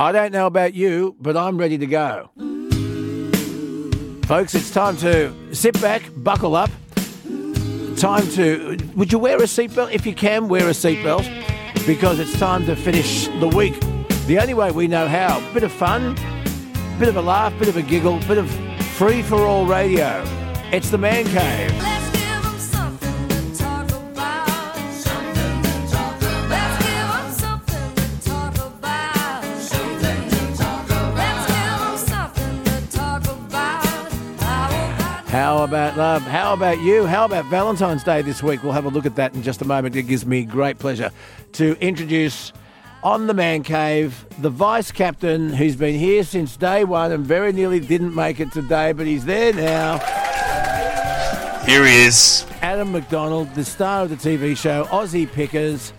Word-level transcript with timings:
I 0.00 0.12
don't 0.12 0.32
know 0.32 0.46
about 0.46 0.72
you, 0.72 1.14
but 1.20 1.36
I'm 1.36 1.58
ready 1.58 1.76
to 1.76 1.86
go. 1.86 2.30
Folks, 4.24 4.54
it's 4.54 4.70
time 4.70 4.96
to 4.96 5.54
sit 5.54 5.78
back, 5.82 6.10
buckle 6.16 6.56
up. 6.56 6.70
Time 7.98 8.26
to. 8.30 8.78
Would 8.96 9.12
you 9.12 9.18
wear 9.18 9.36
a 9.36 9.42
seatbelt? 9.42 9.92
If 9.92 10.06
you 10.06 10.14
can, 10.14 10.48
wear 10.48 10.68
a 10.68 10.70
seatbelt 10.70 11.26
because 11.86 12.18
it's 12.18 12.38
time 12.38 12.64
to 12.64 12.76
finish 12.76 13.26
the 13.40 13.48
week. 13.48 13.78
The 14.26 14.38
only 14.40 14.54
way 14.54 14.70
we 14.70 14.88
know 14.88 15.06
how. 15.06 15.38
Bit 15.52 15.64
of 15.64 15.72
fun, 15.72 16.14
bit 16.98 17.08
of 17.08 17.16
a 17.16 17.22
laugh, 17.22 17.52
bit 17.58 17.68
of 17.68 17.76
a 17.76 17.82
giggle, 17.82 18.20
bit 18.20 18.38
of 18.38 18.50
free 18.96 19.20
for 19.20 19.46
all 19.46 19.66
radio. 19.66 20.24
It's 20.72 20.88
the 20.88 20.96
Man 20.96 21.26
Cave. 21.26 21.99
How 35.60 35.64
about 35.64 35.96
love? 35.98 36.22
How 36.22 36.54
about 36.54 36.80
you? 36.80 37.04
How 37.04 37.26
about 37.26 37.44
Valentine's 37.44 38.02
Day 38.02 38.22
this 38.22 38.42
week? 38.42 38.62
We'll 38.62 38.72
have 38.72 38.86
a 38.86 38.88
look 38.88 39.04
at 39.04 39.16
that 39.16 39.34
in 39.34 39.42
just 39.42 39.60
a 39.60 39.66
moment. 39.66 39.94
It 39.94 40.04
gives 40.04 40.24
me 40.24 40.42
great 40.42 40.78
pleasure 40.78 41.10
to 41.52 41.76
introduce 41.80 42.54
on 43.02 43.26
the 43.26 43.34
Man 43.34 43.62
Cave 43.62 44.24
the 44.38 44.48
vice 44.48 44.90
captain 44.90 45.52
who's 45.52 45.76
been 45.76 45.98
here 45.98 46.24
since 46.24 46.56
day 46.56 46.84
one 46.84 47.12
and 47.12 47.26
very 47.26 47.52
nearly 47.52 47.78
didn't 47.78 48.14
make 48.14 48.40
it 48.40 48.50
today, 48.52 48.92
but 48.92 49.06
he's 49.06 49.26
there 49.26 49.52
now. 49.52 49.98
Here 51.66 51.84
he 51.84 52.06
is. 52.06 52.46
Adam 52.62 52.90
McDonald, 52.90 53.54
the 53.54 53.62
star 53.66 54.04
of 54.04 54.08
the 54.08 54.16
TV 54.16 54.56
show 54.56 54.84
Aussie 54.84 55.30
Pickers, 55.30 55.92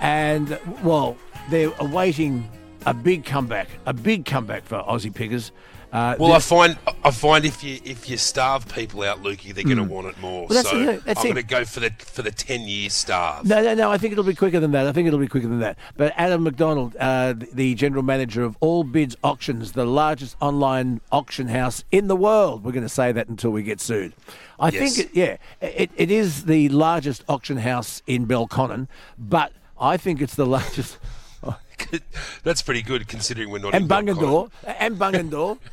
and 0.00 0.58
well, 0.82 1.14
they're 1.50 1.74
awaiting 1.78 2.50
a 2.86 2.94
big 2.94 3.26
comeback, 3.26 3.68
a 3.84 3.92
big 3.92 4.24
comeback 4.24 4.64
for 4.64 4.78
Aussie 4.78 5.14
Pickers. 5.14 5.52
Uh, 5.90 6.14
Well, 6.18 6.32
I 6.32 6.38
find 6.38 6.76
I 7.02 7.10
find 7.10 7.44
if 7.46 7.64
you 7.64 7.80
if 7.82 8.10
you 8.10 8.18
starve 8.18 8.68
people 8.74 9.02
out, 9.04 9.22
Lukey, 9.22 9.54
they're 9.54 9.64
going 9.64 9.78
to 9.78 9.82
want 9.84 10.06
it 10.06 10.18
more. 10.20 10.40
Well, 10.46 10.48
that's 10.48 10.68
so 10.70 10.76
it, 10.78 11.04
that's 11.04 11.20
I'm 11.20 11.24
going 11.24 11.36
to 11.36 11.42
go 11.42 11.64
for 11.64 11.80
the 11.80 11.90
for 11.98 12.20
the 12.20 12.30
ten 12.30 12.62
year 12.62 12.90
starve. 12.90 13.46
No, 13.46 13.62
no, 13.62 13.74
no. 13.74 13.90
I 13.90 13.96
think 13.96 14.12
it'll 14.12 14.24
be 14.24 14.34
quicker 14.34 14.60
than 14.60 14.72
that. 14.72 14.86
I 14.86 14.92
think 14.92 15.06
it'll 15.08 15.18
be 15.18 15.28
quicker 15.28 15.48
than 15.48 15.60
that. 15.60 15.78
But 15.96 16.12
Adam 16.16 16.42
McDonald, 16.42 16.94
uh, 17.00 17.34
the 17.52 17.74
general 17.74 18.02
manager 18.02 18.44
of 18.44 18.56
All 18.60 18.84
Bids 18.84 19.16
Auctions, 19.24 19.72
the 19.72 19.86
largest 19.86 20.36
online 20.40 21.00
auction 21.10 21.48
house 21.48 21.84
in 21.90 22.08
the 22.08 22.16
world. 22.16 22.64
We're 22.64 22.72
going 22.72 22.82
to 22.84 22.88
say 22.90 23.10
that 23.12 23.28
until 23.28 23.50
we 23.50 23.62
get 23.62 23.80
sued. 23.80 24.12
I 24.60 24.68
Yes. 24.70 24.96
think, 24.96 25.08
it, 25.08 25.16
yeah, 25.16 25.36
it, 25.66 25.90
it 25.96 26.10
is 26.10 26.44
the 26.44 26.68
largest 26.68 27.24
auction 27.28 27.58
house 27.58 28.02
in 28.06 28.26
Belconnen, 28.26 28.88
but 29.16 29.52
I 29.80 29.96
think 29.96 30.20
it's 30.20 30.34
the 30.34 30.44
largest. 30.46 30.98
That's 32.42 32.60
pretty 32.60 32.82
good 32.82 33.06
considering 33.08 33.50
we're 33.50 33.60
not 33.60 33.74
and 33.74 33.84
in 33.84 33.88
Belconnen. 33.88 34.16
Bungendore, 34.16 34.50
and 34.78 34.96
Bungendore. 34.98 35.58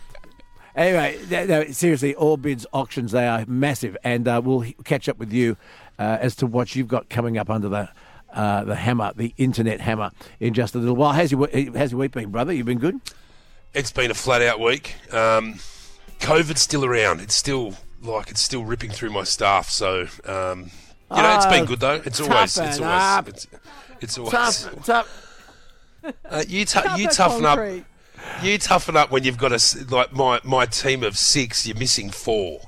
Anyway, 0.75 1.17
no, 1.29 1.45
no, 1.45 1.71
seriously, 1.71 2.13
all 2.15 2.35
bids 2.37 2.65
auctions, 2.73 3.11
they 3.13 3.27
are 3.27 3.45
massive. 3.47 3.95
And 4.03 4.27
uh, 4.27 4.41
we'll 4.43 4.63
h- 4.65 4.75
catch 4.83 5.07
up 5.07 5.17
with 5.17 5.31
you 5.31 5.55
uh, 5.97 6.17
as 6.19 6.35
to 6.37 6.45
what 6.47 6.75
you've 6.75 6.87
got 6.89 7.09
coming 7.09 7.37
up 7.37 7.49
under 7.49 7.69
the 7.69 7.89
uh, 8.33 8.65
the 8.65 8.75
hammer, 8.75 9.13
the 9.15 9.33
internet 9.37 9.79
hammer, 9.79 10.11
in 10.41 10.53
just 10.53 10.75
a 10.75 10.77
little 10.77 10.95
while. 10.97 11.13
How's 11.13 11.31
your, 11.31 11.47
how's 11.73 11.91
your 11.93 11.99
week 12.01 12.11
been, 12.11 12.31
brother? 12.31 12.51
You've 12.51 12.65
been 12.65 12.79
good? 12.79 12.99
It's 13.73 13.93
been 13.93 14.11
a 14.11 14.13
flat 14.13 14.41
out 14.41 14.59
week. 14.59 14.95
Um, 15.13 15.55
COVID's 16.19 16.59
still 16.61 16.83
around. 16.83 17.21
It's 17.21 17.35
still 17.35 17.75
like 18.01 18.29
it's 18.29 18.41
still 18.41 18.65
ripping 18.65 18.91
through 18.91 19.11
my 19.11 19.23
staff. 19.23 19.69
So 19.69 20.07
um, 20.25 20.69
you 21.15 21.21
know, 21.21 21.35
it's 21.37 21.45
been 21.45 21.63
Oh, 21.63 21.65
good 21.65 21.79
though. 21.79 22.01
It's 22.03 22.19
always 22.19 22.57
it's 22.57 22.79
always 22.81 23.27
it's, 23.29 23.47
it's 24.01 24.17
always 24.17 24.31
Tough, 24.31 24.85
tough. 24.85 25.21
Uh, 26.29 26.43
you 26.47 26.65
tou- 26.65 26.97
you 26.99 27.07
toughen 27.07 27.45
up. 27.45 27.57
You 28.41 28.57
toughen 28.57 28.97
up 28.97 29.11
when 29.11 29.23
you've 29.23 29.37
got 29.37 29.51
a 29.51 29.85
like 29.89 30.13
my 30.13 30.39
my 30.43 30.65
team 30.65 31.03
of 31.03 31.17
six. 31.17 31.65
You're 31.65 31.77
missing 31.77 32.09
four. 32.09 32.61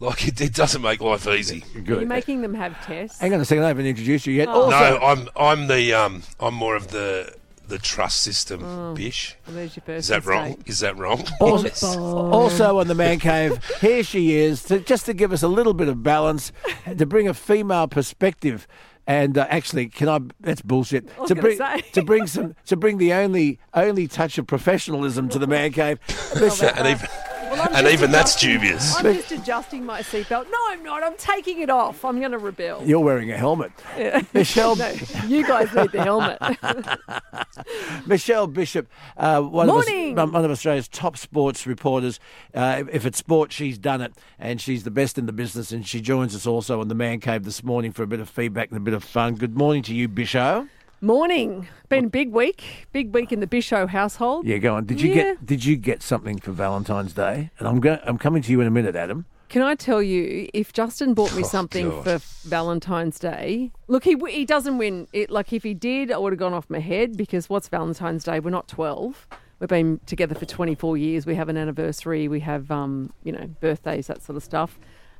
Like 0.00 0.28
it, 0.28 0.40
it 0.40 0.54
doesn't 0.54 0.82
make 0.82 1.00
life 1.00 1.26
easy. 1.26 1.64
You're 1.74 2.06
making 2.06 2.42
them 2.42 2.54
have 2.54 2.84
tests. 2.84 3.18
Hang 3.20 3.34
on 3.34 3.40
a 3.40 3.44
second, 3.44 3.64
I 3.64 3.68
haven't 3.68 3.86
introduced 3.86 4.26
you 4.26 4.34
yet. 4.34 4.48
Oh. 4.48 4.64
Also, 4.64 4.70
No, 4.70 4.98
I'm 4.98 5.28
I'm 5.36 5.66
the 5.66 5.94
um 5.94 6.22
I'm 6.38 6.54
more 6.54 6.76
of 6.76 6.88
the 6.88 7.34
the 7.68 7.78
trust 7.78 8.22
system. 8.22 8.64
Oh. 8.64 8.94
Bish, 8.94 9.36
Well, 9.46 9.56
there's 9.56 9.76
your 9.76 9.82
first 9.84 9.98
is 9.98 10.08
that 10.08 10.24
wrong? 10.24 10.48
mistake. 10.48 10.68
Is 10.68 10.80
that 10.80 10.96
wrong? 10.96 11.24
Also, 11.40 12.00
also 12.30 12.78
on 12.78 12.88
the 12.88 12.94
man 12.94 13.18
cave, 13.18 13.62
here 13.80 14.02
she 14.02 14.36
is, 14.36 14.62
to, 14.64 14.80
just 14.80 15.04
to 15.04 15.12
give 15.12 15.32
us 15.32 15.42
a 15.42 15.48
little 15.48 15.74
bit 15.74 15.86
of 15.88 16.02
balance, 16.02 16.50
to 16.96 17.04
bring 17.04 17.28
a 17.28 17.34
female 17.34 17.86
perspective. 17.86 18.66
And 19.08 19.38
uh, 19.38 19.46
actually, 19.48 19.88
can 19.88 20.06
I? 20.06 20.20
That's 20.38 20.60
bullshit. 20.60 21.08
was 21.18 21.30
to 21.30 21.34
bring 21.34 21.56
say. 21.56 21.80
to 21.92 22.02
bring 22.02 22.26
some 22.26 22.54
to 22.66 22.76
bring 22.76 22.98
the 22.98 23.14
only 23.14 23.58
only 23.72 24.06
touch 24.06 24.36
of 24.36 24.46
professionalism 24.46 25.30
to 25.30 25.38
the 25.38 25.46
man 25.46 25.72
cave. 25.72 25.98
Miss- 26.38 26.62
and 26.62 26.86
even, 26.86 27.08
Well, 27.50 27.68
and 27.74 27.86
even 27.88 28.10
that's 28.10 28.36
dubious. 28.36 28.96
I'm 28.96 29.14
just 29.14 29.32
adjusting 29.32 29.84
my 29.84 30.00
seatbelt. 30.02 30.50
No, 30.50 30.58
I'm 30.68 30.82
not. 30.82 31.02
I'm 31.02 31.16
taking 31.16 31.60
it 31.60 31.70
off. 31.70 32.04
I'm 32.04 32.18
going 32.20 32.32
to 32.32 32.38
rebel. 32.38 32.82
You're 32.84 33.00
wearing 33.00 33.30
a 33.30 33.36
helmet, 33.36 33.72
Michelle. 34.34 34.76
No, 34.76 34.92
you 35.26 35.46
guys 35.46 35.72
need 35.74 35.92
the 35.92 36.02
helmet. 36.02 36.38
Michelle 38.06 38.46
Bishop, 38.46 38.88
uh, 39.16 39.40
one 39.42 39.66
Morning. 39.66 40.18
of 40.18 40.32
one 40.32 40.44
of 40.44 40.50
Australia's 40.50 40.88
top 40.88 41.16
sports 41.16 41.66
reporters. 41.66 42.20
Uh, 42.54 42.84
if 42.90 43.06
it's 43.06 43.18
sport, 43.18 43.52
she's 43.52 43.78
done 43.78 44.00
it, 44.00 44.12
and 44.38 44.60
she's 44.60 44.84
the 44.84 44.90
best 44.90 45.18
in 45.18 45.26
the 45.26 45.32
business. 45.32 45.72
And 45.72 45.86
she 45.86 46.00
joins 46.00 46.34
us 46.34 46.46
also 46.46 46.80
on 46.80 46.88
the 46.88 46.94
Man 46.94 47.20
Cave 47.20 47.44
this 47.44 47.62
morning 47.62 47.92
for 47.92 48.02
a 48.02 48.06
bit 48.06 48.20
of 48.20 48.28
feedback 48.28 48.68
and 48.70 48.76
a 48.76 48.80
bit 48.80 48.94
of 48.94 49.04
fun. 49.04 49.34
Good 49.34 49.56
morning 49.56 49.82
to 49.84 49.94
you, 49.94 50.08
Bisho. 50.08 50.68
Morning. 51.00 51.68
Been 51.88 52.06
a 52.06 52.08
big 52.08 52.32
week. 52.32 52.88
Big 52.92 53.14
week 53.14 53.30
in 53.32 53.38
the 53.40 53.46
Bisho 53.46 53.88
household. 53.88 54.46
Yeah, 54.46 54.58
go 54.58 54.74
on. 54.74 54.84
Did 54.84 55.00
you 55.00 55.10
Yeah. 55.10 55.14
get 55.14 55.46
Did 55.46 55.64
you 55.64 55.76
get 55.76 56.02
something 56.02 56.38
for 56.38 56.50
Valentine's 56.50 57.12
Day? 57.12 57.50
And 57.58 57.68
I'm 57.68 57.78
going. 57.80 58.00
I'm 58.04 58.18
coming 58.18 58.42
to 58.42 58.50
you 58.52 58.60
in 58.60 58.66
a 58.66 58.70
minute, 58.70 58.96
Adam. 58.96 59.24
Can 59.48 59.62
I 59.62 59.76
tell 59.76 60.02
you, 60.02 60.48
if 60.52 60.72
Justin 60.74 61.14
bought 61.14 61.34
me 61.34 61.42
Oh, 61.42 61.46
something 61.46 61.88
God. 61.88 62.04
for 62.04 62.48
Valentine's 62.48 63.18
Day, 63.18 63.70
look, 63.86 64.04
he 64.04 64.16
he 64.28 64.44
doesn't 64.44 64.76
win. 64.76 65.06
It 65.12 65.30
like 65.30 65.52
if 65.52 65.62
he 65.62 65.72
did, 65.72 66.10
I 66.10 66.18
would 66.18 66.32
have 66.32 66.38
gone 66.40 66.52
off 66.52 66.68
my 66.68 66.80
head 66.80 67.16
because 67.16 67.48
what's 67.48 67.68
Valentine's 67.68 68.24
Day? 68.24 68.40
We're 68.40 68.50
not 68.50 68.66
twelve. 68.66 69.26
We've 69.60 69.68
been 69.68 70.00
together 70.04 70.34
for 70.34 70.46
twenty 70.46 70.74
four 70.74 70.96
years. 70.96 71.26
We 71.26 71.36
have 71.36 71.48
an 71.48 71.56
anniversary. 71.56 72.26
We 72.26 72.40
have 72.40 72.70
um, 72.72 73.12
you 73.22 73.30
know 73.32 73.46
birthdays, 73.60 74.08
that 74.08 74.22
sort 74.22 74.36
of 74.36 74.42
stuff. 74.42 74.78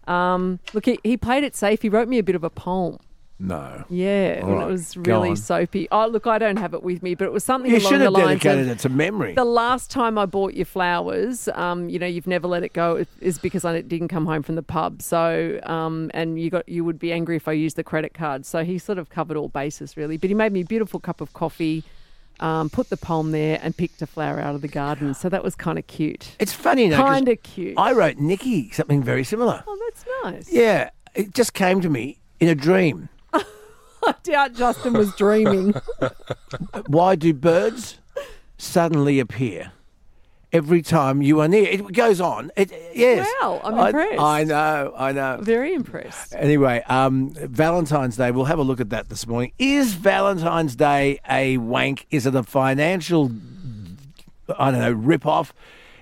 Um, 0.08 0.58
look, 0.72 0.86
he, 0.86 0.98
he 1.04 1.16
played 1.16 1.44
it 1.44 1.54
safe. 1.54 1.82
He 1.82 1.88
wrote 1.88 2.08
me 2.08 2.18
a 2.18 2.22
bit 2.22 2.34
of 2.34 2.42
a 2.42 2.50
poem. 2.50 2.98
No. 3.40 3.84
Yeah, 3.88 4.40
right, 4.40 4.62
it 4.64 4.66
was 4.66 4.96
really 4.96 5.36
soapy. 5.36 5.86
Oh, 5.92 6.08
look, 6.08 6.26
I 6.26 6.38
don't 6.38 6.56
have 6.56 6.74
it 6.74 6.82
with 6.82 7.04
me, 7.04 7.14
but 7.14 7.24
it 7.26 7.32
was 7.32 7.44
something 7.44 7.70
You 7.70 7.78
along 7.78 7.92
should 7.92 8.00
have 8.00 8.14
dedicated 8.14 8.66
it 8.66 8.78
to 8.80 8.88
memory. 8.88 9.34
the 9.34 9.44
last 9.44 9.90
time 9.92 10.18
I 10.18 10.26
bought 10.26 10.54
you 10.54 10.64
flowers, 10.64 11.48
um, 11.54 11.88
you 11.88 12.00
know, 12.00 12.06
you've 12.06 12.26
never 12.26 12.48
let 12.48 12.64
it 12.64 12.72
go 12.72 13.04
is 13.20 13.38
because 13.38 13.64
I 13.64 13.80
didn't 13.80 14.08
come 14.08 14.26
home 14.26 14.42
from 14.42 14.56
the 14.56 14.62
pub. 14.64 15.02
So, 15.02 15.60
um, 15.62 16.10
and 16.14 16.40
you 16.40 16.50
got 16.50 16.68
you 16.68 16.84
would 16.84 16.98
be 16.98 17.12
angry 17.12 17.36
if 17.36 17.46
I 17.46 17.52
used 17.52 17.76
the 17.76 17.84
credit 17.84 18.12
card. 18.12 18.44
So 18.44 18.64
he 18.64 18.76
sort 18.76 18.98
of 18.98 19.08
covered 19.08 19.36
all 19.36 19.48
bases 19.48 19.96
really. 19.96 20.16
But 20.16 20.30
he 20.30 20.34
made 20.34 20.52
me 20.52 20.62
a 20.62 20.64
beautiful 20.64 20.98
cup 20.98 21.20
of 21.20 21.32
coffee, 21.32 21.84
um, 22.40 22.68
put 22.70 22.90
the 22.90 22.96
poem 22.96 23.30
there, 23.30 23.60
and 23.62 23.76
picked 23.76 24.02
a 24.02 24.06
flower 24.08 24.40
out 24.40 24.56
of 24.56 24.62
the 24.62 24.68
garden. 24.68 25.14
So 25.14 25.28
that 25.28 25.44
was 25.44 25.54
kind 25.54 25.78
of 25.78 25.86
cute. 25.86 26.34
it's 26.40 26.52
funny, 26.52 26.90
Kind 26.90 27.28
of 27.28 27.40
cute. 27.44 27.74
I 27.78 27.92
wrote 27.92 28.16
Nikki 28.16 28.70
something 28.70 29.00
very 29.00 29.22
similar. 29.22 29.62
oh, 29.64 29.78
that's 29.88 30.04
nice. 30.24 30.52
Yeah, 30.52 30.90
it 31.14 31.34
just 31.34 31.54
came 31.54 31.80
to 31.82 31.88
me 31.88 32.18
in 32.40 32.48
a 32.48 32.56
dream. 32.56 33.08
I 34.06 34.14
doubt 34.22 34.54
Justin 34.54 34.92
was 34.94 35.14
dreaming. 35.16 35.74
Why 36.86 37.14
do 37.16 37.32
birds 37.34 37.98
suddenly 38.56 39.20
appear 39.20 39.72
every 40.52 40.82
time 40.82 41.22
you 41.22 41.40
are 41.40 41.48
near? 41.48 41.68
It 41.68 41.92
goes 41.92 42.20
on. 42.20 42.50
It, 42.56 42.72
yes. 42.94 43.26
Wow, 43.40 43.60
I'm 43.64 43.74
I- 43.78 43.88
impressed. 43.88 44.20
I, 44.20 44.44
know, 44.44 44.94
I 44.96 45.12
know. 45.12 45.38
Very 45.42 45.74
impressed. 45.74 46.34
Anyway, 46.34 46.82
um, 46.88 47.30
Valentine's 47.34 48.16
Day, 48.16 48.30
we'll 48.30 48.44
have 48.46 48.58
a 48.58 48.62
look 48.62 48.80
at 48.80 48.90
that 48.90 49.08
this 49.08 49.26
morning. 49.26 49.52
Is 49.58 49.94
Valentine's 49.94 50.76
Day 50.76 51.20
a 51.28 51.58
wank? 51.58 52.06
Is 52.10 52.26
it 52.26 52.34
a 52.34 52.42
financial, 52.42 53.30
I 54.58 54.70
don't 54.70 54.80
know, 54.80 54.92
rip 54.92 55.26
off? 55.26 55.52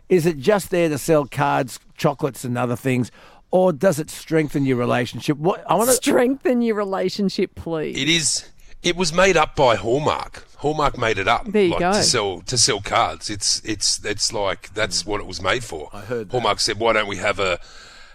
Is 0.09 0.25
it 0.25 0.39
just 0.39 0.71
there 0.71 0.89
to 0.89 0.99
sell 0.99 1.27
cards, 1.27 1.81
chocolates, 1.97 2.45
and 2.45 2.57
other 2.57 2.77
things? 2.77 3.11
Or 3.51 3.73
does 3.73 3.99
it 3.99 4.11
strengthen 4.11 4.67
your 4.67 4.77
relationship? 4.77 5.39
What 5.39 5.65
I 5.71 5.75
want 5.75 5.89
to 5.89 5.97
Strengthen 5.97 6.63
your 6.63 6.75
relationship, 6.75 7.55
please. 7.55 7.97
It 7.97 8.09
is. 8.09 8.49
It 8.83 8.97
was 8.97 9.13
made 9.13 9.37
up 9.37 9.57
by 9.57 9.77
Hallmark. 9.77 10.45
Hallmark 10.59 10.99
made 10.99 11.19
it 11.19 11.29
up. 11.29 11.47
There 11.47 11.65
you 11.65 11.71
like, 11.71 11.81
go. 11.81 11.93
To 11.93 12.03
sell 12.03 12.41
to 12.43 12.59
sell 12.59 12.81
cards. 12.81 13.31
It's 13.31 13.61
it's 13.65 14.05
it's 14.05 14.33
like 14.33 14.73
that's 14.75 15.07
what 15.07 15.21
it 15.21 15.27
was 15.27 15.41
made 15.41 15.65
for. 15.65 15.91
I 15.93 16.01
heard 16.01 16.29
that. 16.29 16.33
Hallmark 16.33 16.61
said, 16.61 16.79
"Why 16.79 16.93
don't 16.93 17.09
we 17.09 17.17
have 17.17 17.39
a 17.39 17.59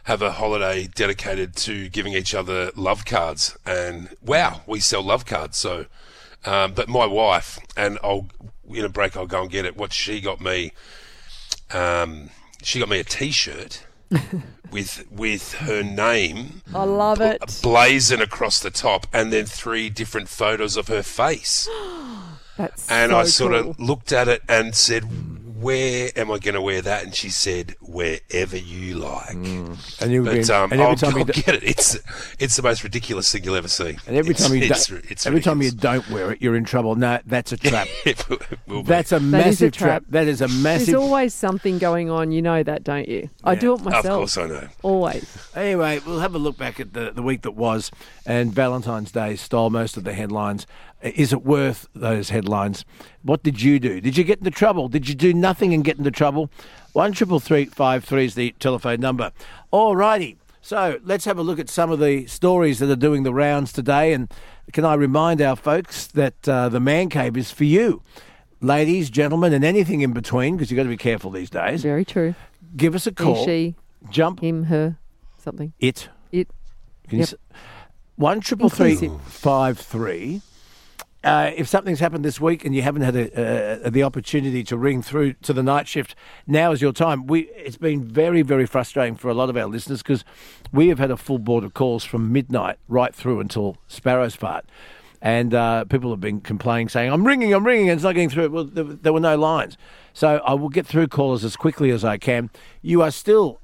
have 0.03 0.21
a 0.21 0.31
holiday 0.33 0.87
dedicated 0.87 1.55
to 1.55 1.87
giving 1.89 2.13
each 2.13 2.33
other 2.33 2.71
love 2.75 3.05
cards?" 3.05 3.57
And 3.65 4.09
wow, 4.21 4.61
we 4.65 4.79
sell 4.79 5.03
love 5.03 5.25
cards. 5.25 5.57
So, 5.57 5.85
um, 6.45 6.73
but 6.73 6.89
my 6.89 7.05
wife 7.05 7.59
and 7.77 7.99
I'll 8.03 8.27
in 8.69 8.85
a 8.85 8.89
break 8.89 9.15
I'll 9.15 9.27
go 9.27 9.41
and 9.41 9.51
get 9.51 9.65
it. 9.65 9.77
What 9.77 9.93
she 9.93 10.19
got 10.19 10.41
me, 10.41 10.71
um, 11.71 12.31
she 12.63 12.79
got 12.79 12.89
me 12.89 12.99
a 12.99 13.03
T-shirt. 13.03 13.85
with 14.71 15.05
with 15.11 15.53
her 15.53 15.83
name 15.83 16.61
I 16.73 16.83
love 16.83 17.21
it. 17.21 17.59
Blazon 17.61 18.21
across 18.21 18.59
the 18.59 18.71
top, 18.71 19.07
and 19.13 19.31
then 19.31 19.45
three 19.45 19.89
different 19.89 20.29
photos 20.29 20.77
of 20.77 20.87
her 20.87 21.03
face. 21.03 21.67
That's 22.57 22.89
and 22.91 23.11
so 23.11 23.17
I 23.17 23.23
sort 23.23 23.53
cool. 23.53 23.71
of 23.71 23.79
looked 23.79 24.11
at 24.11 24.27
it 24.27 24.43
and 24.47 24.75
said, 24.75 25.05
"Where 25.61 26.09
am 26.15 26.31
I 26.31 26.39
going 26.39 26.55
to 26.55 26.61
wear 26.61 26.81
that?" 26.81 27.03
And 27.03 27.15
she 27.15 27.29
said, 27.29 27.75
"Wherever 27.81 28.57
you 28.57 28.95
like." 28.95 29.29
And 29.33 29.77
you 30.11 30.23
But 30.23 30.49
um, 30.49 30.71
and 30.71 30.81
I'll, 30.81 30.87
every 30.91 30.95
time 30.97 31.13
I'll 31.13 31.19
you 31.19 31.25
do- 31.25 31.41
get 31.41 31.55
it. 31.55 31.63
It's 31.63 31.97
it's 32.39 32.55
the 32.55 32.63
most 32.63 32.83
ridiculous 32.83 33.31
thing 33.31 33.43
you'll 33.43 33.55
ever 33.55 33.67
see. 33.67 33.97
and 34.07 34.15
every 34.17 34.31
It's- 34.31 34.47
time 34.47 34.55
you 34.57 34.63
it's, 34.63 34.87
don't, 34.87 35.11
it's 35.11 35.25
every 35.25 35.41
time 35.41 35.61
you 35.61 35.71
don't 35.71 36.09
wear 36.09 36.31
it, 36.31 36.41
you're 36.41 36.55
in 36.55 36.65
trouble. 36.65 36.95
No, 36.95 37.19
that's 37.25 37.51
a 37.51 37.57
trap. 37.69 37.87
it 38.05 38.27
will 38.67 38.83
be. 38.83 38.87
That's 38.87 39.11
a 39.11 39.15
is 39.17 39.21
a 39.21 39.25
massive 39.25 39.71
trap. 39.73 39.87
trap. 39.87 40.03
That 40.09 40.27
is 40.27 40.41
a 40.41 40.47
massive. 40.47 40.87
There's 40.87 40.95
always 41.01 41.33
something 41.33 41.77
going 41.77 42.09
on. 42.09 42.31
You 42.31 42.41
know 42.41 42.63
that, 42.63 42.83
don't 42.83 43.07
you? 43.07 43.29
I 43.43 43.53
Yeah. 43.53 43.59
do 43.59 43.73
it 43.75 43.81
myself. 43.83 44.05
of 44.05 44.11
course 44.11 44.37
I 44.37 44.47
know. 44.47 44.67
Always. 44.83 45.37
Anyway, 45.55 45.99
we'll 46.05 46.19
have 46.19 46.35
a 46.35 46.39
look 46.39 46.57
back 46.57 46.79
at 46.79 46.93
the, 46.93 47.11
the 47.11 47.21
week 47.21 47.41
that 47.43 47.51
was, 47.51 47.91
and 48.25 48.53
Valentine's 48.53 49.11
Day 49.11 49.35
stole 49.35 49.69
most 49.69 49.97
of 49.97 50.03
the 50.03 50.13
headlines. 50.13 50.65
Is 51.01 51.33
it 51.33 51.43
worth 51.43 51.87
those 51.95 52.29
headlines? 52.29 52.85
What 53.23 53.41
did 53.43 53.61
you 53.61 53.79
do? 53.79 53.99
Did 54.01 54.17
you 54.17 54.23
get 54.23 54.39
into 54.39 54.51
trouble? 54.51 54.87
Did 54.87 55.09
you 55.09 55.15
do 55.15 55.33
nothing 55.33 55.73
and 55.73 55.83
get 55.83 55.97
into 55.97 56.11
trouble? 56.11 56.49
One 56.93 57.11
triple 57.13 57.39
three 57.39 57.65
five 57.65 58.03
three 58.03 58.25
is 58.25 58.35
the 58.35 58.53
telephone 58.59 58.99
number. 58.99 59.31
All 59.71 59.95
righty. 59.95 60.37
So 60.61 60.99
let's 61.03 61.25
have 61.25 61.39
a 61.39 61.41
look 61.41 61.57
at 61.57 61.69
some 61.69 61.89
of 61.91 61.99
the 61.99 62.27
stories 62.27 62.77
that 62.79 62.89
are 62.91 62.95
doing 62.95 63.23
the 63.23 63.33
rounds 63.33 63.73
today. 63.73 64.13
And 64.13 64.31
can 64.73 64.85
I 64.85 64.93
remind 64.93 65.41
our 65.41 65.55
folks 65.55 66.05
that 66.07 66.47
uh, 66.47 66.69
the 66.69 66.79
man 66.79 67.09
cave 67.09 67.35
is 67.35 67.49
for 67.49 67.63
you, 67.63 68.03
ladies, 68.59 69.09
gentlemen, 69.09 69.53
and 69.53 69.65
anything 69.65 70.01
in 70.01 70.13
between, 70.13 70.55
because 70.55 70.69
you've 70.69 70.75
got 70.77 70.83
to 70.83 70.89
be 70.89 70.97
careful 70.97 71.31
these 71.31 71.49
days. 71.49 71.81
Very 71.81 72.05
true. 72.05 72.35
Give 72.77 72.93
us 72.93 73.07
a 73.07 73.09
He, 73.09 73.15
call. 73.15 73.43
she, 73.43 73.75
Jump 74.11 74.39
him, 74.41 74.65
her, 74.65 74.97
something. 75.39 75.73
it. 75.79 76.09
It. 76.31 76.47
Can 77.09 77.19
Yep. 77.19 77.27
s- 77.27 77.35
One 78.17 78.39
triple 78.39 78.69
three 78.69 79.09
five 79.25 79.79
three. 79.79 80.41
Uh, 81.23 81.51
if 81.55 81.67
something's 81.67 81.99
happened 81.99 82.25
this 82.25 82.41
week 82.41 82.65
and 82.65 82.73
you 82.73 82.81
haven't 82.81 83.03
had 83.03 83.15
a, 83.15 83.89
the 83.91 84.01
opportunity 84.01 84.63
to 84.63 84.75
ring 84.75 85.03
through 85.03 85.33
to 85.33 85.53
the 85.53 85.61
night 85.61 85.87
shift, 85.87 86.15
now 86.47 86.71
is 86.71 86.81
your 86.81 86.91
time. 86.91 87.27
We 87.27 87.41
it's 87.49 87.77
been 87.77 88.03
very 88.03 88.41
very 88.41 88.65
frustrating 88.65 89.15
for 89.15 89.29
a 89.29 89.33
lot 89.35 89.49
of 89.49 89.55
our 89.55 89.67
listeners 89.67 90.01
because 90.01 90.25
we 90.73 90.87
have 90.87 90.97
had 90.97 91.11
a 91.11 91.17
full 91.17 91.37
board 91.37 91.63
of 91.63 91.75
calls 91.75 92.03
from 92.03 92.31
midnight 92.31 92.77
right 92.87 93.13
through 93.13 93.39
until 93.39 93.77
Sparrow's 93.87 94.35
part, 94.35 94.65
and 95.21 95.53
uh, 95.53 95.85
people 95.85 96.09
have 96.09 96.21
been 96.21 96.41
complaining 96.41 96.89
saying 96.89 97.11
I'm 97.11 97.25
ringing, 97.27 97.53
I'm 97.53 97.67
ringing, 97.67 97.89
and 97.89 97.97
it's 97.97 98.03
not 98.03 98.15
getting 98.15 98.29
through. 98.29 98.49
Well, 98.49 98.63
there, 98.65 98.83
there 98.83 99.13
were 99.13 99.19
no 99.19 99.37
lines, 99.37 99.77
so 100.13 100.41
I 100.43 100.55
will 100.55 100.69
get 100.69 100.87
through 100.87 101.07
callers 101.07 101.43
as 101.43 101.55
quickly 101.55 101.91
as 101.91 102.03
I 102.03 102.17
can. 102.17 102.49
You 102.81 103.03
are 103.03 103.11
still 103.11 103.61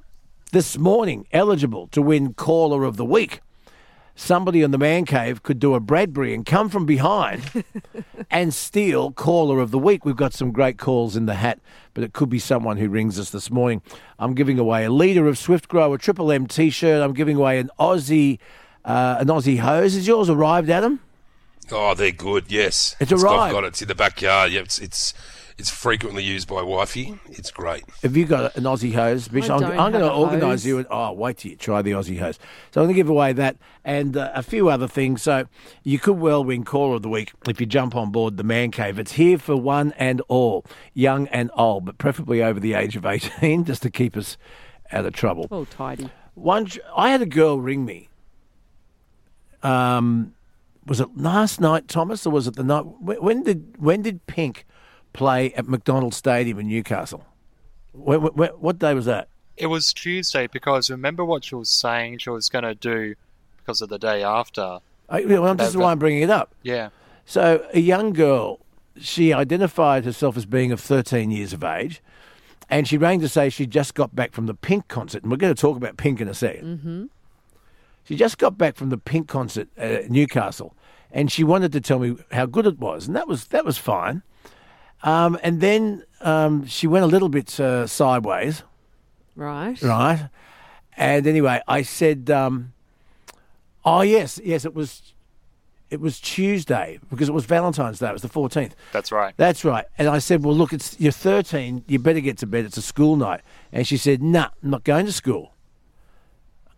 this 0.52 0.78
morning 0.78 1.26
eligible 1.34 1.88
to 1.88 2.04
win 2.04 2.36
caller 2.36 2.84
of 2.84 2.98
the 2.98 3.06
week 3.06 3.42
somebody 4.18 4.64
in 4.64 4.72
the 4.72 4.78
man 4.78 5.06
cave 5.06 5.44
could 5.44 5.60
do 5.60 5.76
a 5.76 5.80
Bradbury 5.80 6.34
and 6.34 6.46
come 6.46 6.68
from 6.68 6.86
behind 6.86 7.64
and 8.32 8.54
steal 8.54 9.12
caller 9.12 9.60
of 9.60 9.72
the 9.72 9.78
week. 9.80 10.04
We've 10.04 10.16
got 10.16 10.34
some 10.34 10.52
great 10.52 10.78
calls 10.78 11.16
in 11.16 11.28
the 11.28 11.36
hat, 11.36 11.60
but 11.94 12.04
it 12.04 12.12
could 12.12 12.30
be 12.30 12.40
someone 12.40 12.78
who 12.78 12.90
rings 12.90 13.20
us 13.20 13.30
this 13.30 13.50
morning. 13.50 13.82
I'm 14.20 14.34
giving 14.34 14.60
away 14.60 14.84
a 14.84 14.90
leader 14.90 15.28
of 15.28 15.38
Swift 15.38 15.68
Grow, 15.70 15.94
a 15.94 15.98
Triple 15.98 16.32
M 16.32 16.48
T-shirt. 16.48 17.02
I'm 17.02 17.14
giving 17.14 17.38
away 17.38 17.60
an 17.60 17.70
Aussie, 17.80 18.40
uh, 18.84 19.18
an 19.20 19.28
Aussie 19.28 19.60
hose. 19.60 19.96
Is 19.96 20.08
yours 20.08 20.30
arrived, 20.30 20.70
Adam? 20.70 21.00
Oh, 21.72 21.94
they're 21.94 22.12
good. 22.12 22.46
Yes, 22.50 22.96
It's 23.00 23.12
arrived. 23.12 23.28
I've 23.28 23.52
got 23.52 23.64
it. 23.66 23.68
It's 23.68 23.82
in 23.82 23.88
the 23.88 23.96
backyard. 23.96 24.52
Yeah, 24.52 24.62
it's 24.62 24.80
it's 24.80 25.14
it's 25.58 25.72
frequently 25.72 26.24
used 26.24 26.48
by 26.48 26.62
wifey. 26.62 27.18
It's 27.30 27.50
great. 27.50 27.84
Have 28.04 28.16
you 28.16 28.26
got 28.26 28.56
an 28.56 28.64
Aussie 28.66 28.94
hose, 28.94 29.28
Bish? 29.28 29.50
I 29.50 29.56
I'm, 29.56 29.62
don't 29.62 29.72
I'm 29.72 29.92
going 29.92 30.04
to 30.04 30.10
have 30.10 30.18
a 30.18 30.20
organise 30.20 30.62
hose. 30.62 30.66
you. 30.68 30.78
And, 30.78 30.88
oh, 30.92 31.14
wait 31.14 31.38
till 31.38 31.52
you 31.52 31.58
try 31.58 31.82
the 31.82 31.92
Aussie 31.92 32.20
hose. 32.20 32.38
So 32.72 32.80
I'm 32.80 32.86
going 32.86 32.96
to 32.96 33.00
give 33.00 33.10
away 33.10 33.34
that 33.34 33.58
and 33.84 34.16
uh, 34.16 34.32
a 34.36 34.44
few 34.44 34.70
other 34.70 34.88
things. 34.88 35.24
So 35.24 35.48
you 35.84 35.98
could 35.98 36.20
well 36.20 36.44
win 36.44 36.64
caller 36.64 36.98
of 36.98 37.02
the 37.02 37.10
week 37.10 37.34
if 37.48 37.60
you 37.60 37.66
jump 37.66 37.96
on 37.96 38.12
board 38.12 38.38
the 38.38 38.44
man 38.44 38.70
cave. 38.70 39.00
It's 39.00 39.14
here 39.14 39.40
for 39.40 39.56
one 39.56 39.94
and 39.98 40.22
all, 40.28 40.64
young 40.94 41.28
and 41.30 41.50
old, 41.56 41.86
but 41.86 41.98
preferably 41.98 42.44
over 42.44 42.60
the 42.60 42.76
age 42.76 42.96
of 42.96 43.06
18, 43.06 43.64
just 43.66 43.82
to 43.82 43.90
keep 43.90 44.16
us 44.16 44.38
out 44.92 45.08
of 45.08 45.14
trouble. 45.14 45.48
Oh, 45.50 45.66
tidy. 45.66 46.12
One, 46.36 46.68
I 46.96 47.10
had 47.10 47.24
a 47.24 47.26
girl 47.26 47.60
ring 47.60 47.84
me. 47.84 48.10
Um, 49.64 50.36
was 50.86 51.02
it 51.02 51.18
last 51.18 51.60
night, 51.60 51.88
Thomas, 51.88 52.28
or 52.28 52.30
was 52.30 52.46
it 52.46 52.56
the 52.56 52.64
night? 52.64 52.86
When, 53.00 53.18
when 53.18 53.44
did 53.44 53.76
when 53.80 54.04
did 54.04 54.26
Pink 54.28 54.67
play 55.18 55.52
at 55.54 55.68
McDonald 55.68 56.14
Stadium 56.14 56.60
in 56.60 56.68
Newcastle? 56.68 57.26
When, 57.92 58.22
when, 58.22 58.50
what 58.52 58.80
day 58.80 58.94
was 58.94 59.06
that? 59.06 59.28
It 59.58 59.66
was 59.66 59.92
Tuesday 59.92 60.48
because 60.48 60.90
remember 60.90 61.26
what 61.26 61.44
she 61.44 61.56
was 61.56 61.70
saying 61.70 62.20
she 62.20 62.30
was 62.30 62.48
going 62.48 62.64
to 62.64 62.76
do 62.76 63.16
because 63.58 63.82
of 63.82 63.90
the 63.90 63.98
day 63.98 64.24
after. 64.24 64.80
I, 65.10 65.26
well, 65.26 65.56
this 65.56 65.70
is 65.70 65.78
why 65.78 65.92
I'm 65.92 66.00
bringing 66.00 66.22
it 66.22 66.30
up. 66.30 66.54
Yeah. 66.62 66.90
So, 67.26 67.66
a 67.74 67.80
young 67.80 68.14
girl, 68.14 68.60
she 68.98 69.34
identified 69.34 70.06
herself 70.06 70.38
as 70.38 70.46
being 70.46 70.72
of 70.72 70.80
13 70.80 71.32
years 71.32 71.52
of 71.52 71.64
age, 71.64 72.02
and 72.70 72.88
she 72.88 72.98
rang 72.98 73.20
to 73.22 73.28
say 73.28 73.50
she 73.50 73.66
just 73.66 73.96
got 73.96 74.16
back 74.16 74.32
from 74.34 74.46
the 74.46 74.54
Pink 74.54 74.88
concert. 74.88 75.24
And 75.24 75.32
we're 75.32 75.38
going 75.38 75.54
to 75.54 75.60
talk 75.60 75.76
about 75.76 75.98
Pink 75.98 76.22
in 76.22 76.28
a 76.28 76.32
2nd 76.32 76.64
Mm-hmm. 76.64 77.06
She 78.04 78.16
just 78.16 78.38
got 78.38 78.58
back 78.58 78.78
from 78.78 78.90
the 78.90 78.98
Pink 78.98 79.28
concert 79.28 79.68
at 79.76 80.10
Newcastle, 80.10 80.74
and 81.12 81.30
she 81.30 81.44
wanted 81.44 81.74
to 81.74 81.82
tell 81.82 82.00
me 82.00 82.16
how 82.32 82.46
good 82.46 82.66
it 82.66 82.80
was, 82.80 83.06
and 83.06 83.16
that 83.18 83.28
was 83.28 83.48
that 83.48 83.66
was 83.66 83.78
fine. 83.78 84.22
Um, 85.04 85.38
and 85.44 85.62
then 85.62 86.04
um, 86.22 86.66
she 86.66 86.88
went 86.88 87.04
a 87.04 87.08
little 87.08 87.30
bit 87.30 87.60
uh, 87.60 87.86
sideways, 87.88 88.64
Right. 89.36 89.82
right? 89.82 90.30
And 90.96 91.28
anyway, 91.28 91.62
I 91.68 91.84
said, 91.84 92.30
um, 92.32 92.74
"Oh 93.86 94.02
yes, 94.02 94.40
yes, 94.44 94.66
it 94.66 94.74
was, 94.74 95.14
it 95.92 96.02
was 96.02 96.20
Tuesday 96.20 96.98
because 97.12 97.30
it 97.30 97.34
was 97.34 97.46
Valentine's 97.46 98.00
Day. 98.00 98.10
It 98.10 98.14
was 98.14 98.24
the 98.24 98.28
fourteenth. 98.30 98.76
That's 98.92 99.12
right. 99.12 99.36
That's 99.38 99.64
right." 99.64 99.86
And 100.00 100.08
I 100.08 100.18
said, 100.18 100.44
"Well, 100.44 100.56
look, 100.56 100.74
it's 100.74 101.00
you're 101.00 101.12
13. 101.12 101.84
You 101.88 102.00
better 102.00 102.20
get 102.20 102.40
to 102.40 102.48
bed. 102.48 102.66
It's 102.66 102.78
a 102.78 102.82
school 102.82 103.16
night." 103.16 103.42
And 103.72 103.86
she 103.88 103.96
said, 103.98 104.24
"Nah, 104.24 104.50
I'm 104.64 104.72
not 104.72 104.84
going 104.84 105.06
to 105.06 105.14
school." 105.14 105.54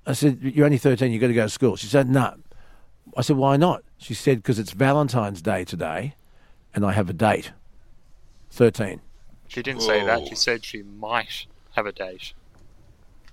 I 0.06 0.12
said, 0.14 0.40
"You're 0.42 0.66
only 0.66 0.78
13. 0.78 1.14
You 1.14 1.20
got 1.20 1.28
to 1.28 1.34
go 1.34 1.44
to 1.44 1.50
school." 1.50 1.78
She 1.78 1.88
said, 1.88 2.10
"No." 2.10 2.36
I 3.16 3.22
said, 3.22 3.38
"Why 3.38 3.56
not?" 3.56 3.84
She 3.98 4.14
said, 4.14 4.40
"Because 4.40 4.60
it's 4.60 4.72
Valentine's 4.72 5.42
Day 5.42 5.64
today, 5.64 6.16
and 6.76 6.86
I 6.86 6.92
have 6.92 7.10
a 7.10 7.14
date." 7.14 7.54
13. 8.52 9.02
She 9.48 9.62
didn't 9.64 9.82
say 9.82 10.04
that. 10.06 10.28
She 10.28 10.36
said 10.36 10.64
she 10.64 10.84
might 10.84 11.46
have 11.76 11.86
a 11.86 11.92
date. 11.92 12.34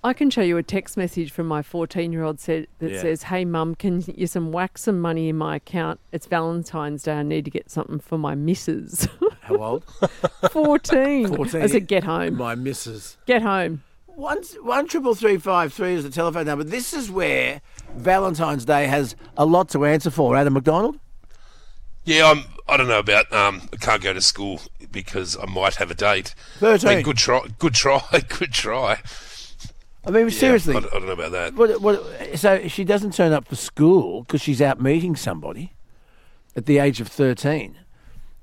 I 0.03 0.13
can 0.13 0.29
show 0.29 0.41
you 0.41 0.57
a 0.57 0.63
text 0.63 0.95
message 0.95 1.31
from 1.31 1.47
my 1.47 1.61
14 1.61 2.11
year 2.11 2.23
old 2.23 2.39
said, 2.39 2.67
that 2.79 2.91
Yeah. 2.91 3.01
says, 3.01 3.23
Hey, 3.23 3.45
mum, 3.45 3.75
can 3.75 4.03
you 4.15 4.27
some 4.27 4.51
whack 4.51 4.77
some 4.77 4.99
money 4.99 5.27
in 5.29 5.35
my 5.37 5.55
account? 5.57 5.99
It's 6.11 6.27
Valentine's 6.27 7.03
Day. 7.03 7.13
I 7.13 7.23
need 7.23 7.45
to 7.45 7.51
get 7.51 7.69
something 7.69 7.99
for 7.99 8.17
my 8.17 8.35
missus. 8.35 9.07
How 9.41 9.55
old? 9.57 9.83
14. 10.51 11.27
14. 11.35 11.61
I 11.61 11.67
said, 11.67 11.87
Get 11.87 12.03
home. 12.03 12.35
My 12.37 12.55
missus. 12.55 13.17
Get 13.25 13.41
home. 13.41 13.83
One 14.05 14.41
one 14.63 14.87
triple 14.87 15.13
three 15.13 15.37
five 15.37 15.71
three 15.71 15.93
is 15.93 16.03
the 16.03 16.09
telephone 16.09 16.47
number. 16.47 16.63
This 16.63 16.91
is 16.91 17.11
where 17.11 17.61
Valentine's 17.95 18.65
Day 18.65 18.87
has 18.87 19.15
a 19.37 19.45
lot 19.45 19.69
to 19.69 19.85
answer 19.85 20.09
for. 20.09 20.35
Adam 20.35 20.53
McDonald. 20.53 20.97
Yeah, 22.03 22.31
I'm. 22.31 22.43
I 22.69 22.77
don't 22.77 22.87
know 22.87 22.99
about. 22.99 23.31
Um, 23.31 23.61
I 23.73 23.77
can't 23.77 24.01
go 24.01 24.13
to 24.13 24.21
school 24.21 24.61
because 24.91 25.37
I 25.37 25.45
might 25.45 25.75
have 25.75 25.89
a 25.91 25.95
date. 25.95 26.35
I 26.57 26.59
13. 26.77 26.89
mean, 26.89 27.03
good 27.03 27.17
try. 27.17 27.41
Good 27.59 27.73
try. 27.73 28.01
Good 28.29 28.51
try. 28.53 28.99
I 30.05 30.11
mean, 30.11 30.25
Yeah, 30.29 30.29
seriously. 30.29 30.75
I, 30.75 30.79
don't- 30.79 30.93
I 30.93 30.99
don't 30.99 31.05
know 31.07 31.11
about 31.13 31.31
that. 31.31 31.53
What, 31.55 31.81
what, 31.81 32.37
so 32.39 32.67
she 32.67 32.83
doesn't 32.83 33.13
turn 33.13 33.33
up 33.33 33.47
for 33.47 33.55
school 33.55 34.21
because 34.23 34.41
she's 34.41 34.61
out 34.61 34.79
meeting 34.81 35.15
somebody 35.17 35.73
at 36.55 36.65
the 36.65 36.77
age 36.79 37.01
of 37.01 37.07
thirteen. 37.09 37.77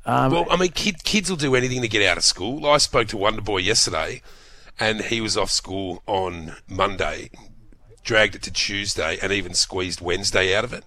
Um, 0.06 0.32
Well, 0.32 0.46
I 0.50 0.56
mean, 0.56 0.70
kid, 0.72 1.02
kids 1.04 1.30
will 1.30 1.38
do 1.38 1.54
anything 1.54 1.80
to 1.80 1.88
get 1.88 2.02
out 2.06 2.18
of 2.18 2.24
school. 2.24 2.66
I 2.66 2.76
spoke 2.76 3.08
to 3.08 3.16
Wonder 3.16 3.40
Boy 3.40 3.58
yesterday, 3.58 4.20
and 4.78 5.00
he 5.00 5.22
was 5.22 5.36
off 5.38 5.50
school 5.50 6.02
on 6.06 6.56
Monday, 6.68 7.30
dragged 8.02 8.34
it 8.34 8.42
to 8.42 8.52
Tuesday, 8.52 9.18
and 9.22 9.32
even 9.32 9.54
squeezed 9.54 10.02
Wednesday 10.02 10.54
out 10.54 10.64
of 10.64 10.74
it. 10.74 10.84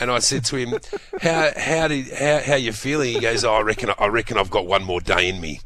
And 0.00 0.10
I 0.10 0.18
said 0.20 0.44
to 0.46 0.56
him, 0.56 0.78
"How 1.22 1.50
how 1.56 1.88
did 1.88 2.08
how 2.12 2.40
how 2.40 2.54
you 2.56 2.72
feeling?" 2.72 3.12
He 3.14 3.20
goes, 3.20 3.44
oh, 3.44 3.52
"I 3.54 3.60
reckon 3.60 3.90
I 3.98 4.06
reckon 4.06 4.38
I've 4.38 4.50
got 4.50 4.66
one 4.66 4.82
more 4.84 5.00
day 5.00 5.28
in 5.28 5.40
me. 5.40 5.60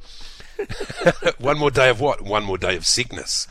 one 1.38 1.58
more 1.58 1.70
day 1.70 1.88
of 1.88 2.00
what? 2.00 2.20
One 2.22 2.44
more 2.44 2.58
day 2.58 2.76
of 2.76 2.86
sickness." 2.86 3.46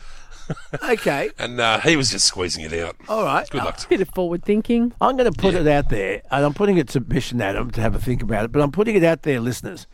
okay, 0.82 1.30
And 1.38 1.58
uh, 1.58 1.80
he 1.80 1.96
was 1.96 2.10
just 2.10 2.26
squeezing 2.26 2.64
it 2.66 2.72
out. 2.74 2.96
all 3.08 3.24
right. 3.24 3.48
Good 3.48 3.64
luck. 3.64 3.78
to 3.78 3.88
Bit 3.88 4.02
of 4.02 4.10
forward 4.10 4.44
thinking. 4.44 4.92
I'm 5.00 5.16
going 5.16 5.32
to 5.32 5.38
put 5.38 5.54
it 5.54 5.66
out 5.66 5.88
there, 5.88 6.20
and 6.30 6.44
I'm 6.44 6.52
putting 6.52 6.76
it 6.76 6.88
to 6.90 7.00
Bish 7.00 7.32
and 7.32 7.40
Adam 7.42 7.70
to 7.70 7.80
have 7.80 7.94
a 7.94 7.98
think 7.98 8.22
about 8.22 8.44
it. 8.44 8.52
But 8.52 8.60
I'm 8.60 8.70
putting 8.72 8.94
it 8.94 9.04
out 9.04 9.22
there, 9.22 9.40
listeners. 9.40 9.86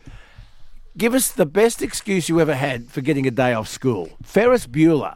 Give 0.97 1.13
us 1.13 1.31
the 1.31 1.45
best 1.45 1.81
excuse 1.81 2.27
you 2.27 2.41
ever 2.41 2.53
had 2.53 2.87
for 2.89 2.99
getting 2.99 3.25
a 3.25 3.31
day 3.31 3.53
off 3.53 3.69
school. 3.69 4.09
Ferris 4.23 4.67
Bueller, 4.67 5.15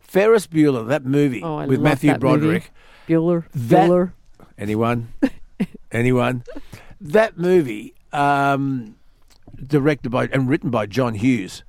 Ferris 0.00 0.46
Bueller, 0.46 0.86
that 0.88 1.06
movie 1.06 1.42
Oh, 1.42 1.56
I 1.56 1.64
with 1.66 1.78
love 1.78 1.84
Matthew 1.84 2.10
that 2.10 2.20
movie. 2.22 2.36
Broderick. 2.40 2.70
Bueller. 3.08 3.44
That- 3.54 3.88
Bueller. 3.90 4.12
Anyone? 4.58 5.12
Anyone? 5.90 6.44
That 7.00 7.38
movie, 7.38 7.94
um, 8.12 8.96
directed 9.66 10.10
by 10.10 10.26
and 10.26 10.48
written 10.48 10.70
by 10.70 10.86
John 10.86 11.14
Hughes, 11.14 11.64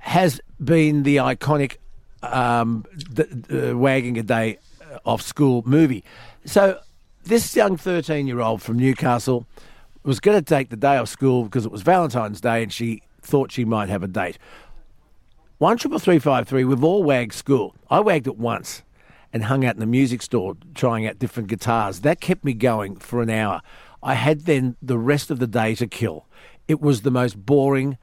has 0.00 0.40
been 0.62 1.04
the 1.04 1.16
iconic 1.16 1.76
um, 2.22 2.84
wagging 3.48 4.18
a 4.18 4.22
day 4.22 4.58
off 5.04 5.22
school 5.22 5.62
movie. 5.66 6.04
So 6.44 6.80
this 7.24 7.54
young 7.56 7.76
thirteen-year-old 7.76 8.62
from 8.62 8.78
Newcastle 8.78 9.46
was 10.02 10.20
going 10.20 10.36
to 10.36 10.44
take 10.44 10.68
the 10.68 10.76
day 10.76 10.96
off 10.96 11.08
school 11.08 11.44
because 11.44 11.64
it 11.64 11.72
was 11.72 11.82
Valentine's 11.82 12.40
Day 12.40 12.62
and 12.62 12.72
she 12.72 13.02
thought 13.22 13.50
she 13.50 13.64
might 13.64 13.88
have 13.88 14.02
a 14.02 14.08
date. 14.08 14.38
One 15.58 15.78
triple 15.78 15.98
three 15.98 16.18
five 16.18 16.46
three. 16.46 16.64
We've 16.64 16.84
all 16.84 17.02
wagged 17.02 17.32
school. 17.32 17.74
I 17.88 18.00
wagged 18.00 18.26
it 18.26 18.36
once, 18.36 18.82
and 19.34 19.44
hung 19.44 19.64
out 19.66 19.74
in 19.74 19.80
the 19.80 19.86
music 19.86 20.22
store 20.22 20.56
trying 20.74 21.06
out 21.06 21.18
different 21.18 21.48
guitars. 21.50 22.00
That 22.00 22.20
kept 22.20 22.44
me 22.44 22.54
going 22.54 22.96
for 22.96 23.20
an 23.20 23.28
hour. 23.28 23.60
I 24.02 24.14
had 24.14 24.42
then 24.46 24.76
the 24.80 24.96
rest 24.96 25.30
of 25.30 25.38
the 25.40 25.46
day 25.46 25.74
to 25.74 25.86
kill. 25.86 26.26
It 26.68 26.80
was 26.80 27.02
the 27.02 27.10
most 27.10 27.44
boring. 27.44 27.98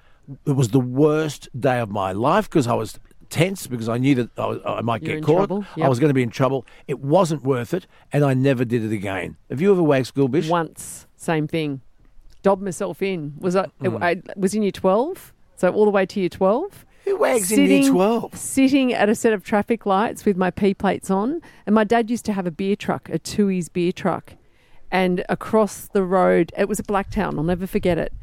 It 0.46 0.52
was 0.52 0.70
the 0.70 0.80
worst 0.80 1.48
day 1.60 1.80
of 1.80 1.90
my 1.90 2.12
life 2.12 2.50
because 2.50 2.68
I 2.68 2.74
was 2.74 3.00
tense 3.30 3.66
because 3.66 3.88
I 3.88 3.98
knew 3.98 4.14
that 4.16 4.30
I, 4.38 4.46
was- 4.46 4.60
I 4.66 4.82
might 4.82 5.02
You're 5.04 5.16
get 5.16 5.24
caught. 5.26 5.38
trouble, 5.38 5.66
I 5.82 5.88
was 5.88 6.00
going 6.00 6.10
to 6.10 6.14
be 6.14 6.22
in 6.22 6.30
trouble. 6.32 6.66
It 6.88 7.00
wasn't 7.00 7.44
worth 7.44 7.74
it, 7.74 7.88
and 8.12 8.24
I 8.26 8.34
never 8.34 8.66
did 8.66 8.84
it 8.84 8.92
again. 8.92 9.38
Have 9.50 9.62
you 9.62 9.72
ever 9.72 9.82
wagged 9.82 10.08
school, 10.08 10.28
Bish? 10.28 10.50
Once, 10.50 11.08
same 11.16 11.48
thing. 11.48 11.82
Dobbed 12.44 12.62
myself 12.62 13.02
in. 13.02 13.34
Was 13.40 13.56
I, 13.56 13.68
Hmm. 13.82 13.98
I 14.04 14.22
was 14.36 14.54
in 14.54 14.64
year 14.64 14.72
12, 14.74 15.34
so 15.56 15.72
all 15.72 15.86
the 15.86 15.92
way 15.92 16.06
to 16.08 16.20
year 16.20 16.28
12. 16.30 16.86
Who 17.06 17.18
wags 17.18 17.52
in 17.52 17.66
year 17.66 17.90
12? 17.90 18.36
Sitting 18.38 18.94
at 18.94 19.10
a 19.10 19.16
set 19.16 19.34
of 19.34 19.44
traffic 19.44 19.86
lights 19.86 20.24
with 20.26 20.38
my 20.38 20.52
P 20.52 20.74
plates 20.74 21.10
on. 21.10 21.42
And 21.66 21.74
my 21.74 21.84
dad 21.84 22.10
used 22.10 22.26
to 22.26 22.34
have 22.34 22.46
a 22.46 22.52
beer 22.52 22.76
truck, 22.76 23.10
a 23.10 23.18
Tooheys 23.20 23.72
beer 23.72 23.92
truck. 23.92 24.34
And 24.92 25.24
across 25.30 25.88
the 25.88 26.04
road, 26.04 26.52
it 26.58 26.68
was 26.68 26.80
a 26.80 26.84
Blacktown, 26.84 27.38
I'll 27.38 27.44
never 27.44 27.66
forget 27.66 27.98
it, 27.98 28.14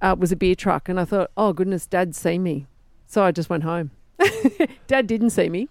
uh, 0.00 0.14
was 0.18 0.32
a 0.32 0.36
beer 0.36 0.54
truck. 0.54 0.88
And 0.88 0.98
I 1.00 1.04
thought, 1.04 1.30
oh, 1.36 1.52
goodness, 1.52 1.86
dad's 1.86 2.16
seen 2.16 2.42
me. 2.42 2.66
So 3.06 3.22
I 3.24 3.32
just 3.32 3.50
went 3.50 3.64
home. 3.64 3.90
dad 4.86 5.06
didn't 5.06 5.30
see 5.30 5.48
me. 5.48 5.68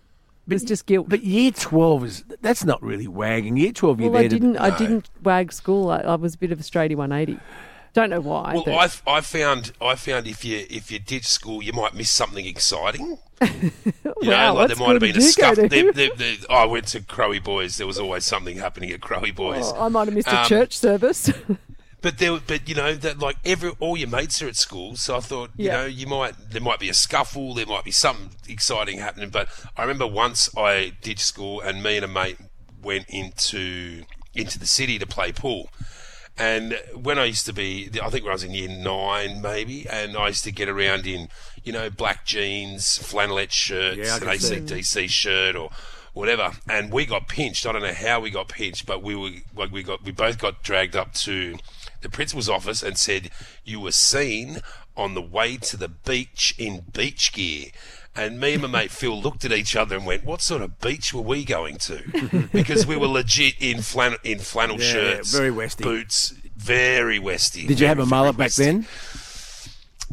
It 0.48 0.54
was 0.54 0.64
just 0.64 0.86
guilt. 0.86 1.08
But 1.08 1.24
year 1.24 1.52
12 1.52 2.04
is, 2.04 2.24
that's 2.42 2.66
not 2.66 2.82
really 2.84 3.08
wagging. 3.08 3.58
Year 3.58 3.72
12, 3.72 4.02
you're 4.02 4.10
well, 4.10 4.20
I 4.20 4.24
there 4.24 4.30
to- 4.30 4.36
didn't. 4.40 4.58
I 4.58 4.78
didn't 4.78 5.10
wag 5.24 5.54
school. 5.54 5.90
I, 5.90 6.00
I 6.00 6.16
was 6.16 6.36
a 6.36 6.38
bit 6.38 6.52
of 6.52 6.60
a 6.60 6.64
straighty 6.64 6.96
180. 6.96 7.40
Don't 7.94 8.10
know 8.10 8.22
why. 8.22 8.54
Well, 8.66 8.80
I, 8.80 8.90
I 9.18 9.22
found 9.22 9.74
I 9.82 9.96
found 9.96 10.26
if 10.28 10.46
you 10.46 10.66
if 10.70 10.92
you 10.92 11.00
ditch 11.00 11.26
school, 11.28 11.62
you 11.62 11.74
might 11.74 11.94
miss 11.94 12.10
something 12.12 12.46
exciting. 12.46 13.18
You 14.24 14.30
Wow, 14.30 14.54
know, 14.54 14.60
like 14.60 14.68
there 14.68 14.78
might 14.78 14.92
have 14.94 15.00
been 15.00 15.18
a 15.18 15.22
scuff. 15.22 15.56
to? 15.56 15.68
There, 15.68 15.92
there, 15.92 16.12
there, 16.16 16.36
I 16.52 16.66
went 16.66 16.86
to 16.90 17.00
Crowy 17.02 17.44
Boys. 17.44 17.78
There 17.78 17.88
was 17.88 17.98
always 17.98 18.24
something 18.24 18.58
happening 18.58 18.92
at 18.92 19.00
Crowy 19.02 19.34
Boys. 19.36 19.64
Oh, 19.76 19.86
I 19.86 19.90
might 19.90 20.06
have 20.08 20.14
missed 20.14 20.28
a 20.28 20.42
Um, 20.42 20.46
church 20.48 20.78
service. 20.78 21.32
But 22.04 22.18
there, 22.18 22.40
but 22.40 22.68
you 22.68 22.74
know 22.74 22.96
that 22.96 23.20
like 23.20 23.38
every 23.46 23.72
all 23.80 23.96
your 23.96 24.08
mates 24.10 24.42
are 24.42 24.48
at 24.48 24.56
school, 24.56 24.96
so 24.96 25.18
I 25.18 25.20
thought 25.20 25.52
you 25.56 25.70
know 25.70 25.86
you 25.86 26.08
might 26.08 26.34
there 26.50 26.62
might 26.62 26.80
be 26.80 26.90
a 26.90 26.96
scuffle, 26.96 27.54
there 27.54 27.68
might 27.68 27.84
be 27.84 27.92
something 27.92 28.32
exciting 28.50 28.98
happening. 28.98 29.30
But 29.30 29.50
I 29.78 29.82
remember 29.84 30.08
once 30.08 30.50
I 30.58 30.94
ditched 31.04 31.20
school 31.26 31.62
and 31.62 31.84
me 31.84 31.98
and 31.98 32.06
a 32.06 32.08
mate 32.08 32.38
went 32.82 33.06
into 33.10 34.04
into 34.34 34.58
the 34.58 34.66
city 34.66 34.98
to 34.98 35.06
play 35.06 35.32
pool. 35.32 35.70
And 36.38 36.80
when 36.96 37.20
I 37.20 37.26
used 37.26 37.46
to 37.48 37.54
be, 37.54 37.90
I 38.02 38.10
think 38.10 38.24
when 38.24 38.32
I 38.32 38.34
was 38.34 38.44
in 38.44 38.52
year 38.54 38.70
nine, 38.70 39.42
maybe, 39.42 39.88
and 39.88 40.18
I 40.18 40.30
used 40.30 40.44
to 40.46 40.52
get 40.52 40.70
around 40.70 41.06
in, 41.06 41.30
you 41.64 41.72
know, 41.72 41.90
black 41.90 42.26
jeans, 42.26 42.98
flannelette 43.00 43.52
shirts, 43.52 43.98
Yeah, 43.98 44.18
an. 44.18 44.24
ACDC 44.24 45.10
shirt, 45.10 45.56
or 45.56 45.70
whatever. 46.14 46.54
And 46.70 46.92
we 46.92 47.06
got 47.06 47.28
pinched. 47.28 47.66
I 47.66 47.72
don't 47.74 47.84
know 47.84 47.94
how 47.94 48.20
we 48.20 48.30
got 48.30 48.48
pinched, 48.48 48.86
but 48.86 49.04
we 49.04 49.16
were 49.16 49.30
like 49.56 49.72
we 49.72 49.84
got 49.84 50.04
we 50.04 50.12
both 50.12 50.40
got 50.40 50.64
dragged 50.64 50.96
up 50.96 51.14
to 51.16 51.58
the 52.02 52.10
principal's 52.10 52.50
office 52.50 52.82
and 52.82 52.98
said 52.98 53.30
you 53.64 53.80
were 53.80 53.92
seen 53.92 54.60
on 54.98 55.14
the 55.14 55.22
way 55.22 55.58
to 55.58 55.78
the 55.78 55.88
beach 55.88 56.54
in 56.58 56.86
beach 56.94 57.32
gear. 57.34 57.70
And 58.16 58.40
me 58.42 58.54
and 58.54 58.62
my 58.64 58.68
mate 58.68 58.92
Phil 58.92 59.20
looked 59.22 59.46
at 59.46 59.54
each 59.54 59.76
other 59.76 59.96
and 59.96 60.06
went, 60.06 60.26
"What 60.26 60.42
sort 60.42 60.62
of 60.62 60.80
beach 60.82 61.14
were 61.14 61.22
we 61.22 61.46
going 61.46 61.78
to?" 61.78 62.48
Because 62.52 62.86
we 62.86 62.98
were 62.98 63.08
legit 63.08 63.54
in 63.62 63.82
flannel 63.82 64.18
in 64.24 64.40
flannel 64.40 64.80
Yeah, 64.82 64.92
shirts, 64.92 65.34
very 65.34 65.50
Westy. 65.52 65.84
boots, 65.84 66.34
very 66.58 67.20
westy. 67.20 67.66
Did 67.68 67.80
you 67.80 67.88
have 67.88 68.00
a 68.00 68.06
mullet 68.06 68.36
very 68.36 68.48
back 68.48 68.58
Westy. 68.58 68.64
then? 68.66 68.88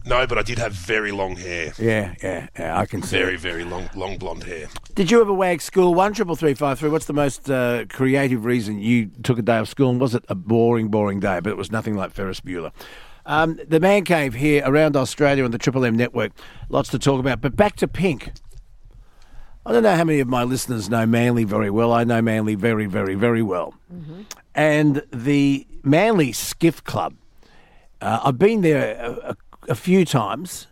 No, 0.06 0.26
but 0.28 0.38
I 0.38 0.42
did 0.42 0.58
have 0.58 0.72
very 0.72 1.10
long 1.10 1.34
hair, 1.36 1.72
Yeah, 1.76 2.14
yeah, 2.22 2.46
yeah. 2.58 2.78
I 2.78 2.86
can 2.86 3.02
see. 3.02 3.18
very 3.18 3.34
it. 3.34 3.40
very 3.40 3.64
long 3.64 3.90
long 3.96 4.16
blonde 4.16 4.44
hair. 4.44 4.68
Did 4.94 5.10
you 5.10 5.20
ever 5.20 5.32
wag 5.32 5.60
school? 5.60 5.92
One 5.92 6.14
triple 6.14 6.36
three 6.36 6.54
five 6.54 6.78
three. 6.78 6.88
What's 6.88 7.06
the 7.06 7.12
most 7.12 7.50
uh, 7.50 7.84
creative 7.88 8.44
reason 8.44 8.78
you 8.78 9.10
took 9.24 9.38
a 9.38 9.42
day 9.42 9.56
off 9.58 9.68
school? 9.68 9.90
And 9.90 10.00
was 10.00 10.14
it 10.14 10.24
a 10.28 10.36
boring, 10.36 10.88
boring 10.88 11.18
day? 11.18 11.40
But 11.40 11.50
it 11.50 11.56
was 11.56 11.72
nothing 11.72 11.96
like 11.96 12.12
Ferris 12.12 12.40
Bueller. 12.40 12.70
Um, 13.28 13.60
the 13.68 13.78
man 13.78 14.04
cave 14.04 14.32
here 14.32 14.62
around 14.64 14.96
Australia 14.96 15.44
on 15.44 15.50
the 15.50 15.58
Triple 15.58 15.84
M 15.84 15.94
network. 15.94 16.32
Lots 16.70 16.88
to 16.90 16.98
talk 16.98 17.20
about. 17.20 17.42
But 17.42 17.54
back 17.54 17.76
to 17.76 17.86
Pink. 17.86 18.32
I 19.66 19.72
don't 19.72 19.82
know 19.82 19.94
how 19.94 20.04
many 20.04 20.20
of 20.20 20.28
my 20.28 20.44
listeners 20.44 20.88
know 20.88 21.04
Manly 21.04 21.44
very 21.44 21.68
well. 21.68 21.92
I 21.92 22.02
know 22.04 22.22
Manly 22.22 22.54
very, 22.54 22.86
very, 22.86 23.14
very 23.14 23.42
well. 23.42 23.74
And 24.54 25.02
the 25.12 25.66
Manly 25.82 26.32
Skiff 26.32 26.82
Club. 26.84 27.14
Uh, 28.00 28.20
I've 28.24 28.38
been 28.38 28.62
there 28.62 28.96
a, 28.98 29.30
a, 29.30 29.36
a 29.72 29.74
few 29.74 30.06
times. 30.06 30.66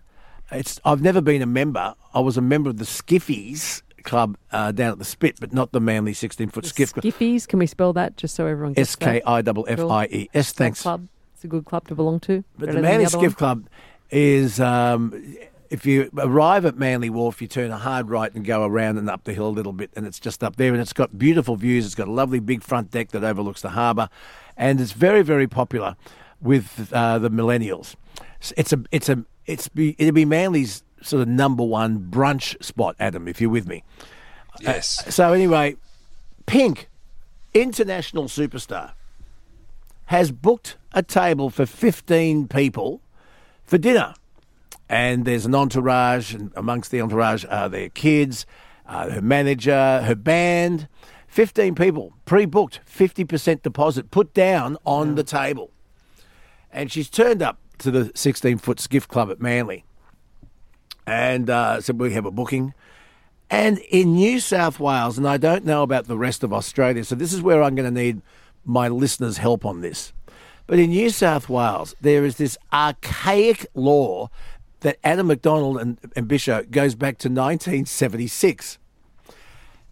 It's 0.50 0.80
I've 0.82 1.02
never 1.02 1.20
been 1.20 1.42
a 1.42 1.46
member. 1.46 1.94
I 2.14 2.20
was 2.20 2.38
a 2.38 2.40
member 2.40 2.70
of 2.70 2.78
the 2.78 2.84
Skiffies 2.84 3.82
Club 4.04 4.38
uh, 4.50 4.72
down 4.72 4.92
at 4.92 4.98
the 4.98 5.04
Spit, 5.04 5.40
but 5.40 5.52
not 5.52 5.72
the 5.72 5.80
Manly 5.80 6.14
16 6.14 6.48
foot 6.48 6.64
Skiff 6.64 6.94
Club. 6.94 7.04
Skiffies, 7.04 7.46
can 7.46 7.58
we 7.58 7.66
spell 7.66 7.92
that 7.92 8.16
just 8.16 8.34
so 8.34 8.46
everyone 8.46 8.72
gets 8.72 8.92
S 8.92 8.96
K 8.96 9.20
I 9.26 9.40
F 9.40 9.56
F 9.68 9.80
I 9.80 10.04
E. 10.06 10.30
S. 10.32 10.52
that? 10.52 10.56
Thanks. 10.56 10.82
Club. 10.82 11.08
It's 11.36 11.44
a 11.44 11.48
good 11.48 11.66
club 11.66 11.86
to 11.88 11.94
belong 11.94 12.18
to. 12.20 12.44
But 12.56 12.72
the 12.72 12.80
Manly 12.80 13.04
other 13.04 13.18
Skiff 13.18 13.32
one. 13.32 13.34
Club 13.34 13.68
is 14.10 14.58
um, 14.58 15.36
if 15.68 15.84
you 15.84 16.08
arrive 16.16 16.64
at 16.64 16.78
Manly 16.78 17.10
Wharf, 17.10 17.42
you 17.42 17.46
turn 17.46 17.70
a 17.70 17.76
hard 17.76 18.08
right 18.08 18.34
and 18.34 18.42
go 18.42 18.64
around 18.64 18.96
and 18.96 19.10
up 19.10 19.24
the 19.24 19.34
hill 19.34 19.48
a 19.48 19.50
little 19.50 19.74
bit, 19.74 19.90
and 19.94 20.06
it's 20.06 20.18
just 20.18 20.42
up 20.42 20.56
there, 20.56 20.72
and 20.72 20.80
it's 20.80 20.94
got 20.94 21.18
beautiful 21.18 21.56
views. 21.56 21.84
It's 21.84 21.94
got 21.94 22.08
a 22.08 22.12
lovely 22.12 22.40
big 22.40 22.62
front 22.62 22.90
deck 22.90 23.10
that 23.10 23.22
overlooks 23.22 23.60
the 23.60 23.68
harbour, 23.68 24.08
and 24.56 24.80
it's 24.80 24.92
very, 24.92 25.20
very 25.20 25.46
popular 25.46 25.96
with 26.40 26.90
uh, 26.90 27.18
the 27.18 27.30
millennials. 27.30 27.96
It's 28.56 28.72
a, 28.72 28.82
it's 28.90 29.10
a, 29.10 29.22
it's 29.44 29.68
be, 29.68 29.94
it'll 29.98 30.14
be 30.14 30.24
Manly's 30.24 30.84
sort 31.02 31.20
of 31.20 31.28
number 31.28 31.64
one 31.64 31.98
brunch 32.10 32.64
spot, 32.64 32.96
Adam, 32.98 33.28
if 33.28 33.42
you're 33.42 33.50
with 33.50 33.66
me. 33.66 33.84
Yes. 34.62 35.14
So 35.14 35.34
anyway, 35.34 35.76
Pink, 36.46 36.88
international 37.52 38.24
superstar, 38.24 38.92
has 40.06 40.32
booked 40.32 40.76
a 40.92 41.02
table 41.02 41.50
for 41.50 41.66
15 41.66 42.48
people 42.48 43.00
for 43.64 43.78
dinner. 43.78 44.14
And 44.88 45.24
there's 45.24 45.46
an 45.46 45.54
entourage, 45.54 46.32
and 46.32 46.52
amongst 46.54 46.90
the 46.90 47.00
entourage 47.00 47.44
are 47.48 47.68
their 47.68 47.88
kids, 47.88 48.46
uh, 48.86 49.10
her 49.10 49.22
manager, 49.22 50.02
her 50.02 50.14
band. 50.14 50.88
15 51.26 51.74
people, 51.74 52.14
pre 52.24 52.46
booked, 52.46 52.80
50% 52.86 53.62
deposit 53.62 54.10
put 54.10 54.32
down 54.32 54.78
on 54.86 55.16
the 55.16 55.24
table. 55.24 55.70
And 56.70 56.90
she's 56.90 57.10
turned 57.10 57.42
up 57.42 57.58
to 57.78 57.90
the 57.90 58.12
16 58.14 58.58
foot 58.58 58.80
skiff 58.80 59.06
club 59.08 59.30
at 59.30 59.40
Manly 59.40 59.84
and 61.06 61.50
uh, 61.50 61.80
said, 61.80 61.98
We 61.98 62.12
have 62.12 62.26
a 62.26 62.30
booking. 62.30 62.74
And 63.48 63.78
in 63.90 64.14
New 64.14 64.40
South 64.40 64.80
Wales, 64.80 65.18
and 65.18 65.28
I 65.28 65.36
don't 65.36 65.64
know 65.64 65.82
about 65.82 66.06
the 66.06 66.18
rest 66.18 66.42
of 66.42 66.52
Australia, 66.52 67.04
so 67.04 67.14
this 67.14 67.32
is 67.32 67.42
where 67.42 67.62
I'm 67.62 67.74
going 67.74 67.92
to 67.92 68.02
need 68.02 68.22
my 68.66 68.88
listeners' 68.88 69.38
help 69.38 69.64
on 69.64 69.80
this. 69.80 70.12
But 70.66 70.78
in 70.78 70.90
New 70.90 71.10
South 71.10 71.48
Wales, 71.48 71.94
there 72.00 72.24
is 72.24 72.36
this 72.36 72.58
archaic 72.72 73.66
law 73.74 74.28
that 74.80 74.98
Adam 75.04 75.28
McDonald 75.28 75.78
and, 75.78 75.98
and 76.14 76.28
Bishop 76.28 76.70
goes 76.70 76.94
back 76.94 77.18
to 77.18 77.28
1976. 77.28 78.78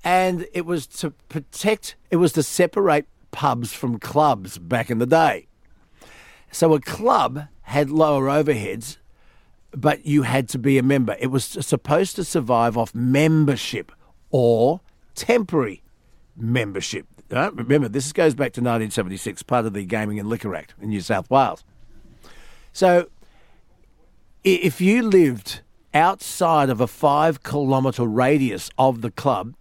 And 0.02 0.46
it 0.52 0.66
was 0.66 0.86
to 0.88 1.10
protect, 1.28 1.96
it 2.10 2.16
was 2.16 2.32
to 2.32 2.42
separate 2.42 3.06
pubs 3.30 3.72
from 3.72 3.98
clubs 3.98 4.58
back 4.58 4.90
in 4.90 4.98
the 4.98 5.06
day. 5.06 5.46
So 6.50 6.74
a 6.74 6.80
club 6.80 7.46
had 7.62 7.90
lower 7.90 8.26
overheads 8.26 8.98
but 9.76 10.06
you 10.06 10.22
had 10.22 10.48
to 10.50 10.58
be 10.58 10.78
a 10.78 10.82
member. 10.82 11.16
It 11.18 11.28
was 11.28 11.44
supposed 11.44 12.16
to 12.16 12.24
survive 12.24 12.76
off 12.76 12.94
membership 12.94 13.92
or 14.30 14.80
temporary 15.14 15.82
membership. 16.36 17.06
Uh, 17.30 17.50
remember, 17.52 17.88
this 17.88 18.12
goes 18.12 18.34
back 18.34 18.52
to 18.52 18.60
1976, 18.60 19.42
part 19.44 19.66
of 19.66 19.72
the 19.72 19.84
Gaming 19.84 20.18
and 20.18 20.28
Liquor 20.28 20.54
Act 20.54 20.74
in 20.80 20.90
New 20.90 21.00
South 21.00 21.28
Wales. 21.30 21.64
So, 22.72 23.08
if 24.42 24.80
you 24.80 25.02
lived 25.02 25.60
outside 25.94 26.68
of 26.68 26.80
a 26.80 26.86
five 26.86 27.42
kilometre 27.42 28.04
radius 28.04 28.70
of 28.78 29.00
the 29.00 29.10
club, 29.10 29.54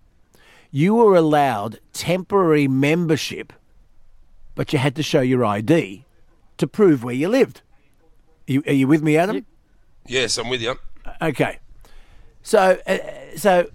you 0.71 0.95
were 0.95 1.15
allowed 1.15 1.79
temporary 1.93 2.67
membership, 2.67 3.53
but 4.55 4.73
you 4.73 4.79
had 4.79 4.95
to 4.95 5.03
show 5.03 5.21
your 5.21 5.45
ID 5.45 6.05
to 6.57 6.67
prove 6.67 7.03
where 7.03 7.15
you 7.15 7.29
lived. 7.29 7.61
You, 8.47 8.63
are 8.67 8.73
you 8.73 8.87
with 8.87 9.01
me, 9.01 9.15
Adam? 9.17 9.45
Yes, 10.05 10.37
I'm 10.37 10.49
with 10.49 10.61
you. 10.61 10.75
Okay. 11.21 11.59
So, 12.41 12.77
uh, 12.85 12.97
so 13.37 13.69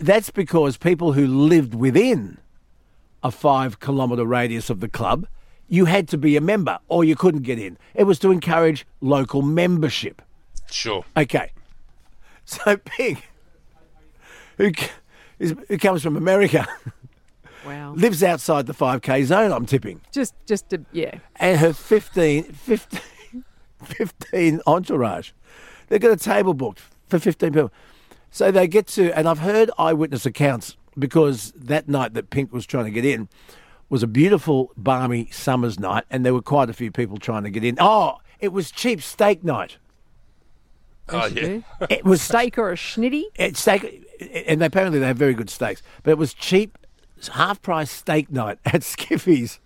that's 0.00 0.30
because 0.30 0.76
people 0.76 1.12
who 1.12 1.26
lived 1.26 1.74
within 1.74 2.38
a 3.22 3.30
five 3.30 3.80
kilometre 3.80 4.24
radius 4.24 4.70
of 4.70 4.80
the 4.80 4.88
club, 4.88 5.26
you 5.68 5.86
had 5.86 6.08
to 6.08 6.18
be 6.18 6.36
a 6.36 6.40
member 6.40 6.78
or 6.88 7.04
you 7.04 7.16
couldn't 7.16 7.42
get 7.42 7.58
in. 7.58 7.78
It 7.94 8.04
was 8.04 8.18
to 8.20 8.30
encourage 8.30 8.86
local 9.00 9.42
membership. 9.42 10.22
Sure. 10.70 11.04
Okay. 11.16 11.52
So 12.44 12.76
Pig, 12.76 13.22
who, 14.58 14.72
who 15.38 15.78
comes 15.78 16.02
from 16.02 16.16
America, 16.16 16.66
Wow. 17.64 17.92
Lives 17.94 18.22
outside 18.22 18.66
the 18.66 18.74
5K 18.74 19.24
zone, 19.24 19.52
I'm 19.52 19.66
tipping. 19.66 20.00
Just, 20.10 20.34
just 20.46 20.70
to, 20.70 20.84
yeah. 20.92 21.18
And 21.36 21.58
her 21.60 21.72
15, 21.72 22.44
15, 22.44 23.00
15 23.84 24.60
entourage. 24.66 25.30
They've 25.88 26.00
got 26.00 26.10
a 26.10 26.16
table 26.16 26.54
booked 26.54 26.80
for 27.08 27.18
15 27.18 27.52
people. 27.52 27.72
So 28.30 28.50
they 28.50 28.66
get 28.66 28.86
to, 28.88 29.16
and 29.16 29.28
I've 29.28 29.40
heard 29.40 29.70
eyewitness 29.78 30.26
accounts 30.26 30.76
because 30.98 31.52
that 31.56 31.88
night 31.88 32.14
that 32.14 32.30
Pink 32.30 32.52
was 32.52 32.66
trying 32.66 32.84
to 32.84 32.90
get 32.90 33.04
in 33.04 33.28
was 33.88 34.02
a 34.02 34.06
beautiful, 34.06 34.72
balmy 34.76 35.28
summer's 35.30 35.78
night, 35.78 36.04
and 36.10 36.24
there 36.24 36.32
were 36.32 36.42
quite 36.42 36.70
a 36.70 36.72
few 36.72 36.90
people 36.90 37.18
trying 37.18 37.44
to 37.44 37.50
get 37.50 37.62
in. 37.62 37.76
Oh, 37.78 38.18
it 38.40 38.52
was 38.52 38.70
cheap 38.70 39.02
steak 39.02 39.44
night. 39.44 39.76
Oh, 41.08 41.26
yeah. 41.26 41.60
It 41.90 42.04
was 42.04 42.22
Steak 42.28 42.56
or 42.58 42.72
a 42.72 42.76
schnitty? 42.76 43.24
it, 43.34 43.56
steak, 43.56 44.06
and 44.46 44.62
apparently 44.62 44.98
they 44.98 45.06
have 45.06 45.16
very 45.18 45.34
good 45.34 45.50
steaks. 45.50 45.82
But 46.02 46.12
it 46.12 46.18
was 46.18 46.32
cheap, 46.32 46.78
half 47.32 47.60
price 47.60 47.90
steak 47.90 48.30
night 48.30 48.58
at 48.64 48.80
Skiffies. 48.80 49.58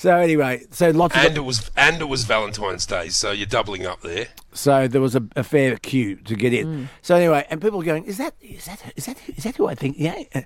So 0.00 0.16
anyway, 0.16 0.64
so 0.70 0.88
lots 0.92 1.14
of 1.14 1.22
And 1.26 1.36
it 1.36 1.44
was 1.44 1.70
and 1.76 2.00
it 2.00 2.06
was 2.08 2.24
Valentine's 2.24 2.86
Day, 2.86 3.10
so 3.10 3.32
you're 3.32 3.44
doubling 3.58 3.84
up 3.84 4.00
there. 4.00 4.28
so 4.54 4.88
there 4.88 5.02
was 5.02 5.14
a, 5.14 5.22
a 5.36 5.44
fair 5.44 5.76
queue 5.76 6.16
to 6.24 6.34
get 6.36 6.54
in. 6.54 6.88
So 7.02 7.16
anyway, 7.16 7.46
and 7.50 7.60
people 7.60 7.76
were 7.80 7.84
going, 7.84 8.04
"Is 8.04 8.16
that 8.16 8.32
is 8.40 8.64
that 8.64 8.80
is 8.96 9.04
that 9.04 9.18
is 9.28 9.44
that 9.44 9.56
who 9.56 9.66
I 9.68 9.74
think?" 9.74 9.96
Yeah. 9.98 10.22
Uh, 10.34 10.40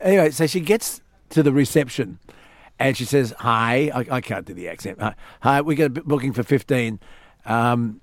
Anyway, 0.00 0.30
so 0.30 0.46
she 0.46 0.60
gets 0.60 1.02
to 1.28 1.42
the 1.42 1.52
reception, 1.52 2.18
and 2.78 2.96
she 2.96 3.04
says, 3.04 3.34
"Hi, 3.40 3.90
I, 3.94 4.16
I 4.16 4.20
can't 4.22 4.46
do 4.46 4.54
the 4.54 4.68
accent. 4.70 4.98
Hi, 5.00 5.14
hi 5.40 5.60
we 5.60 5.74
got 5.74 5.84
a 5.84 5.90
b- 5.90 6.00
booking 6.06 6.32
for 6.32 6.42
fifteen. 6.42 6.98
Um, 7.44 8.00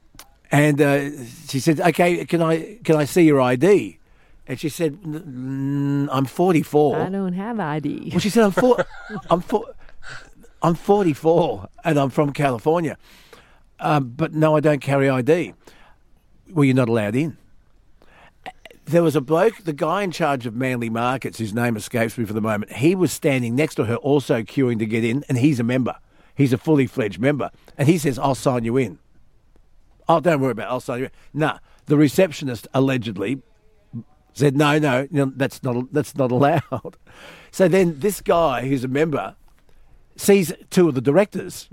and 0.51 0.79
uh, 0.79 1.10
she 1.48 1.60
said, 1.60 1.79
"Okay, 1.79 2.25
can 2.25 2.43
I 2.43 2.77
can 2.84 2.96
I 2.96 3.05
see 3.05 3.24
your 3.24 3.41
ID?" 3.41 3.98
And 4.46 4.60
she 4.60 4.70
said, 4.70 5.00
"N- 5.03 6.10
"I'm 6.12 6.25
44." 6.25 6.98
I 6.98 7.10
don't 7.10 7.34
have 7.34 7.60
ID. 7.60 8.10
Well, 8.12 8.20
she 8.20 8.29
said, 8.29 8.43
"I'm 8.43 8.51
four, 8.51 8.86
I'm 9.31 9.41
four, 9.41 9.65
I'm 10.62 10.75
44, 10.75 11.68
and 11.84 11.98
I'm 11.98 12.10
from 12.10 12.34
California, 12.34 12.98
um, 13.80 14.13
but 14.15 14.34
no, 14.34 14.56
I 14.56 14.60
don't 14.60 14.82
carry 14.82 15.10
ID." 15.10 15.53
Well, 16.51 16.65
you're 16.65 16.75
not 16.75 16.89
allowed 16.89 17.15
in. 17.15 17.38
There 18.86 19.03
was 19.03 19.15
a 19.15 19.22
bloke, 19.22 19.63
the 19.63 19.74
guy 19.74 20.03
in 20.03 20.12
charge 20.12 20.46
of 20.46 20.53
Manly 20.53 20.89
Markets, 20.89 21.38
whose 21.38 21.53
name 21.53 21.77
escapes 21.77 22.18
me 22.18 22.25
for 22.25 22.34
the 22.34 22.41
moment. 22.41 22.74
He 22.74 22.94
was 22.94 23.12
standing 23.12 23.56
next 23.56 23.75
to 23.75 23.86
her, 23.86 23.96
also 23.96 24.41
queuing 24.41 24.80
to 24.80 24.86
get 24.86 25.03
in, 25.03 25.24
and 25.30 25.38
he's 25.38 25.60
a 25.60 25.63
member. 25.63 25.96
He's 26.36 26.53
a 26.53 26.58
fully 26.58 26.88
fledged 26.88 27.20
member, 27.20 27.51
and 27.77 27.88
he 27.88 27.98
says, 27.98 28.20
"I'll 28.20 28.36
sign 28.36 28.63
you 28.63 28.77
in." 28.77 29.00
Oh, 30.10 30.20
don't 30.20 30.41
worry 30.41 30.51
about 30.51 30.68
it. 30.68 30.72
I'll 30.72 30.80
sign 30.80 31.00
you 31.00 31.06
in. 31.06 31.12
Nah, 31.34 31.60
the 31.86 31.98
receptionist 31.98 32.68
allegedly 32.74 33.41
said, 34.34 34.56
"No, 34.58 34.77
no, 34.80 35.08
no 35.12 35.32
that's 35.36 35.63
not 35.63 35.91
that's 35.94 36.15
not 36.15 36.32
allowed." 36.32 36.98
So 37.53 37.68
then 37.68 38.00
this 38.00 38.22
guy, 38.22 38.65
who's 38.65 38.86
a 38.86 38.88
member, 38.88 39.36
sees 40.22 40.54
two 40.70 40.88
of 40.88 40.96
the 40.96 41.01
directors 41.01 41.68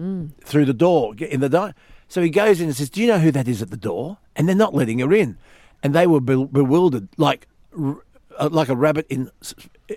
through 0.44 0.64
the 0.64 0.72
door 0.74 1.14
in 1.16 1.40
the 1.40 1.48
door. 1.48 1.74
So 2.08 2.22
he 2.22 2.30
goes 2.30 2.60
in 2.60 2.66
and 2.68 2.76
says, 2.76 2.88
"Do 2.90 3.00
you 3.02 3.06
know 3.06 3.18
who 3.18 3.30
that 3.32 3.46
is 3.48 3.60
at 3.62 3.70
the 3.70 3.76
door?" 3.76 4.18
And 4.34 4.48
they're 4.48 4.56
not 4.56 4.74
letting 4.74 4.98
her 5.00 5.12
in, 5.12 5.36
and 5.82 5.94
they 5.94 6.06
were 6.06 6.20
be- 6.20 6.46
bewildered, 6.46 7.08
like 7.18 7.46
r- 7.78 8.02
uh, 8.38 8.48
like 8.50 8.68
a 8.70 8.76
rabbit 8.76 9.06
in 9.10 9.30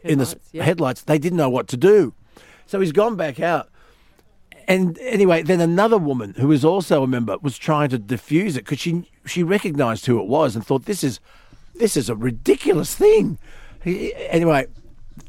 in 0.03 0.17
the 0.19 0.25
Headlights, 0.25 0.35
yeah. 0.51 0.63
headlights. 0.63 1.01
They 1.03 1.17
didn't 1.19 1.37
know 1.37 1.49
what 1.49 1.67
to 1.69 1.77
do. 1.77 2.13
So 2.65 2.79
he's 2.81 2.91
gone 2.91 3.15
back 3.15 3.39
out. 3.39 3.69
And 4.67 4.97
anyway, 4.99 5.41
then 5.41 5.59
another 5.61 5.97
woman 5.97 6.33
who 6.37 6.47
was 6.47 6.63
also 6.63 7.03
a 7.03 7.07
member 7.07 7.37
was 7.41 7.57
trying 7.57 7.89
to 7.89 7.99
defuse 7.99 8.51
it 8.57 8.65
because 8.65 8.79
she 8.79 9.09
she 9.25 9.43
recognised 9.43 10.05
who 10.05 10.19
it 10.19 10.27
was 10.27 10.55
and 10.55 10.65
thought 10.65 10.85
this 10.85 11.03
is 11.03 11.19
this 11.75 11.95
is 11.97 12.09
a 12.09 12.15
ridiculous 12.15 12.93
thing. 12.95 13.37
He- 13.83 14.13
Anyway, 14.29 14.67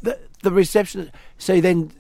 the 0.03 0.19
the 0.43 0.51
reception. 0.51 1.11
So 1.39 1.61
then, 1.61 1.93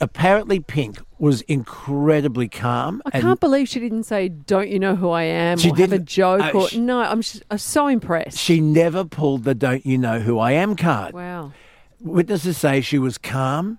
apparently, 0.00 0.60
Pink 0.60 0.98
was 1.18 1.42
incredibly 1.42 2.48
calm. 2.48 3.02
I 3.06 3.20
can't 3.20 3.40
believe 3.40 3.68
she 3.68 3.80
didn't 3.80 4.04
say, 4.04 4.28
"Don't 4.28 4.68
you 4.68 4.78
know 4.78 4.96
who 4.96 5.10
I 5.10 5.22
am?" 5.24 5.58
She 5.58 5.70
or 5.70 5.76
have 5.76 5.92
a 5.92 5.98
joke. 5.98 6.42
Uh, 6.42 6.58
or 6.58 6.68
sh- 6.68 6.76
no, 6.76 7.00
I'm, 7.00 7.22
just, 7.22 7.42
I'm 7.50 7.58
so 7.58 7.86
impressed. 7.86 8.38
She 8.38 8.60
never 8.60 9.04
pulled 9.04 9.44
the 9.44 9.54
"Don't 9.54 9.84
you 9.84 9.98
know 9.98 10.20
who 10.20 10.38
I 10.38 10.52
am" 10.52 10.76
card. 10.76 11.14
wow. 11.14 11.52
witnesses 12.00 12.56
say 12.56 12.80
she 12.80 12.98
was 12.98 13.18
calm 13.18 13.78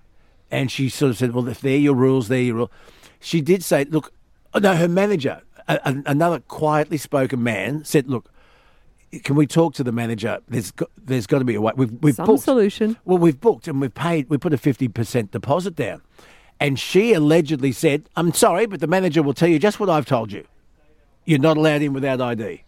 and 0.50 0.70
she 0.70 0.88
sort 0.88 1.10
of 1.10 1.16
said, 1.16 1.32
Well, 1.34 1.48
if 1.48 1.60
they're 1.60 1.76
your 1.76 1.94
rules, 1.94 2.28
they're 2.28 2.42
your 2.42 2.54
rules. 2.56 2.70
She 3.18 3.40
did 3.40 3.64
say, 3.64 3.84
Look, 3.84 4.12
oh, 4.54 4.58
no, 4.58 4.76
her 4.76 4.86
manager, 4.88 5.42
a, 5.66 5.80
a- 5.84 6.02
another 6.06 6.40
quietly 6.40 6.98
spoken 6.98 7.42
man, 7.42 7.84
said, 7.84 8.08
Look, 8.08 8.30
can 9.20 9.36
we 9.36 9.46
talk 9.46 9.74
to 9.74 9.84
the 9.84 9.92
manager? 9.92 10.38
There's 10.48 10.70
got, 10.70 10.90
there's 10.96 11.26
got 11.26 11.40
to 11.40 11.44
be 11.44 11.54
a 11.54 11.60
way. 11.60 11.72
We've, 11.76 11.92
we've 12.00 12.14
Some 12.14 12.26
booked. 12.26 12.44
solution. 12.44 12.96
Well, 13.04 13.18
we've 13.18 13.40
booked 13.40 13.68
and 13.68 13.80
we've 13.80 13.94
paid, 13.94 14.28
we 14.30 14.38
put 14.38 14.52
a 14.52 14.56
50% 14.56 15.30
deposit 15.30 15.76
down. 15.76 16.02
And 16.58 16.78
she 16.78 17.12
allegedly 17.12 17.72
said, 17.72 18.08
I'm 18.16 18.32
sorry, 18.32 18.66
but 18.66 18.80
the 18.80 18.86
manager 18.86 19.22
will 19.22 19.34
tell 19.34 19.48
you 19.48 19.58
just 19.58 19.80
what 19.80 19.90
I've 19.90 20.06
told 20.06 20.32
you. 20.32 20.46
You're 21.24 21.38
not 21.40 21.56
allowed 21.56 21.82
in 21.82 21.92
without 21.92 22.20
ID. 22.20 22.64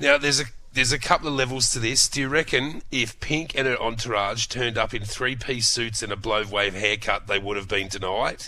Now 0.00 0.18
there's 0.18 0.40
a 0.40 0.44
there's 0.74 0.92
a 0.92 0.98
couple 0.98 1.28
of 1.28 1.34
levels 1.34 1.70
to 1.72 1.78
this. 1.78 2.08
Do 2.08 2.20
you 2.22 2.28
reckon 2.28 2.82
if 2.90 3.20
Pink 3.20 3.54
and 3.54 3.66
her 3.68 3.78
entourage 3.80 4.46
turned 4.46 4.78
up 4.78 4.94
in 4.94 5.04
three 5.04 5.36
piece 5.36 5.68
suits 5.68 6.02
and 6.02 6.10
a 6.10 6.16
blow 6.16 6.44
wave 6.50 6.74
haircut, 6.74 7.26
they 7.26 7.38
would 7.38 7.58
have 7.58 7.68
been 7.68 7.88
denied, 7.88 8.44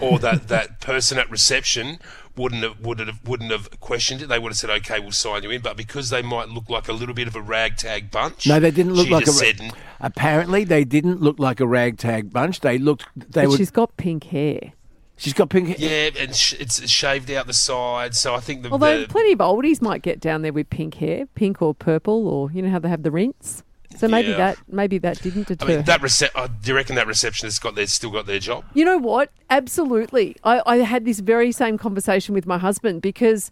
or 0.00 0.18
that 0.18 0.48
that 0.48 0.80
person 0.80 1.18
at 1.18 1.30
reception 1.30 1.98
wouldn't 2.36 2.62
have 2.62 2.80
wouldn't 2.80 3.08
have 3.08 3.20
wouldn't 3.26 3.50
have 3.52 3.80
questioned 3.80 4.22
it? 4.22 4.28
They 4.28 4.38
would 4.38 4.50
have 4.50 4.56
said, 4.56 4.70
"Okay, 4.70 4.98
we'll 5.00 5.12
sign 5.12 5.42
you 5.44 5.50
in." 5.50 5.60
But 5.62 5.76
because 5.76 6.10
they 6.10 6.22
might 6.22 6.48
look 6.48 6.68
like 6.68 6.88
a 6.88 6.92
little 6.92 7.14
bit 7.14 7.28
of 7.28 7.36
a 7.36 7.40
ragtag 7.40 8.10
bunch, 8.10 8.46
No, 8.46 8.58
they 8.60 8.70
didn't 8.70 8.94
look 8.94 9.08
like 9.08 9.22
a. 9.22 9.26
just 9.26 9.40
ra- 9.42 9.46
said, 9.48 9.72
apparently, 10.00 10.64
they 10.64 10.84
didn't 10.84 11.20
look 11.20 11.38
like 11.38 11.60
a 11.60 11.66
ragtag 11.66 12.32
bunch. 12.32 12.60
They 12.60 12.78
looked. 12.78 13.06
They 13.16 13.42
But 13.42 13.50
were. 13.50 13.56
she's 13.56 13.70
got 13.70 13.96
pink 13.96 14.24
hair. 14.24 14.72
she's 15.16 15.32
got 15.32 15.48
pink. 15.48 15.78
Hair. 15.78 16.10
Yeah, 16.14 16.22
and 16.22 16.34
sh- 16.34 16.54
it's 16.58 16.88
shaved 16.90 17.30
out 17.30 17.46
the 17.46 17.52
side, 17.52 18.14
so 18.14 18.34
I 18.34 18.40
think 18.40 18.62
the, 18.62 18.70
Although 18.70 19.02
the 19.02 19.08
plenty 19.08 19.32
of 19.32 19.38
oldies 19.38 19.80
might 19.80 20.02
get 20.02 20.18
down 20.20 20.42
there 20.42 20.52
with 20.52 20.70
pink 20.70 20.94
hair, 20.94 21.26
pink 21.34 21.62
or 21.62 21.74
purple, 21.74 22.26
or 22.26 22.50
you 22.50 22.62
know 22.62 22.70
how 22.70 22.78
they 22.80 22.88
have 22.88 23.02
the 23.04 23.10
rinse. 23.12 23.62
So 23.96 24.08
maybe 24.08 24.28
Yeah. 24.30 24.36
that 24.38 24.58
maybe 24.68 24.98
that 24.98 25.22
didn't 25.22 25.46
deter. 25.48 25.64
I 25.64 25.66
deter. 25.68 25.76
mean, 25.78 25.84
that 25.86 26.00
rece- 26.00 26.30
uh, 26.34 26.48
do 26.62 26.70
you 26.70 26.74
reckon 26.76 26.96
that 26.96 27.06
receptionist 27.06 27.62
got 27.62 27.74
their 27.74 27.86
still 27.86 28.10
got 28.10 28.26
their 28.26 28.38
job? 28.40 28.64
You 28.74 28.84
know 28.84 28.98
what? 28.98 29.30
Absolutely. 29.50 30.36
I, 30.44 30.62
I 30.66 30.76
had 30.78 31.04
this 31.04 31.20
very 31.20 31.52
same 31.52 31.78
conversation 31.78 32.34
with 32.34 32.46
my 32.46 32.58
husband 32.58 33.02
because 33.02 33.50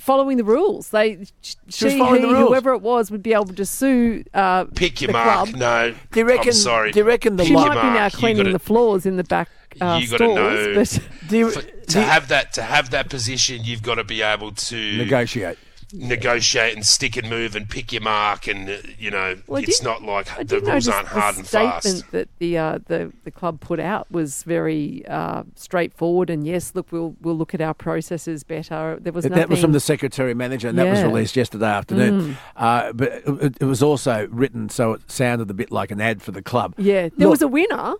following 0.00 0.36
the 0.38 0.44
rules, 0.44 0.90
they 0.90 1.24
She 1.42 1.54
she, 1.68 1.90
he, 1.90 1.98
the 1.98 2.04
rules. 2.28 2.48
whoever 2.48 2.72
it 2.72 2.82
was, 2.82 3.10
would 3.10 3.22
be 3.22 3.32
able 3.32 3.46
to 3.46 3.64
sue. 3.64 4.24
Uh, 4.34 4.64
Pick 4.74 5.00
your 5.00 5.08
the 5.08 5.12
mark. 5.12 5.48
club. 5.50 5.56
No, 5.60 5.94
Do 6.12 6.20
you 6.20 6.26
reckon? 6.26 6.48
I'm 6.48 6.52
sorry. 6.54 6.92
Do 6.92 6.98
you 7.00 7.04
reckon 7.04 7.36
the 7.36 7.44
She 7.44 7.52
might 7.52 7.74
your 7.74 7.82
be 7.82 7.88
now 7.90 8.08
cleaning 8.08 8.38
gotta- 8.44 8.52
the 8.52 8.58
floors 8.58 9.06
in 9.06 9.16
the 9.16 9.24
back 9.24 9.48
uh, 9.80 10.00
You 10.02 10.08
gotta 10.08 10.34
know- 10.34 10.74
but 10.74 10.98
do 11.28 11.36
you, 11.38 11.50
For- 11.50 11.60
do 11.62 11.68
to 11.88 11.98
you 12.00 12.04
have 12.04 12.28
that 12.28 12.52
to 12.54 12.62
have 12.62 12.90
that 12.90 13.08
position, 13.08 13.62
you've 13.64 13.82
got 13.82 13.96
to 13.96 14.04
be 14.04 14.22
able 14.22 14.52
to 14.52 14.96
negotiate? 14.96 15.58
Negotiate 15.92 16.74
and 16.74 16.84
stick 16.84 17.16
and 17.16 17.28
move 17.28 17.56
and 17.56 17.68
pick 17.68 17.92
your 17.92 18.02
mark, 18.02 18.46
and 18.46 18.68
uh, 18.68 18.76
you 18.98 19.10
know 19.10 19.36
Well, 19.46 19.62
it's 19.62 19.78
did- 19.78 19.84
not 19.84 20.02
like 20.02 20.38
I 20.38 20.42
the 20.44 20.60
rules 20.60 20.88
aren't 20.88 21.08
hard 21.08 21.34
the 21.34 21.38
and 21.40 21.46
statement 21.46 21.82
fast. 21.82 22.10
that 22.12 22.28
the, 22.38 22.58
uh, 22.58 22.78
the 22.86 23.12
the 23.24 23.30
club 23.30 23.60
put 23.60 23.80
out 23.80 24.10
was 24.10 24.42
very 24.42 25.04
uh, 25.06 25.42
straightforward. 25.54 26.30
And 26.30 26.46
yes, 26.46 26.72
look, 26.74 26.90
we'll 26.92 27.14
we'll 27.20 27.36
look 27.36 27.54
at 27.54 27.60
our 27.60 27.74
processes 27.74 28.44
better. 28.44 28.98
There 29.00 29.12
was 29.12 29.24
nothing. 29.24 29.38
That 29.38 29.48
was 29.48 29.60
from 29.60 29.72
the 29.72 29.80
secretary 29.80 30.34
manager, 30.34 30.68
and 30.68 30.78
that 30.78 30.88
was 30.88 30.98
Yeah. 30.98 31.04
Mm. 31.04 31.08
released 31.08 31.36
yesterday 31.36 31.66
afternoon. 31.66 32.36
Uh, 32.56 32.92
but 32.92 33.08
it, 33.26 33.56
it 33.60 33.64
was 33.64 33.82
also 33.82 34.26
written 34.30 34.68
so 34.68 34.92
it 34.92 35.10
sounded 35.10 35.50
a 35.50 35.54
bit 35.54 35.70
like 35.70 35.90
an 35.90 36.00
ad 36.00 36.22
for 36.22 36.32
the 36.32 36.42
club. 36.42 36.74
Yeah, 36.78 37.02
there 37.02 37.10
Look, 37.18 37.30
was 37.30 37.42
a 37.42 37.48
winner. 37.48 37.94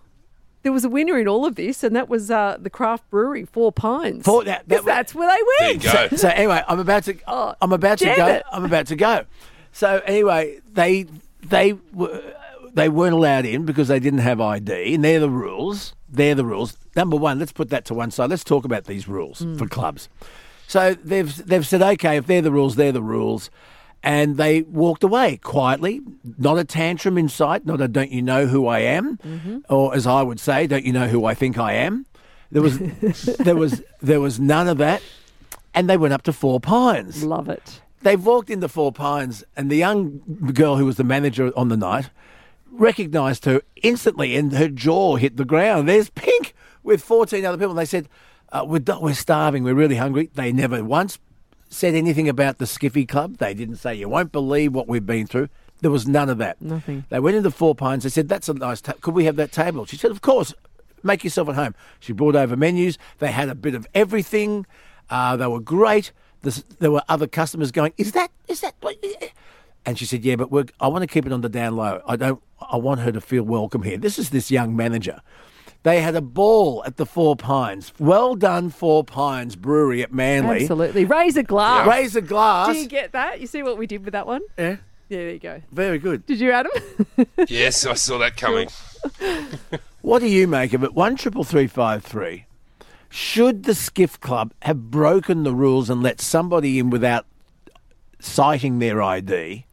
There 0.63 0.71
was 0.73 0.83
a 0.83 0.89
winner 0.89 1.17
in 1.17 1.27
all 1.27 1.45
of 1.45 1.55
this, 1.55 1.83
and 1.83 1.95
that 1.95 2.09
was 2.09 2.29
uh, 2.29 2.57
the 2.59 2.69
craft 2.69 3.09
brewery, 3.09 3.45
Four 3.45 3.71
Pines. 3.71 4.25
Four- 4.25 4.43
that- 4.43 4.67
that 4.67 4.75
'Cause 4.77 4.85
was- 4.85 4.93
that's 4.93 5.15
where 5.15 5.27
they 5.29 5.41
There 5.59 5.69
went. 5.69 5.83
you 5.83 5.91
go. 6.09 6.17
So 6.17 6.27
anyway, 6.29 6.61
I'm 6.67 6.79
about 6.79 7.03
to. 7.05 7.15
Oh, 7.27 7.53
I'm 7.61 7.71
about 7.71 7.99
to 7.99 8.05
go. 8.15 8.27
it. 8.27 8.43
I'm 8.51 8.65
about 8.65 8.87
to 8.87 8.95
go. 8.95 9.23
So 9.71 10.01
anyway, 10.05 10.59
they 10.73 11.05
they 11.41 11.73
were 11.93 12.21
they 12.73 12.89
weren't 12.89 13.13
allowed 13.13 13.45
in 13.45 13.65
because 13.65 13.87
they 13.87 13.99
didn't 13.99 14.19
have 14.19 14.41
ID, 14.41 14.93
and 14.95 15.03
they're 15.03 15.19
the 15.19 15.29
rules. 15.29 15.93
They're 16.09 16.35
the 16.35 16.45
rules. 16.45 16.77
Number 16.95 17.15
one, 17.15 17.39
let's 17.39 17.51
put 17.51 17.69
that 17.69 17.85
to 17.85 17.93
one 17.93 18.11
side. 18.11 18.29
Let's 18.29 18.43
talk 18.43 18.65
about 18.65 18.85
these 18.85 19.07
rules 19.07 19.45
for 19.57 19.67
clubs. 19.67 20.09
So 20.67 20.93
they've 20.93 21.33
they've 21.47 21.65
said, 21.65 21.81
okay, 21.81 22.17
if 22.17 22.25
they're 22.27 22.41
the 22.41 22.51
rules, 22.51 22.75
they're 22.75 22.91
the 22.91 23.01
rules. 23.01 23.49
And 24.01 24.37
they 24.37 24.61
walked 24.61 25.03
away 25.03 25.37
quietly, 25.37 26.01
not 26.37 26.57
a 26.57 26.63
tantrum 26.63 27.17
in 27.17 27.27
sight, 27.27 27.65
not 27.65 27.81
a 27.81 27.87
don't 27.87 28.11
you 28.11 28.21
know 28.21 28.45
who 28.45 28.65
I 28.65 28.79
am, 28.79 29.63
or 29.69 29.93
as 29.93 30.07
I 30.07 30.21
would 30.21 30.39
say, 30.39 30.67
don't 30.67 30.85
you 30.85 30.93
know 30.93 31.07
who 31.07 31.25
I 31.25 31.33
think 31.33 31.57
I 31.57 31.73
am. 31.73 32.05
There 32.51 32.61
was 32.61 32.79
there 33.39 33.57
was 33.57 33.83
there 34.01 34.21
was 34.21 34.39
none 34.39 34.67
of 34.67 34.77
that. 34.77 35.01
And 35.73 35.89
they 35.89 35.97
went 35.97 36.13
up 36.13 36.23
to 36.23 36.33
Four 36.33 36.59
Pines 36.59 37.23
Love 37.23 37.47
it. 37.47 37.81
they've 38.01 38.25
walked 38.25 38.49
into 38.49 38.67
Four 38.67 38.91
Pines, 38.91 39.43
and 39.55 39.69
the 39.69 39.77
young 39.77 40.21
girl 40.53 40.77
who 40.77 40.85
was 40.85 40.97
the 40.97 41.03
manager 41.03 41.51
on 41.55 41.69
the 41.69 41.77
night 41.77 42.09
recognised 42.71 43.45
her 43.45 43.61
instantly, 43.83 44.35
and 44.35 44.53
her 44.53 44.69
jaw 44.69 45.17
hit 45.17 45.37
the 45.37 45.45
ground. 45.45 45.87
There's 45.87 46.09
Pink 46.09 46.55
with 46.83 47.03
14 47.03 47.45
other 47.45 47.57
people. 47.57 47.71
And 47.71 47.79
they 47.79 47.85
said, 47.85 48.07
uh, 48.51 48.65
we're, 48.67 48.81
we're 48.99 49.13
starving, 49.13 49.63
we're 49.63 49.75
really 49.75 49.97
hungry. 49.97 50.29
They 50.33 50.51
never 50.51 50.83
once 50.83 51.19
said 51.69 51.93
anything 51.95 52.27
about 52.27 52.57
the 52.57 52.65
Skiffy 52.65 53.07
Club. 53.07 53.37
They 53.37 53.53
didn't 53.53 53.77
say, 53.77 53.95
you 53.95 54.09
won't 54.09 54.31
believe 54.31 54.73
what 54.73 54.87
we've 54.87 55.05
been 55.05 55.27
through. 55.27 55.49
There 55.81 55.91
was 55.91 56.07
none 56.07 56.29
of 56.29 56.37
that. 56.39 56.61
Nothing. 56.61 57.05
They 57.09 57.19
went 57.19 57.37
into 57.37 57.51
Four 57.51 57.73
Pines. 57.73 58.03
They 58.03 58.09
said, 58.09 58.27
"That's 58.27 58.49
a 58.49 58.53
nice. 58.53 58.81
Ta- 58.81 58.95
Could 58.99 59.13
we 59.13 59.23
have 59.23 59.37
that 59.37 59.53
table?" 59.53 59.85
She 59.85 59.95
said, 59.95 60.11
"Of 60.11 60.19
course. 60.19 60.53
Make 61.03 61.23
yourself 61.23 61.47
at 61.47 61.55
home." 61.55 61.73
She 62.01 62.11
brought 62.11 62.35
over 62.35 62.57
menus. 62.57 62.97
They 63.19 63.31
had 63.31 63.47
a 63.47 63.55
bit 63.55 63.75
of 63.75 63.87
everything. 63.95 64.65
Uh, 65.09 65.37
they 65.37 65.47
were 65.47 65.61
great. 65.61 66.11
This, 66.41 66.63
there 66.79 66.91
were 66.91 67.03
other 67.07 67.27
customers 67.27 67.71
going, 67.71 67.93
"Is 67.97 68.11
that? 68.11 68.29
Is 68.49 68.59
that?" 68.59 68.75
what-" 68.81 68.97
And 69.85 69.97
she 69.97 70.03
said, 70.05 70.25
"Yeah, 70.25 70.35
but 70.35 70.51
we're, 70.51 70.65
I 70.81 70.89
want 70.89 71.03
to 71.03 71.07
keep 71.07 71.25
it 71.25 71.31
on 71.31 71.39
the 71.39 71.47
down 71.47 71.77
low. 71.77 72.01
I 72.05 72.17
don't. 72.17 72.43
I 72.69 72.75
want 72.75 72.99
her 72.99 73.13
to 73.13 73.21
feel 73.21 73.43
welcome 73.43 73.83
here." 73.83 73.97
This 73.97 74.19
is 74.19 74.31
this 74.31 74.51
young 74.51 74.75
manager. 74.75 75.21
They 75.83 76.01
had 76.01 76.15
a 76.15 76.21
ball 76.21 76.83
at 76.85 76.97
the 76.97 77.05
Four 77.05 77.35
Pines. 77.37 77.93
Well 77.99 78.35
done, 78.35 78.69
Four 78.69 79.03
Pines 79.05 79.55
Brewery 79.55 80.03
at 80.03 80.11
Manly. 80.13 80.61
Absolutely. 80.61 81.05
Raise 81.05 81.37
a 81.37 81.43
glass. 81.43 81.87
Raise 81.87 82.15
a 82.17 82.21
glass. 82.21 82.73
Do 82.73 82.79
you 82.79 82.87
get 82.87 83.13
that? 83.13 83.39
You 83.39 83.47
see 83.47 83.63
what 83.63 83.77
we 83.77 83.87
did 83.87 84.03
with 84.03 84.11
that 84.11 84.27
one? 84.27 84.41
yeah, 84.57 84.77
Yeah, 85.07 85.17
there 85.19 85.29
you 85.31 85.39
go. 85.39 85.61
very 85.71 85.97
good. 85.97 86.25
Did 86.25 86.39
you, 86.41 86.51
Adam? 86.51 86.71
Yes, 87.47 87.85
I 87.85 87.93
saw 87.93 88.17
that 88.19 88.35
coming. 88.37 88.67
What 90.01 90.19
do 90.19 90.27
you 90.27 90.47
make 90.47 90.71
of 90.73 90.83
it? 90.85 90.93
One 90.93 91.17
triple 91.17 91.43
three 91.43 91.67
five 91.67 92.03
three. 92.05 92.45
Should 93.09 93.63
the 93.63 93.75
Skiff 93.75 94.17
Club 94.19 94.53
have 94.61 94.89
broken 94.89 95.43
the 95.43 95.53
rules 95.53 95.89
and 95.89 96.01
let 96.01 96.21
somebody 96.21 96.79
in 96.79 96.89
without 96.89 97.25
citing 98.19 98.79
their 98.79 99.01
ID? 99.01 99.65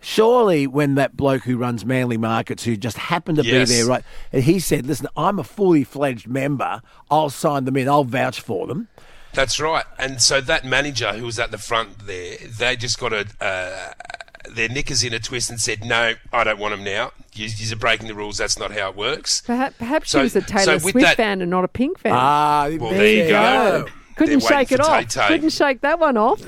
Surely, 0.00 0.66
when 0.66 0.94
that 0.94 1.16
bloke 1.16 1.42
who 1.42 1.56
runs 1.58 1.84
Manly 1.84 2.16
Markets, 2.16 2.64
who 2.64 2.76
just 2.76 2.96
happened 2.96 3.36
to 3.38 3.44
Yes. 3.44 3.68
be 3.68 3.76
there, 3.76 3.86
right, 3.86 4.02
and 4.32 4.42
he 4.44 4.58
said, 4.58 4.86
"Listen, 4.86 5.08
I'm 5.16 5.38
a 5.38 5.44
fully 5.44 5.84
fledged 5.84 6.26
member. 6.26 6.80
I'll 7.10 7.28
sign 7.30 7.64
them 7.66 7.76
in. 7.76 7.88
I'll 7.88 8.04
vouch 8.04 8.40
for 8.40 8.66
them." 8.66 8.88
That's 9.34 9.60
right. 9.60 9.84
And 9.98 10.20
so 10.20 10.40
that 10.40 10.64
manager 10.64 11.12
who 11.12 11.24
was 11.26 11.38
at 11.38 11.50
the 11.50 11.58
front 11.58 12.06
there, 12.06 12.36
they 12.58 12.76
just 12.76 12.98
got 12.98 13.12
a, 13.12 13.26
uh, 13.40 13.92
their 14.48 14.68
knickers 14.70 15.04
in 15.04 15.12
a 15.12 15.18
twist 15.20 15.50
and 15.50 15.60
said, 15.60 15.84
"No, 15.84 16.14
I 16.32 16.44
don't 16.44 16.58
want 16.58 16.72
them 16.74 16.82
now. 16.82 17.12
You, 17.34 17.48
you're 17.58 17.76
breaking 17.76 18.08
the 18.08 18.14
rules. 18.14 18.38
That's 18.38 18.58
not 18.58 18.72
how 18.72 18.88
it 18.88 18.96
works." 18.96 19.42
Perhaps, 19.42 19.76
perhaps 19.78 20.10
So- 20.10 20.20
she 20.20 20.22
was 20.24 20.36
a 20.36 20.40
Taylor 20.40 20.72
with 20.74 20.82
Swift 20.92 21.00
that- 21.00 21.16
fan 21.18 21.42
and 21.42 21.50
not 21.50 21.62
a 21.64 21.68
Pink 21.68 21.98
fan. 21.98 22.12
Ah, 22.16 22.68
Well, 22.80 22.90
there 22.90 23.06
you 23.24 23.28
go. 23.28 23.86
Couldn't 24.20 24.40
They're 24.40 24.50
waiting 24.50 24.66
shake 24.68 24.72
it 24.72 24.84
for 24.84 24.90
off. 24.90 25.08
Tay-Tay. 25.08 25.28
Couldn't 25.28 25.50
shake 25.50 25.80
that 25.80 25.98
one 25.98 26.18
off. 26.18 26.42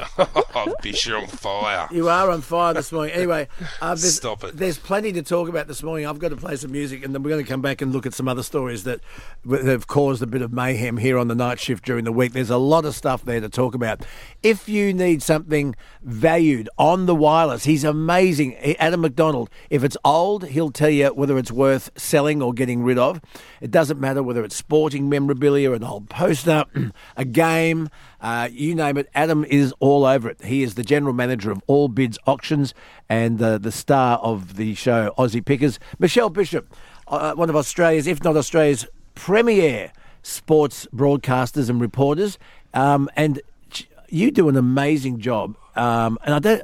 oh, 0.54 0.74
Bish, 0.82 1.06
you're 1.06 1.16
on 1.16 1.26
fire. 1.26 1.88
You 1.90 2.10
are 2.10 2.30
on 2.30 2.42
fire 2.42 2.74
this 2.74 2.92
morning. 2.92 3.14
Anyway, 3.14 3.48
uh, 3.80 3.94
there's, 3.94 4.16
Stop 4.16 4.44
it. 4.44 4.58
There's 4.58 4.76
plenty 4.76 5.10
to 5.12 5.22
talk 5.22 5.48
about 5.48 5.68
this 5.68 5.82
morning. 5.82 6.06
I've 6.06 6.18
got 6.18 6.28
to 6.28 6.36
play 6.36 6.56
some 6.56 6.70
music, 6.70 7.02
and 7.02 7.14
then 7.14 7.22
we're 7.22 7.30
going 7.30 7.42
to 7.42 7.48
come 7.48 7.62
back 7.62 7.80
and 7.80 7.90
look 7.90 8.04
at 8.04 8.12
some 8.12 8.28
other 8.28 8.42
stories 8.42 8.84
that, 8.84 9.00
that 9.46 9.64
have 9.64 9.86
caused 9.86 10.22
a 10.22 10.26
bit 10.26 10.42
of 10.42 10.52
mayhem 10.52 10.98
here 10.98 11.16
on 11.16 11.28
the 11.28 11.34
night 11.34 11.58
shift 11.58 11.82
during 11.86 12.04
the 12.04 12.12
week. 12.12 12.34
There's 12.34 12.50
a 12.50 12.58
lot 12.58 12.84
of 12.84 12.94
stuff 12.94 13.24
there 13.24 13.40
to 13.40 13.48
talk 13.48 13.74
about. 13.74 14.04
If 14.42 14.68
you 14.68 14.92
need 14.92 15.22
something 15.22 15.74
valued 16.02 16.68
on 16.76 17.06
the 17.06 17.14
wireless, 17.14 17.64
he's 17.64 17.84
amazing. 17.84 18.54
Adam 18.78 19.00
McDonald. 19.00 19.48
If 19.70 19.82
it's 19.82 19.96
old, 20.04 20.48
he'll 20.48 20.72
tell 20.72 20.90
you 20.90 21.08
whether 21.14 21.38
it's 21.38 21.50
worth 21.50 21.90
selling 21.96 22.42
or 22.42 22.52
getting 22.52 22.82
rid 22.82 22.98
of. 22.98 23.22
It 23.62 23.70
doesn't 23.70 23.98
matter 23.98 24.22
whether 24.22 24.44
it's 24.44 24.56
sporting 24.56 25.08
memorabilia, 25.08 25.70
or 25.70 25.74
an 25.74 25.84
old 25.84 26.10
poster, 26.10 26.66
a 27.16 27.24
game. 27.24 27.61
Uh, 28.20 28.48
you 28.50 28.74
name 28.74 28.96
it, 28.96 29.08
Adam 29.14 29.44
is 29.44 29.72
all 29.80 30.04
over 30.04 30.28
it. 30.28 30.42
He 30.42 30.62
is 30.62 30.74
the 30.74 30.82
general 30.82 31.12
manager 31.12 31.50
of 31.50 31.62
All 31.66 31.88
Bids 31.88 32.18
Auctions 32.26 32.74
and 33.08 33.40
uh, 33.40 33.58
the 33.58 33.72
star 33.72 34.18
of 34.18 34.56
the 34.56 34.74
show 34.74 35.14
Aussie 35.18 35.44
Pickers. 35.44 35.78
Michelle 35.98 36.30
Bishop, 36.30 36.74
uh, 37.08 37.34
one 37.34 37.48
of 37.48 37.56
Australia's, 37.56 38.06
if 38.06 38.22
not 38.22 38.36
Australia's, 38.36 38.86
premier 39.14 39.92
sports 40.22 40.86
broadcasters 40.94 41.68
and 41.68 41.80
reporters. 41.80 42.38
Um, 42.74 43.08
and 43.16 43.40
you 44.08 44.30
do 44.30 44.48
an 44.48 44.56
amazing 44.56 45.18
job. 45.18 45.56
Um, 45.74 46.18
and 46.24 46.34
I 46.34 46.38
don't, 46.38 46.62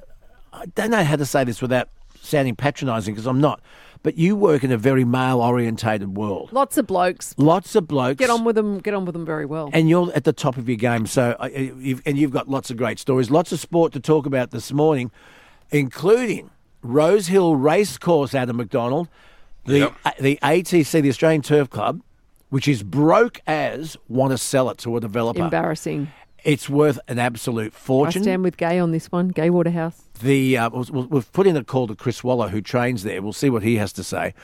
I 0.53 0.67
don't 0.67 0.91
know 0.91 1.05
how 1.05 1.17
to 1.17 1.27
say 1.27 1.45
this 1.45 1.63
without 1.63 1.89
sounding 2.21 2.57
patronising 2.57 3.15
because 3.15 3.27
I'm 3.27 3.41
not. 3.41 3.61
But 4.03 4.17
you 4.17 4.37
work 4.37 4.63
in 4.65 4.71
a 4.73 4.79
very 4.79 5.05
male 5.05 5.41
orientated 5.41 6.17
world. 6.17 6.51
Lots 6.53 6.79
of 6.79 6.87
blokes. 6.87 7.35
Lots 7.37 7.75
of 7.75 7.89
blokes 7.89 8.19
Get 8.19 8.31
on 8.31 8.45
with 8.45 8.55
them. 8.57 8.79
Get 8.79 8.95
on 8.95 9.05
with 9.05 9.13
them 9.13 9.27
very 9.27 9.45
well. 9.45 9.71
and 9.73 9.89
you're 9.89 10.13
at 10.15 10.25
the 10.25 10.33
top 10.33 10.57
of 10.57 10.69
your 10.69 10.77
game. 10.77 11.07
So, 11.07 11.37
uh, 11.41 11.49
you've, 11.53 12.01
and 12.07 12.17
you've 12.17 12.31
got 12.31 12.49
lots 12.49 12.71
of 12.71 12.77
great 12.77 12.99
stories, 12.99 13.31
lots 13.31 13.51
of 13.53 13.59
sport 13.61 13.93
to 13.95 14.01
talk 14.01 14.25
about 14.27 14.51
this 14.53 14.73
morning, 14.73 15.11
including 15.71 16.51
Rose 16.83 17.27
Hill 17.27 17.57
Racecourse. 17.57 18.35
Adam 18.35 18.57
McDonald, 18.57 19.09
the 19.65 19.79
Yep. 19.81 19.95
uh, 20.05 20.11
the 20.21 20.39
ATC, 20.43 21.01
the 21.03 21.09
Australian 21.09 21.43
Turf 21.43 21.69
Club, 21.71 22.01
which 22.51 22.69
is 22.69 22.83
broke 22.83 23.41
as 23.47 23.97
want 24.09 24.31
to 24.31 24.39
sell 24.39 24.71
it 24.71 24.79
to 24.79 24.97
a 24.97 25.01
developer. 25.01 25.43
Embarrassing. 25.43 26.09
It's 26.45 26.69
worth 26.69 26.99
an 27.09 27.19
absolute 27.19 27.75
fortune. 27.75 28.23
I 28.23 28.25
stand 28.25 28.43
with 28.43 28.57
Gay 28.57 28.79
on 28.79 28.93
this 28.93 29.11
one. 29.11 29.29
Gay 29.29 29.51
Waterhouse. 29.51 30.03
The 30.21 30.57
uh, 30.57 30.71
we've 30.71 31.33
put 31.33 31.47
in 31.47 31.57
a 31.57 31.65
call 31.65 31.87
to 31.89 31.95
Chris 31.95 32.23
Waller, 32.23 32.49
who 32.49 32.61
trains 32.61 33.03
there. 33.03 33.21
We'll 33.23 33.33
see 33.33 33.51
what 33.51 33.63
he 33.63 33.77
has 33.77 33.93
to 33.95 34.05
say. 34.05 34.35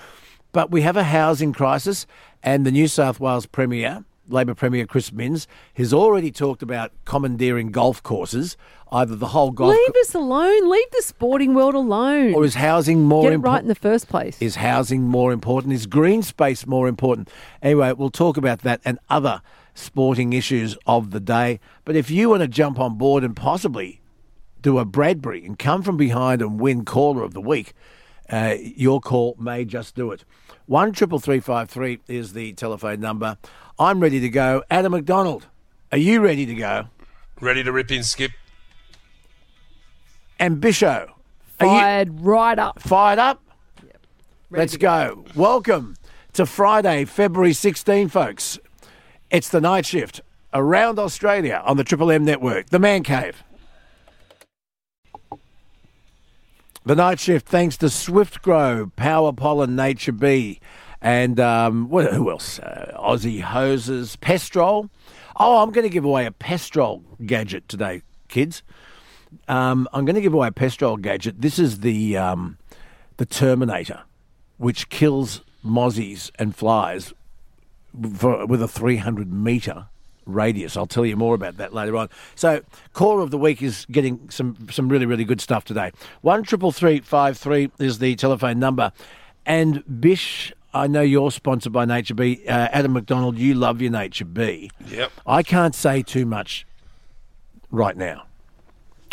But 0.52 0.70
we 0.70 0.82
have 0.82 0.96
a 0.96 1.04
housing 1.04 1.52
crisis, 1.52 2.06
and 2.42 2.64
the 2.64 2.70
New 2.70 2.86
South 2.88 3.18
Wales 3.18 3.46
Premier, 3.46 4.04
Labor 4.28 4.54
Premier 4.54 4.86
Chris 4.86 5.12
Minns, 5.12 5.48
has 5.74 5.92
already 5.92 6.30
talked 6.30 6.62
about 6.62 6.92
commandeering 7.04 7.70
golf 7.72 8.02
courses. 8.02 8.56
Either 8.92 9.16
the 9.16 9.28
whole 9.28 9.50
golf 9.50 9.74
Leave 9.74 9.96
us 10.02 10.14
alone. 10.14 10.70
Leave 10.70 10.90
the 10.92 11.02
sporting 11.02 11.54
world 11.54 11.74
alone. 11.74 12.32
or 12.34 12.44
is 12.44 12.54
housing 12.54 13.02
more 13.02 13.24
Get 13.24 13.32
important? 13.32 13.52
right 13.54 13.62
in 13.62 13.68
the 13.68 13.74
first 13.74 14.08
place. 14.08 14.40
Is 14.40 14.54
housing 14.56 15.02
more 15.02 15.32
important? 15.32 15.72
Is 15.74 15.86
green 15.86 16.22
space 16.22 16.64
more 16.64 16.86
important? 16.86 17.28
Anyway, 17.60 17.92
we'll 17.92 18.10
talk 18.10 18.36
about 18.36 18.60
that 18.60 18.80
and 18.84 19.00
other 19.10 19.42
sporting 19.74 20.32
issues 20.32 20.76
of 20.86 21.10
the 21.10 21.20
day. 21.20 21.60
But 21.84 21.96
if 21.96 22.10
you 22.10 22.30
want 22.30 22.42
to 22.42 22.48
jump 22.48 22.78
on 22.78 22.96
board 22.96 23.24
and 23.24 23.34
possibly 23.36 24.00
do 24.62 24.78
a 24.78 24.84
Bradbury 24.84 25.44
and 25.44 25.58
come 25.58 25.82
from 25.82 25.96
behind 25.96 26.40
and 26.40 26.58
win 26.60 26.84
caller 26.84 27.22
of 27.22 27.34
the 27.34 27.40
week, 27.40 27.74
uh, 28.30 28.54
your 28.58 29.00
call 29.00 29.36
may 29.38 29.64
just 29.64 29.94
do 29.94 30.10
it. 30.10 30.24
One 30.66 30.92
triple 30.92 31.18
three 31.18 31.40
five 31.40 31.68
three 31.68 32.00
is 32.08 32.32
the 32.32 32.54
telephone 32.54 33.00
number. 33.00 33.36
I'm 33.78 34.00
ready 34.00 34.20
to 34.20 34.28
go. 34.30 34.62
Adam 34.70 34.92
McDonald, 34.92 35.46
are 35.92 35.98
you 35.98 36.20
ready 36.20 36.46
to 36.46 36.54
go? 36.54 36.84
Ready 37.40 37.62
to 37.64 37.72
rip 37.72 37.90
in, 37.90 38.02
Skip? 38.02 38.30
And 40.38 40.60
Bisho, 40.62 41.10
are 41.60 41.66
you 41.66 41.72
Fired 41.72 42.20
right 42.20 42.58
up. 42.58 42.80
fired 42.80 43.18
up? 43.18 43.42
Ready 44.50 44.60
Let's 44.62 44.72
to 44.72 44.78
go. 44.78 45.24
Welcome 45.34 45.96
to 46.32 46.46
Friday, 46.46 47.04
February 47.04 47.52
16, 47.52 48.08
folks. 48.08 48.58
It's 49.34 49.48
the 49.48 49.60
night 49.60 49.84
shift 49.84 50.20
around 50.52 51.00
Australia 51.00 51.60
on 51.66 51.76
the 51.76 51.82
Triple 51.82 52.08
M 52.12 52.24
network, 52.24 52.70
the 52.70 52.78
Man 52.78 53.02
Cave. 53.02 53.42
The 56.84 56.94
night 56.94 57.18
shift, 57.18 57.48
thanks 57.48 57.76
to 57.78 57.90
Swift 57.90 58.42
Grow, 58.42 58.92
Power 58.94 59.32
Pollen, 59.32 59.74
Nature 59.74 60.12
Bee, 60.12 60.60
and 61.00 61.40
um, 61.40 61.88
who 61.88 62.30
else? 62.30 62.60
Uh, 62.60 62.96
Aussie 62.96 63.40
Hoses, 63.40 64.14
Pestrol. 64.14 64.88
Oh, 65.34 65.64
I'm 65.64 65.72
going 65.72 65.82
to 65.82 65.92
give 65.92 66.04
away 66.04 66.26
a 66.26 66.30
Pestrol 66.30 67.02
gadget 67.26 67.68
today, 67.68 68.02
kids. 68.28 68.62
Um, 69.48 69.88
I'm 69.92 70.04
going 70.04 70.14
to 70.14 70.20
give 70.20 70.34
away 70.34 70.46
a 70.46 70.52
Pestrol 70.52 71.02
gadget. 71.02 71.40
This 71.42 71.58
is 71.58 71.80
the 71.80 72.16
um, 72.16 72.58
the 73.16 73.26
Terminator, 73.26 74.02
which 74.58 74.90
kills 74.90 75.40
mozzies 75.64 76.30
and 76.38 76.54
flies 76.54 77.12
for, 78.16 78.46
with 78.46 78.62
a 78.62 78.68
300 78.68 79.32
metre 79.32 79.86
radius. 80.26 80.76
I'll 80.76 80.86
tell 80.86 81.06
you 81.06 81.16
more 81.16 81.34
about 81.34 81.56
that 81.58 81.74
later 81.74 81.96
on. 81.96 82.08
So, 82.34 82.62
core 82.92 83.20
of 83.20 83.30
the 83.30 83.38
week 83.38 83.62
is 83.62 83.86
getting 83.90 84.28
some 84.30 84.68
some 84.70 84.88
really 84.88 85.06
really 85.06 85.24
good 85.24 85.40
stuff 85.40 85.64
today. 85.64 85.92
One 86.22 86.42
triple 86.42 86.72
three 86.72 87.00
five 87.00 87.38
three 87.38 87.70
is 87.78 87.98
the 87.98 88.14
telephone 88.16 88.58
number, 88.58 88.92
and 89.46 89.82
Bish. 90.00 90.52
I 90.72 90.88
know 90.88 91.02
you're 91.02 91.30
sponsored 91.30 91.72
by 91.72 91.84
Nature 91.84 92.14
Bee. 92.14 92.42
Uh, 92.48 92.68
Adam 92.72 92.94
McDonald, 92.94 93.38
you 93.38 93.54
love 93.54 93.80
your 93.80 93.92
Nature 93.92 94.24
Bee. 94.24 94.72
Yep. 94.88 95.12
I 95.24 95.44
can't 95.44 95.72
say 95.72 96.02
too 96.02 96.26
much 96.26 96.66
right 97.70 97.96
now, 97.96 98.24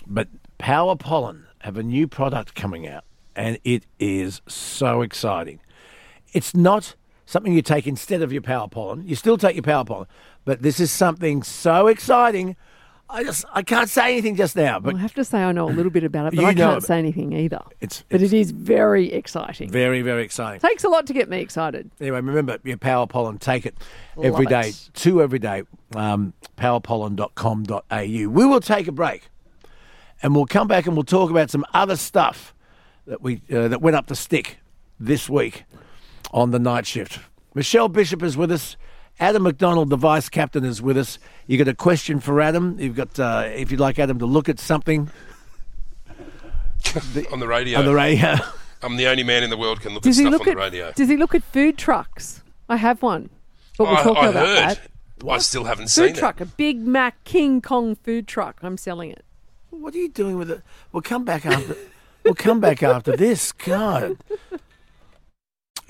but 0.07 0.27
Power 0.57 0.95
Pollen 0.95 1.45
have 1.59 1.77
a 1.77 1.83
new 1.83 2.07
product 2.07 2.55
coming 2.55 2.87
out, 2.87 3.03
and 3.35 3.59
it 3.63 3.85
is 3.99 4.41
so 4.47 5.03
exciting. 5.03 5.59
It's 6.33 6.55
not 6.55 6.95
something 7.31 7.53
you 7.53 7.61
take 7.61 7.87
instead 7.87 8.21
of 8.21 8.31
your 8.33 8.41
Power 8.41 8.67
Pollen. 8.67 9.07
You 9.07 9.15
still 9.15 9.37
take 9.37 9.55
your 9.55 9.63
Power 9.63 9.85
Pollen, 9.85 10.07
but 10.45 10.61
this 10.61 10.79
is 10.79 10.91
something 10.91 11.43
so 11.43 11.87
exciting. 11.87 12.55
I 13.09 13.23
just 13.25 13.43
I 13.51 13.61
can't 13.61 13.89
say 13.89 14.13
anything 14.13 14.37
just 14.37 14.55
now, 14.55 14.79
but 14.79 14.95
I 14.95 14.99
have 14.99 15.13
to 15.15 15.25
say 15.25 15.43
I 15.43 15.51
know 15.51 15.67
a 15.67 15.71
little 15.71 15.91
bit 15.91 16.05
about 16.05 16.27
it, 16.31 16.35
but 16.37 16.45
I 16.45 16.53
can't 16.53 16.81
say 16.81 16.97
anything 16.97 17.33
either. 17.33 17.59
it's, 17.81 18.03
But 18.09 18.21
it's 18.21 18.31
it 18.31 18.37
is 18.37 18.51
very 18.51 19.11
exciting. 19.11 19.69
very 19.69 20.01
very 20.01 20.23
exciting. 20.23 20.61
Takes 20.61 20.85
a 20.85 20.89
lot 20.89 21.07
to 21.07 21.13
get 21.13 21.29
me 21.29 21.41
excited. 21.41 21.91
Anyway, 21.99 22.21
remember 22.21 22.57
your 22.63 22.77
Power 22.77 23.07
Pollen. 23.07 23.37
Take 23.37 23.65
it 23.65 23.75
every 24.17 24.45
Love 24.45 24.63
day, 24.63 24.69
it. 24.69 24.89
two 24.93 25.21
every 25.21 25.39
day. 25.39 25.63
Um, 25.93 26.33
powerpollen.com.au. 26.57 28.29
We 28.29 28.45
will 28.45 28.61
take 28.61 28.87
a 28.87 28.91
break, 28.93 29.29
and 30.23 30.33
we'll 30.35 30.45
come 30.45 30.67
back 30.67 30.85
and 30.85 30.95
we'll 30.95 31.03
talk 31.03 31.29
about 31.29 31.49
some 31.49 31.65
other 31.73 31.95
stuff 31.97 32.53
that 33.07 33.21
we 33.21 33.41
uh, 33.53 33.67
that 33.67 33.81
went 33.81 33.95
up 33.97 34.07
the 34.07 34.15
stick 34.15 34.57
this 34.99 35.27
week 35.29 35.65
on 36.31 36.51
the 36.51 36.59
night 36.59 36.85
shift. 36.85 37.19
Michelle 37.53 37.89
Bishop 37.89 38.23
is 38.23 38.35
with 38.37 38.51
us. 38.51 38.77
Adam 39.19 39.43
McDonald, 39.43 39.89
the 39.89 39.97
vice 39.97 40.29
captain, 40.29 40.63
is 40.63 40.81
with 40.81 40.97
us. 40.97 41.19
You 41.45 41.57
got 41.57 41.67
a 41.67 41.75
question 41.75 42.19
for 42.19 42.41
Adam? 42.41 42.79
You've 42.79 42.95
got 42.95 43.19
uh, 43.19 43.49
if 43.53 43.69
you'd 43.69 43.79
like 43.79 43.99
Adam 43.99 44.17
to 44.19 44.25
look 44.25 44.49
at 44.49 44.59
something. 44.59 45.11
on 47.31 47.39
the 47.39 47.47
radio. 47.47 47.79
on 47.79 47.85
the 47.85 47.93
radio. 47.93 48.35
I'm 48.81 48.95
the 48.95 49.07
only 49.07 49.23
man 49.23 49.43
in 49.43 49.49
the 49.51 49.57
world 49.57 49.81
can 49.81 49.93
look 49.93 50.01
Does 50.01 50.17
at 50.19 50.23
stuff 50.23 50.31
look 50.31 50.41
on 50.41 50.47
at 50.49 50.55
the 50.55 50.59
radio. 50.59 50.91
Does 50.93 51.09
he 51.09 51.17
look 51.17 51.35
at 51.35 51.43
food 51.43 51.77
trucks? 51.77 52.41
I 52.67 52.77
have 52.77 53.03
one, 53.03 53.29
but 53.77 53.85
we're 53.85 53.93
I, 53.97 54.03
talking 54.03 54.23
I 54.23 54.27
about 54.29 54.47
heard. 54.47 54.77
that. 54.77 54.89
I 55.29 55.37
still 55.37 55.65
haven't 55.65 55.89
Food 55.91 56.07
seen 56.07 56.15
truck, 56.15 56.41
a 56.41 56.45
Big 56.45 56.79
Mac 56.79 57.23
King 57.25 57.61
Kong 57.61 57.95
food 57.95 58.27
truck. 58.27 58.57
I'm 58.63 58.77
selling 58.77 59.11
it. 59.11 59.23
What 59.69 59.93
are 59.93 59.99
you 59.99 60.09
doing 60.09 60.37
with 60.37 60.49
it? 60.49 60.61
We'll 60.91 61.03
come 61.03 61.23
back 61.25 61.45
after. 61.45 61.75
we'll 62.23 62.33
come 62.33 62.59
back 62.59 62.81
after 62.81 63.15
this. 63.15 63.51
God. 63.51 64.17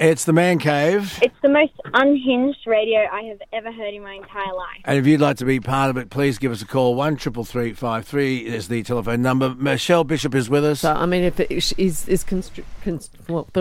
It's 0.01 0.25
the 0.25 0.33
Man 0.33 0.57
Cave. 0.57 1.19
It's 1.21 1.39
the 1.43 1.49
most 1.49 1.73
unhinged 1.93 2.65
radio 2.65 3.07
I 3.11 3.21
have 3.25 3.39
ever 3.53 3.71
heard 3.71 3.93
in 3.93 4.01
my 4.01 4.13
entire 4.13 4.51
life. 4.51 4.81
And 4.83 4.97
if 4.97 5.05
you'd 5.05 5.21
like 5.21 5.37
to 5.37 5.45
be 5.45 5.59
part 5.59 5.91
of 5.91 5.97
it, 5.97 6.09
please 6.09 6.39
give 6.39 6.51
us 6.51 6.63
a 6.63 6.65
call. 6.65 6.95
One 6.95 7.17
triple 7.17 7.45
three 7.45 7.73
five 7.73 8.07
three 8.07 8.39
is 8.39 8.67
the 8.67 8.81
telephone 8.81 9.21
number. 9.21 9.53
Michelle 9.53 10.03
Bishop 10.03 10.33
is 10.33 10.49
with 10.49 10.65
us. 10.65 10.79
So 10.79 10.91
I 10.91 11.05
mean, 11.05 11.23
if 11.23 11.39
it 11.39 11.51
is 11.51 11.75
is, 11.77 12.07
is 12.07 12.23
constr- 12.23 12.63
const- 12.81 13.15
well, 13.29 13.47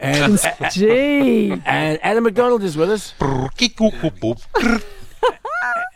and, 0.00 0.38
gee, 0.70 1.50
and 1.50 1.98
Adam 2.04 2.22
McDonald 2.22 2.62
is 2.62 2.76
with 2.76 2.92
us. 2.92 3.12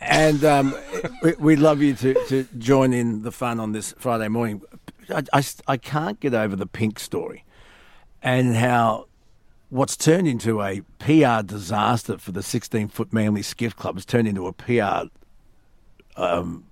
And 0.00 0.44
um, 0.44 0.74
we, 1.22 1.34
we'd 1.34 1.58
love 1.58 1.82
you 1.82 1.94
to, 1.94 2.14
to 2.28 2.46
join 2.58 2.92
in 2.92 3.22
the 3.22 3.32
fun 3.32 3.58
on 3.58 3.72
this 3.72 3.92
Friday 3.98 4.28
morning. 4.28 4.62
I, 5.08 5.22
I, 5.32 5.44
I 5.66 5.76
can't 5.76 6.20
get 6.20 6.32
over 6.32 6.54
the 6.54 6.66
pink 6.66 7.00
story 7.00 7.44
and 8.22 8.54
how 8.54 9.06
what's 9.70 9.96
turned 9.96 10.28
into 10.28 10.62
a 10.62 10.80
PR 10.98 11.42
disaster 11.44 12.18
for 12.18 12.32
the 12.32 12.42
16 12.42 12.88
foot 12.88 13.12
Manly 13.12 13.42
Skiff 13.42 13.74
Club 13.76 13.96
has 13.96 14.04
turned 14.04 14.28
into 14.28 14.46
a 14.46 14.52
PR 14.52 15.08
um, 16.16 16.64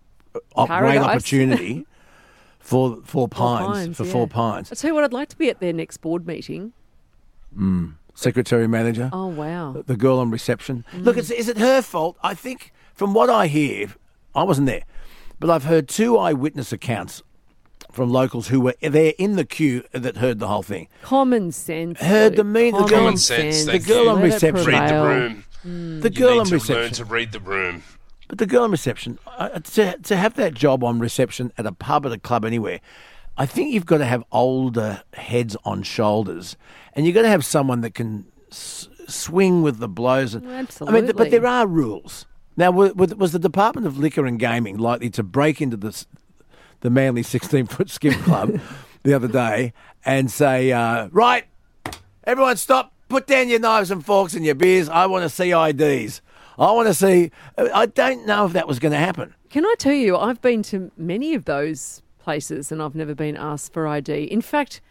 op- 0.54 0.68
great 0.68 0.98
opportunity 0.98 1.86
for 2.58 2.98
Four 3.04 3.28
Pines, 3.28 3.66
Pines, 3.66 3.96
for 3.96 4.04
yeah. 4.04 4.12
Four 4.12 4.26
Pines. 4.26 4.72
I 4.72 4.74
tell 4.74 4.90
you 4.90 4.94
what, 4.94 5.04
I'd 5.04 5.12
like 5.12 5.28
to 5.30 5.36
be 5.36 5.50
at 5.50 5.60
their 5.60 5.72
next 5.72 5.98
board 5.98 6.26
meeting. 6.26 6.72
Secretary 8.14 8.66
manager. 8.66 9.10
Oh 9.12 9.26
wow, 9.26 9.82
the 9.86 9.96
girl 9.96 10.18
on 10.18 10.30
reception. 10.30 10.84
Look, 10.94 11.16
it's, 11.16 11.30
is 11.30 11.48
it 11.48 11.58
her 11.58 11.82
fault? 11.82 12.16
I 12.22 12.34
think, 12.34 12.72
from 12.92 13.12
what 13.12 13.28
I 13.28 13.48
hear, 13.48 13.88
I 14.34 14.44
wasn't 14.44 14.66
there, 14.66 14.84
but 15.38 15.50
I've 15.50 15.64
heard 15.64 15.88
two 15.88 16.16
eyewitness 16.16 16.72
accounts 16.72 17.22
from 17.94 18.10
locals 18.10 18.48
who 18.48 18.60
were 18.60 18.74
there 18.82 19.12
in 19.18 19.36
the 19.36 19.44
queue 19.44 19.82
that 19.92 20.16
heard 20.18 20.38
the 20.38 20.48
whole 20.48 20.62
thing. 20.62 20.88
common 21.02 21.52
sense. 21.52 22.00
Heard 22.00 22.36
the 22.36 22.44
mean- 22.44 22.72
the 22.72 22.78
girl- 22.80 22.88
Common 22.88 22.98
Common 23.04 23.16
sense. 23.16 23.56
sense. 23.56 23.66
Thank 23.70 23.82
The 23.84 23.88
girl 23.94 24.08
on 24.10 24.20
reception. 24.22 24.64
Read 24.66 24.88
the 24.88 25.02
prevail. 25.02 25.04
room. 25.04 25.44
The 26.00 26.10
You 26.12 26.18
girl 26.18 26.32
need 26.34 26.38
on 26.40 26.46
to 26.46 26.54
reception. 26.54 26.82
learn 26.82 26.92
to 26.92 27.04
read 27.04 27.32
the 27.32 27.40
room. 27.40 27.82
But 28.28 28.38
the 28.38 28.46
girl 28.46 28.64
on 28.64 28.70
reception, 28.70 29.18
uh, 29.38 29.48
to, 29.60 29.96
to 29.98 30.16
have 30.16 30.34
that 30.34 30.54
job 30.54 30.82
on 30.82 30.98
reception 30.98 31.52
at 31.56 31.66
a 31.66 31.72
pub, 31.72 32.04
at 32.06 32.12
a 32.12 32.18
club, 32.18 32.44
anywhere, 32.44 32.80
I 33.36 33.46
think 33.46 33.72
you've 33.72 33.86
got 33.86 33.98
to 33.98 34.04
have 34.06 34.24
older 34.32 35.02
heads 35.14 35.56
on 35.64 35.82
shoulders, 35.82 36.56
and 36.94 37.04
you've 37.06 37.14
got 37.14 37.22
to 37.22 37.28
have 37.28 37.44
someone 37.44 37.80
that 37.82 37.94
can 37.94 38.26
s- 38.50 38.88
swing 39.08 39.62
with 39.62 39.78
the 39.78 39.88
blows. 39.88 40.34
And, 40.34 40.46
I 40.48 40.90
mean, 40.90 41.04
th- 41.04 41.16
but 41.16 41.30
there 41.30 41.46
are 41.46 41.66
rules. 41.66 42.26
Now, 42.56 42.70
wa- 42.70 42.92
wa- 42.94 43.06
was 43.16 43.32
the 43.32 43.38
Department 43.38 43.86
of 43.86 43.98
Liquor 43.98 44.26
and 44.26 44.38
Gaming 44.38 44.78
likely 44.78 45.10
to 45.10 45.22
break 45.22 45.60
into 45.60 45.76
this, 45.76 46.06
the 46.84 46.90
Manly 46.90 47.22
16 47.22 47.64
foot 47.64 47.88
skip 47.88 48.12
club 48.24 48.60
the 49.04 49.14
other 49.14 49.26
day 49.26 49.72
and 50.04 50.30
say, 50.30 50.70
uh, 50.70 51.08
right, 51.12 51.46
everyone 52.24 52.58
stop, 52.58 52.92
put 53.08 53.26
down 53.26 53.48
your 53.48 53.58
knives 53.58 53.90
and 53.90 54.04
forks 54.04 54.34
and 54.34 54.44
your 54.44 54.54
beers. 54.54 54.90
I 54.90 55.06
want 55.06 55.22
to 55.22 55.30
see 55.30 55.50
IDs. 55.50 56.20
I 56.58 56.70
want 56.72 56.86
to 56.88 56.94
see. 56.94 57.30
I 57.56 57.86
don't 57.86 58.26
know 58.26 58.44
if 58.44 58.52
that 58.52 58.68
was 58.68 58.78
going 58.78 58.92
to 58.92 58.98
happen. 58.98 59.34
Can 59.48 59.64
I 59.64 59.74
tell 59.78 59.94
you, 59.94 60.14
I've 60.14 60.42
been 60.42 60.62
to 60.64 60.92
many 60.98 61.34
of 61.34 61.46
those 61.46 62.02
places 62.18 62.70
and 62.70 62.82
I've 62.82 62.94
never 62.94 63.14
been 63.14 63.36
asked 63.36 63.72
for 63.72 63.88
ID. 63.88 64.24
In 64.24 64.42
fact, 64.42 64.82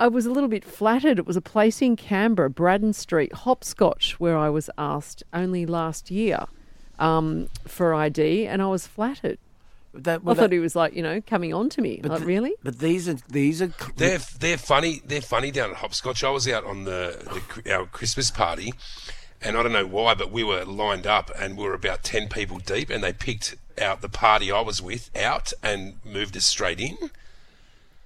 I 0.00 0.08
was 0.08 0.26
a 0.26 0.32
little 0.32 0.48
bit 0.48 0.64
flattered. 0.64 1.20
It 1.20 1.26
was 1.26 1.36
a 1.36 1.40
place 1.40 1.80
in 1.80 1.94
Canberra, 1.94 2.50
Braddon 2.50 2.92
Street, 2.92 3.32
Hopscotch, 3.32 4.18
where 4.18 4.36
I 4.36 4.50
was 4.50 4.68
asked 4.76 5.22
only 5.32 5.64
last 5.64 6.10
year 6.10 6.46
um, 6.98 7.48
for 7.68 7.94
ID, 7.94 8.48
and 8.48 8.60
I 8.60 8.66
was 8.66 8.88
flattered. 8.88 9.38
But 9.92 10.04
that, 10.04 10.20
I 10.20 10.24
thought 10.24 10.36
that- 10.36 10.52
he 10.52 10.58
was 10.60 10.76
like, 10.76 10.94
you 10.94 11.02
know, 11.02 11.20
coming 11.20 11.52
on 11.52 11.68
to 11.70 11.82
me. 11.82 12.00
Like, 12.02 12.18
th- 12.18 12.26
really? 12.26 12.54
But 12.62 12.78
these 12.78 13.08
are 13.08 13.16
these 13.28 13.60
are. 13.60 13.72
They're 13.96 14.20
they're 14.38 14.58
funny. 14.58 15.02
They're 15.04 15.20
funny 15.20 15.50
down 15.50 15.70
at 15.70 15.76
Hopscotch. 15.76 16.22
I 16.22 16.30
was 16.30 16.46
out 16.48 16.64
on 16.64 16.84
the, 16.84 17.40
the 17.64 17.74
our 17.74 17.86
Christmas 17.86 18.30
party, 18.30 18.72
and 19.42 19.56
I 19.56 19.62
don't 19.62 19.72
know 19.72 19.86
why, 19.86 20.14
but 20.14 20.30
we 20.30 20.44
were 20.44 20.64
lined 20.64 21.06
up, 21.06 21.30
and 21.38 21.56
we 21.56 21.64
were 21.64 21.74
about 21.74 22.02
ten 22.04 22.28
people 22.28 22.58
deep, 22.58 22.88
and 22.90 23.02
they 23.02 23.12
picked 23.12 23.56
out 23.80 24.00
the 24.00 24.08
party 24.08 24.52
I 24.52 24.60
was 24.60 24.80
with 24.82 25.10
out 25.16 25.52
and 25.62 25.94
moved 26.04 26.36
us 26.36 26.46
straight 26.46 26.78
in. 26.80 26.96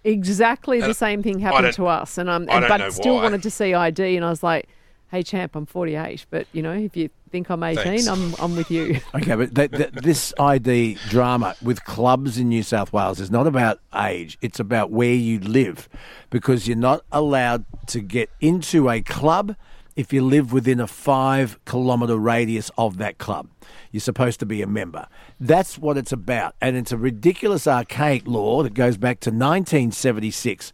Exactly 0.06 0.80
the 0.82 0.92
same 0.92 1.22
thing 1.22 1.38
happened 1.38 1.72
to 1.74 1.86
us, 1.86 2.18
and 2.18 2.28
um, 2.28 2.46
I 2.50 2.60
don't 2.60 2.68
but 2.68 2.76
know 2.76 2.90
still 2.90 3.16
why. 3.16 3.22
wanted 3.22 3.42
to 3.42 3.50
see 3.50 3.72
ID, 3.72 4.16
and 4.16 4.24
I 4.24 4.28
was 4.28 4.42
like, 4.42 4.68
"Hey, 5.10 5.22
champ, 5.22 5.54
I'm 5.54 5.66
48, 5.66 6.26
but 6.30 6.46
you 6.52 6.62
know, 6.62 6.72
if 6.72 6.96
you 6.96 7.10
think 7.30 7.50
I'm 7.50 7.62
18, 7.62 7.84
Thanks. 7.84 8.06
I'm 8.06 8.34
I'm 8.38 8.56
with 8.56 8.70
you." 8.70 9.00
Okay, 9.14 9.34
but 9.34 9.54
that, 9.54 9.72
that, 9.72 10.02
this 10.02 10.32
ID 10.38 10.98
drama 11.08 11.54
with 11.62 11.84
clubs 11.84 12.38
in 12.38 12.48
New 12.48 12.62
South 12.62 12.92
Wales 12.92 13.20
is 13.20 13.30
not 13.30 13.46
about 13.46 13.80
age. 13.94 14.38
It's 14.42 14.60
about 14.60 14.90
where 14.90 15.14
you 15.14 15.38
live, 15.40 15.88
because 16.30 16.66
you're 16.66 16.76
not 16.76 17.04
allowed 17.12 17.64
to 17.88 18.00
get 18.00 18.30
into 18.40 18.90
a 18.90 19.00
club 19.02 19.56
if 19.96 20.12
you 20.12 20.22
live 20.22 20.52
within 20.52 20.80
a 20.80 20.86
five 20.86 21.58
kilometre 21.64 22.16
radius 22.16 22.70
of 22.76 22.96
that 22.98 23.18
club. 23.18 23.48
You're 23.92 24.00
supposed 24.00 24.40
to 24.40 24.46
be 24.46 24.60
a 24.60 24.66
member. 24.66 25.06
That's 25.38 25.78
what 25.78 25.96
it's 25.96 26.12
about, 26.12 26.54
and 26.60 26.76
it's 26.76 26.92
a 26.92 26.96
ridiculous, 26.96 27.66
archaic 27.66 28.26
law 28.26 28.62
that 28.62 28.74
goes 28.74 28.96
back 28.96 29.20
to 29.20 29.30
1976. 29.30 30.72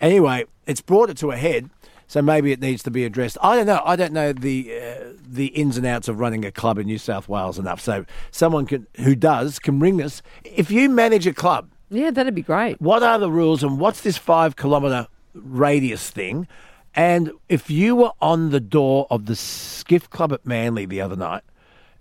Anyway, 0.00 0.44
it's 0.66 0.80
brought 0.80 1.10
it 1.10 1.16
to 1.18 1.30
a 1.30 1.36
head. 1.36 1.68
So 2.10 2.20
maybe 2.20 2.50
it 2.50 2.60
needs 2.60 2.82
to 2.82 2.90
be 2.90 3.04
addressed. 3.04 3.38
I 3.40 3.54
don't 3.54 3.66
know. 3.66 3.80
I 3.84 3.94
don't 3.94 4.12
know 4.12 4.32
the 4.32 4.76
uh, 4.76 5.04
the 5.24 5.46
ins 5.46 5.76
and 5.76 5.86
outs 5.86 6.08
of 6.08 6.18
running 6.18 6.44
a 6.44 6.50
club 6.50 6.76
in 6.76 6.86
New 6.86 6.98
South 6.98 7.28
Wales 7.28 7.56
enough. 7.56 7.80
So 7.80 8.04
someone 8.32 8.66
can, 8.66 8.88
who 8.96 9.14
does 9.14 9.60
can 9.60 9.78
ring 9.78 10.02
us. 10.02 10.20
If 10.42 10.72
you 10.72 10.88
manage 10.88 11.28
a 11.28 11.32
club, 11.32 11.70
yeah, 11.88 12.10
that'd 12.10 12.34
be 12.34 12.42
great. 12.42 12.80
what 12.80 13.04
are 13.04 13.20
the 13.20 13.30
rules 13.30 13.62
and 13.62 13.78
what's 13.78 14.00
this 14.00 14.16
five 14.18 14.56
kilometre 14.56 15.06
radius 15.34 16.10
thing? 16.10 16.48
And 16.96 17.30
if 17.48 17.70
you 17.70 17.94
were 17.94 18.10
on 18.20 18.50
the 18.50 18.58
door 18.58 19.06
of 19.08 19.26
the 19.26 19.36
skiff 19.36 20.10
club 20.10 20.32
at 20.32 20.44
Manly 20.44 20.86
the 20.86 21.00
other 21.00 21.14
night, 21.14 21.44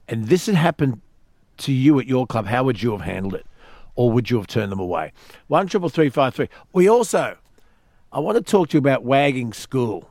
and 0.07 0.25
this 0.25 0.47
had 0.47 0.55
happened 0.55 1.01
to 1.57 1.71
you 1.71 1.99
at 1.99 2.07
your 2.07 2.25
club, 2.25 2.47
how 2.47 2.63
would 2.63 2.81
you 2.81 2.93
have 2.93 3.01
handled 3.01 3.35
it, 3.35 3.45
or 3.93 4.11
would 4.11 4.31
you 4.31 4.37
have 4.37 4.47
turned 4.47 4.71
them 4.71 4.79
away? 4.79 5.11
One 5.45 5.67
triple 5.67 5.89
three 5.89 6.09
five 6.09 6.33
three. 6.33 6.49
We 6.73 6.89
also, 6.89 7.37
I 8.11 8.19
want 8.19 8.37
to 8.37 8.43
talk 8.43 8.69
to 8.69 8.73
you 8.73 8.79
about 8.79 9.03
Wagging 9.03 9.53
School. 9.53 10.09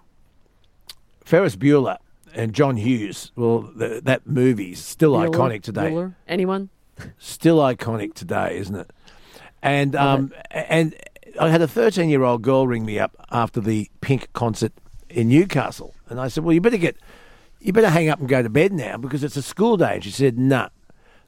Ferris 1.25 1.57
Bueller 1.57 1.99
and 2.33 2.55
John 2.55 2.77
Hughes. 2.77 3.33
Well, 3.37 3.71
th- 3.79 4.05
that 4.05 4.27
movie's 4.27 4.83
still 4.83 5.13
Bueller, 5.15 5.31
iconic 5.31 5.63
today 5.63 5.91
Bueller, 5.91 6.15
Anyone? 6.27 6.71
still 7.19 7.59
iconic 7.59 8.15
today, 8.15 8.57
isn't 8.59 8.77
it? 8.77 8.91
And 9.63 9.97
um, 9.97 10.33
and 10.51 10.95
I 11.41 11.51
had 11.51 11.61
a 11.61 11.69
13 11.69 12.09
year 12.09 12.23
old 12.23 12.43
girl 12.43 12.67
ring 12.67 12.85
me 12.85 12.99
up 12.99 13.17
after 13.31 13.61
the 13.61 13.91
Pink 14.01 14.33
concert 14.33 14.73
in 15.11 15.29
Newcastle, 15.29 15.95
and 16.09 16.21
I 16.21 16.29
said, 16.29 16.45
"Well, 16.45 16.55
you 16.55 16.61
better 16.61 16.77
get, 16.77 16.97
you 17.61 17.73
better 17.73 17.91
hang 17.91 18.09
up 18.09 18.21
and 18.21 18.29
go 18.29 18.43
to 18.43 18.49
bed 18.49 18.73
now 18.73 18.97
because 18.97 19.25
it's 19.25 19.37
a 19.37 19.43
school 19.43 19.77
day." 19.77 19.95
And 19.97 20.05
she 20.05 20.11
said, 20.11 20.39
"Nah, 20.39 20.69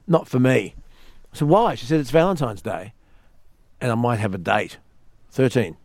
not 0.07 0.29
for 0.29 0.39
me." 0.39 0.75
I 1.33 1.37
said, 1.37 1.49
"Why?" 1.49 1.75
She 1.75 1.85
said, 1.85 1.99
"It's 1.99 2.09
Valentine's 2.11 2.61
Day, 2.61 2.93
and 3.81 3.91
I 3.91 3.95
might 3.95 4.19
have 4.19 4.33
a 4.33 4.37
date." 4.37 4.77
13. 5.31 5.75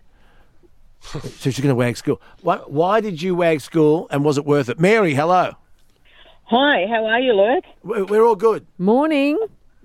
so 1.13 1.51
she's 1.51 1.61
going 1.61 1.69
to 1.69 1.75
wag 1.75 1.97
school. 1.97 2.21
Why, 2.43 2.57
why 2.67 3.01
did 3.01 3.23
you 3.23 3.35
wag 3.35 3.61
school, 3.61 4.09
and 4.11 4.25
was 4.25 4.39
it 4.39 4.45
worth 4.45 4.69
it? 4.69 4.81
Mary, 4.81 5.15
hello. 5.15 5.53
Hi, 6.45 6.87
how 6.89 7.07
are 7.07 7.21
you, 7.21 7.33
Luke? 7.33 7.65
We're, 7.83 8.05
we're 8.05 8.25
all 8.25 8.37
good. 8.37 8.67
Morning. 8.79 9.39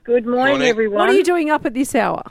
Good 0.03 0.25
morning, 0.25 0.53
Morning. 0.53 0.67
everyone. 0.67 0.99
What 0.99 1.10
are 1.10 1.13
you 1.13 1.23
doing 1.23 1.51
up 1.51 1.65
at 1.65 1.73
this 1.73 1.93
hour? 1.93 2.23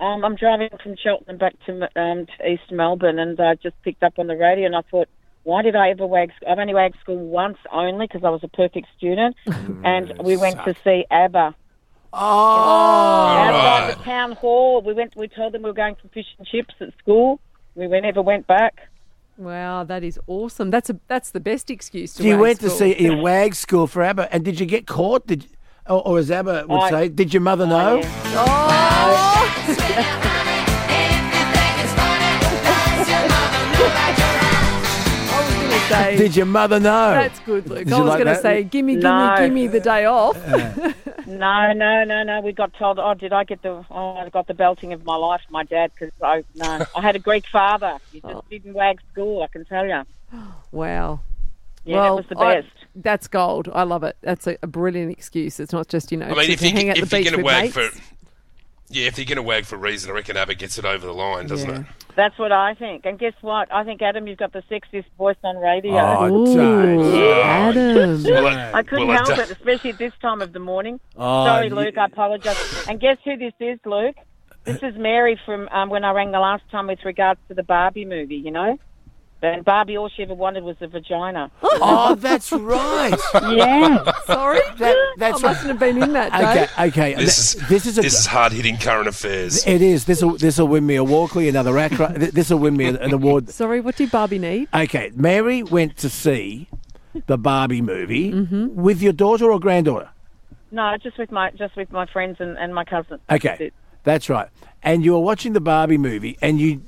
Um, 0.00 0.24
I'm 0.24 0.34
driving 0.34 0.70
from 0.82 0.96
Cheltenham 0.96 1.38
back 1.38 1.54
to, 1.66 1.88
um, 2.00 2.26
to 2.26 2.50
East 2.50 2.72
Melbourne, 2.72 3.18
and 3.18 3.38
I 3.38 3.54
just 3.54 3.80
picked 3.82 4.02
up 4.02 4.18
on 4.18 4.26
the 4.26 4.36
radio, 4.36 4.66
and 4.66 4.74
I 4.74 4.82
thought, 4.90 5.08
why 5.44 5.62
did 5.62 5.76
I 5.76 5.90
ever 5.90 6.06
wag? 6.06 6.32
I've 6.48 6.58
only 6.58 6.74
wagged 6.74 6.96
school 7.00 7.16
once 7.16 7.58
only 7.72 8.06
because 8.06 8.24
I 8.24 8.30
was 8.30 8.42
a 8.42 8.48
perfect 8.48 8.88
student, 8.96 9.36
and 9.46 10.12
we 10.22 10.36
went 10.36 10.64
to 10.64 10.74
see 10.82 11.04
ABBA. 11.10 11.54
Oh, 12.12 13.26
ABBA 13.38 13.52
right. 13.56 13.90
at 13.90 13.98
the 13.98 14.04
town 14.04 14.32
hall. 14.32 14.82
We 14.82 14.94
went. 14.94 15.14
We 15.16 15.28
told 15.28 15.54
them 15.54 15.62
we 15.62 15.70
were 15.70 15.74
going 15.74 15.94
for 15.94 16.08
fish 16.08 16.26
and 16.38 16.46
chips 16.46 16.74
at 16.80 16.88
school. 16.98 17.40
We 17.74 17.86
went, 17.86 18.04
never 18.04 18.22
went 18.22 18.46
back. 18.46 18.88
Wow, 19.38 19.84
that 19.84 20.04
is 20.04 20.18
awesome. 20.26 20.70
That's 20.70 20.90
a 20.90 20.98
that's 21.08 21.30
the 21.30 21.40
best 21.40 21.70
excuse 21.70 22.12
to. 22.14 22.22
So 22.22 22.28
you 22.28 22.34
wag 22.34 22.40
went 22.40 22.60
to 22.60 22.70
see 22.70 23.06
a 23.06 23.16
wag 23.22 23.54
school 23.54 23.86
for 23.86 24.02
ABBA, 24.02 24.32
and 24.34 24.44
did 24.44 24.60
you 24.60 24.66
get 24.66 24.86
caught? 24.86 25.26
Did 25.26 25.44
you, 25.44 25.48
or, 25.88 26.06
or 26.06 26.18
as 26.18 26.30
ABBA 26.30 26.66
would 26.68 26.80
I- 26.82 26.90
say, 26.90 27.08
did 27.08 27.32
your 27.32 27.40
mother 27.40 27.66
know? 27.66 28.00
Oh, 28.02 28.04
yeah. 28.28 29.76
Oh. 29.76 30.20
I 35.32 35.46
was 35.46 35.54
going 35.54 35.70
to 35.70 35.88
say. 35.88 36.16
Did 36.16 36.36
your 36.36 36.46
mother 36.46 36.80
know? 36.80 37.10
That's 37.12 37.38
good, 37.40 37.68
Luke. 37.68 37.84
Did 37.84 37.92
I 37.92 37.98
was 38.00 38.08
like 38.08 38.24
going 38.24 38.36
to 38.36 38.42
say, 38.42 38.64
gimme, 38.64 38.94
gimme, 38.94 39.02
No. 39.02 39.34
gimme 39.38 39.66
the 39.68 39.80
day 39.80 40.04
off. 40.04 40.36
No, 41.38 41.72
no, 41.72 42.04
no, 42.04 42.22
no. 42.22 42.40
We 42.40 42.52
got 42.52 42.74
told. 42.74 42.98
Oh, 42.98 43.14
did 43.14 43.32
I 43.32 43.44
get 43.44 43.62
the? 43.62 43.84
Oh, 43.90 44.14
I 44.16 44.28
got 44.28 44.46
the 44.46 44.54
belting 44.54 44.92
of 44.92 45.04
my 45.04 45.16
life, 45.16 45.42
my 45.50 45.64
dad, 45.64 45.92
because 45.94 46.12
I 46.22 46.44
no, 46.54 46.84
I 46.96 47.00
had 47.00 47.16
a 47.16 47.20
Greek 47.20 47.46
father. 47.46 47.98
He 48.12 48.20
oh. 48.24 48.32
just 48.32 48.50
didn't 48.50 48.74
wag 48.74 49.00
school. 49.12 49.42
I 49.42 49.46
can 49.46 49.64
tell 49.64 49.86
you. 49.86 50.02
Wow. 50.72 51.20
Yeah, 51.84 51.96
well, 51.96 52.18
it 52.18 52.28
was 52.28 52.28
the 52.28 52.38
I- 52.38 52.60
best. 52.60 52.74
that's 52.94 53.28
gold. 53.28 53.68
I 53.72 53.84
love 53.84 54.04
it. 54.04 54.16
That's 54.20 54.46
a, 54.46 54.58
a 54.62 54.66
brilliant 54.66 55.12
excuse. 55.12 55.58
It's 55.60 55.72
not 55.72 55.88
just 55.88 56.12
you 56.12 56.18
know 56.18 56.26
I 56.26 56.34
mean, 56.34 56.50
if 56.50 56.62
you 56.62 56.70
hang 56.70 56.90
at 56.90 56.96
the 56.96 57.02
if 57.02 57.12
you're 57.12 57.20
beach 57.20 57.30
going 57.30 57.40
to 57.40 57.44
with 57.44 57.52
wag 57.52 57.74
mates. 57.74 57.98
for 57.98 58.02
yeah, 58.90 59.06
if 59.06 59.16
you're 59.18 59.24
going 59.24 59.36
to 59.36 59.42
wag 59.42 59.64
for 59.64 59.76
a 59.76 59.78
reason, 59.78 60.10
I 60.10 60.14
reckon 60.14 60.36
ABBA 60.36 60.56
gets 60.56 60.76
it 60.78 60.84
over 60.84 61.06
the 61.06 61.14
line, 61.14 61.46
doesn't 61.46 61.68
Yeah. 61.70 61.80
it? 61.80 61.86
That's 62.16 62.38
what 62.38 62.50
I 62.52 62.74
think. 62.74 63.06
And 63.06 63.18
guess 63.18 63.32
what? 63.40 63.72
I 63.72 63.84
think 63.84 64.02
Adam, 64.02 64.26
you've 64.26 64.36
got 64.38 64.52
the 64.52 64.62
sexiest 64.70 65.04
voice 65.16 65.36
on 65.44 65.56
radio. 65.56 65.92
Oh, 65.96 66.26
Ooh, 66.26 66.54
don't. 66.54 67.14
Adam. 67.40 68.22
Well, 68.24 68.46
I, 68.48 68.72
I 68.72 68.82
couldn't 68.82 69.06
well, 69.08 69.16
help 69.16 69.28
don't- 69.28 69.38
it, 69.40 69.50
especially 69.52 69.90
at 69.90 69.98
this 69.98 70.12
time 70.20 70.42
of 70.42 70.52
the 70.52 70.58
morning. 70.58 70.98
Oh, 71.16 71.46
Sorry, 71.46 71.68
you- 71.68 71.74
Luke. 71.74 71.96
I 71.96 72.06
apologise. 72.06 72.88
And 72.88 73.00
guess 73.00 73.16
who 73.24 73.36
this 73.36 73.54
is, 73.60 73.78
Luke? 73.86 74.16
This 74.64 74.82
is 74.82 74.94
Mary 74.96 75.40
from 75.46 75.68
um, 75.68 75.88
when 75.88 76.04
I 76.04 76.10
rang 76.12 76.32
the 76.32 76.40
last 76.40 76.64
time 76.70 76.88
with 76.88 76.98
regards 77.04 77.40
to 77.48 77.54
the 77.54 77.62
Barbie 77.62 78.04
movie. 78.04 78.36
You 78.36 78.50
know, 78.50 78.78
and 79.42 79.64
Barbie, 79.64 79.96
all 79.96 80.08
she 80.08 80.22
ever 80.22 80.34
wanted 80.34 80.64
was 80.64 80.76
a 80.80 80.86
vagina. 80.86 81.50
Oh, 81.82 82.14
that's 82.14 82.52
right. 82.52 83.16
yeah. 83.34 84.12
Sorry, 84.26 84.60
That- 84.78 84.94
I 84.96 85.14
that's 85.16 85.40
mustn't 85.42 85.68
have 85.68 85.78
been 85.78 86.02
in 86.02 86.12
that. 86.12 86.32
Okay, 86.34 86.66
Dave. 86.76 86.92
okay. 86.92 87.14
This 87.14 87.54
Th- 87.54 87.62
is 87.62 87.68
this 87.68 87.86
is 87.86 87.98
a, 87.98 88.02
this 88.02 88.18
is 88.18 88.26
hard 88.26 88.52
hitting 88.52 88.76
current 88.76 89.08
affairs. 89.08 89.66
It 89.66 89.80
is. 89.80 90.04
This 90.04 90.22
will 90.22 90.36
this 90.36 90.58
will 90.58 90.68
win 90.68 90.84
me 90.86 90.96
a 90.96 91.04
Walkley, 91.04 91.48
another 91.48 91.78
ACRA. 91.78 92.12
This 92.32 92.50
will 92.50 92.58
win 92.58 92.76
me 92.76 92.84
an 92.86 93.12
award. 93.14 93.48
Sorry, 93.60 93.80
what 93.80 93.96
did 93.96 94.10
Barbie 94.10 94.38
need? 94.38 94.68
Okay, 94.74 95.10
Mary 95.14 95.62
went 95.62 95.96
to 95.98 96.10
see 96.10 96.68
the 97.26 97.38
Barbie 97.38 97.82
movie 97.82 98.32
mm-hmm. 98.32 98.74
with 98.74 99.00
your 99.00 99.12
daughter 99.14 99.50
or 99.50 99.58
granddaughter. 99.58 100.10
No, 100.70 100.96
just 101.02 101.16
with 101.18 101.32
my 101.32 101.50
just 101.52 101.76
with 101.76 101.90
my 101.90 102.04
friends 102.06 102.36
and, 102.40 102.58
and 102.58 102.74
my 102.74 102.84
cousin. 102.84 103.18
That's 103.28 103.44
Okay, 103.44 103.64
it. 103.66 103.74
that's 104.04 104.28
right. 104.28 104.48
And 104.82 105.04
you 105.04 105.12
were 105.12 105.20
watching 105.20 105.54
the 105.54 105.60
Barbie 105.60 105.98
movie, 105.98 106.36
and 106.42 106.60
you 106.60 106.76
d- 106.76 106.82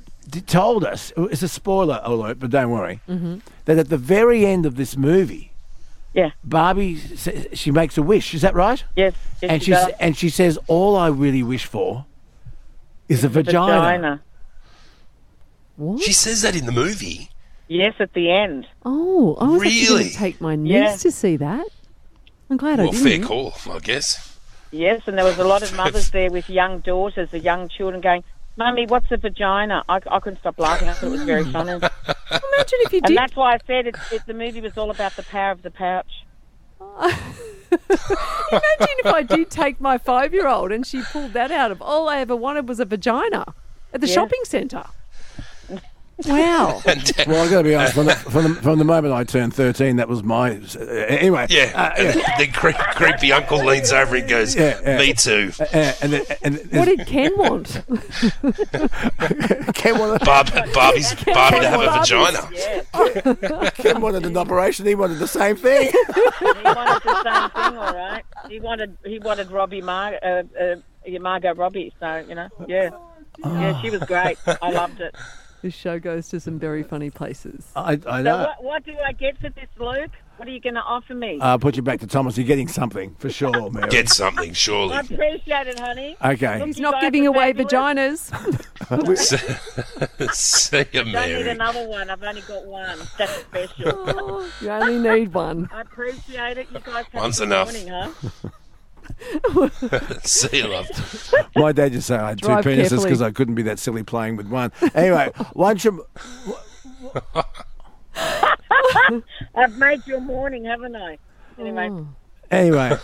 told 0.45 0.83
us 0.85 1.11
it's 1.17 1.43
a 1.43 1.47
spoiler 1.47 1.99
alert, 2.03 2.39
but 2.39 2.49
don't 2.49 2.69
worry 2.71 2.99
mm-hmm. 3.09 3.37
that 3.65 3.77
at 3.77 3.89
the 3.89 3.97
very 3.97 4.45
end 4.45 4.65
of 4.65 4.75
this 4.75 4.95
movie, 4.97 5.51
Yeah. 6.13 6.31
Barbie 6.43 6.97
she 7.53 7.71
makes 7.71 7.97
a 7.97 8.03
wish. 8.03 8.33
Is 8.33 8.41
that 8.41 8.53
right? 8.55 8.83
Yes. 8.95 9.13
yes 9.41 9.51
and 9.51 9.61
she 9.61 9.65
she 9.65 9.71
does. 9.71 9.91
and 9.99 10.17
she 10.17 10.29
says, 10.29 10.57
"All 10.67 10.95
I 10.95 11.07
really 11.07 11.43
wish 11.43 11.65
for 11.65 12.05
is 13.09 13.23
a 13.23 13.29
vagina." 13.29 13.79
vagina. 13.81 14.21
What? 15.75 16.01
She 16.01 16.13
says 16.13 16.41
that 16.43 16.55
in 16.55 16.65
the 16.65 16.71
movie. 16.71 17.29
Yes, 17.67 17.95
at 17.99 18.13
the 18.13 18.29
end. 18.31 18.67
Oh, 18.85 19.35
I 19.39 19.45
was 19.47 19.61
actually 19.63 19.85
going 19.85 19.97
Really? 19.97 20.09
to 20.11 20.15
take 20.17 20.41
my 20.41 20.55
niece 20.55 20.71
Yeah. 20.71 20.95
to 20.97 21.11
see 21.11 21.35
that. 21.37 21.65
I'm 22.49 22.57
glad 22.57 22.79
I 22.79 22.83
Well, 22.83 22.91
didn't. 22.91 23.07
fair 23.07 23.19
call, 23.27 23.53
I 23.71 23.79
guess. 23.79 24.37
Yes, 24.71 25.01
and 25.07 25.17
there 25.17 25.25
was 25.25 25.39
a 25.39 25.43
lot 25.43 25.63
of 25.63 25.73
mothers 25.81 26.11
there 26.11 26.29
with 26.29 26.49
young 26.49 26.79
daughters, 26.79 27.33
or 27.33 27.37
young 27.37 27.69
children, 27.69 28.01
going, 28.01 28.23
"Mummy, 28.55 28.85
what's 28.85 29.11
a 29.11 29.17
vagina?" 29.17 29.83
I, 29.89 29.99
I 30.09 30.19
couldn't 30.19 30.39
stop 30.39 30.59
laughing. 30.59 30.89
I 30.89 30.93
thought 30.93 31.07
it 31.07 31.11
was 31.11 31.23
very 31.23 31.43
funny. 31.51 31.71
Imagine 31.71 31.89
if 32.81 32.93
you 32.93 32.99
And 32.99 33.07
did. 33.07 33.17
that's 33.17 33.35
why 33.35 33.53
I 33.53 33.57
said 33.67 33.87
it, 33.87 33.95
it, 34.11 34.21
the 34.27 34.33
movie 34.33 34.61
was 34.61 34.77
all 34.77 34.89
about 34.91 35.15
the 35.15 35.23
power 35.23 35.51
of 35.51 35.61
the 35.61 35.71
pouch. 35.71 36.25
Imagine 37.71 38.97
if 38.99 39.05
I 39.07 39.23
did 39.23 39.49
take 39.49 39.79
my 39.81 39.97
five-year-old 39.97 40.71
and 40.71 40.85
she 40.85 41.01
pulled 41.01 41.33
that 41.33 41.51
out 41.51 41.71
of 41.71 41.81
all 41.81 42.07
I 42.09 42.19
ever 42.19 42.35
wanted 42.35 42.67
was 42.67 42.79
a 42.79 42.85
vagina 42.85 43.53
at 43.93 44.01
the 44.01 44.07
Yeah. 44.07 44.13
shopping 44.13 44.41
centre. 44.43 44.83
Wow. 46.25 46.81
Well, 47.27 47.43
I've 47.43 47.49
got 47.51 47.57
to 47.59 47.63
be 47.63 47.73
honest. 47.75 47.93
From 47.95 48.05
the, 48.05 48.15
from, 48.15 48.43
the, 48.43 48.61
from 48.61 48.77
the 48.79 48.85
moment 48.85 49.13
I 49.13 49.23
turned 49.23 49.53
thirteen, 49.53 49.95
that 49.97 50.07
was 50.09 50.23
my. 50.23 50.51
Uh, 50.51 50.83
anyway. 50.83 51.47
yeah, 51.49 51.71
Uh, 51.73 52.01
and 52.01 52.21
the 52.39 52.51
creep, 52.53 52.75
creepy 52.75 53.31
uncle 53.31 53.57
leans 53.63 53.91
over 53.91 54.15
and 54.15 54.27
goes, 54.29 54.55
Yeah, 54.55 54.79
yeah. 54.83 54.97
"Me 54.97 55.13
too." 55.13 55.51
Uh, 55.59 55.65
and 56.01 56.13
and, 56.13 56.37
and 56.43 56.71
what 56.71 56.85
did 56.85 57.05
Ken 57.07 57.31
want? 57.37 57.81
Ken 59.73 59.97
wanted, 59.97 60.25
Barb, 60.25 60.49
Barbie's 60.73 61.13
Barbie 61.25 61.59
to 61.59 61.69
have 61.69 61.81
a 61.81 61.87
Barbies. 61.87 61.99
vagina. 62.09 62.49
Yeah, 63.63 63.69
Ken 63.71 64.01
wanted 64.01 64.25
an 64.25 64.37
operation. 64.37 64.85
He 64.85 64.95
wanted 64.95 65.19
the 65.19 65.27
same 65.27 65.55
thing. 65.55 65.91
he 66.39 66.45
wanted 66.45 67.03
the 67.03 67.23
same 67.23 67.49
thing. 67.49 67.77
All 67.77 67.93
right, 67.93 68.23
he 68.49 68.59
wanted 68.59 68.97
he 69.05 69.19
wanted 69.19 69.49
Robbie 69.51 69.81
Mar- 69.81 70.19
uh, 70.21 70.43
uh, 70.59 70.75
Margot 71.19 71.53
Robbie. 71.55 71.93
So 71.99 72.17
you 72.27 72.35
know, 72.35 72.49
yeah, 72.67 72.89
yeah, 73.43 73.81
she 73.81 73.89
was 73.89 74.01
great. 74.01 74.37
I 74.61 74.71
loved 74.71 74.99
it. 75.01 75.15
This 75.63 75.73
show 75.73 75.97
goes 75.97 76.27
to 76.27 76.41
some 76.41 76.59
very 76.59 76.83
funny 76.83 77.09
places. 77.09 77.71
I, 77.73 77.93
I 78.05 78.21
So 78.21 78.37
what, 78.37 78.63
what 78.63 78.85
do 78.85 78.97
I 78.97 79.13
get 79.13 79.37
for 79.37 79.47
this, 79.47 79.69
Luke? 79.79 80.11
What 80.35 80.45
are 80.45 80.51
you 80.51 80.59
going 80.59 80.73
to 80.73 80.81
offer 80.81 81.13
me? 81.13 81.39
I'll 81.39 81.57
put 81.57 81.77
you 81.77 81.81
back 81.81 82.01
to 82.01 82.07
Thomas. 82.07 82.37
You're 82.37 82.45
getting 82.45 82.67
something 82.67 83.15
for 83.15 83.29
sure, 83.29 83.51
Mary. 83.71 83.87
Get 83.89 84.09
something, 84.09 84.51
surely. 84.51 84.95
I 84.95 84.99
appreciate 84.99 85.67
it, 85.67 85.79
honey. 85.79 86.17
okay. 86.21 86.61
He's 86.65 86.81
not 86.81 86.99
giving 86.99 87.25
away 87.27 87.53
fabulous. 87.53 88.29
vaginas. 88.29 90.29
See 90.33 90.83
you, 90.91 91.03
Don't 91.05 91.13
need 91.29 91.47
another 91.47 91.87
one. 91.87 92.09
I've 92.09 92.21
only 92.21 92.41
got 92.41 92.65
one. 92.65 92.99
That's 93.17 93.31
special. 93.31 94.45
You 94.59 94.69
only 94.69 94.99
need 95.17 95.33
one. 95.33 95.69
I 95.71 95.79
appreciate 95.79 96.57
it. 96.57 96.67
You 96.73 96.79
guys 96.81 97.05
have 97.13 97.21
One's 97.21 97.39
a 97.39 97.45
good 97.45 97.53
enough. 97.53 97.71
morning, 97.71 97.87
huh? 97.87 98.49
See 100.23 100.57
you, 100.57 100.67
love. 100.67 100.87
My 101.55 101.71
dad 101.71 101.91
just 101.93 102.07
said 102.07 102.19
I 102.19 102.29
had 102.29 102.41
two 102.41 102.47
penises 102.47 103.03
because 103.03 103.21
I 103.21 103.31
couldn't 103.31 103.55
be 103.55 103.63
that 103.63 103.79
silly 103.79 104.03
playing 104.03 104.35
with 104.37 104.47
one. 104.47 104.71
Anyway, 104.93 105.31
once 105.53 105.83
you. 105.85 106.05
I've 109.55 109.77
made 109.77 110.05
your 110.07 110.21
morning, 110.21 110.65
haven't 110.65 110.95
I? 110.95 111.17
Anyway, 111.59 111.89
Oh. 111.91 112.07
Anyway, 112.51 112.97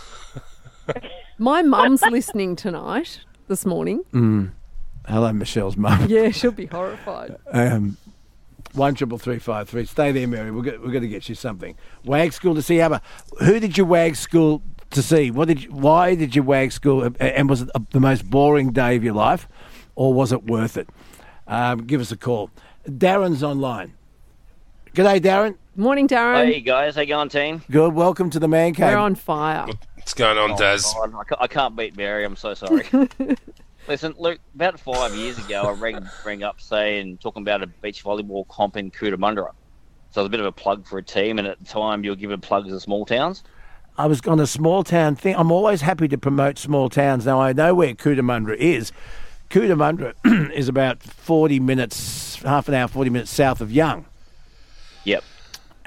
My 1.38 1.62
mum's 1.62 2.02
listening 2.02 2.54
tonight, 2.56 3.20
this 3.48 3.64
morning. 3.66 4.52
hello, 5.06 5.32
Michelle's 5.32 5.76
mum. 5.76 6.06
Yeah, 6.08 6.30
she'll 6.30 6.50
be 6.52 6.66
horrified. 6.66 7.36
Um, 7.50 7.96
one 8.72 8.94
triple 8.94 9.18
three 9.18 9.38
five 9.40 9.68
three. 9.68 9.84
Stay 9.86 10.12
there, 10.12 10.28
Mary. 10.28 10.50
We're 10.52 10.62
going, 10.62 10.80
we're 10.82 10.92
going 10.92 11.02
to 11.02 11.08
get 11.08 11.28
you 11.28 11.34
something. 11.34 11.76
Wag 12.04 12.32
school 12.32 12.54
to 12.54 12.62
see 12.62 12.80
ABBA. 12.80 13.02
Who 13.40 13.58
did 13.58 13.76
you 13.76 13.84
wag 13.84 14.14
school 14.16 14.62
to 14.90 15.02
see? 15.02 15.30
What 15.30 15.48
did? 15.48 15.64
You, 15.64 15.70
why 15.72 16.14
did 16.14 16.34
you 16.36 16.42
wag 16.42 16.72
school? 16.72 17.04
Uh, 17.04 17.10
And 17.20 17.48
was 17.48 17.62
it 17.62 17.70
the 17.90 18.00
most 18.00 18.28
boring 18.28 18.72
day 18.72 18.96
of 18.96 19.04
your 19.04 19.14
life, 19.14 19.48
or 19.94 20.12
was 20.12 20.32
it 20.32 20.44
worth 20.44 20.76
it? 20.76 20.88
Um, 21.46 21.86
give 21.86 22.00
us 22.00 22.12
a 22.12 22.16
call. 22.16 22.50
Darren's 22.86 23.42
online. 23.42 23.94
G'day, 24.94 25.20
Darren. 25.20 25.56
Morning, 25.76 26.08
Darren. 26.08 26.44
Hey 26.46 26.60
guys, 26.60 26.94
how 26.96 27.00
you 27.02 27.06
going, 27.08 27.28
team? 27.28 27.62
Good. 27.70 27.94
Welcome 27.94 28.30
to 28.30 28.38
the 28.40 28.48
man 28.48 28.74
cave. 28.74 28.86
We're 28.92 28.96
on 28.98 29.14
fire. 29.14 29.66
What's 29.94 30.14
going 30.14 30.36
on, 30.38 30.56
Daz? 30.58 30.84
Oh, 30.96 31.04
I, 31.18 31.24
ca- 31.24 31.36
I 31.40 31.46
can't 31.46 31.76
beat 31.76 31.96
Mary. 31.96 32.24
I'm 32.24 32.36
so 32.36 32.54
sorry. 32.54 32.86
Listen, 33.88 34.14
Luke. 34.18 34.40
About 34.54 34.78
five 34.80 35.14
years 35.14 35.38
ago, 35.38 35.62
I 35.62 35.72
rang, 35.72 36.06
rang 36.24 36.42
up 36.42 36.60
saying 36.60 37.18
talking 37.18 37.42
about 37.42 37.62
a 37.62 37.66
beach 37.66 38.02
volleyball 38.04 38.46
comp 38.48 38.76
in 38.76 38.90
Cootamundra. 38.90 39.52
So 40.10 40.20
it 40.20 40.24
was 40.24 40.26
a 40.26 40.30
bit 40.30 40.40
of 40.40 40.46
a 40.46 40.52
plug 40.52 40.86
for 40.86 40.98
a 40.98 41.02
team, 41.02 41.38
and 41.38 41.46
at 41.46 41.58
the 41.60 41.64
time, 41.64 42.02
you 42.04 42.10
were 42.10 42.16
giving 42.16 42.40
plugs 42.40 42.68
to 42.68 42.80
small 42.80 43.06
towns. 43.06 43.44
I 43.98 44.06
was 44.06 44.20
on 44.26 44.40
a 44.40 44.46
small 44.46 44.82
town 44.84 45.16
thing. 45.16 45.34
I'm 45.36 45.52
always 45.52 45.82
happy 45.82 46.08
to 46.08 46.18
promote 46.18 46.58
small 46.58 46.88
towns. 46.88 47.26
Now 47.26 47.40
I 47.40 47.52
know 47.52 47.74
where 47.74 47.94
Cootamundra 47.94 48.56
is. 48.56 48.92
Cootamundra 49.50 50.14
is 50.54 50.68
about 50.68 51.02
40 51.02 51.60
minutes, 51.60 52.36
half 52.42 52.68
an 52.68 52.74
hour, 52.74 52.88
40 52.88 53.10
minutes 53.10 53.30
south 53.30 53.60
of 53.60 53.70
Young. 53.72 54.06
Yep. 55.04 55.24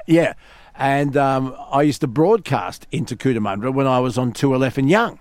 Yeah. 0.06 0.34
And 0.76 1.16
um, 1.16 1.56
I 1.70 1.82
used 1.82 2.00
to 2.02 2.06
broadcast 2.06 2.86
into 2.90 3.16
Cootamundra 3.16 3.72
when 3.72 3.86
I 3.86 4.00
was 4.00 4.18
on 4.18 4.32
2LF 4.32 4.88
Young. 4.88 5.18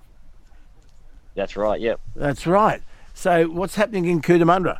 That's 1.36 1.56
right. 1.56 1.80
Yep. 1.80 2.00
That's 2.16 2.46
right. 2.46 2.82
So 3.14 3.46
what's 3.46 3.76
happening 3.76 4.06
in 4.06 4.22
Cootamundra? 4.22 4.80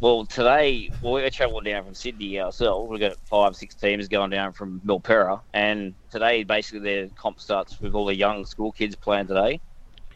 Well, 0.00 0.24
today, 0.24 0.90
well, 1.02 1.12
we're 1.12 1.28
travelling 1.28 1.64
down 1.64 1.84
from 1.84 1.92
Sydney 1.92 2.40
ourselves. 2.40 2.88
We've 2.90 3.00
got 3.00 3.18
five, 3.26 3.54
six 3.54 3.74
teams 3.74 4.08
going 4.08 4.30
down 4.30 4.54
from 4.54 4.80
Milperra. 4.80 5.42
And 5.52 5.94
today, 6.10 6.42
basically, 6.42 6.80
their 6.80 7.08
comp 7.10 7.38
starts 7.38 7.78
with 7.78 7.94
all 7.94 8.06
the 8.06 8.14
young 8.14 8.46
school 8.46 8.72
kids 8.72 8.96
playing 8.96 9.26
today. 9.26 9.60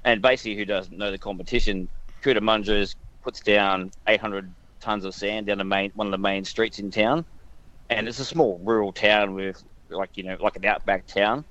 And 0.03 0.23
basically, 0.23 0.57
who 0.57 0.65
doesn't 0.65 0.97
know 0.97 1.11
the 1.11 1.19
competition, 1.19 1.91
Cootamundra 2.23 2.95
puts 3.23 3.41
down 3.41 3.91
800 4.09 4.55
tons 4.81 5.05
of 5.05 5.15
sand 5.15 5.49
down 5.49 5.59
the 5.59 5.65
main 5.65 5.91
one 5.95 6.07
of 6.07 6.13
the 6.13 6.19
main 6.19 6.45
streets 6.47 6.79
in 6.79 6.91
town. 6.91 7.27
And 7.91 8.09
it's 8.09 8.21
a 8.21 8.25
small 8.25 8.59
rural 8.65 8.91
town 8.91 9.35
with, 9.35 9.63
like, 9.91 10.17
you 10.17 10.23
know, 10.23 10.39
like 10.41 10.57
an 10.57 10.65
outback 10.65 11.07
town. 11.07 11.45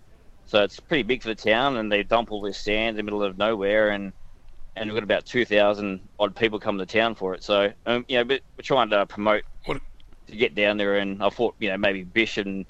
So 0.45 0.63
it's 0.63 0.79
pretty 0.79 1.03
big 1.03 1.21
for 1.21 1.29
the 1.29 1.35
town. 1.35 1.77
And 1.77 1.91
they 1.91 2.01
dump 2.01 2.31
all 2.31 2.41
this 2.41 2.57
sand 2.57 2.89
in 2.89 2.95
the 2.95 3.03
middle 3.03 3.21
of 3.21 3.37
nowhere. 3.37 3.91
And 3.91 4.11
and 4.75 4.89
we've 4.89 4.95
got 4.95 5.03
about 5.03 5.25
2,000 5.25 5.99
odd 6.19 6.35
people 6.35 6.59
come 6.59 6.77
to 6.77 6.85
town 6.85 7.15
for 7.15 7.33
it. 7.33 7.43
So, 7.43 7.71
um, 7.85 8.05
you 8.07 8.17
know, 8.17 8.23
but 8.23 8.41
we're 8.57 8.63
trying 8.63 8.89
to 8.89 9.05
promote 9.05 9.43
What- 9.65 9.81
to 10.27 10.35
get 10.35 10.55
down 10.55 10.77
there. 10.77 10.97
And 10.97 11.21
I 11.23 11.29
thought, 11.29 11.55
you 11.59 11.69
know, 11.69 11.77
maybe 11.77 12.03
Bish 12.03 12.37
and 12.37 12.65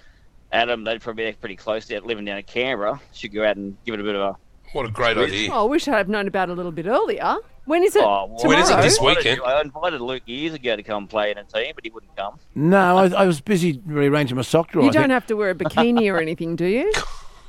Adam, 0.52 0.84
they'd 0.84 1.02
probably 1.02 1.26
be 1.26 1.34
pretty 1.34 1.56
close 1.56 1.86
to 1.88 2.02
living 2.02 2.26
down 2.26 2.38
in 2.38 2.44
Canberra. 2.44 3.00
Should 3.14 3.34
go 3.34 3.46
out 3.46 3.58
and 3.58 3.78
give 3.86 3.94
it 3.96 4.00
a 4.00 4.04
bit 4.04 4.16
of 4.16 4.22
a. 4.22 4.36
What 4.74 4.86
a 4.88 4.90
great 4.90 5.18
idea. 5.18 5.52
Oh, 5.52 5.66
I 5.66 5.70
wish 5.70 5.88
I'd 5.88 5.98
have 5.98 6.10
known 6.10 6.28
about 6.28 6.50
it 6.50 6.54
a 6.54 6.56
little 6.56 6.72
bit 6.72 6.88
earlier. 6.88 7.38
When 7.66 7.84
is 7.84 7.96
it? 7.96 8.04
Oh, 8.04 8.26
well, 8.26 8.48
When 8.50 8.60
is 8.60 8.70
it 8.70 8.82
this 8.82 9.00
weekend? 9.00 9.40
I 9.46 9.62
invited 9.62 10.02
Luke 10.02 10.24
years 10.26 10.54
ago 10.54 10.76
to 10.76 10.84
come 10.84 11.08
play 11.08 11.32
in 11.32 11.38
a 11.38 11.44
team, 11.44 11.72
but 11.76 11.84
he 11.86 11.92
wouldn't 11.92 12.14
come. 12.18 12.40
No, 12.56 12.98
I, 12.98 13.06
I 13.10 13.26
was 13.26 13.40
busy 13.40 13.82
rearranging 13.86 14.36
my 14.36 14.42
sock 14.42 14.72
drawer. 14.72 14.84
You 14.84 14.90
I 14.90 14.94
don't 14.94 15.12
have 15.12 15.28
to 15.28 15.36
wear 15.36 15.52
a 15.52 15.56
bikini 15.56 16.12
or 16.14 16.20
anything, 16.20 16.56
do 16.56 16.66
you? 16.66 16.92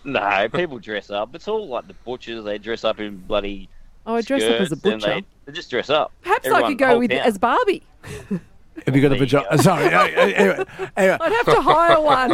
No, 0.07 0.47
people 0.53 0.79
dress 0.79 1.09
up. 1.09 1.35
It's 1.35 1.49
all 1.49 1.67
like 1.67 1.89
the 1.89 1.95
butchers. 2.05 2.45
They 2.45 2.59
dress 2.59 2.85
up 2.85 3.01
in 3.01 3.17
bloody. 3.17 3.71
Oh, 4.07 4.17
I 4.17 4.21
dress 4.21 4.43
up 4.43 4.61
as 4.61 4.73
a 4.73 4.77
butcher. 4.77 5.07
They, 5.07 5.25
they 5.47 5.53
just 5.53 5.71
dress 5.71 5.89
up. 5.91 6.13
Perhaps 6.23 6.49
I 6.49 6.63
could 6.69 6.79
go 6.79 6.99
with 6.99 7.11
town. 7.11 7.21
as 7.21 7.39
Barbie. 7.39 7.83
Have 8.87 8.97
you 8.97 9.03
got 9.03 9.13
a 9.13 9.17
vagina? 9.17 9.47
go. 9.51 9.57
Sorry. 9.59 9.85
anyway, 9.85 10.65
anyway, 10.97 11.17
I'd 11.21 11.33
have 11.33 11.47
to 11.47 11.61
hire 11.63 12.01
one. 12.01 12.31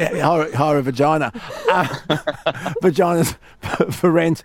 Yeah, 0.00 0.20
hire, 0.24 0.54
hire 0.56 0.78
a 0.78 0.82
vagina. 0.82 1.32
Uh, 1.68 1.84
vaginas 2.82 3.36
for 3.92 4.10
rent. 4.10 4.44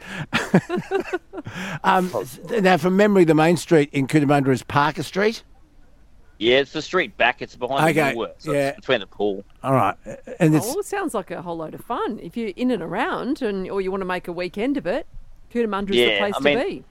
um, 1.83 2.11
now, 2.61 2.77
from 2.77 2.97
memory, 2.97 3.23
the 3.23 3.35
main 3.35 3.55
street 3.55 3.89
in 3.93 4.07
Cootamundra 4.07 4.49
is 4.49 4.63
Parker 4.63 5.03
Street. 5.03 5.43
Yeah, 6.39 6.57
it's 6.57 6.73
the 6.73 6.81
street 6.81 7.15
back. 7.17 7.41
It's 7.41 7.55
behind 7.55 7.97
Okay, 7.97 8.13
the 8.13 8.19
Woolworths. 8.19 8.33
So 8.39 8.51
yeah. 8.53 8.69
it's 8.69 8.77
between 8.77 8.99
the 8.99 9.07
pool. 9.07 9.43
All 9.63 9.73
right, 9.73 9.95
and 10.39 10.55
it's 10.55 10.67
Oh, 10.67 10.79
it 10.79 10.85
sounds 10.85 11.13
like 11.13 11.31
a 11.31 11.41
whole 11.41 11.57
load 11.57 11.73
of 11.75 11.81
fun. 11.81 12.19
If 12.21 12.35
you're 12.35 12.51
in 12.55 12.71
and 12.71 12.81
around, 12.83 13.41
and 13.41 13.69
or 13.69 13.79
you 13.79 13.91
want 13.91 14.01
to 14.01 14.05
make 14.05 14.27
a 14.27 14.33
weekend 14.33 14.75
of 14.77 14.85
it, 14.85 15.07
Cootamundra 15.53 15.91
is 15.91 15.95
the 15.95 16.17
place 16.17 16.33
I 16.35 16.55
to 16.55 16.65
be. 16.65 16.83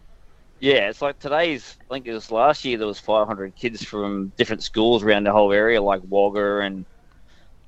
Yeah, 0.60 0.88
it's 0.88 1.02
like 1.02 1.18
today's. 1.18 1.76
I 1.90 1.94
think 1.94 2.06
it 2.06 2.14
was 2.14 2.30
last 2.30 2.64
year. 2.64 2.78
There 2.78 2.86
was 2.86 2.98
500 2.98 3.54
kids 3.56 3.84
from 3.84 4.32
different 4.36 4.62
schools 4.62 5.02
around 5.02 5.24
the 5.24 5.32
whole 5.32 5.52
area, 5.52 5.82
like 5.82 6.00
Wagga 6.08 6.60
and 6.60 6.86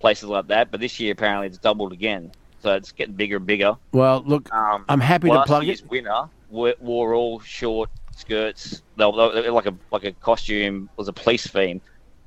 places 0.00 0.24
like 0.28 0.46
that. 0.48 0.70
But 0.70 0.80
this 0.80 0.98
year, 0.98 1.12
apparently, 1.12 1.48
it's 1.48 1.58
doubled 1.58 1.92
again. 1.92 2.32
So 2.60 2.74
it's 2.74 2.90
getting 2.92 3.14
bigger 3.14 3.36
and 3.36 3.46
bigger. 3.46 3.76
well. 3.92 4.22
Look, 4.26 4.52
Um, 4.52 4.84
I'm 4.88 5.00
happy 5.00 5.28
to 5.28 5.42
plug 5.44 5.64
year's 5.64 5.80
it. 5.82 5.90
winner 5.90 6.28
wore, 6.48 6.74
wore 6.80 7.14
all 7.14 7.40
short 7.40 7.90
skirts. 8.16 8.82
They 8.96 9.04
were, 9.04 9.32
they 9.42 9.42
were 9.48 9.54
like 9.54 9.66
a 9.66 9.74
like 9.92 10.04
a 10.04 10.12
costume 10.12 10.88
was 10.96 11.08
a 11.08 11.12
police 11.12 11.46
theme, 11.46 11.80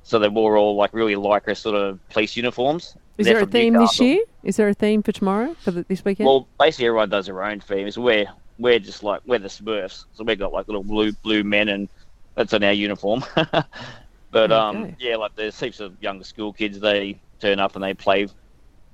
so 0.04 0.18
they 0.18 0.28
wore 0.28 0.56
all 0.56 0.76
like 0.76 0.94
really 0.94 1.16
lycra 1.16 1.56
sort 1.56 1.74
of 1.76 1.98
police 2.08 2.36
uniforms. 2.36 2.96
Is 3.18 3.26
They're 3.26 3.34
there 3.34 3.42
a 3.42 3.46
from 3.46 3.50
theme 3.50 3.74
this 3.74 4.00
year? 4.00 4.24
Is 4.42 4.56
there 4.56 4.68
a 4.68 4.74
theme 4.74 5.02
for 5.02 5.12
tomorrow 5.12 5.54
for 5.60 5.70
the, 5.70 5.82
this 5.82 6.02
weekend? 6.04 6.26
Well, 6.28 6.48
basically 6.58 6.86
everyone 6.86 7.10
does 7.10 7.26
their 7.26 7.42
own 7.42 7.60
theme. 7.60 7.90
We're 7.96 8.26
we're 8.58 8.78
just 8.78 9.02
like 9.02 9.20
we're 9.26 9.38
the 9.38 9.48
Smurfs, 9.48 10.04
so 10.12 10.24
we've 10.24 10.38
got 10.38 10.52
like 10.52 10.66
little 10.68 10.82
blue 10.84 11.12
blue 11.12 11.42
men, 11.44 11.68
and 11.68 11.88
that's 12.34 12.52
on 12.54 12.62
our 12.64 12.72
uniform. 12.72 13.24
but 14.30 14.52
um, 14.52 14.94
yeah, 14.98 15.16
like 15.16 15.34
there's 15.36 15.58
heaps 15.58 15.80
of 15.80 16.00
younger 16.02 16.24
school 16.24 16.52
kids. 16.52 16.80
They 16.80 17.20
turn 17.40 17.58
up 17.58 17.74
and 17.74 17.82
they 17.84 17.94
play 17.94 18.28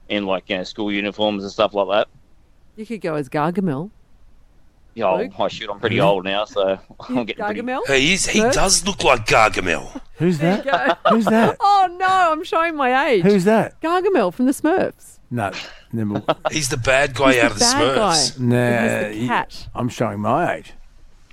in 0.09 0.27
like 0.27 0.49
you 0.49 0.57
know 0.57 0.65
school 0.65 0.91
uniforms 0.93 1.43
and 1.43 1.53
stuff 1.53 1.75
like 1.75 1.89
that. 1.89 2.09
you 2.77 2.87
could 2.87 3.01
go 3.01 3.15
as 3.15 3.29
Gargamel. 3.29 3.91
Yeah, 4.95 5.05
oh, 5.11 5.19
Luke? 5.19 5.33
oh 5.39 5.47
shoot, 5.47 5.71
I'm 5.71 5.79
pretty 5.79 6.01
old 6.01 6.25
now, 6.25 6.45
so 6.45 6.77
I'm 7.09 7.25
getting 7.25 7.45
pretty. 7.45 7.61
Gargamel? 7.63 7.87
He 7.87 8.15
is. 8.15 8.27
He 8.27 8.41
Huh? 8.41 8.51
does 8.51 8.85
look 8.85 9.05
like 9.05 9.27
Gargamel. 9.27 10.01
Who's 10.15 10.39
that? 10.39 10.99
Who's 11.09 11.27
that? 11.27 11.57
oh 11.61 11.97
no, 12.01 12.33
I'm 12.33 12.43
showing 12.43 12.75
my 12.75 13.09
age. 13.09 13.23
Who's 13.23 13.45
that? 13.45 13.81
Gargamel 13.81 14.33
from 14.35 14.47
the 14.47 14.53
Smurfs? 14.53 15.19
No, 15.31 15.53
never. 15.93 16.23
He's 16.51 16.69
the 16.69 16.77
bad 16.77 17.15
guy 17.15 17.35
He's 17.35 17.43
out 17.43 17.49
the 17.49 17.55
of 17.55 17.59
the 17.59 17.65
bad 17.65 17.95
guy. 17.97 18.15
Smurfs. 18.17 18.39
Nah, 18.41 19.09
He's 19.11 19.21
the 19.23 19.27
cat. 19.29 19.69
I'm 19.75 19.89
showing 19.89 20.21
my 20.21 20.57
age. 20.57 20.73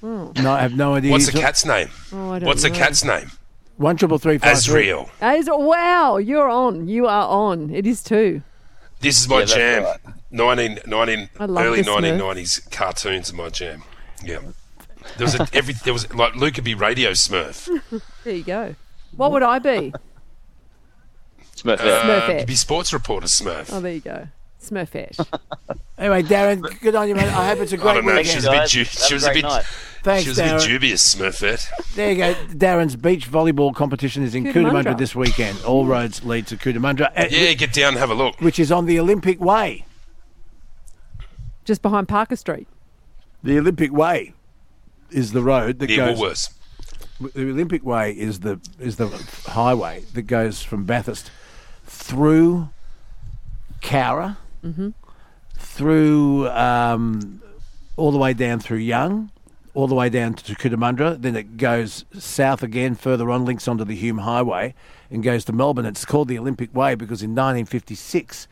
No, 0.01 0.31
I 0.51 0.61
have 0.61 0.75
no 0.75 0.93
idea. 0.93 1.11
What's 1.11 1.25
He's 1.25 1.33
the 1.33 1.39
cat's 1.41 1.65
name? 1.65 1.89
Oh, 2.13 2.31
I 2.31 2.39
don't 2.39 2.47
What's 2.47 2.61
the 2.61 2.69
know. 2.69 2.75
cat's 2.75 3.03
name? 3.03 3.31
One 3.77 3.97
triple 3.97 4.19
three 4.19 4.37
five 4.37 4.59
three. 4.61 4.89
Azrael. 4.89 5.09
As, 5.19 5.47
wow, 5.51 6.17
you're 6.17 6.47
on. 6.47 6.87
You 6.87 7.07
are 7.07 7.27
on. 7.27 7.71
It 7.73 7.87
is 7.87 8.03
two. 8.03 8.41
This 9.01 9.19
is 9.19 9.27
my 9.27 9.39
Yeah, 9.39 9.45
that's 9.45 9.53
jam. 9.55 9.83
right. 9.83 9.97
19, 10.31 10.79
19 10.85 11.29
I 11.39 11.45
love 11.45 11.65
early 11.65 11.81
the 11.81 11.89
Smurf. 11.91 12.19
1990s 12.19 12.71
cartoons 12.71 13.31
are 13.33 13.35
my 13.35 13.49
jam. 13.49 13.83
Yeah. 14.23 14.39
There 15.17 15.25
was 15.25 15.35
a, 15.35 15.47
every 15.53 15.73
there 15.83 15.93
was 15.93 16.11
like 16.13 16.35
Luke 16.35 16.53
could 16.55 16.63
be 16.63 16.73
Radio 16.75 17.11
Smurf. 17.11 17.67
There 18.23 18.33
you 18.35 18.43
go. 18.43 18.75
What 19.17 19.31
would 19.31 19.43
I 19.43 19.59
be? 19.59 19.93
Smurfette. 21.55 21.79
Uh, 21.79 22.03
Smurfette. 22.03 22.37
could 22.39 22.47
be 22.47 22.55
sports 22.55 22.93
reporter 22.93 23.27
Smurf. 23.27 23.69
Oh, 23.71 23.79
there 23.79 23.93
you 23.93 23.99
go. 24.01 24.27
Smurfette. 24.69 25.25
Anyway, 25.97 26.23
Darren, 26.23 26.61
good 26.81 26.93
on 26.93 27.07
you, 27.07 27.15
mate. 27.15 27.23
I 27.29 27.47
hope 27.47 27.59
it's 27.59 27.71
a 27.71 27.75
I 27.77 27.79
great 27.79 27.93
don't 27.93 28.05
know. 28.05 28.15
weekend. 28.17 28.27
She 28.27 28.35
was 28.35 28.45
a 28.47 28.51
bit. 28.51 28.67
Ju- 28.69 28.83
she 28.83 29.13
was 29.13 29.23
a 29.23 29.27
great 29.27 29.33
bit. 29.35 29.43
night. 29.45 29.63
Thanks, 30.03 30.23
She 30.23 30.29
was 30.29 30.39
a 30.39 30.43
bit 30.43 30.61
dubious, 30.61 31.15
Smurfette. 31.15 31.65
There 31.95 32.11
you 32.11 32.17
go. 32.17 32.33
Darren's 32.53 32.97
beach 32.97 33.31
volleyball 33.31 33.73
competition 33.73 34.21
is 34.21 34.35
in 34.35 34.43
Cootamundra. 34.43 34.83
Cootamundra 34.83 34.97
this 34.97 35.15
weekend. 35.15 35.63
All 35.63 35.85
roads 35.85 36.25
lead 36.25 36.47
to 36.47 36.57
Cootamundra, 36.57 37.17
uh, 37.17 37.27
Yeah, 37.29 37.53
get 37.53 37.71
down 37.71 37.93
and 37.93 37.97
have 37.97 38.09
a 38.09 38.13
look. 38.13 38.41
which 38.41 38.59
is 38.59 38.73
on 38.73 38.87
the 38.87 38.99
Olympic 38.99 39.39
Way. 39.39 39.85
Just 41.63 41.81
behind 41.81 42.09
Parker 42.09 42.35
Street. 42.35 42.67
The 43.41 43.57
Olympic 43.57 43.93
Way 43.93 44.33
is 45.11 45.31
the 45.31 45.41
road 45.43 45.79
that 45.79 45.87
Near 45.87 45.97
goes. 46.13 46.19
Woolworths. 46.19 46.49
The 47.33 47.49
Olympic 47.51 47.85
Way 47.85 48.11
is 48.11 48.41
the 48.41 48.59
is 48.79 48.97
the 48.97 49.07
highway 49.47 50.03
that 50.13 50.23
goes 50.23 50.61
from 50.61 50.83
Bathurst 50.83 51.31
through 51.85 52.67
Cowra, 53.81 54.35
through 55.57 56.47
um, 56.49 57.41
all 57.97 58.11
the 58.11 58.17
way 58.17 58.33
down 58.33 58.59
through 58.59 58.77
Young, 58.79 59.31
all 59.73 59.87
the 59.87 59.95
way 59.95 60.09
down 60.09 60.33
to 60.35 60.55
Cootamundra. 60.55 61.21
Then 61.21 61.35
it 61.35 61.57
goes 61.57 62.05
south 62.17 62.63
again, 62.63 62.95
further 62.95 63.29
on, 63.31 63.45
links 63.45 63.67
onto 63.67 63.83
the 63.85 63.95
Hume 63.95 64.19
Highway, 64.19 64.73
and 65.11 65.23
goes 65.23 65.45
to 65.45 65.53
Melbourne. 65.53 65.85
It's 65.85 66.05
called 66.05 66.27
the 66.27 66.39
Olympic 66.39 66.73
Way 66.75 66.95
because 66.95 67.21
in 67.21 67.31
1956, 67.31 68.47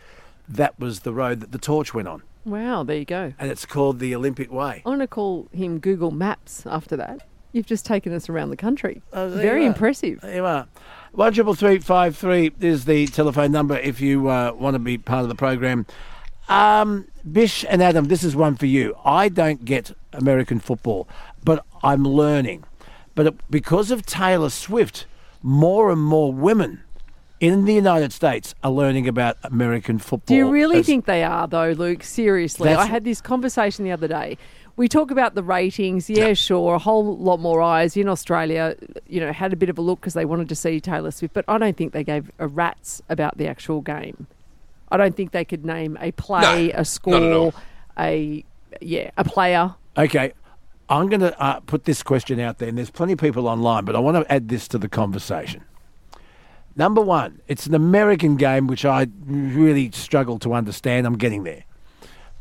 that 0.50 0.78
was 0.80 1.02
the 1.02 1.14
road 1.14 1.40
that 1.40 1.52
the 1.52 1.58
torch 1.58 1.94
went 1.94 2.08
on, 2.08 2.22
Wow, 2.46 2.84
there 2.84 2.98
you 2.98 3.06
go. 3.06 3.34
and 3.40 3.50
it's 3.50 3.66
called 3.66 4.00
the 4.00 4.14
Olympic 4.14 4.52
Way. 4.52 4.82
I 4.86 4.90
want 4.90 5.02
to 5.02 5.08
call 5.08 5.48
him 5.54 5.80
Google 5.80 6.12
Maps 6.12 6.66
after 6.66 6.98
that. 6.98 7.26
You've 7.54 7.66
just 7.68 7.86
taken 7.86 8.12
us 8.14 8.30
around 8.30 8.50
the 8.50 8.58
country. 8.58 9.02
Oh, 9.14 9.30
Very 9.30 9.64
impressive. 9.66 10.20
There 10.22 10.36
you 10.36 10.46
are. 10.46 10.68
One 11.14 11.32
triple 11.32 11.54
three 11.54 11.78
five 11.78 12.18
three 12.18 12.52
is 12.60 12.86
the 12.86 13.06
telephone 13.06 13.52
number 13.52 13.78
if 13.78 14.02
you 14.02 14.30
uh, 14.30 14.52
want 14.58 14.74
to 14.74 14.80
be 14.80 14.98
part 14.98 15.22
of 15.22 15.30
the 15.30 15.36
program. 15.36 15.86
Um, 16.50 17.06
Bish 17.32 17.64
and 17.70 17.84
Adam, 17.84 18.06
this 18.06 18.24
is 18.24 18.36
one 18.36 18.56
for 18.56 18.66
you. 18.66 18.96
I 19.06 19.30
don't 19.30 19.64
get 19.64 19.96
American 20.12 20.60
football, 20.60 21.08
but 21.44 21.64
I'm 21.84 22.04
learning. 22.04 22.64
But 23.14 23.28
it- 23.28 23.52
because 23.52 23.92
of 23.92 24.08
Taylor 24.08 24.50
Swift, 24.50 25.06
more 25.44 25.92
and 25.92 26.02
more 26.02 26.34
women 26.34 26.84
in 27.40 27.66
the 27.66 27.74
United 27.76 28.12
States 28.12 28.56
are 28.64 28.72
learning 28.72 29.08
about 29.08 29.38
American 29.44 30.00
football. 30.00 30.34
Do 30.34 30.36
you 30.36 30.50
really 30.50 30.80
as- 30.80 30.86
think 30.88 31.06
they 31.06 31.24
are, 31.24 31.48
though, 31.48 31.72
Luke? 31.72 32.04
Seriously. 32.04 32.70
I 32.70 32.86
had 32.86 33.04
this 33.04 33.22
conversation 33.22 33.86
the 33.86 33.92
other 33.92 34.08
day. 34.08 34.38
We 34.76 34.88
talk 34.88 35.12
about 35.12 35.36
the 35.36 35.44
ratings. 35.44 36.10
Yeah, 36.10 36.34
sure. 36.34 36.74
A 36.74 36.80
whole 36.80 37.16
lot 37.18 37.40
more 37.40 37.62
eyes 37.62 37.96
in 37.96 38.08
Australia, 38.08 38.76
you 39.08 39.20
know, 39.20 39.32
had 39.32 39.54
a 39.54 39.56
bit 39.56 39.70
of 39.70 39.78
a 39.78 39.82
look 39.82 40.00
because 40.02 40.16
they 40.16 40.26
wanted 40.26 40.50
to 40.50 40.56
see 40.56 40.80
Taylor 40.80 41.12
Swift. 41.12 41.34
But 41.34 41.46
I 41.48 41.60
don't 41.60 41.78
think 41.78 41.94
they 41.94 42.04
gave 42.04 42.32
a 42.40 42.48
rat's 42.48 43.02
about 43.08 43.38
the 43.38 43.48
actual 43.48 43.82
game. 43.82 44.26
I 44.90 44.98
don't 44.98 45.16
think 45.16 45.32
they 45.32 45.46
could 45.46 45.64
name 45.64 45.98
a 46.02 46.12
play, 46.14 46.68
No, 46.70 46.80
a 46.80 46.86
score, 46.86 47.14
not 47.14 47.24
at 47.24 47.34
all. 47.34 47.54
a, 48.00 48.44
yeah, 48.82 49.12
a 49.18 49.24
player. 49.24 49.76
Okay, 49.96 50.34
I'm 50.90 51.08
going 51.08 51.22
to 51.22 51.40
uh, 51.40 51.60
put 51.62 51.86
this 51.86 52.02
question 52.02 52.40
out 52.40 52.58
there, 52.58 52.68
and 52.70 52.78
there's 52.78 52.90
plenty 52.92 53.14
of 53.14 53.20
people 53.20 53.48
online, 53.48 53.86
but 53.86 53.96
I 53.96 54.00
want 54.00 54.18
to 54.18 54.32
add 54.32 54.50
this 54.50 54.68
to 54.70 54.78
the 54.80 54.90
conversation. 54.90 55.64
Number 56.76 57.02
one, 57.02 57.42
it's 57.48 57.68
an 57.68 57.76
American 57.76 58.36
game 58.38 58.66
which 58.66 58.86
I 58.86 59.08
really 59.26 59.92
struggle 59.92 60.40
to 60.40 60.54
understand. 60.54 61.06
I'm 61.06 61.18
getting 61.18 61.44
there. 61.44 61.64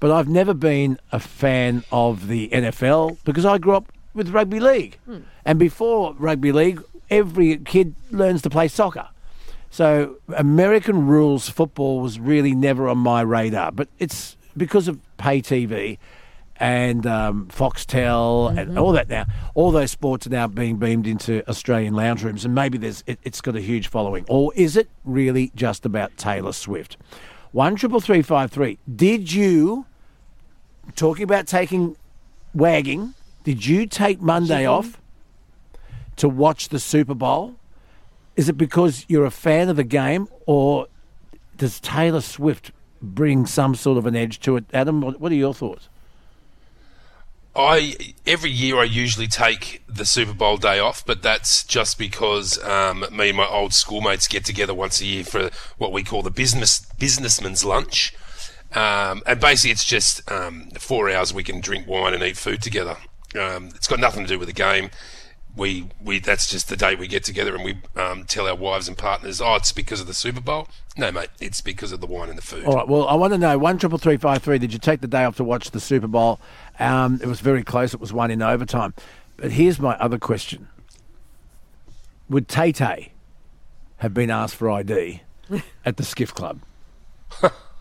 But 0.03 0.11
I've 0.11 0.29
never 0.29 0.53
been 0.53 0.99
a 1.13 1.21
fan 1.21 1.85
of 1.93 2.27
the 2.27 2.49
NFL 2.49 3.19
because 3.23 3.47
I 3.47 3.59
grew 3.59 3.77
up 3.77 3.93
with 4.15 4.31
rugby 4.31 4.59
league. 4.59 4.99
And 5.45 5.61
before 5.61 6.17
rugby 6.19 6.51
league, 6.51 6.83
every 7.09 7.57
kid 7.59 7.95
learns 8.11 8.43
to 8.43 8.51
play 8.51 8.67
soccer. 8.67 9.11
So 9.71 10.17
American 10.37 11.07
rules 11.07 11.49
football 11.49 12.01
was 12.01 12.19
really 12.19 12.53
never 12.53 12.89
on 12.89 12.99
my 12.99 13.21
radar. 13.21 13.71
But 13.71 13.87
it's 14.01 14.37
because 14.57 14.89
of 14.89 14.99
pay 15.19 15.41
TV 15.41 15.99
and 16.57 17.07
um, 17.07 17.47
Foxtel 17.47 18.59
and 18.59 18.77
all 18.77 18.91
that 18.91 19.09
now. 19.09 19.27
All 19.55 19.71
those 19.71 19.93
sports 19.93 20.27
are 20.27 20.31
now 20.31 20.49
being 20.49 20.79
beamed 20.79 21.07
into 21.07 21.49
Australian 21.49 21.95
lounge 21.95 22.25
rooms, 22.25 22.45
and 22.45 22.57
maybe 22.57 22.77
there's 22.77 23.05
it, 23.07 23.21
it's 23.23 23.41
got 23.41 23.55
a 23.55 23.61
huge 23.61 23.87
following. 23.87 24.25
Or 24.29 24.53
is 24.57 24.77
it 24.77 24.89
really 25.05 25.53
just 25.55 25.87
about 25.87 26.17
Taylor 26.17 26.53
Swift? 26.53 26.97
One 27.53 27.77
triple 27.77 28.01
three 28.01 28.23
five 28.23 28.51
three. 28.51 28.81
Did 28.93 29.33
you 29.33 29.87
talking 30.97 31.25
about 31.25 31.47
taking 31.47 31.97
wagging? 32.55 33.15
Did 33.45 33.67
you 33.67 33.87
take 33.87 34.21
Monday 34.21 34.67
off 34.67 35.01
to 36.17 36.29
watch 36.29 36.69
the 36.69 36.79
Super 36.79 37.15
Bowl? 37.15 37.57
Is 38.37 38.49
it 38.49 38.57
because 38.57 39.05
you're 39.09 39.25
a 39.25 39.31
fan 39.31 39.69
of 39.69 39.77
the 39.77 39.85
game, 39.85 40.29
or 40.47 40.87
does 41.57 41.81
Taylor 41.81 42.21
Swift 42.21 42.73
bring 43.01 43.47
some 43.47 43.75
sort 43.75 43.99
of 43.99 44.07
an 44.07 44.17
edge 44.17 44.41
to 44.41 44.57
it? 44.57 44.65
Adam, 44.73 45.01
what 45.01 45.21
what 45.21 45.33
are 45.33 45.37
your 45.37 45.55
thoughts? 45.55 45.89
I 47.55 48.15
every 48.27 48.51
year 48.51 48.79
I 48.79 48.85
usually 48.85 49.27
take 49.27 49.83
the 49.87 50.07
Super 50.07 50.33
Bowl 50.33 50.57
day 50.57 50.79
off, 50.79 51.05
but 51.05 51.23
that's 51.23 51.65
just 51.65 51.99
because 51.99 52.63
um, 52.65 53.05
me 53.13 53.29
and 53.29 53.37
my 53.37 53.47
old 53.47 53.75
schoolmates 53.75 54.27
get 54.27 54.45
together 54.45 54.73
once 54.73 55.01
a 55.03 55.05
year 55.05 55.25
for 55.25 55.51
what 55.77 55.93
we 55.93 56.03
call 56.03 56.23
the 56.23 56.31
business 56.31 56.87
businessman's 56.99 57.65
lunch, 57.65 58.15
um, 58.75 59.23
and 59.27 59.41
basically 59.41 59.71
it's 59.71 59.85
just 59.85 60.31
um, 60.31 60.69
four 60.79 61.11
hours 61.11 61.33
we 61.33 61.45
can 61.45 61.61
drink 61.61 61.87
wine 61.87 62.15
and 62.15 62.23
eat 62.23 62.37
food 62.37 62.63
together. 62.63 62.97
Um, 63.39 63.71
it's 63.75 63.89
got 63.89 63.99
nothing 64.01 64.23
to 64.25 64.29
do 64.29 64.39
with 64.39 64.49
the 64.49 64.55
game. 64.55 64.91
we 65.57 65.89
we 66.03 66.19
that's 66.19 66.49
just 66.49 66.69
the 66.69 66.77
day 66.77 66.95
we 66.95 67.07
get 67.07 67.25
together 67.25 67.55
and 67.55 67.65
we 67.65 67.77
um, 67.97 68.25
tell 68.25 68.47
our 68.47 68.55
wives 68.55 68.89
and 68.89 68.97
partners, 68.97 69.41
oh, 69.41 69.55
it's 69.57 69.73
because 69.73 70.01
of 70.01 70.07
the 70.07 70.15
Super 70.15 70.41
Bowl. 70.41 70.69
No, 70.97 71.11
mate, 71.11 71.29
it's 71.41 71.61
because 71.61 71.93
of 71.93 72.01
the 72.01 72.07
wine 72.07 72.29
and 72.29 72.37
the 72.37 72.43
food. 72.43 72.65
All 72.65 72.75
right. 72.75 72.89
Well, 72.89 73.09
I 73.09 73.15
want 73.15 73.33
to 73.33 73.39
know 73.39 73.57
one 73.59 73.79
triple 73.79 73.99
three 73.99 74.17
five 74.17 74.43
three. 74.43 74.59
Did 74.59 74.73
you 74.73 74.79
take 74.79 75.01
the 75.01 75.07
day 75.07 75.25
off 75.25 75.37
to 75.37 75.45
watch 75.45 75.71
the 75.71 75.81
Super 75.81 76.07
Bowl? 76.07 76.41
Um, 76.79 77.19
it 77.23 77.27
was 77.27 77.41
very 77.41 77.63
close. 77.63 77.95
It 77.95 78.01
was 78.01 78.13
one 78.13 78.31
in 78.31 78.43
overtime. 78.43 78.95
But 79.37 79.53
here's 79.53 79.79
my 79.79 79.97
other 79.97 80.19
question: 80.19 80.69
Would 82.29 82.49
Tay 82.49 82.73
Tay 82.73 83.13
have 83.99 84.13
been 84.15 84.31
asked 84.31 84.57
for 84.57 84.71
ID 84.71 85.23
at 85.85 85.97
the 85.97 86.05
Skiff 86.05 86.35
Club? 86.35 86.61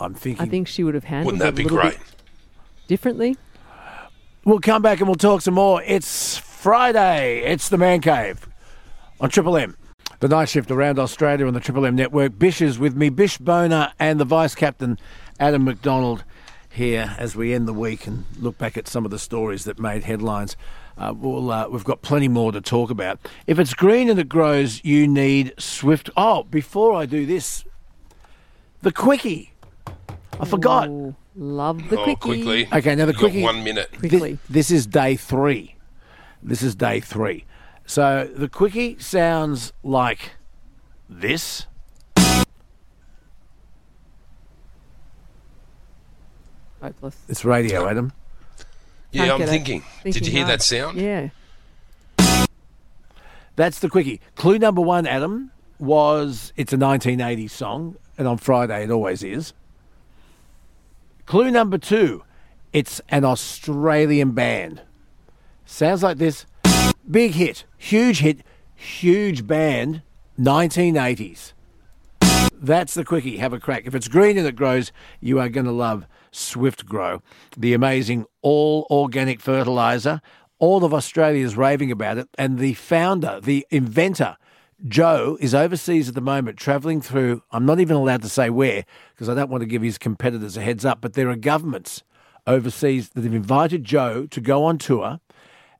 I'm 0.00 0.14
thinking. 0.14 0.42
I 0.44 0.48
think 0.48 0.68
she 0.68 0.82
would 0.84 0.94
have 0.94 1.04
handled 1.04 1.34
Wouldn't 1.38 1.42
it 1.42 1.44
that 1.44 1.52
a 1.52 1.56
be 1.56 1.62
little 1.64 1.78
great? 1.90 1.98
differently. 2.86 3.36
We'll 4.44 4.60
come 4.60 4.80
back 4.82 4.98
and 5.00 5.08
we'll 5.08 5.16
talk 5.16 5.42
some 5.42 5.54
more. 5.54 5.82
It's 5.82 6.38
Friday. 6.38 7.40
It's 7.44 7.68
the 7.68 7.78
Man 7.78 8.00
Cave 8.00 8.48
on 9.20 9.30
Triple 9.30 9.56
M. 9.56 9.76
The 10.20 10.28
night 10.28 10.48
shift 10.48 10.70
around 10.70 10.98
Australia 10.98 11.46
on 11.46 11.54
the 11.54 11.60
Triple 11.60 11.86
M 11.86 11.94
network. 11.94 12.38
Bish 12.38 12.60
is 12.60 12.78
with 12.78 12.94
me, 12.96 13.08
Bish 13.10 13.38
Boner, 13.38 13.92
and 13.98 14.18
the 14.18 14.24
vice 14.24 14.54
captain, 14.54 14.98
Adam 15.38 15.64
McDonald, 15.64 16.24
here 16.70 17.14
as 17.18 17.34
we 17.36 17.52
end 17.52 17.66
the 17.66 17.72
week 17.72 18.06
and 18.06 18.24
look 18.38 18.56
back 18.56 18.76
at 18.76 18.86
some 18.88 19.04
of 19.04 19.10
the 19.10 19.18
stories 19.18 19.64
that 19.64 19.78
made 19.78 20.04
headlines. 20.04 20.56
Uh, 20.96 21.12
we'll, 21.16 21.50
uh, 21.50 21.68
we've 21.68 21.84
got 21.84 22.02
plenty 22.02 22.28
more 22.28 22.52
to 22.52 22.60
talk 22.60 22.90
about. 22.90 23.18
If 23.46 23.58
it's 23.58 23.74
green 23.74 24.08
and 24.10 24.18
it 24.20 24.28
grows, 24.28 24.84
you 24.84 25.08
need 25.08 25.54
swift. 25.58 26.10
Oh, 26.16 26.42
before 26.44 26.94
I 26.94 27.06
do 27.06 27.24
this, 27.26 27.64
the 28.82 28.92
quickie. 28.92 29.52
I 30.40 30.44
forgot. 30.46 30.88
Ooh, 30.88 31.14
love 31.36 31.88
the 31.88 31.98
oh, 32.00 32.04
quickie. 32.04 32.16
quickly. 32.42 32.68
Okay, 32.72 32.94
now 32.94 33.04
the 33.06 33.12
You 33.12 33.18
got 33.18 33.20
quickie. 33.20 33.42
one 33.42 33.62
minute. 33.64 33.90
Quickly. 33.98 34.34
Thi- 34.36 34.38
This, 34.48 34.70
is 34.70 34.86
day 34.86 35.16
three. 35.16 35.76
This 36.42 36.62
is 36.62 36.74
day 36.74 37.00
three. 37.00 37.44
So 37.86 38.28
the 38.34 38.48
quickie 38.48 38.98
sounds 38.98 39.72
like 39.82 40.32
this. 41.08 41.66
Hopeless. 46.82 47.16
It's 47.28 47.44
radio, 47.44 47.88
Adam. 47.88 48.12
Yeah, 49.12 49.22
Can't 49.22 49.32
I'm 49.32 49.38
get 49.40 49.48
it. 49.48 49.50
thinking. 49.50 49.82
Did 50.04 50.26
you 50.26 50.32
hear 50.32 50.44
hard. 50.46 50.60
that 50.60 50.62
sound? 50.62 50.98
Yeah. 51.00 51.28
That's 53.56 53.80
the 53.80 53.88
quickie. 53.90 54.20
Clue 54.36 54.58
number 54.58 54.80
one, 54.80 55.06
Adam, 55.06 55.50
was 55.78 56.52
it's 56.56 56.72
a 56.72 56.76
1980s 56.76 57.50
song, 57.50 57.96
and 58.16 58.26
on 58.26 58.38
Friday 58.38 58.84
it 58.84 58.90
always 58.90 59.22
is. 59.22 59.52
Clue 61.30 61.52
number 61.52 61.78
two, 61.78 62.24
it's 62.72 63.00
an 63.08 63.24
Australian 63.24 64.32
band. 64.32 64.82
Sounds 65.64 66.02
like 66.02 66.18
this. 66.18 66.44
Big 67.08 67.34
hit, 67.34 67.66
huge 67.78 68.18
hit, 68.18 68.40
huge 68.74 69.46
band, 69.46 70.02
1980s. 70.40 71.52
That's 72.52 72.94
the 72.94 73.04
quickie. 73.04 73.36
Have 73.36 73.52
a 73.52 73.60
crack. 73.60 73.86
If 73.86 73.94
it's 73.94 74.08
green 74.08 74.38
and 74.38 74.46
it 74.48 74.56
grows, 74.56 74.90
you 75.20 75.38
are 75.38 75.48
going 75.48 75.66
to 75.66 75.72
love 75.72 76.04
Swift 76.32 76.84
Grow, 76.84 77.22
the 77.56 77.74
amazing 77.74 78.26
all 78.42 78.88
organic 78.90 79.40
fertilizer. 79.40 80.20
All 80.58 80.84
of 80.84 80.92
Australia 80.92 81.44
is 81.44 81.56
raving 81.56 81.92
about 81.92 82.18
it, 82.18 82.28
and 82.38 82.58
the 82.58 82.74
founder, 82.74 83.38
the 83.40 83.64
inventor, 83.70 84.36
Joe, 84.88 85.36
is 85.40 85.54
overseas 85.54 86.08
at 86.08 86.14
the 86.14 86.20
moment, 86.20 86.58
travelling 86.58 87.00
through. 87.02 87.42
I'm 87.50 87.66
not 87.66 87.80
even 87.80 87.96
allowed 87.96 88.22
to 88.22 88.28
say 88.28 88.48
where 88.50 88.84
because 89.14 89.28
I 89.28 89.34
don't 89.34 89.50
want 89.50 89.62
to 89.62 89.66
give 89.66 89.82
his 89.82 89.98
competitors 89.98 90.56
a 90.56 90.62
heads 90.62 90.84
up, 90.84 91.00
but 91.00 91.12
there 91.12 91.28
are 91.28 91.36
governments 91.36 92.02
overseas 92.46 93.10
that 93.10 93.24
have 93.24 93.34
invited 93.34 93.84
Joe 93.84 94.26
to 94.26 94.40
go 94.40 94.64
on 94.64 94.78
tour, 94.78 95.20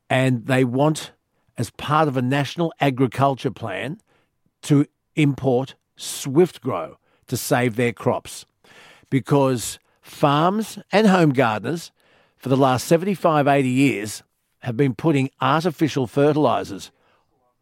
and 0.09 0.45
they 0.45 0.63
want, 0.63 1.11
as 1.57 1.71
part 1.71 2.07
of 2.07 2.15
a 2.15 2.21
national 2.21 2.73
agriculture 2.79 3.51
plan, 3.51 3.99
to 4.63 4.85
import 5.15 5.75
Swift 5.95 6.61
Grow 6.61 6.97
to 7.27 7.37
save 7.37 7.75
their 7.75 7.93
crops 7.93 8.45
because 9.09 9.79
farms 10.01 10.77
and 10.91 11.07
home 11.07 11.31
gardeners 11.31 11.91
for 12.37 12.49
the 12.49 12.57
last 12.57 12.87
75, 12.87 13.47
80 13.47 13.69
years 13.69 14.23
have 14.59 14.77
been 14.77 14.93
putting 14.93 15.29
artificial 15.39 16.07
fertilizers 16.07 16.91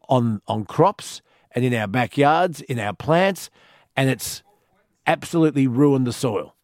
on, 0.08 0.42
on 0.46 0.64
crops 0.64 1.22
and 1.54 1.64
in 1.64 1.74
our 1.74 1.86
backyards, 1.86 2.60
in 2.62 2.78
our 2.78 2.92
plants, 2.92 3.50
and 3.96 4.08
it's 4.08 4.42
absolutely 5.06 5.66
ruined 5.66 6.06
the 6.06 6.12
soil. 6.12 6.54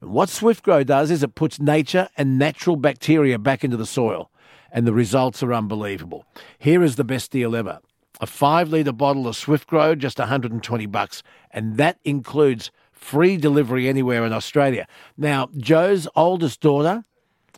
And 0.00 0.10
what 0.10 0.28
Swift 0.28 0.64
Grow 0.64 0.82
does 0.82 1.10
is 1.10 1.22
it 1.22 1.34
puts 1.34 1.60
nature 1.60 2.08
and 2.16 2.38
natural 2.38 2.76
bacteria 2.76 3.38
back 3.38 3.64
into 3.64 3.76
the 3.76 3.86
soil, 3.86 4.30
and 4.72 4.86
the 4.86 4.92
results 4.92 5.42
are 5.42 5.52
unbelievable. 5.52 6.24
Here 6.58 6.82
is 6.82 6.96
the 6.96 7.04
best 7.04 7.30
deal 7.30 7.54
ever. 7.54 7.80
A 8.20 8.26
five 8.26 8.70
litre 8.70 8.92
bottle 8.92 9.26
of 9.26 9.36
Swift 9.36 9.66
Grow, 9.66 9.94
just 9.94 10.18
120 10.18 10.86
bucks, 10.86 11.22
and 11.50 11.76
that 11.76 11.98
includes 12.04 12.70
free 12.92 13.36
delivery 13.36 13.88
anywhere 13.88 14.24
in 14.26 14.32
Australia. 14.32 14.86
Now, 15.16 15.48
Joe's 15.56 16.06
oldest 16.14 16.60
daughter, 16.60 17.04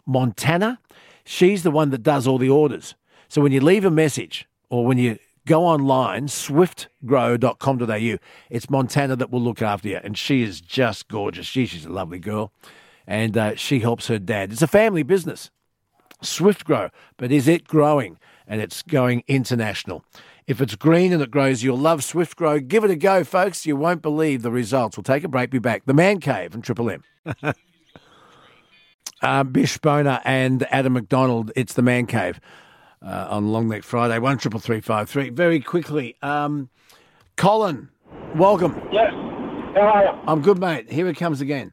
Montana, 0.06 0.78
she's 1.24 1.62
the 1.62 1.70
one 1.70 1.90
that 1.90 2.02
does 2.02 2.26
all 2.26 2.38
the 2.38 2.48
orders. 2.48 2.94
So 3.28 3.40
when 3.40 3.52
you 3.52 3.60
leave 3.60 3.84
a 3.84 3.90
message 3.90 4.46
or 4.70 4.84
when 4.86 4.98
you 4.98 5.18
go 5.46 5.64
online, 5.64 6.26
swiftgrow.com.au, 6.26 8.18
it's 8.50 8.70
Montana 8.70 9.16
that 9.16 9.30
will 9.30 9.40
look 9.42 9.62
after 9.62 9.88
you. 9.88 10.00
And 10.02 10.16
she 10.16 10.42
is 10.42 10.60
just 10.60 11.08
gorgeous. 11.08 11.46
She, 11.46 11.66
she's 11.66 11.84
a 11.84 11.90
lovely 11.90 12.18
girl. 12.18 12.52
And 13.06 13.36
uh, 13.36 13.56
she 13.56 13.80
helps 13.80 14.06
her 14.06 14.18
dad. 14.18 14.52
It's 14.52 14.62
a 14.62 14.68
family 14.68 15.02
business. 15.02 15.50
Swift 16.20 16.64
Grow, 16.64 16.90
but 17.16 17.32
is 17.32 17.48
it 17.48 17.66
growing? 17.66 18.18
And 18.46 18.60
it's 18.60 18.82
going 18.82 19.24
international. 19.26 20.04
If 20.46 20.60
it's 20.60 20.76
green 20.76 21.12
and 21.12 21.22
it 21.22 21.30
grows, 21.30 21.62
you'll 21.62 21.78
love 21.78 22.04
Swift 22.04 22.36
Grow. 22.36 22.60
Give 22.60 22.84
it 22.84 22.90
a 22.90 22.96
go, 22.96 23.24
folks. 23.24 23.66
You 23.66 23.76
won't 23.76 24.02
believe 24.02 24.42
the 24.42 24.50
results. 24.50 24.96
We'll 24.96 25.04
take 25.04 25.24
a 25.24 25.28
break, 25.28 25.50
be 25.50 25.58
back. 25.58 25.84
The 25.86 25.94
Man 25.94 26.20
Cave 26.20 26.54
and 26.54 26.62
Triple 26.62 26.90
M. 26.90 27.04
uh, 29.22 29.44
Bish 29.44 29.78
Boner 29.78 30.20
and 30.24 30.66
Adam 30.70 30.92
McDonald. 30.94 31.52
It's 31.56 31.74
the 31.74 31.82
Man 31.82 32.06
Cave 32.06 32.40
uh, 33.04 33.28
on 33.30 33.52
Long 33.52 33.68
Neck 33.68 33.82
Friday. 33.82 34.18
One 34.18 34.38
triple 34.38 34.60
three 34.60 34.80
five 34.80 35.08
three. 35.08 35.30
Very 35.30 35.60
quickly, 35.60 36.16
um, 36.22 36.70
Colin, 37.36 37.88
welcome. 38.36 38.80
Yes. 38.92 39.12
How 39.74 39.80
are 39.80 40.04
you? 40.04 40.20
I'm 40.26 40.42
good, 40.42 40.58
mate. 40.58 40.90
Here 40.90 41.08
it 41.08 41.16
comes 41.16 41.40
again. 41.40 41.72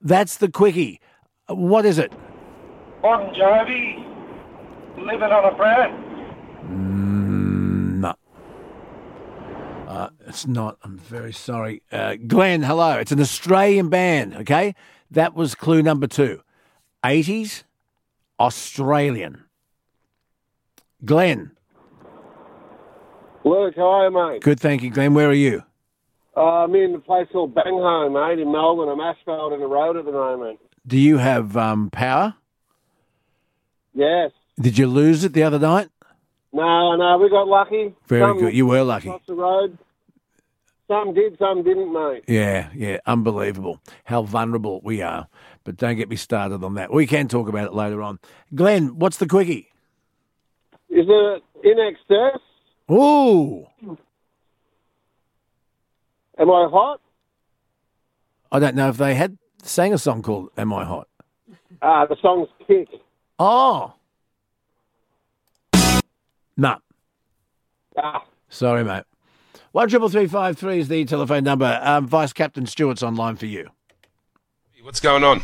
That's 0.00 0.36
the 0.36 0.50
quickie. 0.50 1.00
What 1.48 1.86
is 1.86 1.98
it? 1.98 2.12
Bon 3.02 3.34
Jovi. 3.34 4.04
Living 4.98 5.22
on 5.22 5.52
a 5.52 5.56
prayer. 5.56 5.88
No. 6.68 8.14
Uh, 9.86 10.10
it's 10.26 10.46
not. 10.46 10.76
I'm 10.82 10.98
very 10.98 11.32
sorry. 11.32 11.82
Uh, 11.90 12.16
Glenn, 12.26 12.62
hello. 12.62 12.98
It's 12.98 13.12
an 13.12 13.20
Australian 13.20 13.88
band, 13.88 14.34
okay? 14.34 14.74
That 15.10 15.34
was 15.34 15.54
clue 15.54 15.82
number 15.82 16.06
two. 16.06 16.42
80s, 17.04 17.62
Australian. 18.38 19.44
Glenn. 21.04 21.52
Luke, 23.44 23.74
how 23.76 23.88
are 23.88 24.04
you, 24.06 24.10
mate? 24.10 24.42
Good, 24.42 24.60
thank 24.60 24.82
you, 24.82 24.90
Glenn. 24.90 25.14
Where 25.14 25.28
are 25.28 25.34
you? 25.34 25.62
Uh, 26.36 26.64
I'm 26.64 26.74
in 26.74 26.94
a 26.94 26.98
place 26.98 27.26
called 27.32 27.54
Bangholme, 27.54 28.12
mate, 28.12 28.40
in 28.40 28.52
Melbourne. 28.52 28.88
I'm 28.88 29.00
asphalting 29.00 29.62
a 29.62 29.66
road 29.66 29.96
at 29.96 30.04
the 30.04 30.12
moment. 30.12 30.58
Do 30.86 30.98
you 30.98 31.18
have 31.18 31.56
um, 31.56 31.90
power? 31.90 32.34
Yes. 33.94 34.30
Did 34.60 34.78
you 34.78 34.86
lose 34.86 35.24
it 35.24 35.32
the 35.32 35.42
other 35.42 35.58
night? 35.58 35.88
No, 36.52 36.96
no, 36.96 37.18
we 37.18 37.28
got 37.28 37.46
lucky. 37.46 37.94
Very 38.06 38.22
some 38.22 38.38
good. 38.38 38.54
You 38.54 38.66
were 38.66 38.82
lucky. 38.82 39.08
Across 39.08 39.26
the 39.26 39.34
road. 39.34 39.78
Some 40.88 41.12
did, 41.12 41.36
some 41.38 41.62
didn't, 41.62 41.92
mate. 41.92 42.24
Yeah, 42.26 42.70
yeah, 42.74 42.98
unbelievable 43.04 43.80
how 44.04 44.22
vulnerable 44.22 44.80
we 44.82 45.02
are. 45.02 45.28
But 45.64 45.76
don't 45.76 45.96
get 45.96 46.08
me 46.08 46.16
started 46.16 46.64
on 46.64 46.74
that. 46.74 46.92
We 46.92 47.06
can 47.06 47.28
talk 47.28 47.48
about 47.48 47.66
it 47.66 47.74
later 47.74 48.02
on. 48.02 48.18
Glenn, 48.54 48.98
what's 48.98 49.18
the 49.18 49.26
quickie? 49.26 49.68
Is 50.90 51.06
it 51.08 51.42
in 51.64 51.78
excess? 51.78 52.40
Ooh, 52.90 53.66
Am 56.38 56.50
I 56.50 56.68
hot? 56.70 57.00
I 58.50 58.58
don't 58.58 58.74
know 58.76 58.88
if 58.88 58.96
they 58.96 59.14
had 59.14 59.36
sang 59.62 59.92
a 59.92 59.98
song 59.98 60.22
called 60.22 60.50
"Am 60.56 60.72
I 60.72 60.84
Hot." 60.84 61.08
Ah, 61.82 62.06
the 62.06 62.16
song's 62.22 62.48
Kick. 62.66 62.88
Oh, 63.38 63.92
no, 66.56 66.76
Ah, 67.96 68.24
sorry, 68.48 68.84
mate. 68.84 69.04
One 69.72 69.88
triple 69.88 70.08
three 70.08 70.26
five 70.26 70.56
three 70.56 70.78
is 70.80 70.88
the 70.88 71.04
telephone 71.04 71.44
number. 71.44 71.78
Um, 71.82 72.06
Vice 72.06 72.32
Captain 72.32 72.66
Stewart's 72.66 73.02
online 73.02 73.36
for 73.36 73.46
you. 73.46 73.68
What's 74.82 75.00
going 75.00 75.22
on? 75.24 75.42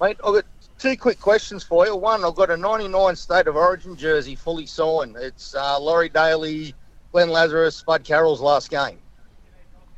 Mate, 0.00 0.16
I've 0.24 0.34
got 0.34 0.44
two 0.78 0.96
quick 0.96 1.20
questions 1.20 1.62
for 1.62 1.86
you. 1.86 1.94
One, 1.96 2.24
I've 2.24 2.34
got 2.34 2.50
a 2.50 2.56
99 2.56 3.16
State 3.16 3.46
of 3.46 3.56
Origin 3.56 3.96
jersey 3.96 4.34
fully 4.34 4.66
signed. 4.66 5.16
It's 5.16 5.54
uh, 5.54 5.78
Laurie 5.78 6.08
Daley, 6.08 6.74
Glenn 7.12 7.30
Lazarus, 7.30 7.76
Spud 7.76 8.04
Carroll's 8.04 8.40
last 8.40 8.70
game. 8.70 8.98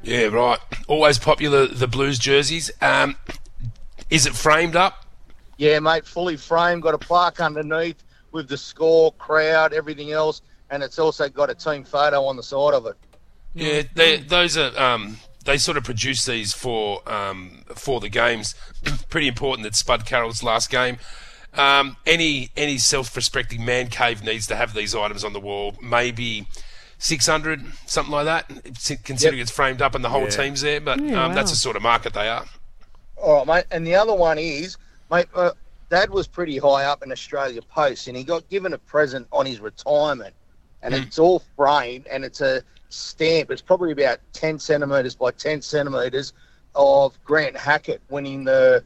Yeah, 0.02 0.26
right. 0.26 0.58
Always 0.88 1.18
popular, 1.18 1.66
the 1.66 1.86
Blues 1.86 2.18
jerseys. 2.18 2.70
Um, 2.80 3.16
is 4.08 4.26
it 4.26 4.34
framed 4.34 4.74
up? 4.74 5.04
Yeah, 5.58 5.78
mate, 5.78 6.06
fully 6.06 6.38
framed, 6.38 6.82
got 6.82 6.94
a 6.94 6.98
plaque 6.98 7.40
underneath. 7.40 8.02
with 8.32 8.48
the 8.48 8.56
score, 8.56 9.12
crowd, 9.14 9.72
everything 9.72 10.12
else, 10.12 10.40
and 10.70 10.82
it's 10.82 10.98
also 10.98 11.28
got 11.28 11.50
a 11.50 11.54
team 11.54 11.84
photo 11.84 12.24
on 12.24 12.36
the 12.36 12.42
side 12.42 12.74
of 12.74 12.86
it. 12.86 12.96
Yeah, 13.54 13.82
they, 13.94 14.18
those 14.18 14.56
are 14.56 14.76
um, 14.80 15.18
they 15.44 15.56
sort 15.58 15.76
of 15.76 15.84
produce 15.84 16.24
these 16.24 16.52
for 16.52 17.00
um, 17.10 17.64
for 17.74 18.00
the 18.00 18.08
games. 18.08 18.54
Pretty 19.08 19.28
important 19.28 19.64
that 19.64 19.74
Spud 19.74 20.06
Carroll's 20.06 20.42
last 20.42 20.70
game. 20.70 20.98
Um, 21.54 21.96
any 22.06 22.50
any 22.56 22.78
self-respecting 22.78 23.64
man 23.64 23.88
cave 23.88 24.22
needs 24.22 24.46
to 24.48 24.56
have 24.56 24.74
these 24.74 24.94
items 24.94 25.24
on 25.24 25.32
the 25.32 25.40
wall. 25.40 25.76
Maybe 25.82 26.46
six 26.98 27.26
hundred, 27.26 27.64
something 27.86 28.12
like 28.12 28.26
that. 28.26 28.48
Considering 29.04 29.40
it's 29.40 29.50
framed 29.50 29.82
up 29.82 29.94
and 29.94 30.04
the 30.04 30.10
whole 30.10 30.24
Yeah. 30.24 30.28
team's 30.30 30.60
there, 30.60 30.80
but 30.80 31.00
Yeah, 31.02 31.24
um, 31.24 31.34
that's 31.34 31.50
the 31.50 31.56
sort 31.56 31.76
of 31.76 31.82
market 31.82 32.12
they 32.12 32.28
are. 32.28 32.44
All 33.16 33.38
right, 33.38 33.46
mate. 33.46 33.64
And 33.70 33.86
the 33.86 33.94
other 33.94 34.14
one 34.14 34.38
is, 34.38 34.76
mate, 35.10 35.26
uh, 35.34 35.50
Dad 35.90 36.10
was 36.10 36.26
pretty 36.28 36.56
high 36.58 36.84
up 36.84 37.02
in 37.02 37.10
Australia 37.10 37.60
Post, 37.62 38.06
and 38.06 38.16
he 38.16 38.22
got 38.22 38.48
given 38.48 38.72
a 38.74 38.78
present 38.78 39.26
on 39.32 39.44
his 39.44 39.58
retirement, 39.60 40.34
and 40.82 40.94
it's 40.94 41.18
all 41.18 41.42
framed, 41.56 42.06
and 42.06 42.24
it's 42.24 42.40
a 42.40 42.62
stamp. 42.90 43.50
It's 43.50 43.62
probably 43.62 43.92
about 43.92 44.18
ten 44.32 44.58
centimeters 44.58 45.14
by 45.14 45.30
ten 45.30 45.62
centimeters 45.62 46.32
of 46.74 47.18
Grant 47.24 47.56
Hackett 47.56 48.00
winning 48.10 48.44
the 48.44 48.84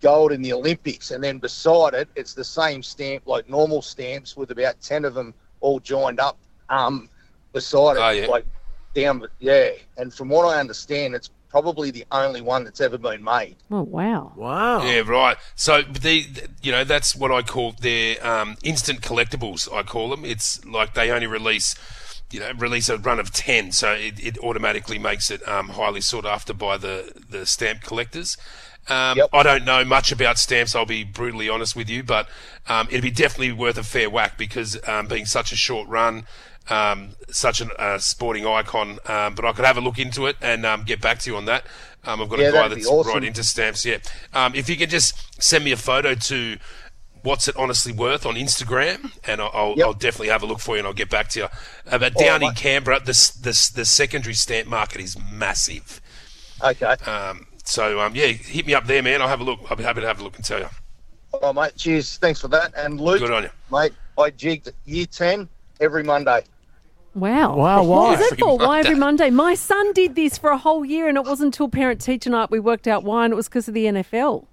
gold 0.00 0.30
in 0.32 0.40
the 0.42 0.52
Olympics, 0.52 1.10
and 1.10 1.22
then 1.22 1.38
beside 1.38 1.92
it, 1.94 2.08
it's 2.14 2.32
the 2.34 2.44
same 2.44 2.82
stamp, 2.82 3.26
like 3.26 3.48
normal 3.50 3.82
stamps, 3.82 4.36
with 4.36 4.50
about 4.52 4.80
ten 4.80 5.04
of 5.04 5.14
them 5.14 5.34
all 5.60 5.80
joined 5.80 6.20
up 6.20 6.38
um, 6.68 7.08
beside 7.52 7.96
it, 7.96 8.00
Oh, 8.00 8.10
yeah. 8.10 8.26
like 8.28 8.46
down. 8.94 9.26
Yeah, 9.40 9.70
and 9.96 10.14
from 10.14 10.28
what 10.28 10.44
I 10.44 10.60
understand, 10.60 11.14
it's 11.14 11.30
probably 11.48 11.90
the 11.90 12.04
only 12.12 12.42
one 12.42 12.62
that's 12.62 12.80
ever 12.80 12.98
been 12.98 13.24
made. 13.24 13.56
Oh 13.70 13.82
wow. 13.82 14.32
Wow. 14.36 14.82
Yeah, 14.84 15.00
right. 15.00 15.36
So 15.56 15.82
the, 15.82 16.24
you 16.62 16.70
know, 16.70 16.84
that's 16.84 17.16
what 17.16 17.32
I 17.32 17.42
call 17.42 17.72
their 17.72 18.24
um, 18.24 18.56
instant 18.62 19.00
collectibles. 19.00 19.72
I 19.72 19.82
call 19.82 20.10
them. 20.10 20.24
It's 20.24 20.64
like 20.64 20.94
they 20.94 21.10
only 21.10 21.26
release, 21.26 21.74
you 22.30 22.40
know, 22.40 22.52
release 22.56 22.88
a 22.88 22.98
run 22.98 23.18
of 23.18 23.32
ten, 23.32 23.72
so 23.72 23.92
it, 23.92 24.18
it 24.24 24.38
automatically 24.38 24.98
makes 24.98 25.30
it 25.30 25.46
um, 25.48 25.70
highly 25.70 26.00
sought 26.00 26.26
after 26.26 26.52
by 26.54 26.76
the 26.76 27.12
the 27.30 27.46
stamp 27.46 27.82
collectors. 27.82 28.36
Um, 28.88 29.18
Yep. 29.18 29.28
I 29.32 29.42
don't 29.42 29.64
know 29.64 29.84
much 29.84 30.12
about 30.12 30.38
stamps. 30.38 30.74
I'll 30.74 30.86
be 30.86 31.04
brutally 31.04 31.48
honest 31.48 31.76
with 31.76 31.90
you, 31.90 32.02
but 32.02 32.28
um, 32.68 32.86
it'd 32.90 33.02
be 33.02 33.10
definitely 33.10 33.52
worth 33.52 33.76
a 33.76 33.82
fair 33.82 34.08
whack 34.08 34.38
because 34.38 34.78
um, 34.88 35.06
being 35.08 35.26
such 35.26 35.52
a 35.52 35.56
short 35.56 35.88
run. 35.88 36.24
Um, 36.70 37.12
such 37.30 37.62
a 37.62 37.66
uh, 37.80 37.98
sporting 37.98 38.46
icon, 38.46 38.98
um, 39.06 39.34
but 39.34 39.46
I 39.46 39.52
could 39.52 39.64
have 39.64 39.78
a 39.78 39.80
look 39.80 39.98
into 39.98 40.26
it 40.26 40.36
and 40.42 40.66
um, 40.66 40.84
get 40.84 41.00
back 41.00 41.18
to 41.20 41.30
you 41.30 41.36
on 41.38 41.46
that. 41.46 41.64
Um, 42.04 42.20
I've 42.20 42.28
got 42.28 42.40
Yeah, 42.40 42.48
a 42.48 42.52
guy 42.52 42.68
that's 42.68 42.86
awesome. 42.86 43.12
right 43.14 43.24
into 43.24 43.42
stamps. 43.42 43.86
Yeah, 43.86 43.98
um, 44.34 44.54
if 44.54 44.68
you 44.68 44.76
could 44.76 44.90
just 44.90 45.42
send 45.42 45.64
me 45.64 45.72
a 45.72 45.78
photo 45.78 46.14
to 46.14 46.58
what's 47.22 47.48
it 47.48 47.56
honestly 47.56 47.92
worth 47.92 48.24
on 48.26 48.34
Instagram, 48.34 49.12
and 49.26 49.40
I'll, 49.40 49.50
I'll, 49.54 49.74
Yep. 49.76 49.86
I'll 49.86 49.92
definitely 49.94 50.28
have 50.28 50.42
a 50.42 50.46
look 50.46 50.60
for 50.60 50.74
you, 50.76 50.78
and 50.80 50.86
I'll 50.86 50.92
get 50.94 51.10
back 51.10 51.28
to 51.30 51.40
you. 51.40 51.46
Uh, 51.90 51.98
but 51.98 52.14
down 52.14 52.40
right, 52.40 52.48
in. 52.50 52.54
Canberra, 52.54 53.00
the, 53.00 53.10
s- 53.10 53.30
the 53.30 53.50
the 53.80 53.84
secondary 53.84 54.34
stamp 54.34 54.68
market 54.68 55.00
is 55.00 55.16
massive. 55.32 56.00
Okay. 56.62 56.84
Um, 57.06 57.46
so 57.64 58.00
um, 58.00 58.14
yeah, 58.16 58.26
hit 58.26 58.66
me 58.66 58.74
up 58.74 58.86
there, 58.86 59.02
man. 59.02 59.20
I'll 59.22 59.28
have 59.28 59.40
a 59.40 59.44
look. 59.44 59.60
I'll 59.70 59.76
be 59.76 59.84
happy 59.84 60.00
to 60.00 60.06
have 60.06 60.20
a 60.20 60.24
look 60.24 60.36
and 60.36 60.44
tell 60.44 60.58
you. 60.60 60.68
All 61.32 61.52
right, 61.52 61.66
mate. 61.66 61.76
Cheers. 61.76 62.16
Thanks 62.16 62.40
for 62.40 62.48
that. 62.48 62.72
And 62.76 63.00
Luke, 63.00 63.20
Good 63.20 63.30
on 63.30 63.42
you. 63.44 63.50
mate, 63.70 63.92
I 64.18 64.30
jigged 64.30 64.70
year 64.86 65.06
10 65.06 65.46
every 65.80 66.02
Monday. 66.02 66.42
Wow. 67.14 67.56
Wow, 67.56 67.82
What 67.82 67.86
why? 67.88 68.10
was 68.12 68.18
that 68.20 68.32
Every 68.32 68.38
for? 68.38 68.58
Why 68.58 68.80
every 68.80 68.94
Monday. 68.94 69.24
Monday? 69.24 69.30
My 69.30 69.54
son 69.54 69.92
did 69.92 70.14
this 70.14 70.38
for 70.38 70.50
a 70.50 70.58
whole 70.58 70.84
year, 70.84 71.08
and 71.08 71.16
it 71.18 71.24
wasn't 71.24 71.48
until 71.54 71.68
parent 71.68 72.00
teacher 72.00 72.30
night 72.30 72.50
we 72.50 72.60
worked 72.60 72.86
out 72.88 73.04
why, 73.04 73.24
and 73.24 73.32
it 73.32 73.36
was 73.36 73.48
because 73.48 73.68
of 73.68 73.74
the 73.74 73.84
NFL. 73.86 74.46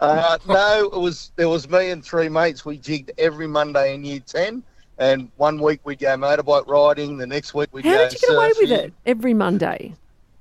Uh, 0.00 0.38
no, 0.46 0.90
it 0.92 0.98
was 1.00 1.32
there 1.36 1.48
was 1.48 1.68
me 1.68 1.90
and 1.90 2.04
three 2.04 2.28
mates. 2.28 2.64
We 2.64 2.76
jigged 2.78 3.12
every 3.18 3.46
Monday 3.46 3.94
in 3.94 4.04
year 4.04 4.20
10. 4.20 4.62
And 4.98 5.30
one 5.36 5.58
week 5.60 5.80
we'd 5.84 5.98
go 5.98 6.16
motorbike 6.16 6.66
riding. 6.66 7.18
The 7.18 7.26
next 7.26 7.52
week 7.54 7.68
we'd 7.72 7.84
How 7.84 7.92
go 7.94 8.08
did 8.08 8.12
you 8.20 8.28
get 8.28 8.36
away 8.36 8.52
with 8.58 8.70
it 8.70 8.92
every 9.04 9.34
Monday? 9.34 9.94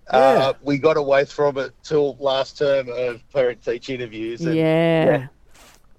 Uh, 0.10 0.54
we 0.62 0.78
got 0.78 0.98
away 0.98 1.26
from 1.26 1.58
it 1.58 1.72
till 1.84 2.16
last 2.20 2.58
term 2.58 2.88
of 2.90 3.22
parent 3.34 3.64
teacher 3.64 3.94
interviews. 3.94 4.42
And, 4.42 4.56
Yeah. 4.56 5.28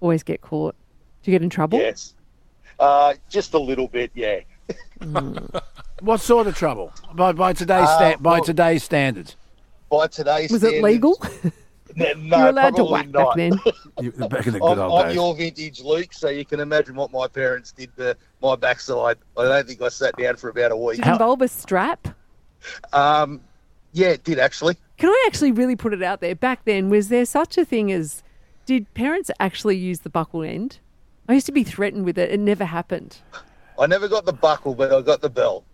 Always 0.01 0.23
get 0.23 0.41
caught. 0.43 0.75
Do 1.23 1.31
you 1.31 1.35
get 1.35 1.43
in 1.43 1.51
trouble? 1.51 1.79
Yes. 1.79 2.15
Uh, 2.79 3.15
just 3.29 3.55
a 3.55 3.59
little 3.59 3.89
bit, 3.89 4.11
yeah. 4.15 4.41
What 6.01 6.21
sort 6.21 6.47
of 6.47 6.55
trouble? 6.57 6.93
By 7.15 7.33
by 7.33 7.53
today's 7.55 7.89
Uh, 7.89 7.97
sta- 8.13 8.17
by 8.23 8.35
well- 8.35 8.45
today's 8.45 8.85
standards. 8.85 9.37
By 9.91 10.07
today's 10.09 10.51
Was 10.51 10.63
it 10.63 10.83
legal? 10.83 11.21
No, 11.97 12.13
no, 12.13 12.37
You're 12.37 12.49
allowed 12.49 12.77
to 12.77 12.85
whack 12.85 13.09
not. 13.09 13.37
back 13.37 13.37
then. 13.37 13.61
You, 14.03 14.13
back 14.13 14.47
in 14.47 14.53
the 14.53 14.63
I'm, 14.63 14.75
good 14.75 14.79
old 14.79 15.01
I'm 15.01 15.07
days. 15.09 15.15
your 15.15 15.35
vintage 15.35 15.81
Luke, 15.81 16.13
so 16.13 16.29
you 16.29 16.45
can 16.45 16.61
imagine 16.61 16.95
what 16.95 17.11
my 17.11 17.27
parents 17.27 17.73
did 17.73 17.97
to 17.97 18.15
my 18.43 18.55
backside. 18.55 19.17
I 19.39 19.45
don't 19.45 19.67
think 19.67 19.81
I 19.81 19.89
sat 19.89 20.15
down 20.19 20.37
for 20.37 20.51
about 20.51 20.73
a 20.73 20.77
week. 20.77 20.99
Did 20.99 21.07
it 21.07 21.13
involve 21.13 21.41
a 21.41 21.49
strap? 21.49 22.09
Um, 22.93 23.41
yeah, 23.93 24.09
it 24.09 24.25
did 24.25 24.39
actually. 24.39 24.77
Can 24.99 25.09
I 25.09 25.25
actually 25.27 25.53
really 25.53 25.77
put 25.77 25.95
it 25.95 26.03
out 26.03 26.21
there? 26.21 26.35
Back 26.35 26.67
then, 26.67 26.91
was 26.91 27.09
there 27.09 27.25
such 27.25 27.57
a 27.57 27.65
thing 27.65 27.91
as 27.91 28.23
did 28.67 28.93
parents 28.93 29.31
actually 29.41 29.79
use 29.79 30.01
the 30.01 30.11
buckle 30.11 30.43
end? 30.43 30.79
I 31.29 31.33
used 31.33 31.47
to 31.47 31.53
be 31.53 31.65
threatened 31.65 32.05
with 32.05 32.19
it. 32.19 32.31
It 32.31 32.41
never 32.41 32.67
happened. 32.67 33.17
I 33.79 33.87
never 33.87 34.09
got 34.09 34.27
the 34.27 34.33
buckle, 34.33 34.75
but 34.75 34.93
I 34.93 35.01
got 35.01 35.23
the 35.23 35.31
belt. 35.31 35.65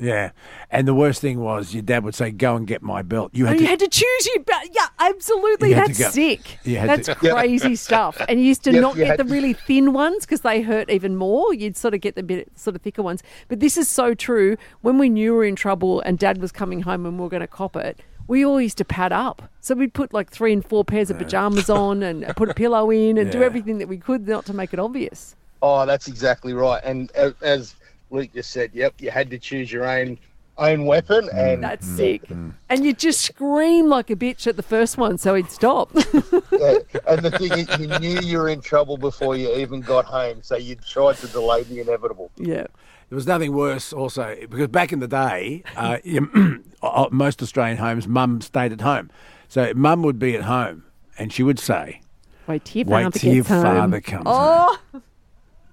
Yeah, 0.00 0.30
and 0.70 0.86
the 0.86 0.94
worst 0.94 1.20
thing 1.20 1.40
was 1.40 1.74
your 1.74 1.82
dad 1.82 2.04
would 2.04 2.14
say, 2.14 2.30
"Go 2.30 2.54
and 2.56 2.66
get 2.66 2.82
my 2.82 3.02
belt." 3.02 3.30
You 3.34 3.46
Oh, 3.46 3.48
had 3.48 3.56
you 3.60 3.66
to. 3.66 3.70
had 3.70 3.78
to 3.80 3.88
choose 3.88 4.26
your 4.34 4.44
belt. 4.44 4.62
Yeah, 4.72 4.86
absolutely. 4.98 5.70
You 5.70 5.74
That's 5.74 6.12
sick. 6.14 6.58
you 6.64 6.74
That's 6.76 7.06
to- 7.06 7.16
Yep. 7.20 7.34
crazy 7.34 7.74
stuff. 7.76 8.20
And 8.28 8.38
you 8.40 8.46
used 8.46 8.62
to 8.64 8.72
Yep, 8.72 8.80
not 8.82 8.96
get 8.96 9.16
the 9.18 9.24
to- 9.24 9.30
really 9.30 9.52
thin 9.66 9.92
ones 9.92 10.24
because 10.24 10.42
they 10.42 10.62
hurt 10.62 10.88
even 10.90 11.16
more. 11.16 11.52
You'd 11.52 11.76
sort 11.76 11.94
of 11.94 12.00
get 12.00 12.14
the 12.14 12.22
bit 12.22 12.48
sort 12.54 12.76
of 12.76 12.82
thicker 12.82 13.02
ones. 13.02 13.22
But 13.48 13.60
this 13.60 13.76
is 13.76 13.88
so 13.88 14.14
true. 14.14 14.56
When 14.82 14.98
we 14.98 15.08
knew 15.08 15.32
we 15.32 15.36
were 15.38 15.44
in 15.44 15.56
trouble 15.56 16.00
and 16.02 16.18
Dad 16.18 16.40
was 16.40 16.52
coming 16.52 16.82
home 16.82 17.04
and 17.04 17.16
we 17.18 17.22
were 17.22 17.28
going 17.30 17.40
to 17.40 17.46
cop 17.48 17.74
it, 17.76 17.98
we 18.28 18.44
all 18.44 18.60
used 18.60 18.78
to 18.78 18.84
pad 18.84 19.10
up. 19.12 19.50
So 19.60 19.74
we'd 19.74 19.94
put 19.94 20.12
like 20.14 20.30
three 20.30 20.52
and 20.52 20.64
four 20.64 20.84
pairs 20.84 21.10
of 21.10 21.18
pajamas 21.18 21.68
on 21.70 22.02
and 22.02 22.24
put 22.36 22.48
a 22.50 22.54
pillow 22.54 22.90
in 22.90 23.18
and 23.18 23.32
do 23.32 23.42
everything 23.42 23.78
that 23.78 23.88
we 23.88 23.96
could 23.98 24.28
not 24.28 24.44
to 24.46 24.54
make 24.54 24.72
it 24.72 24.78
obvious. 24.78 25.34
Oh, 25.60 25.84
that's 25.86 26.06
exactly 26.06 26.52
right. 26.52 26.80
And 26.84 27.10
as, 27.12 27.32
as 27.42 27.74
Luke 28.10 28.30
just 28.34 28.50
said, 28.50 28.70
yep, 28.74 28.94
you 28.98 29.10
had 29.10 29.30
to 29.30 29.38
choose 29.38 29.70
your 29.70 29.86
own 29.86 30.18
own 30.58 30.86
weapon, 30.86 31.28
and 31.32 31.62
That's 31.62 31.86
sick. 31.86 32.22
And 32.68 32.84
you 32.84 32.92
just 32.92 33.20
scream 33.20 33.88
like 33.88 34.10
a 34.10 34.16
bitch 34.16 34.46
at 34.48 34.56
the 34.56 34.62
first 34.62 34.98
one 34.98 35.16
so 35.16 35.34
he'd 35.36 35.50
stop. 35.50 35.90
yeah, 35.94 36.78
and 37.06 37.22
the 37.22 37.30
thing 37.38 37.52
is, 37.52 37.68
you 37.78 37.86
knew 38.00 38.20
you 38.20 38.38
were 38.38 38.48
in 38.48 38.60
trouble 38.60 38.96
before 38.96 39.36
you 39.36 39.54
even 39.54 39.80
got 39.80 40.04
home, 40.04 40.42
so 40.42 40.56
you 40.56 40.74
tried 40.74 41.16
to 41.18 41.28
delay 41.28 41.62
the 41.62 41.80
inevitable. 41.80 42.30
yeah. 42.36 42.66
There 43.08 43.16
was 43.16 43.26
nothing 43.26 43.54
worse, 43.54 43.92
also, 43.94 44.36
because 44.50 44.68
back 44.68 44.92
in 44.92 44.98
the 44.98 45.08
day, 45.08 45.62
uh, 45.76 45.96
uh, 46.82 47.06
most 47.10 47.40
Australian 47.40 47.78
homes, 47.78 48.06
mum 48.06 48.42
stayed 48.42 48.70
at 48.70 48.82
home. 48.82 49.10
So 49.48 49.72
mum 49.74 50.02
would 50.02 50.18
be 50.18 50.34
at 50.36 50.42
home, 50.42 50.84
and 51.18 51.32
she 51.32 51.42
would 51.42 51.58
say, 51.58 52.02
Wait 52.46 52.66
till 52.66 52.82
your 52.82 52.94
"Wait 52.94 53.02
father 53.04 53.18
till 53.18 53.34
your 53.34 53.44
home. 53.44 53.62
father 53.62 54.00
comes 54.02 54.26
home. 54.26 54.76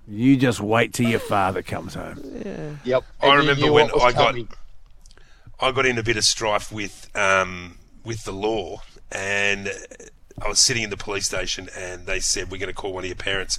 You 0.08 0.38
just 0.38 0.60
wait 0.60 0.94
till 0.94 1.10
your 1.10 1.20
father 1.20 1.62
comes 1.62 1.94
home." 1.96 2.78
Yep. 2.84 3.04
I 3.22 3.28
and 3.28 3.34
you 3.34 3.40
remember 3.50 3.72
when 3.72 3.86
what 3.88 3.96
was 3.96 4.04
I 4.04 4.12
got- 4.12 4.28
coming. 4.28 4.48
I 5.60 5.72
got 5.72 5.86
in 5.86 5.98
a 5.98 6.04
bit 6.04 6.18
of 6.18 6.26
strife 6.26 6.72
with 6.72 7.10
um, 7.16 7.78
with 8.04 8.26
the 8.26 8.34
law, 8.34 8.82
and 9.12 9.70
I 10.44 10.50
was 10.50 10.60
sitting 10.60 10.84
in 10.84 10.90
the 10.90 10.98
police 10.98 11.26
station, 11.28 11.70
and 11.78 12.06
they 12.06 12.20
said 12.20 12.52
we're 12.52 12.58
going 12.58 12.68
to 12.68 12.74
call 12.74 12.94
one 12.94 13.04
of 13.04 13.08
your 13.08 13.16
parents, 13.16 13.58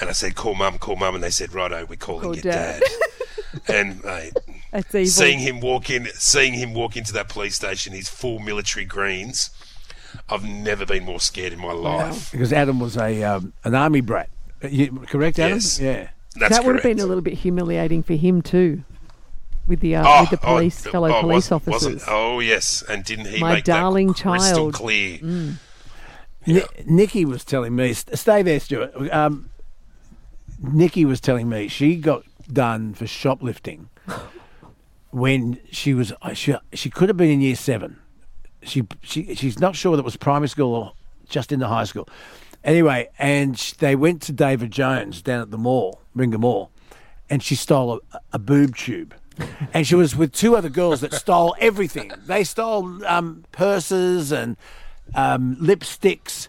and 0.00 0.08
I 0.08 0.12
said 0.12 0.34
call 0.34 0.54
mum, 0.54 0.78
call 0.78 0.96
mum, 0.96 1.14
and 1.14 1.22
they 1.22 1.30
said 1.30 1.52
righto, 1.52 1.84
we're 1.84 1.96
calling 1.96 2.22
Call 2.22 2.34
your 2.34 2.42
dad. 2.42 2.82
dad. 2.82 3.60
and 3.68 4.02
mate, 4.02 4.32
that's 4.72 4.94
evil. 4.94 5.06
seeing 5.06 5.40
him 5.40 5.60
walk 5.60 5.90
in, 5.90 6.06
seeing 6.14 6.54
him 6.54 6.72
walk 6.72 6.96
into 6.96 7.12
that 7.12 7.28
police 7.28 7.54
station, 7.56 7.92
his 7.92 8.08
full 8.08 8.38
military 8.38 8.86
greens. 8.86 9.50
I've 10.28 10.44
never 10.44 10.86
been 10.86 11.04
more 11.04 11.20
scared 11.20 11.52
in 11.52 11.60
my 11.60 11.72
life. 11.72 12.32
Because 12.32 12.52
Adam 12.52 12.80
was 12.80 12.96
a 12.96 13.22
um, 13.24 13.52
an 13.64 13.74
army 13.74 14.00
brat. 14.00 14.30
Uh, 14.62 14.68
You, 14.68 14.90
correct, 15.06 15.38
Adam? 15.38 15.56
Yes. 15.58 15.80
Yeah. 15.80 16.08
That's 16.36 16.56
that 16.56 16.64
would 16.64 16.76
have 16.76 16.82
been 16.84 17.00
a 17.00 17.06
little 17.06 17.22
bit 17.22 17.34
humiliating 17.34 18.02
for 18.04 18.14
him 18.14 18.40
too, 18.42 18.84
with 19.66 19.80
the 19.80 19.96
uh, 19.96 20.04
Oh, 20.06 20.20
with 20.22 20.30
the 20.30 20.46
oh, 20.46 20.54
police 20.54 20.86
oh, 20.86 20.90
fellow 20.90 21.08
oh, 21.12 21.20
police 21.22 21.50
wasn't- 21.50 21.68
officers. 21.74 21.94
wasn't- 21.94 22.02
oh 22.12 22.38
yes, 22.40 22.82
and 22.88 23.04
didn't 23.04 23.26
he 23.26 23.40
My 23.40 23.54
make 23.54 23.64
darling 23.64 24.08
that 24.08 24.16
crystal 24.18 24.70
child. 24.70 24.72
Mm. 24.72 24.74
clear? 24.74 25.58
Ni- 26.46 26.62
Nikki 26.86 27.24
was 27.24 27.44
telling 27.44 27.74
me, 27.76 27.92
stay 27.92 28.42
there, 28.42 28.60
Stuart. 28.60 28.94
Um, 29.12 29.50
Nikki 30.62 31.04
was 31.04 31.20
telling 31.20 31.48
me 31.48 31.68
she 31.68 31.96
got 31.96 32.22
done 32.52 32.94
for 32.94 33.06
shoplifting 33.06 33.88
when 35.10 35.58
she 35.70 35.94
was 35.94 36.12
uh, 36.22 36.32
she, 36.34 36.54
she 36.72 36.90
could 36.90 37.08
have 37.08 37.16
been 37.16 37.30
in 37.30 37.40
year 37.40 37.56
seven. 37.56 37.98
She 38.62 38.86
she 39.02 39.34
she's 39.34 39.58
not 39.58 39.74
sure 39.74 39.96
that 39.96 40.02
it 40.02 40.04
was 40.04 40.16
primary 40.16 40.48
school 40.48 40.74
or 40.74 40.92
just 41.28 41.50
in 41.50 41.60
the 41.60 41.68
high 41.68 41.84
school. 41.84 42.08
Anyway, 42.64 43.08
and 43.18 43.58
sh- 43.58 43.72
they 43.72 43.96
went 43.96 44.20
to 44.22 44.32
David 44.32 44.70
Jones 44.70 45.22
down 45.22 45.40
at 45.40 45.50
the 45.50 45.58
mall, 45.58 46.00
Ringa 46.16 46.38
Mall, 46.38 46.70
and 47.30 47.42
she 47.42 47.54
stole 47.54 48.00
a, 48.12 48.20
a 48.34 48.38
boob 48.38 48.76
tube. 48.76 49.14
And 49.72 49.86
she 49.86 49.94
was 49.94 50.14
with 50.14 50.32
two 50.32 50.54
other 50.54 50.68
girls 50.68 51.00
that 51.00 51.14
stole 51.14 51.54
everything. 51.60 52.12
They 52.26 52.44
stole 52.44 53.06
um, 53.06 53.44
purses 53.52 54.32
and 54.32 54.56
um, 55.14 55.56
lipsticks, 55.56 56.48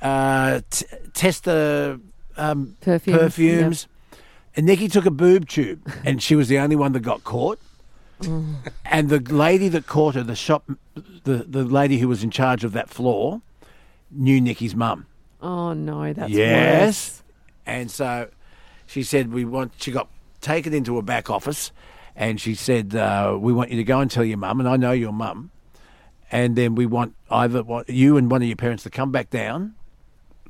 uh, 0.00 0.60
t- 0.70 0.86
tester 1.12 1.98
um, 2.38 2.76
Perfumes, 2.80 3.18
perfumes. 3.20 3.88
And 4.56 4.64
Nikki 4.64 4.88
took 4.88 5.04
a 5.04 5.10
boob 5.10 5.46
tube, 5.48 5.86
and 6.06 6.22
she 6.22 6.34
was 6.34 6.48
the 6.48 6.58
only 6.58 6.76
one 6.76 6.92
that 6.92 7.00
got 7.00 7.22
caught. 7.24 7.58
And 8.86 9.08
the 9.10 9.20
lady 9.20 9.68
that 9.68 9.86
caught 9.86 10.14
her, 10.14 10.22
the 10.22 10.34
shop, 10.36 10.64
the, 11.24 11.44
the 11.46 11.64
lady 11.64 11.98
who 11.98 12.08
was 12.08 12.22
in 12.24 12.30
charge 12.30 12.64
of 12.64 12.72
that 12.72 12.88
floor, 12.88 13.42
knew 14.10 14.40
Nikki's 14.40 14.74
mum. 14.74 15.04
Oh 15.46 15.72
no, 15.74 16.12
that's 16.12 16.30
yes. 16.30 16.86
worse. 16.86 17.22
And 17.66 17.90
so 17.90 18.28
she 18.86 19.02
said, 19.04 19.32
we 19.32 19.44
want, 19.44 19.72
she 19.76 19.92
got 19.92 20.08
taken 20.40 20.74
into 20.74 20.98
a 20.98 21.02
back 21.02 21.30
office 21.30 21.70
and 22.16 22.40
she 22.40 22.54
said, 22.54 22.94
uh, 22.96 23.36
we 23.40 23.52
want 23.52 23.70
you 23.70 23.76
to 23.76 23.84
go 23.84 24.00
and 24.00 24.10
tell 24.10 24.24
your 24.24 24.38
mum, 24.38 24.58
and 24.58 24.68
I 24.68 24.76
know 24.76 24.92
your 24.92 25.12
mum. 25.12 25.50
And 26.32 26.56
then 26.56 26.74
we 26.74 26.86
want 26.86 27.14
either 27.30 27.62
you 27.86 28.16
and 28.16 28.28
one 28.30 28.42
of 28.42 28.48
your 28.48 28.56
parents 28.56 28.82
to 28.82 28.90
come 28.90 29.12
back 29.12 29.30
down 29.30 29.74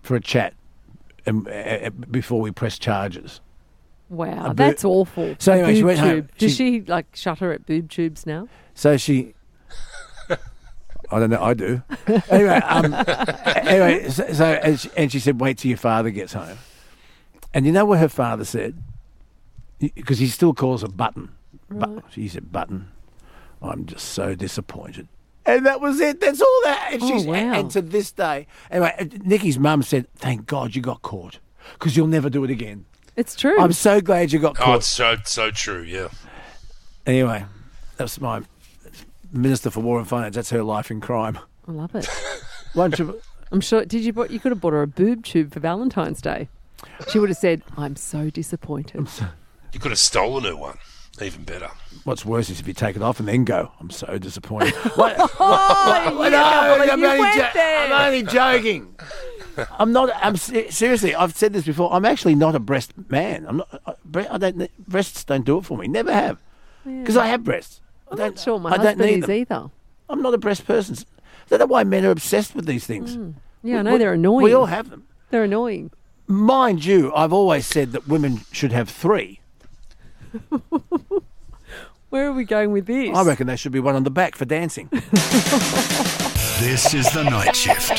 for 0.03 0.17
a 0.17 0.21
chat 0.21 0.55
um, 1.27 1.47
uh, 1.53 1.91
before 1.91 2.41
we 2.41 2.51
press 2.51 2.79
charges. 2.79 3.41
Wow, 4.09 4.53
that's 4.55 4.85
awful. 4.85 5.35
So 5.39 5.53
anyway, 5.53 5.75
she 5.75 5.81
boob 5.81 5.87
went 5.87 5.99
home. 5.99 6.11
tube. 6.11 6.31
Does 6.39 6.57
She- 6.57 6.57
she 6.57 6.81
like 6.87 7.07
shut 7.15 7.41
her 7.41 7.53
at 7.53 7.67
boob 7.67 7.91
tubes 7.91 8.25
now? 8.25 8.49
So 8.75 8.97
she. 8.97 9.35
I 11.11 11.19
don't 11.21 11.31
know. 11.31 11.43
I 11.43 11.55
do. 11.55 11.83
Anyway, 12.29 12.57
um, 12.57 12.93
anyway, 12.95 14.09
so, 14.09 14.33
so 14.33 14.45
and, 14.45 14.79
she, 14.81 14.91
and 14.97 15.13
she 15.13 15.19
said, 15.21 15.41
"Wait 15.41 15.59
till 15.59 15.69
your 15.69 15.79
father 15.79 16.11
gets 16.11 16.33
home." 16.33 16.59
And 17.55 17.65
you 17.67 17.73
know 17.73 17.85
what 17.85 17.99
her 18.01 18.09
father 18.09 18.45
said? 18.45 18.83
Because 19.79 20.19
he 20.19 20.27
still 20.27 20.55
calls 20.55 20.83
her 20.83 20.89
Button. 20.89 21.31
But 21.71 22.05
she 22.11 22.29
said, 22.29 22.51
"Button, 22.53 22.89
I'm 23.63 23.87
just 23.87 24.09
so 24.09 24.35
disappointed." 24.35 25.09
And 25.45 25.65
that 25.65 25.81
was 25.81 26.01
it. 26.01 26.21
That's 26.21 26.41
all 26.41 26.61
that. 26.65 26.89
And, 26.95 27.03
Oh, 27.03 27.23
wow. 27.23 27.35
and 27.55 27.71
to 27.71 27.81
this 27.81 28.11
day, 28.11 28.47
anyway, 28.71 29.09
Nikki's 29.25 29.59
mum 29.59 29.83
said, 29.83 30.07
"Thank 30.17 30.47
God 30.47 30.75
you 30.75 30.83
got 30.83 31.03
caught, 31.03 31.39
because 31.75 31.97
you'll 31.97 32.07
never 32.09 32.29
do 32.31 32.43
it 32.45 32.51
again." 32.51 32.85
It's 33.17 33.35
true. 33.35 33.59
I'm 33.59 33.73
so 33.73 34.01
glad 34.01 34.33
you 34.33 34.39
got 34.39 34.57
caught. 34.57 34.63
Oh, 34.63 34.67
caught. 34.73 34.77
it's 34.79 34.89
so 34.89 35.17
so 35.25 35.51
true. 35.51 35.83
Yeah. 35.83 36.09
Anyway, 37.07 37.45
that's 37.97 38.21
my 38.21 38.43
minister 39.33 39.71
for 39.71 39.81
war 39.81 39.99
and 39.99 40.09
finance. 40.09 40.35
That's 40.35 40.51
her 40.51 40.63
life 40.63 40.91
in 40.91 41.01
crime. 41.01 41.39
I 41.69 41.73
love 41.73 41.95
it. 41.95 42.07
One 42.75 42.91
triple- 42.91 43.21
I'm 43.53 43.61
sure. 43.61 43.85
Did 43.85 44.05
you? 44.05 44.13
bought- 44.13 44.31
You 44.31 44.41
could 44.41 44.53
have 44.53 44.61
bought 44.61 44.73
her 44.73 44.83
a 44.83 44.87
boob 44.87 45.25
tube 45.25 45.53
for 45.53 45.61
Valentine's 45.61 46.21
Day. 46.21 46.49
She 47.11 47.19
would 47.19 47.29
have 47.31 47.39
said, 47.39 47.63
"I'm 47.77 47.97
so 47.97 48.29
disappointed." 48.31 49.09
You 49.73 49.79
could 49.81 49.91
have 49.93 49.99
stolen 49.99 50.45
her 50.45 50.57
one. 50.57 50.79
Even 51.23 51.45
better. 51.45 51.71
What's 52.05 52.27
worse 52.27 52.51
is 52.51 52.61
if 52.61 52.69
you 52.69 52.75
take 52.75 52.95
it 52.95 53.01
off 53.03 53.19
and 53.21 53.27
then 53.29 53.45
go, 53.45 53.73
I'm 53.81 53.89
so 53.89 54.19
disappointed. 54.19 54.75
what? 54.97 55.17
Oh, 55.19 56.13
What? 56.19 56.31
yeah, 56.31 56.45
I'm, 56.45 57.03
only 57.03 57.39
jo- 57.39 57.51
I'm 57.57 57.93
only 57.93 58.23
joking. 58.23 58.95
I'm 59.79 59.93
not. 59.93 60.11
I'm 60.17 60.37
seriously. 60.37 61.15
I've 61.15 61.35
said 61.35 61.55
this 61.55 61.65
before. 61.65 61.91
I'm 61.93 62.05
actually 62.05 62.35
not 62.35 62.55
a 62.55 62.59
breast 62.59 62.93
man. 63.09 63.47
I'm 63.49 63.57
not. 63.59 63.83
I, 63.87 64.27
I 64.31 64.39
don't. 64.39 64.87
Breasts 64.87 65.25
don't 65.25 65.45
do 65.47 65.57
it 65.59 65.65
for 65.65 65.79
me. 65.79 65.89
Never 65.89 66.13
have. 66.13 66.37
Because 66.85 67.17
I 67.17 67.27
have 67.29 67.43
breasts. 67.43 67.81
I 68.09 68.13
I'm 68.13 68.19
don't, 68.19 68.35
not 68.37 68.39
sure 68.43 68.59
my 68.61 68.71
I 68.71 68.77
don't 68.79 68.99
need 68.99 69.19
is 69.19 69.27
them. 69.27 69.31
either. 69.37 69.71
I'm 70.09 70.23
not 70.23 70.35
a 70.35 70.39
breast 70.39 70.67
person. 70.67 70.95
Is 70.95 71.05
that 71.49 71.59
know 71.59 71.67
why 71.67 71.85
men 71.85 72.05
are 72.05 72.11
obsessed 72.11 72.55
with 72.55 72.67
these 72.67 72.87
things. 72.87 73.17
Mm. 73.17 73.35
Yeah, 73.63 73.79
I 73.79 73.83
know 73.83 73.93
We- 73.93 73.99
they're 73.99 74.13
annoying. 74.13 74.45
We 74.45 74.53
all 74.53 74.67
have 74.67 74.91
them. 74.91 75.07
They're 75.31 75.45
annoying. 75.45 75.91
Mind 76.29 76.85
you, 76.85 77.13
I've 77.15 77.33
always 77.33 77.67
said 77.67 77.93
that 77.93 78.07
women 78.09 78.41
should 78.53 78.73
have 78.73 78.89
three. 78.89 79.41
Where 82.11 82.29
are 82.29 82.33
we 82.33 82.45
going 82.45 82.71
with 82.73 82.87
this? 82.87 83.15
I 83.17 83.23
reckon 83.25 83.47
there 83.49 83.57
should 83.57 83.73
be 83.73 83.81
one 83.81 83.95
on 83.97 84.05
the 84.05 84.11
back 84.11 84.35
for 84.37 84.45
dancing. 84.45 84.89
This 86.59 86.95
is 86.95 87.05
the 87.13 87.23
night 87.23 87.55
shift. 87.55 87.93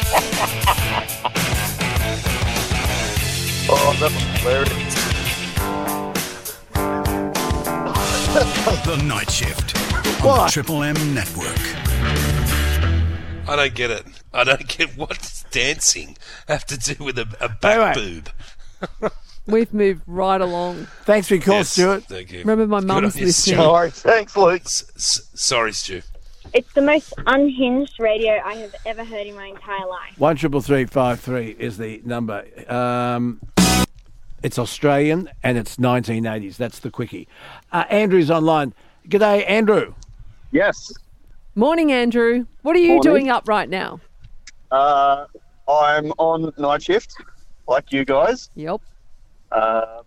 Oh, 3.69 3.95
that 3.99 4.11
was 4.11 4.23
hilarious. 4.41 4.95
The 8.83 8.97
night 9.03 9.29
shift. 9.29 9.76
On 10.20 10.24
What? 10.26 10.45
the 10.47 10.51
Triple 10.51 10.84
M 10.84 10.95
network. 11.13 11.57
I 13.49 13.55
don't 13.55 13.74
get 13.74 13.91
it. 13.91 14.05
I 14.34 14.43
don't 14.43 14.68
get 14.78 14.97
what 14.97 15.09
does 15.20 15.45
dancing 15.51 16.18
have 16.47 16.65
to 16.65 16.78
do 16.78 17.03
with 17.03 17.18
a, 17.20 17.28
a 17.39 17.49
back 17.49 17.95
Anyway. 17.97 18.22
boob. 19.01 19.11
We've 19.47 19.74
moved 19.74 20.01
right 20.07 20.41
along. 20.41 20.88
Thanks 21.05 21.30
for 21.30 21.36
your 21.36 21.43
call, 21.43 21.55
Yes, 21.57 21.70
Stuart. 21.70 22.03
Thank 22.05 22.34
you. 22.34 22.39
Remember, 22.39 22.68
my 22.68 22.80
Good 22.80 22.88
mum's 22.88 23.20
listening. 23.20 23.55
Sorry, 23.57 23.91
thanks, 23.91 24.36
Luke. 24.36 24.61
S- 24.65 24.84
s- 24.97 25.30
sorry, 25.36 25.72
Stu. 25.72 26.01
It's 26.53 26.74
the 26.74 26.82
most 26.82 27.13
unhinged 27.26 27.97
radio 27.99 28.41
I 28.43 28.55
have 28.55 28.76
ever 28.86 29.05
heard 29.05 29.28
in 29.28 29.36
my 29.36 29.45
entire 29.47 29.86
life. 29.88 30.18
One 30.18 30.36
triple 30.36 30.61
three 30.61 30.86
five 30.86 31.20
three 31.22 31.55
is 31.57 31.78
the 31.78 32.01
number. 32.03 32.43
Um, 32.72 33.39
it's 34.43 34.59
Australian 34.59 35.30
and 35.43 35.57
it's 35.57 35.78
1980s. 35.78 36.57
That's 36.57 36.80
the 36.80 36.89
quickie. 36.91 37.28
Uh, 37.72 37.86
Andrew's 37.89 38.30
online. 38.32 38.74
G'day, 39.07 39.49
Andrew. 39.49 39.93
Yes. 40.51 40.91
Morning, 41.55 41.91
Andrew. 41.91 42.45
What 42.61 42.75
are 42.75 42.79
you 42.79 42.93
Morning. 42.95 43.01
doing 43.01 43.29
up 43.29 43.47
right 43.47 43.69
now? 43.69 43.99
Uh, 44.71 45.25
I'm 45.67 46.11
on 46.17 46.51
night 46.57 46.83
shift, 46.83 47.15
like 47.67 47.91
you 47.91 48.05
guys, 48.05 48.49
Yep. 48.55 48.81
uh, 49.51 50.01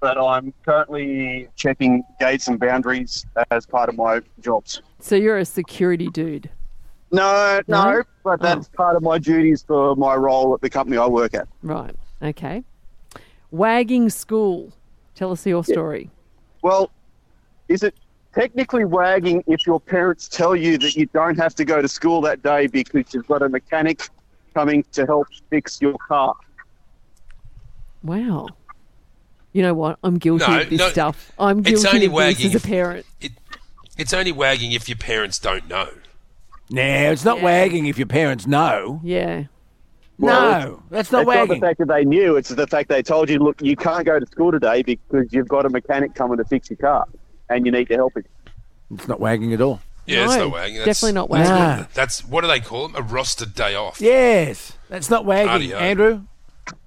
but 0.00 0.18
I'm 0.18 0.52
currently 0.64 1.48
checking 1.56 2.02
gates 2.20 2.48
and 2.48 2.58
boundaries 2.58 3.24
as 3.50 3.66
part 3.66 3.88
of 3.88 3.96
my 3.96 4.20
jobs. 4.40 4.82
So 5.00 5.16
you're 5.16 5.38
a 5.38 5.44
security 5.44 6.08
dude. 6.08 6.50
No, 7.10 7.60
no, 7.68 7.84
No? 7.84 8.02
but 8.22 8.40
that's 8.40 8.68
part 8.68 8.96
of 8.96 9.02
my 9.02 9.18
duties 9.18 9.62
for 9.66 9.94
my 9.96 10.14
role 10.14 10.54
at 10.54 10.60
the 10.60 10.70
company 10.70 10.96
I 10.96 11.06
work 11.06 11.34
at. 11.34 11.48
Right. 11.62 11.94
Okay. 12.22 12.62
Wagging 13.50 14.10
school. 14.10 14.72
Tell 15.14 15.30
us 15.30 15.46
your 15.46 15.62
story. 15.64 16.10
Well, 16.62 16.90
is 17.68 17.82
it 17.82 17.94
technically 18.34 18.84
wagging 18.84 19.42
if 19.46 19.66
your 19.66 19.80
parents 19.80 20.28
tell 20.28 20.54
you 20.56 20.76
that 20.78 20.96
you 20.96 21.06
don't 21.06 21.36
have 21.38 21.54
to 21.56 21.64
go 21.64 21.80
to 21.80 21.88
school 21.88 22.20
that 22.22 22.42
day 22.42 22.66
because 22.66 23.12
you've 23.14 23.26
got 23.26 23.42
a 23.42 23.48
mechanic 23.48 24.08
coming 24.54 24.84
to 24.92 25.06
help 25.06 25.28
fix 25.50 25.80
your 25.80 25.96
car? 26.08 26.34
Wow. 28.02 28.48
You 29.52 29.62
know 29.62 29.74
what? 29.74 29.98
I'm 30.02 30.18
guilty 30.18 30.46
No, 30.50 30.60
of 30.60 30.70
this 30.70 30.78
no, 30.78 30.88
stuff. 30.90 31.32
I'm 31.38 31.60
it's 31.60 31.68
guilty 31.82 31.88
only 31.88 32.06
of 32.06 32.36
this 32.36 32.44
as 32.46 32.52
a 32.54 32.56
if- 32.56 32.64
parent. 32.64 33.06
It's 33.96 34.12
only 34.12 34.32
wagging 34.32 34.72
if 34.72 34.88
your 34.88 34.98
parents 34.98 35.38
don't 35.38 35.68
know. 35.68 35.88
Nah, 36.70 36.82
it's 36.82 37.24
not 37.24 37.38
Yeah. 37.38 37.44
wagging 37.44 37.86
if 37.86 37.98
your 37.98 38.08
parents 38.08 38.46
know. 38.46 39.00
Yeah. 39.04 39.44
no, 40.18 40.82
that's 40.90 41.12
not 41.12 41.20
it's 41.22 41.28
wagging. 41.28 41.48
not 41.48 41.54
the 41.54 41.60
fact 41.60 41.78
that 41.78 41.88
they 41.88 42.04
knew; 42.04 42.36
it's 42.36 42.48
the 42.48 42.66
fact 42.66 42.88
they 42.88 43.02
told 43.02 43.28
you, 43.28 43.38
"Look, 43.38 43.60
you 43.62 43.76
can't 43.76 44.04
go 44.06 44.18
to 44.18 44.26
school 44.26 44.50
today 44.50 44.82
because 44.82 45.32
you've 45.32 45.48
got 45.48 45.66
a 45.66 45.68
mechanic 45.68 46.14
coming 46.14 46.38
to 46.38 46.44
fix 46.44 46.70
your 46.70 46.76
car, 46.78 47.06
and 47.50 47.66
you 47.66 47.72
need 47.72 47.88
to 47.88 47.94
help 47.94 48.16
him." 48.16 48.24
It's 48.92 49.08
not 49.08 49.20
wagging 49.20 49.52
at 49.52 49.60
all. 49.60 49.80
Yeah, 50.06 50.24
it's 50.26 50.36
not 50.36 50.52
wagging. 50.52 50.76
That's, 50.76 50.86
definitely 51.00 51.12
not 51.14 51.30
that's 51.30 51.48
wagging. 51.50 51.78
what- 51.78 51.94
That's 51.94 52.24
what 52.26 52.40
do 52.42 52.46
they 52.48 52.60
call 52.60 52.88
them? 52.88 52.96
A 53.02 53.06
rostered 53.06 53.54
day 53.54 53.74
off. 53.74 54.00
Yes, 54.00 54.72
that's 54.90 55.08
not 55.08 55.24
wagging, 55.24 55.70
Cardio. 55.70 55.80
Andrew. 55.80 56.22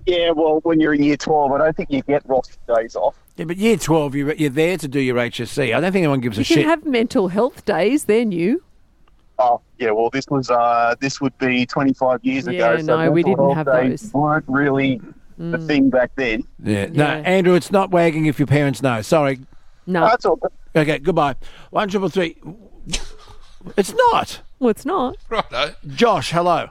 Yeah, 0.05 0.31
well, 0.31 0.59
when 0.63 0.79
you're 0.79 0.93
in 0.93 1.03
year 1.03 1.17
twelve, 1.17 1.51
I 1.51 1.57
don't 1.57 1.75
think 1.75 1.89
you 1.91 2.01
get 2.03 2.23
roster 2.27 2.55
days 2.75 2.95
off. 2.95 3.15
Yeah, 3.35 3.45
but 3.45 3.57
year 3.57 3.77
12, 3.77 4.15
you're, 4.15 4.33
you're 4.33 4.49
there 4.49 4.77
to 4.77 4.87
do 4.87 4.99
your 4.99 5.15
HSC. 5.17 5.75
I 5.75 5.79
don't 5.79 5.91
think 5.91 5.97
anyone 6.01 6.21
gives 6.21 6.39
a 6.39 6.43
shit. 6.43 6.49
You 6.49 6.55
shit. 6.55 6.63
can 6.63 6.69
have 6.71 6.85
mental 6.87 7.27
health 7.27 7.65
days. 7.65 8.05
They're 8.05 8.25
new. 8.25 8.63
Oh, 9.37 9.61
yeah. 9.77 9.91
Well, 9.91 10.09
this 10.09 10.25
was 10.27 10.49
uh, 10.49 10.95
this 10.99 11.21
would 11.21 11.37
be 11.37 11.63
25 11.67 12.25
years 12.25 12.47
Yeah, 12.47 12.71
ago. 12.71 12.77
so 12.81 12.97
no, 12.97 13.11
we 13.11 13.21
didn't 13.21 13.51
have 13.51 13.67
days 13.67 14.01
those. 14.01 14.13
Weren't 14.13 14.45
really 14.47 14.99
the 15.37 15.59
thing 15.59 15.91
back 15.91 16.09
then. 16.15 16.43
yeah. 16.63 16.87
No, 16.87 17.05
Andrew, 17.05 17.53
it's 17.53 17.71
not 17.71 17.91
wagging 17.91 18.25
if 18.25 18.39
your 18.39 18.47
parents 18.47 18.81
know. 18.81 19.03
Sorry. 19.03 19.39
No. 19.87 20.01
That's 20.05 20.25
all. 20.25 20.39
Okay, 20.75 20.99
goodbye. 20.99 21.35
One 21.71 21.87
triple 21.89 22.09
three. 22.09 22.37
It's 23.75 23.93
not. 23.93 24.41
well, 24.59 24.69
it's 24.69 24.85
not. 24.85 25.17
Righto. 25.29 25.73
Josh, 25.87 26.31
hello. 26.31 26.69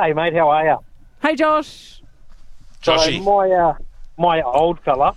Hey 0.00 0.12
mate, 0.12 0.34
how 0.34 0.48
are 0.50 0.64
you? 0.64 0.78
Hey, 1.20 1.34
Josh. 1.34 2.00
Joshy. 2.82 3.18
So 3.18 3.22
my 3.24 3.50
uh, 3.50 3.74
my 4.16 4.40
old 4.42 4.78
fella, 4.80 5.14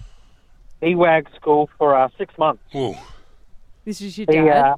he 0.81 0.95
wagged 0.95 1.29
school 1.35 1.69
for 1.77 1.95
uh, 1.95 2.09
six 2.17 2.35
months. 2.37 2.63
Ooh. 2.75 2.95
This 3.85 4.01
is 4.01 4.17
your 4.17 4.25
He, 4.29 4.35
dad. 4.37 4.47
uh, 4.71 4.75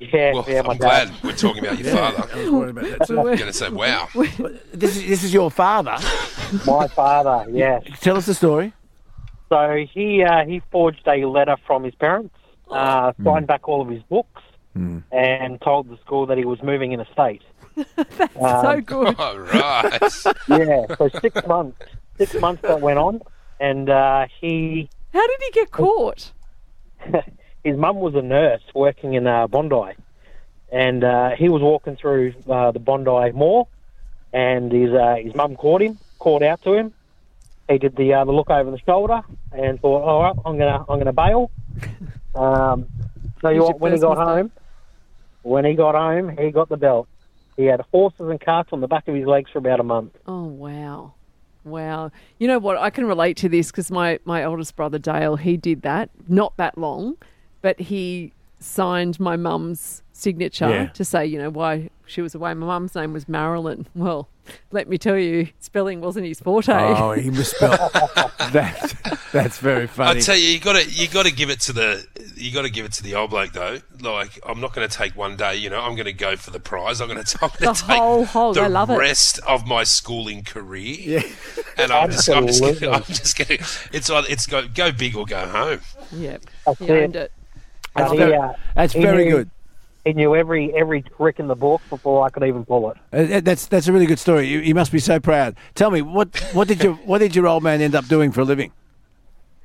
yeah, 0.00 0.32
Well, 0.32 0.44
yeah, 0.48 0.60
I'm 0.60 0.76
dad. 0.76 0.78
glad 0.78 1.12
we're 1.22 1.32
talking 1.36 1.64
about 1.64 1.78
your 1.78 1.94
father. 1.94 2.28
I 2.32 2.36
was 2.42 2.50
worried 2.50 2.70
about 2.70 2.98
that. 2.98 3.08
We 3.08 3.14
were- 3.16 3.20
I'm 3.30 3.36
going 3.38 3.38
to 3.46 3.52
say, 3.52 3.68
wow. 3.68 4.08
This 4.72 4.96
is, 4.96 5.06
this 5.08 5.24
is 5.24 5.32
your 5.34 5.50
father. 5.50 5.96
My 6.66 6.86
father, 6.88 7.46
yes. 7.50 7.82
Tell 8.00 8.16
us 8.16 8.26
the 8.26 8.34
story. 8.34 8.72
So 9.48 9.84
he 9.92 10.22
uh, 10.22 10.44
he 10.44 10.60
forged 10.70 11.06
a 11.06 11.26
letter 11.26 11.56
from 11.66 11.84
his 11.84 11.94
parents, 11.94 12.34
uh, 12.70 13.12
signed 13.22 13.46
back 13.46 13.68
all 13.68 13.82
of 13.82 13.88
his 13.88 14.02
books, 14.04 14.42
and 15.12 15.60
told 15.60 15.88
the 15.88 15.96
school 15.98 16.26
that 16.26 16.38
he 16.38 16.44
was 16.44 16.62
moving 16.62 16.92
in 16.92 17.00
a 17.00 17.06
state. 17.12 17.42
that's 17.96 18.34
so 18.34 18.80
good. 18.80 19.14
All 19.18 19.38
right. 19.38 20.12
Yeah, 20.48 20.86
so 20.96 21.08
six 21.20 21.46
months, 21.46 21.78
six 22.18 22.34
months 22.34 22.62
that 22.62 22.80
went 22.80 22.98
on, 22.98 23.20
and 23.60 23.90
uh, 23.90 24.26
he 24.40 24.88
How 25.12 25.26
did 25.26 25.40
he 25.40 25.50
get 25.52 25.70
caught? 25.70 26.32
his 27.64 27.76
mum 27.76 27.96
was 27.96 28.14
a 28.14 28.22
nurse 28.22 28.62
working 28.74 29.14
in 29.14 29.26
uh, 29.26 29.46
Bondi, 29.46 29.94
and 30.72 31.04
uh, 31.04 31.30
he 31.30 31.48
was 31.48 31.62
walking 31.62 31.96
through 31.96 32.34
uh, 32.48 32.70
the 32.70 32.78
Bondi 32.78 33.32
Mall, 33.32 33.68
and 34.32 34.72
his 34.72 34.92
uh, 34.92 35.16
his 35.22 35.34
mum 35.34 35.56
caught 35.56 35.82
him, 35.82 35.98
called 36.18 36.42
out 36.42 36.62
to 36.62 36.74
him, 36.74 36.94
he 37.68 37.78
did 37.78 37.96
the 37.96 38.12
uh, 38.14 38.24
the 38.24 38.32
look 38.32 38.50
over 38.50 38.70
the 38.70 38.78
shoulder 38.86 39.22
and 39.52 39.80
thought, 39.80 40.02
all 40.02 40.22
right, 40.22 40.36
I'm 40.44 40.58
gonna 40.58 40.84
I'm 40.88 40.98
gonna 40.98 41.12
bail. 41.12 41.50
Um, 42.34 42.86
so 43.40 43.48
you 43.50 43.62
what, 43.62 43.78
when 43.78 43.92
he 43.92 43.98
got 44.00 44.18
mistake. 44.18 44.26
home, 44.26 44.52
when 45.42 45.64
he 45.64 45.74
got 45.74 45.94
home, 45.94 46.36
he 46.36 46.50
got 46.50 46.68
the 46.68 46.76
belt. 46.76 47.06
He 47.56 47.66
had 47.66 47.80
horses 47.92 48.28
and 48.28 48.40
carts 48.40 48.70
on 48.72 48.80
the 48.80 48.88
back 48.88 49.06
of 49.06 49.14
his 49.14 49.24
legs 49.24 49.50
for 49.52 49.58
about 49.58 49.78
a 49.78 49.84
month. 49.84 50.16
Oh 50.26 50.42
wow, 50.42 51.14
wow! 51.62 52.10
You 52.40 52.48
know 52.48 52.58
what? 52.58 52.76
I 52.76 52.90
can 52.90 53.06
relate 53.06 53.36
to 53.36 53.48
this 53.48 53.70
because 53.70 53.88
my 53.92 54.18
my 54.24 54.42
oldest 54.42 54.74
brother 54.74 54.98
Dale, 54.98 55.36
he 55.36 55.56
did 55.56 55.82
that 55.82 56.10
not 56.26 56.56
that 56.56 56.76
long, 56.76 57.16
but 57.62 57.78
he 57.78 58.32
signed 58.58 59.20
my 59.20 59.36
mum's 59.36 60.02
signature 60.12 60.68
Yeah. 60.68 60.86
to 60.86 61.04
say, 61.04 61.24
you 61.26 61.38
know, 61.38 61.50
why 61.50 61.88
she 62.06 62.20
was 62.22 62.34
away. 62.34 62.52
My 62.54 62.66
mum's 62.66 62.94
name 62.94 63.12
was 63.12 63.28
Marilyn. 63.28 63.86
Well, 63.94 64.28
let 64.72 64.88
me 64.88 64.98
tell 64.98 65.16
you, 65.16 65.48
spelling 65.58 66.02
wasn't 66.02 66.26
his 66.26 66.38
forte. 66.38 66.70
Oh, 66.74 67.12
he 67.12 67.30
misspelled. 67.30 67.78
that, 68.52 69.26
that's 69.32 69.58
very 69.58 69.86
funny. 69.86 70.18
I 70.18 70.20
tell 70.20 70.36
you, 70.36 70.48
you 70.48 70.60
got 70.60 70.74
to 70.76 70.86
you 70.90 71.08
got 71.08 71.24
to 71.24 71.32
give 71.32 71.48
it 71.48 71.60
to 71.62 71.72
the 71.72 72.06
you 72.36 72.52
got 72.52 72.62
to 72.62 72.70
give 72.70 72.84
it 72.84 72.92
to 72.94 73.02
the 73.02 73.14
old 73.14 73.30
bloke 73.30 73.52
though. 73.52 73.78
Like 74.02 74.38
I'm 74.46 74.60
not 74.60 74.74
going 74.74 74.86
to 74.86 74.94
take 74.94 75.16
one 75.16 75.36
day. 75.36 75.56
You 75.56 75.70
know, 75.70 75.80
I'm 75.80 75.94
going 75.94 76.04
to 76.06 76.12
go 76.12 76.36
for 76.36 76.50
the 76.50 76.60
prize. 76.60 77.00
I'm 77.00 77.08
going 77.08 77.24
to 77.24 77.38
I'm 77.40 77.50
The 77.58 77.64
going 77.64 77.74
to 77.74 77.86
take 77.86 77.96
whole 77.98 78.24
hog, 78.26 78.54
the 78.56 78.62
I 78.62 78.66
love 78.66 78.90
it. 78.90 78.98
rest 78.98 79.38
of 79.48 79.66
my 79.66 79.82
schooling 79.84 80.42
career. 80.42 80.94
Yeah. 80.98 81.22
And 81.78 81.90
I'm 81.90 82.10
just 82.10 82.28
I'm 82.28 82.46
just 82.46 82.62
gonna, 82.80 82.92
I'm 82.96 83.02
just 83.04 83.38
going 83.38 83.60
it's 83.92 84.10
either 84.10 84.26
it's 84.28 84.46
go 84.46 84.68
go 84.68 84.92
big 84.92 85.16
or 85.16 85.24
go 85.24 85.46
home. 85.46 85.80
Yep, 86.12 86.42
That's 86.66 86.78
he 86.80 86.84
it. 86.86 86.90
owned 86.90 87.16
it. 87.16 87.32
That's 87.96 88.10
But 88.10 88.18
very- 88.18 88.34
uh, 88.36 88.52
that's 88.74 88.92
very 88.92 89.24
knew- 89.24 89.30
good. 89.30 89.50
He 90.04 90.12
knew 90.12 90.36
every 90.36 90.74
every 90.74 91.02
trick 91.02 91.40
in 91.40 91.46
the 91.46 91.54
book 91.54 91.80
before 91.88 92.26
I 92.26 92.30
could 92.30 92.44
even 92.44 92.64
pull 92.64 92.90
it. 92.90 92.96
Uh, 93.12 93.40
That's 93.40 93.66
that's 93.66 93.88
a 93.88 93.92
really 93.92 94.06
good 94.06 94.18
story. 94.18 94.46
You, 94.46 94.60
you 94.60 94.74
must 94.74 94.92
be 94.92 94.98
so 94.98 95.18
proud. 95.18 95.56
Tell 95.74 95.90
me 95.90 96.02
what 96.02 96.36
what 96.52 96.68
did 96.68 96.82
your 96.82 96.94
what 96.94 97.18
did 97.18 97.34
your 97.34 97.46
old 97.46 97.62
man 97.62 97.80
end 97.80 97.94
up 97.94 98.06
doing 98.06 98.30
for 98.30 98.42
a 98.42 98.44
living? 98.44 98.72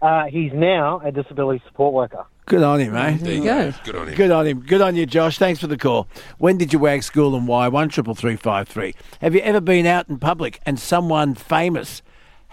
Uh, 0.02 0.26
he's 0.26 0.54
now 0.54 1.02
a 1.04 1.12
disability 1.12 1.62
support 1.68 1.94
worker. 1.94 2.26
Good 2.46 2.64
on 2.64 2.80
him, 2.80 2.96
eh? 2.96 3.18
There 3.20 3.34
you 3.34 3.44
go. 3.44 3.74
Good 3.84 3.96
on 3.96 4.08
him. 4.08 4.16
Good 4.16 4.32
on 4.32 4.48
him. 4.48 4.60
Good 4.62 4.82
on 4.82 4.96
you, 4.96 5.06
Josh. 5.06 5.38
Thanks 5.38 5.60
for 5.60 5.68
the 5.68 5.78
call. 5.78 6.08
When 6.38 6.58
did 6.58 6.72
you 6.72 6.80
wag 6.80 7.04
school 7.04 7.36
and 7.36 7.46
why? 7.46 7.68
One 7.68 7.90
triple 7.90 8.16
three 8.16 8.38
five 8.38 8.70
three. 8.70 8.96
Have 9.20 9.36
you 9.36 9.42
ever 9.42 9.60
been 9.60 9.86
out 9.86 10.08
in 10.08 10.20
public 10.20 10.62
and 10.66 10.80
someone 10.80 11.36
famous 11.36 12.02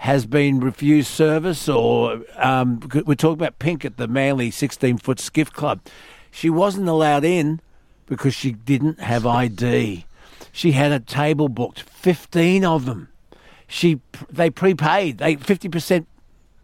has 0.01 0.25
been 0.25 0.59
refused 0.59 1.07
service, 1.07 1.67
or 1.67 2.21
um, 2.35 2.81
we're 3.05 3.15
talking 3.15 3.39
about 3.39 3.59
Pink 3.59 3.85
at 3.85 3.95
the 3.97 4.07
Manly 4.07 4.51
sixteen 4.51 4.97
foot 4.97 5.19
skiff 5.19 5.51
club. 5.51 5.79
She 6.29 6.49
wasn't 6.49 6.89
allowed 6.89 7.23
in 7.23 7.61
because 8.07 8.33
she 8.33 8.51
didn't 8.53 8.99
have 8.99 9.25
ID. 9.25 10.05
She 10.51 10.71
had 10.71 10.91
a 10.91 10.99
table 10.99 11.49
booked, 11.49 11.81
fifteen 11.81 12.65
of 12.65 12.85
them. 12.85 13.09
She 13.67 13.99
they 14.29 14.49
prepaid. 14.49 15.19
They 15.19 15.35
fifty 15.35 15.69
percent 15.69 16.07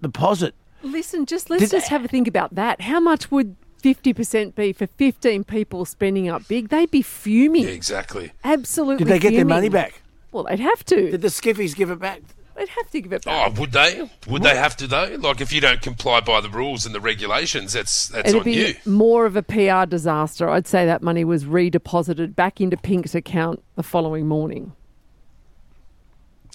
deposit. 0.02 0.56
Listen, 0.82 1.26
just 1.26 1.50
let's 1.50 1.62
Did- 1.64 1.72
just 1.72 1.90
have 1.90 2.04
a 2.04 2.08
think 2.08 2.28
about 2.28 2.56
that. 2.56 2.82
How 2.82 3.00
much 3.00 3.30
would 3.32 3.56
fifty 3.78 4.14
percent 4.14 4.56
be 4.56 4.74
for 4.74 4.88
fifteen 4.88 5.44
people 5.44 5.86
spending 5.86 6.28
up 6.30 6.48
big? 6.48 6.70
They'd 6.70 6.90
be 6.92 7.02
fuming. 7.02 7.64
Yeah, 7.64 7.70
exactly. 7.70 8.32
Absolutely. 8.44 9.06
Did 9.06 9.12
they 9.12 9.20
get 9.20 9.34
their 9.34 9.46
money 9.46 9.70
back? 9.70 10.02
Well, 10.32 10.46
they'd 10.46 10.60
have 10.60 10.84
to. 10.86 11.12
Did 11.12 11.22
the 11.22 11.28
skiffies 11.28 11.76
give 11.76 11.92
it 11.92 12.00
back? 12.00 12.22
They'd 12.56 12.70
have 12.70 12.90
to 12.92 13.02
give 13.02 13.12
it 13.14 13.26
back. 13.26 13.52
Oh, 13.58 13.60
would 13.62 13.72
they? 13.72 14.10
Would 14.28 14.44
they 14.44 14.56
have 14.56 14.78
to 14.78 14.88
though? 14.88 15.16
Like 15.20 15.42
if 15.42 15.52
you 15.52 15.60
don't 15.60 15.82
comply 15.82 16.20
by 16.20 16.40
the 16.40 16.50
rules 16.50 16.86
and 16.86 16.94
the 16.94 17.02
regulations, 17.02 17.74
that's 17.74 18.10
that's 18.10 18.30
It'd 18.30 18.40
on 18.42 18.46
be 18.46 18.54
you. 18.54 18.76
more 18.86 19.26
of 19.26 19.36
a 19.36 19.42
PR 19.42 19.86
disaster. 19.90 20.48
I'd 20.50 20.68
say 20.68 20.86
that 20.86 21.02
money 21.02 21.24
was 21.24 21.46
redeposited 21.46 22.36
back 22.36 22.62
into 22.62 22.78
Pink's 22.78 23.16
account 23.16 23.64
the 23.76 23.82
following 23.84 24.28
morning. 24.28 24.74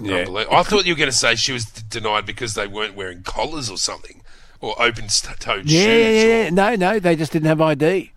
Unbelievable. 0.01 0.57
I 0.57 0.63
thought 0.63 0.87
you 0.87 0.93
were 0.95 0.99
going 0.99 1.11
to 1.11 1.17
say 1.17 1.35
she 1.35 1.53
was 1.53 1.65
denied 1.65 2.25
because 2.25 2.55
they 2.55 2.69
weren't 2.69 2.95
wearing 2.95 3.23
collars 3.25 3.69
or 3.69 3.77
something, 3.77 4.23
or 4.61 4.81
open-toed 4.81 5.69
Yeah, 5.69 5.81
shoes. 5.83 6.25
yeah, 6.25 6.43
yeah. 6.45 6.51
No, 6.51 6.77
no, 6.77 7.01
they 7.01 7.17
just 7.17 7.33
didn't 7.33 7.49
have 7.49 7.61
ID. 7.61 8.13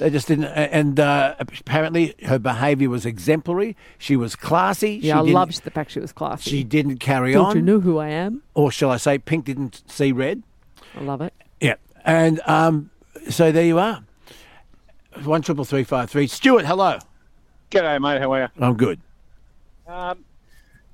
They 0.00 0.08
just 0.08 0.28
didn't, 0.28 0.46
and 0.46 0.98
uh, 0.98 1.34
apparently 1.38 2.14
her 2.24 2.38
behaviour 2.38 2.88
was 2.88 3.04
exemplary. 3.04 3.76
She 3.98 4.16
was 4.16 4.34
classy. 4.34 4.92
Yeah, 4.94 5.16
I 5.16 5.20
she 5.20 5.24
didn't- 5.26 5.34
loved 5.34 5.62
the 5.64 5.70
fact 5.70 5.90
she 5.90 6.00
was 6.00 6.10
classy. 6.10 6.48
She 6.50 6.64
didn't 6.64 6.96
carry 7.00 7.34
Don't 7.34 7.44
on, 7.44 7.56
you 7.56 7.62
know 7.62 7.80
who 7.80 7.98
I 7.98 8.08
am? 8.08 8.42
or 8.54 8.72
shall 8.72 8.90
I 8.90 8.96
say, 8.96 9.18
Pink 9.18 9.44
didn't 9.44 9.82
see 9.86 10.10
red. 10.10 10.42
I 10.96 11.02
love 11.02 11.20
it. 11.20 11.34
Yeah, 11.60 11.74
and 12.02 12.40
um, 12.46 12.88
so 13.28 13.52
there 13.52 13.66
you 13.66 13.78
are. 13.78 14.02
One 15.22 15.42
triple 15.42 15.66
three 15.66 15.84
five 15.84 16.08
three. 16.08 16.26
Stuart, 16.28 16.64
hello. 16.64 16.98
G'day, 17.70 18.00
mate. 18.00 18.22
How 18.22 18.32
are 18.32 18.40
you? 18.44 18.48
I'm 18.64 18.78
good. 18.78 19.00
Um, 19.86 20.24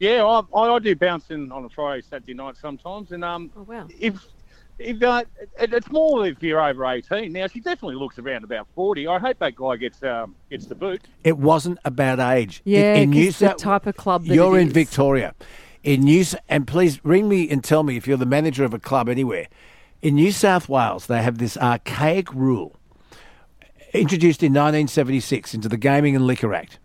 yeah, 0.00 0.24
I, 0.24 0.40
I, 0.58 0.74
I 0.74 0.78
do 0.80 0.96
bouncing 0.96 1.52
on 1.52 1.64
a 1.64 1.68
Friday, 1.68 2.02
Saturday 2.02 2.34
night 2.34 2.56
sometimes, 2.60 3.12
and 3.12 3.24
um, 3.24 3.52
oh 3.56 3.62
wow, 3.62 3.86
if 4.00 4.14
if 4.78 5.02
uh, 5.02 5.24
it's 5.58 5.90
more 5.90 6.26
if 6.26 6.42
you're 6.42 6.60
over 6.60 6.84
eighteen. 6.86 7.32
Now 7.32 7.46
she 7.46 7.60
definitely 7.60 7.96
looks 7.96 8.18
around 8.18 8.44
about 8.44 8.66
forty. 8.74 9.06
I 9.06 9.18
hope 9.18 9.38
that 9.38 9.54
guy 9.56 9.76
gets 9.76 10.02
um, 10.02 10.34
gets 10.50 10.66
the 10.66 10.74
boot. 10.74 11.02
It 11.24 11.38
wasn't 11.38 11.78
about 11.84 12.18
age. 12.20 12.62
In- 12.64 12.72
Yeah, 12.72 12.94
in 12.94 13.10
'cause 13.10 13.16
New 13.16 13.32
the 13.48 13.54
type 13.54 13.86
of 13.86 13.96
club 13.96 14.24
that 14.26 14.34
you're 14.34 14.58
it 14.58 14.62
in 14.62 14.66
is. 14.68 14.72
Victoria. 14.74 15.34
In 15.82 16.00
New 16.02 16.20
S- 16.22 16.34
and 16.48 16.66
please 16.66 17.04
ring 17.04 17.28
me 17.28 17.48
and 17.48 17.62
tell 17.62 17.82
me 17.84 17.96
if 17.96 18.06
you're 18.08 18.16
the 18.16 18.26
manager 18.26 18.64
of 18.64 18.74
a 18.74 18.78
club 18.78 19.08
anywhere. 19.08 19.46
In 20.02 20.16
New 20.16 20.32
South 20.32 20.68
Wales, 20.68 21.06
they 21.06 21.22
have 21.22 21.38
this 21.38 21.56
archaic 21.56 22.32
rule 22.34 22.76
introduced 23.92 24.42
in 24.42 24.52
1976 24.52 25.54
into 25.54 25.68
the 25.68 25.76
Gaming 25.76 26.14
and 26.14 26.26
Liquor 26.26 26.52
Act, 26.54 26.78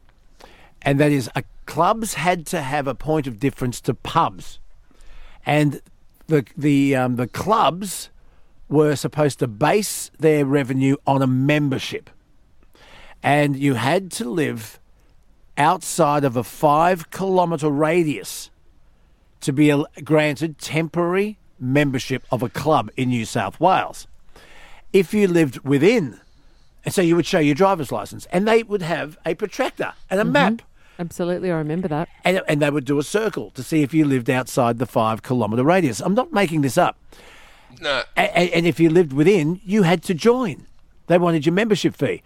and 0.82 1.00
that 1.00 1.12
is 1.12 1.30
a 1.36 1.44
clubs 1.66 2.14
had 2.16 2.46
to 2.48 2.62
have 2.62 2.88
a 2.88 2.96
point 2.96 3.28
of 3.28 3.40
difference 3.40 3.82
to 3.82 3.94
pubs, 3.94 4.60
and 5.46 5.82
the 6.32 6.46
the 6.58 6.96
um, 6.96 7.18
the 7.18 7.28
clubs 7.28 8.10
were 8.70 8.96
supposed 8.96 9.38
to 9.40 9.48
base 9.48 10.10
their 10.18 10.46
revenue 10.46 10.96
on 11.06 11.22
a 11.22 11.28
membership, 11.28 12.10
and 13.22 13.56
you 13.56 13.76
had 13.76 14.10
to 14.14 14.30
live 14.30 14.80
outside 15.58 16.24
of 16.24 16.36
a 16.36 16.44
five 16.44 17.12
kilometre 17.12 17.70
radius 17.70 18.50
to 19.42 19.52
be 19.52 19.72
granted 20.04 20.58
temporary 20.58 21.38
membership 21.60 22.24
of 22.32 22.42
a 22.42 22.50
club 22.50 22.90
in 22.96 23.10
New 23.10 23.26
South 23.26 23.60
Wales. 23.60 24.08
If 24.94 25.14
you 25.14 25.28
lived 25.28 25.60
within, 25.60 26.20
and 26.86 26.94
so 26.94 27.02
you 27.02 27.16
would 27.16 27.26
show 27.26 27.40
your 27.40 27.56
driver's 27.56 27.92
license, 27.92 28.26
and 28.32 28.48
they 28.48 28.64
would 28.64 28.82
have 28.82 29.18
a 29.26 29.36
protractor 29.36 29.94
and 30.10 30.20
a 30.20 30.26
map. 30.26 30.62
Absolutely, 31.02 31.52
I 31.52 31.58
remember 31.58 31.88
that. 31.88 32.08
And, 32.24 32.42
and 32.48 32.62
they 32.62 32.70
would 32.70 32.86
do 32.86 33.00
a 33.00 33.04
circle 33.04 33.50
to 33.52 33.64
see 33.64 33.82
if 33.82 33.92
you 33.92 34.06
lived 34.06 34.30
outside 34.30 34.78
the 34.78 34.86
five 34.86 35.24
kilometre 35.24 35.64
radius. 35.64 36.00
I'm 36.00 36.14
not 36.14 36.32
making 36.32 36.62
this 36.62 36.78
up. 36.78 36.96
No. 37.82 38.04
And, 38.16 38.52
and 38.52 38.68
if 38.68 38.80
you 38.80 38.92
lived 38.92 39.12
within, 39.12 39.60
you 39.66 39.82
had 39.82 40.04
to 40.04 40.14
join. 40.14 40.68
They 41.08 41.18
wanted 41.18 41.44
your 41.44 41.54
membership 41.54 41.96
fee. 41.96 42.22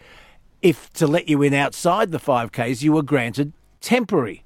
If 0.62 0.92
to 0.94 1.08
let 1.08 1.30
you 1.30 1.42
in 1.42 1.54
outside 1.54 2.12
the 2.12 2.18
5Ks, 2.18 2.82
you 2.82 2.92
were 2.92 3.02
granted 3.02 3.54
temporary 3.80 4.44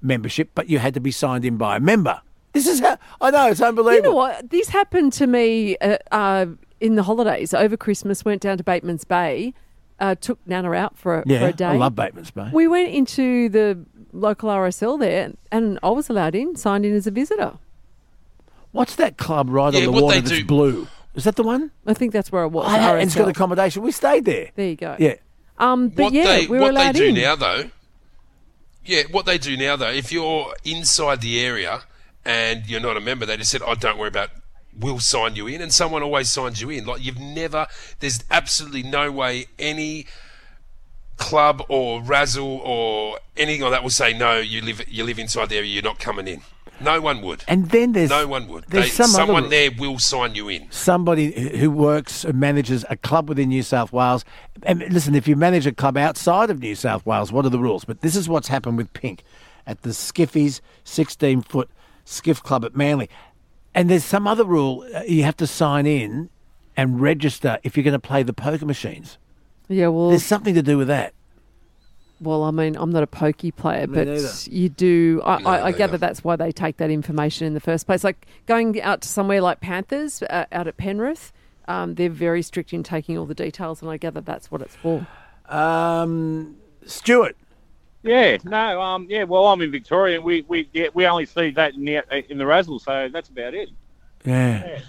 membership, 0.00 0.50
but 0.54 0.68
you 0.68 0.78
had 0.78 0.94
to 0.94 1.00
be 1.00 1.10
signed 1.10 1.44
in 1.44 1.56
by 1.56 1.76
a 1.76 1.80
member. 1.80 2.20
This 2.52 2.68
is 2.68 2.78
how 2.78 2.98
I 3.20 3.30
know 3.32 3.48
it's 3.48 3.60
unbelievable. 3.60 3.96
You 3.96 4.02
know 4.02 4.14
what? 4.14 4.50
This 4.50 4.68
happened 4.68 5.12
to 5.14 5.26
me 5.26 5.76
uh, 5.78 5.96
uh, 6.12 6.46
in 6.80 6.94
the 6.94 7.02
holidays 7.02 7.52
over 7.52 7.76
Christmas. 7.76 8.24
Went 8.24 8.42
down 8.42 8.58
to 8.58 8.64
Bateman's 8.64 9.04
Bay, 9.04 9.54
uh, 10.02 10.14
took 10.16 10.38
Nana 10.46 10.72
out 10.72 10.98
for 10.98 11.20
a, 11.20 11.22
for 11.22 11.28
Yeah, 11.28 11.40
a 11.46 11.52
day. 11.52 11.64
I 11.66 11.76
love 11.76 11.94
Bateman's 11.94 12.30
Bay. 12.30 12.50
We 12.52 12.66
went 12.68 12.90
into 12.90 13.48
the 13.48 13.78
local 14.12 14.50
RSL 14.50 14.98
there, 14.98 15.32
and 15.50 15.78
I 15.82 15.90
was 15.90 16.10
allowed 16.10 16.34
in, 16.34 16.56
signed 16.56 16.84
in 16.84 16.94
as 16.94 17.06
a 17.06 17.10
visitor. 17.10 17.54
What's 18.72 18.96
that 18.96 19.16
club 19.16 19.48
right 19.50 19.72
Yeah, 19.72 19.86
on 19.86 19.94
the 19.94 20.02
water 20.02 20.20
that's 20.20 20.30
do- 20.30 20.44
blue? 20.44 20.88
Is 21.14 21.24
that 21.24 21.36
the 21.36 21.42
one? 21.42 21.70
I 21.86 21.94
think 21.94 22.12
that's 22.12 22.32
where 22.32 22.42
it 22.44 22.48
was. 22.48 22.66
I 22.66 22.78
had, 22.78 22.94
and 22.96 23.02
it's 23.04 23.14
got 23.14 23.28
accommodation. 23.28 23.82
We 23.82 23.92
stayed 23.92 24.24
there. 24.24 24.50
There 24.56 24.66
you 24.68 24.76
go. 24.76 24.96
Yeah. 24.98 25.16
Um, 25.58 25.88
but 25.88 26.04
what 26.04 26.12
yeah, 26.14 26.24
they 26.24 26.46
we 26.46 26.56
were 26.58 26.62
what 26.62 26.70
allowed 26.72 26.94
they 26.94 26.98
do 27.00 27.04
in. 27.08 27.14
now 27.14 27.36
though, 27.36 27.70
yeah, 28.84 29.02
what 29.10 29.26
they 29.26 29.36
do 29.38 29.56
now 29.56 29.76
though, 29.76 29.90
if 29.90 30.10
you're 30.10 30.54
inside 30.64 31.20
the 31.20 31.38
area 31.40 31.82
and 32.24 32.66
you're 32.66 32.80
not 32.80 32.96
a 32.96 33.00
member, 33.00 33.26
they 33.26 33.36
just 33.36 33.50
said, 33.50 33.60
"Oh, 33.64 33.74
don't 33.74 33.98
worry 33.98 34.08
about." 34.08 34.30
We'll 34.78 35.00
sign 35.00 35.36
you 35.36 35.46
in, 35.46 35.60
and 35.60 35.72
someone 35.72 36.02
always 36.02 36.30
signs 36.30 36.60
you 36.62 36.70
in. 36.70 36.86
Like 36.86 37.04
you've 37.04 37.20
never, 37.20 37.66
there's 38.00 38.24
absolutely 38.30 38.82
no 38.82 39.10
way 39.12 39.46
any 39.58 40.06
club 41.18 41.62
or 41.68 42.02
razzle 42.02 42.60
or 42.64 43.18
anything 43.36 43.62
like 43.62 43.72
that 43.72 43.82
will 43.82 43.90
say 43.90 44.12
no. 44.12 44.38
You 44.38 44.62
live, 44.62 44.82
you 44.88 45.04
live 45.04 45.18
inside 45.18 45.50
there. 45.50 45.62
You're 45.62 45.82
not 45.82 45.98
coming 45.98 46.26
in. 46.26 46.40
No 46.80 47.00
one 47.00 47.20
would. 47.22 47.44
And 47.46 47.70
then 47.70 47.92
there's 47.92 48.10
no 48.10 48.26
one 48.26 48.48
would. 48.48 48.64
there's 48.68 48.86
They, 48.86 48.90
some 48.90 49.04
other- 49.14 49.26
someone 49.26 49.50
there 49.50 49.70
will 49.78 49.98
sign 50.00 50.34
you 50.34 50.48
in. 50.48 50.66
somebody 50.72 51.56
who 51.58 51.70
works 51.70 52.24
and 52.24 52.40
manages 52.40 52.84
a 52.90 52.96
club 52.96 53.28
within 53.28 53.50
New 53.50 53.62
South 53.62 53.92
Wales. 53.92 54.24
And 54.64 54.80
listen, 54.92 55.14
if 55.14 55.28
you 55.28 55.36
manage 55.36 55.66
a 55.66 55.72
club 55.72 55.96
outside 55.96 56.50
of 56.50 56.60
New 56.60 56.74
South 56.74 57.06
Wales, 57.06 57.30
what 57.30 57.44
are 57.44 57.50
the 57.50 57.58
rules? 57.58 57.84
But 57.84 58.00
this 58.00 58.16
is 58.16 58.28
what's 58.28 58.48
happened 58.48 58.78
with 58.78 58.92
Pink 58.94 59.22
at 59.66 59.82
the 59.82 59.90
Skiffies 59.90 60.60
16 60.82 61.42
foot 61.42 61.70
skiff 62.04 62.42
club 62.42 62.64
at 62.64 62.74
Manly. 62.74 63.08
And 63.74 63.88
there's 63.88 64.04
some 64.04 64.26
other 64.26 64.44
rule 64.44 64.86
uh, 64.94 65.02
you 65.06 65.22
have 65.24 65.36
to 65.38 65.46
sign 65.46 65.86
in 65.86 66.28
and 66.76 67.00
register 67.00 67.58
if 67.62 67.76
you're 67.76 67.84
going 67.84 67.92
to 67.92 67.98
play 67.98 68.22
the 68.22 68.32
poker 68.32 68.66
machines. 68.66 69.18
Yeah, 69.68 69.88
well, 69.88 70.10
There's 70.10 70.24
something 70.24 70.54
to 70.54 70.62
do 70.62 70.76
with 70.76 70.88
that. 70.88 71.14
Well, 72.20 72.44
I 72.44 72.50
mean, 72.50 72.76
I'm 72.76 72.90
not 72.90 73.02
a 73.02 73.06
pokey 73.06 73.50
player, 73.50 73.86
Me 73.86 73.94
but 73.94 74.06
neither. 74.06 74.30
you 74.44 74.68
do. 74.68 75.20
I, 75.24 75.38
No, 75.40 75.48
I, 75.50 75.54
I 75.54 75.64
neither. 75.64 75.78
gather 75.78 75.98
that's 75.98 76.22
why 76.22 76.36
they 76.36 76.52
take 76.52 76.76
that 76.76 76.90
information 76.90 77.46
in 77.46 77.54
the 77.54 77.60
first 77.60 77.86
place. 77.86 78.04
Like 78.04 78.26
going 78.46 78.80
out 78.80 79.00
to 79.02 79.08
somewhere 79.08 79.40
like 79.40 79.60
Panthers 79.60 80.22
uh, 80.22 80.44
out 80.52 80.68
at 80.68 80.76
Penrith, 80.76 81.32
um, 81.66 81.94
they're 81.96 82.10
very 82.10 82.42
strict 82.42 82.72
in 82.72 82.82
taking 82.82 83.18
all 83.18 83.26
the 83.26 83.34
details, 83.34 83.82
and 83.82 83.90
I 83.90 83.96
gather 83.96 84.20
that's 84.20 84.50
what 84.50 84.60
it's 84.62 84.76
for. 84.76 85.06
Um, 85.48 86.56
Stuart. 86.86 87.36
Yeah, 88.02 88.36
no, 88.44 88.80
um, 88.80 89.06
yeah. 89.08 89.24
Well, 89.24 89.46
I'm 89.46 89.60
in 89.62 89.70
Victoria, 89.70 90.16
and 90.16 90.24
we 90.24 90.44
we 90.48 90.68
yeah, 90.72 90.88
we 90.92 91.06
only 91.06 91.24
see 91.26 91.50
that 91.50 91.74
in 91.74 91.84
the 91.84 92.02
in 92.30 92.36
the 92.38 92.46
razzle, 92.46 92.78
so 92.80 93.08
that's 93.12 93.28
about 93.28 93.54
it. 93.54 93.68
Yeah. 94.24 94.80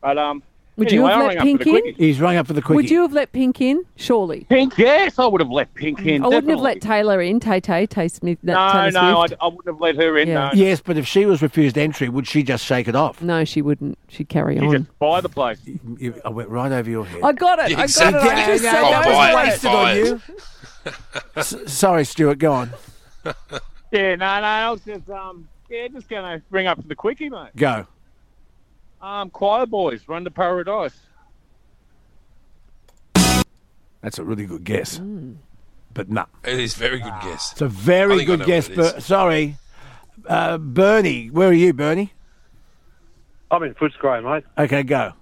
But 0.00 0.16
um, 0.16 0.42
Would 0.76 0.90
you 0.92 1.04
have 1.04 1.18
let 1.18 1.26
rang 1.26 1.36
up 1.36 1.58
for 1.58 1.64
Pink 1.64 1.86
in? 1.86 1.94
He's 1.96 2.20
rung 2.20 2.36
up 2.36 2.46
for 2.46 2.54
the 2.54 2.62
quickie. 2.62 2.76
Would 2.76 2.90
you 2.90 3.02
have 3.02 3.12
let 3.12 3.32
Pink 3.32 3.60
in? 3.60 3.84
Surely. 3.96 4.46
Pink, 4.48 4.78
yes, 4.78 5.18
I 5.18 5.26
would 5.26 5.40
have 5.42 5.50
let 5.50 5.72
Pink 5.74 6.00
in. 6.06 6.24
I 6.24 6.28
wouldn't 6.28 6.48
have 6.48 6.60
let 6.60 6.80
Taylor 6.80 7.20
in. 7.20 7.38
Tay 7.38 7.60
Tay 7.60 7.86
Tay 7.86 8.08
Smith. 8.08 8.38
No, 8.42 8.54
Taylor 8.72 8.90
no, 8.92 9.20
I, 9.20 9.26
Swift. 9.26 9.42
I 9.42 9.46
wouldn't 9.46 9.66
have 9.66 9.80
let 9.80 9.96
her 9.96 10.16
in. 10.16 10.28
Yeah. 10.28 10.34
No, 10.34 10.50
Yes, 10.54 10.80
but 10.80 10.96
if 10.96 11.06
she 11.06 11.26
was 11.26 11.42
refused 11.42 11.76
entry, 11.76 12.08
would 12.08 12.26
she 12.26 12.42
just 12.42 12.64
shake 12.64 12.88
it 12.88 12.96
off? 12.96 13.20
No, 13.20 13.44
she 13.44 13.60
wouldn't. 13.62 13.98
She'd 14.08 14.28
carry 14.30 14.56
on. 14.58 14.62
you 14.64 14.70
on. 14.70 14.84
just 14.84 14.98
buy 14.98 15.20
the 15.20 15.28
place. 15.28 15.58
You- 15.98 16.20
I 16.24 16.30
went 16.30 16.48
right 16.48 16.72
over 16.72 16.88
your 16.88 17.04
head. 17.04 17.20
I 17.22 17.32
got 17.32 17.58
it. 17.58 17.72
Yeah, 17.72 17.76
I 17.76 17.80
got 17.80 17.84
exactly. 17.84 18.28
it. 18.30 18.32
I 18.32 18.46
just 18.46 18.64
Yeah, 18.64 18.72
said 18.72 18.82
yeah, 18.82 19.02
that 19.02 19.34
was 19.34 19.44
wasted 19.52 19.70
on 19.70 19.96
you. 19.96 20.20
S- 21.36 21.54
sorry, 21.66 22.04
Stuart. 22.04 22.38
Go 22.38 22.52
on. 22.52 22.70
Yeah, 23.92 24.14
no, 24.14 24.24
no, 24.40 24.46
I 24.46 24.70
was 24.70 24.80
just 24.82 25.10
um, 25.10 25.48
yeah, 25.68 25.88
just 25.88 26.08
gonna 26.08 26.40
bring 26.48 26.68
up 26.68 26.80
for 26.80 26.86
the 26.86 26.94
quickie, 26.94 27.28
mate. 27.28 27.50
Go. 27.56 27.88
Um, 29.02 29.30
Choirboys, 29.30 30.02
run 30.06 30.22
to 30.22 30.30
paradise. 30.30 30.96
That's 34.00 34.18
a 34.18 34.24
really 34.24 34.46
good 34.46 34.62
guess. 34.62 34.98
Hmm. 34.98 35.32
But 35.92 36.08
no. 36.08 36.26
It 36.44 36.60
is 36.60 36.76
a 36.76 36.78
very 36.78 37.00
good 37.00 37.12
guess. 37.22 37.52
It's 37.52 37.60
a 37.62 37.68
very 37.68 38.24
good 38.24 38.44
guess. 38.44 38.68
what 38.68 38.78
it 38.78 38.80
is. 38.84 38.92
But 38.92 39.02
sorry, 39.02 39.56
uh, 40.26 40.58
Bernie. 40.58 41.28
Where 41.28 41.48
are 41.48 41.52
you, 41.52 41.72
Bernie? 41.72 42.12
I'm 43.50 43.62
in 43.64 43.74
Footscray, 43.74 44.22
mate. 44.22 44.44
Okay, 44.56 44.84
go. 44.84 45.12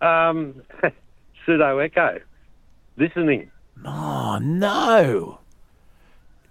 Um, 0.00 0.62
pseudo 1.46 1.78
echo. 1.78 2.18
Listening. 2.96 3.50
Oh 3.84 4.38
no. 4.40 5.40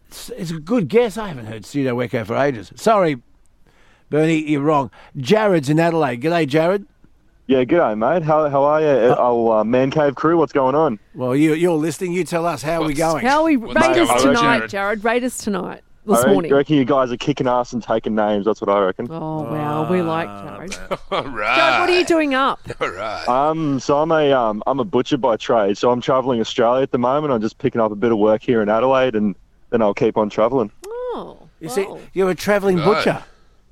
It's, 0.07 0.29
it's 0.29 0.51
a 0.51 0.59
good 0.59 0.87
guess. 0.87 1.17
I 1.17 1.27
haven't 1.27 1.47
heard 1.47 1.65
pseudo 1.65 1.99
echo 1.99 2.23
for 2.23 2.35
ages. 2.35 2.71
Sorry, 2.75 3.21
Bernie. 4.09 4.49
You're 4.49 4.61
wrong. 4.61 4.91
Jared's 5.17 5.69
in 5.69 5.79
Adelaide. 5.79 6.21
G'day, 6.21 6.47
Jared. 6.47 6.85
Yeah, 7.47 7.63
g'day, 7.63 7.97
mate. 7.97 8.23
How, 8.23 8.49
how 8.49 8.63
are 8.63 8.81
you? 8.81 8.87
Oh, 8.87 9.51
uh, 9.51 9.63
Man 9.63 9.91
Cave 9.91 10.15
crew, 10.15 10.37
what's 10.37 10.53
going 10.53 10.73
on? 10.73 10.99
Well, 11.13 11.35
you, 11.35 11.53
you're 11.53 11.77
listening. 11.77 12.13
You 12.13 12.23
tell 12.23 12.45
us 12.45 12.61
how 12.61 12.81
are 12.81 12.87
we 12.87 12.93
going. 12.93 13.25
How 13.25 13.41
are 13.41 13.45
we 13.45 13.57
What's 13.57 13.75
rate 13.75 13.97
us 13.97 14.07
going 14.07 14.09
on, 14.09 14.35
tonight, 14.35 14.57
Jared? 14.57 14.71
Jared? 14.71 15.03
Rate 15.03 15.23
us 15.23 15.37
tonight. 15.37 15.83
This 16.05 16.17
I 16.17 16.19
reckon- 16.19 16.33
morning. 16.33 16.53
reckon 16.53 16.75
you 16.75 16.85
guys 16.85 17.11
are 17.11 17.17
kicking 17.17 17.47
ass 17.47 17.73
and 17.73 17.81
taking 17.81 18.13
names. 18.13 18.45
That's 18.45 18.61
what 18.61 18.69
I 18.69 18.79
reckon. 18.79 19.07
Oh 19.09 19.41
wow, 19.43 19.89
we 19.89 20.01
like 20.01 20.27
Jared. 20.27 20.77
All 21.11 21.23
right. 21.23 21.55
Jared, 21.55 21.79
what 21.81 21.89
are 21.89 21.97
you 21.99 22.05
doing 22.05 22.33
up? 22.35 22.59
All 22.81 22.89
right. 22.91 23.27
Um, 23.27 23.79
so 23.79 23.97
I'm 23.97 24.11
a 24.11 24.31
um, 24.31 24.61
I'm 24.67 24.79
a 24.79 24.83
butcher 24.85 25.17
by 25.17 25.35
trade. 25.37 25.77
So 25.77 25.89
I'm 25.91 26.01
travelling 26.01 26.39
Australia 26.39 26.83
at 26.83 26.91
the 26.91 26.97
moment. 26.99 27.33
I'm 27.33 27.41
just 27.41 27.57
picking 27.57 27.81
up 27.81 27.91
a 27.91 27.95
bit 27.95 28.11
of 28.11 28.17
work 28.19 28.43
here 28.43 28.61
in 28.61 28.69
Adelaide, 28.69 29.15
and 29.15 29.35
then 29.71 29.81
I'll 29.81 29.93
keep 29.95 30.15
on 30.17 30.29
travelling. 30.29 30.71
Oh, 30.87 31.37
You 31.59 31.69
see, 31.69 31.85
wow. 31.85 31.99
you're 32.13 32.29
a 32.29 32.35
travelling 32.35 32.77
Right. 32.77 32.85
butcher. 32.85 33.23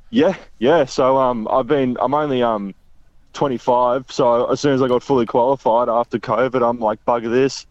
Yeah, 0.09 0.35
yeah. 0.59 0.85
So 0.85 1.17
um, 1.17 1.47
I've 1.51 1.67
been 1.67 1.97
I'm 2.01 2.13
only 2.13 2.41
um 2.41 2.73
25. 3.33 4.11
So 4.11 4.45
as 4.51 4.59
soon 4.59 4.73
as 4.73 4.81
I 4.81 4.87
got 4.87 5.03
fully 5.03 5.25
qualified 5.25 5.89
after 5.89 6.19
COVID, 6.19 6.67
I'm 6.67 6.79
like 6.79 7.03
bugger 7.05 7.29
this. 7.31 7.65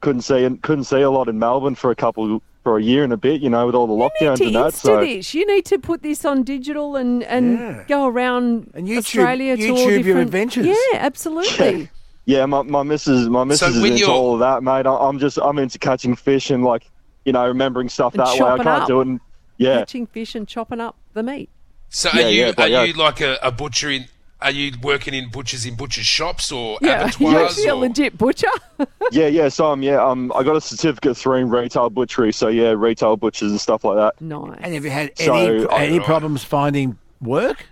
Couldn't 0.00 0.22
see 0.22 0.46
couldn't 0.62 0.84
see 0.84 1.00
a 1.00 1.10
lot 1.10 1.28
in 1.28 1.38
Melbourne 1.38 1.74
for 1.74 1.90
a 1.90 1.94
couple 1.96 2.42
for 2.64 2.78
a 2.78 2.82
year 2.82 3.04
and 3.04 3.12
a 3.12 3.16
bit. 3.16 3.40
You 3.40 3.50
know, 3.50 3.66
with 3.66 3.76
all 3.76 3.86
the 3.86 3.92
lockdowns 3.94 4.38
to 4.38 4.46
and 4.46 4.54
that. 4.56 4.72
Insta 4.72 4.76
So 4.80 5.00
this. 5.00 5.32
You 5.34 5.46
need 5.46 5.64
to 5.66 5.78
put 5.78 6.02
this 6.02 6.24
on 6.24 6.42
digital 6.42 6.96
and, 6.96 7.22
and 7.22 7.58
Yeah. 7.60 7.84
go 7.86 8.06
around 8.06 8.72
And 8.74 8.88
YouTube- 8.88 8.98
Australia 8.98 9.56
to 9.56 9.68
all 9.68 9.76
YouTube 9.76 9.88
your 9.90 9.98
different 9.98 10.20
adventures. 10.22 10.66
Yeah, 10.66 10.74
absolutely. 10.94 11.90
Yeah, 12.26 12.46
my 12.46 12.62
my 12.62 12.82
missus 12.82 13.28
my 13.28 13.44
missus 13.44 13.76
is 13.76 13.84
into 13.84 13.98
you're- 13.98 14.10
all 14.10 14.32
of 14.32 14.40
that, 14.40 14.62
mate. 14.62 14.86
I, 14.86 14.94
I'm 14.96 15.18
just 15.18 15.38
I'm 15.38 15.58
into 15.58 15.78
catching 15.78 16.16
fish 16.16 16.50
and 16.50 16.64
like 16.64 16.90
you 17.26 17.32
know 17.32 17.46
remembering 17.46 17.90
stuff 17.90 18.14
And 18.14 18.20
that 18.26 18.32
way. 18.42 18.48
I 18.48 18.56
can't 18.56 18.66
up. 18.66 18.88
do 18.88 19.00
it. 19.02 19.06
And, 19.08 19.20
yeah, 19.58 19.80
Catching 19.80 20.06
fish 20.06 20.34
and 20.34 20.48
chopping 20.48 20.80
up 20.80 20.96
the 21.12 21.22
meat. 21.22 21.50
So 21.90 22.08
Yeah, 22.14 22.24
are 22.24 22.30
you 22.30 22.40
yeah, 22.46 22.52
but 22.56 22.64
are 22.64 22.68
yeah. 22.68 22.82
you 22.84 22.94
like 22.94 23.20
a, 23.20 23.38
a 23.42 23.52
butcher 23.52 23.90
in? 23.90 24.06
Are 24.44 24.50
you 24.50 24.72
working 24.82 25.14
in 25.14 25.30
butchers 25.30 25.64
in 25.66 25.74
butchers 25.74 26.06
shops 26.06 26.52
or 26.52 26.78
Yeah, 26.82 26.88
you're 27.18 27.30
abattoirs? 27.30 27.50
actually 27.50 27.66
a 27.68 27.74
legit 27.74 28.18
butcher. 28.18 28.46
yeah, 29.10 29.26
yeah. 29.26 29.48
So 29.48 29.66
um, 29.72 29.82
yeah, 29.82 30.04
um, 30.04 30.30
I 30.36 30.42
got 30.42 30.54
a 30.54 30.60
certificate 30.60 31.16
three 31.16 31.40
in 31.40 31.50
retail 31.50 31.90
butchery. 31.90 32.32
So 32.32 32.48
yeah, 32.48 32.74
retail 32.76 33.16
butchers 33.16 33.50
and 33.50 33.60
stuff 33.60 33.84
like 33.84 33.96
that, 33.96 34.20
nice. 34.20 34.58
And 34.60 34.74
have 34.74 34.84
you 34.84 34.90
had 34.90 35.16
So, 35.18 35.34
any 35.34 35.66
I- 35.66 35.84
any 35.84 35.98
right. 35.98 36.06
problems 36.06 36.44
finding 36.44 36.98
work? 37.20 37.66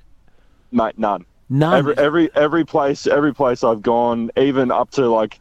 mate. 0.72 0.98
None. 0.98 1.24
None. 1.50 1.78
Every 1.78 1.98
every 1.98 2.34
every 2.34 2.64
place 2.64 3.06
every 3.06 3.34
place 3.34 3.62
I've 3.62 3.82
gone, 3.82 4.30
even 4.36 4.70
up 4.70 4.90
to 4.92 5.06
like. 5.08 5.38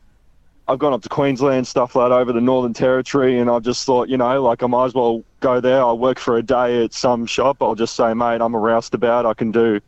I've 0.68 0.80
gone 0.80 0.94
up 0.94 1.02
to 1.02 1.10
Queensland, 1.10 1.68
stuff 1.68 1.96
like 1.96 2.10
that, 2.12 2.16
over 2.16 2.32
the 2.32 2.40
Northern 2.40 2.72
Territory, 2.74 3.40
and 3.40 3.50
I've 3.50 3.64
just 3.64 3.84
thought, 3.86 4.08
you 4.08 4.16
know, 4.16 4.42
like 4.42 4.64
I 4.64 4.68
might 4.68 4.86
as 4.86 4.94
well 4.94 5.22
go 5.42 5.60
there. 5.60 5.80
I'll 5.82 5.98
work 5.98 6.18
for 6.18 6.38
a 6.38 6.44
day 6.44 6.86
at 6.86 6.94
some 6.94 7.26
shop. 7.26 7.58
I'll 7.62 7.76
just 7.76 7.96
say, 7.96 8.14
mate, 8.14 8.40
I'm 8.42 8.54
a 8.54 8.60
roustabout. 8.60 9.26
I 9.26 9.34
can 9.34 9.52
do 9.52 9.82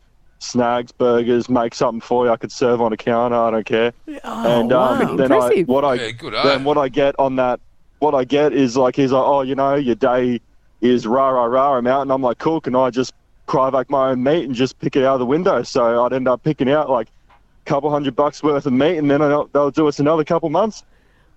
snags, 0.43 0.91
burgers, 0.91 1.49
make 1.49 1.73
something 1.73 2.01
for 2.01 2.25
you. 2.25 2.31
I 2.31 2.37
could 2.37 2.51
serve 2.51 2.81
on 2.81 2.93
a 2.93 2.97
counter. 2.97 3.35
I 3.35 3.51
don't 3.51 3.65
care. 3.65 3.93
Oh, 4.23 4.43
and 4.47 4.71
um, 4.71 4.99
wow. 4.99 5.15
then 5.17 5.31
I 5.31 5.63
what 5.63 5.85
I 5.85 5.95
Yeah, 5.95 6.11
good 6.11 6.35
eye. 6.35 6.43
then 6.43 6.63
what 6.63 6.77
I 6.77 6.89
get 6.89 7.15
on 7.19 7.35
that 7.37 7.59
what 7.99 8.13
I 8.13 8.23
get 8.25 8.53
is 8.53 8.75
like 8.75 8.95
he's 8.95 9.11
like 9.11 9.23
oh 9.23 9.41
you 9.41 9.55
know 9.55 9.75
your 9.75 9.95
day 9.95 10.41
is 10.81 11.07
rah 11.07 11.29
rah 11.29 11.45
rah 11.45 11.77
I'm 11.77 11.87
out 11.87 12.01
and 12.01 12.11
I'm 12.11 12.21
like 12.21 12.37
cool 12.37 12.59
can 12.59 12.75
I 12.75 12.89
just 12.89 13.13
cry 13.47 13.69
cryovac 13.69 13.89
my 13.89 14.09
own 14.09 14.23
meat 14.23 14.43
and 14.45 14.53
just 14.53 14.77
pick 14.79 14.95
it 14.95 15.03
out 15.03 15.13
of 15.15 15.19
the 15.19 15.25
window 15.25 15.63
so 15.63 16.03
I'd 16.05 16.13
end 16.13 16.27
up 16.27 16.43
picking 16.43 16.69
out 16.69 16.89
like 16.89 17.07
a 17.07 17.69
couple 17.69 17.89
hundred 17.89 18.15
bucks 18.15 18.43
worth 18.43 18.65
of 18.65 18.73
meat 18.73 18.97
and 18.97 19.09
then 19.09 19.21
I'll, 19.21 19.47
they'll 19.53 19.71
do 19.71 19.87
us 19.87 19.99
another 19.99 20.23
couple 20.25 20.49
months 20.49 20.83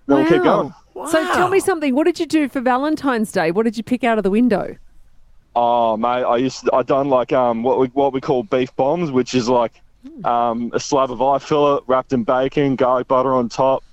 then 0.07 0.17
we'll 0.17 0.25
keep 0.25 0.43
Wow. 0.43 0.73
going 0.93 1.09
So 1.11 1.25
tell 1.35 1.49
me 1.49 1.59
something. 1.59 1.95
What 1.95 2.05
did 2.05 2.19
you 2.19 2.25
do 2.25 2.49
for 2.49 2.59
Valentine's 2.59 3.31
Day? 3.31 3.51
What 3.51 3.63
did 3.63 3.77
you 3.77 3.83
pick 3.83 4.03
out 4.03 4.17
of 4.17 4.23
the 4.23 4.31
window? 4.31 4.75
Oh 5.57 5.97
mate 5.97 6.23
I 6.23 6.37
used 6.37 6.65
to, 6.65 6.73
I 6.73 6.83
done 6.83 7.09
like 7.09 7.31
um 7.33 7.63
what 7.63 7.79
we 7.79 7.87
what 7.87 8.13
we 8.13 8.21
call 8.21 8.43
beef 8.43 8.73
bombs 8.75 9.09
which 9.11 9.33
is 9.33 9.49
like 9.49 9.73
um 10.23 10.71
a 10.73 10.79
slab 10.79 11.09
of 11.11 11.21
eye 11.21 11.39
fillet 11.39 11.81
wrapped 11.87 12.13
in 12.13 12.23
bacon 12.23 12.75
garlic 12.75 13.07
butter 13.07 13.33
on 13.33 13.49
top. 13.49 13.83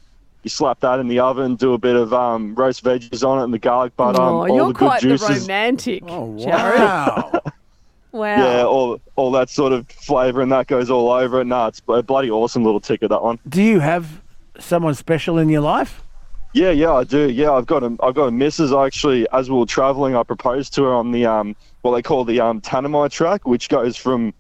You 0.45 0.51
slap 0.51 0.81
that 0.81 0.99
in 1.01 1.09
the 1.09 1.21
oven, 1.21 1.57
do 1.57 1.73
a 1.73 1.79
bit 1.79 1.97
of 1.97 2.13
um, 2.13 2.55
roast 2.55 2.85
veggies 2.85 3.27
on 3.27 3.39
it, 3.41 3.45
and 3.45 3.55
the 3.55 3.59
garlic 3.59 3.97
butter, 3.97 4.21
oh, 4.21 4.41
all 4.47 4.47
you're 4.49 4.67
the 4.69 4.73
good 4.75 4.77
quite 4.89 5.01
the 5.01 5.09
juices. 5.09 5.41
romantic, 5.41 6.03
Oh, 6.07 6.37
Jared. 6.39 6.81
wow. 6.81 7.41
Wow. 8.13 8.37
Yeah, 8.37 8.65
all 8.65 9.01
all 9.17 9.31
that 9.33 9.49
sort 9.51 9.73
of 9.73 9.89
flavour 9.89 10.41
and 10.43 10.53
that 10.53 10.69
goes 10.69 10.89
all 10.89 11.11
over 11.11 11.41
it. 11.41 11.47
No, 11.47 11.67
it's 11.67 11.83
a 11.89 12.01
bloody 12.03 12.31
awesome 12.31 12.63
little 12.63 12.79
ticket 12.79 13.09
that 13.09 13.23
one. 13.25 13.41
Do 13.49 13.61
you 13.61 13.81
have 13.81 14.21
someone 14.61 14.95
special 14.95 15.37
in 15.39 15.49
your 15.49 15.63
life? 15.63 16.01
Yeah, 16.55 16.71
yeah, 16.71 16.93
I 16.93 17.03
do. 17.05 17.29
Yeah, 17.31 17.53
I've 17.53 17.67
got 17.67 17.83
a 17.83 17.97
I've 18.01 18.15
got 18.15 18.27
a 18.27 18.31
missus. 18.31 18.73
Actually, 18.73 19.27
as 19.33 19.51
we 19.51 19.59
were 19.59 19.67
travelling, 19.67 20.15
I 20.17 20.23
proposed 20.23 20.73
to 20.75 20.85
her 20.85 20.95
on 20.95 21.11
the 21.11 21.27
um 21.27 21.57
what 21.83 21.95
they 21.97 22.03
call 22.03 22.25
the 22.25 22.41
um 22.41 22.61
Tanami 22.61 23.11
track, 23.11 23.47
which 23.47 23.69
goes 23.69 23.97
from 23.97 24.33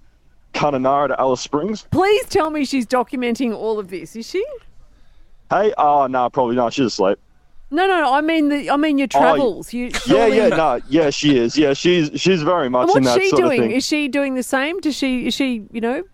Kununurra 0.54 1.08
to 1.08 1.20
Alice 1.20 1.40
Springs. 1.40 1.86
Please 1.90 2.24
tell 2.26 2.50
me 2.50 2.64
she's 2.64 2.86
documenting 2.86 3.52
all 3.54 3.80
of 3.80 3.88
this. 3.90 4.14
Is 4.14 4.28
she? 4.30 4.44
Hey, 5.50 5.74
oh 5.76 6.06
no, 6.06 6.30
probably 6.30 6.54
not. 6.54 6.72
She's 6.72 6.86
asleep. 6.86 7.18
No, 7.72 7.88
no. 7.88 8.14
I 8.14 8.20
mean 8.20 8.48
the. 8.48 8.70
I 8.70 8.76
mean 8.76 8.96
your 8.98 9.08
Oh, 9.14 9.18
travels. 9.20 9.72
you. 9.72 9.86
Yeah, 9.86 9.98
surely- 9.98 10.36
yeah, 10.36 10.48
no, 10.50 10.80
yeah, 10.88 11.10
she 11.10 11.36
is. 11.36 11.58
Yeah, 11.58 11.72
she's 11.74 12.10
she's 12.14 12.42
very 12.44 12.70
much 12.70 12.88
And 12.90 12.98
in 12.98 13.02
what's 13.04 13.16
that 13.16 13.22
she 13.22 13.28
sort 13.30 13.42
doing? 13.42 13.60
of 13.60 13.64
thing. 13.66 13.76
Is 13.76 13.84
she 13.84 14.06
doing 14.06 14.34
the 14.36 14.44
same? 14.44 14.78
Does 14.78 14.94
she? 14.94 15.26
Is 15.26 15.34
she? 15.34 15.64
You 15.72 15.80
know? 15.80 16.04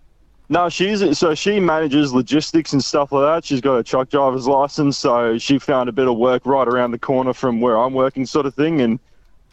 No, 0.50 0.68
she's 0.68 1.16
so 1.16 1.32
she 1.36 1.60
manages 1.60 2.12
logistics 2.12 2.72
and 2.72 2.82
stuff 2.82 3.12
like 3.12 3.22
that. 3.22 3.44
She's 3.44 3.60
got 3.60 3.76
a 3.76 3.84
truck 3.84 4.10
driver's 4.10 4.48
license, 4.48 4.98
so 4.98 5.38
she 5.38 5.60
found 5.60 5.88
a 5.88 5.92
bit 5.92 6.08
of 6.08 6.16
work 6.16 6.44
right 6.44 6.66
around 6.66 6.90
the 6.90 6.98
corner 6.98 7.32
from 7.32 7.60
where 7.60 7.78
I'm 7.78 7.94
working, 7.94 8.26
sort 8.26 8.46
of 8.46 8.54
thing. 8.56 8.80
And 8.80 8.98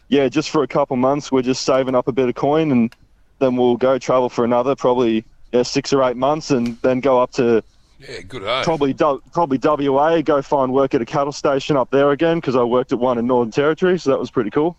yeah, 0.08 0.28
just 0.28 0.50
for 0.50 0.64
a 0.64 0.66
couple 0.66 0.96
months, 0.96 1.30
we're 1.30 1.42
just 1.42 1.62
saving 1.62 1.94
up 1.94 2.08
a 2.08 2.12
bit 2.12 2.28
of 2.28 2.34
coin, 2.34 2.72
and 2.72 2.92
then 3.38 3.54
we'll 3.54 3.76
go 3.76 3.96
travel 3.96 4.28
for 4.28 4.44
another 4.44 4.74
probably 4.74 5.24
yeah, 5.52 5.62
six 5.62 5.92
or 5.92 6.02
eight 6.02 6.16
months, 6.16 6.50
and 6.50 6.76
then 6.82 6.98
go 6.98 7.22
up 7.22 7.30
to 7.34 7.62
Yeah, 8.00 8.22
good 8.22 8.44
eye. 8.44 8.64
probably 8.64 8.92
probably 8.92 9.58
WA, 9.62 10.20
go 10.20 10.42
find 10.42 10.72
work 10.72 10.94
at 10.94 11.00
a 11.00 11.06
cattle 11.06 11.32
station 11.32 11.76
up 11.76 11.92
there 11.92 12.10
again 12.10 12.38
because 12.38 12.56
I 12.56 12.64
worked 12.64 12.90
at 12.90 12.98
one 12.98 13.18
in 13.18 13.26
Northern 13.28 13.52
Territory, 13.52 14.00
so 14.00 14.10
that 14.10 14.18
was 14.18 14.32
pretty 14.32 14.50
cool. 14.50 14.76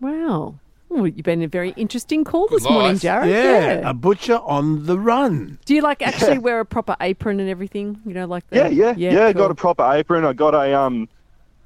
Wow. 0.00 0.56
Well, 0.90 1.06
you've 1.06 1.24
been 1.24 1.40
a 1.42 1.48
very 1.48 1.70
interesting 1.76 2.24
call 2.24 2.48
Good 2.48 2.62
this 2.62 2.68
morning. 2.68 2.98
Jared. 2.98 3.30
Yeah, 3.30 3.88
a 3.88 3.94
butcher 3.94 4.38
on 4.38 4.86
the 4.86 4.98
run. 4.98 5.58
Do 5.64 5.74
you 5.74 5.82
like 5.82 6.02
actually 6.02 6.38
wear 6.38 6.58
a 6.60 6.64
proper 6.66 6.96
apron 7.00 7.38
and 7.38 7.48
everything? 7.48 8.00
You 8.04 8.12
know, 8.12 8.26
like 8.26 8.46
the, 8.50 8.56
Yeah, 8.56 8.68
yeah, 8.68 8.94
yeah. 8.96 9.32
cool. 9.32 9.42
Got 9.42 9.50
a 9.52 9.54
proper 9.54 9.88
apron. 9.92 10.24
I 10.24 10.32
got 10.32 10.52
a 10.52 10.76
um, 10.76 11.08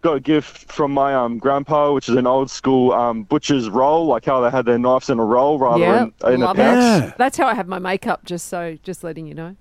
got 0.02 0.16
a 0.16 0.20
gift 0.20 0.70
from 0.70 0.92
my 0.92 1.14
um 1.14 1.38
grandpa, 1.38 1.92
which 1.92 2.10
is 2.10 2.16
an 2.16 2.26
old 2.26 2.50
school 2.50 2.92
um 2.92 3.22
butcher's 3.22 3.70
roll, 3.70 4.06
like 4.06 4.26
how 4.26 4.42
they 4.42 4.50
had 4.50 4.66
their 4.66 4.78
knives 4.78 5.08
in 5.08 5.18
a 5.18 5.24
roll 5.24 5.58
rather 5.58 5.80
Yeah, 5.80 6.06
than 6.18 6.34
in 6.34 6.42
a 6.42 6.46
pouch. 6.54 6.56
Yeah. 6.58 7.12
That's 7.16 7.38
how 7.38 7.46
I 7.46 7.54
have 7.54 7.66
my 7.66 7.78
makeup. 7.78 8.26
Just 8.26 8.48
so, 8.48 8.76
just 8.82 9.02
letting 9.02 9.26
you 9.26 9.32
know, 9.34 9.56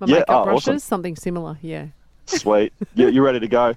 my 0.00 0.08
Yeah, 0.08 0.14
makeup 0.18 0.28
oh, 0.40 0.44
brushes, 0.44 0.68
awesome. 0.68 0.78
something 0.80 1.14
similar. 1.14 1.56
Yeah. 1.62 1.86
Sweet. 2.26 2.72
Yeah, 2.94 3.08
you 3.08 3.22
ready 3.24 3.40
to 3.40 3.48
go? 3.48 3.74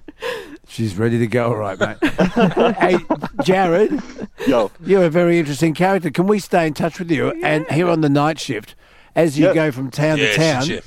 She's 0.68 0.96
ready 0.96 1.18
to 1.18 1.26
go, 1.26 1.48
all 1.48 1.56
right, 1.56 1.78
mate. 1.78 1.96
hey, 2.78 2.98
Jared. 3.42 4.00
Yo. 4.46 4.70
You're 4.84 5.04
a 5.04 5.10
very 5.10 5.38
interesting 5.38 5.74
character. 5.74 6.10
Can 6.10 6.26
we 6.26 6.38
stay 6.38 6.66
in 6.66 6.74
touch 6.74 6.98
with 6.98 7.10
you? 7.10 7.30
And 7.42 7.66
here 7.70 7.88
on 7.88 8.00
the 8.00 8.08
night 8.08 8.38
shift, 8.38 8.74
as 9.14 9.38
you 9.38 9.46
Yeah. 9.46 9.54
go 9.54 9.72
from 9.72 9.90
town 9.90 10.18
Yeah, 10.18 10.30
to 10.32 10.36
town, 10.36 10.64
shit. 10.64 10.84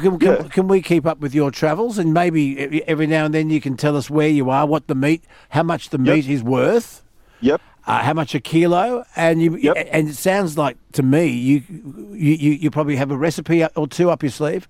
can, 0.00 0.18
can, 0.18 0.48
can 0.48 0.68
we 0.68 0.82
keep 0.82 1.06
up 1.06 1.20
with 1.20 1.34
your 1.34 1.50
travels? 1.50 1.98
And 1.98 2.12
maybe 2.14 2.82
every 2.84 3.06
now 3.06 3.24
and 3.24 3.34
then 3.34 3.50
you 3.50 3.60
can 3.60 3.76
tell 3.76 3.96
us 3.96 4.08
where 4.10 4.28
you 4.28 4.50
are, 4.50 4.66
what 4.66 4.86
the 4.86 4.94
meat, 4.94 5.22
how 5.50 5.62
much 5.62 5.90
the 5.90 5.98
meat 5.98 6.28
is 6.28 6.42
worth. 6.42 7.02
Yep. 7.40 7.60
Uh, 7.84 7.98
how 7.98 8.12
much 8.12 8.34
a 8.34 8.40
kilo? 8.40 9.04
And 9.16 9.42
you 9.42 9.56
yep. 9.56 9.76
and 9.90 10.08
it 10.08 10.14
sounds 10.14 10.56
like 10.56 10.76
to 10.92 11.02
me 11.02 11.26
you 11.26 11.62
you 12.12 12.32
you, 12.34 12.50
you 12.52 12.70
probably 12.70 12.94
have 12.94 13.10
a 13.10 13.16
recipe 13.16 13.64
or 13.74 13.88
two 13.88 14.08
up 14.08 14.22
your 14.22 14.30
sleeve. 14.30 14.68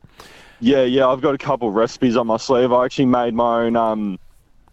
Yeah, 0.62 0.82
yeah, 0.84 1.08
I've 1.08 1.20
got 1.20 1.34
a 1.34 1.38
couple 1.38 1.68
of 1.68 1.74
recipes 1.74 2.16
on 2.16 2.28
my 2.28 2.36
sleeve. 2.36 2.72
I 2.72 2.84
actually 2.84 3.06
made 3.06 3.34
my 3.34 3.62
own 3.64 3.74
um, 3.74 4.18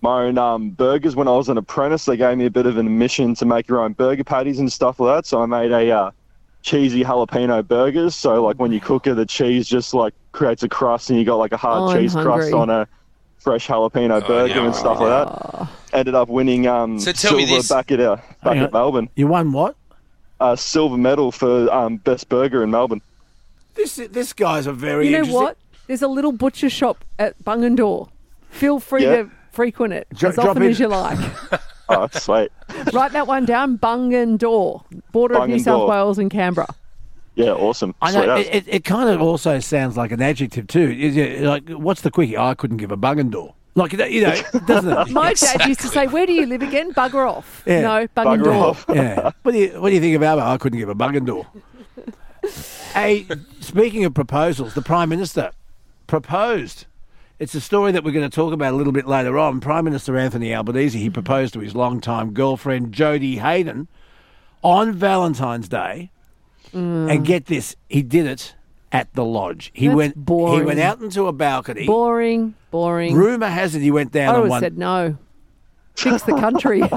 my 0.02 0.22
own 0.26 0.38
um, 0.38 0.70
burgers 0.70 1.16
when 1.16 1.28
I 1.28 1.32
was 1.32 1.50
an 1.50 1.58
apprentice. 1.58 2.06
They 2.06 2.16
gave 2.16 2.38
me 2.38 2.46
a 2.46 2.50
bit 2.52 2.68
of 2.68 2.78
an 2.78 2.86
admission 2.86 3.34
to 3.36 3.46
make 3.46 3.68
your 3.68 3.80
own 3.82 3.94
burger 3.94 4.24
patties 4.24 4.60
and 4.60 4.72
stuff 4.72 5.00
like 5.00 5.18
that. 5.18 5.26
So 5.26 5.42
I 5.42 5.48
made 5.48 5.72
a 5.72 5.90
uh, 5.92 6.12
cheesy 6.62 7.04
jalapeno 7.04 7.68
burgers. 7.68 8.16
So 8.16 8.44
like 8.46 8.58
when 8.60 8.72
you 8.72 8.80
cook 8.80 9.08
it, 9.08 9.16
the 9.16 9.26
cheese 9.26 9.68
just 9.68 9.96
like 9.96 10.14
creates 10.32 10.62
a 10.62 10.70
crust, 10.70 11.10
and 11.10 11.18
you 11.18 11.26
got 11.26 11.38
like 11.38 11.54
a 11.54 11.58
hard 11.58 11.90
Oh, 11.90 12.00
cheese 12.00 12.14
crust 12.14 12.54
on 12.54 12.70
a 12.70 12.88
fresh 13.40 13.68
jalapeno 13.68 14.26
burger 14.28 14.60
and 14.62 14.76
stuff 14.76 15.00
like 15.00 15.10
that. 15.10 15.70
Ended 15.92 16.14
up 16.14 16.30
winning 16.30 16.68
um, 16.68 17.00
So 17.00 17.12
tell 17.14 17.34
me 17.36 17.48
silver 17.48 17.58
this- 17.62 17.68
back 17.70 17.92
at 17.92 18.00
uh, 18.00 18.18
back 18.18 18.26
Hang 18.44 18.58
at 18.60 18.72
Melbourne. 18.74 19.10
You 19.16 19.26
won 19.26 19.52
what? 19.52 19.76
Uh, 20.40 20.56
silver 20.56 20.98
medal 20.98 21.32
for 21.32 21.68
um, 21.74 21.98
best 21.98 22.30
burger 22.30 22.64
in 22.64 22.70
Melbourne. 22.70 23.02
This 23.74 23.96
this 23.96 24.34
guy's 24.34 24.68
a 24.68 24.72
very 24.74 25.06
You 25.08 25.12
know 25.14 25.18
interesting. 25.20 25.44
what? 25.44 25.58
There's 25.90 26.04
a 26.04 26.08
little 26.08 26.32
butcher 26.32 26.70
shop 26.70 27.04
at 27.18 27.34
Bungendore. 27.44 28.10
Feel 28.52 28.80
free 28.80 29.04
Yeah. 29.06 29.16
to 29.24 29.32
frequent 29.52 29.92
it 29.92 30.08
Dro- 30.14 30.30
as 30.30 30.38
often 30.38 30.62
in. 30.62 30.70
as 30.70 30.80
you 30.80 30.88
like. 30.88 31.18
Oh, 31.92 32.08
sweet. 32.12 32.52
Write 32.94 33.14
that 33.14 33.26
one 33.26 33.46
down. 33.46 33.80
Bungendore, 33.80 34.84
border 35.12 35.38
of 35.40 35.50
New 35.50 35.58
South 35.58 35.90
Wales 35.90 36.20
and 36.20 36.30
Canberra. 36.30 36.68
Yeah, 37.34 37.54
awesome. 37.54 37.96
I 38.00 38.12
know 38.12 38.36
it, 38.36 38.48
it, 38.54 38.64
it 38.68 38.84
kind 38.84 39.10
of 39.10 39.20
also 39.24 39.60
sounds 39.60 39.98
like 39.98 40.12
an 40.12 40.22
adjective 40.22 40.68
too. 40.68 40.92
Is 40.92 41.18
it 41.18 41.42
like 41.42 41.68
what's 41.70 42.02
the 42.02 42.12
quickie? 42.12 42.38
I 42.38 42.54
couldn't 42.54 42.78
give 42.78 42.92
a 42.92 42.98
bungendore. 42.98 43.56
Like 43.74 43.94
you 43.94 44.22
know, 44.22 44.40
doesn't 44.68 44.88
it? 44.96 45.10
My 45.10 45.34
dad 45.34 45.66
used 45.66 45.80
to 45.80 45.88
say, 45.88 46.06
"Where 46.06 46.28
do 46.28 46.34
you 46.34 46.46
live 46.46 46.62
again? 46.62 46.94
Bugger 46.94 47.28
off." 47.28 47.64
Yeah. 47.66 47.82
No, 47.82 48.08
Bugger 48.10 48.38
Bungendore. 48.44 48.62
off. 48.62 48.86
yeah. 48.94 49.32
What 49.42 49.54
do 49.54 49.58
you 49.58 49.82
What 49.82 49.90
do 49.90 49.96
you 49.96 50.02
think 50.02 50.16
about 50.16 50.38
it? 50.38 50.44
I 50.44 50.58
couldn't 50.58 50.78
give 50.78 50.90
a 50.90 50.94
bungendore. 50.96 51.48
hey, 52.94 53.26
speaking 53.62 54.06
of 54.06 54.14
proposals, 54.14 54.76
the 54.76 54.84
Prime 54.84 55.10
Minister 55.10 55.50
proposed. 56.10 56.88
It's 57.38 57.56
a 57.56 57.62
story 57.62 57.94
that 57.94 58.04
we're 58.04 58.12
going 58.12 58.30
to 58.30 58.36
talk 58.36 58.52
about 58.52 58.74
a 58.74 58.76
little 58.76 58.92
bit 58.92 59.08
later 59.08 59.38
on. 59.38 59.62
Prime 59.62 59.86
Minister 59.86 60.18
Anthony 60.18 60.54
Albanese 60.54 61.00
he 61.00 61.06
hmm. 61.06 61.14
proposed 61.14 61.54
to 61.54 61.62
his 61.62 61.74
longtime 61.74 62.34
girlfriend 62.34 62.94
Jodie 62.94 63.38
Haydon 63.38 63.88
on 64.62 64.92
Valentine's 64.92 65.70
Day, 65.70 66.12
hmm. 66.72 67.08
and 67.10 67.24
get 67.24 67.46
this, 67.46 67.78
he 67.88 68.02
did 68.02 68.26
it 68.26 68.56
at 68.92 69.14
the 69.14 69.24
lodge. 69.24 69.72
He 69.74 69.88
That's 69.88 69.96
went. 69.96 70.16
He 70.28 70.62
went 70.62 70.80
out 70.82 71.00
into 71.00 71.28
a 71.28 71.32
balcony. 71.32 71.86
Boring, 71.86 72.56
boring. 72.72 73.16
Rumor 73.16 73.48
has 73.48 73.76
it 73.76 73.82
he 73.82 73.92
went 73.92 74.12
down 74.12 74.36
I 74.36 74.38
always 74.38 74.50
one. 74.50 74.60
said 74.60 74.78
no. 74.78 75.16
Fix 75.96 76.24
the 76.24 76.34
country. 76.34 76.82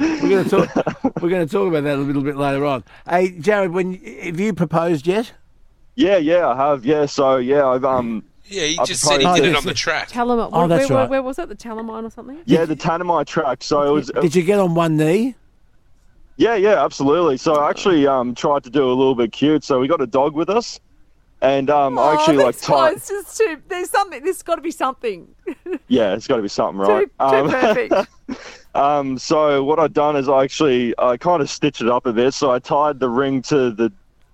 We're 0.00 0.28
going 0.28 0.44
to 0.44 0.50
talk. 0.50 1.04
we're 1.22 1.28
going 1.28 1.46
to 1.46 1.52
talk 1.52 1.68
about 1.68 1.84
that 1.84 1.96
a 1.96 2.00
little 2.00 2.22
bit 2.22 2.36
later 2.36 2.64
on. 2.64 2.82
Hey, 3.08 3.30
Jared, 3.38 3.70
when 3.70 3.94
have 3.94 4.40
you 4.40 4.52
proposed 4.52 5.06
yet? 5.06 5.32
Yeah, 5.94 6.16
yeah, 6.16 6.48
I 6.48 6.56
have. 6.56 6.84
Yeah, 6.84 7.06
so 7.06 7.36
yeah, 7.36 7.66
I've 7.66 7.84
um. 7.84 8.24
Yeah, 8.46 8.64
he 8.64 8.78
I 8.78 8.84
just 8.84 9.02
said 9.02 9.18
he 9.18 9.24
proposed- 9.24 9.42
did 9.42 9.50
it 9.50 9.56
on 9.56 9.64
the 9.64 9.74
track. 9.74 10.08
Talamine. 10.08 10.50
Oh, 10.52 10.60
where, 10.60 10.68
that's 10.68 10.90
where, 10.90 10.98
right. 10.98 11.08
where 11.10 11.22
was 11.22 11.38
it? 11.38 11.48
The 11.48 11.54
Talamine 11.54 12.04
or 12.04 12.10
something? 12.10 12.40
Yeah, 12.44 12.64
the 12.64 12.76
Tanami 12.76 13.24
track. 13.26 13.62
So 13.62 13.82
it 13.82 13.90
was. 13.90 14.10
Did 14.20 14.34
you 14.34 14.42
get 14.42 14.58
on 14.58 14.74
one 14.74 14.96
knee? 14.96 15.34
Yeah, 16.36 16.56
yeah, 16.56 16.82
absolutely. 16.84 17.36
So 17.36 17.54
I 17.54 17.70
actually 17.70 18.06
um 18.06 18.34
tried 18.34 18.64
to 18.64 18.70
do 18.70 18.84
a 18.84 18.94
little 18.94 19.14
bit 19.14 19.32
cute. 19.32 19.64
So 19.64 19.78
we 19.78 19.86
got 19.88 20.00
a 20.00 20.06
dog 20.06 20.34
with 20.34 20.50
us, 20.50 20.80
and 21.40 21.70
um 21.70 21.98
I 21.98 22.14
actually 22.14 22.38
oh, 22.38 22.46
like 22.46 22.56
this 22.56 22.64
tied. 22.64 22.94
guy's 22.94 23.08
just 23.08 23.38
too. 23.38 23.62
There's 23.68 23.90
something. 23.90 24.24
There's 24.24 24.42
got 24.42 24.56
to 24.56 24.62
be 24.62 24.70
something. 24.72 25.34
Yeah, 25.88 26.14
it's 26.14 26.26
got 26.26 26.36
to 26.36 26.42
be 26.42 26.48
something, 26.48 26.78
right? 26.78 27.06
too 27.06 27.24
um, 27.24 27.50
perfect. 27.50 27.94
um, 28.74 29.18
so 29.18 29.62
what 29.62 29.78
I'd 29.78 29.92
done 29.92 30.16
is 30.16 30.28
I 30.28 30.44
actually 30.44 30.94
I 30.98 31.16
kind 31.18 31.42
of 31.42 31.50
stitched 31.50 31.82
it 31.82 31.88
up 31.88 32.06
a 32.06 32.12
bit. 32.12 32.32
So 32.32 32.50
I 32.50 32.58
tied 32.60 32.98
the 32.98 33.08
ring 33.10 33.42
to 33.42 33.70
the 33.70 33.92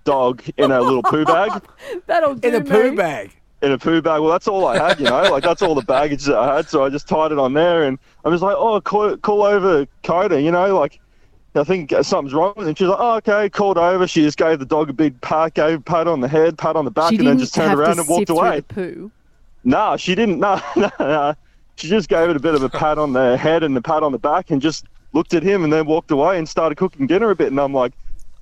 dog 0.09 0.41
in 0.57 0.71
a 0.71 0.81
little 0.81 1.03
poo 1.03 1.25
bag. 1.25 1.61
That'll 2.07 2.35
do 2.35 2.47
In 2.47 2.55
a 2.55 2.61
poo 2.63 2.95
bag. 2.95 3.31
in 3.61 3.71
a 3.71 3.77
poo 3.77 4.01
bag. 4.01 4.21
Well, 4.21 4.31
that's 4.31 4.47
all 4.47 4.65
I 4.67 4.77
had, 4.77 4.99
you 4.99 5.05
know. 5.05 5.23
Like 5.31 5.43
that's 5.43 5.61
all 5.61 5.75
the 5.75 5.81
baggage 5.83 6.23
that 6.25 6.37
I 6.37 6.55
had. 6.57 6.69
So 6.69 6.83
I 6.85 6.89
just 6.89 7.07
tied 7.07 7.31
it 7.31 7.37
on 7.39 7.53
there, 7.53 7.83
and 7.83 7.97
I 8.25 8.29
was 8.29 8.41
like, 8.41 8.55
"Oh, 8.57 8.79
call, 8.81 9.15
call 9.17 9.43
over 9.43 9.85
Coda," 10.03 10.41
you 10.41 10.51
know, 10.51 10.77
like. 10.77 10.99
I 11.55 11.63
think 11.63 11.91
something's 12.03 12.33
wrong 12.33 12.53
with 12.55 12.67
him. 12.67 12.75
She's 12.75 12.87
like, 12.87 12.99
oh, 13.01 13.15
okay, 13.15 13.49
called 13.49 13.79
over. 13.79 14.05
She 14.07 14.21
just 14.21 14.37
gave 14.37 14.59
the 14.59 14.65
dog 14.67 14.91
a 14.91 14.93
big 14.93 15.19
pat, 15.19 15.55
gave 15.55 15.79
a 15.79 15.81
pat 15.81 16.07
on 16.07 16.21
the 16.21 16.27
head, 16.27 16.59
pat 16.59 16.75
on 16.75 16.85
the 16.85 16.91
back, 16.91 17.09
She 17.09 17.17
and 17.17 17.27
then 17.27 17.39
just 17.39 17.55
turned 17.55 17.73
around 17.73 17.95
to 17.95 18.01
and 18.01 18.09
walked 18.09 18.29
away. 18.29 18.61
through 18.61 18.85
the 18.85 18.91
poo. 18.93 19.11
Nah, 19.63 19.97
she 19.97 20.13
didn't. 20.13 20.37
Nah, 20.45 20.61
nah, 20.75 20.89
nah. 20.99 21.33
She 21.75 21.87
just 21.89 22.07
gave 22.07 22.29
it 22.29 22.35
a 22.35 22.39
bit 22.39 22.53
of 22.53 22.61
a 22.61 22.69
pat 22.69 22.99
on 22.99 23.13
the 23.13 23.35
head 23.35 23.63
and 23.63 23.75
a 23.75 23.81
pat 23.81 24.03
on 24.03 24.11
the 24.11 24.19
back 24.19 24.51
and 24.51 24.61
just 24.61 24.85
looked 25.11 25.33
at 25.33 25.41
him 25.41 25.63
and 25.63 25.73
then 25.73 25.87
walked 25.87 26.11
away 26.11 26.37
and 26.37 26.47
started 26.47 26.77
cooking 26.77 27.07
dinner 27.07 27.31
a 27.31 27.35
bit. 27.35 27.47
And 27.47 27.59
I'm 27.59 27.73
like, 27.73 27.93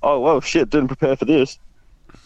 oh, 0.02 0.20
well, 0.20 0.40
shit, 0.40 0.70
didn't 0.70 0.88
prepare 0.88 1.16
for 1.16 1.24
this. 1.24 1.58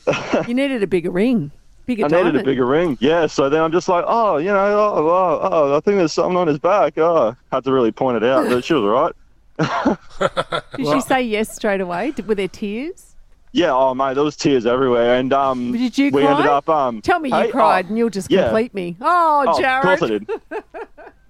You 0.48 0.54
needed 0.54 0.82
a 0.82 0.86
bigger 0.86 1.10
ring, 1.10 1.50
bigger 1.86 2.04
I 2.04 2.08
diamond. 2.08 2.34
needed 2.34 2.40
a 2.42 2.44
bigger 2.44 2.66
ring. 2.66 2.96
Yeah, 3.00 3.26
so 3.26 3.48
then 3.48 3.62
I'm 3.62 3.70
just 3.72 3.88
like, 3.88 4.04
oh, 4.06 4.36
you 4.38 4.46
know, 4.48 4.56
oh, 4.56 5.08
oh, 5.08 5.48
oh, 5.52 5.76
I 5.76 5.80
think 5.80 5.98
there's 5.98 6.12
something 6.12 6.36
on 6.36 6.48
his 6.48 6.58
back. 6.58 6.98
Oh, 6.98 7.36
had 7.52 7.64
to 7.64 7.72
really 7.72 7.92
point 7.92 8.16
it 8.16 8.24
out, 8.24 8.48
but 8.48 8.64
she 8.64 8.74
was 8.74 8.82
right. 8.84 9.14
Did 10.76 10.86
she 10.86 11.00
say 11.02 11.22
yes 11.22 11.54
straight 11.54 11.80
away? 11.80 12.10
Did, 12.12 12.26
were 12.26 12.34
there 12.34 12.48
tears? 12.48 13.14
Yeah, 13.52 13.72
oh, 13.74 13.94
mate, 13.94 14.14
there 14.14 14.24
was 14.24 14.36
tears 14.36 14.64
everywhere. 14.66 15.14
And 15.18 15.32
um, 15.32 15.72
Did 15.72 15.96
you 15.98 16.10
we 16.10 16.22
cry? 16.22 16.30
ended 16.32 16.46
up. 16.46 16.68
Um, 16.68 17.00
Tell 17.02 17.20
me 17.20 17.30
hey, 17.30 17.46
you 17.46 17.52
cried, 17.52 17.84
oh, 17.84 17.88
and 17.88 17.98
you'll 17.98 18.08
just 18.10 18.30
yeah. 18.30 18.44
complete 18.44 18.72
me. 18.74 18.96
Oh, 19.00 19.44
Oh, 19.48 19.60
Jared. 19.60 19.84
of 19.92 19.98
course 19.98 20.02
I 20.02 20.06
did. 20.18 20.30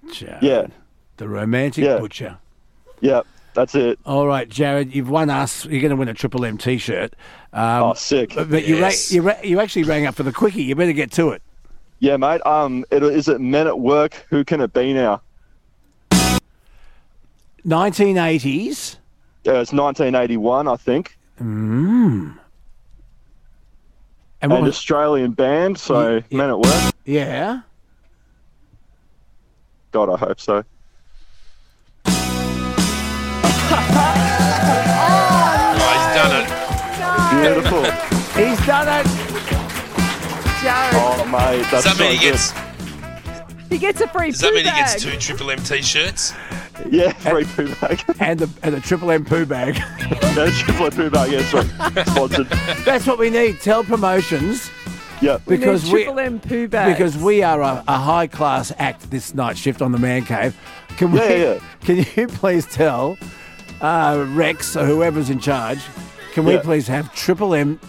Jared, 0.13 0.43
Yeah, 0.43 0.67
the 1.17 1.27
romantic 1.27 1.83
Yeah. 1.83 1.97
butcher. 1.99 2.37
yeah, 3.01 3.21
that's 3.53 3.75
it. 3.75 3.99
All 4.05 4.25
right, 4.27 4.47
Jared, 4.49 4.93
you've 4.95 5.09
won 5.09 5.29
us. 5.29 5.65
You're 5.65 5.81
going 5.81 5.91
to 5.91 5.95
win 5.95 6.07
a 6.09 6.13
Triple 6.13 6.43
M 6.45 6.57
T-shirt. 6.57 7.13
Um, 7.53 7.83
Oh, 7.83 7.93
sick. 7.93 8.33
But, 8.35 8.49
but 8.49 8.65
you, 8.65 8.81
ra- 8.81 8.91
you, 9.09 9.21
ra- 9.21 9.41
you 9.43 9.59
actually 9.59 9.83
rang 9.83 10.05
up 10.05 10.15
for 10.15 10.23
the 10.23 10.31
quickie. 10.33 10.63
You 10.63 10.75
better 10.75 10.93
get 10.93 11.11
to 11.13 11.29
it. 11.29 11.41
Yeah, 11.99 12.17
mate. 12.17 12.41
Um, 12.45 12.83
it, 12.91 13.01
is 13.03 13.27
it 13.29 13.39
men 13.39 13.67
at 13.67 13.79
work? 13.79 14.25
Who 14.29 14.43
can 14.43 14.59
it 14.61 14.73
be 14.73 14.93
now? 14.93 15.21
1980s. 17.65 18.97
Yeah, 19.43 19.59
it's 19.61 19.71
1981, 19.73 20.67
I 20.67 20.75
think. 20.75 21.17
Mm. 21.41 22.37
And 24.41 24.51
An 24.51 24.65
Australian 24.65 25.31
band, 25.31 25.77
so 25.77 26.15
Ye- 26.29 26.37
men 26.37 26.49
at 26.49 26.59
work. 26.59 26.93
yeah. 27.05 27.61
God, 29.91 30.09
I 30.09 30.17
hope 30.17 30.39
so. 30.41 30.63
Oh, 33.95 33.99
Beautiful. 37.41 37.83
He's 38.41 38.59
done 38.65 38.87
it. 38.87 39.05
Jared. 40.61 40.95
Oh, 40.95 41.25
mate, 41.31 41.61
Does 41.69 41.71
that's 41.71 41.83
that 41.85 41.95
so 41.97 42.03
mean 42.03 42.13
he 42.13 42.17
good. 42.19 42.31
gets? 42.33 42.53
He 43.69 43.77
gets 43.77 44.01
a 44.01 44.07
free 44.07 44.31
Does 44.31 44.39
that 44.41 44.49
poo 44.49 44.55
mean 44.55 44.65
he 44.65 44.71
bag. 44.71 44.85
gets 44.91 45.03
two 45.03 45.17
Triple 45.17 45.51
M 45.51 45.59
T-shirts? 45.63 46.33
Yeah, 46.89 47.11
free 47.13 47.45
poo 47.45 47.73
bag. 47.75 48.03
And 48.19 48.39
the, 48.39 48.49
and 48.63 48.75
the 48.75 48.81
Triple 48.81 49.11
M 49.11 49.25
poo 49.25 49.45
bag. 49.45 49.75
That's 50.35 50.57
triple 50.59 50.85
M 50.87 50.91
poo 50.91 51.09
bag. 51.09 51.31
Yeah, 51.31 51.43
sorry. 51.43 51.67
Sponsored. 52.05 52.47
That's 52.85 53.05
what 53.07 53.17
we 53.19 53.29
need. 53.29 53.59
Tell 53.61 53.83
promotions. 53.83 54.69
Yeah. 55.21 55.39
We 55.45 55.55
need 55.55 55.61
Because 55.61 55.83
we, 55.91 56.03
triple 56.03 56.19
M 56.19 56.39
poo 56.39 56.67
bags. 56.67 56.97
because 56.97 57.17
we 57.17 57.43
are 57.43 57.61
a, 57.61 57.83
a 57.87 57.97
high 57.97 58.27
class 58.27 58.71
act 58.77 59.09
this 59.11 59.33
night 59.33 59.57
shift 59.57 59.81
on 59.81 59.91
the 59.91 59.99
Man 59.99 60.25
Cave. 60.25 60.55
Can 60.97 61.11
we? 61.11 61.19
Yeah, 61.19 61.29
yeah, 61.29 61.53
yeah. 61.53 61.59
Can 61.81 61.97
you 62.15 62.27
please 62.27 62.65
tell 62.67 63.17
uh, 63.83 64.25
Rex 64.29 64.75
or 64.75 64.85
whoever's 64.85 65.29
in 65.29 65.39
charge? 65.39 65.79
Can 66.33 66.45
we 66.45 66.53
Yeah. 66.53 66.61
please 66.61 66.87
have 66.87 67.13
Triple 67.13 67.53
M 67.53 67.79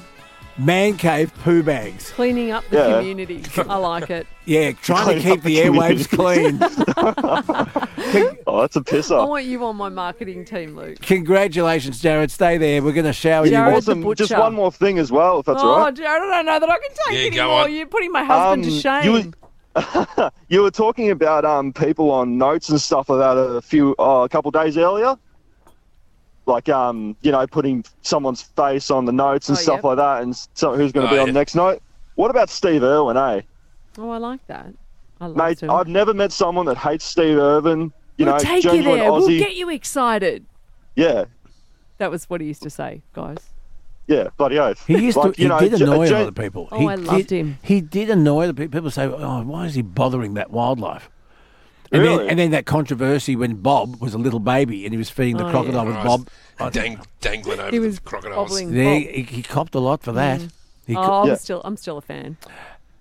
Man 0.58 0.96
Cave 0.96 1.32
poo 1.42 1.62
bags? 1.62 2.10
cleaning 2.10 2.50
up 2.50 2.64
the 2.70 2.76
Yeah. 2.76 2.98
community. 2.98 3.42
I 3.68 3.76
like 3.76 4.10
it. 4.10 4.26
Yeah, 4.46 4.72
trying 4.72 5.06
to 5.16 5.20
Clean 5.22 5.32
up 5.32 5.36
keep 5.36 5.42
the, 5.42 5.54
the 5.54 5.62
airwaves 5.62 6.06
clean. 6.06 6.60
Oh, 8.46 8.60
that's 8.60 8.76
a 8.76 8.80
I 8.80 8.82
pisser. 8.82 9.18
I 9.20 9.24
want 9.24 9.46
you 9.46 9.64
on 9.64 9.74
my 9.76 9.88
marketing 9.88 10.44
team, 10.44 10.76
Luke. 10.76 11.00
Congratulations, 11.00 11.98
Jared. 12.00 12.30
Stay 12.30 12.58
there. 12.58 12.82
We're 12.82 12.92
going 12.92 13.06
to 13.06 13.12
shower 13.14 13.46
Jared, 13.48 13.74
you. 13.74 13.80
the 13.80 13.92
Awesome. 13.92 14.14
Just 14.14 14.30
butcher. 14.30 14.40
one 14.40 14.54
more 14.54 14.70
thing 14.70 14.98
as 14.98 15.10
well, 15.10 15.40
if 15.40 15.46
that's 15.46 15.62
oh, 15.62 15.68
all 15.70 15.78
right. 15.80 15.94
Jared, 15.94 16.22
I 16.22 16.26
don't 16.36 16.46
know 16.46 16.60
that 16.60 16.68
I 16.70 16.78
can 16.78 16.90
take 17.08 17.18
Yeah, 17.18 17.26
it 17.26 17.30
go 17.34 17.40
anymore. 17.42 17.60
on. 17.62 17.72
You're 17.74 17.86
putting 17.86 18.12
my 18.12 18.22
husband 18.22 18.64
to 18.64 18.70
Um, 18.70 19.02
shame. 19.02 19.32
you- 20.14 20.30
You 20.48 20.62
were 20.62 20.70
talking 20.70 21.10
about 21.10 21.44
um 21.46 21.72
people 21.72 22.10
on 22.12 22.36
notes 22.38 22.68
and 22.68 22.80
stuff 22.80 23.08
like 23.08 23.18
that 23.20 23.36
a 23.36 23.60
few 23.62 23.96
oh, 23.98 24.22
a 24.22 24.28
couple 24.28 24.50
days 24.50 24.76
earlier. 24.78 25.16
Like 26.46 26.68
um, 26.68 27.16
you 27.22 27.32
know, 27.32 27.46
putting 27.46 27.84
someone's 28.02 28.42
face 28.42 28.90
on 28.90 29.06
the 29.06 29.12
notes 29.12 29.48
and 29.48 29.56
Oh, 29.56 29.60
stuff 29.60 29.76
yep. 29.76 29.84
like 29.84 29.96
that, 29.96 30.22
and 30.22 30.36
so 30.54 30.74
who's 30.76 30.92
going 30.92 31.06
to 31.06 31.12
Oh, 31.12 31.16
be 31.16 31.18
on 31.18 31.26
yeah. 31.26 31.32
the 31.32 31.38
next 31.38 31.54
note. 31.54 31.82
What 32.16 32.30
about 32.30 32.50
Steve 32.50 32.82
Irwin, 32.82 33.16
eh? 33.16 33.40
Oh, 33.98 34.10
I 34.10 34.18
like 34.18 34.46
that. 34.48 34.66
I 35.20 35.26
love 35.26 35.36
Mate, 35.36 35.58
to. 35.58 35.72
I've 35.72 35.88
never 35.88 36.12
met 36.12 36.32
someone 36.32 36.66
that 36.66 36.76
hates 36.76 37.04
Steve 37.04 37.38
Irwin. 37.38 37.92
You 38.18 38.26
we'll 38.26 38.34
know, 38.34 38.38
take 38.40 38.62
you 38.64 38.70
genuine 38.72 38.98
there. 38.98 39.12
We'll 39.12 39.26
get 39.28 39.56
you 39.56 39.70
excited. 39.70 40.44
Yeah, 40.96 41.24
That 41.98 42.10
was 42.10 42.28
what 42.30 42.40
he 42.40 42.46
used 42.46 42.62
to 42.62 42.70
say, 42.70 43.02
guys. 43.14 43.38
yeah, 44.06 44.28
bloody 44.36 44.58
oath. 44.58 44.84
He 44.86 44.98
used 44.98 45.16
Like, 45.16 45.34
to. 45.34 45.40
you 45.42 45.44
He 45.46 45.48
know, 45.48 45.58
did 45.60 45.78
ge- 45.78 45.80
annoy 45.82 46.02
a 46.04 46.08
gen- 46.08 46.18
lot 46.20 46.28
of 46.28 46.34
people. 46.34 46.68
Oh, 46.70 46.78
he 46.78 46.88
I 46.88 46.94
loved 46.94 47.28
did, 47.28 47.40
him. 47.40 47.58
He 47.62 47.80
did 47.80 48.10
annoy 48.10 48.46
the 48.48 48.54
people. 48.54 48.70
People 48.78 48.90
say, 48.90 49.06
"Oh, 49.06 49.42
why 49.42 49.64
is 49.66 49.74
he 49.74 49.82
bothering 49.82 50.34
that 50.34 50.50
wildlife?" 50.50 51.08
And 51.92 52.02
Really? 52.02 52.18
then, 52.18 52.28
and 52.30 52.38
then 52.38 52.50
that 52.52 52.66
controversy 52.66 53.36
when 53.36 53.56
Bob 53.56 54.00
was 54.00 54.14
a 54.14 54.18
little 54.18 54.40
baby 54.40 54.84
and 54.84 54.92
he 54.92 54.98
was 54.98 55.10
feeding 55.10 55.36
the 55.36 55.46
Oh, 55.46 55.50
crocodile 55.50 55.84
yeah. 55.88 55.96
with 56.04 56.28
Bob. 56.58 56.72
Dang, 56.72 57.00
dangling 57.20 57.60
over 57.60 57.70
He 57.70 57.78
was 57.78 57.96
the 57.96 58.00
crocodiles. 58.02 58.48
bobbling. 58.48 58.72
there, 58.74 59.00
Bob. 59.00 59.10
he, 59.10 59.22
he 59.22 59.42
copped 59.42 59.74
a 59.74 59.78
lot 59.80 60.02
for 60.02 60.12
that. 60.12 60.40
He 60.86 60.96
Oh, 60.96 61.22
I'm 61.22 61.28
Yeah. 61.28 61.34
still, 61.36 61.60
I'm 61.64 61.76
still 61.76 61.98
a 61.98 62.00
fan. 62.00 62.36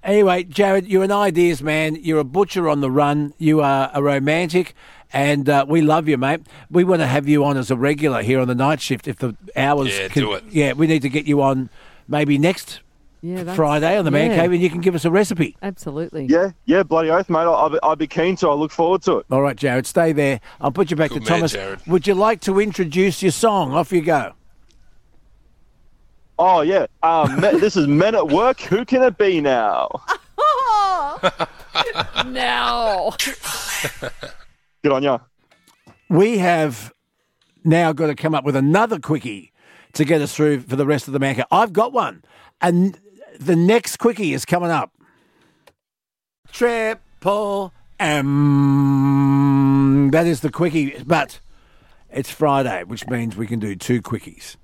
Anyway, 0.03 0.43
Jared, 0.43 0.85
you're 0.87 1.03
an 1.03 1.11
ideas 1.11 1.63
man. 1.63 1.95
You're 2.01 2.19
a 2.19 2.23
butcher 2.25 2.67
on 2.67 2.81
the 2.81 2.91
run. 2.91 3.33
You 3.37 3.61
are 3.61 3.89
a 3.93 4.03
romantic, 4.03 4.73
and 5.13 5.47
uh, 5.47 5.65
we 5.67 5.81
love 5.81 6.09
you, 6.09 6.17
mate. 6.17 6.41
We 6.69 6.83
want 6.83 7.01
to 7.01 7.07
have 7.07 7.27
you 7.27 7.45
on 7.45 7.55
as 7.55 7.71
a 7.71 7.77
regular 7.77 8.21
here 8.21 8.39
on 8.41 8.47
the 8.49 8.55
night 8.55 8.81
shift 8.81 9.07
if 9.07 9.17
the 9.17 9.35
hours. 9.55 9.97
Yeah, 9.97 10.07
can- 10.09 10.23
do 10.23 10.33
it. 10.33 10.43
Yeah, 10.51 10.73
we 10.73 10.87
need 10.87 11.03
to 11.03 11.09
get 11.09 11.25
you 11.25 11.41
on 11.41 11.69
maybe 12.07 12.37
next 12.37 12.81
Yeah, 13.25 13.53
Friday 13.53 13.97
on 13.97 14.03
the 14.03 14.11
Man 14.11 14.31
yeah, 14.31 14.41
Cave, 14.41 14.51
and 14.51 14.61
you 14.61 14.69
can 14.69 14.81
give 14.81 14.95
us 14.95 15.05
a 15.05 15.09
recipe. 15.09 15.55
Absolutely. 15.61 16.25
Yeah, 16.25 16.51
yeah, 16.65 16.83
bloody 16.83 17.09
oath, 17.09 17.29
mate. 17.29 17.39
I'll, 17.39 17.79
I'll, 17.81 17.95
be, 17.95 18.05
keen 18.05 18.35
to. 18.35 18.49
I 18.49 18.53
look 18.53 18.69
forward 18.69 19.01
to 19.03 19.19
it. 19.19 19.25
All 19.31 19.41
right, 19.41 19.55
Jared, 19.55 19.87
stay 19.87 20.11
there. 20.11 20.41
I'll 20.59 20.73
put 20.73 20.91
you 20.91 20.97
back 20.97 21.11
Good 21.11 21.23
to 21.23 21.31
man, 21.31 21.39
Thomas. 21.39 21.53
Jared. 21.53 21.79
Would 21.87 22.05
you 22.05 22.15
like 22.15 22.41
to 22.41 22.59
introduce 22.59 23.23
your 23.23 23.31
song? 23.31 23.71
Off 23.71 23.93
you 23.93 24.01
go. 24.01 24.33
Oh 26.37 26.59
yeah, 26.61 26.87
um, 27.01 27.39
me- 27.39 27.51
this 27.59 27.77
is 27.77 27.87
Men 27.87 28.13
at 28.13 28.27
Work. 28.27 28.59
Who 28.59 28.83
can 28.83 29.01
it 29.03 29.17
be 29.17 29.39
now? 29.39 29.89
now. 32.25 33.11
Good 34.83 34.91
on 34.91 35.01
ya. 35.01 35.19
We 36.09 36.39
have 36.39 36.91
now 37.63 37.93
got 37.93 38.07
to 38.07 38.15
come 38.15 38.35
up 38.35 38.43
with 38.43 38.57
another 38.57 38.99
quickie 38.99 39.53
to 39.93 40.03
get 40.03 40.19
us 40.19 40.35
through 40.35 40.59
for 40.59 40.75
the 40.75 40.85
rest 40.85 41.07
of 41.07 41.13
the 41.13 41.19
Man 41.19 41.35
Cave. 41.35 41.45
I've 41.51 41.71
got 41.71 41.93
one, 41.93 42.25
and 42.59 42.99
the 43.39 43.55
next 43.55 43.97
quickie 43.97 44.33
is 44.33 44.45
coming 44.45 44.71
up. 44.71 44.91
Triple 46.51 47.73
M. 47.99 50.11
That 50.11 50.27
is 50.27 50.41
the 50.41 50.51
quickie, 50.51 51.01
but 51.05 51.39
it's 52.11 52.29
Friday, 52.29 52.83
which 52.83 53.07
means 53.07 53.35
we 53.35 53.47
can 53.47 53.59
do 53.59 53.75
two 53.75 54.01
quickies. 54.01 54.55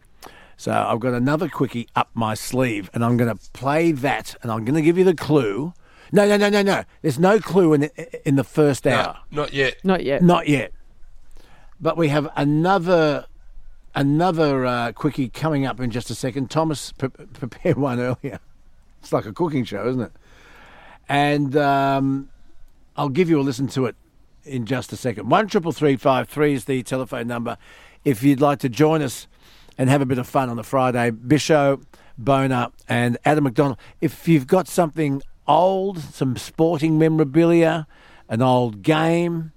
So 0.58 0.72
I've 0.72 1.00
got 1.00 1.14
another 1.14 1.48
quickie 1.48 1.88
up 1.96 2.10
my 2.14 2.34
sleeve, 2.34 2.90
and 2.94 3.04
I'm 3.04 3.18
going 3.18 3.36
to 3.36 3.41
play 3.54 3.91
that, 3.94 4.36
and 4.41 4.52
I'm 4.52 4.66
going 4.66 4.76
to 4.76 4.82
give 4.82 4.98
you 4.98 5.06
the 5.06 5.16
clue. 5.16 5.74
No, 6.12 6.28
no, 6.28 6.38
no, 6.38 6.50
no, 6.50 6.62
no. 6.62 6.84
There's 7.02 7.20
no 7.20 7.40
clue 7.40 7.74
in 7.74 7.90
in 8.26 8.36
the 8.36 8.44
first 8.44 8.86
hour. 8.86 9.18
No, 9.32 9.44
not 9.44 9.54
yet. 9.54 9.76
Not 9.84 10.04
yet. 10.04 10.22
Not 10.22 10.48
yet. 10.48 10.74
But 11.80 11.98
we 11.98 12.10
have 12.10 12.30
another 12.36 13.26
another 13.96 14.66
uh, 14.66 14.91
quickie 14.91 15.30
coming 15.30 15.66
up 15.66 15.80
in 15.80 15.91
just 15.91 16.10
a 16.10 16.16
second. 16.16 16.52
Thomas 16.52 16.91
pre- 16.91 17.10
prepared 17.10 17.78
one 17.78 18.00
earlier. 18.00 18.40
It's 19.02 19.14
like 19.14 19.26
a 19.26 19.34
cooking 19.34 19.64
show, 19.64 19.88
isn't 19.88 20.02
it? 20.02 20.12
And 21.08 21.56
um, 21.56 22.30
I'll 22.96 23.10
give 23.10 23.30
you 23.30 23.40
a 23.40 23.42
listen 23.42 23.68
to 23.70 23.86
it 23.86 23.96
in 24.44 24.66
just 24.66 24.94
a 24.94 24.96
second. 24.96 25.30
One 25.30 25.48
triple 25.48 25.72
three 25.72 25.96
five 25.96 26.30
three 26.30 26.54
is 26.54 26.66
the 26.66 26.84
telephone 26.84 27.28
number. 27.28 27.58
If 28.06 28.24
you'd 28.24 28.42
like 28.42 28.60
to 28.60 28.70
join 28.70 29.02
us 29.02 29.28
and 29.78 29.90
have 29.90 30.02
a 30.02 30.06
bit 30.06 30.18
of 30.18 30.28
fun 30.28 30.50
on 30.50 30.58
the 30.58 30.64
Friday, 30.64 31.12
Bisho, 31.12 31.84
Boner, 32.18 32.68
and 32.88 33.18
Adam 33.24 33.46
McDonald. 33.46 33.78
If 34.02 34.28
you've 34.28 34.46
got 34.46 34.68
something 34.68 35.22
old, 35.48 36.00
some 36.00 36.36
sporting 36.38 37.00
memorabilia, 37.00 37.88
an 38.28 38.42
old 38.42 38.82
game, 38.82 39.54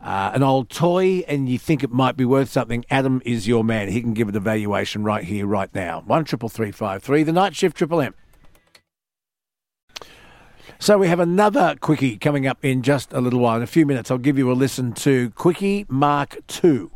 uh, 0.00 0.32
an 0.34 0.42
old 0.42 0.68
toy, 0.70 1.24
and 1.28 1.48
you 1.48 1.58
think 1.58 1.82
it 1.82 1.90
might 1.92 2.16
be 2.16 2.24
worth 2.24 2.50
something, 2.50 2.84
Adam 2.90 3.22
is 3.24 3.46
your 3.46 3.64
man. 3.64 3.88
He 3.88 4.00
can 4.00 4.12
give 4.12 4.28
it 4.28 4.36
a 4.36 4.40
valuation 4.40 5.04
right 5.04 5.24
here, 5.24 5.46
right 5.46 5.72
now. 5.74 6.02
One 6.04 6.24
triple 6.24 6.48
three 6.48 6.72
five 6.72 7.02
three. 7.02 7.22
The 7.22 7.32
night 7.32 7.54
shift 7.54 7.76
triple 7.76 8.00
M. 8.00 8.14
So 10.78 10.98
we 10.98 11.08
have 11.08 11.20
another 11.20 11.76
quickie 11.80 12.18
coming 12.18 12.46
up 12.46 12.64
in 12.64 12.82
just 12.82 13.12
a 13.12 13.20
little 13.20 13.40
while. 13.40 13.56
In 13.56 13.62
a 13.62 13.66
few 13.66 13.86
minutes, 13.86 14.10
I'll 14.10 14.18
give 14.18 14.36
you 14.36 14.50
a 14.50 14.54
listen 14.54 14.92
to 14.94 15.30
Quickie 15.30 15.86
Mark 15.88 16.38
Two. 16.46 16.90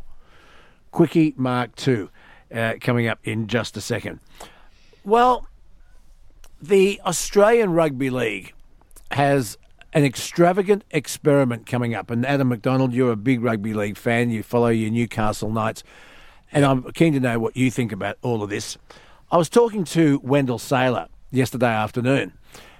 Quickie 0.91 1.33
Mark 1.37 1.75
Two, 1.75 2.09
uh, 2.53 2.73
coming 2.81 3.07
up 3.07 3.19
in 3.23 3.47
just 3.47 3.77
a 3.77 3.81
second. 3.81 4.19
Well, 5.03 5.47
the 6.61 7.01
Australian 7.05 7.71
Rugby 7.71 8.09
League 8.09 8.53
has 9.11 9.57
an 9.93 10.03
extravagant 10.03 10.83
experiment 10.91 11.65
coming 11.65 11.95
up. 11.95 12.11
And 12.11 12.25
Adam 12.25 12.49
McDonald, 12.49 12.93
you're 12.93 13.11
a 13.11 13.17
big 13.17 13.41
rugby 13.41 13.73
league 13.73 13.97
fan. 13.97 14.29
You 14.29 14.43
follow 14.43 14.67
your 14.67 14.91
Newcastle 14.91 15.51
Knights. 15.51 15.83
And 16.51 16.65
I'm 16.65 16.83
keen 16.91 17.13
to 17.13 17.19
know 17.19 17.39
what 17.39 17.55
you 17.55 17.71
think 17.71 17.91
about 17.91 18.17
all 18.21 18.43
of 18.43 18.49
this. 18.49 18.77
I 19.31 19.37
was 19.37 19.49
talking 19.49 19.83
to 19.85 20.19
Wendell 20.23 20.59
Sailor 20.59 21.07
yesterday 21.31 21.67
afternoon. 21.67 22.33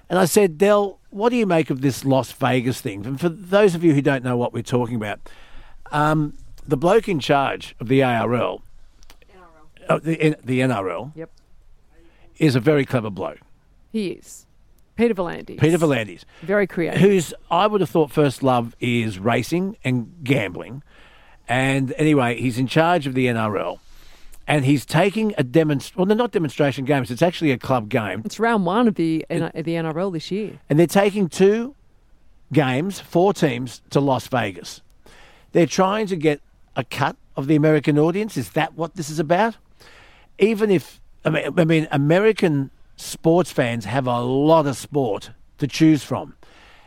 And 0.10 0.18
I 0.18 0.26
said, 0.26 0.58
Dell, 0.58 1.00
what 1.12 1.30
do 1.30 1.36
you 1.36 1.46
make 1.46 1.70
of 1.70 1.82
this 1.82 2.04
Las 2.04 2.32
Vegas 2.32 2.82
thing? 2.82 3.06
And 3.06 3.20
for 3.20 3.30
those 3.30 3.76
of 3.76 3.84
you 3.84 3.94
who 3.94 4.02
don't 4.02 4.24
know 4.24 4.38
what 4.38 4.54
we're 4.54 4.64
talking 4.64 4.96
about, 4.96 5.20
um, 5.92 6.36
the 6.68 6.78
bloke 6.78 7.08
in 7.08 7.20
charge 7.20 7.76
of 7.80 7.88
the 7.88 8.02
ARL, 8.04 8.64
uh, 9.88 10.00
the, 10.02 10.36
the 10.44 10.60
NRL, 10.62 11.12
Yep. 11.16 11.30
is 12.38 12.56
a 12.56 12.60
very 12.60 12.86
clever 12.86 13.10
bloke. 13.10 13.40
He 13.92 14.08
is. 14.10 14.46
Peter 14.96 15.14
V'landys. 15.14 15.60
Peter 15.60 15.78
V'landys. 15.78 16.26
Very 16.42 16.68
creative. 16.68 17.00
whose 17.02 17.34
I 17.50 17.68
would 17.68 17.82
have 17.82 17.90
thought 17.90 18.12
first 18.12 18.44
love 18.44 18.76
is 18.80 19.18
racing 19.18 19.78
and 19.84 20.14
gambling. 20.24 20.84
And 21.48 21.94
anyway, 21.98 22.40
he's 22.40 22.60
in 22.60 22.68
charge 22.68 23.08
of 23.08 23.14
the 23.14 23.28
NRL. 23.28 23.80
And 24.50 24.66
he's 24.66 24.84
taking 24.86 25.34
a 25.38 25.44
demonstration. 25.44 25.98
Well, 26.00 26.06
they're 26.08 26.18
not 26.18 26.32
demonstration 26.32 26.84
games. 26.84 27.12
It's 27.12 27.22
actually 27.22 27.52
a 27.52 27.58
club 27.58 27.88
game. 27.88 28.24
It's 28.26 28.40
round 28.40 28.66
one 28.66 28.88
of 28.88 28.96
the 28.96 29.26
N- 29.30 29.52
the 29.54 29.76
NRL 29.76 30.12
this 30.12 30.32
year. 30.32 30.60
And 30.68 30.80
they're 30.80 30.88
taking 30.88 31.30
two 31.30 31.76
games, 32.52 33.00
four 33.00 33.32
teams, 33.32 33.84
to 33.92 34.00
Las 34.00 34.28
Vegas. 34.28 34.82
They're 35.52 35.68
trying 35.68 36.08
to 36.08 36.16
get 36.16 36.42
a 36.76 36.84
cut 36.84 37.16
of 37.36 37.46
the 37.46 37.56
American 37.56 38.00
audience. 38.00 38.38
Is 38.38 38.50
that 38.52 38.74
what 38.76 38.96
this 38.96 39.10
is 39.12 39.20
about? 39.20 39.58
Even 40.40 40.72
if, 40.72 41.00
I 41.24 41.30
mean, 41.30 41.54
I 41.56 41.66
mean 41.66 41.88
American 41.92 42.72
sports 42.96 43.52
fans 43.52 43.86
have 43.86 44.08
a 44.08 44.20
lot 44.22 44.66
of 44.66 44.76
sport 44.76 45.30
to 45.60 45.68
choose 45.68 46.04
from. 46.04 46.36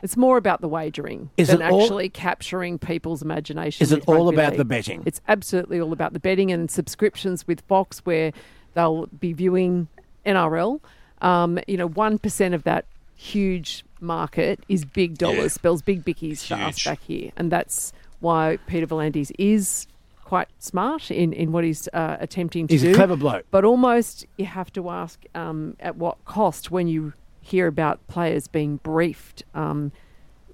It's 0.03 0.17
more 0.17 0.37
about 0.37 0.61
the 0.61 0.69
wagering 0.69 1.31
Is 1.37 1.49
than 1.49 1.63
it 1.63 1.71
all- 1.71 1.83
actually 1.83 2.09
capturing 2.09 2.79
people's 2.79 3.23
imagination. 3.23 3.83
Is 3.85 3.93
it 3.93 4.03
all 4.07 4.29
about 4.29 4.51
league. 4.53 4.59
the 4.59 4.65
betting? 4.65 5.03
It's 5.07 5.21
absolutely 5.29 5.81
all 5.81 5.93
about 5.93 6.13
the 6.13 6.19
betting 6.21 6.51
and 6.51 6.71
subscriptions 6.71 7.47
with 7.47 7.61
Fox, 7.63 8.01
where 8.01 8.33
they'll 8.75 9.07
be 9.07 9.33
viewing 9.33 9.89
NRL. 10.27 10.81
Um, 11.21 11.59
you 11.69 11.77
know, 11.77 11.89
one 11.89 12.19
percent 12.19 12.55
of 12.55 12.65
that 12.65 12.85
huge 13.15 13.85
market 14.01 14.61
is 14.69 14.85
big 14.85 15.19
dollars. 15.19 15.39
Yeah. 15.39 15.49
Spells 15.49 15.83
big 15.83 16.05
bickies 16.05 16.45
for 16.47 16.55
us 16.55 16.85
back 16.85 17.01
here, 17.03 17.31
and 17.37 17.51
that's 17.53 17.93
why 18.19 18.59
Peter 18.67 18.87
V'landys 18.87 19.31
is 19.39 19.87
quite 20.25 20.49
smart 20.59 21.11
in, 21.11 21.33
in 21.33 21.53
what 21.53 21.63
he's 21.63 21.89
uh, 21.93 22.17
attempting 22.19 22.67
to 22.67 22.73
He's 22.75 22.81
do. 22.81 22.89
He's 22.89 22.97
a 22.97 22.99
clever 22.99 23.17
bloke. 23.17 23.45
But 23.51 23.65
almost 23.65 24.27
you 24.39 24.47
have 24.47 24.73
to 24.73 24.89
ask 24.89 25.23
um, 25.35 25.77
at 25.79 25.97
what 25.97 26.25
cost 26.25 26.71
when 26.71 26.89
you 26.89 27.13
hear 27.43 27.67
about 27.67 28.07
players 28.07 28.47
being 28.49 28.77
briefed 28.79 29.43
um, 29.55 29.93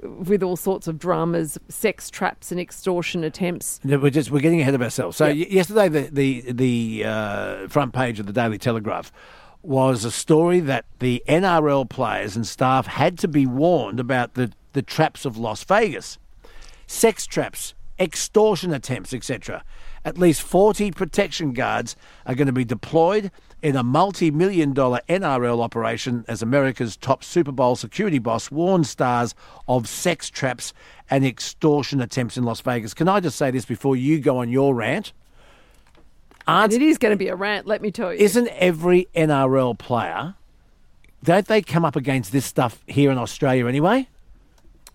with 0.03 0.43
all 0.43 0.57
sorts 0.57 0.89
of 0.89 0.99
dramas, 0.99 1.59
sex 1.69 2.11
traps, 2.11 2.51
and 2.51 2.61
extortion 2.61 3.23
attempts. 3.23 3.81
No, 3.85 3.99
We're 3.99 4.11
just 4.11 4.31
we're 4.31 4.41
getting 4.41 4.61
ahead 4.61 4.75
of 4.75 4.83
ourselves. 4.83 5.17
So 5.17 5.27
y- 5.27 5.33
yesterday, 5.33 5.89
the 5.89 6.09
the 6.11 6.53
the 6.53 7.05
uh, 7.05 7.69
front 7.69 7.93
page 7.93 8.19
of 8.19 8.27
the 8.27 8.33
Daily 8.33 8.59
Telegraph 8.59 9.13
was 9.63 10.05
a 10.05 10.11
story 10.11 10.61
that 10.61 10.87
the 11.01 11.23
NRL 11.29 11.89
players 11.89 12.37
and 12.37 12.47
staff 12.47 12.87
had 12.87 13.19
to 13.19 13.29
be 13.29 13.47
warned 13.47 14.01
about 14.01 14.35
the 14.35 14.51
the 14.73 14.83
traps 14.83 15.25
of 15.25 15.37
Las 15.37 15.63
Vegas, 15.65 16.19
sex 16.87 17.27
traps, 17.27 17.75
extortion 17.99 18.73
attempts, 18.73 19.13
etc. 19.13 19.63
At 20.05 20.17
least 20.17 20.43
forty 20.43 20.91
protection 20.91 21.53
guards 21.53 21.97
are 22.25 22.35
going 22.35 22.47
to 22.47 22.53
be 22.53 22.65
deployed 22.65 23.31
in 23.63 23.77
a 23.77 23.83
multi-million 23.83 24.73
dollar 24.73 25.01
NRL 25.09 25.61
operation 25.61 26.25
as 26.29 26.43
America's 26.43 26.97
top 26.97 27.25
Super 27.25 27.53
Bowl 27.53 27.77
security 27.77 28.19
boss 28.19 28.51
warned 28.51 28.87
stars 28.87 29.35
of 29.67 29.89
sex 29.89 30.31
traps 30.31 30.73
and 31.11 31.25
extortion 31.25 32.01
attempts 32.01 32.37
in 32.37 32.45
Las 32.45 32.61
Vegas. 32.61 32.95
Can 32.95 33.09
I 33.09 33.21
just 33.21 33.37
say 33.37 33.51
this 33.51 33.65
before 33.65 33.97
you 33.97 34.21
go 34.21 34.39
on 34.39 34.49
your 34.49 34.75
rant? 34.75 35.13
Aren't, 36.47 36.73
it 36.73 36.83
is 36.83 36.97
going 36.97 37.13
to 37.13 37.17
be 37.17 37.29
a 37.29 37.37
rant, 37.37 37.67
let 37.67 37.83
me 37.83 37.91
tell 37.91 38.13
you. 38.13 38.21
Isn't 38.21 38.49
every 38.49 39.07
NRL 39.15 39.79
player, 39.79 40.35
don't 41.23 41.47
they 41.47 41.61
come 41.61 41.85
up 41.85 41.97
against 41.97 42.33
this 42.33 42.47
stuff 42.47 42.83
here 42.87 43.11
in 43.11 43.19
Australia 43.19 43.67
anyway? 43.67 44.09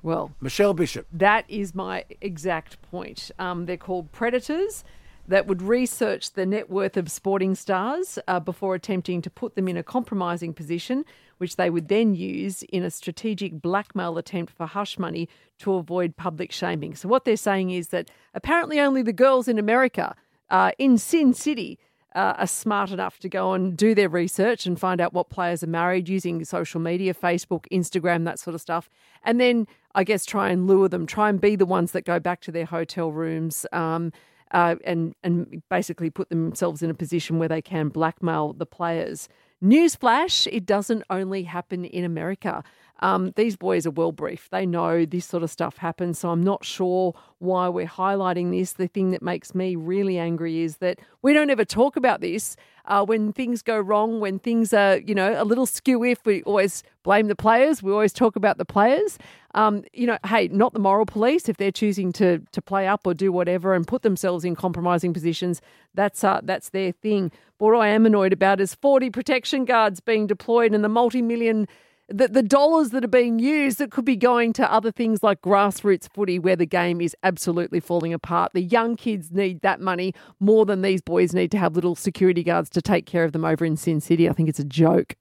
Well, 0.01 0.31
Michelle 0.41 0.73
Bishop. 0.73 1.05
That 1.13 1.45
is 1.47 1.75
my 1.75 2.05
exact 2.21 2.81
point. 2.89 3.29
Um, 3.37 3.67
they're 3.67 3.77
called 3.77 4.11
predators 4.11 4.83
that 5.27 5.47
would 5.47 5.61
research 5.61 6.31
the 6.33 6.45
net 6.45 6.69
worth 6.69 6.97
of 6.97 7.09
sporting 7.09 7.55
stars 7.55 8.19
uh, 8.27 8.39
before 8.39 8.75
attempting 8.75 9.21
to 9.21 9.29
put 9.29 9.55
them 9.55 9.67
in 9.67 9.77
a 9.77 9.83
compromising 9.83 10.53
position 10.53 11.05
which 11.37 11.55
they 11.55 11.69
would 11.69 11.89
then 11.89 12.15
use 12.15 12.63
in 12.63 12.83
a 12.83 12.89
strategic 12.89 13.61
blackmail 13.61 14.17
attempt 14.17 14.53
for 14.53 14.65
hush 14.65 14.97
money 14.97 15.27
to 15.59 15.73
avoid 15.73 16.15
public 16.15 16.51
shaming. 16.51 16.95
So, 16.95 17.09
what 17.09 17.25
they're 17.25 17.35
saying 17.35 17.71
is 17.71 17.89
that 17.89 18.09
apparently 18.33 18.79
only 18.79 19.01
the 19.01 19.11
girls 19.11 19.47
in 19.47 19.59
America, 19.59 20.15
uh, 20.49 20.71
in 20.77 20.97
Sin 20.97 21.33
City, 21.33 21.79
uh, 22.15 22.35
are 22.37 22.47
smart 22.47 22.91
enough 22.91 23.19
to 23.19 23.27
go 23.27 23.53
and 23.53 23.75
do 23.75 23.95
their 23.95 24.09
research 24.09 24.65
and 24.65 24.79
find 24.79 25.01
out 25.01 25.13
what 25.13 25.29
players 25.29 25.63
are 25.63 25.67
married 25.67 26.07
using 26.07 26.45
social 26.45 26.79
media, 26.79 27.13
Facebook, 27.13 27.65
Instagram, 27.71 28.23
that 28.25 28.39
sort 28.39 28.53
of 28.53 28.61
stuff. 28.61 28.89
And 29.23 29.41
then 29.41 29.67
I 29.95 30.03
guess 30.03 30.25
try 30.25 30.49
and 30.49 30.67
lure 30.67 30.87
them, 30.87 31.07
try 31.07 31.29
and 31.29 31.41
be 31.41 31.55
the 31.55 31.65
ones 31.65 31.91
that 31.91 32.05
go 32.05 32.19
back 32.19 32.39
to 32.41 32.51
their 32.51 32.65
hotel 32.65 33.11
rooms. 33.11 33.65
Um, 33.71 34.13
uh, 34.53 34.75
and 34.83 35.15
and 35.23 35.63
basically 35.69 36.09
put 36.09 36.29
themselves 36.29 36.81
in 36.81 36.89
a 36.89 36.93
position 36.93 37.39
where 37.39 37.49
they 37.49 37.61
can 37.61 37.89
blackmail 37.89 38.53
the 38.53 38.65
players. 38.65 39.27
Newsflash: 39.63 40.47
It 40.51 40.65
doesn't 40.65 41.03
only 41.09 41.43
happen 41.43 41.85
in 41.85 42.03
America. 42.03 42.63
Um, 42.99 43.33
these 43.35 43.55
boys 43.55 43.85
are 43.85 43.91
well 43.91 44.11
briefed. 44.11 44.51
They 44.51 44.65
know 44.65 45.05
this 45.05 45.25
sort 45.25 45.43
of 45.43 45.51
stuff 45.51 45.77
happens. 45.77 46.19
So 46.19 46.29
I'm 46.29 46.43
not 46.43 46.63
sure 46.63 47.13
why 47.39 47.67
we're 47.67 47.85
highlighting 47.87 48.51
this. 48.51 48.73
The 48.73 48.87
thing 48.87 49.11
that 49.11 49.21
makes 49.21 49.53
me 49.53 49.75
really 49.75 50.17
angry 50.17 50.61
is 50.61 50.77
that 50.77 50.99
we 51.21 51.33
don't 51.33 51.49
ever 51.49 51.65
talk 51.65 51.95
about 51.97 52.21
this. 52.21 52.55
Uh, 52.85 53.03
when 53.03 53.31
things 53.31 53.61
go 53.61 53.79
wrong, 53.79 54.19
when 54.19 54.39
things 54.39 54.73
are, 54.73 54.97
you 54.97 55.15
know, 55.15 55.41
a 55.41 55.45
little 55.45 55.65
skew 55.65 56.03
if, 56.03 56.25
we 56.25 56.43
always 56.43 56.83
blame 57.03 57.27
the 57.27 57.35
players. 57.35 57.81
We 57.81 57.91
always 57.91 58.13
talk 58.13 58.35
about 58.35 58.57
the 58.57 58.65
players. 58.65 59.17
Um, 59.55 59.83
you 59.93 60.05
know, 60.05 60.17
hey, 60.25 60.49
not 60.49 60.73
the 60.73 60.79
moral 60.79 61.05
police. 61.05 61.47
If 61.47 61.57
they're 61.57 61.71
choosing 61.71 62.11
to 62.13 62.39
to 62.51 62.61
play 62.61 62.87
up 62.87 63.05
or 63.05 63.13
do 63.13 63.31
whatever 63.31 63.73
and 63.73 63.87
put 63.87 64.01
themselves 64.01 64.43
in 64.43 64.55
compromising 64.55 65.13
positions, 65.13 65.61
that's 65.93 66.23
uh, 66.23 66.41
that's 66.43 66.69
their 66.69 66.91
thing. 66.91 67.31
But 67.57 67.67
what 67.67 67.75
I 67.77 67.89
am 67.89 68.05
annoyed 68.05 68.33
about 68.33 68.59
is 68.59 68.75
40 68.75 69.09
protection 69.11 69.63
guards 69.63 69.99
being 70.01 70.27
deployed 70.27 70.73
and 70.73 70.83
the 70.83 70.89
multi-million 70.89 71.67
the, 72.09 72.27
the 72.27 72.43
dollars 72.43 72.89
that 72.89 73.03
are 73.03 73.07
being 73.09 73.39
used 73.39 73.77
that 73.77 73.91
could 73.91 74.05
be 74.05 74.15
going 74.15 74.53
to 74.53 74.71
other 74.71 74.91
things 74.91 75.23
like 75.23 75.41
grassroots 75.41 76.09
footy 76.13 76.37
where 76.37 76.55
the 76.55 76.65
game 76.65 77.01
is 77.01 77.15
absolutely 77.23 77.79
falling 77.79 78.13
apart. 78.13 78.51
The 78.53 78.61
young 78.61 78.95
kids 78.95 79.31
need 79.31 79.61
that 79.61 79.79
money 79.79 80.13
more 80.39 80.65
than 80.65 80.81
these 80.81 81.01
boys 81.01 81.33
need 81.33 81.51
to 81.51 81.57
have 81.57 81.75
little 81.75 81.95
security 81.95 82.43
guards 82.43 82.69
to 82.71 82.81
take 82.81 83.05
care 83.05 83.23
of 83.23 83.31
them 83.31 83.45
over 83.45 83.63
in 83.65 83.77
Sin 83.77 84.01
City. 84.01 84.29
I 84.29 84.33
think 84.33 84.49
it's 84.49 84.59
a 84.59 84.65
joke. 84.65 85.15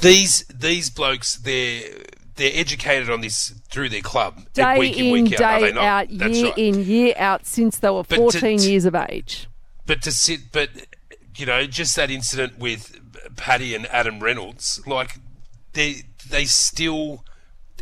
These 0.00 0.44
these 0.54 0.90
blokes, 0.90 1.36
they're 1.36 1.82
they're 2.36 2.52
educated 2.54 3.10
on 3.10 3.20
this 3.20 3.50
through 3.70 3.88
their 3.88 4.00
club 4.00 4.40
Day 4.52 4.78
week 4.78 4.96
in, 4.96 5.06
in, 5.06 5.12
week 5.24 5.40
out. 5.40 5.60
day 5.60 5.72
not? 5.72 5.84
out, 5.84 6.06
That's 6.10 6.36
year 6.36 6.46
right. 6.46 6.58
in, 6.58 6.84
year 6.84 7.14
out 7.16 7.46
since 7.46 7.78
they 7.78 7.90
were 7.90 8.04
But 8.04 8.16
to- 8.16 8.16
14 8.40 8.60
years 8.62 8.84
of 8.84 8.94
age. 8.94 9.48
But 9.86 10.02
to 10.02 10.12
sit, 10.12 10.52
but 10.52 10.68
you 11.36 11.46
know, 11.46 11.66
just 11.66 11.96
that 11.96 12.10
incident 12.10 12.58
with 12.58 13.00
Paddy 13.36 13.74
and 13.74 13.86
Adam 13.86 14.20
Reynolds, 14.20 14.80
like 14.86 15.18
they 15.72 16.02
they 16.30 16.44
still, 16.44 17.24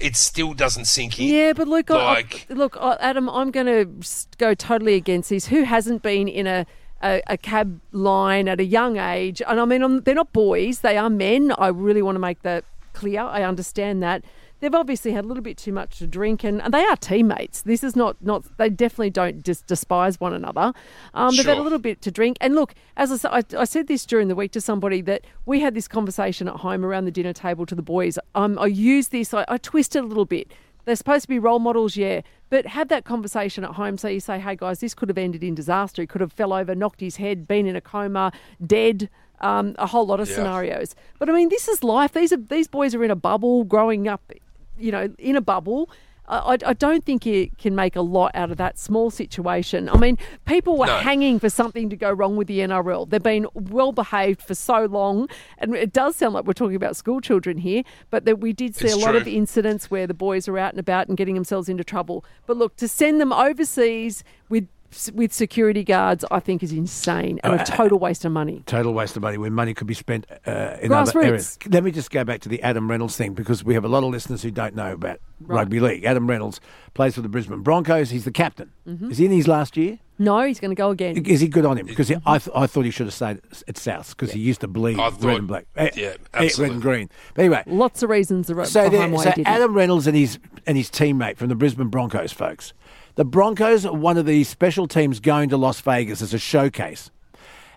it 0.00 0.16
still 0.16 0.54
doesn't 0.54 0.86
sink 0.86 1.18
in. 1.18 1.26
Yeah, 1.28 1.52
but 1.52 1.68
look, 1.68 1.90
I- 1.90 1.94
I- 1.94 2.14
like 2.14 2.46
look, 2.48 2.76
I- 2.80 2.96
Adam, 3.00 3.28
I'm 3.28 3.50
going 3.50 3.66
to 3.66 4.04
go 4.38 4.54
totally 4.54 4.94
against 4.94 5.30
this. 5.30 5.46
Who 5.46 5.62
hasn't 5.64 6.02
been 6.02 6.28
in 6.28 6.46
a 6.46 6.66
a, 7.02 7.20
a 7.26 7.36
cab 7.36 7.80
line 7.92 8.48
at 8.48 8.58
a 8.58 8.64
young 8.64 8.96
age? 8.96 9.42
And 9.46 9.60
I 9.60 9.64
mean, 9.66 9.82
I'm, 9.82 10.00
they're 10.02 10.14
not 10.14 10.32
boys; 10.32 10.80
they 10.80 10.96
are 10.96 11.10
men. 11.10 11.52
I 11.58 11.68
really 11.68 12.02
want 12.02 12.16
to 12.16 12.20
make 12.20 12.42
that 12.42 12.64
clear. 12.94 13.20
I 13.22 13.42
understand 13.42 14.02
that. 14.02 14.24
They've 14.60 14.74
obviously 14.74 15.12
had 15.12 15.24
a 15.24 15.28
little 15.28 15.42
bit 15.42 15.58
too 15.58 15.72
much 15.72 15.98
to 15.98 16.06
drink, 16.06 16.42
and, 16.42 16.62
and 16.62 16.72
they 16.72 16.82
are 16.84 16.96
teammates. 16.96 17.60
This 17.62 17.84
is 17.84 17.94
not 17.94 18.16
not. 18.22 18.44
They 18.56 18.70
definitely 18.70 19.10
don't 19.10 19.42
dis- 19.42 19.60
despise 19.60 20.18
one 20.18 20.32
another. 20.32 20.72
Um, 21.12 21.36
They've 21.36 21.44
had 21.44 21.58
a 21.58 21.62
little 21.62 21.78
bit 21.78 22.00
to 22.02 22.10
drink, 22.10 22.38
and 22.40 22.54
look, 22.54 22.74
as 22.96 23.24
I, 23.26 23.38
I, 23.38 23.42
I 23.58 23.64
said 23.64 23.86
this 23.86 24.06
during 24.06 24.28
the 24.28 24.34
week 24.34 24.52
to 24.52 24.60
somebody 24.62 25.02
that 25.02 25.26
we 25.44 25.60
had 25.60 25.74
this 25.74 25.86
conversation 25.86 26.48
at 26.48 26.56
home 26.56 26.84
around 26.86 27.04
the 27.04 27.10
dinner 27.10 27.34
table 27.34 27.66
to 27.66 27.74
the 27.74 27.82
boys. 27.82 28.18
Um, 28.34 28.58
I 28.58 28.66
used 28.66 29.12
this. 29.12 29.34
I, 29.34 29.44
I 29.46 29.58
twisted 29.58 30.02
a 30.02 30.06
little 30.06 30.24
bit. 30.24 30.50
They're 30.86 30.96
supposed 30.96 31.22
to 31.22 31.28
be 31.28 31.38
role 31.38 31.58
models, 31.58 31.96
yeah, 31.96 32.20
but 32.48 32.64
have 32.66 32.88
that 32.88 33.04
conversation 33.04 33.62
at 33.64 33.72
home. 33.72 33.98
So 33.98 34.08
you 34.08 34.20
say, 34.20 34.38
"Hey 34.38 34.56
guys, 34.56 34.80
this 34.80 34.94
could 34.94 35.10
have 35.10 35.18
ended 35.18 35.44
in 35.44 35.54
disaster. 35.54 36.00
He 36.00 36.06
could 36.06 36.22
have 36.22 36.32
fell 36.32 36.54
over, 36.54 36.74
knocked 36.74 37.00
his 37.02 37.16
head, 37.16 37.46
been 37.46 37.66
in 37.66 37.76
a 37.76 37.80
coma, 37.82 38.32
dead." 38.66 39.10
Um, 39.42 39.74
a 39.78 39.86
whole 39.88 40.06
lot 40.06 40.18
of 40.18 40.30
Yeah. 40.30 40.36
scenarios. 40.36 40.94
But 41.18 41.28
I 41.28 41.32
mean, 41.34 41.50
this 41.50 41.68
is 41.68 41.84
life. 41.84 42.12
These 42.12 42.32
are 42.32 42.38
these 42.38 42.68
boys 42.68 42.94
are 42.94 43.04
in 43.04 43.10
a 43.10 43.16
bubble, 43.16 43.64
growing 43.64 44.08
up, 44.08 44.32
you 44.78 44.92
know, 44.92 45.08
in 45.18 45.36
a 45.36 45.40
bubble. 45.40 45.90
I, 46.28 46.58
I- 46.66 46.72
don't 46.72 47.04
think 47.04 47.24
you 47.24 47.50
can 47.56 47.76
make 47.76 47.94
a 47.94 48.00
lot 48.00 48.32
out 48.34 48.50
of 48.50 48.56
that 48.56 48.80
small 48.80 49.10
situation. 49.12 49.88
I 49.88 49.96
mean, 49.96 50.18
people 50.44 50.76
were 50.76 50.86
No. 50.86 50.96
hanging 50.98 51.38
for 51.38 51.48
something 51.48 51.88
to 51.88 51.94
go 51.96 52.10
wrong 52.10 52.36
with 52.36 52.48
the 52.48 52.58
NRL. 52.58 53.08
They've 53.08 53.22
been 53.22 53.46
well 53.54 53.92
behaved 53.92 54.42
for 54.42 54.56
so 54.56 54.86
long, 54.86 55.28
and 55.58 55.76
it 55.76 55.92
does 55.92 56.16
sound 56.16 56.34
like 56.34 56.44
we're 56.44 56.52
talking 56.52 56.74
about 56.74 56.96
school 56.96 57.20
children 57.20 57.58
here. 57.58 57.84
But 58.10 58.24
that 58.24 58.40
we 58.40 58.52
did 58.52 58.74
see 58.74 58.86
It's 58.86 58.94
a 58.96 58.98
lot 58.98 59.14
of 59.14 59.28
incidents 59.28 59.88
where 59.88 60.08
the 60.08 60.14
boys 60.14 60.48
are 60.48 60.58
out 60.58 60.72
and 60.72 60.80
about 60.80 61.06
and 61.06 61.16
getting 61.16 61.36
themselves 61.36 61.68
into 61.68 61.84
trouble. 61.84 62.24
But 62.44 62.56
look, 62.56 62.74
to 62.78 62.88
send 62.88 63.20
them 63.20 63.32
overseas 63.32 64.24
with 64.48 64.66
with 65.14 65.32
security 65.32 65.84
guards, 65.84 66.24
I 66.30 66.40
think 66.40 66.62
is 66.62 66.72
insane 66.72 67.40
and 67.44 67.52
Uh, 67.54 67.62
a 67.62 67.64
total 67.64 67.98
waste 67.98 68.24
of 68.24 68.32
money. 68.32 68.62
Total 68.66 68.92
waste 68.92 69.16
of 69.16 69.22
money 69.22 69.38
when 69.38 69.52
money 69.52 69.74
could 69.74 69.86
be 69.86 69.94
spent 69.94 70.26
uh, 70.46 70.76
in 70.82 70.92
other 70.92 71.20
areas. 71.22 71.58
Let 71.68 71.84
me 71.84 71.90
just 71.90 72.10
go 72.10 72.24
back 72.24 72.40
to 72.42 72.48
the 72.48 72.62
Adam 72.62 72.90
Reynolds 72.90 73.16
thing 73.16 73.34
because 73.34 73.64
we 73.64 73.74
have 73.74 73.84
a 73.84 73.88
lot 73.88 74.04
of 74.04 74.10
listeners 74.10 74.42
who 74.42 74.50
don't 74.50 74.74
know 74.74 74.92
about 74.92 75.18
Right. 75.38 75.56
rugby 75.58 75.80
league. 75.80 76.04
Adam 76.04 76.26
Reynolds 76.30 76.60
plays 76.94 77.14
for 77.14 77.20
the 77.20 77.28
Brisbane 77.28 77.60
Broncos. 77.60 78.08
He's 78.08 78.24
the 78.24 78.30
captain. 78.30 78.70
Mhm. 78.88 79.10
Is 79.10 79.18
he 79.18 79.26
in 79.26 79.32
his 79.32 79.46
last 79.46 79.76
year? 79.76 79.98
No, 80.18 80.42
he's 80.46 80.58
going 80.58 80.70
to 80.70 80.74
go 80.74 80.88
again. 80.88 81.14
Is 81.26 81.40
he 81.40 81.48
good 81.48 81.66
on 81.66 81.76
him? 81.76 81.84
Because 81.84 82.08
he, 82.08 82.16
I, 82.24 82.38
th- 82.38 82.48
I 82.56 82.66
thought 82.66 82.86
he 82.86 82.90
should 82.90 83.04
have 83.06 83.12
stayed 83.12 83.40
at 83.68 83.76
South 83.76 84.16
because 84.16 84.32
he 84.32 84.40
used 84.40 84.62
to 84.62 84.66
bleed 84.68 84.98
I 84.98 85.10
red 85.10 85.36
and 85.40 85.46
black. 85.46 85.66
Eh, 85.76 85.90
yeah, 85.94 86.14
eh, 86.32 86.48
red 86.58 86.70
and 86.70 86.80
green. 86.80 87.10
But 87.34 87.42
anyway, 87.42 87.64
Lots 87.66 88.02
of 88.02 88.08
reasons 88.08 88.50
are 88.50 88.64
so, 88.64 88.88
there- 88.88 89.06
why 89.10 89.24
so 89.24 89.28
he 89.28 89.34
did 89.34 89.40
it. 89.42 89.46
Adam 89.50 89.74
Reynolds 89.74 90.06
and 90.06 90.16
his 90.16 90.38
and 90.66 90.78
his 90.78 90.88
teammate 90.90 91.36
from 91.36 91.48
the 91.50 91.54
Brisbane 91.54 91.88
Broncos, 91.88 92.32
folks. 92.32 92.72
The 93.16 93.24
Broncos 93.24 93.86
are 93.86 93.94
one 93.94 94.18
of 94.18 94.26
the 94.26 94.44
special 94.44 94.86
teams 94.86 95.20
going 95.20 95.48
to 95.48 95.56
Las 95.56 95.80
Vegas 95.80 96.20
as 96.20 96.34
a 96.34 96.38
showcase, 96.38 97.10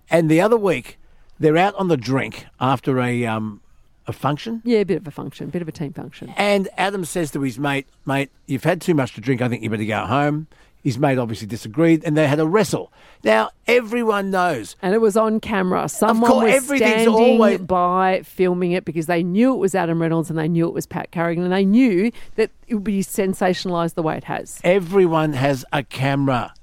and 0.10 0.30
the 0.30 0.42
other 0.42 0.58
week 0.58 1.00
they're 1.40 1.56
out 1.56 1.74
on 1.76 1.88
the 1.88 1.96
drink 1.96 2.46
after 2.60 3.00
a 3.00 3.26
um, 3.26 3.62
a 4.06 4.12
function. 4.12 4.62
Yeah, 4.66 4.80
a 4.80 4.86
bit 4.86 4.98
of 4.98 5.08
a 5.08 5.12
function, 5.12 5.48
a 5.48 5.52
bit 5.52 5.62
of 5.62 5.70
a 5.70 5.72
team 5.72 5.94
function. 5.94 6.34
And 6.36 6.68
Adam 6.78 7.06
says 7.06 7.32
to 7.32 7.42
his 7.42 7.58
mate, 7.58 7.88
"Mate, 8.06 8.32
you've 8.48 8.66
had 8.66 8.82
too 8.82 8.94
much 8.94 9.14
to 9.14 9.22
drink. 9.22 9.42
I 9.42 9.48
think 9.48 9.64
you 9.64 9.70
better 9.70 9.86
go 9.86 10.06
home." 10.06 10.48
His 10.84 10.98
mate 10.98 11.18
obviously 11.18 11.46
disagreed, 11.48 12.04
and 12.06 12.16
they 12.16 12.28
had 12.28 12.40
a 12.40 12.48
wrestle. 12.48 12.92
Now 13.24 13.50
everyone 13.68 14.32
knows, 14.32 14.78
and 14.82 14.94
it 14.94 15.02
was 15.02 15.18
on 15.18 15.40
camera. 15.42 15.90
Someone 15.90 16.32
course, 16.32 16.70
was 16.70 16.78
standing 16.80 17.08
always- 17.10 17.60
by 17.60 18.22
filming 18.24 18.72
it 18.72 18.86
because 18.86 19.06
they 19.08 19.22
knew 19.22 19.54
it 19.54 19.58
was 19.58 19.76
Adam 19.76 20.02
Reynolds 20.02 20.30
and 20.30 20.40
they 20.40 20.48
knew 20.48 20.68
it 20.68 20.74
was 20.74 20.86
Pat 20.88 21.12
Carrigan 21.12 21.44
and 21.44 21.52
they 21.52 21.66
knew 21.66 22.12
that 22.36 22.52
it 22.68 22.76
would 22.76 22.84
be 22.84 23.02
sensationalised 23.04 23.96
the 23.96 24.04
way 24.04 24.16
it 24.16 24.24
has. 24.26 24.60
everyone 24.64 25.34
has 25.34 25.66
a 25.74 25.84
camera, 25.84 26.54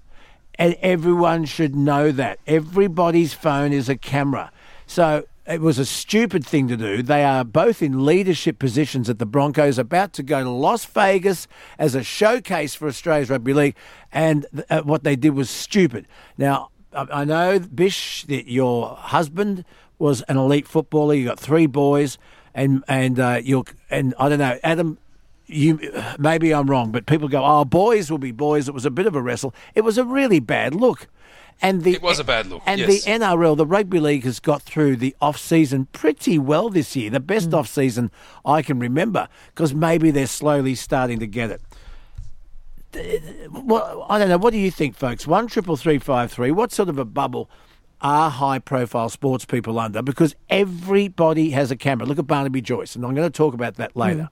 and 0.58 0.76
everyone 0.80 1.44
should 1.44 1.76
know 1.76 2.10
that 2.10 2.38
everybody's 2.46 3.34
phone 3.34 3.72
is 3.72 3.88
a 3.90 3.96
camera. 3.96 4.50
So 4.86 5.24
it 5.46 5.60
was 5.60 5.78
a 5.78 5.86
stupid 5.86 6.44
thing 6.44 6.68
to 6.68 6.76
do. 6.76 7.02
They 7.02 7.24
are 7.24 7.44
both 7.44 7.82
in 7.82 8.04
leadership 8.04 8.58
positions 8.58 9.08
at 9.08 9.18
the 9.18 9.26
Broncos, 9.26 9.78
about 9.78 10.12
to 10.14 10.22
go 10.22 10.42
to 10.42 10.50
Las 10.50 10.84
Vegas 10.84 11.46
as 11.78 11.94
a 11.94 12.02
showcase 12.02 12.74
for 12.74 12.88
Australia's 12.88 13.30
rugby 13.30 13.54
league, 13.54 13.76
and 14.12 14.46
th- 14.52 14.66
uh, 14.70 14.82
what 14.82 15.04
they 15.04 15.16
did 15.16 15.30
was 15.30 15.48
stupid. 15.48 16.06
Now 16.36 16.70
I, 16.92 17.06
I 17.10 17.24
know 17.24 17.58
Bish 17.58 18.24
that 18.24 18.50
your 18.50 18.96
husband 18.96 19.64
was 19.98 20.22
an 20.22 20.36
elite 20.36 20.66
footballer. 20.66 21.14
You 21.14 21.26
got 21.26 21.38
three 21.38 21.66
boys, 21.66 22.18
and 22.54 22.82
and 22.88 23.20
uh, 23.20 23.40
you're 23.42 23.64
and 23.90 24.14
I 24.18 24.28
don't 24.28 24.38
know 24.38 24.58
Adam 24.62 24.98
you 25.46 25.78
maybe 26.18 26.52
I'm 26.52 26.68
wrong, 26.68 26.90
but 26.90 27.06
people 27.06 27.28
go, 27.28 27.44
"Oh, 27.44 27.64
boys 27.64 28.10
will 28.10 28.18
be 28.18 28.32
boys." 28.32 28.68
It 28.68 28.74
was 28.74 28.84
a 28.84 28.90
bit 28.90 29.06
of 29.06 29.14
a 29.14 29.22
wrestle. 29.22 29.54
It 29.74 29.82
was 29.82 29.98
a 29.98 30.04
really 30.04 30.40
bad 30.40 30.74
look, 30.74 31.06
and 31.62 31.82
the 31.82 31.94
It 31.94 32.02
was 32.02 32.18
a 32.18 32.24
bad 32.24 32.46
look, 32.46 32.62
And 32.66 32.80
yes. 32.80 33.04
the 33.04 33.10
NRL, 33.10 33.56
the 33.56 33.66
rugby 33.66 34.00
league, 34.00 34.24
has 34.24 34.40
got 34.40 34.62
through 34.62 34.96
the 34.96 35.14
off 35.20 35.38
season 35.38 35.86
pretty 35.92 36.38
well 36.38 36.68
this 36.68 36.94
year. 36.94 37.10
The 37.10 37.20
best 37.20 37.50
mm. 37.50 37.54
off 37.54 37.68
season 37.68 38.10
I 38.44 38.62
can 38.62 38.78
remember, 38.78 39.28
because 39.48 39.74
maybe 39.74 40.10
they're 40.10 40.26
slowly 40.26 40.74
starting 40.74 41.18
to 41.20 41.26
get 41.26 41.50
it. 41.50 41.60
Well, 43.50 44.06
I 44.08 44.18
don't 44.18 44.28
know. 44.28 44.38
What 44.38 44.52
do 44.52 44.58
you 44.58 44.70
think, 44.70 44.96
folks? 44.96 45.26
One 45.26 45.48
triple 45.48 45.76
three 45.76 45.98
five 45.98 46.32
three. 46.32 46.50
What 46.50 46.72
sort 46.72 46.88
of 46.88 46.98
a 46.98 47.04
bubble 47.04 47.50
are 48.00 48.30
high 48.30 48.58
profile 48.58 49.08
sports 49.08 49.44
people 49.44 49.78
under? 49.78 50.02
Because 50.02 50.34
everybody 50.48 51.50
has 51.50 51.70
a 51.70 51.76
camera. 51.76 52.06
Look 52.06 52.18
at 52.18 52.26
Barnaby 52.26 52.62
Joyce, 52.62 52.96
and 52.96 53.04
I'm 53.04 53.14
going 53.14 53.30
to 53.30 53.36
talk 53.36 53.54
about 53.54 53.74
that 53.74 53.96
later. 53.96 54.30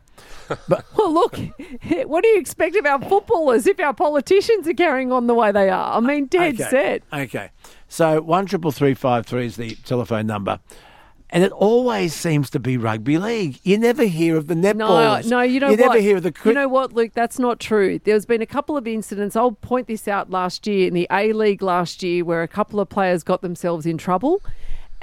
Well, 0.96 1.12
look, 1.12 1.36
what 2.06 2.22
do 2.22 2.28
you 2.28 2.38
expect 2.38 2.76
of 2.76 2.84
our 2.84 3.00
footballers 3.00 3.66
if 3.66 3.80
our 3.80 3.94
politicians 3.94 4.68
are 4.68 4.74
carrying 4.74 5.10
on 5.10 5.26
the 5.26 5.34
way 5.34 5.52
they 5.52 5.70
are? 5.70 5.96
I 5.96 6.00
mean, 6.00 6.26
dead 6.26 6.60
okay. 6.60 6.70
set. 6.70 7.02
Okay. 7.12 7.50
So 7.88 8.20
one 8.20 8.44
triple 8.46 8.70
three 8.70 8.92
five 8.94 9.26
three 9.26 9.46
is 9.46 9.56
the 9.56 9.74
telephone 9.76 10.26
number. 10.26 10.60
And 11.30 11.42
it 11.42 11.50
always 11.50 12.14
seems 12.14 12.48
to 12.50 12.60
be 12.60 12.76
rugby 12.76 13.18
league. 13.18 13.58
You 13.64 13.76
never 13.78 14.04
hear 14.04 14.36
of 14.36 14.46
the 14.46 14.54
No, 14.54 14.72
netballers. 14.74 15.28
no, 15.28 15.40
you 15.40 15.58
know 15.58 15.70
You 15.70 15.76
what? 15.78 15.80
never 15.80 15.98
hear 15.98 16.18
of 16.18 16.22
the 16.22 16.32
You 16.44 16.52
know 16.52 16.68
what, 16.68 16.92
Luke? 16.92 17.12
That's 17.14 17.40
not 17.40 17.58
true. 17.58 17.98
There's 17.98 18.24
been 18.26 18.42
a 18.42 18.46
couple 18.46 18.76
of 18.76 18.86
incidents. 18.86 19.34
I'll 19.34 19.52
point 19.52 19.88
this 19.88 20.06
out 20.06 20.30
last 20.30 20.64
year 20.66 20.86
in 20.86 20.94
the 20.94 21.08
A 21.10 21.32
League 21.32 21.60
last 21.62 22.04
year, 22.04 22.24
where 22.24 22.42
a 22.42 22.48
couple 22.48 22.78
of 22.78 22.88
players 22.88 23.24
got 23.24 23.42
themselves 23.42 23.84
in 23.84 23.98
trouble. 23.98 24.42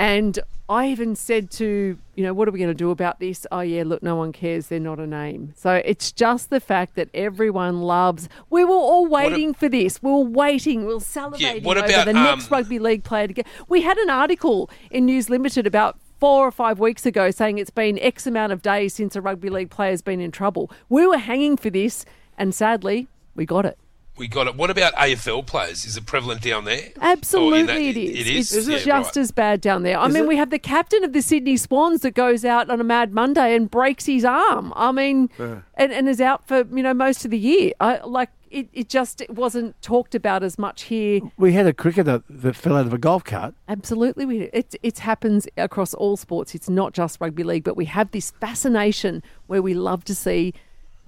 And 0.01 0.39
I 0.67 0.87
even 0.87 1.15
said 1.15 1.51
to, 1.51 1.95
you 2.15 2.23
know, 2.23 2.33
what 2.33 2.47
are 2.47 2.51
we 2.51 2.57
going 2.57 2.71
to 2.71 2.73
do 2.73 2.89
about 2.89 3.19
this? 3.19 3.45
Oh, 3.51 3.59
yeah, 3.59 3.83
look, 3.85 4.01
no 4.01 4.15
one 4.15 4.31
cares. 4.31 4.65
They're 4.65 4.79
not 4.79 4.99
a 4.99 5.05
name. 5.05 5.53
So 5.55 5.75
it's 5.75 6.11
just 6.11 6.49
the 6.49 6.59
fact 6.59 6.95
that 6.95 7.09
everyone 7.13 7.83
loves. 7.83 8.27
We 8.49 8.65
were 8.65 8.71
all 8.71 9.05
waiting 9.05 9.53
for 9.53 9.69
this. 9.69 10.01
We 10.01 10.09
were 10.09 10.21
waiting. 10.21 10.87
We 10.87 10.95
were 10.95 11.01
salivating 11.01 11.61
what 11.61 11.77
over 11.77 11.85
about, 11.85 12.05
the 12.07 12.13
next 12.13 12.51
um, 12.51 12.57
rugby 12.57 12.79
league 12.79 13.03
player 13.03 13.27
to 13.27 13.33
get. 13.33 13.47
We 13.67 13.83
had 13.83 13.99
an 13.99 14.09
article 14.09 14.71
in 14.89 15.05
News 15.05 15.29
Limited 15.29 15.67
about 15.67 15.99
four 16.19 16.47
or 16.47 16.51
five 16.51 16.79
weeks 16.79 17.05
ago 17.05 17.29
saying 17.29 17.59
it's 17.59 17.69
been 17.69 17.99
X 17.99 18.25
amount 18.25 18.53
of 18.53 18.63
days 18.63 18.95
since 18.95 19.15
a 19.15 19.21
rugby 19.21 19.51
league 19.51 19.69
player's 19.69 20.01
been 20.01 20.19
in 20.19 20.31
trouble. 20.31 20.71
We 20.89 21.05
were 21.05 21.19
hanging 21.19 21.57
for 21.57 21.69
this, 21.69 22.05
and 22.39 22.55
sadly, 22.55 23.07
we 23.35 23.45
got 23.45 23.67
it. 23.67 23.77
We 24.21 24.27
got 24.27 24.45
it. 24.45 24.55
What 24.55 24.69
about 24.69 24.93
AFL 24.93 25.47
players? 25.47 25.83
Is 25.83 25.97
it 25.97 26.05
prevalent 26.05 26.43
down 26.43 26.65
there? 26.65 26.89
Absolutely, 27.01 27.63
that- 27.63 27.81
it 27.81 27.97
is. 27.97 28.19
It 28.19 28.27
is. 28.27 28.55
It's 28.55 28.67
Yeah, 28.67 28.77
just 29.01 29.15
right. 29.15 29.21
as 29.21 29.31
bad 29.31 29.61
down 29.61 29.81
there. 29.81 29.97
I 29.97 30.05
Is 30.05 30.13
mean, 30.13 30.25
it? 30.25 30.27
we 30.27 30.35
have 30.37 30.51
the 30.51 30.59
captain 30.59 31.03
of 31.03 31.11
the 31.11 31.23
Sydney 31.23 31.57
Swans 31.57 32.01
that 32.01 32.11
goes 32.13 32.45
out 32.45 32.69
on 32.69 32.79
a 32.79 32.83
Mad 32.83 33.15
Monday 33.15 33.55
and 33.55 33.67
breaks 33.71 34.05
his 34.05 34.23
arm. 34.23 34.73
I 34.75 34.91
mean, 34.91 35.31
Yeah. 35.39 35.61
and, 35.73 35.91
and 35.91 36.07
is 36.07 36.21
out 36.21 36.47
for 36.47 36.57
you 36.71 36.83
know 36.83 36.93
most 36.93 37.25
of 37.25 37.31
the 37.31 37.39
year. 37.39 37.71
I 37.79 37.97
like 38.05 38.29
it. 38.51 38.69
It 38.73 38.89
just 38.89 39.21
it 39.21 39.31
wasn't 39.31 39.81
talked 39.81 40.13
about 40.13 40.43
as 40.43 40.59
much 40.59 40.83
here. 40.83 41.21
We 41.37 41.53
had 41.53 41.65
a 41.65 41.73
cricketer 41.73 42.21
that 42.29 42.55
fell 42.55 42.75
out 42.77 42.85
of 42.85 42.93
a 42.93 42.99
golf 42.99 43.23
cart. 43.23 43.55
Absolutely, 43.67 44.25
we 44.25 44.41
it 44.53 44.75
it 44.83 44.99
happens 44.99 45.47
across 45.57 45.95
all 45.95 46.15
sports. 46.15 46.53
It's 46.53 46.69
not 46.69 46.93
just 46.93 47.19
rugby 47.19 47.41
league, 47.43 47.63
but 47.63 47.75
we 47.75 47.85
have 47.85 48.11
this 48.11 48.29
fascination 48.39 49.23
where 49.47 49.63
we 49.63 49.73
love 49.73 50.03
to 50.05 50.13
see 50.13 50.53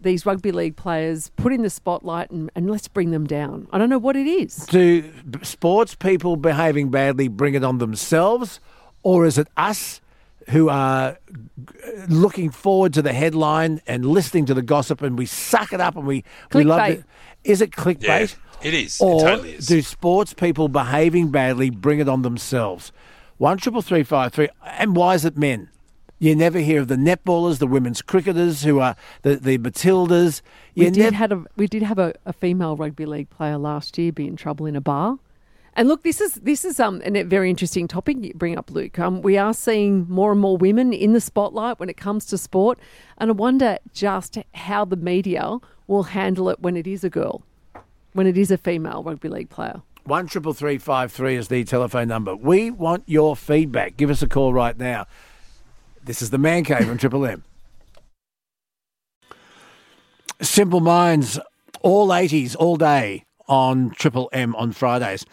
these 0.03 0.25
rugby 0.25 0.51
league 0.51 0.75
players 0.75 1.31
put 1.37 1.51
in 1.53 1.63
the 1.63 1.69
spotlight 1.69 2.29
and, 2.31 2.51
and 2.55 2.69
let's 2.69 2.87
bring 2.87 3.11
them 3.11 3.25
down. 3.25 3.67
I 3.71 3.77
don't 3.77 3.89
know 3.89 3.97
what 3.97 4.15
it 4.15 4.27
is. 4.27 4.65
Do 4.67 5.11
sports 5.41 5.95
people 5.95 6.35
behaving 6.35 6.89
badly 6.91 7.27
bring 7.27 7.55
it 7.55 7.63
on 7.63 7.79
themselves, 7.79 8.59
or 9.01 9.25
is 9.25 9.37
it 9.37 9.47
us 9.57 10.01
who 10.49 10.69
are 10.69 11.17
looking 12.09 12.49
forward 12.51 12.93
to 12.93 13.01
the 13.01 13.13
headline 13.13 13.81
and 13.87 14.05
listening 14.05 14.45
to 14.45 14.53
the 14.53 14.61
gossip 14.61 15.01
and 15.01 15.17
we 15.17 15.25
suck 15.25 15.71
it 15.73 15.79
up 15.81 15.95
and 15.95 16.05
we, 16.05 16.23
we 16.53 16.63
love 16.63 16.89
it? 16.89 17.03
Is 17.43 17.61
it 17.61 17.71
clickbait? 17.71 18.03
Yeah, 18.03 18.67
it 18.67 18.73
is. 18.73 18.95
It 18.95 19.03
Or 19.03 19.21
totally 19.21 19.53
is. 19.55 19.67
do 19.67 19.81
sports 19.81 20.33
people 20.33 20.67
behaving 20.67 21.31
badly 21.31 21.69
bring 21.69 21.99
it 21.99 22.09
on 22.09 22.21
themselves? 22.21 22.91
One 23.37 23.57
triple 23.57 23.81
three 23.81 24.03
five 24.03 24.33
three. 24.33 24.49
And 24.65 24.95
why 24.95 25.15
is 25.15 25.25
it 25.25 25.37
men? 25.37 25.69
You 26.23 26.37
never 26.37 26.59
hear 26.59 26.79
of 26.79 26.87
the 26.87 26.95
netballers, 26.95 27.57
the 27.57 27.67
women's 27.67 28.01
cricketers 28.01 28.63
who 28.63 28.79
are 28.79 28.95
the, 29.23 29.35
the 29.35 29.57
Matildas. 29.57 30.41
You 30.73 30.85
We 30.85 30.91
did, 30.91 31.01
never, 31.01 31.15
had 31.17 31.31
a, 31.33 31.43
we 31.57 31.67
did 31.67 31.83
have 31.83 31.99
a, 31.99 32.13
a 32.25 32.31
female 32.31 32.77
rugby 32.77 33.05
league 33.05 33.29
player 33.29 33.57
last 33.57 33.97
year 33.97 34.13
be 34.13 34.25
in 34.25 34.37
trouble 34.37 34.65
in 34.65 34.77
a 34.77 34.79
bar. 34.79 35.19
And 35.73 35.89
look, 35.89 36.03
this 36.03 36.21
is 36.21 36.35
this 36.35 36.63
is 36.63 36.79
um, 36.79 37.01
a 37.03 37.23
very 37.23 37.49
interesting 37.49 37.89
topic 37.89 38.15
you 38.21 38.33
bring 38.35 38.57
up, 38.57 38.71
Luke. 38.71 38.97
Um, 38.99 39.21
we 39.21 39.37
are 39.37 39.53
seeing 39.53 40.09
more 40.09 40.31
and 40.31 40.39
more 40.39 40.55
women 40.55 40.93
in 40.93 41.11
the 41.11 41.19
spotlight 41.19 41.77
when 41.77 41.89
it 41.89 41.97
comes 41.97 42.23
to 42.27 42.37
sport, 42.37 42.79
and 43.17 43.29
I 43.29 43.33
wonder 43.33 43.77
just 43.93 44.37
how 44.53 44.85
the 44.85 44.95
media 44.95 45.57
will 45.87 46.03
handle 46.03 46.47
it 46.47 46.61
when 46.61 46.77
it 46.77 46.87
is 46.87 47.03
a 47.03 47.09
girl, 47.09 47.43
when 48.13 48.27
it 48.27 48.37
is 48.37 48.49
a 48.49 48.57
female 48.57 49.03
rugby 49.03 49.27
league 49.27 49.49
player. 49.49 49.81
One 50.05 50.27
triple 50.27 50.53
three 50.53 50.77
five 50.77 51.11
three 51.11 51.35
is 51.35 51.49
the 51.49 51.65
telephone 51.65 52.07
number. 52.07 52.33
We 52.33 52.71
want 52.71 53.03
your 53.07 53.35
feedback. 53.35 53.97
Give 53.97 54.09
us 54.09 54.21
a 54.21 54.27
call 54.29 54.53
right 54.53 54.77
now. 54.77 55.05
This 56.05 56.21
is 56.21 56.31
the 56.31 56.37
Man 56.37 56.65
Cave 56.65 56.89
on 56.89 56.97
Triple 56.97 57.25
M. 57.25 57.43
Simple 60.41 60.81
Minds, 60.81 61.39
all 61.81 62.13
eighties, 62.13 62.55
all 62.55 62.75
day 62.75 63.23
on 63.47 63.91
Triple 63.91 64.29
M 64.33 64.53
on 64.55 64.73
Fridays. 64.73 65.25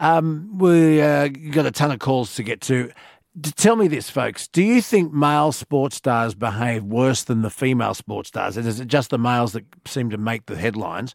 Um, 0.00 0.58
we 0.58 1.00
uh, 1.00 1.28
got 1.28 1.66
a 1.66 1.70
ton 1.70 1.92
of 1.92 2.00
calls 2.00 2.34
to 2.34 2.42
get 2.42 2.60
to. 2.62 2.90
Tell 3.54 3.76
me 3.76 3.86
this, 3.86 4.10
folks. 4.10 4.48
Do 4.48 4.62
you 4.62 4.82
think 4.82 5.12
male 5.12 5.52
sports 5.52 5.96
stars 5.96 6.34
behave 6.34 6.82
worse 6.82 7.22
than 7.22 7.42
the 7.42 7.50
female 7.50 7.94
sports 7.94 8.30
stars? 8.30 8.56
And 8.56 8.66
is 8.66 8.80
it 8.80 8.88
just 8.88 9.10
the 9.10 9.18
males 9.18 9.52
that 9.52 9.64
seem 9.86 10.10
to 10.10 10.18
make 10.18 10.46
the 10.46 10.56
headlines? 10.56 11.14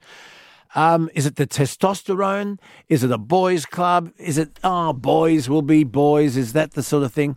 Um, 0.76 1.10
is 1.14 1.26
it 1.26 1.36
the 1.36 1.46
testosterone? 1.46 2.58
Is 2.88 3.04
it 3.04 3.12
a 3.12 3.18
boys' 3.18 3.66
club? 3.66 4.12
Is 4.18 4.38
it, 4.38 4.58
oh, 4.64 4.94
boys 4.94 5.50
will 5.50 5.62
be 5.62 5.84
boys? 5.84 6.38
Is 6.38 6.54
that 6.54 6.72
the 6.72 6.84
sort 6.84 7.04
of 7.04 7.14
thing? 7.14 7.36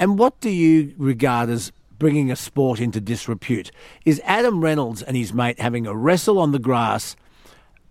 And 0.00 0.18
what 0.18 0.40
do 0.40 0.48
you 0.48 0.94
regard 0.96 1.50
as 1.50 1.72
bringing 1.98 2.32
a 2.32 2.36
sport 2.36 2.80
into 2.80 3.02
disrepute? 3.02 3.70
Is 4.06 4.22
Adam 4.24 4.62
Reynolds 4.62 5.02
and 5.02 5.14
his 5.14 5.34
mate 5.34 5.60
having 5.60 5.86
a 5.86 5.94
wrestle 5.94 6.38
on 6.38 6.52
the 6.52 6.58
grass 6.58 7.16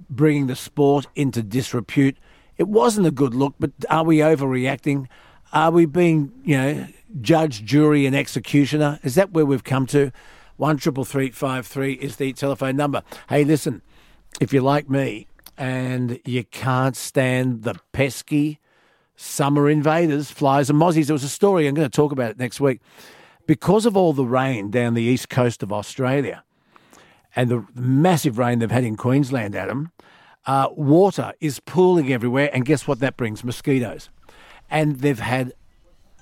bringing 0.09 0.47
the 0.47 0.55
sport 0.55 1.05
into 1.15 1.43
disrepute? 1.43 2.17
It 2.57 2.67
wasn't 2.67 3.05
a 3.05 3.11
good 3.11 3.35
look, 3.35 3.53
but 3.59 3.71
are 3.91 4.03
we 4.03 4.17
overreacting? 4.17 5.07
Are 5.53 5.69
we 5.69 5.85
being, 5.85 6.31
you 6.43 6.57
know, 6.57 6.87
judge, 7.21 7.63
jury, 7.63 8.07
and 8.07 8.15
executioner? 8.15 8.99
Is 9.03 9.13
that 9.13 9.31
where 9.31 9.45
we've 9.45 9.63
come 9.63 9.85
to? 9.87 10.11
One 10.57 10.77
triple 10.77 11.05
three 11.05 11.29
five 11.29 11.67
three 11.67 11.93
is 11.93 12.15
the 12.15 12.33
telephone 12.33 12.75
number. 12.75 13.03
Hey, 13.29 13.43
listen, 13.43 13.83
if 14.41 14.51
you're 14.51 14.63
like 14.63 14.89
me 14.89 15.27
and 15.59 16.19
you 16.25 16.43
can't 16.43 16.95
stand 16.95 17.61
the 17.61 17.75
pesky 17.91 18.59
summer 19.19 19.69
invaders, 19.69 20.31
flies 20.31 20.69
and 20.69 20.79
mozzies, 20.79 21.07
there 21.07 21.13
was 21.13 21.25
a 21.25 21.29
story. 21.29 21.67
I'm 21.67 21.75
going 21.75 21.89
to 21.89 21.95
talk 21.95 22.13
about 22.13 22.31
it 22.31 22.39
next 22.39 22.61
week. 22.61 22.79
Because 23.45 23.85
of 23.85 23.97
all 23.97 24.13
the 24.13 24.23
rain 24.23 24.71
down 24.71 24.93
the 24.93 25.03
east 25.03 25.29
coast 25.29 25.61
of 25.61 25.73
Australia 25.73 26.43
and 27.35 27.49
the 27.49 27.65
massive 27.75 28.37
rain 28.37 28.59
they've 28.59 28.71
had 28.71 28.85
in 28.85 28.95
Queensland, 28.95 29.55
Adam, 29.55 29.91
uh, 30.45 30.69
water 30.71 31.33
is 31.41 31.59
pooling 31.59 32.13
everywhere. 32.13 32.49
And 32.53 32.63
guess 32.63 32.87
what 32.87 33.01
that 33.01 33.17
brings? 33.17 33.43
Mosquitoes. 33.43 34.09
And 34.69 35.01
they've 35.01 35.19
had 35.19 35.51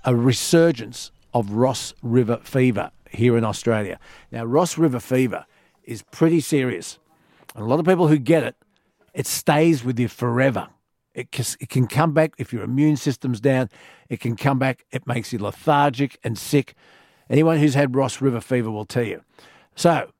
a 0.04 0.16
resurgence 0.16 1.12
of 1.34 1.52
Ross 1.52 1.94
River 2.02 2.40
fever 2.44 2.90
here 3.12 3.38
in 3.38 3.44
Australia. 3.44 4.00
Now, 4.32 4.44
Ross 4.44 4.76
River 4.78 5.00
fever 5.00 5.46
is 5.84 6.02
pretty 6.02 6.40
serious. 6.40 6.98
And 7.54 7.64
a 7.64 7.68
lot 7.68 7.80
of 7.80 7.86
people 7.86 8.08
who 8.08 8.18
get 8.18 8.44
it, 8.44 8.56
it 9.14 9.28
stays 9.28 9.84
with 9.84 10.00
you 10.00 10.08
forever. 10.08 10.70
It, 11.18 11.32
cas- 11.32 11.58
it 11.60 11.70
can 11.70 11.88
come 11.88 12.14
back 12.14 12.34
if 12.38 12.54
your 12.54 12.62
immune 12.62 12.96
system's 12.96 13.42
down. 13.42 13.72
It 14.08 14.20
can 14.20 14.36
come 14.36 14.60
back. 14.60 14.86
It 14.92 15.08
makes 15.08 15.34
you 15.34 15.40
lethargic 15.40 16.20
and 16.24 16.38
sick. 16.38 16.76
Anyone 17.28 17.58
who's 17.58 17.74
had 17.74 17.96
Ross 17.96 18.22
River 18.22 18.40
fever 18.40 18.70
will 18.70 18.86
tell 18.86 19.04
you. 19.04 19.24
So, 19.76 20.12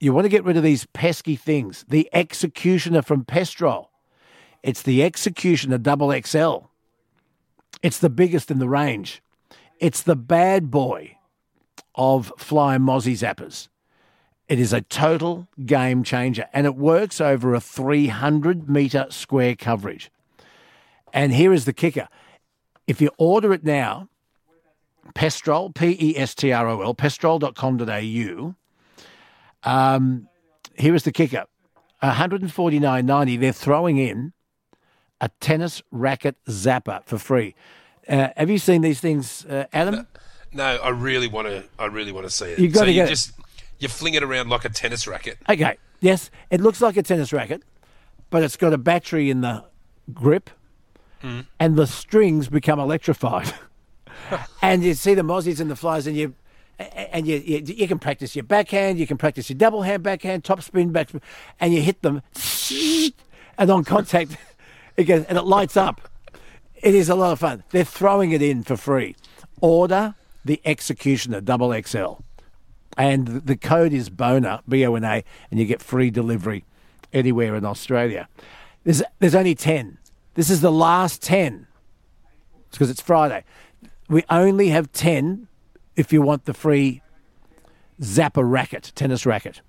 you 0.00 0.12
want 0.12 0.26
to 0.26 0.28
get 0.28 0.44
rid 0.44 0.58
of 0.58 0.62
these 0.62 0.84
pesky 0.92 1.34
things. 1.34 1.86
The 1.88 2.10
Executioner 2.12 3.00
from 3.00 3.24
Pestrol. 3.24 3.88
It's 4.62 4.82
the 4.82 5.02
Executioner 5.02 5.78
Double 5.78 6.12
XL. 6.12 6.66
It's 7.82 7.98
the 7.98 8.10
biggest 8.10 8.50
in 8.50 8.58
the 8.58 8.68
range. 8.68 9.22
It's 9.80 10.02
the 10.02 10.16
bad 10.16 10.70
boy 10.70 11.16
of 11.94 12.30
fly 12.36 12.76
mozzie 12.76 13.14
zappers. 13.14 13.68
It 14.46 14.60
is 14.60 14.74
a 14.74 14.82
total 14.82 15.48
game 15.64 16.04
changer 16.04 16.48
and 16.52 16.66
it 16.66 16.76
works 16.76 17.18
over 17.18 17.54
a 17.54 17.60
300 17.60 18.68
metre 18.68 19.06
square 19.08 19.56
coverage. 19.56 20.10
And 21.14 21.32
here 21.32 21.54
is 21.54 21.64
the 21.64 21.72
kicker 21.72 22.08
if 22.86 23.00
you 23.00 23.10
order 23.18 23.52
it 23.52 23.64
now, 23.64 24.08
Pestrol, 25.14 25.74
P 25.74 25.96
E 26.00 26.18
S 26.18 26.34
T 26.34 26.52
R 26.52 26.68
O 26.68 26.82
L, 26.82 26.94
pestrol.com.au, 26.94 28.54
um, 29.62 30.28
here 30.76 30.94
is 30.94 31.04
the 31.04 31.12
kicker 31.12 31.44
149.90. 32.02 33.40
They're 33.40 33.52
throwing 33.52 33.98
in 33.98 34.32
a 35.20 35.30
tennis 35.40 35.82
racket 35.90 36.36
zapper 36.46 37.02
for 37.04 37.18
free. 37.18 37.54
Uh, 38.06 38.28
have 38.36 38.50
you 38.50 38.58
seen 38.58 38.82
these 38.82 39.00
things, 39.00 39.46
uh, 39.46 39.64
Adam? 39.72 40.06
No, 40.52 40.64
I 40.64 40.90
really 40.90 41.28
want 41.28 41.48
to. 41.48 41.64
I 41.78 41.86
really 41.86 42.12
want 42.12 42.26
to 42.26 42.30
see 42.30 42.46
it. 42.46 42.58
You 42.58 42.68
gotta 42.68 42.86
so 42.86 42.90
you 42.90 42.94
get 42.94 43.06
it. 43.06 43.10
just 43.10 43.32
you 43.78 43.88
fling 43.88 44.14
it 44.14 44.22
around 44.22 44.50
like 44.50 44.64
a 44.64 44.68
tennis 44.68 45.06
racket. 45.06 45.38
Okay. 45.48 45.78
Yes, 46.00 46.30
it 46.50 46.60
looks 46.60 46.80
like 46.82 46.96
a 46.96 47.02
tennis 47.02 47.32
racket, 47.32 47.62
but 48.28 48.42
it's 48.42 48.56
got 48.56 48.74
a 48.74 48.78
battery 48.78 49.30
in 49.30 49.40
the 49.40 49.64
grip, 50.12 50.50
Mm. 51.24 51.46
and 51.58 51.76
the 51.76 51.86
strings 51.86 52.48
become 52.48 52.78
electrified. 52.78 53.52
and 54.62 54.84
you 54.84 54.92
see 54.92 55.14
the 55.14 55.22
mozzies 55.22 55.58
and 55.58 55.70
the 55.70 55.76
flies, 55.76 56.06
and 56.06 56.16
you 56.16 56.34
and 56.78 57.26
you, 57.26 57.38
you 57.38 57.62
you 57.64 57.88
can 57.88 57.98
practice 57.98 58.36
your 58.36 58.42
backhand, 58.42 58.98
you 58.98 59.06
can 59.06 59.16
practice 59.16 59.48
your 59.48 59.56
double 59.56 59.82
hand 59.82 60.02
backhand, 60.02 60.44
top 60.44 60.60
spin, 60.60 60.92
back, 60.92 61.10
and 61.60 61.72
you 61.72 61.80
hit 61.80 62.02
them, 62.02 62.20
and 63.58 63.70
on 63.70 63.84
contact, 63.84 64.36
it 64.96 65.04
goes, 65.04 65.24
and 65.24 65.38
it 65.38 65.44
lights 65.44 65.76
up. 65.76 66.00
It 66.74 66.94
is 66.94 67.08
a 67.08 67.14
lot 67.14 67.32
of 67.32 67.38
fun. 67.38 67.64
They're 67.70 67.84
throwing 67.84 68.32
it 68.32 68.42
in 68.42 68.62
for 68.62 68.76
free. 68.76 69.16
Order 69.62 70.14
the 70.44 70.60
Executioner 70.66 71.40
Double 71.40 71.72
XL 71.82 72.16
and 72.96 73.26
the 73.26 73.56
code 73.56 73.92
is 73.92 74.10
Bona 74.10 74.62
B 74.68 74.84
O 74.86 74.94
N 74.94 75.04
A, 75.04 75.24
and 75.50 75.60
you 75.60 75.66
get 75.66 75.82
free 75.82 76.10
delivery 76.10 76.64
anywhere 77.12 77.54
in 77.54 77.64
Australia. 77.64 78.28
There's 78.84 79.02
there's 79.18 79.34
only 79.34 79.54
ten. 79.54 79.98
This 80.34 80.50
is 80.50 80.60
the 80.60 80.72
last 80.72 81.22
ten. 81.22 81.66
It's 82.68 82.76
because 82.76 82.90
it's 82.90 83.00
Friday. 83.00 83.44
We 84.08 84.24
only 84.28 84.68
have 84.68 84.92
ten 84.92 85.48
if 85.96 86.12
you 86.12 86.22
want 86.22 86.44
the 86.44 86.54
free 86.54 87.00
Zapper 88.00 88.48
racket, 88.48 88.92
tennis 88.94 89.24
racket. 89.24 89.60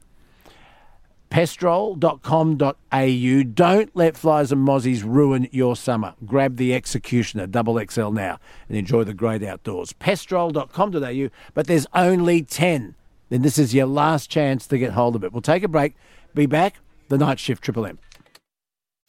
Pestrol.com.au. 1.29 3.43
Don't 3.53 3.95
let 3.95 4.17
flies 4.17 4.51
and 4.51 4.67
mozzies 4.67 5.03
ruin 5.05 5.47
your 5.51 5.75
summer. 5.75 6.13
Grab 6.25 6.57
the 6.57 6.73
Executioner 6.73 7.47
Double 7.47 7.83
XL 7.85 8.11
now 8.11 8.39
and 8.69 8.77
enjoy 8.77 9.03
the 9.03 9.13
great 9.13 9.43
outdoors. 9.43 9.93
Pestrol.com.au, 9.93 11.29
but 11.53 11.67
there's 11.67 11.87
only 11.93 12.41
10. 12.41 12.95
Then 13.29 13.41
this 13.41 13.57
is 13.57 13.73
your 13.73 13.87
last 13.87 14.29
chance 14.29 14.67
to 14.67 14.77
get 14.77 14.93
hold 14.93 15.15
of 15.15 15.23
it. 15.23 15.33
We'll 15.33 15.41
take 15.41 15.63
a 15.63 15.67
break. 15.67 15.95
Be 16.33 16.45
back. 16.45 16.75
The 17.09 17.17
night 17.17 17.39
shift, 17.39 17.63
Triple 17.63 17.85
M. 17.85 17.99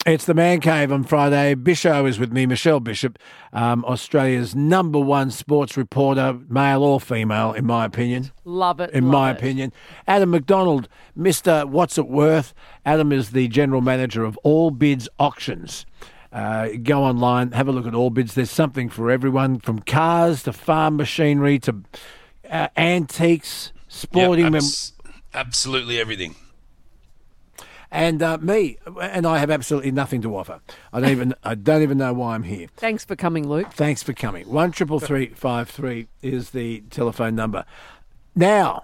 It's 0.07 0.23
the 0.23 0.33
Man 0.33 0.61
Cave 0.61 0.89
on 0.93 1.03
Friday. 1.03 1.53
Bisho 1.53 2.07
is 2.07 2.17
with 2.17 2.31
me, 2.31 2.45
Michelle 2.45 2.79
Bishop, 2.79 3.19
um, 3.51 3.83
Australia's 3.83 4.55
number 4.55 4.97
one 4.97 5.29
sports 5.31 5.75
reporter, 5.75 6.39
male 6.47 6.81
or 6.81 7.01
female, 7.01 7.51
in 7.51 7.65
my 7.65 7.83
opinion. 7.83 8.31
Love 8.45 8.79
it. 8.79 8.91
In 8.91 9.03
love 9.03 9.11
my 9.11 9.31
it. 9.31 9.37
opinion. 9.37 9.73
Adam 10.07 10.29
McDonald, 10.29 10.87
Mr. 11.17 11.65
What's 11.65 11.97
It 11.97 12.07
Worth. 12.07 12.53
Adam 12.85 13.11
is 13.11 13.31
the 13.31 13.49
general 13.49 13.81
manager 13.81 14.23
of 14.23 14.37
All 14.43 14.71
Bids 14.71 15.09
Auctions. 15.19 15.85
Uh, 16.31 16.69
go 16.83 17.03
online, 17.03 17.51
have 17.51 17.67
a 17.67 17.73
look 17.73 17.85
at 17.85 17.93
All 17.93 18.09
Bids. 18.09 18.33
There's 18.33 18.49
something 18.49 18.87
for 18.87 19.11
everyone 19.11 19.59
from 19.59 19.79
cars 19.79 20.41
to 20.43 20.53
farm 20.53 20.95
machinery 20.95 21.59
to 21.59 21.83
uh, 22.49 22.69
antiques, 22.77 23.73
sporting. 23.89 24.45
Yep, 24.45 24.53
mem- 24.53 25.11
absolutely 25.33 25.99
everything. 25.99 26.35
And 27.91 28.21
uh, 28.21 28.37
me, 28.39 28.77
and 29.01 29.25
I 29.25 29.37
have 29.37 29.49
absolutely 29.49 29.91
nothing 29.91 30.21
to 30.23 30.35
offer. 30.35 30.59
I 30.91 30.99
don't 30.99 31.09
even 31.11 31.33
I 31.43 31.55
don't 31.55 31.81
even 31.81 31.97
know 31.97 32.13
why 32.13 32.35
I'm 32.35 32.43
here. 32.43 32.67
Thanks 32.75 33.05
for 33.05 33.15
coming, 33.15 33.47
Luke. 33.47 33.71
Thanks 33.71 34.03
for 34.03 34.13
coming. 34.13 34.47
One 34.49 34.71
triple 34.71 34.99
three 34.99 35.27
five 35.27 35.69
three 35.69 36.07
is 36.21 36.49
the 36.51 36.81
telephone 36.89 37.35
number. 37.35 37.65
Now, 38.35 38.83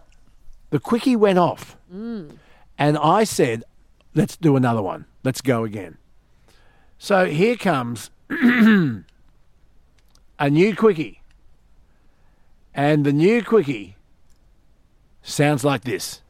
the 0.70 0.80
quickie 0.80 1.16
went 1.16 1.38
off, 1.38 1.76
Mm. 1.94 2.38
and 2.78 2.98
I 2.98 3.24
said, 3.26 3.64
"Let's 4.16 4.36
do 4.38 4.56
another 4.56 4.82
one. 4.82 5.06
Let's 5.24 5.42
go 5.42 5.64
again." 5.64 5.98
So 6.98 7.26
here 7.26 7.56
comes 7.58 8.10
a 8.30 9.04
new 10.50 10.76
quickie, 10.76 11.22
and 12.74 13.06
the 13.06 13.14
new 13.14 13.44
quickie 13.44 13.96
sounds 15.22 15.64
like 15.64 15.84
this. 15.84 16.22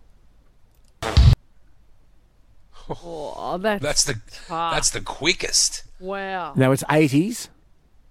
Oh, 2.89 3.57
that's, 3.59 3.81
That's 3.81 4.03
the 4.03 4.13
tough. 4.47 4.73
that's 4.73 4.89
the 4.89 5.01
quickest. 5.01 5.83
Wow. 5.99 6.53
Now 6.55 6.71
it's 6.71 6.83
eighties. 6.89 7.49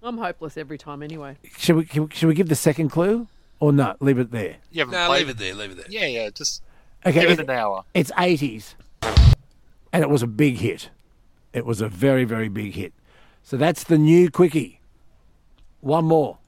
I'm 0.03 0.19
hopeless 0.19 0.57
every 0.57 0.79
time 0.79 1.03
anyway. 1.03 1.37
Should 1.59 1.77
we, 1.77 1.85
should 1.87 2.01
we- 2.09 2.15
should 2.15 2.27
we 2.29 2.35
give 2.35 2.49
the 2.49 2.55
second 2.57 2.89
clue 2.89 3.29
or 3.61 3.73
not? 3.73 4.01
Leave 4.03 4.19
it 4.19 4.31
there. 4.33 4.57
You 4.71 4.81
haven't 4.81 4.93
No, 4.95 5.11
leave 5.13 5.29
it 5.29 5.39
there. 5.39 5.55
Leave 5.55 5.71
it 5.73 5.77
there. 5.77 5.87
Yeah, 5.89 6.07
yeah. 6.07 6.31
Just 6.31 6.63
Okay, 7.07 7.21
give 7.21 7.31
it 7.31 7.41
it- 7.41 7.49
an 7.49 7.51
hour. 7.51 7.85
It's 7.95 8.11
80s. 8.13 8.75
And 9.93 10.03
it 10.03 10.09
was 10.09 10.23
a 10.23 10.27
big 10.27 10.57
hit. 10.57 10.89
It 11.53 11.67
was 11.67 11.81
a 11.83 11.89
very, 11.89 12.25
very 12.25 12.49
big 12.49 12.73
hit. 12.75 12.95
So 13.43 13.57
that's 13.59 13.85
the 13.85 13.99
new 13.99 14.31
quickie. 14.31 14.81
One 15.81 16.07
more. 16.07 16.39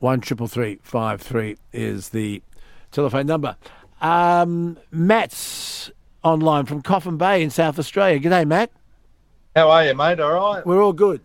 One 0.00 0.20
triple 0.20 0.48
three 0.48 0.80
five 0.82 1.20
three 1.20 1.56
is 1.72 2.08
the 2.08 2.42
telephone 2.90 3.26
number. 3.26 3.56
Um, 4.00 4.78
Matt's 4.90 5.90
online 6.22 6.66
from 6.66 6.82
Coffin 6.82 7.16
Bay 7.16 7.42
in 7.42 7.50
South 7.50 7.78
Australia. 7.78 8.18
G'day, 8.20 8.46
Matt. 8.46 8.70
How 9.56 9.70
are 9.70 9.84
you, 9.84 9.94
mate? 9.94 10.20
All 10.20 10.32
right. 10.54 10.64
We're 10.66 10.82
all 10.82 10.92
good. 10.92 11.20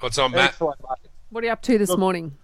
What's 0.00 0.18
on, 0.18 0.32
Matt? 0.32 0.50
Excellent, 0.50 0.80
mate. 0.80 1.10
What 1.30 1.44
are 1.44 1.46
you 1.48 1.52
up 1.52 1.62
to 1.62 1.78
this 1.78 1.96
morning? 1.96 2.36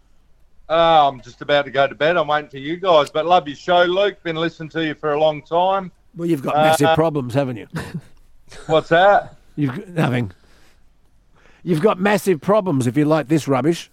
Uh, 0.68 1.08
I'm 1.08 1.20
just 1.20 1.40
about 1.42 1.64
to 1.64 1.70
go 1.70 1.86
to 1.86 1.94
bed. 1.94 2.16
I'm 2.16 2.26
waiting 2.28 2.50
for 2.50 2.58
you 2.58 2.76
guys, 2.76 3.08
but 3.10 3.24
love 3.24 3.46
your 3.46 3.56
show, 3.56 3.82
Luke. 3.84 4.22
Been 4.22 4.36
listening 4.36 4.68
to 4.70 4.84
you 4.84 4.94
for 4.94 5.12
a 5.12 5.18
long 5.20 5.42
time. 5.42 5.90
Well, 6.16 6.28
you've 6.28 6.42
got 6.42 6.56
massive 6.56 6.88
Uh, 6.88 6.94
problems, 6.94 7.34
haven't 7.34 7.56
you? 7.56 7.68
What's 8.66 8.88
that? 8.90 9.36
You've 9.54 9.88
nothing. 9.88 10.32
You've 11.62 11.80
got 11.80 11.98
massive 11.98 12.40
problems 12.40 12.86
if 12.86 12.96
you 12.96 13.04
like 13.04 13.28
this 13.28 13.48
rubbish. 13.48 13.90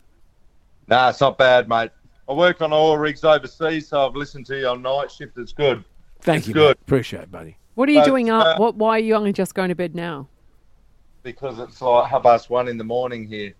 Nah, 0.87 1.09
it's 1.09 1.21
not 1.21 1.37
bad, 1.37 1.69
mate. 1.69 1.91
I 2.27 2.33
work 2.33 2.61
on 2.61 2.71
oil 2.73 2.97
rigs 2.97 3.23
overseas, 3.23 3.87
so 3.87 4.05
I've 4.07 4.15
listened 4.15 4.45
to 4.47 4.57
you 4.59 4.67
on 4.67 4.81
night 4.81 5.11
shift. 5.11 5.37
It's 5.37 5.53
good. 5.53 5.83
Thank 6.21 6.39
It's 6.39 6.47
you. 6.49 6.53
good. 6.53 6.67
mate. 6.69 6.77
Appreciate 6.81 7.23
it, 7.23 7.31
buddy. 7.31 7.57
What 7.75 7.89
are 7.89 7.91
you 7.91 7.99
But, 8.01 8.05
doing 8.05 8.29
up? 8.29 8.45
uh, 8.45 8.57
what? 8.57 8.75
Why 8.75 8.97
are 8.97 8.99
you 8.99 9.15
only 9.15 9.33
just 9.33 9.55
going 9.55 9.69
to 9.69 9.75
bed 9.75 9.95
now? 9.95 10.27
Because 11.23 11.59
it's 11.59 11.81
like 11.81 12.09
half 12.09 12.23
past 12.23 12.49
one 12.49 12.67
in 12.67 12.77
the 12.77 12.83
morning 12.83 13.27
here. 13.27 13.53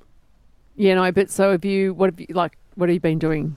Yeah, 0.75 0.95
no. 0.95 1.11
But 1.11 1.29
so 1.29 1.51
have 1.51 1.65
you? 1.65 1.93
What 1.93 2.11
have 2.11 2.19
you 2.19 2.27
like? 2.29 2.57
What 2.75 2.89
have 2.89 2.93
you 2.93 2.99
been 2.99 3.19
doing? 3.19 3.55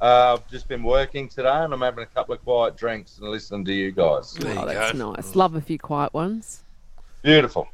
Uh, 0.00 0.34
I've 0.38 0.48
just 0.48 0.68
been 0.68 0.84
working 0.84 1.28
today, 1.28 1.48
and 1.48 1.72
I'm 1.74 1.80
having 1.80 2.04
a 2.04 2.06
couple 2.06 2.32
of 2.34 2.42
quiet 2.44 2.76
drinks 2.76 3.18
and 3.18 3.28
listening 3.28 3.64
to 3.64 3.72
you 3.72 3.90
guys. 3.90 4.36
oh, 4.40 4.64
that's 4.66 4.96
nice. 4.96 5.34
Love 5.34 5.56
a 5.56 5.60
few 5.60 5.78
quiet 5.78 6.14
ones. 6.14 6.62
Beautiful. 7.22 7.66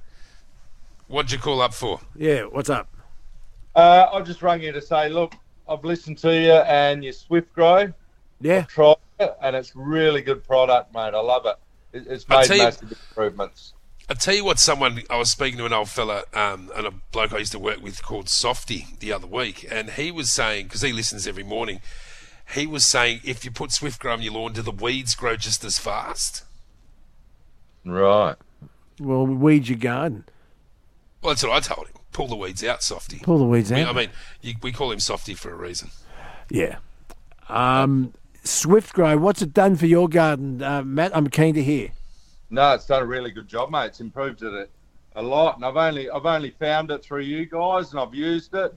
What'd 1.08 1.30
you 1.30 1.38
call 1.38 1.60
up 1.60 1.74
for? 1.74 2.00
Yeah, 2.16 2.44
what's 2.44 2.70
up? 2.70 2.88
Uh, 3.74 4.06
I 4.10 4.22
just 4.22 4.40
rang 4.42 4.62
you 4.62 4.72
to 4.72 4.80
say, 4.80 5.10
look, 5.10 5.34
I've 5.68 5.84
listened 5.84 6.16
to 6.18 6.34
you 6.34 6.52
and 6.52 7.04
your 7.04 7.12
Swift 7.12 7.52
Grow. 7.52 7.92
Yeah. 8.40 8.58
I've 8.60 8.68
tried 8.68 8.96
it, 9.20 9.36
and 9.42 9.54
it's 9.54 9.76
really 9.76 10.22
good 10.22 10.42
product, 10.44 10.94
mate. 10.94 11.12
I 11.12 11.20
love 11.20 11.44
it. 11.44 11.56
It 11.94 12.06
it's 12.08 12.26
I'll 12.28 12.40
made 12.40 12.46
tell 12.46 12.56
you- 12.56 12.62
massive 12.64 12.92
improvements. 12.92 13.72
I 14.06 14.12
tell 14.12 14.34
you 14.34 14.44
what, 14.44 14.58
someone 14.58 15.00
I 15.08 15.16
was 15.16 15.30
speaking 15.30 15.56
to 15.58 15.64
an 15.64 15.72
old 15.72 15.88
fella 15.88 16.24
um, 16.34 16.70
and 16.76 16.86
a 16.86 16.90
bloke 16.90 17.32
I 17.32 17.38
used 17.38 17.52
to 17.52 17.58
work 17.58 17.82
with 17.82 18.02
called 18.02 18.28
Softy 18.28 18.86
the 19.00 19.10
other 19.12 19.26
week, 19.26 19.66
and 19.70 19.88
he 19.92 20.10
was 20.10 20.30
saying 20.30 20.66
because 20.66 20.82
he 20.82 20.92
listens 20.92 21.26
every 21.26 21.42
morning, 21.42 21.80
he 22.54 22.66
was 22.66 22.84
saying 22.84 23.20
if 23.24 23.46
you 23.46 23.50
put 23.50 23.72
Swift 23.72 23.98
Grow 24.00 24.12
on 24.12 24.20
your 24.20 24.34
lawn, 24.34 24.52
do 24.52 24.60
the 24.60 24.70
weeds 24.70 25.14
grow 25.14 25.36
just 25.36 25.64
as 25.64 25.78
fast? 25.78 26.44
Right. 27.84 28.36
Well, 29.00 29.26
weed 29.26 29.68
your 29.68 29.78
garden. 29.78 30.24
Well, 31.22 31.32
that's 31.32 31.42
what 31.42 31.52
I 31.52 31.60
told 31.60 31.86
him. 31.88 31.94
Pull 32.12 32.28
the 32.28 32.36
weeds 32.36 32.62
out, 32.62 32.82
Softy. 32.82 33.20
Pull 33.20 33.38
the 33.38 33.44
weeds 33.44 33.70
We- 33.72 33.80
out. 33.80 33.88
I 33.88 33.98
mean, 33.98 34.10
you, 34.42 34.54
we 34.62 34.70
call 34.70 34.92
him 34.92 35.00
Softy 35.00 35.32
for 35.34 35.50
a 35.50 35.56
reason. 35.56 35.90
Yeah. 36.50 36.76
Um, 37.48 38.12
Swift 38.44 38.92
Grow, 38.92 39.16
what's 39.16 39.42
it 39.42 39.54
done 39.54 39.76
for 39.76 39.86
your 39.86 40.08
garden, 40.08 40.62
uh, 40.62 40.82
Matt? 40.82 41.16
I'm 41.16 41.28
keen 41.28 41.54
to 41.54 41.62
hear. 41.62 41.90
No, 42.50 42.74
it's 42.74 42.86
done 42.86 43.02
a 43.02 43.06
really 43.06 43.30
good 43.30 43.48
job, 43.48 43.70
mate. 43.70 43.86
It's 43.86 44.00
improved 44.00 44.42
it 44.42 44.70
a 45.16 45.22
lot, 45.22 45.56
and 45.56 45.64
I've 45.64 45.76
only 45.76 46.10
I've 46.10 46.26
only 46.26 46.50
found 46.50 46.90
it 46.90 47.02
through 47.02 47.22
you 47.22 47.46
guys, 47.46 47.92
and 47.92 48.00
I've 48.00 48.14
used 48.14 48.52
it, 48.54 48.74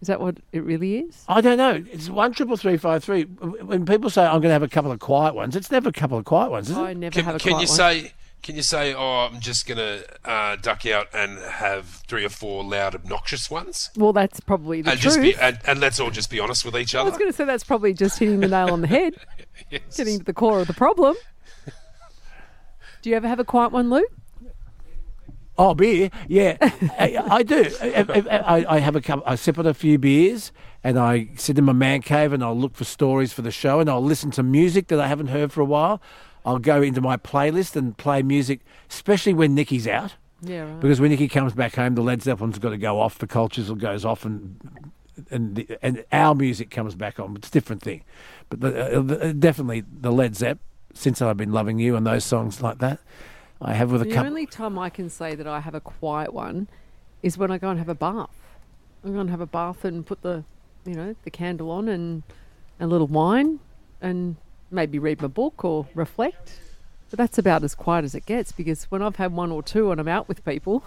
Is 0.00 0.08
that 0.08 0.20
what 0.20 0.36
it 0.52 0.62
really 0.62 0.98
is? 0.98 1.24
I 1.28 1.40
don't 1.40 1.56
know. 1.58 1.82
It's 1.90 2.08
one 2.08 2.32
triple 2.32 2.56
three 2.56 2.76
five 2.76 3.02
three. 3.02 3.22
When 3.24 3.84
people 3.86 4.10
say 4.10 4.22
I'm 4.24 4.40
going 4.40 4.42
to 4.42 4.50
have 4.50 4.62
a 4.62 4.68
couple 4.68 4.92
of 4.92 4.98
quiet 5.00 5.34
ones, 5.34 5.56
it's 5.56 5.70
never 5.70 5.88
a 5.88 5.92
couple 5.92 6.18
of 6.18 6.24
quiet 6.24 6.50
ones, 6.50 6.70
is 6.70 6.76
it? 6.76 6.80
I 6.80 6.92
never 6.94 7.12
Can, 7.14 7.24
have 7.24 7.36
a 7.36 7.38
can 7.38 7.52
quiet 7.52 7.62
you 7.62 7.68
one. 7.68 7.76
say 7.76 8.12
Can 8.42 8.56
you 8.56 8.62
say, 8.62 8.94
"Oh, 8.94 9.28
I'm 9.32 9.40
just 9.40 9.66
gonna 9.66 10.02
uh, 10.24 10.56
duck 10.56 10.84
out 10.86 11.08
and 11.14 11.38
have 11.38 11.86
three 12.06 12.24
or 12.24 12.28
four 12.28 12.62
loud, 12.62 12.94
obnoxious 12.94 13.50
ones," 13.50 13.90
Well, 13.96 14.12
that's 14.12 14.38
probably 14.40 14.82
the 14.82 14.90
and 14.92 15.00
truth. 15.00 15.14
just 15.14 15.22
be 15.22 15.34
and, 15.34 15.58
and 15.66 15.80
let's 15.80 15.98
all 15.98 16.10
just 16.10 16.30
be 16.30 16.40
honest 16.40 16.64
with 16.64 16.76
each 16.76 16.94
other. 16.94 16.98
I 16.98 17.02
other? 17.08 17.10
was 17.12 17.18
going 17.18 17.30
to 17.32 17.36
say 17.36 17.44
that's 17.44 17.64
probably 17.64 17.92
just 17.94 18.18
hitting 18.18 18.40
the 18.40 18.48
nail 18.48 18.70
on 18.70 18.82
the 18.82 18.86
head, 18.86 19.14
getting 19.70 20.18
to 20.18 20.24
the 20.24 20.34
core 20.34 20.60
of 20.60 20.66
the 20.68 20.74
problem. 20.74 21.16
Do 23.06 23.10
you 23.10 23.16
ever 23.16 23.28
have 23.28 23.38
a 23.38 23.44
quiet 23.44 23.70
one, 23.70 23.88
Lou? 23.88 24.04
Oh, 25.56 25.76
beer? 25.76 26.10
Yeah, 26.26 26.56
I, 26.60 27.22
I 27.30 27.42
do. 27.44 27.70
I, 27.80 28.04
I, 28.28 28.74
I 28.74 28.78
have 28.80 28.96
a 28.96 29.00
couple. 29.00 29.22
I 29.24 29.36
sip 29.36 29.60
on 29.60 29.66
a 29.68 29.74
few 29.74 29.96
beers, 29.96 30.50
and 30.82 30.98
I 30.98 31.28
sit 31.36 31.56
in 31.56 31.62
my 31.62 31.72
man 31.72 32.02
cave, 32.02 32.32
and 32.32 32.42
I'll 32.42 32.58
look 32.58 32.74
for 32.74 32.82
stories 32.82 33.32
for 33.32 33.42
the 33.42 33.52
show, 33.52 33.78
and 33.78 33.88
I'll 33.88 34.02
listen 34.02 34.32
to 34.32 34.42
music 34.42 34.88
that 34.88 34.98
I 34.98 35.06
haven't 35.06 35.28
heard 35.28 35.52
for 35.52 35.60
a 35.60 35.64
while. 35.64 36.02
I'll 36.44 36.58
go 36.58 36.82
into 36.82 37.00
my 37.00 37.16
playlist 37.16 37.76
and 37.76 37.96
play 37.96 38.24
music, 38.24 38.62
especially 38.90 39.34
when 39.34 39.54
Nikki's 39.54 39.86
out. 39.86 40.16
Yeah, 40.42 40.62
right. 40.62 40.80
Because 40.80 41.00
when 41.00 41.12
Nikki 41.12 41.28
comes 41.28 41.52
back 41.52 41.76
home, 41.76 41.94
the 41.94 42.02
Led 42.02 42.24
Zeppelin's 42.24 42.58
got 42.58 42.70
to 42.70 42.76
go 42.76 42.98
off, 42.98 43.18
the 43.18 43.28
Cultures 43.28 43.70
goes 43.70 44.04
off, 44.04 44.24
and 44.24 44.90
and 45.30 45.54
the, 45.54 45.78
and 45.80 46.04
our 46.10 46.34
music 46.34 46.70
comes 46.70 46.96
back 46.96 47.20
on. 47.20 47.36
It's 47.36 47.46
a 47.46 47.52
different 47.52 47.82
thing, 47.82 48.02
but 48.48 48.62
the, 48.62 48.98
uh, 48.98 49.00
the, 49.00 49.32
definitely 49.32 49.84
the 49.88 50.10
Led 50.10 50.34
Zepp. 50.34 50.58
Since 50.96 51.20
I've 51.20 51.36
been 51.36 51.52
loving 51.52 51.78
you 51.78 51.94
and 51.94 52.06
those 52.06 52.24
songs 52.24 52.62
like 52.62 52.78
that, 52.78 52.98
I 53.60 53.74
have 53.74 53.92
with 53.92 54.00
a 54.02 54.04
The 54.06 54.14
couple. 54.14 54.28
only 54.28 54.46
time 54.46 54.78
I 54.78 54.88
can 54.90 55.10
say 55.10 55.34
that 55.34 55.46
I 55.46 55.60
have 55.60 55.74
a 55.74 55.80
quiet 55.80 56.32
one 56.32 56.68
is 57.22 57.36
when 57.36 57.50
I 57.50 57.58
go 57.58 57.68
and 57.68 57.78
have 57.78 57.88
a 57.90 57.94
bath. 57.94 58.30
I'm 59.04 59.12
going 59.14 59.26
to 59.26 59.30
have 59.30 59.40
a 59.42 59.46
bath 59.46 59.84
and 59.84 60.04
put 60.06 60.22
the, 60.22 60.42
you 60.84 60.94
know, 60.94 61.14
the 61.22 61.30
candle 61.30 61.70
on 61.70 61.88
and 61.88 62.22
a 62.80 62.86
little 62.86 63.06
wine 63.06 63.60
and 64.00 64.36
maybe 64.70 64.98
read 64.98 65.20
my 65.20 65.28
book 65.28 65.64
or 65.64 65.86
reflect. 65.94 66.58
But 67.10 67.18
that's 67.18 67.38
about 67.38 67.62
as 67.62 67.74
quiet 67.74 68.04
as 68.04 68.14
it 68.14 68.24
gets 68.26 68.50
because 68.52 68.84
when 68.84 69.02
I've 69.02 69.16
had 69.16 69.32
one 69.32 69.52
or 69.52 69.62
two 69.62 69.92
and 69.92 70.00
I'm 70.00 70.08
out 70.08 70.28
with 70.28 70.44
people, 70.44 70.82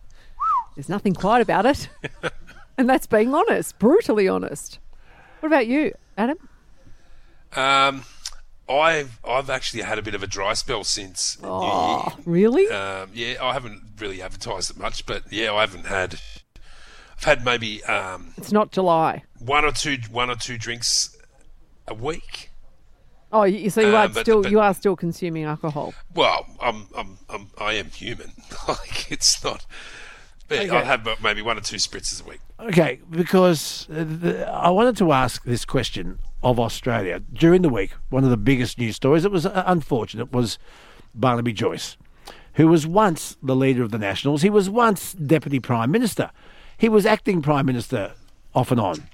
there's 0.74 0.88
nothing 0.88 1.14
quiet 1.14 1.42
about 1.42 1.66
it. 1.66 1.88
and 2.78 2.88
that's 2.88 3.06
being 3.06 3.34
honest, 3.34 3.78
brutally 3.78 4.26
honest. 4.28 4.78
What 5.40 5.48
about 5.48 5.66
you, 5.66 5.92
Adam? 6.16 6.38
Um, 7.54 8.04
I've 8.78 9.18
I've 9.26 9.50
actually 9.50 9.82
had 9.82 9.98
a 9.98 10.02
bit 10.02 10.14
of 10.14 10.22
a 10.22 10.26
dry 10.26 10.54
spell 10.54 10.84
since 10.84 11.38
Oh, 11.42 12.14
really? 12.24 12.68
Um, 12.68 13.10
yeah, 13.14 13.34
I 13.42 13.52
haven't 13.52 13.82
really 13.98 14.20
advertised 14.22 14.70
it 14.70 14.76
much, 14.78 15.06
but 15.06 15.24
yeah, 15.30 15.52
I 15.52 15.60
haven't 15.60 15.86
had. 15.86 16.14
I've 17.18 17.24
had 17.24 17.44
maybe 17.44 17.82
um, 17.84 18.34
It's 18.36 18.52
not 18.52 18.72
July. 18.72 19.22
one 19.38 19.64
or 19.64 19.72
two 19.72 19.98
one 20.10 20.30
or 20.30 20.36
two 20.36 20.58
drinks 20.58 21.16
a 21.86 21.94
week. 21.94 22.50
Oh, 23.34 23.44
you, 23.44 23.70
so 23.70 23.80
you 23.80 23.88
Um, 23.88 23.94
are 23.94 24.08
but- 24.08 24.20
still 24.22 24.42
but- 24.42 24.50
you 24.50 24.60
are 24.60 24.74
still 24.74 24.96
consuming 24.96 25.44
alcohol. 25.44 25.94
Well, 26.14 26.46
I'm, 26.60 26.86
I'm, 26.96 27.18
I'm 27.30 27.50
I 27.58 27.72
am 27.74 27.86
human. 27.90 28.32
like 28.68 29.10
it's 29.10 29.42
not. 29.44 29.64
But 30.48 30.58
Okay. 30.66 30.70
I'll 30.76 30.84
have 30.84 31.08
maybe 31.22 31.40
one 31.40 31.56
or 31.56 31.62
two 31.62 31.76
spritzes 31.76 32.22
a 32.22 32.28
week. 32.28 32.40
Okay, 32.60 33.00
because 33.08 33.86
uh, 33.90 34.04
the, 34.06 34.46
I 34.50 34.68
wanted 34.68 34.96
to 34.98 35.12
ask 35.12 35.42
this 35.44 35.64
question 35.64 36.18
of 36.42 36.58
Australia 36.58 37.20
during 37.32 37.62
the 37.62 37.68
week. 37.68 37.92
One 38.10 38.24
of 38.24 38.30
the 38.30 38.36
biggest 38.36 38.78
news 38.78 38.96
stories 38.96 39.22
that 39.22 39.30
was 39.30 39.46
uh, 39.46 39.62
unfortunate 39.66 40.32
was 40.32 40.58
Barnaby 41.14 41.52
Joyce, 41.52 41.96
who 42.54 42.68
was 42.68 42.86
once 42.86 43.36
the 43.42 43.56
leader 43.56 43.82
of 43.82 43.90
the 43.90 43.98
Nationals. 43.98 44.42
He 44.42 44.50
was 44.50 44.68
once 44.68 45.12
deputy 45.12 45.60
prime 45.60 45.90
minister. 45.90 46.30
He 46.76 46.88
was 46.88 47.06
acting 47.06 47.42
prime 47.42 47.66
minister 47.66 48.12
off 48.54 48.70
and 48.70 48.80
on, 48.80 49.08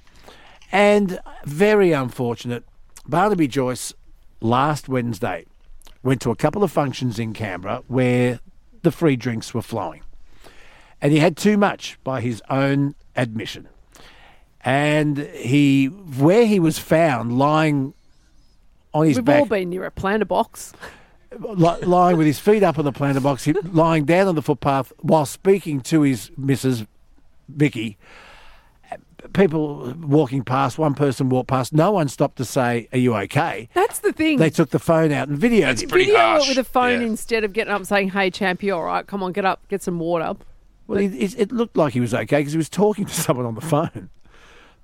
and 0.73 1.21
very 1.45 1.93
unfortunate. 1.93 2.65
Barnaby 3.07 3.49
Joyce 3.49 3.93
last 4.41 4.89
Wednesday 4.89 5.47
went 6.03 6.21
to 6.23 6.31
a 6.31 6.37
couple 6.37 6.63
of 6.63 6.71
functions 6.71 7.19
in 7.19 7.33
Canberra 7.33 7.83
where 7.89 8.41
the 8.83 8.93
free 8.93 9.17
drinks 9.17 9.53
were 9.53 9.63
flowing 9.63 10.03
and 11.01 11.13
he 11.13 11.19
had 11.19 11.37
too 11.37 11.57
much 11.57 11.99
by 12.03 12.21
his 12.21 12.43
own 12.51 12.95
admission. 13.17 13.69
And 14.69 15.17
he, 15.19 15.87
where 15.87 16.45
he 16.45 16.61
was 16.61 16.79
found 16.79 17.39
lying 17.39 17.95
on 18.93 19.07
his 19.07 19.17
back. 19.17 19.17
We've 19.17 19.25
back, 19.25 19.41
all 19.41 19.47
been 19.47 19.71
near 19.71 19.85
a 19.87 19.91
planter 19.91 20.27
box. 20.27 20.75
li- 21.39 21.81
lying 21.83 22.19
with 22.19 22.27
his 22.27 22.39
feet 22.39 22.63
up 22.63 22.79
on 22.79 22.85
the 22.85 22.93
planter 22.93 23.21
box, 23.21 23.45
he, 23.45 23.55
lying 23.55 24.05
down 24.05 24.29
on 24.29 24.35
the 24.35 24.43
footpath 24.43 24.93
while 24.99 25.25
speaking 25.25 25.81
to 25.81 26.03
his 26.03 26.31
Mrs. 26.39 26.87
Vicky. 27.49 27.97
People 29.33 29.95
walking 30.01 30.45
past, 30.45 30.79
one 30.79 30.95
person 30.95 31.31
walked 31.31 31.49
past, 31.49 31.73
no 31.73 31.93
one 31.93 32.09
stopped 32.09 32.37
to 32.37 32.45
say, 32.45 32.89
Are 32.93 32.99
you 32.99 33.15
okay? 33.17 33.69
That's 33.73 33.99
the 34.01 34.13
thing. 34.13 34.39
They 34.39 34.51
took 34.51 34.69
the 34.71 34.79
phone 34.79 35.13
out 35.13 35.29
and 35.29 35.39
videoed 35.39 35.83
him. 35.83 35.89
Video 35.89 36.37
it 36.37 36.49
with 36.49 36.59
a 36.59 36.65
phone 36.65 37.03
instead 37.03 37.43
of 37.43 37.53
getting 37.55 37.73
up 37.73 37.79
and 37.79 37.89
saying, 37.89 38.11
"Hey, 38.11 38.31
champ, 38.31 38.63
you 38.63 38.75
all 38.75 38.85
right? 38.85 39.07
Come 39.07 39.23
on, 39.23 39.33
get 39.33 39.45
up, 39.45 39.67
get 39.69 39.83
some 39.83 39.99
water." 39.99 40.35
Well, 40.87 40.99
it, 40.99 41.13
it, 41.15 41.39
it 41.39 41.53
looked 41.53 41.77
like 41.77 41.93
he 41.95 42.01
was 42.01 42.15
okay 42.15 42.39
because 42.39 42.53
he 42.53 42.59
was 42.59 42.69
talking 42.71 43.07
to 43.07 43.13
someone 43.15 43.45
on 43.45 43.55
the 43.55 43.61
phone, 43.61 44.09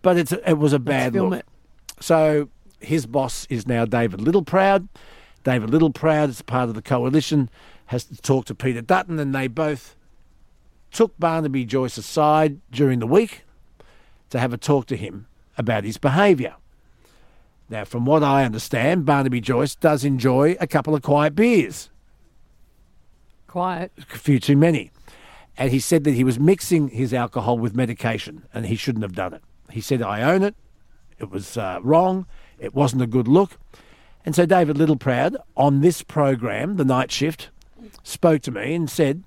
but 0.05 0.19
it's 0.19 0.33
it 0.33 0.59
was 0.59 0.73
a 0.73 0.79
bad 0.79 1.15
look. 1.15 1.33
it. 1.33 1.47
So 1.99 2.51
his 2.79 3.07
boss 3.07 3.47
is 3.49 3.67
now 3.67 3.87
David 3.87 4.21
Littleproud. 4.21 4.87
David 5.43 5.71
Littleproud 5.71 6.29
is 6.29 6.43
part 6.43 6.69
of 6.69 6.75
the 6.75 6.83
coalition. 6.83 7.49
Has 7.87 8.05
to 8.05 8.17
talk 8.21 8.45
to 8.47 8.55
Peter 8.55 8.83
Dutton, 8.83 9.19
and 9.19 9.35
they 9.35 9.49
both 9.49 9.97
took 10.93 11.19
Barnaby 11.19 11.65
Joyce 11.65 11.97
aside 11.97 12.61
during 12.71 12.99
the 12.99 13.07
week 13.07 13.45
to 14.31 14.39
have 14.39 14.53
a 14.53 14.59
talk 14.59 14.87
to 14.87 14.97
him 14.97 15.27
about 15.57 15.85
his 15.85 15.97
behaviour. 15.97 16.55
Now, 17.71 17.85
from 17.85 18.05
what 18.05 18.23
I 18.23 18.45
understand, 18.45 19.07
Barnaby 19.07 19.41
Joyce 19.41 19.75
does 19.75 20.05
enjoy 20.05 20.57
a 20.61 20.67
couple 20.67 20.95
of 20.95 21.03
quiet 21.03 21.35
beers 21.35 21.91
Quiet. 23.47 23.91
a 23.99 24.19
few 24.19 24.39
too 24.39 24.57
many. 24.57 24.91
And 25.57 25.71
he 25.71 25.81
said 25.81 26.05
that 26.05 26.13
he 26.13 26.25
was 26.25 26.39
mixing 26.39 26.89
his 26.89 27.15
alcohol 27.15 27.59
with 27.59 27.75
medication 27.75 28.45
and 28.53 28.67
he 28.67 28.77
shouldn't 28.77 29.03
have 29.03 29.15
done 29.15 29.33
it. 29.33 29.43
He 29.75 29.81
said, 29.81 30.03
I 30.03 30.23
own 30.23 30.45
it. 30.45 30.55
It 31.19 31.33
was 31.33 31.57
uh, 31.57 31.81
wrong. 31.83 32.27
It 32.61 32.77
wasn't 32.77 33.03
a 33.03 33.09
good 33.09 33.27
look. 33.27 33.59
And 34.25 34.33
so 34.33 34.47
David 34.47 34.77
Littleproud 34.77 35.35
on 35.57 35.81
this 35.81 36.01
program, 36.01 36.77
The 36.77 36.85
Night 36.85 37.11
Shift, 37.11 37.51
spoke 38.05 38.41
to 38.43 38.53
me 38.53 38.73
and 38.73 38.89
said 38.89 39.25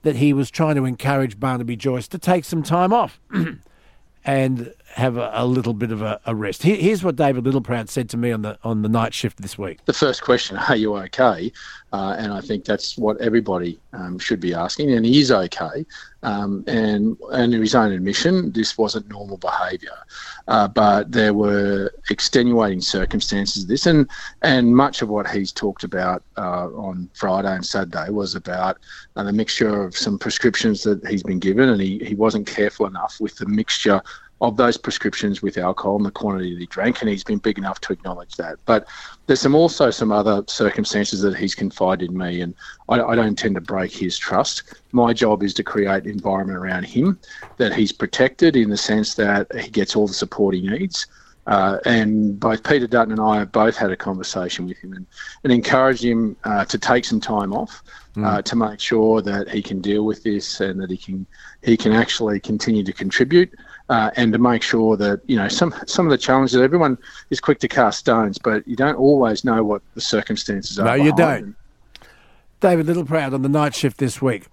that 0.00 0.16
he 0.16 0.32
was 0.32 0.50
trying 0.50 0.76
to 0.76 0.86
encourage 0.86 1.38
Barnaby 1.38 1.76
Joyce 1.76 2.08
to 2.08 2.18
take 2.18 2.46
some 2.46 2.62
time 2.62 2.90
off 2.90 3.20
and 4.24 4.72
have 4.92 5.16
a, 5.16 5.30
a 5.34 5.46
little 5.46 5.74
bit 5.74 5.90
of 5.92 6.02
a, 6.02 6.20
a 6.26 6.34
rest. 6.34 6.62
Here- 6.62 6.76
Here's 6.76 7.02
what 7.02 7.16
David 7.16 7.44
Littleproud 7.44 7.88
said 7.88 8.08
to 8.10 8.16
me 8.16 8.32
on 8.32 8.42
the 8.42 8.58
on 8.62 8.82
the 8.82 8.88
night 8.88 9.14
shift 9.14 9.40
this 9.40 9.56
week. 9.58 9.84
the 9.86 9.92
first 9.92 10.22
question, 10.22 10.56
are 10.56 10.76
you 10.76 10.96
okay? 10.96 11.52
Uh, 11.92 12.16
and 12.18 12.32
I 12.32 12.40
think 12.40 12.64
that's 12.64 12.96
what 12.96 13.20
everybody 13.20 13.78
um, 13.92 14.18
should 14.18 14.40
be 14.40 14.54
asking. 14.54 14.92
And 14.92 15.04
he 15.04 15.20
is 15.20 15.30
okay. 15.30 15.84
Um, 16.22 16.64
and, 16.66 17.18
and 17.32 17.52
in 17.52 17.60
his 17.60 17.74
own 17.74 17.92
admission, 17.92 18.50
this 18.52 18.78
wasn't 18.78 19.08
normal 19.10 19.36
behaviour. 19.36 19.98
Uh, 20.48 20.68
but 20.68 21.12
there 21.12 21.34
were 21.34 21.92
extenuating 22.08 22.80
circumstances 22.80 23.66
this. 23.66 23.84
And, 23.84 24.08
and 24.40 24.74
much 24.74 25.02
of 25.02 25.10
what 25.10 25.28
he's 25.28 25.52
talked 25.52 25.84
about 25.84 26.22
uh, 26.38 26.68
on 26.68 27.10
Friday 27.12 27.54
and 27.54 27.66
Saturday 27.66 28.08
was 28.08 28.34
about 28.34 28.78
uh, 29.16 29.24
the 29.24 29.32
mixture 29.32 29.82
of 29.84 29.94
some 29.94 30.18
prescriptions 30.18 30.82
that 30.84 31.06
he's 31.06 31.22
been 31.22 31.40
given. 31.40 31.68
And 31.68 31.80
he, 31.82 31.98
he 31.98 32.14
wasn't 32.14 32.46
careful 32.46 32.86
enough 32.86 33.20
with 33.20 33.36
the 33.36 33.46
mixture 33.46 34.00
of 34.42 34.56
those 34.56 34.76
prescriptions 34.76 35.40
with 35.40 35.56
alcohol 35.56 35.96
and 35.96 36.04
the 36.04 36.10
quantity 36.10 36.52
that 36.52 36.60
he 36.60 36.66
drank, 36.66 37.00
and 37.00 37.08
he's 37.08 37.22
been 37.22 37.38
big 37.38 37.58
enough 37.58 37.80
to 37.80 37.92
acknowledge 37.92 38.34
that. 38.34 38.58
But 38.66 38.88
there's 39.26 39.40
some 39.40 39.54
also 39.54 39.90
some 39.90 40.10
other 40.10 40.42
circumstances 40.48 41.22
that 41.22 41.36
he's 41.36 41.54
confided 41.54 42.10
in 42.10 42.18
me, 42.18 42.40
and 42.40 42.52
I, 42.88 43.00
I 43.00 43.14
don't 43.14 43.28
intend 43.28 43.54
to 43.54 43.60
break 43.60 43.92
his 43.92 44.18
trust. 44.18 44.64
My 44.90 45.12
job 45.12 45.44
is 45.44 45.54
to 45.54 45.62
create 45.62 46.04
an 46.04 46.10
environment 46.10 46.58
around 46.58 46.84
him 46.84 47.20
that 47.58 47.72
he's 47.72 47.92
protected 47.92 48.56
in 48.56 48.68
the 48.68 48.76
sense 48.76 49.14
that 49.14 49.46
he 49.54 49.70
gets 49.70 49.94
all 49.94 50.08
the 50.08 50.12
support 50.12 50.56
he 50.56 50.68
needs. 50.68 51.06
Uh, 51.46 51.78
and 51.86 52.38
both 52.38 52.62
Peter 52.62 52.86
Dutton 52.86 53.12
and 53.12 53.20
I 53.20 53.38
have 53.38 53.50
both 53.50 53.76
had 53.76 53.90
a 53.90 53.96
conversation 53.96 54.66
with 54.66 54.78
him 54.78 54.92
and, 54.92 55.06
and 55.42 55.52
encouraged 55.52 56.04
him 56.04 56.36
uh, 56.44 56.64
to 56.66 56.78
take 56.78 57.04
some 57.04 57.20
time 57.20 57.52
off 57.52 57.82
uh, 58.16 58.42
to 58.42 58.56
make 58.56 58.78
sure 58.78 59.22
that 59.22 59.48
he 59.48 59.62
can 59.62 59.80
deal 59.80 60.04
with 60.04 60.22
this 60.22 60.60
and 60.60 60.80
that 60.80 60.90
he 60.90 60.96
can 60.96 61.26
he 61.62 61.76
can 61.76 61.92
actually 61.92 62.38
continue 62.38 62.84
to 62.84 62.92
contribute 62.92 63.52
uh, 63.88 64.10
and 64.16 64.32
to 64.32 64.38
make 64.38 64.62
sure 64.62 64.96
that 64.96 65.20
you 65.26 65.36
know 65.36 65.48
some 65.48 65.74
some 65.86 66.06
of 66.06 66.10
the 66.10 66.18
challenges 66.18 66.56
everyone 66.56 66.96
is 67.30 67.40
quick 67.40 67.58
to 67.60 67.68
cast 67.68 67.98
stones, 67.98 68.38
but 68.38 68.66
you 68.66 68.76
don't 68.76 68.96
always 68.96 69.44
know 69.44 69.62
what 69.62 69.82
the 69.94 70.00
circumstances 70.00 70.78
are. 70.78 70.84
No, 70.84 70.94
you 70.94 71.14
don't. 71.14 71.56
David 72.60 72.86
Littleproud 72.86 73.34
on 73.34 73.42
the 73.42 73.48
night 73.48 73.74
shift 73.74 73.98
this 73.98 74.22
week. 74.22 74.46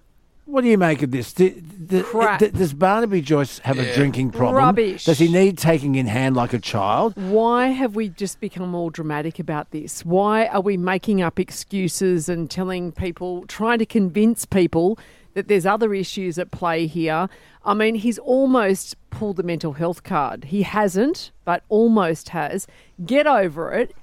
What 0.49 0.61
do 0.61 0.67
you 0.67 0.79
make 0.79 1.03
of 1.03 1.11
this? 1.11 1.31
Do- 1.31 1.61
do- 1.61 2.01
Crap. 2.01 2.39
does 2.39 2.73
Barnaby 2.73 3.21
Joyce 3.21 3.59
have 3.59 3.77
a 3.77 3.93
drinking 3.93 4.31
problem? 4.31 4.55
Rubbish. 4.55 5.05
Does 5.05 5.19
he 5.19 5.31
need 5.31 5.59
taking 5.59 5.93
in 5.93 6.07
hand 6.07 6.35
like 6.35 6.53
a 6.53 6.57
child? 6.57 7.13
Why 7.15 7.67
have 7.67 7.95
we 7.95 8.09
just 8.09 8.39
become 8.39 8.73
all 8.73 8.89
dramatic 8.89 9.37
about 9.37 9.69
this? 9.69 10.03
Why 10.03 10.47
are 10.47 10.61
we 10.61 10.75
making 10.75 11.21
up 11.21 11.39
excuses 11.39 12.29
and 12.29 12.49
telling 12.49 12.91
people, 12.91 13.45
trying 13.45 13.77
to 13.77 13.85
convince 13.85 14.45
people 14.45 14.97
that 15.33 15.47
there's 15.47 15.65
other 15.65 15.93
issues 15.93 16.37
at 16.37 16.51
play 16.51 16.87
here? 16.87 17.29
I 17.65 17.73
mean, 17.73 17.95
he's 17.95 18.19
almost 18.19 18.95
pulled 19.09 19.37
the 19.37 19.43
mental 19.43 19.73
health 19.73 20.03
card. 20.03 20.45
He 20.45 20.63
hasn't, 20.63 21.31
but 21.45 21.63
almost 21.69 22.29
has. 22.29 22.67
Get 23.05 23.27
over 23.27 23.71
it. 23.73 23.95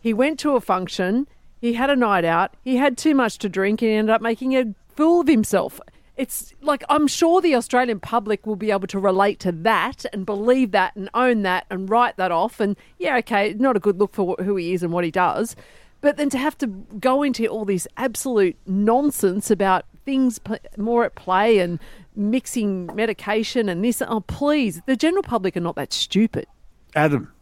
He 0.00 0.12
went 0.12 0.38
to 0.40 0.56
a 0.56 0.60
function. 0.60 1.26
He 1.60 1.74
had 1.74 1.90
a 1.90 1.96
night 1.96 2.24
out. 2.24 2.54
He 2.62 2.76
had 2.76 2.98
too 2.98 3.14
much 3.14 3.38
to 3.38 3.48
drink 3.48 3.80
and 3.80 3.90
he 3.90 3.96
ended 3.96 4.14
up 4.14 4.20
making 4.20 4.54
a 4.54 4.74
fool 4.94 5.22
of 5.22 5.28
himself. 5.28 5.80
It's 6.16 6.54
like 6.60 6.84
I'm 6.88 7.08
sure 7.08 7.40
the 7.40 7.56
Australian 7.56 7.98
public 7.98 8.46
will 8.46 8.56
be 8.56 8.70
able 8.70 8.86
to 8.88 8.98
relate 8.98 9.40
to 9.40 9.52
that 9.52 10.04
and 10.12 10.24
believe 10.24 10.70
that 10.70 10.94
and 10.94 11.08
own 11.14 11.42
that 11.42 11.66
and 11.70 11.90
write 11.90 12.16
that 12.18 12.30
off. 12.30 12.60
And 12.60 12.76
yeah, 12.98 13.16
okay, 13.18 13.54
not 13.54 13.76
a 13.76 13.80
good 13.80 13.98
look 13.98 14.12
for 14.12 14.36
who 14.40 14.56
he 14.56 14.74
is 14.74 14.82
and 14.82 14.92
what 14.92 15.04
he 15.04 15.10
does. 15.10 15.56
But 16.00 16.18
then 16.18 16.28
to 16.30 16.38
have 16.38 16.56
to 16.58 16.66
go 16.66 17.22
into 17.22 17.46
all 17.46 17.64
this 17.64 17.88
absolute 17.96 18.56
nonsense 18.66 19.50
about 19.50 19.86
things 20.04 20.38
pl- 20.38 20.58
more 20.76 21.04
at 21.04 21.14
play 21.14 21.58
and 21.58 21.78
mixing 22.16 22.86
medication 22.94 23.68
and 23.68 23.84
this, 23.84 24.02
oh, 24.06 24.20
please, 24.20 24.82
the 24.86 24.96
general 24.96 25.22
public 25.22 25.56
are 25.56 25.60
not 25.60 25.76
that 25.76 25.92
stupid. 25.92 26.46
Adam. 26.94 27.32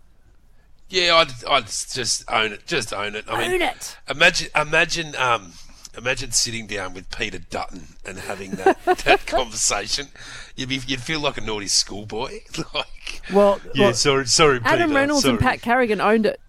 Yeah, 0.89 1.17
I'd, 1.17 1.45
I'd 1.49 1.67
just 1.67 2.31
own 2.31 2.53
it. 2.53 2.67
Just 2.67 2.93
own 2.93 3.15
it. 3.15 3.25
I 3.29 3.41
mean, 3.41 3.55
Own 3.55 3.63
it. 3.63 3.97
Imagine, 4.11 4.49
imagine, 4.55 5.17
um, 5.17 5.53
imagine 5.97 6.33
sitting 6.33 6.67
down 6.67 6.93
with 6.93 7.11
Peter 7.11 7.39
Dutton 7.39 7.95
and 8.05 8.19
having 8.19 8.51
that, 8.53 8.85
that 9.05 9.27
conversation. 9.27 10.09
You'd 10.55 10.69
be, 10.69 10.81
you'd 10.87 11.01
feel 11.01 11.21
like 11.21 11.39
a 11.39 11.41
naughty 11.41 11.69
schoolboy. 11.69 12.41
like, 12.75 13.23
Well, 13.33 13.59
yeah, 13.75 13.87
well, 13.87 13.95
sorry, 13.95 14.27
sorry, 14.27 14.61
Adam 14.65 14.91
Peter, 14.91 15.01
Reynolds 15.01 15.25
and. 15.25 15.41
Pat 15.41 15.63
Carrigan 15.63 16.01
owned 16.01 16.27
it. 16.27 16.41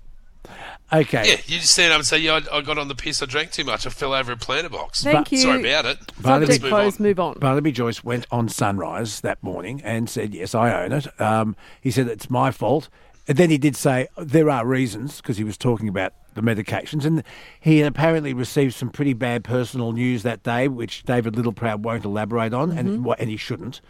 Okay. 0.93 1.23
Yeah, 1.27 1.37
you 1.47 1.59
just 1.59 1.71
stand 1.73 1.91
up 1.91 1.97
and 1.99 2.05
say, 2.07 2.19
"Yeah, 2.19 2.39
I, 2.51 2.57
I 2.57 2.61
got 2.61 2.77
on 2.77 2.87
the 2.87 2.95
piss. 2.95 3.21
I 3.23 3.25
drank 3.25 3.51
too 3.51 3.63
much. 3.63 3.87
I 3.87 3.89
fell 3.89 4.13
over 4.13 4.31
a 4.31 4.37
planter 4.37 4.69
box." 4.69 5.03
Thank 5.03 5.31
you. 5.31 5.39
Sorry 5.39 5.59
about 5.59 5.85
it. 5.85 5.97
Barnaby- 6.21 6.53
Let's 6.53 6.61
move 6.63 6.73
on. 6.73 6.93
move 6.99 7.19
on. 7.19 7.39
Barnaby 7.39 7.71
Joyce 7.71 8.03
went 8.03 8.27
on 8.31 8.47
Sunrise 8.49 9.21
that 9.21 9.41
morning 9.41 9.81
and 9.83 10.09
said, 10.09 10.33
Yes, 10.35 10.53
I 10.53 10.83
own 10.83 10.91
it. 10.91 11.07
Um, 11.21 11.55
he 11.81 11.89
said, 11.91 12.07
It's 12.07 12.29
my 12.29 12.51
fault. 12.51 12.89
And 13.27 13.37
then 13.37 13.49
he 13.49 13.57
did 13.57 13.75
say, 13.75 14.07
There 14.17 14.49
are 14.49 14.65
reasons, 14.65 15.17
because 15.17 15.37
he 15.37 15.43
was 15.43 15.57
talking 15.57 15.87
about 15.87 16.13
the 16.35 16.41
medications. 16.41 17.05
And 17.05 17.23
he 17.59 17.77
had 17.79 17.87
apparently 17.87 18.33
received 18.33 18.73
some 18.73 18.89
pretty 18.89 19.13
bad 19.13 19.43
personal 19.43 19.93
news 19.93 20.23
that 20.23 20.43
day, 20.43 20.67
which 20.67 21.03
David 21.03 21.33
Littleproud 21.35 21.79
won't 21.79 22.05
elaborate 22.05 22.53
on, 22.53 22.71
and, 22.77 23.05
and 23.17 23.29
he 23.29 23.37
shouldn't. 23.37 23.81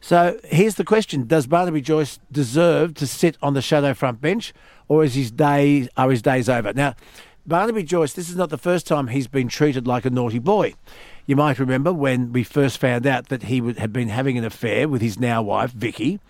So 0.00 0.38
here's 0.44 0.76
the 0.76 0.84
question: 0.84 1.26
Does 1.26 1.46
Barnaby 1.46 1.80
Joyce 1.80 2.18
deserve 2.30 2.94
to 2.94 3.06
sit 3.06 3.36
on 3.42 3.54
the 3.54 3.62
shadow 3.62 3.94
front 3.94 4.20
bench, 4.20 4.52
or 4.88 5.04
is 5.04 5.14
his 5.14 5.30
day 5.30 5.88
are 5.96 6.10
his 6.10 6.22
days 6.22 6.48
over? 6.48 6.72
Now, 6.72 6.94
Barnaby 7.46 7.84
Joyce, 7.84 8.12
this 8.12 8.28
is 8.28 8.36
not 8.36 8.50
the 8.50 8.58
first 8.58 8.86
time 8.86 9.08
he's 9.08 9.28
been 9.28 9.48
treated 9.48 9.86
like 9.86 10.04
a 10.04 10.10
naughty 10.10 10.40
boy. 10.40 10.74
You 11.26 11.36
might 11.36 11.58
remember 11.58 11.92
when 11.92 12.32
we 12.32 12.42
first 12.42 12.78
found 12.78 13.06
out 13.06 13.28
that 13.28 13.44
he 13.44 13.60
would, 13.60 13.78
had 13.78 13.92
been 13.92 14.08
having 14.08 14.36
an 14.36 14.44
affair 14.44 14.88
with 14.88 15.00
his 15.00 15.18
now 15.18 15.42
wife 15.42 15.72
Vicky. 15.72 16.20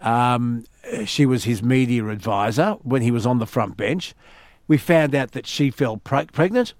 Um, 0.00 0.64
she 1.04 1.26
was 1.26 1.44
his 1.44 1.62
media 1.62 2.06
advisor 2.08 2.72
when 2.82 3.02
he 3.02 3.10
was 3.10 3.26
on 3.26 3.38
the 3.38 3.46
front 3.46 3.76
bench. 3.76 4.14
We 4.66 4.78
found 4.78 5.14
out 5.14 5.32
that 5.32 5.46
she 5.46 5.70
fell 5.70 5.96
pre- 5.96 6.26
pregnant. 6.26 6.74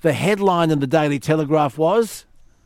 The 0.00 0.12
headline 0.12 0.70
in 0.70 0.80
the 0.80 0.86
Daily 0.86 1.18
Telegraph 1.18 1.78
was 1.78 2.24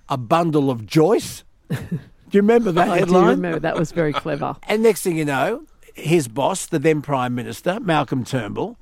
"A 0.08 0.16
bundle 0.16 0.70
of 0.70 0.86
Joyce." 0.86 1.44
Do 2.30 2.36
you 2.36 2.42
remember 2.42 2.72
that 2.72 2.88
I 2.88 3.00
do 3.02 3.18
remember 3.18 3.58
that 3.60 3.76
was 3.76 3.92
very 3.92 4.12
clever. 4.12 4.56
And 4.68 4.82
next 4.82 5.02
thing 5.02 5.16
you 5.16 5.24
know, 5.24 5.64
his 5.94 6.28
boss, 6.28 6.66
the 6.66 6.78
then 6.78 7.02
Prime 7.02 7.34
Minister, 7.34 7.80
Malcolm 7.80 8.24
Turnbull, 8.24 8.76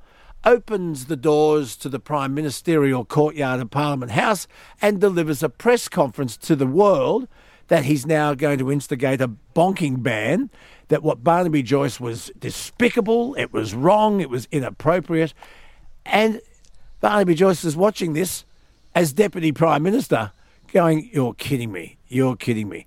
opens 0.44 1.06
the 1.06 1.16
doors 1.16 1.76
to 1.76 1.88
the 1.88 1.98
Prime 1.98 2.34
Ministerial 2.34 3.04
courtyard 3.04 3.60
of 3.60 3.70
Parliament 3.70 4.12
House 4.12 4.46
and 4.80 5.00
delivers 5.00 5.42
a 5.42 5.48
press 5.48 5.88
conference 5.88 6.36
to 6.38 6.56
the 6.56 6.66
world 6.66 7.28
that 7.68 7.84
he's 7.84 8.06
now 8.06 8.34
going 8.34 8.58
to 8.58 8.70
instigate 8.70 9.20
a 9.20 9.30
bonking 9.54 10.02
ban, 10.02 10.50
that 10.88 11.02
what 11.02 11.24
Barnaby 11.24 11.62
Joyce 11.62 11.98
was 11.98 12.30
despicable, 12.38 13.34
it 13.34 13.52
was 13.52 13.74
wrong, 13.74 14.20
it 14.20 14.30
was 14.30 14.46
inappropriate. 14.52 15.34
And 16.04 16.40
Barnaby 17.00 17.34
Joyce 17.34 17.64
is 17.64 17.76
watching 17.76 18.12
this 18.12 18.44
as 18.94 19.12
Deputy 19.12 19.50
Prime 19.50 19.82
Minister, 19.82 20.30
going, 20.72 21.10
You're 21.12 21.34
kidding 21.34 21.72
me. 21.72 21.96
You're 22.08 22.36
kidding 22.36 22.68
me. 22.68 22.86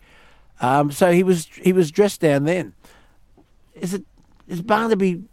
Um, 0.62 0.92
so 0.92 1.12
he 1.12 1.24
was 1.24 1.46
he 1.62 1.72
was 1.74 1.92
dressed 1.92 2.22
down 2.22 2.44
then. 2.44 2.74
Is 3.76 3.94
it 3.94 4.04
is 4.48 4.62
Barnaby 4.62 5.24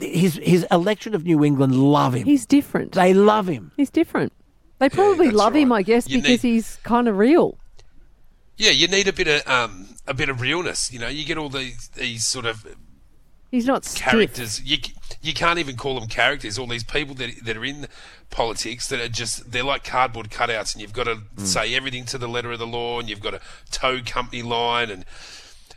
his 0.00 0.36
his 0.42 0.66
electorate 0.70 1.14
of 1.14 1.24
New 1.24 1.44
England 1.44 1.74
love 1.74 2.14
him. 2.14 2.24
He's 2.24 2.46
different. 2.46 2.92
They 2.92 3.12
love 3.12 3.46
him. 3.48 3.72
He's 3.76 3.90
different. 3.90 4.32
They 4.78 4.88
probably 4.88 5.26
that's 5.26 5.36
love 5.36 5.54
him. 5.54 5.70
I 5.72 5.82
guess, 5.82 6.08
You 6.08 6.18
because 6.22 6.42
need- 6.42 6.50
he's 6.54 6.76
kind 6.82 7.06
of 7.08 7.18
real. 7.18 7.58
Yeah, 8.56 8.70
you 8.70 8.88
need 8.88 9.08
a 9.08 9.12
bit 9.12 9.28
of 9.28 9.46
um, 9.46 9.88
a 10.06 10.14
bit 10.14 10.28
of 10.28 10.40
realness. 10.40 10.92
You 10.92 10.98
know, 10.98 11.08
you 11.08 11.24
get 11.24 11.36
all 11.38 11.48
these 11.48 11.88
these 11.94 12.24
sort 12.24 12.46
of 12.46 12.64
He's 13.52 13.66
not 13.66 13.84
stiff. 13.84 14.02
characters. 14.02 14.62
You 14.64 14.78
you 15.20 15.34
can't 15.34 15.58
even 15.58 15.76
call 15.76 16.00
them 16.00 16.08
characters. 16.08 16.58
All 16.58 16.66
these 16.66 16.82
people 16.82 17.14
that 17.16 17.44
that 17.44 17.54
are 17.54 17.64
in 17.64 17.86
politics 18.30 18.88
that 18.88 18.98
are 18.98 19.10
just 19.10 19.52
they're 19.52 19.62
like 19.62 19.84
cardboard 19.84 20.30
cutouts, 20.30 20.72
and 20.72 20.80
you've 20.80 20.94
got 20.94 21.04
to 21.04 21.18
say 21.44 21.74
everything 21.74 22.06
to 22.06 22.16
the 22.18 22.26
letter 22.26 22.50
of 22.50 22.58
the 22.58 22.66
law, 22.66 22.98
and 22.98 23.10
you've 23.10 23.20
got 23.20 23.32
to 23.32 23.40
toe 23.70 24.00
company 24.04 24.40
line. 24.40 24.90
And 24.90 25.04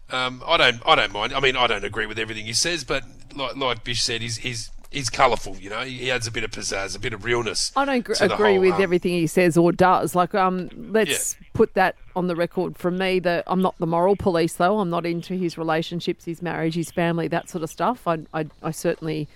um, 0.09 0.41
I 0.47 0.55
don't 0.55 0.81
I 0.85 0.95
don't 0.95 1.11
mind. 1.11 1.33
I 1.33 1.41
mean, 1.41 1.57
I 1.57 1.67
don't 1.67 1.83
agree 1.83 2.05
with 2.05 2.17
everything 2.17 2.45
he 2.45 2.53
says, 2.53 2.85
but 2.85 3.03
like 3.35 3.57
like 3.57 3.83
Bish 3.83 4.01
said, 4.01 4.21
he's 4.21 4.37
he's 4.37 4.71
he's 4.95 5.09
colourful. 5.09 5.57
You 5.57 5.69
know, 5.69 5.81
he 5.81 6.09
adds 6.09 6.25
a 6.25 6.31
bit 6.31 6.43
of 6.43 6.51
pizzazz, 6.51 6.95
a 6.95 6.99
bit 6.99 7.13
of 7.13 7.25
realness. 7.25 7.71
I 7.75 7.85
don't 7.85 8.03
gr- 8.03 8.13
agree 8.19 8.53
whole, 8.53 8.61
with 8.61 8.75
um, 8.75 8.81
everything 8.81 9.11
he 9.11 9.27
says 9.27 9.57
or 9.57 9.71
does. 9.71 10.15
Like, 10.15 10.33
um, 10.33 10.69
let's 10.73 11.35
put 11.53 11.73
that 11.73 11.95
on 12.15 12.27
the 12.27 12.35
record 12.35 12.77
from 12.77 12.97
me 12.97 13.19
that 13.19 13.43
I'm 13.47 13.61
not 13.61 13.77
the 13.77 13.85
moral 13.85 14.15
police, 14.15 14.53
though. 14.53 14.79
I'm 14.79 14.89
not 14.89 15.05
into 15.05 15.35
his 15.35 15.57
relationships, 15.57 16.25
his 16.25 16.41
marriage, 16.41 16.75
his 16.75 16.91
family, 16.91 17.27
that 17.27 17.49
sort 17.49 17.63
of 17.63 17.69
stuff. 17.69 18.07
I, 18.07 18.19
I, 18.33 18.47
I 18.63 18.71
certainly 18.71 19.27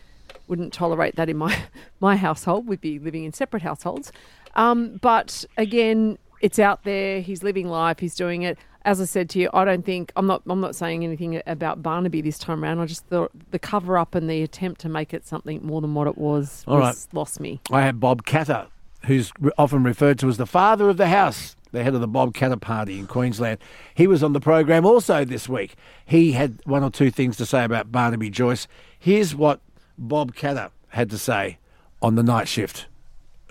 wouldn't 0.47 0.73
tolerate 0.73 1.15
that 1.17 1.29
in 1.29 1.37
my 1.37 1.63
my 1.99 2.15
household. 2.15 2.67
We'd 2.67 2.81
be 2.81 2.97
living 2.97 3.25
in 3.25 3.33
separate 3.33 3.63
households. 3.63 4.11
Um, 4.55 4.97
but 5.01 5.45
again, 5.57 6.17
it's 6.41 6.57
out 6.57 6.83
there. 6.85 7.21
He's 7.21 7.43
living 7.43 7.67
life. 7.67 7.99
He's 7.99 8.15
doing 8.15 8.43
it. 8.43 8.57
As 8.85 9.01
I 9.01 9.05
said 9.05 9.29
to 9.31 9.39
you, 9.39 9.49
I 9.53 9.65
don't 9.65 9.85
think 9.85 10.11
I'm 10.15 10.25
not. 10.25 10.41
I'm 10.47 10.61
not 10.61 10.75
saying 10.75 11.03
anything 11.03 11.41
about 11.45 11.83
Barnaby 11.83 12.21
this 12.21 12.39
time 12.39 12.63
around. 12.63 12.79
I 12.79 12.85
just 12.85 13.05
thought 13.07 13.31
the 13.51 13.59
cover 13.59 13.97
up 13.97 14.15
and 14.15 14.29
the 14.29 14.41
attempt 14.41 14.81
to 14.81 14.89
make 14.89 15.13
it 15.13 15.27
something 15.27 15.65
more 15.65 15.81
than 15.81 15.93
what 15.93 16.07
it 16.07 16.17
was, 16.17 16.63
All 16.67 16.77
was 16.79 17.07
right. 17.07 17.13
lost 17.13 17.39
me. 17.39 17.59
I 17.71 17.81
have 17.81 17.99
Bob 17.99 18.23
Katter, 18.25 18.67
who's 19.05 19.31
often 19.57 19.83
referred 19.83 20.17
to 20.19 20.29
as 20.29 20.37
the 20.37 20.45
father 20.45 20.89
of 20.89 20.95
the 20.97 21.07
house, 21.09 21.57
the 21.71 21.83
head 21.83 21.93
of 21.93 21.99
the 22.01 22.07
Bob 22.07 22.33
Katter 22.33 22.59
Party 22.59 22.97
in 22.99 23.05
Queensland. 23.05 23.59
He 23.93 24.07
was 24.07 24.23
on 24.23 24.31
the 24.33 24.39
program 24.39 24.85
also 24.85 25.25
this 25.25 25.49
week. 25.49 25.75
He 26.05 26.31
had 26.31 26.59
one 26.65 26.83
or 26.83 26.89
two 26.89 27.11
things 27.11 27.35
to 27.37 27.45
say 27.45 27.65
about 27.65 27.91
Barnaby 27.91 28.29
Joyce. 28.29 28.67
Here's 28.97 29.35
what 29.35 29.59
Bob 29.97 30.33
Katter 30.35 30.71
had 30.89 31.09
to 31.09 31.17
say 31.17 31.57
on 32.01 32.15
the 32.15 32.23
night 32.23 32.47
shift 32.47 32.87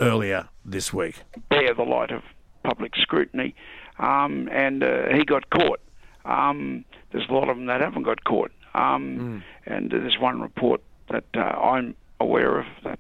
earlier 0.01 0.49
this 0.65 0.93
week. 0.93 1.17
bear 1.51 1.75
the 1.75 1.83
light 1.83 2.11
of 2.11 2.23
public 2.65 2.95
scrutiny, 2.97 3.55
um, 3.99 4.49
and 4.53 4.83
uh, 4.83 5.09
he 5.15 5.25
got 5.25 5.51
caught. 5.51 5.81
Um, 6.25 6.85
there's 7.13 7.29
a 7.29 7.33
lot 7.33 7.49
of 7.49 7.57
them 7.57 7.67
that 7.67 7.81
haven't 7.81 8.03
got 8.03 8.25
caught, 8.25 8.53
um, 8.75 9.43
and 9.67 9.91
there's 9.91 10.19
one 10.19 10.41
report 10.41 10.83
that 11.11 11.25
uh, 11.35 11.41
I'm 11.41 11.95
aware 12.21 12.59
of 12.59 12.67
that 12.85 12.99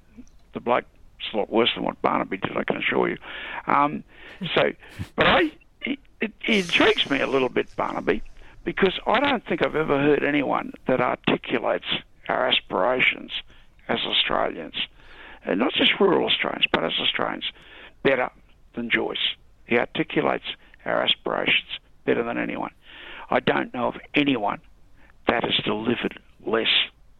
the 0.54 0.60
bloke 0.60 0.86
is 1.20 1.26
a 1.34 1.36
lot 1.36 1.50
worse 1.50 1.70
than 1.74 1.84
what 1.84 2.00
Barnaby 2.00 2.38
did. 2.38 2.56
I 2.56 2.64
can 2.64 2.78
assure 2.78 3.08
you. 3.08 3.18
Um, 3.66 4.02
so, 4.54 4.72
but 5.16 5.26
I 5.26 5.50
it, 5.82 5.98
it 6.20 6.32
intrigues 6.46 7.08
me 7.10 7.20
a 7.20 7.26
little 7.26 7.48
bit, 7.48 7.74
Barnaby, 7.76 8.22
because 8.64 8.98
I 9.06 9.20
don't 9.20 9.44
think 9.46 9.64
I've 9.64 9.76
ever 9.76 9.98
heard 9.98 10.24
anyone 10.24 10.72
that 10.86 11.00
articulates 11.00 11.86
our 12.28 12.46
aspirations 12.46 13.30
as 13.88 14.00
Australians, 14.06 14.74
and 15.44 15.58
not 15.58 15.72
just 15.72 15.92
rural 16.00 16.26
Australians, 16.26 16.66
but 16.72 16.84
as 16.84 16.92
Australians, 17.00 17.44
better 18.02 18.30
than 18.74 18.90
Joyce. 18.90 19.36
He 19.66 19.78
articulates 19.78 20.44
our 20.88 21.02
aspirations 21.02 21.68
better 22.04 22.22
than 22.22 22.38
anyone. 22.38 22.70
I 23.30 23.40
don't 23.40 23.72
know 23.74 23.88
of 23.88 23.96
anyone 24.14 24.60
that 25.26 25.44
has 25.44 25.54
delivered 25.64 26.18
less 26.46 26.66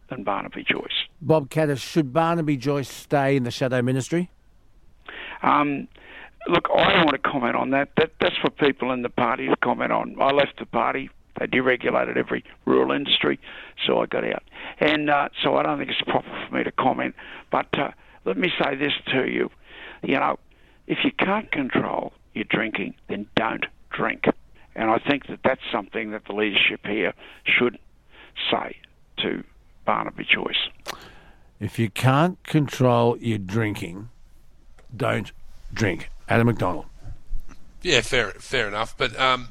than 0.08 0.24
Barnaby 0.24 0.64
Joyce. 0.64 1.04
Bob 1.20 1.50
Katter, 1.50 1.76
should 1.76 2.12
Barnaby 2.12 2.56
Joyce 2.56 2.88
stay 2.88 3.36
in 3.36 3.44
the 3.44 3.50
shadow 3.50 3.82
ministry? 3.82 4.30
Um, 5.42 5.88
look, 6.48 6.68
I 6.74 6.92
don't 6.94 7.04
want 7.04 7.22
to 7.22 7.30
comment 7.30 7.56
on 7.56 7.70
that. 7.70 7.90
that. 7.96 8.12
That's 8.20 8.36
for 8.36 8.50
people 8.50 8.90
in 8.92 9.02
the 9.02 9.10
party 9.10 9.48
to 9.48 9.56
comment 9.56 9.92
on. 9.92 10.16
I 10.20 10.30
left 10.32 10.58
the 10.58 10.66
party. 10.66 11.10
They 11.38 11.46
deregulated 11.46 12.16
every 12.16 12.44
rural 12.64 12.90
industry, 12.90 13.38
so 13.86 14.00
I 14.00 14.06
got 14.06 14.24
out. 14.24 14.42
And 14.80 15.08
uh, 15.08 15.28
so 15.42 15.56
I 15.56 15.62
don't 15.62 15.78
think 15.78 15.90
it's 15.90 16.02
proper 16.02 16.28
for 16.48 16.54
me 16.54 16.64
to 16.64 16.72
comment. 16.72 17.14
But 17.52 17.66
uh, 17.78 17.90
let 18.24 18.36
me 18.36 18.50
say 18.60 18.74
this 18.74 18.92
to 19.12 19.28
you. 19.28 19.50
You 20.02 20.18
know, 20.18 20.38
if 20.86 20.98
you 21.04 21.12
can't 21.12 21.50
control 21.52 22.12
your 22.34 22.44
drinking, 22.44 22.94
then 23.08 23.26
don't 23.34 23.66
drink. 23.90 24.24
And 24.74 24.90
I 24.90 24.98
think 24.98 25.26
that 25.26 25.40
that's 25.42 25.60
something 25.72 26.12
that 26.12 26.24
the 26.26 26.32
leadership 26.32 26.86
here 26.86 27.12
should 27.44 27.78
say 28.50 28.76
to 29.18 29.42
Barnaby 29.84 30.24
Joyce. 30.24 30.68
If 31.58 31.78
you 31.78 31.90
can't 31.90 32.40
control 32.44 33.16
your 33.18 33.38
drinking, 33.38 34.10
don't 34.96 35.32
drink. 35.72 36.10
Adam 36.28 36.46
McDonald. 36.46 36.86
Yeah, 37.82 38.00
fair, 38.02 38.30
fair 38.32 38.68
enough. 38.68 38.96
But 38.96 39.18
um, 39.18 39.48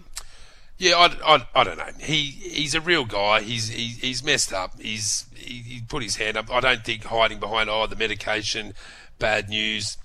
yeah, 0.78 0.95
I, 0.95 1.36
I, 1.36 1.48
I 1.56 1.64
don't 1.64 1.78
know. 1.78 1.90
He 1.99 2.24
he's 2.24 2.76
a 2.76 2.82
real 2.82 3.06
guy. 3.06 3.41
He's 3.41 3.70
he, 3.70 3.88
he's 3.88 4.24
messed 4.24 4.54
up. 4.54 4.80
He's 4.80 5.26
he, 5.36 5.60
he 5.60 5.82
put 5.82 6.04
his 6.04 6.18
hand 6.18 6.38
up. 6.38 6.52
I 6.52 6.60
don't 6.60 6.86
think 6.86 7.06
hiding 7.06 7.40
behind 7.40 7.70
oh 7.70 7.88
the 7.88 7.95
medication, 7.95 8.74
bad 9.20 9.49
news. 9.49 9.98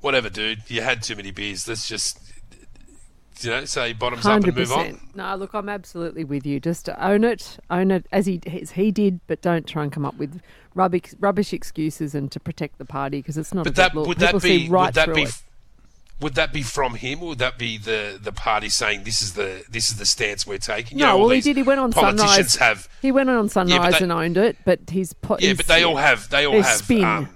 Whatever, 0.00 0.28
dude. 0.30 0.62
You 0.68 0.82
had 0.82 1.02
too 1.02 1.16
many 1.16 1.30
beers. 1.30 1.66
Let's 1.68 1.88
just, 1.88 2.18
you 3.40 3.50
know, 3.50 3.64
say 3.64 3.92
bottoms 3.92 4.24
up 4.26 4.32
Hundred 4.32 4.56
and 4.56 4.68
move 4.68 4.72
on. 4.72 5.00
No, 5.14 5.34
look, 5.36 5.54
I'm 5.54 5.68
absolutely 5.68 6.24
with 6.24 6.44
you. 6.46 6.60
Just 6.60 6.88
own 6.98 7.24
it, 7.24 7.58
own 7.70 7.90
it 7.90 8.06
as 8.12 8.26
he 8.26 8.40
as 8.60 8.72
he 8.72 8.90
did, 8.90 9.20
but 9.26 9.40
don't 9.42 9.66
try 9.66 9.82
and 9.84 9.92
come 9.92 10.04
up 10.04 10.16
with 10.16 10.40
rubbish 10.74 11.14
rubbish 11.20 11.52
excuses 11.52 12.14
and 12.14 12.30
to 12.32 12.40
protect 12.40 12.78
the 12.78 12.84
party 12.84 13.18
because 13.18 13.36
it's 13.38 13.52
not 13.54 13.64
But 13.64 13.72
a 13.72 13.76
that 13.76 13.94
would 13.94 14.18
that 14.18 14.42
be 14.42 14.68
right 14.68 14.86
would 14.86 14.94
that 14.94 15.14
be 15.14 15.22
it. 15.22 15.42
would 16.20 16.34
that 16.34 16.52
be 16.52 16.62
from 16.62 16.94
him 16.96 17.22
or 17.22 17.28
would 17.30 17.38
that 17.38 17.58
be 17.58 17.78
the 17.78 18.18
the 18.20 18.32
party 18.32 18.68
saying 18.68 19.04
this 19.04 19.22
is 19.22 19.34
the 19.34 19.64
this 19.70 19.88
is 19.88 19.96
the 19.98 20.06
stance 20.06 20.46
we're 20.46 20.58
taking? 20.58 20.98
You 20.98 21.04
No, 21.04 21.12
know, 21.12 21.18
well, 21.18 21.28
he 21.30 21.40
did. 21.40 21.56
He 21.56 21.62
went 21.62 21.80
on 21.80 21.92
politicians 21.92 22.52
Sunrise. 22.54 22.56
have 22.56 22.88
He 23.02 23.10
went 23.12 23.30
on 23.30 23.48
Sunrise 23.48 23.98
they- 23.98 24.02
and 24.04 24.12
owned 24.12 24.36
it, 24.36 24.56
but 24.64 24.80
he's 24.90 25.12
po- 25.14 25.36
yeah, 25.40 25.46
he's- 25.48 25.56
but 25.56 25.66
they 25.66 25.82
all 25.84 25.96
have 25.96 26.28
they 26.30 26.44
all 26.46 26.60
have 26.60 26.76
spin. 26.78 27.04
um, 27.04 27.28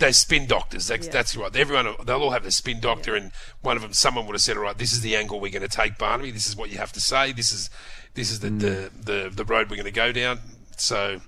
they're 0.00 0.12
spin 0.12 0.46
doctors. 0.46 0.88
That's, 0.88 1.06
Yeah. 1.06 1.12
that's 1.12 1.36
right. 1.36 1.54
Everyone 1.54 1.94
they'll 2.04 2.22
all 2.22 2.30
have 2.32 2.42
their 2.42 2.50
spin 2.50 2.80
doctor, 2.80 3.14
and 3.14 3.30
one 3.60 3.76
of 3.76 3.82
them, 3.82 3.92
someone 3.92 4.26
would 4.26 4.34
have 4.34 4.42
said, 4.42 4.56
"All 4.56 4.64
right, 4.64 4.76
this 4.76 4.92
is 4.92 5.02
the 5.02 5.14
angle 5.14 5.38
we're 5.38 5.52
going 5.52 5.62
to 5.62 5.68
take, 5.68 5.96
Barnaby. 5.98 6.32
This 6.32 6.46
is 6.46 6.56
what 6.56 6.70
you 6.70 6.78
have 6.78 6.92
to 6.92 7.00
say. 7.00 7.32
This 7.32 7.52
is 7.52 7.70
this 8.14 8.30
is 8.30 8.40
the 8.40 8.50
the, 8.50 8.90
the, 9.00 9.30
the 9.32 9.44
road 9.44 9.70
we're 9.70 9.76
going 9.76 9.84
to 9.84 9.92
go 9.92 10.10
down." 10.12 10.40
So, 10.76 11.20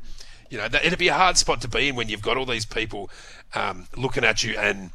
you 0.51 0.59
know, 0.59 0.66
that, 0.69 0.85
it'd 0.85 0.99
be 0.99 1.09
a 1.09 1.15
hard 1.15 1.36
spot 1.36 1.61
to 1.61 1.69
be 1.69 1.89
in 1.89 1.94
when 1.94 2.09
you've 2.09 2.23
got 2.23 2.36
all 2.36 2.47
these 2.47 2.66
people 2.66 3.11
um, 3.55 3.86
looking 3.97 4.24
at 4.24 4.43
you, 4.43 4.57
and 4.59 4.90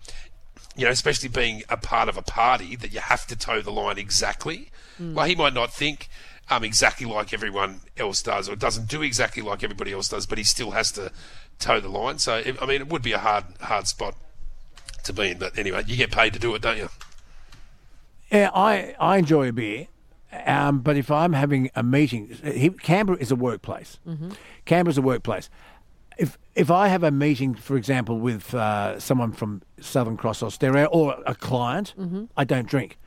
you 0.76 0.86
know, 0.86 0.92
especially 0.92 1.30
being 1.30 1.64
a 1.70 1.78
part 1.78 2.10
of 2.10 2.18
a 2.18 2.22
party 2.22 2.76
that 2.76 2.92
you 2.94 3.00
have 3.00 3.26
to 3.28 3.36
toe 3.36 3.62
the 3.62 3.72
line 3.72 3.98
exactly. 3.98 4.70
Mm. 5.02 5.16
Like 5.16 5.30
he 5.30 5.36
might 5.36 5.54
not 5.54 5.72
think 5.74 6.10
um, 6.50 6.64
exactly 6.64 7.06
like 7.06 7.34
everyone 7.34 7.82
else 7.98 8.22
does, 8.22 8.50
or 8.50 8.56
doesn't 8.56 8.88
do 8.88 9.02
exactly 9.02 9.44
like 9.44 9.64
everybody 9.64 9.92
else 9.92 10.08
does, 10.10 10.26
but 10.26 10.38
he 10.38 10.44
still 10.44 10.72
has 10.72 10.92
to 10.94 11.12
toe 11.60 11.80
the 11.80 11.90
line. 11.90 12.20
So, 12.20 12.34
I 12.62 12.66
mean, 12.66 12.82
it 12.82 12.88
would 12.90 13.02
be 13.02 13.14
a 13.14 13.18
hard, 13.20 13.46
hard 13.62 13.88
spot 13.88 14.16
to 15.04 15.14
be 15.14 15.32
in. 15.32 15.38
But 15.40 15.58
anyway, 15.58 15.84
you 15.88 15.96
get 15.98 16.12
paid 16.12 16.34
to 16.34 16.40
do 16.40 16.54
it, 16.56 16.62
don't 16.62 16.78
you? 16.78 16.90
Yeah, 18.32 18.50
I, 18.54 18.96
I 19.00 19.18
enjoy 19.18 19.50
a 19.50 19.54
beer, 19.54 19.88
um, 20.46 20.80
but 20.80 20.98
if 20.98 21.10
I'm 21.10 21.32
having 21.34 21.72
a 21.76 21.84
meeting, 21.84 22.30
he, 22.44 22.70
Canberra 22.70 23.18
is 23.20 23.32
a 23.32 23.36
workplace. 23.38 24.00
Mhm. 24.06 24.36
Canberra's 24.66 24.98
a 24.98 25.02
workplace. 25.02 25.50
If 26.18 26.38
if 26.56 26.70
I 26.72 26.88
have 26.90 27.04
a 27.04 27.12
meeting, 27.12 27.54
for 27.56 27.78
example, 27.78 28.20
with 28.20 28.54
uh, 28.54 29.00
someone 29.00 29.32
from 29.32 29.62
Southern 29.80 30.18
Cross 30.18 30.42
or 30.42 30.52
Stereo 30.52 30.86
or 30.88 31.16
a 31.26 31.36
client, 31.36 31.94
Mhm. 31.98 32.28
I 32.36 32.44
don't 32.44 32.68
drink. 32.68 32.98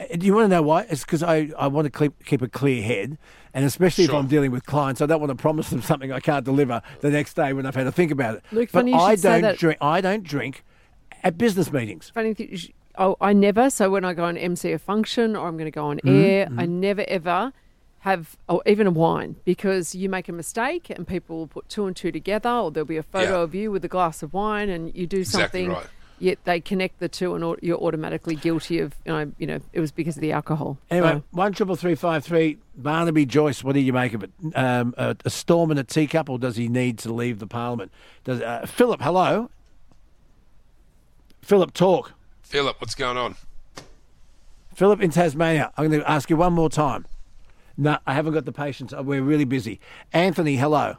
Uh, 0.00 0.16
Do 0.16 0.26
you 0.26 0.34
want 0.34 0.44
to 0.44 0.48
know 0.48 0.62
why? 0.62 0.86
It's 0.88 1.04
because 1.04 1.22
I, 1.22 1.50
I 1.58 1.66
want 1.66 1.92
to 1.92 1.98
keep, 1.98 2.24
keep 2.24 2.42
a 2.42 2.48
clear 2.48 2.82
head, 2.82 3.18
and 3.54 3.64
especially 3.64 4.04
if 4.04 4.12
I'm 4.14 4.26
dealing 4.28 4.50
with 4.50 4.64
clients, 4.64 5.00
I 5.00 5.06
don't 5.06 5.20
want 5.20 5.30
to 5.30 5.34
promise 5.36 5.70
them 5.70 5.82
something 5.82 6.10
I 6.12 6.20
can't 6.20 6.44
deliver 6.44 6.82
the 7.00 7.10
next 7.10 7.34
day 7.34 7.52
when 7.52 7.66
I've 7.66 7.74
had 7.74 7.84
to 7.84 7.92
think 7.92 8.10
about 8.10 8.36
it. 8.36 8.44
Luke, 8.52 8.70
but 8.72 8.80
funny 8.80 8.92
you 8.92 8.98
I 8.98 9.14
should 9.14 9.22
don't 9.22 9.42
that. 9.42 9.58
drink. 9.58 9.78
I 9.80 10.00
don't 10.00 10.22
drink 10.24 10.64
at 11.22 11.36
business 11.36 11.70
meetings. 11.72 12.10
Funny 12.14 12.34
thing, 12.34 12.56
oh, 12.96 13.16
I 13.20 13.32
never. 13.32 13.68
So 13.70 13.90
when 13.90 14.04
I 14.04 14.14
go 14.14 14.24
and 14.24 14.38
MC 14.38 14.72
a 14.72 14.78
function 14.78 15.36
or 15.36 15.46
I'm 15.48 15.56
going 15.56 15.70
to 15.70 15.74
go 15.74 15.86
on 15.86 15.98
Mhm, 16.04 16.08
air, 16.24 16.48
I 16.56 16.64
mhm. 16.66 16.68
never 16.70 17.04
ever 17.08 17.52
have, 18.00 18.36
or 18.48 18.62
even 18.64 18.86
a 18.86 18.90
wine, 18.90 19.36
because 19.44 19.94
you 19.94 20.08
make 20.08 20.26
a 20.26 20.32
mistake 20.32 20.88
and 20.88 21.06
people 21.06 21.36
will 21.36 21.46
put 21.46 21.68
two 21.68 21.84
and 21.86 21.94
two 21.94 22.10
together, 22.10 22.48
or 22.48 22.70
there'll 22.70 22.86
be 22.86 22.96
a 22.96 23.02
photo 23.02 23.32
Yeah. 23.38 23.42
of 23.42 23.54
you 23.54 23.70
with 23.70 23.84
a 23.84 23.88
glass 23.88 24.22
of 24.22 24.32
wine, 24.32 24.70
and 24.70 24.94
you 24.94 25.06
do 25.06 25.18
Exactly 25.18 25.66
something. 25.66 25.72
right. 25.74 25.86
Yet 26.20 26.38
they 26.44 26.60
connect 26.60 27.00
the 27.00 27.08
two, 27.08 27.34
and 27.34 27.56
you're 27.62 27.78
automatically 27.78 28.36
guilty 28.36 28.78
of, 28.78 28.94
you 29.06 29.12
know, 29.12 29.32
you 29.38 29.46
know, 29.46 29.58
it 29.72 29.80
was 29.80 29.90
because 29.90 30.16
of 30.16 30.20
the 30.20 30.32
alcohol. 30.32 30.76
Anyway, 30.90 31.12
So- 31.14 31.22
one 31.30 31.52
triple 31.54 31.76
three 31.76 31.94
five 31.94 32.22
three. 32.22 32.58
Barnaby 32.76 33.26
Joyce, 33.26 33.64
what 33.64 33.72
do 33.72 33.80
you 33.80 33.92
make 33.92 34.12
of 34.14 34.22
it? 34.22 34.30
Um, 34.54 34.94
a, 34.96 35.16
a 35.24 35.30
storm 35.30 35.70
in 35.70 35.78
a 35.78 35.84
teacup, 35.84 36.28
or 36.30 36.38
does 36.38 36.56
he 36.56 36.68
need 36.68 36.98
to 37.00 37.12
leave 37.12 37.38
the 37.38 37.46
parliament? 37.46 37.90
Does 38.24 38.40
uh, 38.42 38.66
Philip? 38.66 39.00
Hello, 39.02 39.50
Philip. 41.42 41.72
Talk. 41.72 42.12
Philip, 42.42 42.80
what's 42.80 42.94
going 42.94 43.16
on? 43.16 43.36
Philip 44.74 45.00
in 45.00 45.10
Tasmania. 45.10 45.72
I'm 45.76 45.88
going 45.88 46.00
to 46.00 46.10
ask 46.10 46.28
you 46.30 46.36
one 46.36 46.52
more 46.52 46.68
time. 46.70 47.06
No, 47.76 47.98
I 48.06 48.14
haven't 48.14 48.34
got 48.34 48.44
the 48.44 48.52
patience. 48.52 48.92
Uh, 48.92 49.02
We're 49.02 49.22
really 49.22 49.44
busy. 49.44 49.80
Anthony, 50.12 50.56
hello. 50.56 50.96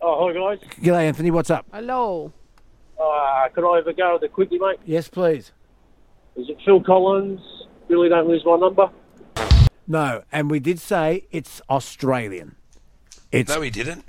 Oh, 0.00 0.26
hi 0.28 0.32
guys. 0.56 0.68
G'day, 0.80 1.04
Anthony. 1.08 1.30
What's 1.30 1.50
up? 1.50 1.66
Hello. 1.72 2.32
Uh, 3.00 3.48
could 3.54 3.64
I 3.70 3.76
have 3.76 3.86
a 3.86 3.92
go 3.92 4.16
at 4.16 4.22
it 4.22 4.32
quickly, 4.32 4.58
mate? 4.58 4.78
Yes, 4.84 5.08
please. 5.08 5.52
Is 6.36 6.48
it 6.48 6.58
Phil 6.64 6.82
Collins? 6.82 7.40
Really 7.88 8.08
don't 8.08 8.28
lose 8.28 8.44
my 8.44 8.56
number. 8.56 8.90
No, 9.86 10.22
and 10.30 10.50
we 10.50 10.60
did 10.60 10.78
say 10.78 11.24
it's 11.32 11.60
Australian. 11.68 12.54
It's 13.32 13.48
no, 13.48 13.60
he 13.62 13.70
didn't. 13.70 14.04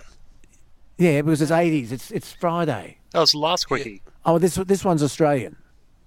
yeah, 0.97 1.21
because 1.21 1.41
it's 1.41 1.51
80s. 1.51 1.91
It's 1.91 2.11
it's 2.11 2.31
Friday. 2.33 2.97
That 3.11 3.19
was 3.19 3.31
the 3.31 3.39
last 3.39 3.65
quickie. 3.65 4.01
Oh, 4.25 4.37
this 4.37 4.55
this 4.55 4.83
one's 4.85 5.01
Australian. 5.01 5.55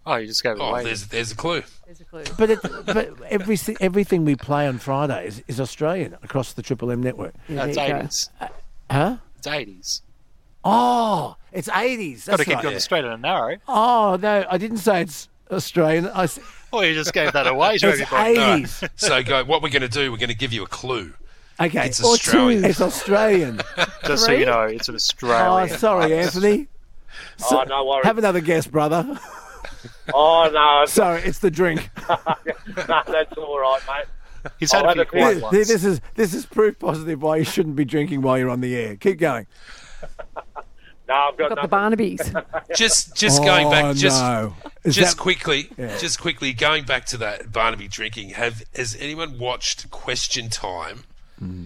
Oh, 0.07 0.17
you 0.17 0.27
just 0.27 0.43
gave 0.43 0.53
it 0.57 0.61
Oh, 0.61 0.67
away. 0.67 0.85
there's 0.85 1.07
there's 1.09 1.33
a 1.33 1.35
clue. 1.37 1.63
There's 1.87 2.01
a 2.01 2.05
clue. 2.05 2.23
But 2.39 2.51
it, 2.51 2.59
but 2.87 3.21
everything 3.25 3.77
everything 3.81 4.25
we 4.25 4.37
play 4.37 4.69
on 4.69 4.79
Friday 4.79 5.27
is, 5.27 5.43
is 5.49 5.59
Australian 5.61 6.15
across 6.23 6.53
the 6.53 6.63
Triple 6.63 6.91
M 6.93 7.03
network. 7.03 7.35
No, 7.49 7.65
it's 7.65 7.77
there 7.77 7.89
you 7.89 7.93
go. 7.95 7.99
80s. 8.01 8.29
Huh? 8.91 9.17
It's 9.39 9.47
80s. 9.47 10.01
Oh, 10.65 11.37
it's 11.53 11.69
80s. 11.69 12.27
Got 12.27 12.39
to 12.39 12.45
keep 12.45 12.55
right. 12.57 12.65
you 12.65 12.71
on 12.71 12.81
straight 12.81 13.05
and 13.05 13.21
narrow. 13.23 13.57
Oh 13.69 14.19
no, 14.21 14.47
I 14.51 14.57
didn't 14.59 14.79
say 14.79 15.03
it's 15.03 15.29
Australian. 15.51 16.07
I 16.09 16.25
s- 16.25 16.39
Oh, 16.73 16.81
you 16.81 16.93
just 16.95 17.13
gave 17.13 17.33
that 17.35 17.47
away 17.47 17.79
to 17.79 17.89
It's 17.91 18.01
everybody. 18.01 18.35
80s. 18.65 18.89
So, 18.97 19.23
go. 19.23 19.45
What 19.45 19.63
we're 19.63 19.69
going 19.69 19.83
to 19.83 19.89
do? 19.89 20.11
We're 20.11 20.19
going 20.19 20.29
to 20.31 20.35
give 20.37 20.53
you 20.53 20.65
a 20.65 20.67
clue. 20.67 21.13
Okay, 21.61 21.87
It's 21.87 22.03
or 22.03 22.15
Australian. 22.15 22.63
two. 22.65 22.69
It's 22.69 22.81
Australian. 22.81 23.61
Just 24.05 24.25
so 24.25 24.33
you 24.33 24.45
know, 24.45 24.63
it's 24.63 24.89
an 24.89 24.97
Australian. 24.97 25.73
Oh, 25.73 25.77
sorry, 25.77 26.19
Anthony. 26.19 26.67
Oh, 27.49 27.63
no 27.69 27.85
worries. 27.85 28.05
Have 28.07 28.19
another 28.19 28.41
guess, 28.41 28.67
brother. 28.67 29.21
Oh, 30.13 30.51
no. 30.53 30.85
Sorry, 30.87 31.23
it's 31.23 31.39
the 31.39 31.51
drink. 31.53 31.89
no, 32.09 32.17
that's 33.07 33.33
all 33.39 33.61
right, 33.61 33.81
mate. 33.87 34.51
He's 34.59 34.75
I'll 34.75 34.85
had 34.89 34.97
a 34.97 35.01
have 35.03 35.09
few 35.11 35.21
quiet 35.21 35.35
This, 35.35 35.43
ones. 35.43 35.69
this 35.69 35.85
is 35.85 36.01
this 36.17 36.35
is 36.35 36.45
proof 36.45 36.79
positive 36.81 37.23
why 37.23 37.37
you 37.37 37.45
shouldn't 37.45 37.77
be 37.77 37.85
drinking 37.85 38.21
while 38.23 38.37
you're 38.37 38.51
on 38.51 38.61
the 38.61 38.75
air. 38.75 38.97
Keep 38.97 39.19
going. 39.21 39.47
No, 41.07 41.15
I've 41.15 41.37
got, 41.37 41.55
Got 41.55 41.63
the. 41.63 41.69
Barnabys. 41.69 42.45
Just 42.77 43.15
just 43.15 43.43
going 43.43 43.67
Oh, 43.67 43.71
back, 43.71 43.97
just 43.97 44.21
no. 44.23 44.55
Just 44.87 45.17
that- 45.17 45.23
quickly, 45.23 45.69
Yeah. 45.77 45.97
just 45.99 46.19
quickly 46.19 46.53
going 46.55 46.85
back 46.85 47.05
to 47.07 47.19
that 47.19 47.53
Barnaby 47.53 47.89
drinking. 47.89 48.31
Have 48.31 48.63
has 48.75 48.97
anyone 48.99 49.39
watched 49.39 49.91
Question 49.91 50.49
Time? 50.49 51.05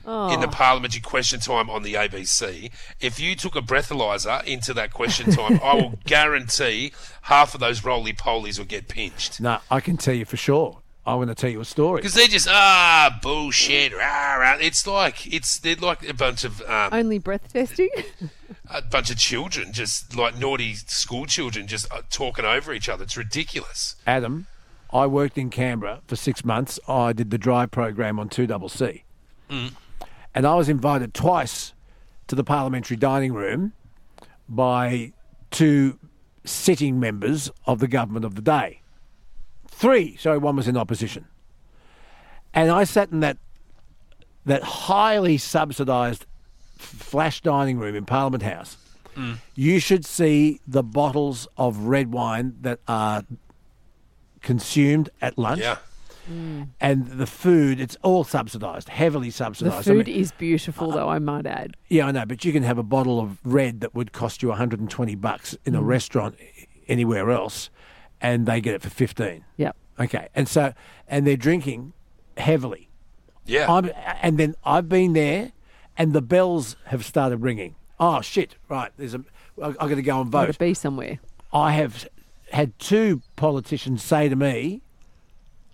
Oh. 0.06 0.32
In 0.32 0.40
the 0.40 0.48
oh. 0.48 0.50
parliamentary 0.50 1.02
question 1.02 1.40
time 1.40 1.68
on 1.70 1.82
the 1.82 1.94
ABC, 1.94 2.70
if 3.00 3.20
you 3.20 3.36
took 3.36 3.54
a 3.54 3.60
breathalyzer 3.60 4.42
into 4.44 4.74
that 4.74 4.92
question 4.92 5.30
time, 5.30 5.60
I 5.62 5.74
will 5.74 5.94
guarantee 6.06 6.92
half 7.22 7.54
of 7.54 7.60
those 7.60 7.84
roly 7.84 8.12
polies 8.12 8.58
will 8.58 8.66
get 8.66 8.88
pinched. 8.88 9.40
No, 9.40 9.58
I 9.70 9.80
can 9.80 9.96
tell 9.96 10.14
you 10.14 10.24
for 10.24 10.36
sure. 10.38 10.78
I'm 11.08 11.16
going 11.16 11.28
to 11.28 11.34
tell 11.34 11.48
you 11.48 11.60
a 11.62 11.64
story. 11.64 12.00
Because 12.02 12.12
they're 12.12 12.26
just 12.26 12.48
ah 12.48 13.18
bullshit. 13.22 13.94
Rah, 13.94 14.34
rah. 14.34 14.58
It's 14.60 14.86
like 14.86 15.32
it's 15.32 15.58
they're 15.58 15.74
like 15.76 16.06
a 16.06 16.12
bunch 16.12 16.44
of 16.44 16.60
um, 16.62 16.90
Only 16.92 17.18
breath 17.18 17.50
testing. 17.50 17.88
a 18.70 18.82
bunch 18.82 19.10
of 19.10 19.16
children, 19.16 19.72
just 19.72 20.14
like 20.14 20.36
naughty 20.36 20.74
school 20.74 21.24
children, 21.24 21.66
just 21.66 21.90
uh, 21.90 22.02
talking 22.10 22.44
over 22.44 22.74
each 22.74 22.90
other. 22.90 23.04
It's 23.04 23.16
ridiculous. 23.16 23.96
Adam, 24.06 24.48
I 24.92 25.06
worked 25.06 25.38
in 25.38 25.48
Canberra 25.48 26.02
for 26.06 26.16
six 26.16 26.44
months. 26.44 26.78
I 26.86 27.14
did 27.14 27.30
the 27.30 27.38
drive 27.38 27.70
program 27.70 28.18
on 28.18 28.28
2CC. 28.28 29.02
Mm. 29.48 29.72
And 30.34 30.46
I 30.46 30.54
was 30.56 30.68
invited 30.68 31.14
twice 31.14 31.72
to 32.26 32.34
the 32.34 32.44
parliamentary 32.44 32.98
dining 32.98 33.32
room 33.32 33.72
by 34.46 35.12
two 35.50 35.98
sitting 36.44 37.00
members 37.00 37.50
of 37.66 37.78
the 37.78 37.88
government 37.88 38.26
of 38.26 38.34
the 38.34 38.42
day. 38.42 38.82
Three, 39.78 40.16
sorry, 40.16 40.38
one 40.38 40.56
was 40.56 40.66
in 40.66 40.76
opposition. 40.76 41.24
And 42.52 42.68
I 42.68 42.82
sat 42.82 43.12
in 43.12 43.20
that 43.20 43.36
that 44.44 44.64
highly 44.64 45.38
subsidised 45.38 46.26
flash 46.78 47.40
dining 47.42 47.78
room 47.78 47.94
in 47.94 48.04
Parliament 48.04 48.42
House. 48.42 48.76
Mm. 49.14 49.36
You 49.54 49.78
should 49.78 50.04
see 50.04 50.60
the 50.66 50.82
bottles 50.82 51.46
of 51.56 51.76
red 51.84 52.12
wine 52.12 52.56
that 52.62 52.80
are 52.88 53.22
consumed 54.40 55.10
at 55.20 55.38
lunch. 55.38 55.60
Yeah. 55.60 55.76
And 56.80 57.06
the 57.06 57.26
food, 57.26 57.80
it's 57.80 57.96
all 58.02 58.22
subsidised, 58.24 58.88
heavily 58.90 59.28
The 59.28 59.32
subsidised. 59.32 59.76
I 59.88 59.94
food 59.94 60.06
mean- 60.08 60.16
is 60.20 60.32
beautiful, 60.32 60.90
though, 60.90 61.08
I 61.08 61.18
might 61.20 61.46
add. 61.46 61.74
yeah, 61.88 62.06
I 62.06 62.10
know, 62.10 62.26
but 62.26 62.44
you 62.44 62.52
can 62.52 62.64
have 62.64 62.78
a 62.78 62.82
bottle 62.82 63.18
of 63.20 63.38
red 63.44 63.80
that 63.80 63.94
would 63.94 64.12
cost 64.12 64.42
you 64.42 64.48
120 64.50 65.14
bucks 65.14 65.56
in 65.64 65.74
a 65.76 65.80
Mm. 65.80 65.86
restaurant 65.86 66.34
anywhere 66.88 67.30
else, 67.30 67.70
and 68.20 68.46
they 68.46 68.60
get 68.60 68.74
it 68.74 68.82
for 68.82 68.90
15. 68.90 69.44
Yep. 69.56 69.76
Okay, 70.00 70.28
and 70.34 70.48
so 70.48 70.72
and 71.08 71.26
they're 71.26 71.36
drinking 71.36 71.92
heavily. 72.36 72.88
Yeah. 73.46 73.72
I'm, 73.72 73.90
and 74.22 74.38
then 74.38 74.54
I've 74.64 74.88
been 74.88 75.12
there, 75.12 75.52
and 75.96 76.12
the 76.12 76.22
bells 76.22 76.76
have 76.86 77.04
started 77.04 77.38
ringing. 77.38 77.74
Oh 77.98 78.20
shit! 78.20 78.54
Right, 78.68 78.92
there's 78.96 79.14
a, 79.14 79.24
I've 79.60 79.76
got 79.76 79.88
to 79.88 80.02
go 80.02 80.20
and 80.20 80.30
Got 80.30 80.46
vote. 80.46 80.52
to 80.52 80.58
be 80.58 80.74
somewhere. 80.74 81.18
I 81.52 81.72
have 81.72 82.08
had 82.52 82.78
two 82.78 83.22
politicians 83.36 84.02
say 84.04 84.28
to 84.28 84.36
me, 84.36 84.82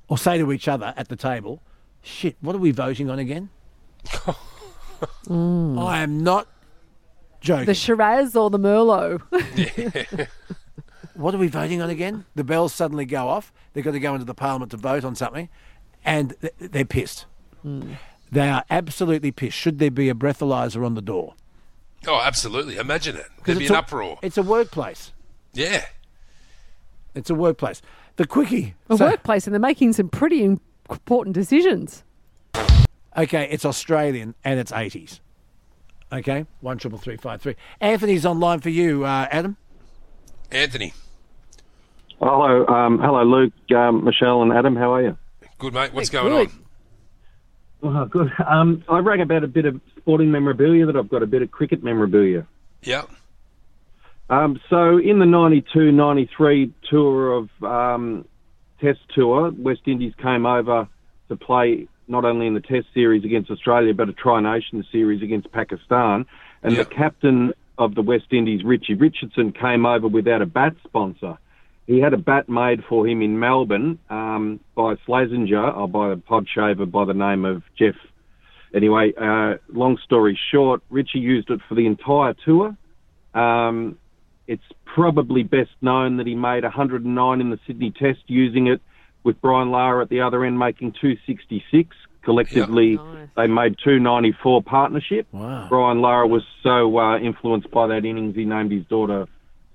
or 0.08 0.16
say 0.16 0.38
to 0.38 0.52
each 0.52 0.68
other 0.68 0.94
at 0.96 1.08
the 1.08 1.16
table, 1.16 1.60
"Shit, 2.00 2.36
what 2.40 2.54
are 2.56 2.60
we 2.60 2.70
voting 2.70 3.10
on 3.10 3.18
again?" 3.18 3.50
Mm. 5.26 5.78
I 5.84 6.02
am 6.02 6.22
not 6.22 6.48
joking. 7.40 7.66
The 7.66 7.74
Shiraz 7.74 8.34
or 8.36 8.48
the 8.48 8.58
Merlot? 8.58 9.20
what 11.14 11.34
are 11.34 11.38
we 11.38 11.48
voting 11.48 11.80
on 11.82 11.90
again? 11.90 12.24
The 12.34 12.44
bells 12.44 12.74
suddenly 12.74 13.04
go 13.04 13.28
off. 13.28 13.52
They've 13.72 13.84
got 13.84 13.92
to 13.92 14.00
go 14.00 14.14
into 14.14 14.24
the 14.26 14.34
parliament 14.34 14.70
to 14.72 14.76
vote 14.76 15.04
on 15.04 15.14
something, 15.14 15.48
and 16.04 16.34
they're 16.58 16.84
pissed. 16.84 17.26
They 17.64 18.48
are 18.48 18.64
absolutely 18.70 19.30
pissed. 19.32 19.56
Should 19.56 19.78
there 19.78 19.90
be 19.90 20.08
a 20.08 20.14
breathalyzer 20.14 20.84
on 20.84 20.94
the 20.94 21.02
door? 21.02 21.34
Oh, 22.06 22.20
absolutely. 22.22 22.76
Imagine 22.76 23.16
it. 23.16 23.26
There'd 23.44 23.58
be 23.58 23.64
it's 23.64 23.70
an 23.70 23.76
a- 23.76 23.80
uproar. 23.80 24.18
It's 24.22 24.36
a 24.36 24.42
workplace. 24.42 25.12
Yeah. 25.54 25.84
It's 27.14 27.30
a 27.30 27.34
workplace. 27.34 27.80
The 28.16 28.26
quickie. 28.26 28.74
A 28.90 28.96
So- 28.98 29.06
workplace, 29.06 29.46
and 29.46 29.54
they're 29.54 29.60
making 29.60 29.92
some 29.94 30.08
pretty 30.08 30.42
important 30.44 31.34
decisions. 31.34 32.02
Okay, 33.16 33.48
it's 33.50 33.64
Australian 33.64 34.34
and 34.44 34.58
it's 34.58 34.72
80s. 34.72 35.20
Okay, 36.12 36.46
one 36.60 36.78
triple 36.78 36.98
three 36.98 37.16
five 37.16 37.40
three. 37.40 37.56
Anthony's 37.80 38.26
online 38.26 38.60
for 38.60 38.70
you, 38.70 39.04
uh, 39.04 39.26
Adam. 39.30 39.56
Anthony. 40.50 40.92
Hello, 42.20 42.66
um, 42.66 42.98
hello, 42.98 43.22
Luke, 43.24 43.52
um, 43.76 44.04
Michelle, 44.04 44.42
and 44.42 44.52
Adam. 44.52 44.76
How 44.76 44.94
are 44.94 45.02
you? 45.02 45.18
Good, 45.58 45.74
mate. 45.74 45.92
What's 45.92 46.10
going 46.10 46.32
on? 46.32 46.64
Oh, 47.82 48.04
good. 48.06 48.32
Um, 48.46 48.82
I 48.88 48.98
rang 48.98 49.20
about 49.20 49.44
a 49.44 49.48
bit 49.48 49.66
of 49.66 49.80
sporting 49.98 50.30
memorabilia 50.30 50.86
that 50.86 50.96
I've 50.96 51.08
got 51.08 51.22
a 51.22 51.26
bit 51.26 51.42
of 51.42 51.50
cricket 51.50 51.82
memorabilia. 51.82 52.46
Yeah. 52.82 53.02
Um, 54.30 54.58
so 54.70 54.96
in 54.96 55.18
the 55.18 55.26
92-93 55.26 56.72
tour 56.88 57.32
of 57.32 57.50
um, 57.62 58.26
Test 58.80 59.00
tour, 59.14 59.50
West 59.50 59.82
Indies 59.86 60.14
came 60.22 60.46
over 60.46 60.88
to 61.28 61.36
play 61.36 61.88
not 62.08 62.24
only 62.24 62.46
in 62.46 62.54
the 62.54 62.60
Test 62.60 62.86
series 62.94 63.24
against 63.24 63.50
Australia, 63.50 63.92
but 63.92 64.08
a 64.08 64.12
Tri-Nation 64.12 64.84
series 64.90 65.22
against 65.22 65.50
Pakistan. 65.52 66.26
And 66.62 66.76
the 66.76 66.84
captain 66.86 67.52
of 67.76 67.94
the 67.94 68.02
West 68.02 68.26
Indies, 68.32 68.64
Richie 68.64 68.94
Richardson, 68.94 69.52
came 69.52 69.84
over 69.84 70.08
without 70.08 70.40
a 70.40 70.46
bat 70.46 70.74
sponsor. 70.84 71.36
He 71.86 72.00
had 72.00 72.14
a 72.14 72.18
bat 72.18 72.48
made 72.48 72.82
for 72.88 73.06
him 73.06 73.20
in 73.20 73.38
Melbourne 73.38 73.98
um, 74.08 74.60
by 74.74 74.94
Slazenger, 75.06 75.76
or 75.76 75.86
by 75.86 76.12
a 76.12 76.16
pod 76.16 76.46
shaver 76.52 76.86
by 76.86 77.04
the 77.04 77.12
name 77.12 77.44
of 77.44 77.62
Jeff. 77.78 77.94
Anyway, 78.74 79.12
uh, 79.20 79.58
long 79.68 79.98
story 80.02 80.38
short, 80.50 80.82
Richie 80.88 81.18
used 81.18 81.50
it 81.50 81.60
for 81.68 81.74
the 81.74 81.86
entire 81.86 82.34
tour. 82.44 82.76
Um, 83.34 83.98
it's 84.46 84.64
probably 84.84 85.42
best 85.42 85.70
known 85.80 86.16
that 86.16 86.26
he 86.26 86.34
made 86.34 86.64
109 86.64 87.40
in 87.40 87.50
the 87.50 87.58
Sydney 87.66 87.90
Test 87.90 88.20
using 88.26 88.66
it, 88.66 88.80
with 89.22 89.40
Brian 89.40 89.70
Lara 89.70 90.02
at 90.02 90.08
the 90.08 90.20
other 90.20 90.44
end 90.44 90.58
making 90.58 90.92
266. 90.92 91.96
Collectively, 92.22 92.98
they 93.36 93.46
made 93.46 93.76
294 93.84 94.62
partnership. 94.62 95.26
Wow. 95.32 95.66
Brian 95.68 96.00
Lara 96.00 96.26
was 96.26 96.42
so 96.62 96.98
uh, 96.98 97.18
influenced 97.18 97.70
by 97.70 97.86
that 97.88 98.06
innings, 98.06 98.34
he 98.34 98.46
named 98.46 98.72
his 98.72 98.86
daughter 98.86 99.26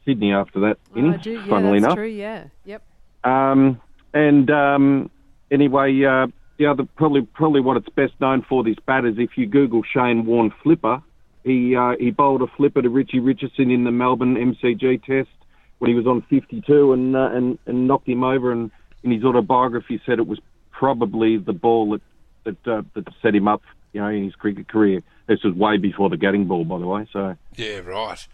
Sydney 0.06 0.34
after 0.34 0.60
that 0.62 0.78
I 0.96 1.00
innings. 1.00 1.22
do, 1.24 1.32
yeah, 1.32 1.48
funnily 1.48 1.80
that's 1.80 1.86
enough. 1.86 1.96
true. 1.96 2.08
Yeah, 2.08 2.46
yep. 2.66 2.84
Um, 3.24 3.82
and 4.14 4.50
um, 4.50 5.12
anyway, 5.52 6.04
uh, 6.04 6.28
the 6.58 6.66
other 6.68 6.84
probably 6.96 7.22
probably 7.22 7.62
what 7.62 7.78
it's 7.78 7.90
best 7.90 8.14
known 8.20 8.44
for 8.48 8.64
this 8.64 8.78
bat 8.86 9.06
is 9.06 9.16
if 9.18 9.32
you 9.38 9.46
Google 9.46 9.82
Shane 9.84 10.26
Warne 10.26 10.54
flipper, 10.64 11.02
he 11.44 11.76
uh, 11.76 11.94
he 12.00 12.12
bowled 12.12 12.42
a 12.42 12.48
flipper 12.48 12.82
to 12.82 12.90
Richie 12.90 13.20
Richardson 13.20 13.72
in 13.72 13.84
the 13.84 13.92
Melbourne 13.92 14.36
MCG 14.36 15.04
test 15.04 15.30
when 15.80 15.90
he 15.90 15.96
was 15.96 16.06
on 16.08 16.22
52 16.30 16.94
and 16.94 17.16
uh, 17.16 17.30
and 17.32 17.60
and 17.66 17.88
knocked 17.88 18.08
him 18.08 18.24
over. 18.24 18.52
And 18.52 18.72
in 19.04 19.12
his 19.12 19.24
autobiography, 19.24 20.02
said 20.06 20.20
it 20.20 20.28
was 20.28 20.40
probably 20.72 21.38
the 21.38 21.54
ball 21.54 21.92
that 21.92 22.02
that 22.46 22.68
uh, 22.72 22.82
that 22.96 23.08
set 23.22 23.36
him 23.36 23.48
up, 23.48 23.62
you 23.94 24.02
know, 24.02 24.08
in 24.08 24.24
his 24.26 24.36
cricket 24.36 24.68
career. 24.68 25.02
This 25.28 25.44
was 25.44 25.54
way 25.54 25.78
before 25.78 26.10
the 26.10 26.18
Gatting 26.18 26.48
ball, 26.48 26.66
by 26.66 26.80
the 26.80 26.88
way. 26.88 27.08
So 27.14 27.36
Yeah, 27.56 27.80
right. 27.80 28.28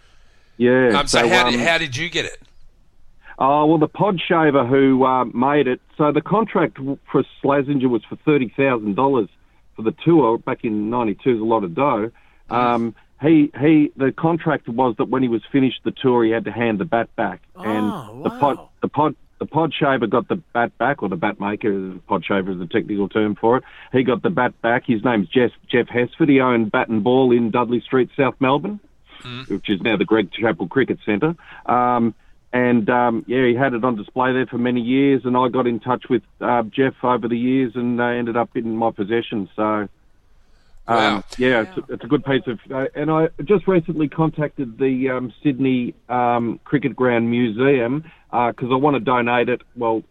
Yeah. 0.57 0.99
Um, 0.99 1.07
so, 1.07 1.27
how, 1.27 1.47
um, 1.47 1.51
did, 1.51 1.59
how 1.61 1.77
did 1.77 1.95
you 1.95 2.09
get 2.09 2.25
it? 2.25 2.41
Oh, 3.37 3.65
well, 3.65 3.77
the 3.77 3.87
pod 3.87 4.19
shaver 4.25 4.65
who 4.65 5.03
uh, 5.05 5.25
made 5.25 5.67
it. 5.67 5.81
So 5.97 6.11
the 6.11 6.21
contract 6.21 6.77
for 7.11 7.23
Slazenger 7.43 7.89
was 7.89 8.03
for 8.05 8.15
$30,000 8.17 9.29
for 9.75 9.81
the 9.81 9.93
tour 10.03 10.37
back 10.37 10.63
in 10.63 10.89
92 10.89 11.35
is 11.35 11.41
a 11.41 11.43
lot 11.43 11.63
of 11.63 11.75
dough. 11.75 12.11
Um, 12.49 12.95
he, 13.21 13.51
he, 13.59 13.91
the 13.97 14.13
contract 14.13 14.69
was 14.69 14.95
that 14.97 15.09
when 15.09 15.21
he 15.21 15.27
was 15.27 15.41
finished 15.51 15.81
the 15.83 15.91
tour, 15.91 16.23
he 16.23 16.31
had 16.31 16.45
to 16.45 16.51
hand 16.51 16.79
the 16.79 16.85
bat 16.85 17.13
back. 17.15 17.41
and 17.55 18.23
the 18.23 18.29
pod, 18.29 18.59
the 18.81 18.87
pod, 18.87 19.15
the 19.39 19.45
pod 19.45 19.73
shaver 19.73 20.07
got 20.07 20.29
the 20.29 20.35
bat 20.35 20.77
back, 20.77 21.03
or 21.03 21.09
the 21.09 21.15
bat 21.17 21.39
maker, 21.39 21.71
the 21.71 21.99
pod 22.07 22.23
shaver 22.23 22.51
is 22.51 22.59
the 22.59 22.67
technical 22.67 23.09
term 23.09 23.35
for 23.35 23.57
it. 23.57 23.63
He 23.91 24.03
got 24.03 24.21
the 24.21 24.29
bat 24.29 24.61
back. 24.61 24.83
His 24.85 25.03
name's 25.03 25.27
Jeff, 25.27 25.51
Jeff 25.69 25.87
Hesford. 25.89 26.29
He 26.29 26.39
owned 26.39 26.71
Bat 26.71 26.89
and 26.89 27.03
Ball 27.03 27.31
in 27.31 27.51
Dudley 27.51 27.81
Street, 27.81 28.09
South 28.15 28.35
Melbourne 28.39 28.79
which 29.47 29.69
is 29.69 29.81
now 29.81 29.97
the 29.97 30.05
Greg 30.05 30.31
Chappell 30.31 30.67
Cricket 30.67 30.99
Centre. 31.05 31.35
Um, 31.65 32.13
and 32.53 32.89
um, 32.89 33.25
yeah, 33.27 33.45
he 33.45 33.53
had 33.53 33.73
it 33.73 33.83
on 33.83 33.95
display 33.95 34.31
there 34.31 34.45
for 34.45 34.57
many 34.57 34.81
years, 34.81 35.25
and 35.25 35.35
I 35.35 35.49
got 35.49 35.67
in 35.67 35.79
touch 35.79 36.05
with 36.09 36.23
uh, 36.39 36.63
Jeff 36.63 36.93
over 37.03 37.27
the 37.27 37.37
years, 37.37 37.75
and 37.75 37.99
uh, 37.99 38.05
ended 38.05 38.37
up 38.37 38.55
in 38.55 38.75
my 38.75 38.91
possession. 38.91 39.49
So. 39.55 39.89
Um, 40.87 41.23
yeah, 41.39 41.61
it's, 41.63 41.77
a, 41.77 41.93
it's 41.93 42.03
a 42.03 42.07
good 42.07 42.23
piece 42.23 42.43
of, 42.45 42.59
uh, 42.71 42.85
and 42.93 43.09
I 43.09 43.29
just 43.43 43.67
recently 43.67 44.07
contacted 44.07 44.77
the 44.77 45.09
um, 45.09 45.33
Sydney 45.41 45.95
um, 46.09 46.59
Cricket 46.63 46.95
Ground 46.95 47.31
Museum 47.31 48.03
because 48.29 48.69
I 48.71 48.75
want 48.75 48.93
to 48.93 48.99
donate 48.99 49.49
it. 49.49 49.63
Well, 49.75 50.03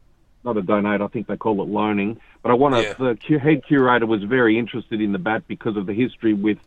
not 0.45 0.57
a 0.57 0.63
donate, 0.63 1.01
I 1.01 1.07
think 1.07 1.27
they 1.27 1.37
call 1.37 1.63
it 1.63 1.69
loaning. 1.69 2.21
But 2.43 2.51
I 2.51 2.55
want 2.55 2.75
to. 2.75 2.95
The 2.99 3.17
cu- 3.17 3.39
head 3.39 3.65
curator 3.67 4.07
was 4.07 4.23
very 4.25 4.59
interested 4.59 5.01
in 5.01 5.13
the 5.13 5.19
bat 5.19 5.45
because 5.49 5.77
of 5.77 5.87
the 5.87 5.95
history 5.95 6.35
with 6.35 6.59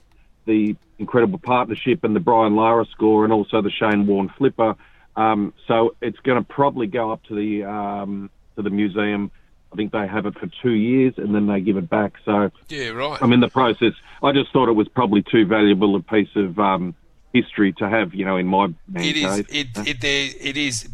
the 0.48 0.76
incredible 0.98 1.38
partnership 1.38 2.04
and 2.04 2.16
the 2.16 2.20
Brian 2.20 2.56
Lara 2.56 2.86
score, 2.86 3.24
and 3.24 3.32
also 3.32 3.62
the 3.62 3.70
Shane 3.70 4.08
Warne 4.08 4.32
flipper. 4.38 4.76
Um, 5.16 5.54
so 5.68 5.96
it's 6.02 6.20
going 6.20 6.44
to 6.44 6.48
probably 6.48 6.88
go 6.88 7.12
up 7.12 7.24
to 7.26 7.36
the 7.36 7.64
um, 7.64 8.30
to 8.56 8.64
the 8.64 8.70
museum. 8.70 9.32
I 9.72 9.76
think 9.76 9.92
they 9.92 10.08
have 10.08 10.26
it 10.26 10.34
for 10.40 10.50
two 10.64 10.72
years, 10.72 11.14
and 11.18 11.36
then 11.36 11.46
they 11.46 11.60
give 11.60 11.78
it 11.78 11.90
back. 11.90 12.14
So 12.26 12.52
Yeah, 12.70 12.90
right. 12.90 13.22
I'm 13.22 13.34
in 13.34 13.42
the 13.42 13.50
process. 13.50 13.94
I 14.24 14.32
just 14.32 14.52
thought 14.54 14.70
it 14.70 14.74
was 14.74 14.88
probably 14.88 15.24
too 15.24 15.46
valuable 15.46 15.96
a 15.96 16.02
piece 16.02 16.34
of 16.36 16.58
um, 16.58 16.96
history 17.34 17.74
to 17.74 17.90
have, 17.90 18.16
you 18.16 18.26
know, 18.26 18.38
in 18.38 18.48
my 18.48 18.70
It 18.96 19.18
is. 19.18 19.36
cave. 19.36 19.48
It 19.50 19.88
it 19.88 20.02
there. 20.02 20.30
It 20.40 20.58
is 20.58 20.90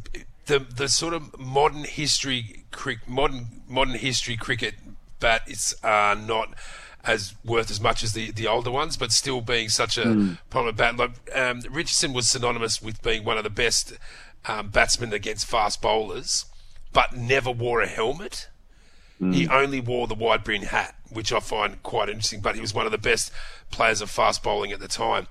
the 0.47 0.59
the 0.59 0.89
sort 0.89 1.13
of 1.13 1.37
modern 1.39 1.83
history 1.83 2.65
crick 2.71 3.07
modern 3.07 3.61
modern 3.69 3.93
history 3.93 4.35
cricket 4.35 4.73
but 5.23 5.41
it's 5.47 5.73
uh, 5.85 6.15
not 6.27 6.53
as 7.05 7.35
worth 7.43 7.69
as 7.69 7.81
much 7.81 8.01
as 8.03 8.13
the, 8.13 8.31
the 8.31 8.47
older 8.47 8.71
ones, 8.71 8.95
but 8.97 9.11
still 9.11 9.41
being 9.41 9.69
such 9.69 9.97
a 9.97 10.05
Mm. 10.05 10.37
prominent 10.49 10.77
bat. 10.77 10.95
Like 10.97 11.11
um, 11.35 11.61
Richardson 11.69 12.13
was 12.13 12.29
synonymous 12.29 12.81
with 12.81 13.01
being 13.01 13.23
one 13.25 13.37
of 13.37 13.43
the 13.43 13.49
best 13.49 13.93
um, 14.45 14.69
batsmen 14.69 15.11
against 15.13 15.45
fast 15.45 15.81
bowlers, 15.81 16.45
but 16.93 17.13
never 17.15 17.51
wore 17.51 17.81
a 17.81 17.87
helmet. 17.87 18.47
He 19.31 19.47
only 19.47 19.79
wore 19.79 20.07
the 20.07 20.15
wide 20.15 20.43
brim 20.43 20.63
hat, 20.63 20.95
which 21.09 21.31
I 21.31 21.39
find 21.39 21.81
quite 21.81 22.09
interesting. 22.09 22.41
But 22.41 22.55
he 22.55 22.61
was 22.61 22.73
one 22.73 22.85
of 22.85 22.91
the 22.91 22.97
best 22.97 23.31
players 23.71 24.01
of 24.01 24.09
fast 24.09 24.43
bowling 24.43 24.73
at 24.73 24.81
the 24.81 24.89
time. 24.89 25.27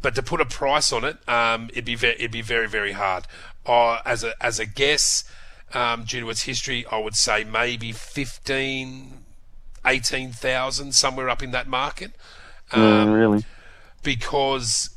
But 0.00 0.16
to 0.16 0.22
put 0.24 0.40
a 0.40 0.44
price 0.44 0.92
on 0.92 1.04
it, 1.04 1.18
um, 1.28 1.68
it'd 1.70 1.84
be 1.84 1.94
ve- 1.94 2.16
it'd 2.18 2.32
be 2.32 2.42
very 2.42 2.66
very 2.68 2.92
hard. 2.92 3.26
Uh, 3.64 4.00
as 4.04 4.24
a 4.24 4.32
as 4.44 4.58
a 4.58 4.66
guess, 4.66 5.22
um, 5.72 6.02
due 6.02 6.18
to 6.20 6.30
its 6.30 6.42
history, 6.42 6.84
I 6.90 6.98
would 6.98 7.14
say 7.14 7.44
maybe 7.44 7.92
15, 7.92 9.21
18,000, 9.84 10.92
somewhere 10.92 11.28
up 11.28 11.42
in 11.42 11.50
that 11.52 11.66
market. 11.66 12.12
Uh, 12.72 13.06
really? 13.08 13.44
Because 14.02 14.90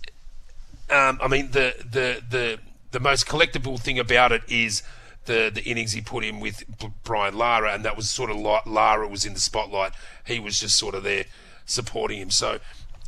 um, 0.89 1.19
I 1.21 1.27
mean 1.27 1.51
the, 1.51 1.73
the 1.79 2.21
the 2.29 2.59
the 2.91 2.99
most 2.99 3.27
collectible 3.27 3.79
thing 3.79 3.99
about 3.99 4.31
it 4.31 4.43
is 4.47 4.83
the 5.25 5.51
the 5.53 5.63
innings 5.63 5.91
he 5.91 6.01
put 6.01 6.23
in 6.23 6.39
with 6.39 6.63
B- 6.79 6.89
Brian 7.03 7.37
Lara, 7.37 7.73
and 7.73 7.83
that 7.83 7.97
was 7.97 8.09
sort 8.09 8.29
of 8.29 8.37
like 8.37 8.65
Lara 8.65 9.07
was 9.07 9.25
in 9.25 9.33
the 9.33 9.39
spotlight. 9.39 9.93
He 10.25 10.39
was 10.39 10.59
just 10.59 10.77
sort 10.77 10.95
of 10.95 11.03
there 11.03 11.25
supporting 11.65 12.19
him. 12.19 12.29
So 12.29 12.59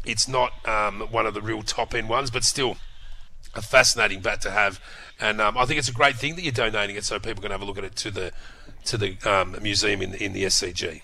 it's 0.05 0.27
not 0.27 0.51
um, 0.67 1.01
one 1.11 1.25
of 1.25 1.33
the 1.33 1.41
real 1.41 1.61
top 1.61 1.93
end 1.93 2.09
ones, 2.09 2.31
but 2.31 2.43
still 2.43 2.77
a 3.53 3.61
fascinating 3.61 4.21
bat 4.21 4.41
to 4.41 4.51
have. 4.51 4.81
And 5.19 5.39
um, 5.41 5.57
I 5.57 5.65
think 5.65 5.79
it's 5.79 5.89
a 5.89 5.93
great 5.93 6.15
thing 6.15 6.35
that 6.35 6.43
you're 6.43 6.51
donating 6.51 6.95
it, 6.95 7.03
so 7.03 7.19
people 7.19 7.41
can 7.41 7.51
have 7.51 7.61
a 7.61 7.65
look 7.65 7.77
at 7.77 7.83
it 7.83 7.95
to 7.97 8.11
the 8.11 8.31
to 8.85 8.97
the 8.97 9.17
um, 9.25 9.57
museum 9.61 10.01
in 10.01 10.11
the, 10.11 10.23
in 10.23 10.33
the 10.33 10.43
SCG. 10.43 11.01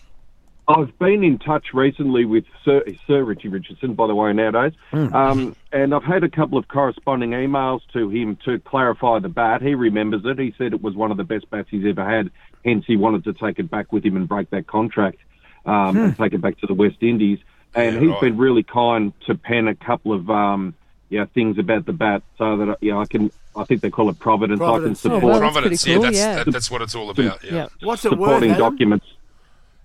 I've 0.68 0.98
been 0.98 1.24
in 1.26 1.40
touch 1.40 1.74
recently 1.74 2.24
with 2.24 2.46
Sir, 2.64 2.84
Sir 3.06 3.24
Richie 3.24 3.50
Richardson, 3.50 3.96
by 3.96 4.08
the 4.08 4.16
way, 4.16 4.32
nowadays, 4.32 4.72
um, 4.94 5.56
and 5.74 5.94
I've 5.94 6.04
had 6.06 6.24
a 6.24 6.30
couple 6.30 6.58
of 6.58 6.68
corresponding 6.70 7.32
emails 7.32 7.82
to 7.92 8.10
him 8.10 8.38
to 8.46 8.60
clarify 8.60 9.20
the 9.20 9.28
bat. 9.28 9.62
He 9.62 9.76
remembers 9.76 10.22
it. 10.24 10.40
He 10.40 10.54
said 10.58 10.72
it 10.74 10.82
was 10.82 10.96
one 10.96 11.12
of 11.12 11.18
the 11.18 11.26
best 11.26 11.50
bats 11.50 11.68
he's 11.70 11.86
ever 11.86 12.06
had. 12.10 12.32
Hence, 12.64 12.86
he 12.88 12.96
wanted 12.96 13.26
to 13.26 13.34
take 13.34 13.60
it 13.60 13.70
back 13.70 13.92
with 13.92 14.06
him 14.06 14.16
and 14.16 14.26
break 14.28 14.50
that 14.52 14.68
contract 14.68 15.18
um, 15.66 15.98
and 15.98 16.18
take 16.18 16.32
it 16.34 16.40
back 16.40 16.58
to 16.60 16.68
the 16.68 16.74
West 16.74 16.98
Indies. 17.02 17.40
And 17.76 17.96
Yeah, 17.96 18.00
he's 18.02 18.10
right. 18.12 18.22
been 18.22 18.38
really 18.38 18.64
kind 18.64 19.12
to 19.26 19.36
pen 19.36 19.68
a 19.68 19.76
couple 19.76 20.14
of 20.14 20.30
um, 20.30 20.76
yeah 21.10 21.26
things 21.26 21.58
about 21.58 21.86
the 21.86 21.94
bat, 21.94 22.24
so 22.38 22.56
that 22.58 22.78
yeah 22.82 22.98
I 23.00 23.06
can. 23.06 23.32
I 23.56 23.66
think 23.66 23.82
they 23.82 23.90
call 23.90 24.10
it 24.10 24.18
Providence. 24.18 24.60
Providence. 24.60 25.06
I 25.06 25.10
can 25.10 25.12
Oh, 25.12 25.20
support 25.20 25.24
well, 25.34 25.40
that's 25.42 25.54
Providence, 25.54 25.84
pretty 25.84 25.94
yeah, 26.00 26.02
that's- 26.02 26.18
yeah. 26.38 26.44
that- 26.46 26.52
that's 26.54 26.72
what 26.72 26.82
it's 26.82 26.96
all 26.96 27.10
about, 27.10 27.44
yeah. 27.44 27.68
What's 27.82 28.04
it 28.06 28.12
worth, 28.12 28.20
supporting 28.22 28.52
Adam? 28.52 28.72
documents. 28.72 29.06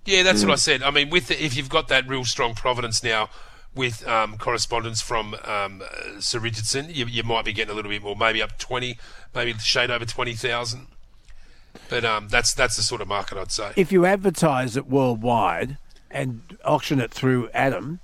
Yeah, 0.08 0.22
that's 0.22 0.42
Mm. 0.42 0.48
what 0.48 0.52
I 0.54 0.56
said. 0.56 0.82
I 0.82 0.90
mean, 0.90 1.10
with 1.10 1.28
the, 1.28 1.42
if 1.44 1.54
you've 1.56 1.68
got 1.68 1.88
that 1.88 2.08
real 2.08 2.24
strong 2.24 2.54
Providence 2.54 3.02
now, 3.04 3.28
with 3.74 4.06
um, 4.08 4.38
correspondence 4.38 5.00
from 5.02 5.34
um, 5.44 5.82
uh, 5.82 6.18
Sir 6.20 6.38
Richardson, 6.38 6.88
you, 6.88 7.04
you 7.06 7.22
might 7.22 7.44
be 7.44 7.52
getting 7.52 7.70
a 7.72 7.74
little 7.74 7.90
bit 7.90 8.02
more, 8.02 8.16
maybe 8.16 8.40
up 8.42 8.58
twenty, 8.58 8.98
maybe 9.34 9.52
shade 9.58 9.90
over 9.90 10.06
twenty 10.06 10.34
thousand. 10.34 10.86
But 11.90 12.04
um, 12.04 12.28
that's 12.28 12.54
that's 12.54 12.76
the 12.76 12.82
sort 12.82 13.02
of 13.02 13.08
market 13.08 13.36
I'd 13.38 13.52
say. 13.52 13.72
If 13.76 13.92
you 13.92 14.06
advertise 14.06 14.76
it 14.76 14.86
worldwide 14.88 15.76
and 16.10 16.56
auction 16.64 17.00
it 17.00 17.10
through 17.12 17.50
Adam, 17.52 18.00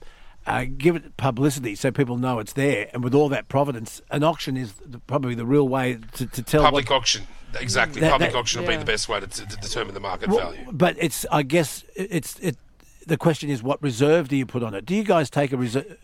uh, 0.46 0.66
give 0.76 0.94
it 0.96 1.16
publicity 1.16 1.74
so 1.74 1.90
people 1.90 2.18
know 2.18 2.38
it's 2.38 2.52
there, 2.52 2.90
and 2.92 3.02
with 3.02 3.14
all 3.14 3.30
that 3.30 3.48
providence, 3.48 4.02
an 4.10 4.22
auction 4.22 4.58
is 4.58 4.74
the, 4.84 4.98
probably 4.98 5.34
the 5.34 5.46
real 5.46 5.66
way 5.66 5.98
to, 6.12 6.26
to 6.26 6.42
tell. 6.42 6.62
Public 6.62 6.90
what, 6.90 6.96
auction, 6.96 7.26
exactly. 7.60 8.00
That- 8.00 8.12
Public 8.12 8.32
that- 8.32 8.38
auction 8.38 8.60
will 8.62 8.68
be 8.68 8.76
the 8.76 8.84
best 8.84 9.08
way 9.08 9.20
to, 9.20 9.26
to, 9.26 9.44
determine 9.56 9.94
the 9.94 10.00
market 10.00 10.28
Well, 10.28 10.52
value. 10.52 10.66
But 10.72 10.96
it's, 10.98 11.26
I 11.30 11.42
guess, 11.42 11.84
it's 11.96 12.38
it. 12.40 12.56
The 13.06 13.16
question 13.18 13.50
is, 13.50 13.62
what 13.62 13.82
reserve 13.82 14.28
do 14.28 14.36
you 14.36 14.46
put 14.46 14.62
on 14.62 14.72
it? 14.74 14.86
Do 14.86 14.94
you 14.94 15.04
guys 15.04 15.28
take 15.28 15.52
a 15.52 15.58
reserve, 15.58 15.98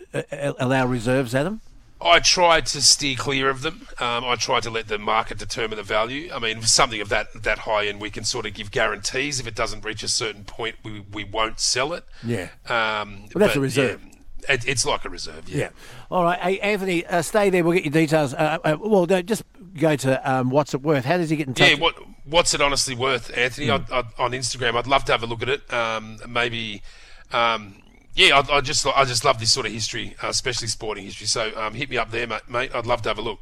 allow 0.59 0.85
reserves, 0.87 1.35
Adam? 1.35 1.63
I 2.03 2.19
try 2.21 2.63
to 2.63 2.83
steer 2.83 3.15
clear 3.17 3.51
of 3.51 3.61
them. 3.63 3.87
Um, 3.99 4.25
I 4.25 4.35
try 4.37 4.61
to 4.61 4.71
let 4.71 4.89
the 4.89 4.99
market 4.99 5.39
determine 5.39 5.77
the 5.77 5.83
value. 5.83 6.31
I 6.33 6.39
mean, 6.39 6.61
for 6.61 6.67
something 6.67 7.01
of 7.01 7.11
that 7.11 7.29
that 7.43 7.59
high 7.61 7.87
end, 7.87 8.01
we 8.01 8.11
can 8.11 8.25
sort 8.25 8.47
of 8.47 8.55
give 8.55 8.71
guarantees. 8.71 9.39
If 9.39 9.47
it 9.47 9.55
doesn't 9.55 9.85
reach 9.85 10.03
a 10.03 10.09
certain 10.09 10.45
point, 10.45 10.77
we, 10.83 11.05
we 11.13 11.25
won't 11.25 11.61
sell 11.61 11.93
it. 11.93 12.05
Yeah. 12.25 12.49
Um, 12.69 13.29
Well, 13.35 13.47
that's 13.47 13.57
a 13.57 13.61
reserve. 13.61 14.03
yeah, 14.03 14.10
it, 14.49 14.67
it's 14.67 14.85
like 14.87 15.05
a 15.05 15.09
reserve. 15.09 15.49
Yeah. 15.49 15.59
Yeah. 15.59 15.69
All 16.11 16.25
right, 16.25 16.39
hey, 16.41 16.61
Anthony, 16.61 17.07
uh, 17.07 17.23
stay 17.23 17.51
there. 17.51 17.65
We'll 17.65 17.75
get 17.75 17.85
your 17.85 17.93
details. 17.93 18.35
Uh, 18.35 18.59
uh, 18.65 18.77
well, 18.81 19.07
no, 19.07 19.23
just 19.23 19.43
go 19.75 19.97
to 19.97 20.31
um, 20.31 20.51
what's 20.51 20.75
it 20.75 20.83
worth. 20.83 21.05
How 21.05 21.17
does 21.17 21.31
he 21.31 21.37
get 21.37 21.49
in 21.49 21.55
touch? 21.55 21.71
Yeah, 21.71 21.77
what 21.77 21.97
what's 22.25 22.55
it 22.55 22.61
honestly 22.61 22.95
worth, 22.95 23.37
Anthony? 23.37 23.67
Hmm. 23.67 23.73
I'd, 23.73 23.91
I'd, 23.91 24.05
on 24.19 24.33
Instagram, 24.33 24.75
I'd 24.75 24.87
love 24.87 25.05
to 25.05 25.13
have 25.13 25.23
a 25.23 25.27
look 25.27 25.43
at 25.43 25.49
it. 25.49 25.73
Um, 25.73 26.19
maybe, 26.29 26.83
um, 27.33 27.83
yeah, 28.15 28.41
I, 28.41 28.57
I 28.57 28.61
just 28.61 28.87
I 28.87 29.05
just 29.05 29.25
love 29.25 29.39
this 29.39 29.53
sort 29.53 29.67
of 29.67 29.73
history, 29.73 30.17
uh, 30.23 30.29
especially 30.29 30.69
sporting 30.69 31.05
history. 31.05 31.27
So 31.27 31.53
um, 31.57 31.75
hit 31.75 31.91
me 31.91 31.97
up 31.97 32.11
there, 32.11 32.27
mate. 32.27 32.43
mate. 32.49 32.75
I'd 32.75 32.87
love 32.87 33.03
to 33.03 33.09
have 33.09 33.19
a 33.19 33.23
look. 33.23 33.41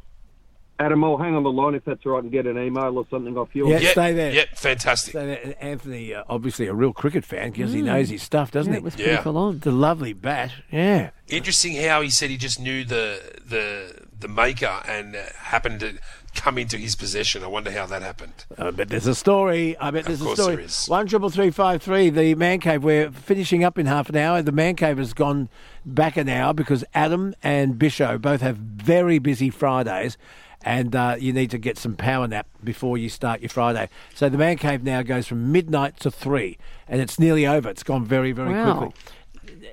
Adam, 0.81 1.03
I'll 1.03 1.17
hang 1.17 1.35
on 1.35 1.43
the 1.43 1.51
line 1.51 1.75
if 1.75 1.85
that's 1.85 2.07
all 2.07 2.13
right 2.13 2.23
and 2.23 2.31
get 2.31 2.47
an 2.47 2.57
email 2.57 2.97
or 2.97 3.05
something 3.11 3.37
off 3.37 3.49
you. 3.53 3.69
Yeah, 3.69 3.79
stay 3.91 4.13
there. 4.13 4.33
Yep, 4.33 4.49
fantastic. 4.57 5.13
So 5.13 5.27
that- 5.27 5.63
Anthony, 5.63 6.15
uh, 6.15 6.23
obviously 6.29 6.67
a 6.69 6.75
real 6.75 6.93
cricket 6.93 7.25
fan 7.25 7.51
because 7.51 7.73
he 7.73 7.81
Mm. 7.81 7.87
knows 7.87 8.11
his 8.11 8.23
stuff, 8.23 8.53
doesn't 8.53 8.73
Yeah, 8.73 8.77
he? 8.77 8.83
it 8.83 8.85
was 8.85 8.95
pretty 8.95 9.11
Yeah. 9.11 9.23
full 9.23 9.53
The 9.53 9.73
lovely 9.73 10.13
bat. 10.13 10.53
Yeah. 10.71 11.11
Interesting 11.29 11.77
how 11.83 12.01
he 12.01 12.11
said 12.11 12.31
he 12.31 12.37
just 12.37 12.61
knew 12.61 12.85
the 12.85 13.21
the 13.45 14.07
the 14.21 14.29
maker 14.29 14.81
and 14.89 15.15
uh, 15.15 15.21
happened 15.37 15.79
to 15.81 15.93
come 16.35 16.59
into 16.59 16.77
his 16.77 16.95
possession. 16.97 17.43
I 17.45 17.47
wonder 17.49 17.71
how 17.71 17.87
that 17.87 18.03
happened. 18.03 18.33
I 18.57 18.71
bet 18.71 18.89
there's 18.89 19.07
a 19.07 19.15
story. 19.15 19.77
I 19.79 19.91
bet 19.91 20.05
there's 20.07 20.21
a 20.21 20.25
course 20.25 20.41
story. 20.41 20.57
there 20.57 20.65
is. 20.65 20.87
One 20.87 21.07
triple 21.07 21.29
three 21.31 21.51
five 21.51 21.83
three. 21.83 22.09
The 22.11 22.35
man 22.37 22.61
cave. 22.61 22.83
We're 22.85 23.11
finishing 23.11 23.63
up 23.65 23.79
in 23.79 23.87
half 23.87 24.09
an 24.09 24.17
hour. 24.17 24.43
The 24.43 24.53
man 24.53 24.75
cave 24.77 24.99
has 24.99 25.13
gone 25.13 25.49
back 25.85 26.17
an 26.17 26.29
hour 26.29 26.55
because 26.55 26.85
Adam 26.95 27.35
and 27.43 27.75
Bisho 27.75 28.21
both 28.21 28.41
have 28.41 28.57
very 28.57 29.19
busy 29.19 29.51
Fridays, 29.51 30.17
and 30.63 30.95
uh, 30.95 31.17
you 31.19 31.33
need 31.33 31.51
to 31.51 31.59
get 31.59 31.79
some 31.79 31.95
power 31.95 32.27
nap 32.27 32.47
before 32.63 32.99
you 32.99 33.09
start 33.09 33.41
your 33.41 33.49
Friday. 33.49 33.89
So 34.15 34.29
the 34.29 34.39
man 34.39 34.57
cave 34.59 34.83
now 34.83 35.03
goes 35.03 35.27
from 35.27 35.53
midnight 35.53 35.99
to 36.01 36.11
three, 36.11 36.59
and 36.89 37.01
it's 37.01 37.19
nearly 37.19 37.47
over. 37.47 37.69
It's 37.69 37.83
gone 37.83 38.05
very 38.05 38.33
very 38.33 38.53
Wow. 38.53 38.79
quickly. 38.79 38.95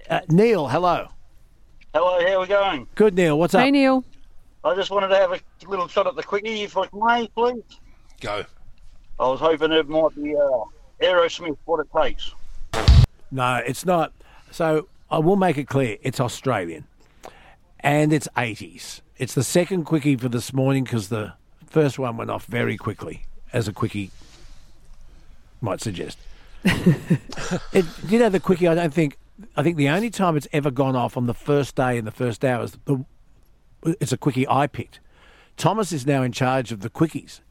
Uh, 0.10 0.22
Neil, 0.30 0.68
hello. 0.68 1.10
Hello, 1.94 2.20
how 2.28 2.42
we 2.42 2.48
going? 2.48 2.88
Good, 2.96 3.16
Neil. 3.16 3.38
What's 3.40 3.54
up? 3.56 3.62
Hey, 3.62 3.72
Neil. 3.72 4.04
I 4.64 4.76
just 4.76 4.92
wanted 4.92 5.10
to 5.10 5.16
have 5.16 5.32
a 5.32 5.40
little 5.68 5.88
shot 5.88 6.08
at 6.08 6.16
the 6.16 6.24
quickie, 6.24 6.64
if 6.64 6.76
I 6.76 6.88
may, 6.94 7.28
please. 7.30 7.62
Go. 8.20 8.44
I 9.20 9.28
was 9.28 9.40
hoping 9.40 9.72
it 9.72 9.88
might 9.88 10.16
be 10.16 10.36
uh, 10.36 10.64
Aerosmith, 11.02 11.58
what 11.66 11.80
it 11.80 11.88
takes. 11.96 12.34
No, 13.32 13.62
it's 13.66 13.86
not. 13.86 14.12
So 14.52 14.88
I 15.10 15.20
will 15.20 15.36
make 15.36 15.58
it 15.58 15.68
clear 15.68 15.98
it's 16.02 16.20
Australian 16.20 16.86
and 17.86 18.12
it's 18.12 18.28
80s. 18.36 19.02
It's 19.18 19.36
the 19.36 19.44
second 19.44 19.86
quickie 19.86 20.18
for 20.18 20.28
this 20.28 20.52
morning 20.52 20.84
because 20.84 21.10
the 21.10 21.34
first 21.68 22.00
one 22.00 22.18
went 22.18 22.32
off 22.32 22.46
very 22.46 22.78
quickly, 22.78 23.28
as 23.54 23.68
a 23.68 23.74
quickie 23.74 24.10
might 25.62 25.82
suggest. 25.82 26.18
it, 26.66 27.86
you 28.08 28.18
know, 28.18 28.30
the 28.30 28.40
quickie, 28.40 28.68
I 28.68 28.74
don't 28.74 28.94
think, 28.94 29.18
I 29.56 29.62
think 29.62 29.78
the 29.78 29.90
only 29.90 30.10
time 30.10 30.36
it's 30.36 30.48
ever 30.52 30.72
gone 30.72 30.96
off 30.96 31.16
on 31.16 31.28
the 31.28 31.34
first 31.34 31.76
day 31.76 31.98
in 31.98 32.06
the 32.06 32.12
first 32.12 32.44
hour 32.44 32.64
is 32.64 32.76
the, 32.86 33.06
it's 33.84 34.12
a 34.12 34.18
quickie 34.18 34.48
I 34.50 34.66
picked. 34.66 35.00
Thomas 35.56 35.92
is 35.92 36.08
now 36.08 36.24
in 36.24 36.32
charge 36.32 36.72
of 36.72 36.82
the 36.82 36.90
quickies 36.90 37.42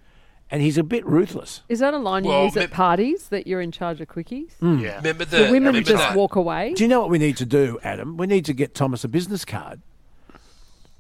and 0.51 0.63
he's 0.63 0.77
a 0.77 0.83
bit 0.83 1.07
ruthless. 1.07 1.63
Is 1.69 1.79
that 1.79 1.95
a 1.95 1.99
line 1.99 2.25
you 2.25 2.31
Well, 2.31 2.45
use 2.47 2.57
at 2.57 2.73
parties 2.73 3.29
that 3.29 3.47
you're 3.47 3.61
in 3.61 3.71
charge 3.71 4.01
of 4.01 4.09
quickies? 4.09 4.55
Hmm. 4.59 4.79
Yeah. 4.79 4.97
Remember 4.97 5.25
The 5.25 5.49
women 5.51 5.83
just 5.85 6.15
walk 6.17 6.35
away. 6.35 6.75
Do 6.75 6.83
you 6.83 6.89
know 6.89 7.01
what 7.01 7.09
we 7.09 7.19
need 7.19 7.37
to 7.37 7.47
do, 7.47 7.79
Adam? 7.85 8.17
We 8.17 8.27
need 8.27 8.45
to 8.47 8.53
get 8.53 8.75
Thomas 8.75 9.05
a 9.05 9.09
business 9.09 9.45
card. 9.45 9.81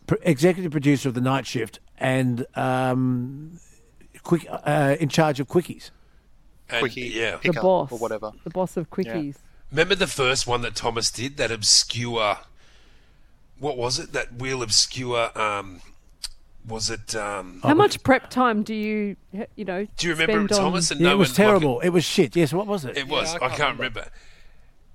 Pro- 0.06 0.18
executive 0.22 0.70
producer 0.72 1.08
of 1.08 1.14
the 1.14 1.20
night 1.20 1.46
shift 1.46 1.80
and 1.98 2.46
um, 2.56 3.58
quick 4.22 4.46
uh, 4.50 4.96
in 5.00 5.08
charge 5.08 5.40
of 5.40 5.48
quickies. 5.48 5.90
And, 6.68 6.80
Quickie, 6.80 7.02
yeah. 7.14 7.36
The 7.42 7.52
boss, 7.52 7.92
Or 7.92 7.98
whatever. 7.98 8.32
the 8.42 8.50
boss 8.50 8.76
of 8.76 8.90
quickies. 8.90 9.36
Remember 9.70 9.94
the 9.94 10.06
first 10.06 10.46
one 10.46 10.62
that 10.62 10.74
Thomas 10.74 11.10
did? 11.10 11.36
That 11.36 11.50
obscure. 11.50 12.38
What 13.58 13.76
was 13.76 13.98
it? 13.98 14.12
That 14.12 14.28
real 14.38 14.62
obscure. 14.62 15.30
Um, 15.38 15.80
was 16.66 16.88
it? 16.90 17.14
Um, 17.14 17.60
How 17.62 17.74
much 17.74 18.02
prep 18.02 18.30
time 18.30 18.62
do 18.62 18.74
you, 18.74 19.16
you 19.56 19.64
know? 19.66 19.86
Do 19.98 20.06
you 20.06 20.14
remember 20.14 20.32
spend 20.32 20.50
it, 20.50 20.54
on- 20.54 20.60
Thomas? 20.64 20.90
And 20.90 21.00
Yeah, 21.00 21.08
no 21.08 21.14
it 21.14 21.18
was 21.18 21.28
one- 21.30 21.36
terrible. 21.36 21.80
It 21.80 21.90
was 21.90 22.04
shit. 22.04 22.34
Yes, 22.34 22.52
what 22.52 22.66
was 22.66 22.84
it? 22.86 22.96
It 22.96 23.08
was. 23.08 23.34
I, 23.36 23.48
can't, 23.50 23.76
remember. 23.78 24.06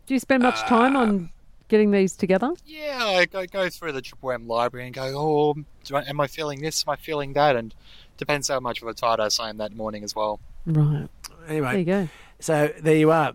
Do 0.07 0.13
you 0.15 0.19
spend 0.19 0.41
much 0.43 0.59
time 0.61 0.95
on 0.95 1.29
getting 1.69 1.91
these 1.91 2.15
together? 2.15 2.53
Yeah, 2.65 3.05
I 3.05 3.25
go, 3.25 3.45
go 3.45 3.69
through 3.69 3.93
the 3.93 4.01
Triple 4.01 4.31
M 4.31 4.47
library 4.47 4.85
and 4.85 4.93
go, 4.93 5.13
oh, 5.15 5.55
I, 5.95 6.03
am 6.03 6.19
I 6.19 6.27
feeling 6.27 6.61
this? 6.61 6.83
Am 6.85 6.91
I 6.91 6.95
feeling 6.97 7.33
that? 7.33 7.55
And 7.55 7.73
depends 8.17 8.49
how 8.49 8.59
much 8.59 8.81
of 8.81 8.87
a 8.87 8.93
tight 8.93 9.19
I 9.19 9.49
am 9.49 9.57
that 9.57 9.73
morning 9.73 10.03
as 10.03 10.15
well. 10.15 10.41
Right. 10.65 11.07
Anyway, 11.47 11.69
There 11.71 11.79
you 11.79 11.85
go. 11.85 12.09
So 12.41 12.71
there 12.79 12.95
you 12.95 13.11
are, 13.11 13.33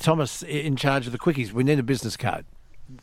Thomas 0.00 0.42
in 0.42 0.74
charge 0.74 1.06
of 1.06 1.12
the 1.12 1.18
quickies. 1.18 1.52
We 1.52 1.62
need 1.62 1.78
a 1.78 1.84
business 1.84 2.16
card. 2.16 2.44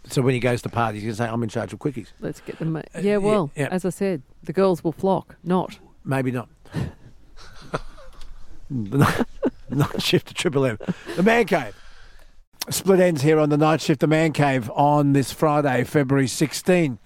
So 0.09 0.21
when 0.21 0.33
he 0.33 0.41
goes 0.41 0.61
to 0.63 0.69
parties, 0.69 1.01
he 1.01 1.07
can 1.07 1.15
say, 1.15 1.25
"I'm 1.25 1.41
in 1.41 1.47
charge 1.47 1.71
of 1.71 1.79
quickies." 1.79 2.07
Let's 2.19 2.41
get 2.41 2.59
them. 2.59 2.75
Uh, 2.75 2.81
yeah, 2.99 3.15
well, 3.15 3.51
yeah. 3.55 3.69
as 3.71 3.85
I 3.85 3.89
said, 3.89 4.23
the 4.43 4.51
girls 4.51 4.83
will 4.83 4.91
flock. 4.91 5.37
Not. 5.45 5.79
Maybe 6.03 6.31
not. 6.31 6.49
the 8.69 8.97
night, 8.97 9.25
night 9.69 10.01
shift 10.01 10.27
to 10.27 10.33
Triple 10.33 10.65
M. 10.65 10.77
The 11.15 11.23
Man 11.23 11.45
Cave. 11.45 11.73
Split 12.69 12.99
ends 12.99 13.21
here 13.21 13.39
on 13.39 13.47
the 13.49 13.57
night 13.57 13.79
shift, 13.79 14.01
the 14.01 14.07
Man 14.07 14.33
Cave, 14.33 14.69
on 14.71 15.13
this 15.13 15.31
Friday, 15.31 15.85
February 15.85 16.27
16. 16.27 16.99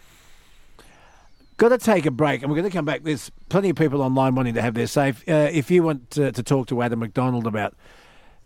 Got 1.58 1.70
to 1.70 1.78
take 1.78 2.08
a 2.08 2.12
break, 2.12 2.42
and 2.42 2.50
we're 2.50 2.58
going 2.58 2.70
to 2.70 2.76
come 2.76 2.86
back. 2.86 3.04
There's 3.04 3.30
plenty 3.48 3.70
of 3.70 3.76
people 3.76 4.02
online 4.02 4.34
wanting 4.34 4.56
to 4.56 4.62
have 4.64 4.74
their 4.74 4.88
safe. 4.88 5.24
Uh, 5.28 5.50
if 5.52 5.70
you 5.70 5.84
want 5.84 6.10
to, 6.12 6.32
to 6.32 6.42
talk 6.42 6.66
to 6.70 6.82
Adam 6.82 6.98
McDonald 6.98 7.46
about 7.46 7.76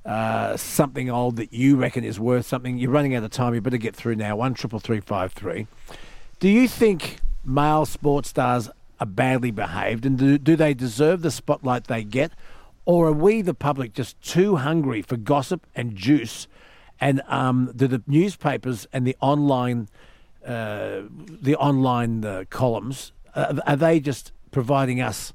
uh, 0.05 0.57
something 0.57 1.09
old 1.09 1.37
that 1.37 1.53
you 1.53 1.77
reckon 1.77 2.03
is 2.03 2.19
worth 2.19 2.47
something, 2.47 2.77
you're 2.77 2.91
running 2.91 3.15
out 3.15 3.23
of 3.23 3.31
time. 3.31 3.53
You 3.53 3.61
better 3.61 3.77
get 3.77 3.95
through 3.95 4.17
now. 4.17 4.35
One 4.35 4.53
triple 4.53 4.79
three 4.79 4.99
five 4.99 5.31
three. 5.31 5.67
Do 6.41 6.49
you 6.49 6.67
think 6.67 7.19
male 7.45 7.85
sports 7.85 8.27
stars 8.27 8.69
are 8.99 9.05
badly 9.05 9.51
behaved, 9.51 10.05
and 10.05 10.17
do, 10.17 10.37
do 10.37 10.57
they 10.57 10.73
deserve 10.73 11.21
the 11.21 11.31
spotlight 11.31 11.85
they 11.85 12.03
get, 12.03 12.33
or 12.83 13.07
are 13.07 13.13
we, 13.13 13.41
the 13.41 13.53
public, 13.53 13.93
just 13.93 14.21
too 14.21 14.57
hungry 14.57 15.01
for 15.01 15.15
gossip 15.15 15.65
and 15.73 15.95
juice? 15.95 16.49
And 16.99 17.21
um, 17.27 17.71
do 17.75 17.87
the 17.87 18.01
newspapers 18.07 18.87
and 18.93 19.05
the 19.05 19.15
online, 19.19 19.89
uh, 20.45 21.01
the 21.09 21.55
online 21.57 22.23
uh, 22.23 22.43
columns, 22.49 23.11
uh, 23.35 23.59
are 23.67 23.75
they 23.75 23.99
just 23.99 24.31
providing 24.51 25.01
us 25.01 25.33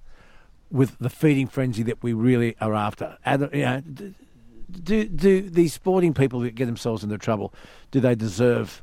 with 0.71 0.97
the 0.99 1.11
feeding 1.11 1.47
frenzy 1.47 1.83
that 1.83 2.03
we 2.03 2.13
really 2.13 2.57
are 2.61 2.75
after? 2.75 3.19
Ad- 3.27 3.51
you 3.53 3.65
know, 3.65 3.83
do 4.71 5.05
do 5.05 5.43
these 5.43 5.75
sporting 5.75 6.15
people 6.15 6.41
that 6.41 6.55
get 6.55 6.67
themselves 6.67 7.03
into 7.05 7.19
trouble, 7.19 7.53
do 7.91 8.01
they 8.01 8.15
deserve 8.15 8.83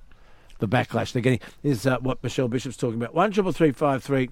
the 0.59 0.67
backlash 0.67 1.13
they're 1.13 1.21
getting? 1.21 1.39
Is 1.63 1.85
what 1.85 2.21
Michelle 2.21 2.47
Bishop's 2.47 2.77
talking 2.77 3.01
about. 3.01 3.13
One 3.15 3.31
triple 3.31 3.51
three 3.51 3.71
five 3.71 4.03
three. 4.03 4.29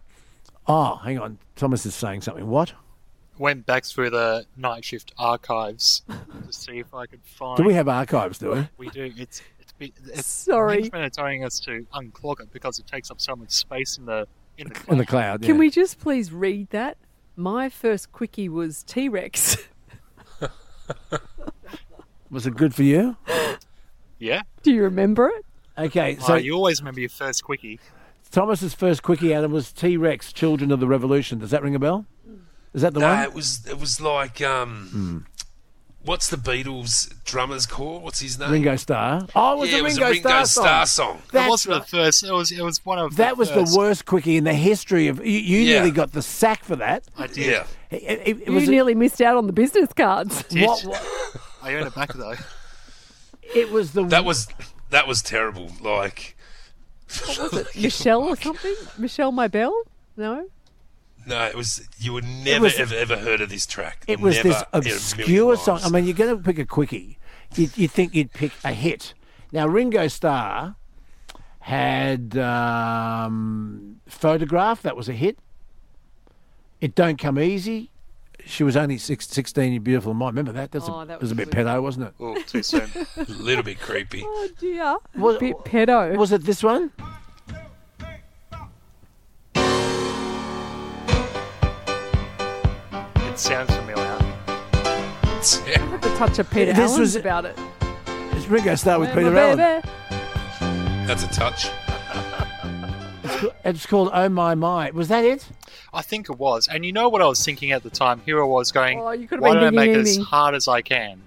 Oh, 0.67 0.95
hang 0.97 1.19
on. 1.19 1.37
Thomas 1.55 1.85
is 1.85 1.95
saying 1.95 2.21
something. 2.21 2.47
What? 2.47 2.73
Went 3.37 3.65
back 3.65 3.83
through 3.85 4.11
the 4.11 4.45
night 4.55 4.85
shift 4.85 5.13
archives 5.17 6.03
to 6.07 6.17
see 6.53 6.79
if 6.79 6.93
I 6.93 7.05
could 7.05 7.19
find. 7.23 7.57
Do 7.57 7.63
we 7.63 7.73
have 7.73 7.87
archives? 7.89 8.37
Do 8.39 8.51
we? 8.51 8.67
We 8.77 8.89
do. 8.89 9.11
It's 9.17 9.41
it's, 9.59 9.73
be- 9.73 9.93
it's 10.05 10.25
Sorry. 10.25 10.77
Management 10.77 11.05
are 11.05 11.09
telling 11.09 11.43
us 11.43 11.59
to 11.61 11.85
unclog 11.93 12.39
it 12.39 12.51
because 12.53 12.79
it 12.79 12.87
takes 12.87 13.11
up 13.11 13.19
so 13.19 13.35
much 13.35 13.51
space 13.51 13.97
in 13.97 14.05
the 14.05 14.27
in 14.57 14.69
the 14.69 14.81
In 14.87 14.97
the 14.97 15.05
cloud. 15.05 15.41
Can 15.41 15.57
we 15.57 15.69
just 15.69 15.99
please 15.99 16.31
read 16.31 16.69
that? 16.69 16.97
My 17.35 17.67
first 17.67 18.11
quickie 18.13 18.47
was 18.47 18.83
T 18.83 19.09
Rex. 19.09 19.57
Was 22.31 22.45
it 22.47 22.55
good 22.55 22.73
for 22.73 22.83
you? 22.83 23.15
Yeah. 24.19 24.41
Do 24.63 24.71
you 24.71 24.83
remember 24.83 25.29
it? 25.29 25.45
Okay, 25.77 26.15
So 26.17 26.27
so 26.27 26.35
you 26.35 26.53
always 26.53 26.81
remember 26.81 26.99
your 26.99 27.09
first 27.09 27.43
quickie. 27.43 27.79
Thomas's 28.31 28.73
first 28.73 29.03
quickie, 29.03 29.33
Adam, 29.33 29.51
was 29.51 29.71
T 29.71 29.95
Rex, 29.97 30.33
Children 30.33 30.71
of 30.71 30.79
the 30.79 30.87
Revolution. 30.87 31.39
Does 31.39 31.51
that 31.51 31.63
ring 31.63 31.75
a 31.75 31.79
bell? 31.79 32.05
Is 32.75 32.81
that 32.81 32.93
the 32.93 32.99
no, 32.99 33.07
one? 33.07 33.23
it 33.23 33.33
was 33.33 33.65
it 33.67 33.79
was 33.79 34.01
like 34.01 34.41
um, 34.41 35.25
what's 36.03 36.29
the 36.29 36.35
Beatles 36.37 37.11
drummer's 37.23 37.65
called? 37.65 38.03
What's 38.03 38.19
his 38.19 38.37
name? 38.37 38.51
Ringo 38.51 38.75
Starr. 38.75 39.27
Oh, 39.33 39.53
it 39.53 39.59
was 39.59 39.69
yeah, 39.71 39.75
a 39.77 39.79
it 39.79 39.83
was 39.83 39.93
Ringo, 39.93 40.05
a 40.07 40.11
Ringo 40.11 40.29
Starr, 40.29 40.45
Starr 40.45 40.85
song. 40.85 41.17
song. 41.19 41.21
That 41.31 41.49
wasn't 41.49 41.73
right. 41.73 41.81
the 41.81 41.87
first. 41.87 42.23
It 42.23 42.31
was. 42.33 42.51
It 42.51 42.61
was 42.61 42.85
one 42.85 42.99
of. 42.99 43.15
That 43.15 43.37
was 43.37 43.49
first. 43.49 43.71
the 43.73 43.77
worst 43.79 44.05
quickie 44.05 44.35
in 44.37 44.43
the 44.43 44.53
history 44.53 45.07
of. 45.07 45.25
You, 45.25 45.31
you 45.31 45.59
Yeah. 45.59 45.75
nearly 45.75 45.91
got 45.91 46.11
the 46.11 46.21
sack 46.21 46.63
for 46.65 46.75
that. 46.75 47.05
I 47.17 47.27
did. 47.27 47.37
Yeah. 47.45 47.65
It, 47.91 48.03
it- 48.03 48.27
it 48.41 48.47
You 48.47 48.53
was. 48.53 48.67
nearly 48.69 48.93
missed 48.93 49.21
out 49.21 49.37
on 49.37 49.47
the 49.47 49.53
business 49.53 49.93
cards. 49.93 50.43
Did. 50.49 50.67
What, 50.67 50.81
what, 50.83 51.37
I 51.63 51.73
earned 51.73 51.87
it 51.87 51.95
back 51.95 52.11
though. 52.13 52.35
it 53.55 53.71
was 53.71 53.93
the. 53.93 54.03
That 54.03 54.25
was 54.25 54.47
that 54.89 55.07
was 55.07 55.21
terrible. 55.21 55.71
Like, 55.81 56.35
what 57.25 57.53
was 57.53 57.53
it? 57.73 57.81
Michelle 57.81 58.23
or 58.23 58.35
something? 58.35 58.75
Michelle 58.97 59.31
My 59.31 59.47
Bell? 59.47 59.73
No? 60.17 60.47
No, 61.25 61.43
it 61.45 61.55
was. 61.55 61.87
You 61.97 62.13
would 62.13 62.23
never 62.25 62.63
was- 62.63 62.75
ever 62.79 62.95
ever 62.95 63.17
heard 63.17 63.41
of 63.41 63.49
this 63.49 63.65
track. 63.65 64.03
It 64.07 64.19
was 64.19 64.35
Never 64.37 64.49
this 64.49 64.61
in 64.61 64.67
a 64.73 64.77
million 64.79 64.95
obscure 64.97 65.57
song. 65.57 65.79
I 65.83 65.89
mean, 65.89 66.05
you're 66.05 66.13
going 66.15 66.35
to 66.37 66.41
pick 66.43 66.59
a 66.59 66.65
quickie. 66.65 67.17
You 67.55 67.69
you 67.75 67.87
think 67.87 68.13
you'd 68.13 68.31
pick 68.33 68.51
a 68.63 68.71
hit. 68.73 69.13
Now 69.51 69.67
Ringo 69.67 70.07
Starr 70.07 70.75
had 71.59 72.37
um, 72.37 74.01
photograph. 74.07 74.81
That 74.81 74.95
was 74.95 75.09
a 75.09 75.13
hit. 75.13 75.37
It 76.81 76.93
don't 76.95 77.17
come 77.17 77.39
easy. 77.39 77.91
She 78.47 78.63
was 78.63 78.77
only 78.77 78.99
six, 78.99 79.27
16, 79.29 79.73
you 79.73 79.79
beautiful 79.79 80.13
mind. 80.13 80.35
Remember 80.35 80.51
that? 80.51 80.71
That's 80.71 80.87
Oh, 80.87 80.99
a, 80.99 81.05
that 81.07 81.13
it 81.15 81.21
was 81.21 81.31
a 81.31 81.35
was 81.35 81.45
bit 81.47 81.49
pedo, 81.55 81.81
wasn't 81.81 82.07
it? 82.09 82.13
Oh, 82.19 82.39
too 82.43 82.61
soon. 82.61 82.87
a 83.17 83.23
little 83.27 83.63
bit 83.63 83.79
creepy. 83.79 84.21
Oh, 84.23 84.49
dear. 84.59 84.97
Was- 85.15 85.39
Bit 85.39 85.57
pedo. 85.65 86.15
Was 86.15 86.31
it 86.31 86.43
this 86.43 86.61
one? 86.61 86.91
It 93.35 93.39
sounds 93.39 93.69
familiar. 93.75 94.17
the 95.99 96.15
touch 96.17 96.39
of 96.39 96.49
Peter 96.51 96.71
This 96.71 96.79
Allen's 96.91 96.99
was- 96.99 97.15
about 97.17 97.43
it. 97.43 97.59
It's 98.31 98.47
Ringo 98.47 98.75
Starr 98.75 98.97
with 98.97 99.09
Peter 99.13 99.37
Allen. 99.37 99.57
That's 101.05 101.23
a 101.23 101.27
touch. 101.27 101.67
It's, 103.65 103.85
called 103.85 104.11
Oh 104.13 104.29
My 104.29 104.55
My. 104.55 104.89
Was 104.91 105.09
that 105.09 105.25
it? 105.25 105.45
I 105.93 106.01
think 106.01 106.29
it 106.29 106.37
was. 106.39 106.69
And 106.69 106.85
you 106.85 106.93
know 106.93 107.09
what 107.09 107.21
I 107.21 107.25
was 107.27 107.43
thinking 107.43 107.73
at 107.73 107.83
the 107.83 107.89
time? 107.89 108.21
Here 108.25 108.41
I 108.41 108.45
was 108.45 108.71
going, 108.71 109.01
Oh, 109.01 109.11
you 109.11 109.27
could 109.27 109.39
have 109.39 109.43
why 109.43 109.49
been 109.55 109.63
don't 109.63 109.67
I 109.67 109.69
make 109.71 109.85
thinking 109.87 109.99
it 109.99 110.07
as 110.11 110.15
Amy. 110.15 110.23
hard 110.25 110.55
as 110.55 110.67
I 110.69 110.81
can? 110.81 111.21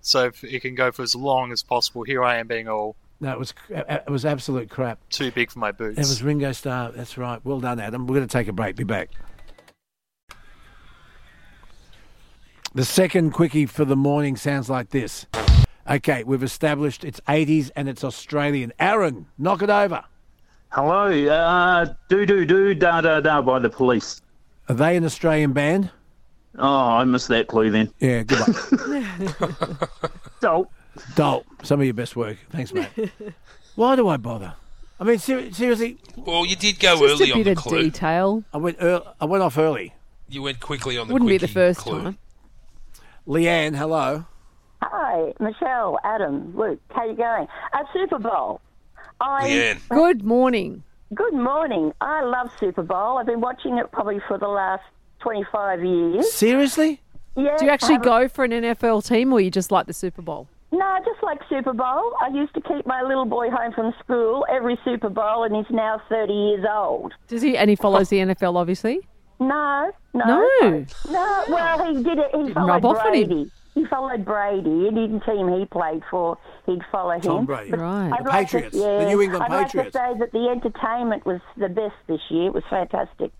So 0.00 0.26
if 0.26 0.44
it 0.44 0.60
can 0.62 0.76
go 0.76 0.92
for 0.92 1.02
as 1.02 1.16
long 1.16 1.50
as 1.50 1.64
possible. 1.64 2.04
Here 2.04 2.22
I 2.22 2.36
am 2.36 2.46
being 2.46 2.68
all 2.68 2.94
No, 3.20 3.32
it 3.32 3.38
was 3.40 3.54
it 3.70 4.08
was 4.08 4.24
absolute 4.24 4.70
crap. 4.70 5.00
too 5.10 5.32
big 5.32 5.50
for 5.50 5.58
my 5.58 5.72
boots. 5.72 5.98
It 5.98 6.02
was 6.02 6.22
Ringo 6.22 6.52
Starr. 6.52 6.92
That's 6.92 7.18
right. 7.18 7.44
Well 7.44 7.58
done, 7.58 7.80
Adam. 7.80 8.06
We're 8.06 8.14
going 8.18 8.28
to 8.28 8.32
take 8.32 8.46
a 8.46 8.52
break. 8.52 8.76
Be 8.76 8.84
back. 8.84 9.08
The 12.74 12.84
second 12.84 13.32
quickie 13.32 13.66
for 13.66 13.84
the 13.84 13.96
morning 13.96 14.36
sounds 14.36 14.68
like 14.68 14.90
this. 14.90 15.26
Okay, 15.88 16.22
we've 16.24 16.42
established 16.42 17.02
it's 17.04 17.20
80s 17.20 17.70
and 17.74 17.88
it's 17.88 18.04
Australian. 18.04 18.72
Aaron, 18.78 19.26
knock 19.38 19.62
it 19.62 19.70
over. 19.70 20.04
Hello, 20.70 21.06
uh, 21.28 21.86
do 22.10 22.26
do 22.26 22.44
do 22.44 22.74
da 22.74 23.00
da 23.00 23.20
da 23.20 23.40
by 23.40 23.58
the 23.58 23.70
police. 23.70 24.20
Are 24.68 24.74
they 24.74 24.96
an 24.96 25.04
Australian 25.04 25.54
band? 25.54 25.90
Oh, 26.58 26.66
I 26.88 27.04
missed 27.04 27.28
that 27.28 27.46
clue 27.46 27.70
then. 27.70 27.90
Yeah, 28.00 28.22
good 28.22 28.40
luck. 28.40 29.90
Dolt. 30.40 30.68
Dolt, 31.14 31.44
some 31.62 31.80
of 31.80 31.86
your 31.86 31.94
best 31.94 32.16
work. 32.16 32.36
Thanks, 32.50 32.72
mate. 32.74 32.88
Why 33.76 33.96
do 33.96 34.08
I 34.08 34.18
bother? 34.18 34.52
I 35.00 35.04
mean, 35.04 35.18
ser- 35.18 35.52
seriously, 35.52 35.96
Well, 36.16 36.44
you 36.44 36.56
did 36.56 36.80
go 36.80 36.96
early 36.96 37.08
Just 37.08 37.22
early 37.22 37.30
a 37.30 37.34
on 37.34 37.38
bit 37.40 37.44
the 37.44 37.50
of 37.52 37.56
clue. 37.58 37.82
detail. 37.84 38.44
I 38.52 38.58
went 38.58 38.76
ear 38.82 39.00
I 39.20 39.24
went 39.24 39.42
off 39.42 39.56
early. 39.56 39.94
You 40.28 40.42
went 40.42 40.60
quickly 40.60 40.98
on 40.98 41.06
the 41.08 41.14
Wouldn't 41.14 41.30
be 41.30 41.38
the 41.38 41.48
first 41.48 41.80
clue. 41.80 42.02
time. 42.02 42.18
Leanne, 43.28 43.76
hello. 43.76 44.24
Hi, 44.80 45.34
Michelle, 45.38 45.98
Adam, 46.02 46.56
Luke. 46.56 46.80
How 46.88 47.04
you 47.06 47.14
going? 47.14 47.46
A 47.74 47.78
Super 47.92 48.18
Bowl. 48.18 48.62
I, 49.20 49.46
Leanne. 49.48 49.88
Good 49.90 50.24
morning. 50.24 50.82
Good 51.14 51.34
morning. 51.34 51.92
I 52.00 52.22
love 52.22 52.50
Super 52.58 52.82
Bowl. 52.82 53.18
I've 53.18 53.26
been 53.26 53.42
watching 53.42 53.76
it 53.76 53.92
probably 53.92 54.18
for 54.26 54.38
the 54.38 54.48
last 54.48 54.82
25 55.20 55.84
years. 55.84 56.32
Seriously? 56.32 57.02
Yeah. 57.36 57.56
Do 57.58 57.66
you 57.66 57.70
actually 57.70 57.98
go 57.98 58.28
for 58.28 58.44
an 58.44 58.52
NFL 58.52 59.06
team 59.06 59.30
or 59.32 59.40
you 59.40 59.50
just 59.50 59.70
like 59.70 59.86
the 59.86 59.92
Super 59.92 60.22
Bowl? 60.22 60.48
No, 60.72 60.84
I 60.84 61.00
just 61.00 61.22
like 61.22 61.38
Super 61.50 61.74
Bowl. 61.74 62.14
I 62.22 62.28
used 62.32 62.54
to 62.54 62.62
keep 62.62 62.86
my 62.86 63.02
little 63.02 63.26
boy 63.26 63.50
home 63.50 63.72
from 63.72 63.92
school 64.02 64.46
every 64.50 64.78
Super 64.84 65.08
Bowl, 65.08 65.44
and 65.44 65.54
he's 65.54 65.70
now 65.70 66.00
30 66.08 66.32
years 66.32 66.64
old. 66.70 67.12
Does 67.26 67.42
he? 67.42 67.56
And 67.56 67.68
he 67.68 67.76
follows 67.76 68.08
the 68.10 68.18
NFL, 68.18 68.56
obviously. 68.56 69.00
No, 69.40 69.90
no. 70.14 70.24
No. 70.24 70.84
No, 71.10 71.44
well, 71.48 71.94
he 71.94 72.02
did 72.02 72.18
it. 72.18 72.30
He 72.32 72.38
Didn't 72.38 72.54
followed 72.54 72.68
rub 72.68 72.84
off 72.84 72.98
on 73.06 73.14
him. 73.14 73.26
Brady. 73.28 73.50
He 73.74 73.84
followed 73.86 74.24
Brady. 74.24 74.88
Any 74.88 75.20
team 75.20 75.48
he 75.58 75.64
played 75.66 76.02
for, 76.10 76.36
he'd 76.66 76.82
follow 76.90 77.12
him. 77.12 77.20
Tom 77.20 77.46
Brady. 77.46 77.70
But 77.70 77.80
Right. 77.80 78.10
I'd 78.12 78.24
The 78.24 78.28
like 78.28 78.46
Patriots, 78.48 78.76
To, 78.76 78.82
yeah, 78.82 78.98
the 78.98 79.06
New 79.06 79.22
England 79.22 79.44
I'd 79.44 79.50
like 79.52 79.66
Patriots. 79.66 79.92
to 79.92 79.98
say 79.98 80.18
that 80.18 80.32
the 80.32 80.48
entertainment 80.48 81.24
was 81.24 81.40
the 81.56 81.68
best 81.68 81.94
this 82.08 82.20
year. 82.30 82.46
It 82.46 82.54
was 82.54 82.64
fantastic. 82.68 83.30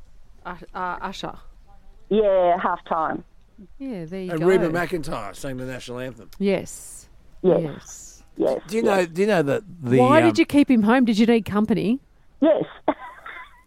Uh, 0.46 0.54
uh, 0.74 0.98
Usher. 1.02 1.36
Yeah, 2.10 2.56
half 2.60 2.84
time. 2.84 3.24
Yeah, 3.78 4.04
there 4.04 4.20
you 4.20 4.30
And 4.30 4.40
go. 4.40 4.46
Reba 4.46 4.68
McEntire 4.70 5.34
sang 5.34 5.56
the 5.56 5.64
national 5.64 5.98
anthem. 5.98 6.30
Yes. 6.38 7.08
Yes. 7.42 7.60
Yes. 7.60 8.22
Yes. 8.36 8.60
Do 8.68 8.76
you 8.76 8.82
know? 8.84 9.04
Do 9.04 9.20
you 9.22 9.26
know 9.26 9.42
that 9.42 9.62
the? 9.82 9.98
Why 9.98 10.18
um, 10.22 10.28
did 10.28 10.38
you 10.38 10.46
keep 10.46 10.70
him 10.70 10.84
home? 10.84 11.04
Did 11.04 11.18
you 11.18 11.26
need 11.26 11.44
company? 11.44 11.98
Yes. 12.40 12.62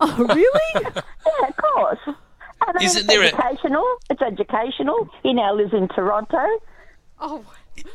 Oh, 0.01 0.25
really? 0.27 0.85
yeah, 0.95 1.47
of 1.47 1.55
course. 1.57 1.99
And 2.07 2.15
I 2.67 2.73
mean, 2.79 2.85
Isn't 2.87 2.99
it's 3.01 3.07
there 3.07 3.21
a- 3.23 3.27
educational? 3.27 3.85
It's 4.09 4.21
educational. 4.21 5.09
He 5.23 5.33
now 5.33 5.53
lives 5.55 5.73
in 5.73 5.87
Toronto. 5.89 6.37
Oh, 7.19 7.43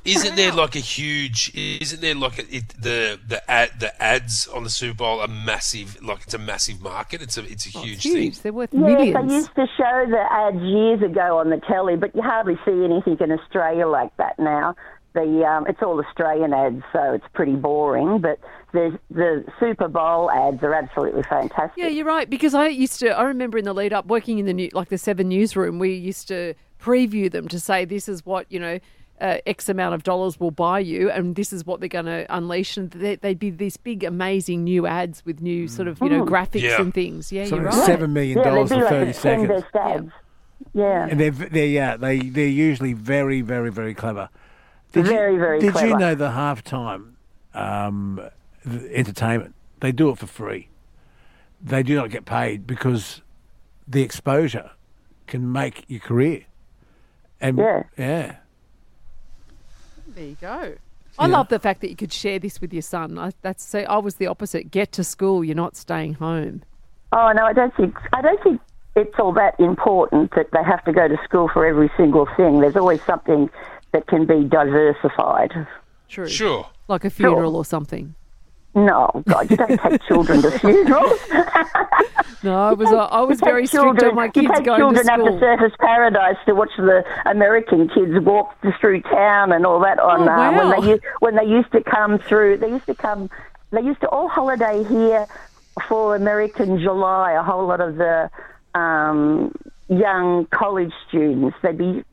Isn't 0.04 0.36
there 0.36 0.52
like 0.52 0.76
a 0.76 0.80
huge? 0.80 1.52
Isn't 1.54 2.00
there 2.00 2.14
like 2.14 2.38
a, 2.38 2.42
it, 2.56 2.68
the 2.80 3.18
the 3.26 3.48
ad 3.50 3.70
the 3.80 3.90
ads 4.02 4.46
on 4.46 4.62
the 4.64 4.70
Super 4.70 4.94
Bowl 4.98 5.20
are 5.20 5.26
massive? 5.28 6.00
Like 6.02 6.22
it's 6.22 6.34
a 6.34 6.38
massive 6.38 6.80
market. 6.80 7.22
It's 7.22 7.36
a 7.36 7.44
it's 7.44 7.66
a 7.74 7.78
oh, 7.78 7.82
huge, 7.82 8.02
thing. 8.04 8.12
huge. 8.22 8.40
They're 8.40 8.52
worth 8.52 8.70
Yes, 8.72 8.82
millions. 8.82 9.28
they 9.28 9.34
used 9.34 9.54
to 9.56 9.66
show 9.76 10.06
the 10.08 10.24
ads 10.30 10.62
years 10.62 11.02
ago 11.02 11.38
on 11.38 11.50
the 11.50 11.58
telly, 11.68 11.96
but 11.96 12.14
you 12.14 12.22
hardly 12.22 12.56
see 12.64 12.84
anything 12.84 13.16
in 13.20 13.32
Australia 13.32 13.86
like 13.88 14.16
that 14.16 14.38
now. 14.38 14.74
The 15.16 15.44
um, 15.47 15.66
it's 15.66 15.82
all 15.82 15.98
Australian 15.98 16.52
ads, 16.52 16.82
so 16.93 17.14
it's 17.14 17.24
pretty 17.32 17.56
boring. 17.56 18.18
But 18.20 18.38
the 18.72 18.98
the 19.10 19.44
Super 19.59 19.88
Bowl 19.88 20.30
ads 20.30 20.62
are 20.62 20.74
absolutely 20.74 21.22
fantastic. 21.22 21.72
Yeah, 21.82 21.88
you're 21.88 22.05
right. 22.05 22.28
Because 22.28 22.55
I 22.55 22.68
used 22.68 23.01
to, 23.01 23.09
I 23.18 23.22
remember 23.24 23.56
in 23.56 23.64
the 23.64 23.72
lead 23.72 23.94
up 23.94 24.06
working 24.06 24.38
in 24.38 24.44
the 24.44 24.52
new, 24.52 24.68
like 24.74 24.90
the 24.90 24.98
Seven 24.98 25.28
newsroom, 25.30 25.78
we 25.78 25.94
used 25.94 26.28
to 26.28 26.52
preview 26.78 27.30
them 27.32 27.48
to 27.48 27.59
say 27.59 27.86
this 27.86 28.09
is 28.09 28.26
what 28.26 28.47
you 28.52 28.60
know. 28.60 28.78
Uh, 29.18 29.38
X 29.47 29.70
amount 29.70 29.94
of 29.94 30.02
dollars 30.02 30.38
will 30.38 30.51
buy 30.51 30.78
you, 30.78 31.10
and 31.10 31.36
this 31.36 31.51
is 31.51 31.64
what 31.64 31.80
they're 31.80 31.88
going 31.88 32.05
to 32.05 32.26
unleash. 32.28 32.76
And 32.76 32.90
they, 32.90 33.16
they'd 33.16 33.38
be 33.38 33.48
these 33.48 33.78
big, 33.78 34.05
amazing 34.05 34.62
new 34.64 34.86
ads 34.86 35.24
with 35.24 35.40
new 35.40 35.68
sort 35.68 35.88
of, 35.88 35.98
you 36.02 36.10
know, 36.10 36.22
Mm. 36.22 36.28
graphics 36.28 36.60
Yeah. 36.60 36.82
and 36.82 36.93
things. 36.93 37.32
Yeah, 37.32 37.44
Something 37.47 37.62
you're 37.62 37.72
right. 37.72 37.86
Seven 37.86 38.12
million 38.12 38.43
dollars 38.43 38.68
they'd 38.68 38.74
be 38.76 38.80
for 38.80 38.84
like 38.84 38.90
thirty 38.93 39.12
seconds. 39.14 39.48
best 39.48 39.74
ads. 39.74 40.10
Yeah. 40.74 41.06
And 41.10 41.18
they're 41.18 41.30
they 41.30 41.68
yeah 41.68 41.97
they 41.97 42.18
they're 42.18 42.47
usually 42.47 42.93
very 42.93 43.40
very 43.40 43.70
very 43.70 43.94
clever. 43.94 44.28
Did 44.92 45.06
Very, 45.06 45.34
you, 45.34 45.38
very 45.38 45.60
Did 45.60 45.74
you 45.80 45.96
know 45.96 46.14
the 46.14 46.28
halftime 46.28 47.12
um, 47.54 48.20
the 48.64 48.96
entertainment? 48.96 49.54
They 49.80 49.92
do 49.92 50.10
it 50.10 50.18
for 50.18 50.26
free. 50.26 50.68
They 51.62 51.82
do 51.82 51.94
not 51.94 52.10
get 52.10 52.24
paid 52.24 52.66
because 52.66 53.22
the 53.86 54.02
exposure 54.02 54.70
can 55.26 55.52
make 55.52 55.84
your 55.88 56.00
career. 56.00 56.44
And 57.40 57.58
Yeah. 57.58 57.82
yeah. 57.96 58.36
There 60.08 60.24
you 60.24 60.36
go. 60.40 60.74
I 61.18 61.26
love 61.26 61.48
the 61.48 61.58
fact 61.58 61.80
that 61.80 61.90
you 61.90 61.96
could 61.96 62.12
share 62.12 62.38
this 62.38 62.60
with 62.60 62.72
your 62.72 62.82
son. 62.82 63.18
I, 63.18 63.32
that's 63.42 63.64
so. 63.64 63.80
I 63.80 63.98
was 63.98 64.16
the 64.16 64.26
opposite. 64.26 64.70
Get 64.70 64.92
to 64.92 65.04
school. 65.04 65.44
You're 65.44 65.56
not 65.56 65.76
staying 65.76 66.14
home. 66.14 66.62
Oh 67.12 67.32
no, 67.32 67.44
I 67.44 67.52
don't 67.52 67.74
think 67.74 67.96
I 68.12 68.20
don't 68.20 68.42
think 68.42 68.60
it's 68.96 69.18
all 69.18 69.32
that 69.32 69.58
important 69.58 70.34
that 70.34 70.50
they 70.52 70.62
have 70.62 70.84
to 70.84 70.92
go 70.92 71.08
to 71.08 71.16
school 71.24 71.48
for 71.52 71.66
every 71.66 71.90
single 71.96 72.26
thing. 72.36 72.60
There's 72.60 72.76
always 72.76 73.02
something 73.04 73.50
that 73.92 74.06
can 74.06 74.26
be 74.26 74.44
diversified. 74.44 75.66
True. 76.08 76.28
Sure. 76.28 76.66
Like 76.88 77.04
a 77.04 77.10
funeral 77.10 77.56
or 77.56 77.64
something. 77.64 78.14
No, 78.74 79.10
God, 79.26 79.50
you 79.50 79.56
don't 79.56 79.80
take 79.80 80.02
children 80.04 80.42
to 80.42 80.50
funerals. 80.58 81.18
No, 82.42 82.54
I 82.54 82.72
was. 82.74 82.92
I 82.92 83.20
was 83.22 83.40
You 83.40 83.46
take 83.46 83.50
very 83.50 83.66
strict 83.66 83.84
children- 83.84 84.10
on 84.10 84.14
my 84.14 84.24
you 84.26 84.30
kids 84.32 84.48
take 84.54 84.66
going 84.66 84.78
to 84.94 85.02
children 85.02 85.08
up 85.08 85.20
school. 85.20 85.40
to 85.40 85.44
Surfers 85.44 85.76
Paradise 85.78 86.36
to 86.46 86.54
watch 86.54 86.70
the 86.76 87.02
American 87.24 87.88
kids 87.88 88.12
walk 88.24 88.54
through 88.78 89.00
town 89.02 89.52
and 89.52 89.64
all 89.66 89.80
that. 89.80 89.98
On 89.98 90.28
Oh, 90.28 90.32
uh, 90.32 90.52
when 90.70 90.80
they 90.86 91.00
when 91.20 91.34
they 91.36 91.44
used 91.44 91.72
to 91.72 91.82
come 91.82 92.18
through, 92.18 92.58
they 92.58 92.68
used 92.68 92.86
to 92.86 92.94
come. 92.94 93.30
They 93.70 93.80
used 93.80 94.00
to 94.02 94.08
all 94.10 94.28
holiday 94.28 94.84
here 94.84 95.26
for 95.88 96.14
American 96.14 96.78
July. 96.78 97.32
A 97.32 97.42
whole 97.42 97.66
lot 97.66 97.80
of 97.80 97.96
the 97.96 98.30
um, 98.74 99.52
young 99.88 100.46
college 100.50 100.92
students. 101.08 101.56
They'd 101.62 101.78
be 101.78 102.04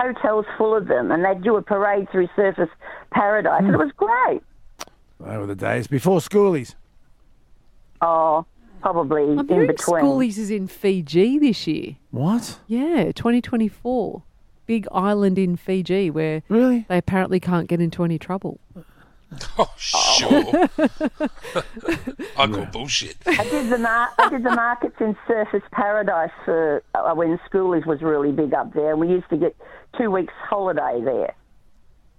hotels 0.00 0.46
full 0.56 0.74
of 0.74 0.88
them, 0.88 1.10
and 1.10 1.24
they'd 1.24 1.42
do 1.42 1.56
a 1.56 1.62
parade 1.62 2.08
through 2.10 2.28
Surfers 2.28 2.70
Paradise, 3.10 3.60
and 3.60 3.68
it 3.68 3.72
hmm. 3.72 3.78
was 3.78 3.92
great. 3.96 4.42
They 5.20 5.36
were 5.36 5.46
the 5.46 5.54
days 5.54 5.86
before 5.86 6.20
schoolies. 6.20 6.74
Oh, 8.00 8.46
probably 8.80 9.24
I'm 9.24 9.40
in 9.40 9.48
hearing 9.48 9.66
between. 9.66 10.02
schoolies 10.02 10.38
is 10.38 10.50
in 10.50 10.66
Fiji 10.66 11.38
this 11.38 11.66
year. 11.66 11.96
What? 12.10 12.58
Yeah, 12.66 13.12
2024. 13.12 14.22
big 14.66 14.86
island 14.92 15.36
in 15.36 15.56
Fiji 15.56 16.10
where 16.10 16.42
really 16.48 16.86
they 16.88 16.96
apparently 16.96 17.40
can't 17.40 17.66
get 17.66 17.80
into 17.80 18.04
any 18.04 18.18
trouble. 18.18 18.60
Oh, 19.58 19.70
sure. 19.76 20.68
I 22.36 22.46
call 22.46 22.66
bullshit. 22.72 23.16
I 23.26 23.44
did 23.44 23.70
the 23.70 23.78
mar- 23.78 24.10
I 24.18 24.28
did 24.30 24.42
the 24.42 24.50
markets 24.50 24.96
in 25.00 25.16
Surfers 25.28 25.62
Paradise 25.72 26.30
for 26.44 26.82
uh, 26.94 27.14
when 27.14 27.38
schoolies 27.50 27.86
was 27.86 28.00
really 28.02 28.32
big 28.32 28.54
up 28.54 28.72
there. 28.74 28.96
We 28.96 29.08
used 29.08 29.28
to 29.30 29.36
get 29.36 29.54
two 29.98 30.10
weeks 30.10 30.32
holiday 30.48 31.00
there. 31.04 31.34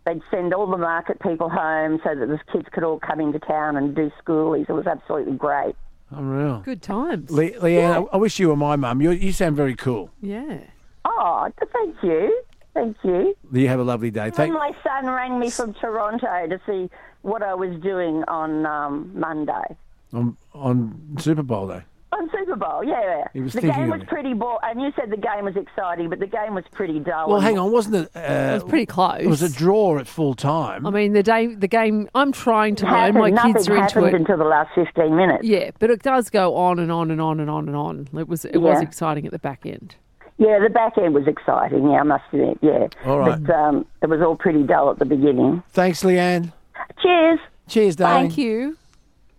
They'd 0.06 0.22
send 0.32 0.54
all 0.54 0.68
the 0.68 0.78
market 0.78 1.20
people 1.22 1.50
home 1.50 2.00
so 2.04 2.16
that 2.16 2.26
the 2.28 2.40
kids 2.52 2.68
could 2.72 2.84
all 2.84 3.00
come 3.00 3.20
into 3.20 3.40
town 3.40 3.76
and 3.78 3.96
do 3.96 4.12
schoolies. 4.24 4.70
It 4.70 4.74
was 4.74 4.88
absolutely 4.88 5.34
great. 5.36 5.76
Unreal. 6.10 6.60
Good 6.60 6.82
times. 6.82 7.30
Le- 7.32 7.52
Leanne, 7.52 8.08
I, 8.12 8.16
I 8.16 8.18
wish 8.18 8.40
you 8.40 8.50
were 8.50 8.56
my 8.56 8.76
mum. 8.76 9.02
You, 9.02 9.12
you 9.12 9.32
sound 9.32 9.56
very 9.56 9.76
cool. 9.76 10.10
Yeah. 10.22 10.60
Oh, 11.06 11.48
thank 11.74 11.96
you, 12.04 12.42
thank 12.74 12.98
you. 13.04 13.36
You 13.52 13.68
have 13.68 13.80
a 13.80 13.84
lovely 13.84 14.12
day. 14.12 14.24
When 14.24 14.32
Thank. 14.32 14.54
my 14.54 14.72
son 14.84 15.08
rang 15.08 15.40
me 15.40 15.50
from 15.50 15.74
Toronto 15.74 16.48
to 16.48 16.60
see 16.66 16.90
what 17.22 17.42
I 17.44 17.54
was 17.54 17.80
doing 17.82 18.24
on 18.28 18.66
um, 18.66 19.12
Monday. 19.14 19.76
On, 20.14 20.36
on 20.54 21.18
Super 21.20 21.44
Bowl 21.44 21.68
day. 21.68 21.82
On 22.14 22.30
Super 22.38 22.58
Bowl, 22.58 22.84
yeah. 22.84 23.24
He 23.32 23.40
was 23.40 23.54
the 23.54 23.62
thinking 23.62 23.80
game 23.84 23.92
of 23.94 24.00
was 24.00 24.02
it. 24.02 24.10
pretty 24.10 24.34
bo 24.34 24.60
And 24.64 24.82
you 24.82 24.92
said 25.00 25.10
the 25.12 25.16
game 25.16 25.46
was 25.46 25.56
exciting, 25.56 26.10
but 26.10 26.20
the 26.20 26.28
game 26.28 26.54
was 26.56 26.66
pretty 26.74 27.00
dull. 27.00 27.30
Well, 27.30 27.40
hang 27.40 27.58
on, 27.58 27.72
wasn't 27.72 27.96
it? 27.96 28.12
Uh, 28.14 28.20
It 28.20 28.54
was 28.56 28.64
pretty 28.66 28.86
close. 28.86 29.22
It 29.22 29.28
was 29.28 29.42
a 29.42 29.50
draw 29.50 29.98
at 29.98 30.08
full 30.08 30.34
time. 30.34 30.86
I 30.86 30.90
mean, 30.90 31.14
the 31.14 31.24
day, 31.24 31.56
the 31.56 31.70
game. 31.70 32.10
I'm 32.14 32.34
trying 32.34 32.76
to 32.76 32.86
learn. 32.86 33.14
My 33.14 33.30
nothing 33.30 33.54
kids 33.54 33.70
are 33.70 33.76
into 33.78 33.84
happened 33.84 34.08
it. 34.08 34.14
until 34.16 34.38
the 34.38 34.44
last 34.44 34.72
15 34.76 35.16
minutes. 35.16 35.46
Yeah, 35.46 35.72
but 35.80 35.90
it 35.90 36.02
does 36.04 36.30
go 36.30 36.54
on 36.58 36.80
and 36.80 36.92
on 36.92 37.12
and 37.12 37.22
on 37.22 37.40
and 37.40 37.50
on 37.50 37.68
and 37.70 37.78
on. 37.78 38.10
It 38.18 38.28
was 38.28 38.44
it 38.44 38.58
was 38.58 38.80
Yeah. 38.82 38.88
exciting 38.90 39.26
at 39.26 39.32
the 39.32 39.40
back 39.40 39.66
end. 39.66 39.96
Yeah, 40.42 40.58
the 40.60 40.70
back 40.70 40.98
end 40.98 41.14
was 41.14 41.28
exciting. 41.28 41.84
Yeah, 41.92 42.00
I 42.00 42.04
must 42.04 42.24
admit. 42.34 42.58
Yeah. 42.64 42.88
All 43.06 43.20
right. 43.20 43.44
But 43.44 43.54
um, 43.56 43.86
it 44.02 44.10
was 44.10 44.22
all 44.22 44.36
pretty 44.36 44.64
dull 44.64 44.90
at 44.90 44.98
the 44.98 45.06
beginning. 45.06 45.62
Thanks, 45.70 46.02
Leanne. 46.02 46.52
Cheers. 47.00 47.40
Cheers, 47.68 47.96
darling. 47.96 48.30
Thank 48.30 48.38
you. 48.40 48.76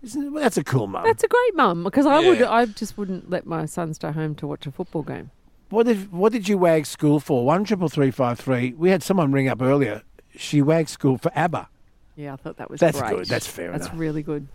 Isn't, 0.04 0.32
that's 0.34 0.56
a 0.56 0.62
cool 0.62 0.86
mum. 0.86 1.02
That's 1.04 1.24
a 1.24 1.28
great 1.28 1.56
mum 1.56 1.82
because 1.82 2.06
I 2.06 2.20
would 2.20 2.40
I 2.42 2.66
just 2.66 2.96
wouldn't 2.96 3.28
let 3.30 3.46
my 3.46 3.66
son 3.66 3.94
stay 3.94 4.12
home 4.12 4.36
to 4.36 4.46
watch 4.46 4.64
a 4.64 4.70
football 4.70 5.02
game. 5.02 5.32
What 5.70 5.86
did 5.86 6.12
what 6.12 6.32
did 6.32 6.48
you 6.48 6.56
wag 6.56 6.86
school 6.86 7.18
for? 7.18 7.44
One 7.44 7.64
triple 7.64 7.88
three 7.88 8.12
five 8.12 8.38
three. 8.38 8.72
We 8.72 8.90
had 8.90 9.02
someone 9.02 9.32
ring 9.32 9.48
up 9.48 9.60
earlier. 9.60 10.02
She 10.36 10.62
wagged 10.62 10.88
school 10.88 11.18
for 11.18 11.32
ABBA. 11.34 11.68
Yeah, 12.14 12.32
I 12.34 12.36
thought 12.36 12.58
that 12.58 12.70
was 12.70 12.78
That's 12.78 13.00
great. 13.00 13.10
good. 13.10 13.26
That's 13.26 13.46
fair 13.46 13.72
That's 13.72 13.86
enough. 13.86 13.98
really 13.98 14.22
good. 14.22 14.46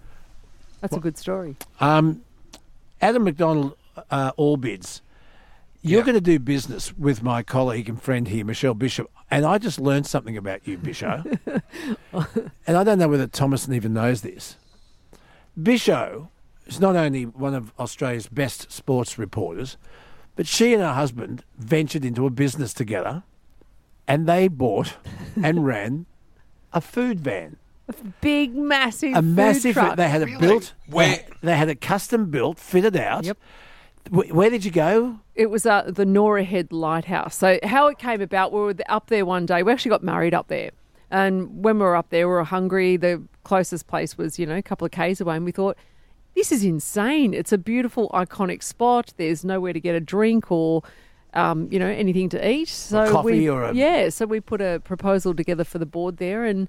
That's 0.79 0.95
a 0.95 0.99
good 0.99 1.17
story. 1.17 1.55
Um, 1.81 2.21
Adam 3.01 3.23
McDonald, 3.25 3.75
uh, 4.11 4.31
all 4.37 4.57
bids. 4.57 5.01
You're 5.81 6.03
going 6.03 6.15
to 6.15 6.21
do 6.21 6.39
business 6.39 6.95
with 6.97 7.23
my 7.23 7.43
colleague 7.43 7.87
and 7.87 8.01
friend 8.01 8.27
here, 8.27 8.43
Michelle 8.43 8.73
Bishop, 8.73 9.09
and 9.29 9.45
I 9.45 9.57
just 9.57 9.79
learned 9.79 10.05
something 10.05 10.35
about 10.35 10.67
you, 10.67 10.77
Bishop. 10.77 11.25
and 12.65 12.77
I 12.77 12.83
don't 12.83 12.99
know 12.99 13.07
whether 13.07 13.27
Thomason 13.27 13.73
even 13.73 13.93
knows 13.93 14.21
this. 14.21 14.57
Bishop 15.61 16.27
is 16.65 16.79
not 16.79 16.95
only 16.95 17.25
one 17.25 17.53
of 17.53 17.71
Australia's 17.79 18.27
best 18.27 18.71
sports 18.71 19.17
reporters, 19.17 19.77
but 20.35 20.47
she 20.47 20.73
and 20.73 20.81
her 20.81 20.93
husband 20.93 21.43
ventured 21.57 22.05
into 22.05 22.25
a 22.25 22.29
business 22.29 22.73
together, 22.73 23.23
and 24.07 24.27
they 24.27 24.47
bought 24.47 24.95
and 25.41 25.65
ran 25.65 26.05
a 26.73 26.81
food 26.81 27.19
van. 27.19 27.57
A 27.89 27.93
big, 28.19 28.53
massive, 28.53 29.15
a 29.15 29.21
massive. 29.21 29.73
Truck. 29.73 29.95
They 29.95 30.09
had 30.09 30.21
it 30.21 30.39
built. 30.39 30.73
Where 30.87 31.19
they 31.41 31.55
had 31.55 31.69
it 31.69 31.79
custom 31.79 32.29
built, 32.29 32.59
fitted 32.59 32.97
out. 32.97 33.23
Yep. 33.23 33.37
Where 34.11 34.49
did 34.49 34.65
you 34.65 34.71
go? 34.71 35.19
It 35.35 35.49
was 35.49 35.65
uh, 35.65 35.83
the 35.87 36.05
Norah 36.05 36.43
Head 36.43 36.71
Lighthouse. 36.71 37.35
So 37.35 37.59
how 37.63 37.87
it 37.87 37.97
came 37.97 38.21
about, 38.21 38.51
we 38.51 38.59
were 38.59 38.75
up 38.89 39.07
there 39.07 39.25
one 39.25 39.45
day. 39.45 39.63
We 39.63 39.71
actually 39.71 39.89
got 39.89 40.03
married 40.03 40.33
up 40.33 40.47
there, 40.47 40.71
and 41.11 41.63
when 41.63 41.77
we 41.77 41.83
were 41.83 41.95
up 41.95 42.09
there, 42.09 42.27
we 42.27 42.33
were 42.33 42.43
hungry. 42.43 42.97
The 42.97 43.23
closest 43.43 43.87
place 43.87 44.17
was, 44.17 44.39
you 44.39 44.45
know, 44.45 44.57
a 44.57 44.61
couple 44.61 44.85
of 44.85 44.91
k's 44.91 45.21
away, 45.21 45.35
and 45.35 45.45
we 45.45 45.51
thought, 45.51 45.77
this 46.35 46.51
is 46.51 46.63
insane. 46.63 47.33
It's 47.33 47.51
a 47.51 47.57
beautiful, 47.57 48.09
iconic 48.13 48.61
spot. 48.63 49.13
There's 49.17 49.43
nowhere 49.45 49.73
to 49.73 49.79
get 49.79 49.95
a 49.95 49.99
drink 49.99 50.51
or. 50.51 50.83
Um, 51.33 51.67
you 51.69 51.77
know 51.77 51.87
anything 51.87 52.29
to 52.29 52.49
eat? 52.49 52.69
So 52.69 53.11
coffee 53.11 53.31
we, 53.31 53.49
or 53.49 53.65
a- 53.65 53.73
yeah. 53.73 54.09
So 54.09 54.25
we 54.25 54.39
put 54.39 54.59
a 54.59 54.79
proposal 54.83 55.35
together 55.35 55.63
for 55.63 55.77
the 55.77 55.85
board 55.85 56.17
there 56.17 56.45
and 56.45 56.67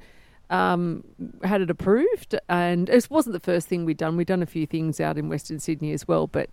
um, 0.50 1.04
had 1.42 1.62
it 1.62 1.70
approved. 1.70 2.34
And 2.50 2.90
it 2.90 3.06
wasn't 3.08 3.32
the 3.34 3.40
first 3.40 3.68
thing 3.68 3.86
we'd 3.86 3.96
done. 3.96 4.16
We'd 4.16 4.26
done 4.26 4.42
a 4.42 4.46
few 4.46 4.66
things 4.66 5.00
out 5.00 5.16
in 5.16 5.28
Western 5.30 5.58
Sydney 5.58 5.92
as 5.92 6.06
well, 6.06 6.26
but 6.26 6.50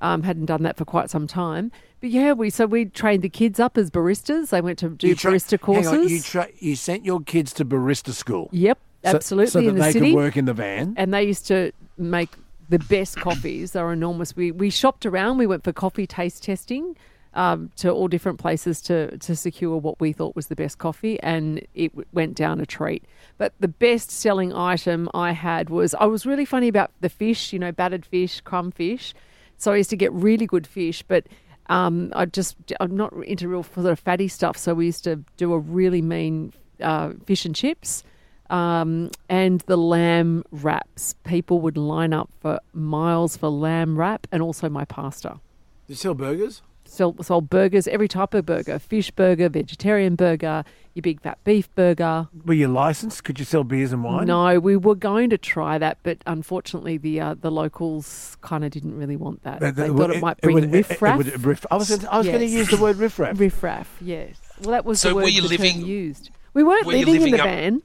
um, 0.00 0.22
hadn't 0.22 0.46
done 0.46 0.62
that 0.62 0.76
for 0.76 0.84
quite 0.84 1.10
some 1.10 1.26
time. 1.26 1.70
But 2.00 2.10
yeah, 2.10 2.32
we 2.32 2.50
so 2.50 2.66
we 2.66 2.84
trained 2.84 3.22
the 3.22 3.28
kids 3.28 3.58
up 3.58 3.76
as 3.76 3.90
baristas. 3.90 4.50
They 4.50 4.60
went 4.60 4.78
to 4.80 4.88
do 4.90 5.14
tra- 5.14 5.32
barista 5.32 5.60
courses. 5.60 5.86
on, 5.92 6.08
you, 6.08 6.20
tra- 6.20 6.48
you 6.58 6.76
sent 6.76 7.04
your 7.04 7.20
kids 7.20 7.52
to 7.54 7.64
barista 7.64 8.12
school. 8.12 8.48
Yep, 8.52 8.78
So- 9.04 9.10
absolutely. 9.16 9.50
So, 9.50 9.60
that 9.62 9.72
the 9.72 9.80
they 9.80 9.92
city. 9.92 10.10
could 10.10 10.16
work 10.16 10.36
in 10.36 10.44
the 10.44 10.54
van. 10.54 10.94
and 10.96 11.12
they 11.12 11.24
used 11.24 11.46
to 11.48 11.72
make 11.96 12.30
the 12.68 12.78
best 12.78 13.16
coffees. 13.16 13.72
They 13.72 13.82
were 13.82 13.92
enormous. 13.92 14.36
We 14.36 14.52
we 14.52 14.70
shopped 14.70 15.04
around. 15.06 15.38
We 15.38 15.46
went 15.46 15.64
for 15.64 15.72
coffee 15.72 16.06
taste 16.06 16.44
testing 16.44 16.96
um, 17.34 17.70
to 17.76 17.90
all 17.90 18.06
different 18.08 18.38
places 18.38 18.80
to 18.82 19.16
to 19.18 19.34
secure 19.34 19.76
what 19.78 19.98
we 20.00 20.12
thought 20.12 20.36
was 20.36 20.46
the 20.46 20.54
best 20.56 20.78
coffee, 20.78 21.18
and 21.20 21.66
it 21.74 21.88
w- 21.92 22.06
went 22.12 22.34
down 22.36 22.60
a 22.60 22.66
treat. 22.66 23.02
But 23.38 23.54
the 23.58 23.68
best 23.68 24.10
selling 24.12 24.52
item 24.52 25.08
I 25.14 25.32
had 25.32 25.68
was 25.70 25.94
I 25.94 26.04
was 26.06 26.24
really 26.26 26.44
funny 26.44 26.68
about 26.68 26.92
the 27.00 27.08
fish. 27.08 27.52
You 27.52 27.58
know, 27.58 27.72
battered 27.72 28.06
fish, 28.06 28.40
crumb 28.42 28.70
fish. 28.70 29.14
So 29.58 29.72
I 29.72 29.76
used 29.76 29.90
to 29.90 29.96
get 29.96 30.12
really 30.12 30.46
good 30.46 30.66
fish, 30.66 31.02
but. 31.02 31.26
Um, 31.70 32.14
I 32.16 32.24
just 32.24 32.56
I'm 32.80 32.96
not 32.96 33.12
into 33.26 33.46
real 33.46 33.62
sort 33.62 33.84
of 33.84 34.00
fatty 34.00 34.26
stuff, 34.28 34.56
so 34.56 34.72
we 34.72 34.86
used 34.86 35.04
to 35.04 35.16
do 35.36 35.52
a 35.52 35.58
really 35.58 36.00
mean 36.00 36.54
uh, 36.80 37.12
fish 37.26 37.44
and 37.44 37.54
chips 37.54 38.02
um, 38.50 39.10
and 39.28 39.60
the 39.62 39.76
lamb 39.76 40.44
wraps. 40.50 41.14
People 41.24 41.60
would 41.60 41.76
line 41.76 42.12
up 42.12 42.30
for 42.40 42.60
miles 42.72 43.36
for 43.36 43.48
lamb 43.48 43.98
wrap 43.98 44.26
and 44.32 44.42
also 44.42 44.68
my 44.68 44.84
pasta. 44.84 45.40
Do 45.86 45.92
you 45.92 45.94
sell 45.94 46.14
burgers? 46.14 46.62
Sold, 46.90 47.24
sold 47.24 47.50
burgers, 47.50 47.86
every 47.86 48.08
type 48.08 48.32
of 48.32 48.46
burger 48.46 48.78
fish 48.78 49.10
burger, 49.10 49.48
vegetarian 49.50 50.14
burger, 50.16 50.64
your 50.94 51.02
big 51.02 51.20
fat 51.20 51.38
beef 51.44 51.72
burger. 51.74 52.28
Were 52.46 52.54
you 52.54 52.66
licensed? 52.66 53.24
Could 53.24 53.38
you 53.38 53.44
sell 53.44 53.62
beers 53.62 53.92
and 53.92 54.02
wine? 54.02 54.26
No, 54.26 54.58
we 54.58 54.74
were 54.76 54.94
going 54.94 55.28
to 55.30 55.36
try 55.38 55.76
that, 55.76 55.98
but 56.02 56.18
unfortunately, 56.26 56.96
the 56.96 57.20
uh, 57.20 57.34
the 57.34 57.50
locals 57.50 58.38
kind 58.40 58.64
of 58.64 58.70
didn't 58.70 58.96
really 58.96 59.16
want 59.16 59.42
that. 59.42 59.60
But 59.60 59.76
they 59.76 59.88
the- 59.88 59.94
thought 59.94 60.10
it, 60.10 60.16
it- 60.16 60.22
might 60.22 60.38
it 60.38 60.42
bring 60.42 60.54
would- 60.54 60.64
it- 60.64 60.68
it 60.74 60.88
riffraff. 60.88 61.18
would- 61.18 61.44
riff- 61.44 61.66
I 61.70 61.76
was 61.76 61.90
gonna- 61.94 62.08
I 62.10 62.18
was 62.18 62.26
gonna 62.26 62.44
use 62.44 62.68
the 62.70 62.78
word 62.78 62.96
riffraff. 62.96 63.38
riffraff, 63.38 63.94
yes. 64.00 64.36
Well, 64.62 64.70
that 64.72 64.84
was 64.86 65.00
So 65.00 65.10
the 65.10 65.14
were 65.16 65.22
word 65.24 65.28
you 65.32 65.42
the 65.42 65.56
term 65.56 65.66
living- 65.66 65.84
used. 65.86 66.30
We 66.54 66.64
weren't 66.64 66.86
were 66.86 66.94
you 66.94 67.04
living 67.04 67.22
in 67.22 67.30
the 67.32 67.40
up- 67.42 67.46
van. 67.48 67.82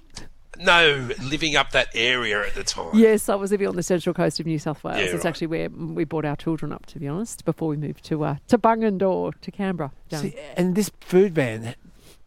No, 0.63 1.09
living 1.21 1.55
up 1.55 1.71
that 1.71 1.89
area 1.93 2.45
at 2.45 2.55
the 2.55 2.63
time. 2.63 2.91
Yes, 2.93 3.27
I 3.29 3.35
was 3.35 3.51
living 3.51 3.67
on 3.67 3.75
the 3.75 3.83
central 3.83 4.13
coast 4.13 4.39
of 4.39 4.45
New 4.45 4.59
South 4.59 4.83
Wales. 4.83 4.97
Yeah, 4.97 5.05
it's 5.05 5.13
right. 5.13 5.25
actually 5.25 5.47
where 5.47 5.69
we 5.69 6.03
brought 6.05 6.25
our 6.25 6.35
children 6.35 6.71
up, 6.71 6.85
to 6.87 6.99
be 6.99 7.07
honest, 7.07 7.45
before 7.45 7.67
we 7.67 7.77
moved 7.77 8.03
to 8.05 8.23
uh, 8.23 8.35
to 8.47 8.57
Bungendore 8.57 9.33
to 9.41 9.51
Canberra. 9.51 9.91
See, 10.11 10.35
and 10.55 10.75
this 10.75 10.91
food 11.01 11.35
van, 11.35 11.75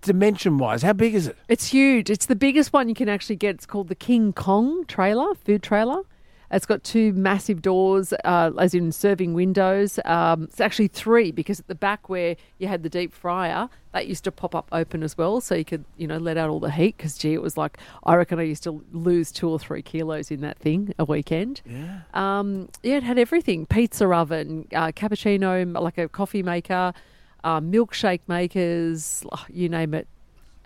dimension 0.03 0.59
wise, 0.59 0.83
how 0.83 0.93
big 0.93 1.15
is 1.15 1.27
it? 1.27 1.37
It's 1.49 1.69
huge. 1.69 2.11
It's 2.11 2.27
the 2.27 2.37
biggest 2.37 2.73
one 2.73 2.89
you 2.89 2.95
can 2.95 3.09
actually 3.09 3.37
get. 3.37 3.57
It's 3.57 3.67
called 3.67 3.89
the 3.89 3.95
King 3.95 4.33
Kong 4.33 4.85
trailer, 4.87 5.35
food 5.35 5.63
trailer. 5.63 6.03
It's 6.51 6.67
got 6.67 6.85
two 6.85 7.13
massive 7.13 7.63
doors, 7.63 8.13
uh, 8.25 8.53
as 8.59 8.75
in 8.75 8.93
serving 8.93 9.35
windows. 9.35 9.99
Um, 10.05 10.45
it's 10.45 10.61
actually 10.61 10.89
three 10.89 11.33
because 11.33 11.61
at 11.61 11.67
the 11.67 11.75
back 11.75 12.09
where 12.09 12.37
you 12.59 12.69
had 12.69 12.83
the 12.83 12.89
deep 12.89 13.13
fryer, 13.13 13.69
that 13.93 14.07
used 14.07 14.25
to 14.25 14.33
pop 14.33 14.55
up 14.55 14.69
open 14.73 15.03
as 15.03 15.17
well, 15.17 15.41
so 15.41 15.55
you 15.55 15.65
could, 15.65 15.85
you 15.97 16.07
know, 16.07 16.19
let 16.19 16.37
out 16.37 16.51
all 16.51 16.61
the 16.61 16.71
heat. 16.71 16.97
Because 16.97 17.17
gee, 17.17 17.33
it 17.33 17.43
was 17.43 17.57
like 17.57 17.79
I 18.05 18.15
reckon 18.15 18.39
I 18.39 18.43
used 18.43 18.63
to 18.65 18.85
lose 18.93 19.33
two 19.33 19.49
or 19.49 19.59
three 19.59 19.83
kilos 19.83 20.31
in 20.31 20.43
that 20.43 20.59
thing 20.59 20.95
a 20.99 21.05
weekend. 21.05 21.63
Yeah. 21.65 22.01
Um, 22.13 22.69
yeah, 22.83 22.99
it 22.99 23.03
had 23.03 23.19
everything: 23.19 23.67
pizza 23.67 24.07
oven, 24.09 24.69
uh, 24.75 24.93
cappuccino, 24.93 25.81
like 25.81 25.99
a 25.99 26.09
coffee 26.09 26.43
maker, 26.43 26.93
uh, 27.43 27.61
milkshake 27.61 28.21
makers, 28.29 29.25
you 29.49 29.69
name 29.69 29.95
it. 29.95 30.07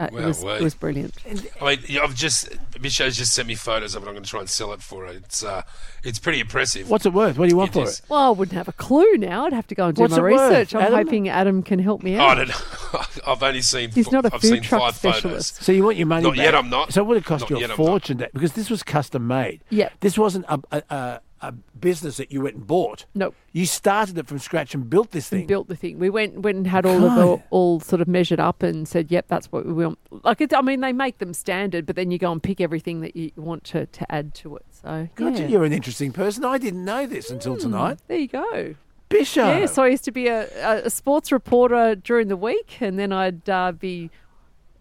Uh, 0.00 0.04
it, 0.06 0.12
was, 0.24 0.42
wait. 0.42 0.60
it 0.60 0.64
was 0.64 0.74
brilliant. 0.74 1.14
I 1.60 1.76
mean, 1.76 1.98
I've 2.02 2.14
just 2.14 2.48
Michelle's 2.80 3.16
just 3.16 3.34
sent 3.34 3.46
me 3.46 3.54
photos 3.54 3.94
of 3.94 4.02
it. 4.02 4.06
I'm 4.06 4.14
going 4.14 4.24
to 4.24 4.30
try 4.30 4.40
and 4.40 4.48
sell 4.48 4.72
it 4.72 4.80
for 4.80 5.04
her. 5.04 5.12
It's 5.12 5.44
uh, 5.44 5.62
it's 6.02 6.18
pretty 6.18 6.40
impressive. 6.40 6.88
What's 6.88 7.04
it 7.04 7.12
worth? 7.12 7.36
What 7.36 7.44
do 7.46 7.50
you 7.50 7.58
want 7.58 7.74
for 7.74 7.82
is. 7.82 7.98
it? 7.98 8.04
Well, 8.08 8.20
I 8.20 8.30
wouldn't 8.30 8.56
have 8.56 8.68
a 8.68 8.72
clue 8.72 9.16
now. 9.18 9.44
I'd 9.44 9.52
have 9.52 9.66
to 9.66 9.74
go 9.74 9.88
and 9.88 9.94
do 9.96 10.00
What's 10.02 10.12
my 10.12 10.18
it 10.18 10.22
worth, 10.22 10.50
research. 10.50 10.74
I'm 10.74 10.82
Adam? 10.82 10.94
hoping 10.94 11.28
Adam 11.28 11.62
can 11.62 11.78
help 11.80 12.02
me 12.02 12.16
out. 12.16 12.20
I 12.20 12.30
out. 12.30 12.34
don't 12.36 12.48
know. 12.48 13.00
I've 13.32 13.42
only 13.42 13.60
seen. 13.60 13.90
He's 13.90 14.10
not 14.10 14.24
a 14.24 14.34
I've 14.34 14.40
food 14.40 14.48
seen 14.48 14.62
truck 14.62 14.80
five 14.80 14.94
specialist. 14.96 15.54
photos. 15.56 15.66
So 15.66 15.72
you 15.72 15.84
want 15.84 15.98
your 15.98 16.06
money 16.06 16.22
Not 16.22 16.36
back? 16.36 16.44
yet, 16.44 16.54
I'm 16.54 16.70
not. 16.70 16.92
So 16.94 17.02
it 17.02 17.04
would 17.06 17.16
have 17.18 17.26
cost 17.26 17.42
Not 17.42 17.50
you 17.50 17.56
a 17.56 17.60
yet, 17.60 17.70
I'm 17.72 17.76
not. 17.76 17.86
fortune 17.86 18.18
to, 18.18 18.30
because 18.32 18.54
this 18.54 18.70
was 18.70 18.82
custom 18.82 19.26
made. 19.26 19.60
Yeah. 19.68 19.90
This 20.00 20.16
wasn't 20.16 20.46
a, 20.48 20.58
a, 20.72 20.82
a, 20.88 21.20
a 21.42 21.52
business 21.52 22.18
that 22.18 22.30
you 22.30 22.42
went 22.42 22.56
and 22.56 22.66
bought. 22.66 23.06
No. 23.14 23.32
You 23.52 23.66
started 23.66 24.18
it 24.18 24.26
from 24.26 24.38
scratch 24.38 24.74
and 24.74 24.88
built 24.88 25.10
this 25.10 25.28
thing. 25.28 25.46
Built 25.46 25.68
the 25.68 25.76
thing. 25.76 25.98
We 25.98 26.10
went 26.10 26.40
went 26.40 26.56
and 26.58 26.66
had 26.66 26.86
all 26.86 27.04
of 27.04 27.14
the 27.14 27.42
all 27.50 27.80
sort 27.80 28.00
of 28.00 28.08
measured 28.08 28.40
up 28.40 28.62
and 28.62 28.86
said, 28.86 29.10
"Yep, 29.10 29.26
that's 29.28 29.50
what 29.50 29.66
we 29.66 29.72
want." 29.72 29.98
Like, 30.24 30.40
it's, 30.40 30.54
I 30.54 30.60
mean, 30.60 30.80
they 30.80 30.92
make 30.92 31.18
them 31.18 31.32
standard, 31.32 31.86
but 31.86 31.96
then 31.96 32.10
you 32.10 32.18
go 32.18 32.30
and 32.30 32.42
pick 32.42 32.60
everything 32.60 33.00
that 33.00 33.16
you 33.16 33.30
want 33.36 33.64
to, 33.64 33.86
to 33.86 34.12
add 34.12 34.34
to 34.34 34.56
it. 34.56 34.66
So, 34.70 35.08
God, 35.14 35.38
yeah. 35.38 35.46
you're 35.46 35.64
an 35.64 35.72
interesting 35.72 36.12
person. 36.12 36.44
I 36.44 36.58
didn't 36.58 36.84
know 36.84 37.06
this 37.06 37.30
until 37.30 37.54
Hmm, 37.54 37.60
tonight. 37.60 37.98
There 38.06 38.18
you 38.18 38.28
go. 38.28 38.74
Bishop. 39.08 39.44
Yeah, 39.44 39.66
so 39.66 39.82
I 39.82 39.88
used 39.88 40.04
to 40.04 40.12
be 40.12 40.28
a, 40.28 40.46
a, 40.64 40.84
a 40.84 40.90
sports 40.90 41.32
reporter 41.32 41.96
during 41.96 42.28
the 42.28 42.36
week, 42.36 42.76
and 42.80 42.98
then 42.98 43.12
I'd 43.12 43.48
uh, 43.50 43.72
be, 43.72 44.08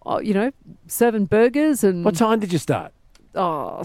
uh, 0.06 0.20
you 0.24 0.34
know, 0.36 0.52
serving 0.88 1.26
burgers 1.26 1.84
and. 1.84 2.06
What 2.06 2.16
time 2.16 2.40
did 2.40 2.54
you 2.54 2.60
start? 2.60 2.94
Oh, 3.34 3.82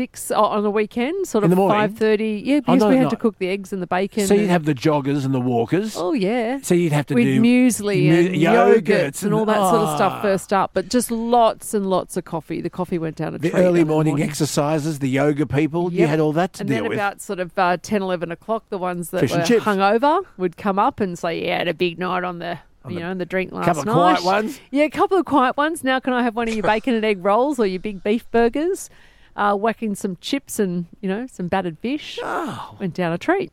six 0.00 0.30
oh, 0.30 0.42
on 0.44 0.62
the 0.62 0.70
weekend, 0.70 1.26
sort 1.26 1.44
of 1.44 1.52
five 1.52 1.94
thirty. 1.96 2.42
Yeah, 2.44 2.56
Oh, 2.56 2.60
because 2.60 2.80
no, 2.80 2.88
we 2.88 2.96
had 2.96 3.02
no. 3.04 3.10
to 3.10 3.16
cook 3.16 3.36
the 3.38 3.48
eggs 3.48 3.72
and 3.72 3.82
the 3.82 3.86
bacon. 3.86 4.26
So 4.26 4.34
you'd 4.34 4.48
have 4.50 4.64
the 4.64 4.74
joggers 4.74 5.24
and 5.26 5.34
the 5.34 5.40
walkers. 5.40 5.94
Oh 5.96 6.12
yeah. 6.14 6.58
So 6.62 6.74
you'd 6.74 6.92
have 6.92 7.06
to 7.06 7.14
With 7.14 7.24
do 7.24 7.40
muesli 7.40 8.08
mu- 8.08 8.14
and 8.16 8.34
yogurts 8.34 9.22
and 9.22 9.34
all 9.34 9.44
that 9.44 9.56
sort 9.70 9.82
of 9.82 9.96
stuff 9.96 10.12
Ah. 10.16 10.22
first 10.22 10.52
up, 10.52 10.70
but 10.72 10.88
just 10.88 11.10
lots 11.10 11.74
and 11.74 11.86
lots 11.90 12.16
of 12.16 12.24
coffee. 12.24 12.60
The 12.60 12.70
coffee 12.70 12.98
went 12.98 13.16
down 13.16 13.34
a 13.34 13.38
The 13.38 13.52
early 13.54 13.80
in 13.82 13.86
the 13.86 13.92
morning, 13.92 14.22
exercises, 14.22 15.00
the 15.00 15.08
yoga 15.08 15.46
people. 15.46 15.92
You 15.92 16.06
had 16.06 16.20
all 16.20 16.32
that 16.32 16.54
to 16.54 16.64
do. 16.64 16.72
and 16.74 16.82
deal 16.84 16.90
then 16.90 16.98
about 16.98 17.20
sort 17.20 17.40
of 17.40 17.56
uh, 17.58 17.76
10, 17.82 18.00
11 18.02 18.30
o'clock, 18.32 18.64
the 18.70 18.78
ones 18.78 19.10
that 19.10 19.20
Fish 19.20 19.32
were 19.32 19.38
hungover 19.60 20.24
would 20.38 20.56
come 20.56 20.78
up 20.78 21.00
and 21.00 21.18
say, 21.18 21.44
"Yeah, 21.46 21.56
I 21.56 21.58
had 21.58 21.68
a 21.68 21.74
big 21.74 21.98
night 21.98 22.24
on 22.24 22.38
the." 22.38 22.58
You 22.88 22.98
know, 23.00 23.10
and 23.10 23.20
the 23.20 23.26
drink 23.26 23.52
last 23.52 23.66
night. 23.66 23.74
couple 23.76 23.80
of 23.82 23.86
night. 23.98 24.20
quiet 24.22 24.24
ones? 24.24 24.58
Yeah, 24.70 24.84
a 24.84 24.88
couple 24.90 25.18
of 25.18 25.26
quiet 25.26 25.58
ones. 25.58 25.84
Now, 25.84 26.00
can 26.00 26.14
I 26.14 26.22
have 26.22 26.34
one 26.34 26.48
of 26.48 26.54
your 26.54 26.62
bacon 26.74 26.94
and 26.94 27.04
egg 27.04 27.22
rolls 27.22 27.58
or 27.58 27.66
your 27.66 27.78
big 27.78 28.02
beef 28.02 28.24
burgers? 28.30 28.88
Uh, 29.36 29.54
whacking 29.54 29.94
some 29.94 30.16
chips 30.20 30.58
and 30.58 30.86
you 31.00 31.08
know 31.08 31.26
some 31.26 31.48
battered 31.48 31.78
fish. 31.78 32.18
Oh. 32.22 32.76
Went 32.80 32.94
down 32.94 33.12
a 33.12 33.18
treat. 33.18 33.52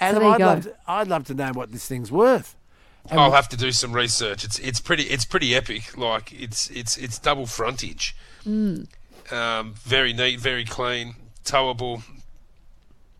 Adam, 0.00 0.20
there 0.20 0.28
you 0.28 0.34
I'd 0.34 0.40
love, 0.40 0.62
to, 0.64 0.74
I'd 0.86 1.08
love 1.08 1.24
to 1.24 1.34
know 1.34 1.50
what 1.54 1.72
this 1.72 1.86
thing's 1.86 2.12
worth. 2.12 2.54
And 3.10 3.18
I'll 3.18 3.32
have 3.32 3.48
to 3.48 3.56
do 3.56 3.72
some 3.72 3.92
research. 3.92 4.44
It's 4.44 4.58
it's 4.58 4.80
pretty 4.80 5.04
it's 5.04 5.24
pretty 5.24 5.54
epic. 5.54 5.96
Like 5.96 6.32
it's 6.32 6.68
it's 6.70 6.96
it's 6.98 7.18
double 7.18 7.46
frontage. 7.46 8.14
Mm. 8.46 8.86
Um, 9.32 9.74
very 9.74 10.12
neat, 10.12 10.40
very 10.40 10.64
clean, 10.64 11.14
towable. 11.44 12.02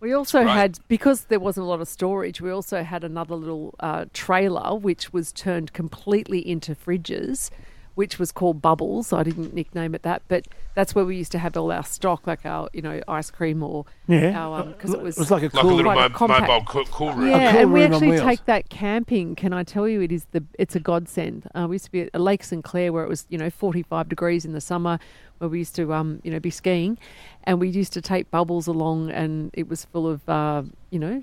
We 0.00 0.12
also 0.12 0.44
Right. 0.44 0.54
had, 0.56 0.78
because 0.86 1.24
there 1.24 1.40
wasn't 1.40 1.66
a 1.66 1.68
lot 1.68 1.80
of 1.80 1.88
storage, 1.88 2.40
we 2.40 2.50
also 2.52 2.84
had 2.84 3.02
another 3.02 3.34
little 3.34 3.74
uh, 3.80 4.04
trailer 4.12 4.76
which 4.76 5.12
was 5.12 5.32
turned 5.32 5.72
completely 5.72 6.38
into 6.48 6.76
fridges, 6.76 7.50
which 7.98 8.16
was 8.16 8.30
called 8.30 8.62
Bubbles. 8.62 9.12
I 9.12 9.24
didn't 9.24 9.52
nickname 9.54 9.92
it 9.92 10.02
that, 10.02 10.22
but 10.28 10.46
that's 10.76 10.94
where 10.94 11.04
we 11.04 11.16
used 11.16 11.32
to 11.32 11.38
have 11.40 11.56
all 11.56 11.72
our 11.72 11.82
stock, 11.82 12.28
like 12.28 12.46
our, 12.46 12.68
you 12.72 12.80
know, 12.80 13.00
ice 13.08 13.28
cream 13.28 13.60
or 13.60 13.86
Yeah. 14.06 14.38
our, 14.38 14.62
because 14.66 14.94
it 14.94 15.00
was, 15.02 15.16
It 15.16 15.20
was 15.20 15.32
like 15.32 15.42
a 15.42 15.46
Like 15.46 15.54
a 15.54 15.58
cool- 15.58 15.74
little 15.74 15.92
quite 15.92 16.12
mo- 16.12 16.16
compact- 16.16 16.46
mobile 16.48 16.64
cool, 16.66 16.84
cool 16.84 17.12
room. 17.14 17.28
Yeah, 17.28 17.50
cool 17.50 17.60
and 17.62 17.72
we 17.72 17.82
actually 17.82 18.18
take 18.20 18.44
that 18.44 18.68
camping. 18.68 19.34
Can 19.34 19.52
I 19.52 19.64
tell 19.64 19.88
you, 19.88 20.00
it 20.00 20.12
is 20.12 20.26
the 20.30 20.44
it's 20.60 20.76
a 20.76 20.80
godsend. 20.80 21.48
Uh, 21.56 21.66
we 21.68 21.74
used 21.74 21.86
to 21.86 21.90
be 21.90 22.02
at 22.02 22.20
Lake 22.20 22.44
St 22.44 22.62
Clair 22.62 22.92
where 22.92 23.02
it 23.02 23.08
was 23.08 23.26
you 23.30 23.38
know 23.42 23.50
forty 23.50 23.82
five 23.82 24.08
degrees 24.08 24.44
in 24.44 24.52
the 24.52 24.60
summer, 24.60 25.00
where 25.38 25.50
we 25.50 25.58
used 25.58 25.74
to 25.74 25.92
um 25.92 26.20
you 26.22 26.30
know 26.30 26.38
be 26.38 26.50
skiing, 26.50 26.98
and 27.42 27.58
we 27.58 27.68
used 27.68 27.92
to 27.94 28.00
take 28.00 28.30
bubbles 28.30 28.68
along, 28.68 29.10
and 29.10 29.50
it 29.54 29.68
was 29.68 29.84
full 29.86 30.06
of 30.06 30.20
uh, 30.28 30.62
you 30.90 31.00
know 31.00 31.20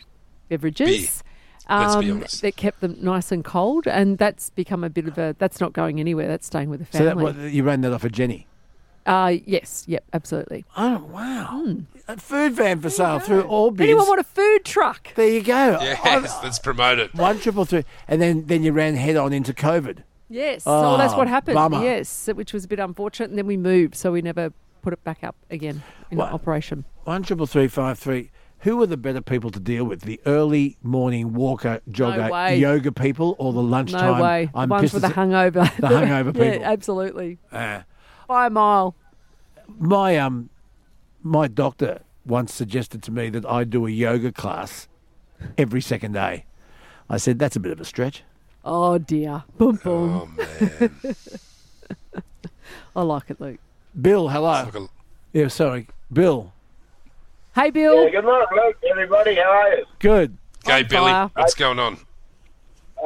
beverages. 0.49 0.89
Let's 0.89 1.22
be 1.22 1.30
um, 1.67 2.19
that 2.41 2.53
kept 2.55 2.81
them 2.81 2.97
nice 3.01 3.31
and 3.31 3.43
cold, 3.43 3.87
and 3.87 4.17
that's 4.17 4.49
become 4.51 4.83
a 4.83 4.89
bit 4.89 5.07
of 5.07 5.17
a. 5.17 5.35
That's 5.37 5.59
not 5.59 5.73
going 5.73 5.99
anywhere. 5.99 6.27
That's 6.27 6.45
staying 6.47 6.69
with 6.69 6.79
the 6.89 6.97
So 6.97 7.03
that, 7.03 7.15
family. 7.17 7.23
what, 7.33 7.51
you 7.51 7.63
ran 7.63 7.81
that 7.81 7.91
off 7.93 8.03
of 8.03 8.11
Jenny. 8.11 8.47
uh, 9.05 9.35
yes, 9.45 9.83
yep, 9.87 10.03
absolutely. 10.13 10.65
Oh 10.77 10.99
wow! 11.11 11.77
A 12.07 12.17
food 12.17 12.53
van 12.53 12.79
for 12.81 12.89
sale 12.89 13.19
through 13.19 13.41
All 13.43 13.71
Bids. 13.71 13.89
Anyone 13.89 14.07
want 14.07 14.19
a 14.19 14.23
food 14.23 14.63
truck? 14.65 15.13
There 15.15 15.27
you 15.29 15.41
go. 15.41 15.77
Yes, 15.81 16.37
let's 16.43 16.59
promote 16.59 16.99
it. 16.99 17.13
One 17.15 17.39
triple 17.39 17.65
three, 17.65 17.83
and 18.07 18.21
then 18.21 18.45
then 18.45 18.63
you 18.63 18.71
ran 18.71 18.95
head 18.95 19.15
on 19.15 19.33
into 19.33 19.53
COVID. 19.53 19.99
Yes. 20.29 20.63
Oh, 20.65 20.93
so 20.93 20.97
that's 20.97 21.13
what 21.15 21.27
happened. 21.27 21.55
bummer. 21.55 21.83
Yes, 21.83 22.27
which 22.33 22.51
was 22.53 22.65
a 22.65 22.67
bit 22.67 22.79
unfortunate. 22.79 23.29
And 23.29 23.37
then 23.37 23.45
we 23.45 23.57
moved, 23.57 23.93
so 23.95 24.11
we 24.11 24.23
never 24.23 24.51
put 24.81 24.91
it 24.93 25.03
back 25.03 25.23
up 25.23 25.35
again 25.51 25.83
in 26.09 26.17
What? 26.17 26.31
operation. 26.33 26.85
One 27.03 27.21
triple 27.23 27.45
three 27.45 27.67
five 27.67 27.99
three. 27.99 28.31
Who 28.65 28.81
are 28.81 28.87
the 28.87 28.97
better 28.97 29.21
people 29.21 29.49
to 29.51 29.59
deal 29.59 29.83
with? 29.85 30.01
The 30.01 30.19
early 30.25 30.75
morning 30.81 31.33
walker, 31.33 31.81
jogger, 31.89 32.29
way. 32.31 32.57
yoga 32.57 32.91
people, 32.91 33.35
or 33.39 33.53
the 33.53 33.61
lunchtime? 33.61 34.17
No 34.17 34.23
way. 34.23 34.45
The 34.51 34.57
I'm 34.59 34.69
ones 34.69 34.91
with 34.91 35.03
the 35.03 35.07
as 35.09 35.13
a- 35.13 35.15
hungover. 35.15 35.75
The 35.79 35.87
hungover 35.87 36.25
people. 36.33 36.45
yeah, 36.47 36.59
absolutely. 36.71 37.37
Uh, 37.51 37.81
By 38.27 38.47
a 38.47 38.49
mile. 38.49 38.95
my 39.79 40.17
um, 40.17 40.49
my 41.21 41.47
doctor 41.47 42.01
once 42.25 42.53
suggested 42.53 43.03
to 43.03 43.11
me 43.11 43.29
that 43.29 43.45
I 43.45 43.63
do 43.65 43.85
a 43.85 43.89
yoga 43.91 44.31
class 44.31 44.87
every 45.59 45.81
second 45.81 46.13
day. 46.13 46.45
I 47.07 47.17
said 47.17 47.37
that's 47.37 47.55
a 47.55 47.59
bit 47.59 47.71
of 47.71 47.79
a 47.79 47.85
stretch. 47.85 48.23
Oh 48.63 48.97
dear. 48.97 49.43
Boom 49.59 49.75
boom. 49.75 50.09
Oh 50.11 50.25
man. 50.71 51.15
I 52.95 53.03
like 53.03 53.29
it, 53.29 53.39
Luke. 53.39 53.59
Bill, 54.01 54.29
hello. 54.29 54.63
Like 54.63 54.73
a- 54.75 54.87
Yeah, 55.33 55.49
sorry, 55.49 55.87
Bill. 56.11 56.51
Hey, 57.56 57.69
Bill. 57.69 58.03
Yeah, 58.03 58.10
good 58.10 58.26
morning, 58.26 58.48
Luke, 58.53 58.76
everybody. 58.91 59.36
How 59.36 59.44
are 59.44 59.76
you? 59.77 59.86
Good. 59.99 60.38
G'day, 60.65 60.84
On 60.84 60.90
Billy. 60.90 61.11
fire. 61.11 61.32
What's 61.36 61.56
going 61.56 61.80
on? 61.80 61.98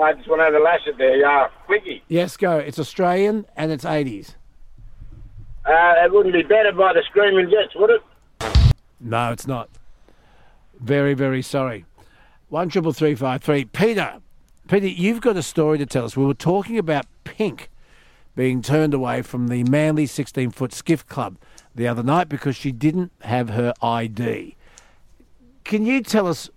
I 0.02 0.14
just 0.14 0.28
went 0.28 0.42
over 0.42 0.58
to 0.58 0.64
lash 0.64 0.88
at 0.88 0.98
there. 0.98 1.24
Uh, 1.24 1.50
Quickie. 1.68 2.04
Yes, 2.08 2.36
go. 2.36 2.58
It's 2.58 2.80
Australian 2.80 3.46
and 3.56 3.72
it's 3.72 3.86
eighties. 3.86 4.36
Uh, 5.66 5.94
it 6.04 6.12
wouldn't 6.12 6.34
be 6.34 6.42
better 6.42 6.72
by 6.72 6.94
the 6.94 7.04
Screaming 7.10 7.52
Jets, 7.52 7.76
would 7.76 7.92
it? 7.92 8.02
No, 9.00 9.32
it's 9.32 9.46
not. 9.46 9.70
Very, 10.80 11.14
very 11.14 11.44
sorry. 11.44 11.86
One 12.48 12.70
triple 12.70 12.94
three 12.94 13.14
five 13.14 13.44
three. 13.44 13.66
Peter, 13.66 14.20
Peter, 14.68 14.88
you've 14.88 15.22
got 15.22 15.38
a 15.38 15.44
story 15.44 15.78
to 15.78 15.86
tell 15.86 16.06
us. 16.06 16.18
We 16.18 16.26
were 16.26 16.34
talking 16.34 16.80
about 16.80 17.06
Pink 17.24 17.70
being 18.36 18.62
turned 18.64 18.94
away 18.96 19.22
from 19.22 19.50
the 19.50 19.64
Manly 19.66 20.06
16 20.06 20.52
foot 20.52 20.74
skiff 20.74 21.06
club 21.08 21.38
the 21.80 21.88
other 21.88 22.03
night 22.03 22.27
because 22.27 22.57
she 22.57 22.73
didn't 22.73 23.10
have 23.22 23.51
her 23.51 23.73
ID. 23.81 24.56
Can 25.64 25.85
you 25.85 26.03
tell 26.03 26.27
us 26.27 26.49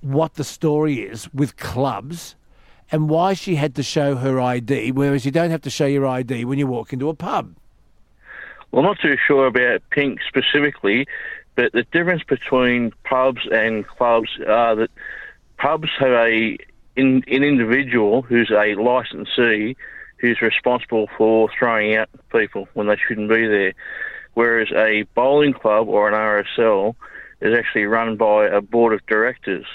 what 0.00 0.34
the 0.34 0.44
story 0.44 1.00
is 1.00 1.32
with 1.34 1.58
clubs 1.58 2.36
and 2.90 3.10
why 3.10 3.34
she 3.34 3.56
had 3.56 3.74
to 3.74 3.82
show 3.82 4.16
her 4.16 4.40
ID, 4.40 4.92
whereas 4.92 5.26
you 5.26 5.30
don't 5.30 5.50
have 5.50 5.60
to 5.60 5.70
show 5.70 5.84
your 5.84 6.06
ID 6.06 6.46
when 6.46 6.58
you 6.58 6.66
walk 6.66 6.94
into 6.94 7.10
a 7.10 7.14
pub? 7.14 7.54
Well, 8.70 8.80
I'm 8.80 8.86
not 8.86 8.98
too 9.00 9.18
sure 9.26 9.46
about 9.46 9.82
Pink 9.90 10.20
specifically, 10.26 11.06
but 11.54 11.72
the 11.72 11.82
difference 11.92 12.22
between 12.22 12.94
pubs 13.04 13.46
and 13.52 13.86
clubs 13.86 14.30
are 14.46 14.74
that 14.74 14.90
pubs 15.58 15.90
have 15.98 16.12
a 16.12 16.56
in, 16.96 17.22
an 17.28 17.44
individual 17.44 18.22
who's 18.22 18.50
a 18.50 18.74
licensee 18.76 19.76
who's 20.16 20.40
responsible 20.40 21.10
for 21.18 21.50
throwing 21.58 21.94
out 21.94 22.08
people 22.32 22.68
when 22.72 22.86
they 22.86 22.96
shouldn't 22.96 23.28
be 23.28 23.46
there, 23.46 23.74
whereas 24.34 24.68
a 24.72 25.02
bowling 25.14 25.52
club 25.52 25.88
or 25.88 26.08
an 26.08 26.14
RSL 26.14 26.94
is 27.40 27.56
actually 27.56 27.84
run 27.84 28.16
by 28.16 28.46
a 28.46 28.60
board 28.60 28.92
of 28.92 29.04
directors. 29.06 29.66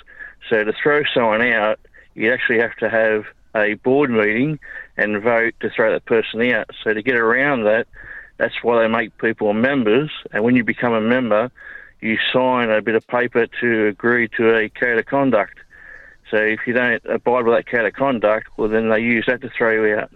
So 0.49 0.63
to 0.63 0.73
throw 0.73 1.03
someone 1.13 1.41
out, 1.41 1.79
you 2.13 2.31
actually 2.31 2.59
have 2.59 2.75
to 2.77 2.89
have 2.89 3.25
a 3.55 3.75
board 3.75 4.09
meeting 4.09 4.59
and 4.97 5.21
vote 5.21 5.55
to 5.61 5.69
throw 5.69 5.91
that 5.91 6.05
person 6.05 6.41
out. 6.51 6.69
So 6.83 6.93
to 6.93 7.01
get 7.01 7.15
around 7.15 7.63
that, 7.63 7.87
that's 8.37 8.55
why 8.61 8.81
they 8.81 8.87
make 8.87 9.17
people 9.17 9.53
members. 9.53 10.11
And 10.31 10.43
when 10.43 10.55
you 10.55 10.63
become 10.63 10.93
a 10.93 11.01
member, 11.01 11.51
you 12.01 12.17
sign 12.31 12.69
a 12.69 12.81
bit 12.81 12.95
of 12.95 13.07
paper 13.07 13.47
to 13.61 13.87
agree 13.87 14.27
to 14.37 14.55
a 14.55 14.69
code 14.69 14.99
of 14.99 15.05
conduct. 15.05 15.57
So 16.29 16.37
if 16.37 16.61
you 16.67 16.73
don't 16.73 17.03
abide 17.05 17.45
by 17.45 17.55
that 17.55 17.67
code 17.67 17.85
of 17.85 17.93
conduct, 17.93 18.47
well, 18.57 18.69
then 18.69 18.89
they 18.89 18.99
use 18.99 19.25
that 19.27 19.41
to 19.41 19.49
throw 19.49 19.85
you 19.85 19.95
out. 19.95 20.11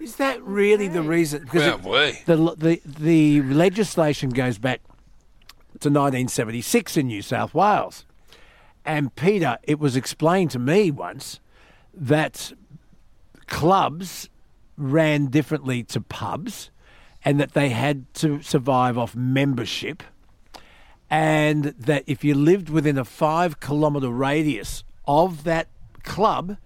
Is 0.00 0.16
that 0.16 0.42
really 0.42 0.88
the 0.88 1.02
reason? 1.02 1.42
Because 1.44 1.62
Well, 1.62 1.74
it- 1.76 1.82
boy. 1.82 2.18
the, 2.26 2.56
the 2.56 2.82
the 2.84 3.42
legislation 3.42 4.30
goes 4.30 4.58
back 4.58 4.80
to 5.80 5.88
1976 5.88 6.96
in 6.96 7.06
New 7.08 7.22
South 7.22 7.54
Wales, 7.54 8.04
and 8.84 9.14
Peter, 9.14 9.58
it 9.62 9.78
was 9.78 9.96
explained 9.96 10.50
to 10.52 10.58
me 10.58 10.90
once 10.90 11.38
that 11.94 12.52
clubs 13.46 14.28
ran 14.76 15.26
differently 15.26 15.82
to 15.84 16.00
pubs, 16.00 16.70
and 17.24 17.38
that 17.38 17.52
they 17.52 17.68
had 17.68 18.12
to 18.14 18.40
survive 18.42 18.96
off 18.96 19.14
membership, 19.14 20.02
and 21.10 21.64
that 21.78 22.04
if 22.06 22.24
you 22.24 22.34
lived 22.34 22.70
within 22.70 22.96
a 22.96 23.04
five 23.04 23.60
kilometre 23.60 24.08
radius 24.08 24.82
of 25.06 25.44
that 25.44 25.68
club, 26.04 26.56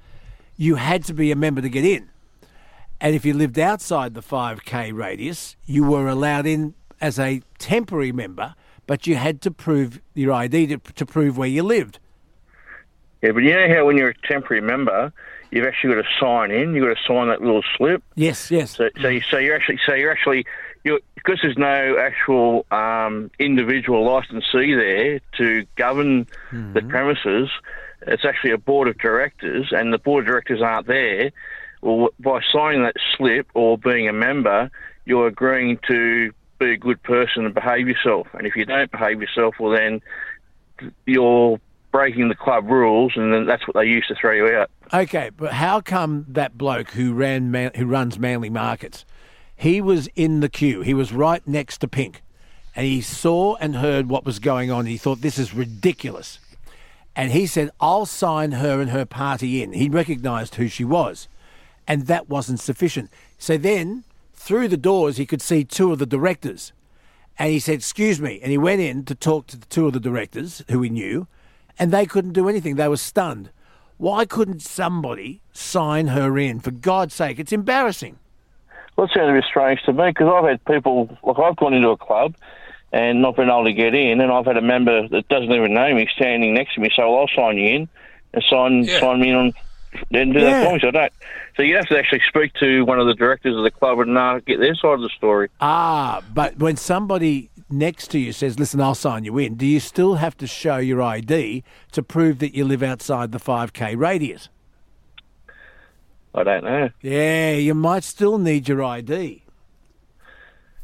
you 0.56 0.76
had 0.76 1.02
to 1.04 1.14
be 1.14 1.32
a 1.32 1.36
member 1.36 1.60
to 1.60 1.68
get 1.68 1.84
in. 1.84 2.08
And 3.04 3.14
if 3.14 3.26
you 3.26 3.34
lived 3.34 3.58
outside 3.58 4.14
the 4.14 4.22
5k 4.22 4.94
radius, 4.94 5.56
you 5.66 5.84
were 5.84 6.08
allowed 6.08 6.46
in 6.46 6.72
as 7.02 7.18
a 7.18 7.42
temporary 7.58 8.12
member, 8.12 8.54
but 8.86 9.06
you 9.06 9.16
had 9.16 9.42
to 9.42 9.50
prove 9.50 10.00
your 10.14 10.32
ID 10.32 10.68
to, 10.68 10.78
to 10.78 11.04
prove 11.04 11.36
where 11.36 11.46
you 11.46 11.64
lived. 11.64 11.98
Yeah, 13.20 13.32
but 13.32 13.40
you 13.42 13.52
know 13.52 13.68
how 13.68 13.84
when 13.84 13.98
you're 13.98 14.08
a 14.08 14.26
temporary 14.26 14.62
member, 14.62 15.12
you've 15.50 15.66
actually 15.66 15.96
got 15.96 16.00
to 16.00 16.08
sign 16.18 16.50
in. 16.50 16.74
You've 16.74 16.86
got 16.86 16.96
to 16.96 17.02
sign 17.06 17.28
that 17.28 17.42
little 17.42 17.62
slip. 17.76 18.02
Yes, 18.14 18.50
yes. 18.50 18.70
So, 18.70 18.88
so, 18.98 19.08
you, 19.08 19.20
so 19.20 19.36
you're 19.36 19.54
actually, 19.54 19.80
so 19.84 19.92
you're 19.92 20.10
actually, 20.10 20.46
you're, 20.82 21.00
because 21.14 21.40
there's 21.42 21.58
no 21.58 21.98
actual 21.98 22.64
um, 22.70 23.30
individual 23.38 24.02
licensee 24.06 24.72
there 24.74 25.20
to 25.36 25.66
govern 25.76 26.26
the 26.72 26.80
premises. 26.80 27.50
It's 28.06 28.24
actually 28.24 28.52
a 28.52 28.58
board 28.58 28.88
of 28.88 28.96
directors, 28.96 29.72
and 29.72 29.92
the 29.92 29.98
board 29.98 30.24
of 30.24 30.28
directors 30.28 30.62
aren't 30.62 30.86
there. 30.86 31.32
Well, 31.84 32.08
by 32.18 32.40
signing 32.50 32.82
that 32.84 32.96
slip 33.14 33.46
or 33.52 33.76
being 33.76 34.08
a 34.08 34.12
member, 34.12 34.70
you're 35.04 35.26
agreeing 35.26 35.78
to 35.86 36.32
be 36.58 36.72
a 36.72 36.76
good 36.78 37.02
person 37.02 37.44
and 37.44 37.52
behave 37.52 37.86
yourself. 37.86 38.26
And 38.32 38.46
if 38.46 38.56
you 38.56 38.64
don't 38.64 38.90
behave 38.90 39.20
yourself, 39.20 39.56
well, 39.60 39.72
then 39.72 40.00
you're 41.04 41.60
breaking 41.92 42.28
the 42.28 42.34
club 42.34 42.70
rules, 42.70 43.12
and 43.16 43.34
then 43.34 43.44
that's 43.44 43.68
what 43.68 43.74
they 43.74 43.84
used 43.84 44.08
to 44.08 44.14
throw 44.14 44.32
you 44.32 44.48
out. 44.56 44.70
Okay, 44.94 45.30
but 45.36 45.52
how 45.52 45.82
come 45.82 46.24
that 46.28 46.56
bloke 46.56 46.92
who 46.92 47.12
ran 47.12 47.50
Man- 47.50 47.72
who 47.76 47.84
runs 47.84 48.18
Manly 48.18 48.48
Markets, 48.50 49.04
he 49.54 49.82
was 49.82 50.08
in 50.16 50.40
the 50.40 50.48
queue. 50.48 50.80
He 50.80 50.94
was 50.94 51.12
right 51.12 51.46
next 51.46 51.78
to 51.78 51.88
Pink, 51.88 52.22
and 52.74 52.86
he 52.86 53.02
saw 53.02 53.56
and 53.56 53.76
heard 53.76 54.08
what 54.08 54.24
was 54.24 54.38
going 54.38 54.70
on. 54.70 54.86
He 54.86 54.96
thought 54.96 55.20
this 55.20 55.38
is 55.38 55.52
ridiculous, 55.52 56.38
and 57.14 57.30
he 57.30 57.46
said, 57.46 57.70
"I'll 57.78 58.06
sign 58.06 58.52
her 58.52 58.80
and 58.80 58.90
her 58.90 59.04
party 59.04 59.62
in." 59.62 59.74
He 59.74 59.90
recognised 59.90 60.54
who 60.54 60.66
she 60.66 60.84
was, 60.84 61.28
and 61.86 62.06
that 62.06 62.28
wasn't 62.28 62.60
sufficient. 62.60 63.10
So 63.38 63.56
then, 63.56 64.04
through 64.32 64.68
the 64.68 64.76
doors, 64.76 65.16
he 65.16 65.26
could 65.26 65.42
see 65.42 65.64
two 65.64 65.92
of 65.92 65.98
the 65.98 66.06
directors, 66.06 66.72
and 67.38 67.50
he 67.50 67.58
said, 67.58 67.76
"Excuse 67.76 68.20
me," 68.20 68.40
and 68.42 68.50
he 68.50 68.58
went 68.58 68.80
in 68.80 69.04
to 69.04 69.14
talk 69.14 69.46
to 69.48 69.56
the 69.56 69.66
two 69.66 69.86
of 69.86 69.92
the 69.92 70.00
directors 70.00 70.62
who 70.70 70.82
he 70.82 70.90
knew, 70.90 71.26
and 71.78 71.90
they 71.90 72.06
couldn't 72.06 72.32
do 72.32 72.48
anything. 72.48 72.76
They 72.76 72.88
were 72.88 72.96
stunned. 72.96 73.50
Why 73.96 74.24
couldn't 74.24 74.60
somebody 74.60 75.40
sign 75.52 76.08
her 76.08 76.36
in? 76.36 76.60
For 76.60 76.72
God's 76.72 77.14
sake, 77.14 77.38
it's 77.38 77.52
embarrassing. 77.52 78.18
Well, 78.96 79.06
it 79.06 79.12
sounds 79.14 79.30
a 79.30 79.32
bit 79.32 79.44
strange 79.44 79.82
to 79.84 79.92
me 79.92 80.08
because 80.08 80.28
I've 80.32 80.48
had 80.48 80.64
people, 80.64 81.16
like 81.22 81.38
I've 81.38 81.56
gone 81.56 81.74
into 81.74 81.90
a 81.90 81.96
club 81.96 82.34
and 82.92 83.22
not 83.22 83.36
been 83.36 83.48
able 83.48 83.64
to 83.64 83.72
get 83.72 83.94
in, 83.94 84.20
and 84.20 84.30
I've 84.30 84.46
had 84.46 84.56
a 84.56 84.62
member 84.62 85.08
that 85.08 85.28
doesn't 85.28 85.50
even 85.50 85.74
know 85.74 85.94
me 85.94 86.08
standing 86.14 86.54
next 86.54 86.74
to 86.74 86.80
me, 86.80 86.90
so 86.94 87.16
I'll 87.16 87.28
sign 87.34 87.58
you 87.58 87.68
in 87.70 87.88
and 88.32 88.44
sign 88.48 88.84
sign 88.84 89.20
me 89.20 89.30
in 89.30 89.36
on. 89.36 89.52
Then 90.10 90.32
do 90.32 90.40
Yeah. 90.40 90.50
that 90.60 90.66
for 90.66 90.72
me, 90.74 90.80
so 90.80 90.88
I 90.88 90.90
don't. 90.90 91.12
So 91.56 91.62
you 91.62 91.76
have 91.76 91.86
to 91.88 91.98
actually 91.98 92.22
speak 92.28 92.52
to 92.54 92.84
one 92.84 92.98
of 92.98 93.06
the 93.06 93.14
directors 93.14 93.56
of 93.56 93.62
the 93.62 93.70
club 93.70 93.98
and 94.00 94.16
uh, 94.18 94.40
get 94.46 94.58
their 94.60 94.74
side 94.74 94.94
of 94.94 95.00
the 95.00 95.10
story. 95.16 95.48
Ah, 95.60 96.22
but 96.32 96.58
when 96.58 96.76
somebody 96.76 97.50
next 97.70 98.08
to 98.08 98.18
you 98.18 98.32
says, 98.32 98.58
"Listen, 98.58 98.80
I'll 98.80 98.94
sign 98.94 99.24
you 99.24 99.38
in," 99.38 99.54
do 99.54 99.66
you 99.66 99.80
still 99.80 100.16
have 100.16 100.36
to 100.38 100.46
show 100.46 100.78
your 100.78 101.00
ID 101.02 101.62
to 101.92 102.02
prove 102.02 102.38
that 102.40 102.54
you 102.54 102.64
live 102.64 102.82
outside 102.82 103.32
the 103.32 103.38
5k 103.38 103.94
radius? 103.96 104.48
I 106.34 106.42
don't 106.42 106.64
know. 106.64 106.90
Yeah, 107.00 107.52
you 107.52 107.74
might 107.74 108.02
still 108.02 108.38
need 108.38 108.68
your 108.68 108.82
ID. 108.82 109.42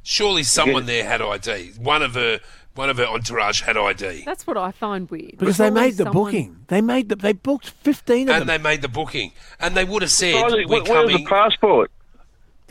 Surely 0.02 0.42
someone 0.44 0.86
there 0.86 1.04
had 1.04 1.20
ID. 1.20 1.72
One 1.78 2.02
of 2.02 2.14
her, 2.14 2.40
one 2.74 2.88
of 2.90 2.96
her 2.98 3.04
entourage 3.06 3.62
had 3.62 3.76
ID, 3.76 4.22
That's 4.24 4.46
what 4.46 4.56
I 4.56 4.70
find 4.70 5.10
weird. 5.10 5.38
Because 5.38 5.56
they 5.58 5.70
made 5.70 5.92
the 5.94 6.04
someone- 6.04 6.12
booking. 6.24 6.56
They 6.68 6.80
made 6.80 7.08
the, 7.08 7.16
they 7.16 7.32
booked 7.32 7.68
15 7.70 8.22
of 8.22 8.26
them. 8.26 8.40
and 8.42 8.48
them. 8.48 8.62
they 8.62 8.68
made 8.70 8.82
the 8.82 8.88
booking, 8.88 9.32
and 9.58 9.74
they 9.76 9.84
would 9.84 10.02
have 10.02 10.10
said, 10.10 10.34
Surprisingly, 10.34 10.66
"We're 10.66 10.82
where- 10.84 10.92
where's 10.92 11.06
the 11.08 11.12
coming." 11.14 11.26
passport? 11.26 11.90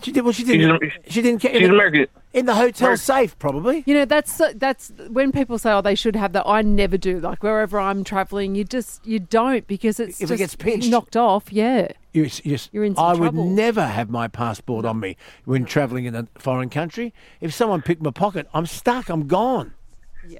She 0.01 0.13
did. 0.13 0.23
Well, 0.23 0.31
she 0.31 0.45
didn't. 0.45 0.81
she 1.09 1.21
didn't. 1.21 1.41
get 1.41 1.51
She's 1.51 1.63
in 1.63 1.71
the, 1.71 1.75
American. 1.75 2.07
in 2.31 2.45
the 2.45 2.55
hotel 2.55 2.95
safe, 2.95 3.37
probably. 3.37 3.83
You 3.85 3.95
know, 3.95 4.05
that's 4.05 4.41
that's 4.55 4.93
when 5.09 5.33
people 5.33 5.59
say, 5.59 5.73
"Oh, 5.73 5.81
they 5.81 5.93
should 5.95 6.15
have 6.15 6.31
that." 6.31 6.47
I 6.47 6.61
never 6.61 6.97
do. 6.97 7.19
Like 7.19 7.43
wherever 7.43 7.77
I'm 7.77 8.05
traveling, 8.05 8.55
you 8.55 8.63
just 8.63 9.05
you 9.05 9.19
don't 9.19 9.67
because 9.67 9.99
it's 9.99 10.21
If 10.21 10.31
it 10.31 10.37
just 10.37 10.39
gets 10.39 10.55
pinched. 10.55 10.89
knocked 10.89 11.17
off. 11.17 11.51
Yeah, 11.51 11.89
You, 12.13 12.29
you, 12.45 12.57
You're 12.71 12.85
in 12.85 12.95
some 12.95 13.03
I 13.03 13.15
trouble. 13.17 13.43
would 13.43 13.51
never 13.51 13.85
have 13.85 14.09
my 14.09 14.29
passport 14.29 14.85
on 14.85 15.01
me 15.01 15.17
when 15.43 15.65
travelling 15.65 16.05
in 16.05 16.15
a 16.15 16.27
foreign 16.37 16.69
country. 16.69 17.13
If 17.41 17.53
someone 17.53 17.81
picked 17.81 18.01
my 18.01 18.11
pocket, 18.11 18.47
I'm 18.53 18.67
stuck. 18.67 19.09
I'm 19.09 19.27
gone. 19.27 19.73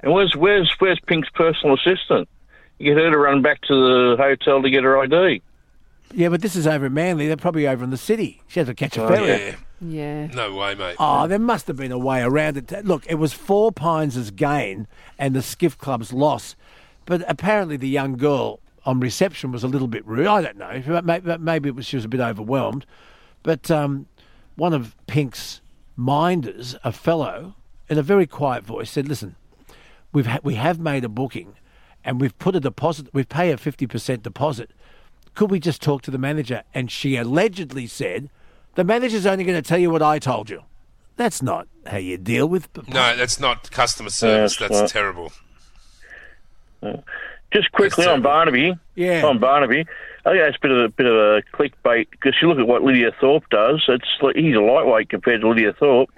And 0.04 0.14
where's 0.14 0.36
where's 0.36 0.72
where's 0.80 1.00
Pink's 1.08 1.30
personal 1.34 1.76
assistant? 1.76 2.28
You 2.78 2.94
get 2.94 3.04
her 3.04 3.12
to 3.12 3.18
run 3.18 3.42
back 3.42 3.62
to 3.64 3.74
the 3.74 4.16
hotel 4.18 4.62
to 4.62 4.70
get 4.70 4.84
her 4.84 4.98
ID. 5.00 5.42
Yeah, 6.14 6.30
but 6.30 6.42
this 6.42 6.56
is 6.56 6.66
over 6.66 6.88
in 6.88 6.94
Manly. 6.94 7.28
They're 7.28 7.38
probably 7.38 7.68
over 7.68 7.84
in 7.84 7.90
the 7.92 7.98
city. 7.98 8.42
She 8.48 8.60
has 8.60 8.68
to 8.68 8.74
catch 8.74 8.98
a 8.98 9.04
Oh, 9.04 9.08
ferry. 9.10 9.28
yeah. 9.28 9.56
yeah. 9.82 10.26
No 10.34 10.56
way, 10.56 10.74
mate. 10.76 10.96
Oh, 10.98 11.28
there 11.28 11.38
must 11.38 11.68
have 11.68 11.76
been 11.76 11.92
a 11.92 12.00
way 12.00 12.22
around 12.22 12.58
it. 12.58 12.86
Look, 12.86 13.06
it 13.08 13.16
was 13.16 13.32
Four 13.34 13.72
Pines' 13.72 14.32
gain 14.32 14.88
and 15.20 15.36
the 15.36 15.42
Skiff 15.44 15.78
Club's 15.78 16.12
loss. 16.12 16.56
But 17.06 17.24
apparently 17.30 17.78
the 17.78 17.88
young 17.90 18.18
girl 18.18 18.60
on 18.86 19.00
reception 19.00 19.52
was 19.52 19.64
a 19.64 19.68
little 19.68 19.88
bit 19.88 20.04
rude. 20.08 20.26
I 20.26 20.42
don't 20.42 20.58
know. 20.58 20.82
But 20.88 21.06
may- 21.06 21.20
but 21.20 21.42
Maybe 21.42 21.70
it 21.70 21.76
was, 21.76 21.86
she 21.86 21.98
was 21.98 22.06
a 22.06 22.10
bit 22.10 22.22
overwhelmed. 22.22 22.86
But 23.44 23.70
um, 23.70 24.08
one 24.56 24.74
of 24.74 24.96
Pink's 25.06 25.62
minders, 25.96 26.76
a 26.84 26.92
fellow, 26.92 27.54
in 27.88 27.98
a 28.00 28.04
very 28.04 28.26
quiet 28.26 28.64
voice, 28.64 28.90
said, 28.90 29.08
listen, 29.08 29.36
we've 30.12 30.28
ha- 30.28 30.40
we 30.44 30.56
have 30.56 30.80
made 30.80 31.04
a 31.04 31.10
booking 31.10 31.56
and 32.04 32.20
we've 32.22 32.38
put 32.40 32.56
a 32.56 32.60
deposit, 32.60 33.08
we 33.14 33.24
pay 33.24 33.52
a 33.52 33.58
50% 33.58 34.22
deposit. 34.24 34.72
Could 35.36 35.52
we 35.52 35.60
just 35.60 35.82
talk 35.82 36.02
to 36.04 36.12
the 36.12 36.18
manager? 36.18 36.64
And 36.74 36.90
she 36.92 37.16
allegedly 37.16 37.88
said, 37.88 38.30
the 38.76 38.84
manager's 38.84 39.26
only 39.26 39.44
going 39.44 39.62
to 39.62 39.68
tell 39.68 39.80
you 39.80 39.90
what 39.90 40.02
I 40.02 40.20
told 40.20 40.50
you. 40.50 40.64
That's 41.18 41.42
not 41.42 41.68
how 41.86 41.98
you 41.98 42.18
deal 42.18 42.48
with. 42.48 42.70
No, 42.88 43.16
that's 43.16 43.40
not 43.40 43.70
customer 43.72 44.10
service. 44.10 44.56
That's 44.56 44.72
That's 44.72 44.82
right. 44.82 44.90
terrible. 44.90 45.32
Just 47.52 47.72
quickly 47.74 48.06
on 48.06 48.22
Barnaby. 48.22 48.74
Yeah. 48.96 49.26
On 49.26 49.38
Barnaby. 49.40 49.86
I 50.26 50.32
think 50.32 50.44
that's 50.44 50.56
a 50.56 50.60
bit 50.62 50.72
of 50.72 50.78
a 50.78 50.90
bit 50.90 51.06
of 51.08 51.14
a 51.14 51.42
clickbait 51.54 52.10
because 52.12 52.36
you 52.42 52.48
look 52.48 52.60
at 52.60 52.68
what 52.68 52.84
Lydia 52.84 53.12
Thorpe 53.20 53.50
does. 53.50 53.84
It's 53.88 54.06
he's 54.36 54.56
a 54.56 54.60
lightweight 54.60 55.10
compared 55.10 55.42
to 55.42 55.50
Lydia 55.50 55.74
Thorpe. 55.74 56.10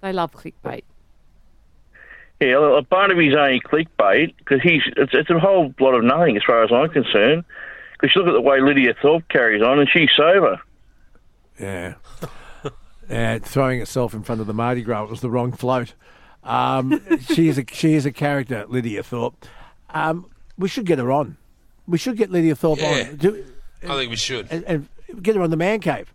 They 0.00 0.12
love 0.12 0.32
clickbait. 0.32 0.82
Yeah, 2.40 2.58
well, 2.58 2.82
Barnaby's 2.82 3.34
only 3.34 3.60
clickbait 3.60 4.34
because 4.38 4.60
he's 4.62 4.82
it's, 4.96 5.12
it's 5.14 5.30
a 5.30 5.38
whole 5.38 5.72
lot 5.80 5.94
of 5.94 6.04
nothing 6.04 6.36
as 6.36 6.42
far 6.46 6.62
as 6.64 6.70
I'm 6.72 6.88
concerned. 6.90 7.44
Because 7.92 8.14
you 8.14 8.22
look 8.22 8.28
at 8.28 8.34
the 8.34 8.40
way 8.40 8.60
Lydia 8.60 8.94
Thorpe 9.00 9.28
carries 9.28 9.62
on, 9.62 9.78
and 9.78 9.88
she's 9.88 10.10
sober. 10.16 10.60
Yeah. 11.58 11.94
yeah, 13.08 13.38
throwing 13.38 13.78
herself 13.78 14.14
in 14.14 14.22
front 14.22 14.40
of 14.40 14.46
the 14.46 14.54
Mardi 14.54 14.82
Gras 14.82 15.04
it 15.04 15.10
was 15.10 15.20
the 15.20 15.30
wrong 15.30 15.52
float. 15.52 15.94
Um, 16.42 17.00
she 17.32 17.48
is 17.48 17.56
a 17.58 17.64
she 17.72 17.94
is 17.94 18.04
a 18.04 18.12
character, 18.12 18.64
Lydia 18.68 19.02
Thorpe. 19.02 19.46
Um, 19.90 20.28
we 20.58 20.68
should 20.68 20.86
get 20.86 20.98
her 20.98 21.10
on. 21.12 21.36
We 21.86 21.98
should 21.98 22.16
get 22.16 22.30
Lydia 22.30 22.54
Thorpe 22.56 22.80
Yeah. 22.80 23.08
on. 23.10 23.16
Do, 23.16 23.44
I 23.84 23.96
think 23.96 24.10
we 24.10 24.16
should. 24.16 24.48
and, 24.50 24.64
and 24.64 24.88
get 25.22 25.36
her 25.36 25.42
on 25.42 25.50
the 25.50 25.56
man 25.56 25.80
cave. 25.80 26.12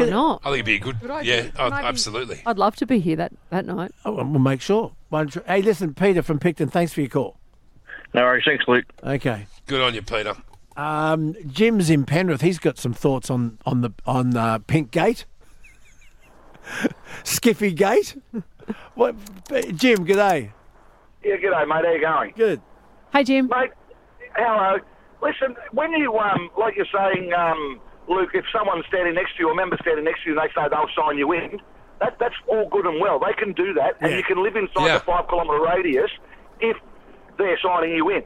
Why 0.00 0.06
not? 0.10 0.40
I 0.44 0.50
think 0.50 0.54
it'd 0.56 0.66
be 0.66 0.74
a 0.74 0.78
good. 0.78 1.00
Good 1.00 1.10
idea. 1.10 1.44
yeah, 1.44 1.50
Can 1.50 1.70
be- 1.70 1.76
absolutely. 1.76 2.42
I'd 2.46 2.58
love 2.58 2.76
to 2.76 2.86
be 2.86 2.98
here 3.00 3.16
that 3.16 3.32
that 3.50 3.64
night. 3.66 3.92
Oh, 4.04 4.12
we'll 4.12 4.24
make 4.24 4.60
sure. 4.60 4.92
One 5.08 5.28
tr- 5.28 5.40
Hey, 5.46 5.62
listen, 5.62 5.94
Peter 5.94 6.22
from 6.22 6.38
Picton. 6.38 6.68
Thanks 6.68 6.92
for 6.92 7.00
your 7.00 7.10
call. 7.10 7.36
No 8.12 8.22
worries, 8.22 8.44
thanks, 8.46 8.64
Luke. 8.68 8.84
Okay. 9.02 9.46
Good 9.66 9.80
on 9.80 9.94
you, 9.94 10.02
Peter. 10.02 10.34
Um, 10.76 11.34
Jim's 11.48 11.90
in 11.90 12.04
Penrith. 12.04 12.40
He's 12.42 12.58
got 12.58 12.78
some 12.78 12.92
thoughts 12.92 13.30
on 13.30 13.58
on 13.66 13.80
the 13.80 13.90
on 14.06 14.36
uh, 14.36 14.58
Pink 14.60 14.90
Gate, 14.90 15.24
Skiffy 17.24 17.74
Gate. 17.74 18.16
what, 18.94 19.14
Jim? 19.76 20.04
G'day. 20.06 20.50
Yeah, 21.22 21.36
g'day, 21.36 21.66
mate. 21.68 21.84
How 21.84 21.92
you 21.92 22.00
going? 22.00 22.32
Good. 22.36 22.60
Hey, 23.12 23.24
Jim. 23.24 23.48
Mate, 23.48 23.70
hello. 24.36 24.78
Listen, 25.22 25.56
when 25.72 25.92
you, 25.92 26.16
um, 26.18 26.50
like 26.58 26.76
you're 26.76 26.86
saying, 26.92 27.32
um, 27.32 27.80
Luke, 28.08 28.30
if 28.34 28.44
someone's 28.52 28.84
standing 28.86 29.14
next 29.14 29.36
to 29.36 29.40
you, 29.40 29.50
a 29.50 29.54
member 29.54 29.76
standing 29.80 30.04
next 30.04 30.24
to 30.24 30.30
you, 30.30 30.38
and 30.38 30.48
they 30.48 30.52
say 30.54 30.68
they'll 30.68 30.88
sign 30.96 31.16
you 31.18 31.32
in, 31.32 31.60
that, 32.00 32.18
that's 32.18 32.34
all 32.48 32.68
good 32.68 32.86
and 32.86 33.00
well. 33.00 33.18
They 33.18 33.32
can 33.32 33.52
do 33.52 33.72
that, 33.74 33.94
and 34.00 34.10
Yeah. 34.12 34.16
you 34.18 34.22
can 34.24 34.42
live 34.42 34.56
inside 34.56 34.86
Yeah. 34.86 34.98
the 34.98 35.04
five 35.04 35.28
kilometre 35.28 35.62
radius 35.62 36.10
if 36.60 36.76
they're 37.38 37.58
signing 37.62 37.92
you 37.96 38.10
in. 38.10 38.22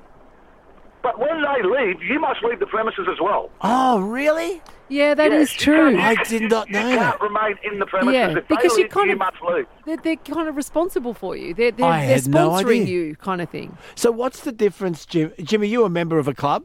But 1.00 1.18
when 1.20 1.42
they 1.42 1.62
leave, 1.62 2.02
you 2.02 2.18
must 2.18 2.42
leave 2.42 2.58
the 2.58 2.66
premises 2.66 3.06
as 3.10 3.20
well. 3.20 3.50
Oh, 3.60 4.00
really? 4.00 4.60
Yeah, 4.88 5.14
that 5.14 5.32
is 5.32 5.52
Yes, 5.52 5.66
you 5.66 5.72
can't- 5.72 5.80
true. 5.80 5.90
you 5.90 6.48
can't- 6.48 6.70
You 6.70 6.98
can't 6.98 7.20
remain 7.20 7.58
in 7.62 7.78
the 7.78 7.86
premises. 7.86 8.14
Yeah, 8.14 8.38
if 8.38 8.48
because 8.48 8.76
you 8.76 8.84
leave, 8.84 8.90
kind 8.90 9.06
you 9.06 9.12
of- 9.12 9.18
must 9.20 9.36
leave. 9.42 9.66
They're, 9.86 9.96
they're 9.98 10.16
kind 10.16 10.48
of 10.48 10.56
responsible 10.56 11.14
for 11.14 11.36
you. 11.36 11.54
They're 11.54 11.70
they're, 11.70 11.86
I 11.86 12.04
they're 12.06 12.14
had 12.16 12.28
no 12.28 12.50
sponsoring 12.50 12.82
idea. 12.82 12.84
you, 12.86 13.16
kind 13.16 13.40
of 13.40 13.48
thing. 13.48 13.76
So, 13.94 14.10
what's 14.10 14.40
the 14.40 14.50
difference, 14.52 15.06
Jim? 15.06 15.32
Jim, 15.40 15.62
are 15.62 15.66
you 15.66 15.84
a 15.84 15.90
member 15.90 16.18
of 16.18 16.26
a 16.26 16.34
club? 16.34 16.64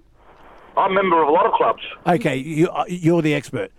I'm 0.77 0.91
a 0.91 0.93
member 0.93 1.21
of 1.21 1.27
a 1.27 1.31
lot 1.31 1.45
of 1.45 1.53
clubs. 1.53 1.83
Okay, 2.07 2.37
you, 2.37 2.69
uh, 2.69 2.85
you're 2.87 3.21
the 3.21 3.33
expert. 3.33 3.71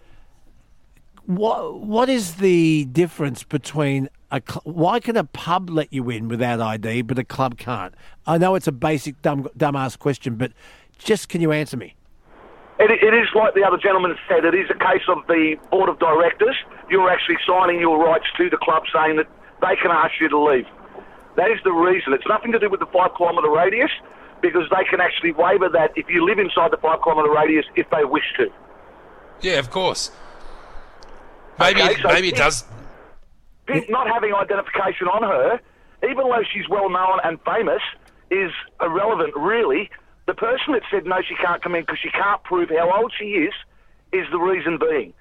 What 1.27 1.81
What 1.81 2.09
is 2.09 2.37
the 2.37 2.85
difference 2.87 3.43
between 3.43 4.09
a 4.31 4.43
cl- 4.47 4.62
why 4.65 5.01
can 5.01 5.16
a 5.16 5.25
pub 5.25 5.71
let 5.71 5.93
you 5.93 6.11
in 6.11 6.29
without 6.29 6.61
ID, 6.61 7.03
but 7.03 7.19
a 7.19 7.25
club 7.25 7.57
can't? 7.57 7.95
I 8.27 8.39
know 8.39 8.55
it's 8.55 8.66
a 8.66 8.73
basic 8.73 9.21
dumb 9.23 9.49
dumbass 9.57 9.99
question, 9.99 10.37
but 10.37 10.53
just 10.99 11.29
can 11.29 11.41
you 11.41 11.51
answer 11.51 11.77
me? 11.77 11.97
It, 12.79 12.91
it 12.91 13.15
is 13.15 13.29
like 13.35 13.55
the 13.55 13.62
other 13.62 13.79
gentleman 13.79 14.16
said. 14.29 14.45
It 14.45 14.55
is 14.55 14.69
a 14.69 14.79
case 14.79 15.07
of 15.09 15.19
the 15.29 15.57
board 15.71 15.89
of 15.89 15.99
directors. 15.99 16.57
You're 16.91 17.09
actually 17.09 17.39
signing 17.47 17.81
your 17.81 17.99
rights 17.99 18.27
to 18.37 18.51
the 18.51 18.57
club, 18.57 18.83
saying 18.93 19.16
that 19.16 19.29
they 19.62 19.77
can 19.81 19.91
ask 19.91 20.12
you 20.21 20.29
to 20.29 20.39
leave. 20.39 20.66
That 21.37 21.51
is 21.51 21.59
the 21.65 21.73
reason. 21.73 22.12
It's 22.12 22.27
nothing 22.29 22.53
to 22.53 22.59
do 22.59 22.69
with 22.69 22.81
the 22.81 22.87
five 22.87 23.11
kilometre 23.16 23.51
radius, 23.51 23.91
because 24.45 24.69
they 24.71 24.85
can 24.91 25.01
actually 25.01 25.33
waiver 25.33 25.71
that 25.71 25.91
if 25.97 26.07
you 26.11 26.23
live 26.25 26.39
inside 26.39 26.71
the 26.71 26.77
five 26.77 27.01
kilometre 27.03 27.33
radius 27.33 27.65
if 27.77 27.89
they 27.89 28.05
wish 28.05 28.25
to. 28.37 28.47
Yeah, 29.41 29.59
of 29.59 29.71
course. 29.71 30.11
Maybe 31.59 31.81
Okay, 31.81 31.93
it, 31.93 31.99
so 32.03 32.09
maybe 32.09 32.29
it 32.29 32.37
does. 32.37 32.65
Pink 33.66 33.89
not 33.89 34.07
having 34.07 34.35
identification 34.35 35.09
on 35.09 35.23
her, 35.23 35.59
even 36.03 36.29
though 36.29 36.43
she's 36.53 36.69
well 36.69 36.91
known 36.91 37.21
and 37.25 37.39
famous, 37.47 37.81
is 38.31 38.51
irrelevant, 38.83 39.33
really. 39.35 39.89
The 40.27 40.35
person 40.35 40.75
that 40.75 40.83
said 40.91 41.07
no, 41.07 41.16
she 41.27 41.35
can't 41.37 41.62
come 41.62 41.75
in 41.75 41.83
because 41.83 41.99
she 42.03 42.11
can't 42.11 42.43
prove 42.45 42.69
how 42.69 42.93
old 43.01 43.12
she 43.19 43.25
is, 43.49 43.55
is 44.12 44.27
the 44.31 44.39
reason 44.39 44.79
being. 44.79 45.15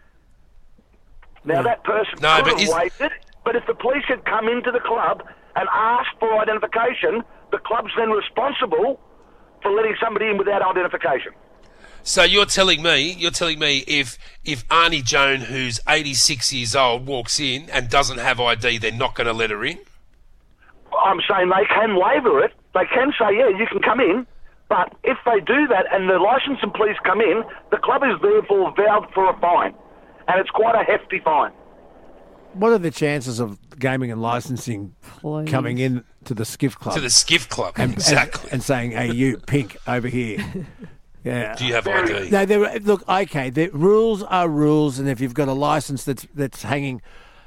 Now, 1.45 1.60
hmm. 1.60 1.66
that 1.68 1.84
person 1.86 2.16
No, 2.22 2.36
could 2.36 2.44
but 2.45 2.54
have 2.60 2.62
is- 2.62 2.74
waited, 2.74 3.12
but 3.45 3.56
if 3.56 3.66
the 3.68 3.74
police 3.76 4.04
had 4.10 4.26
come 4.26 4.50
into 4.50 4.72
the 4.72 4.80
club 4.82 5.24
and 5.56 5.70
asked 5.72 6.18
for 6.20 6.38
identification, 6.40 7.24
the 7.52 7.60
club's 7.60 7.91
then 7.98 8.10
responsible 8.10 9.00
for 9.64 9.72
letting 9.72 9.95
somebody 9.99 10.27
in 10.27 10.38
without 10.38 10.61
identification. 10.61 11.31
So 12.03 12.23
you're 12.23 12.45
telling 12.45 12.84
me, 12.84 13.14
you're 13.14 13.31
telling 13.31 13.60
me 13.60 13.84
if 13.88 14.18
if 14.44 14.68
Arnie 14.68 15.03
Joan, 15.03 15.40
who's 15.40 15.80
86 15.88 16.52
years 16.52 16.76
old, 16.76 17.07
walks 17.07 17.40
in 17.40 17.69
and 17.69 17.90
doesn't 17.90 18.18
have 18.18 18.41
ID, 18.41 18.77
they're 18.80 18.91
not 18.91 19.15
going 19.15 19.27
to 19.27 19.34
let 19.34 19.49
her 19.49 19.64
in. 19.64 19.80
I'm 21.03 21.22
saying 21.27 21.49
they 21.49 21.65
can 21.65 21.95
waiver 21.95 22.44
it. 22.44 22.52
They 22.73 22.85
can 22.94 23.14
say, 23.18 23.38
yeah, 23.38 23.49
you 23.49 23.65
can 23.72 23.81
come 23.81 23.99
in. 23.99 24.27
But 24.68 24.94
if 25.03 25.18
they 25.26 25.40
do 25.40 25.68
that 25.68 25.85
and 25.91 26.10
the 26.10 26.19
licence 26.19 26.60
and 26.61 26.73
police 26.73 26.98
come 27.03 27.22
in, 27.22 27.44
the 27.72 27.77
club 27.77 28.03
is 28.03 28.19
therefore 28.22 28.73
vowed 28.76 29.07
for 29.14 29.30
a 29.30 29.40
fine. 29.40 29.73
And 30.27 30.40
it's 30.40 30.49
quite 30.49 30.76
a 30.76 30.84
hefty 30.84 31.19
fine. 31.19 31.52
What 32.53 32.72
are 32.72 32.77
the 32.77 32.91
chances 32.91 33.40
of 33.40 33.60
gaming 33.80 34.11
and 34.11 34.22
licensing 34.22 34.95
Please. 35.19 35.49
coming 35.49 35.77
in 35.80 36.03
to 36.26 36.34
the 36.34 36.45
skiff 36.45 36.78
club 36.78 36.95
To 36.95 37.02
the 37.02 37.10
skiff 37.10 37.50
club, 37.50 37.74
and, 37.78 37.94
exactly. 37.94 38.44
and, 38.45 38.54
and 38.54 38.64
saying, 38.64 38.91
"Hey, 38.91 39.12
you 39.14 39.38
pink 39.38 39.78
over 39.88 40.08
here." 40.08 40.40
Yeah. 41.26 41.56
Do 41.56 41.66
you 41.66 41.74
have 41.74 41.88
ID? 41.88 42.32
No, 42.32 42.45
there. 42.45 42.80
Look, 42.80 43.08
okay. 43.08 43.50
The 43.50 43.70
rules 43.70 44.24
are 44.24 44.50
rules, 44.50 45.00
and 45.00 45.08
if 45.08 45.22
you've 45.22 45.34
got 45.34 45.48
a 45.48 45.54
license 45.54 46.04
that's 46.04 46.28
that's 46.36 46.64
hanging 46.64 47.02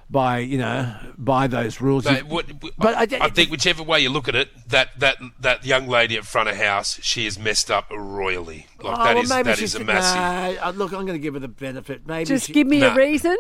by 0.09 0.39
you 0.39 0.57
know 0.57 0.97
by 1.19 1.47
those 1.47 1.79
rules, 1.81 2.05
But, 2.05 2.21
you- 2.21 2.27
what, 2.27 2.47
but 2.79 2.95
I, 2.95 3.25
I, 3.27 3.29
think 3.29 3.51
whichever 3.51 3.83
way 3.83 4.01
you 4.01 4.09
look 4.09 4.29
at 4.29 4.35
it, 4.35 4.49
that, 4.69 4.99
that, 5.01 5.17
that 5.41 5.67
young 5.67 5.89
lady 5.89 6.17
at 6.17 6.25
front 6.25 6.49
of 6.49 6.57
house, 6.57 6.99
she 7.03 7.27
is 7.27 7.39
messed 7.39 7.71
up 7.71 7.91
royally. 7.91 8.67
Like 8.83 8.99
oh, 8.99 9.05
that 9.05 9.15
well, 9.15 9.25
is 9.25 9.29
maybe 9.29 9.55
she's 9.57 9.75
a 9.75 9.85
massive. 9.85 10.57
Nah, 10.59 10.69
uh, 10.69 10.73
look, 10.73 10.93
I'm 10.93 11.05
going 11.05 11.19
to 11.19 11.23
give 11.23 11.35
her 11.35 11.41
the 11.41 11.49
benefit. 11.49 12.07
Maybe 12.07 12.25
Just 12.25 12.47
she- 12.47 12.55
give 12.55 12.67
me 12.67 12.79
Nah. 12.81 12.95
a 12.95 12.97
reason. 12.97 13.37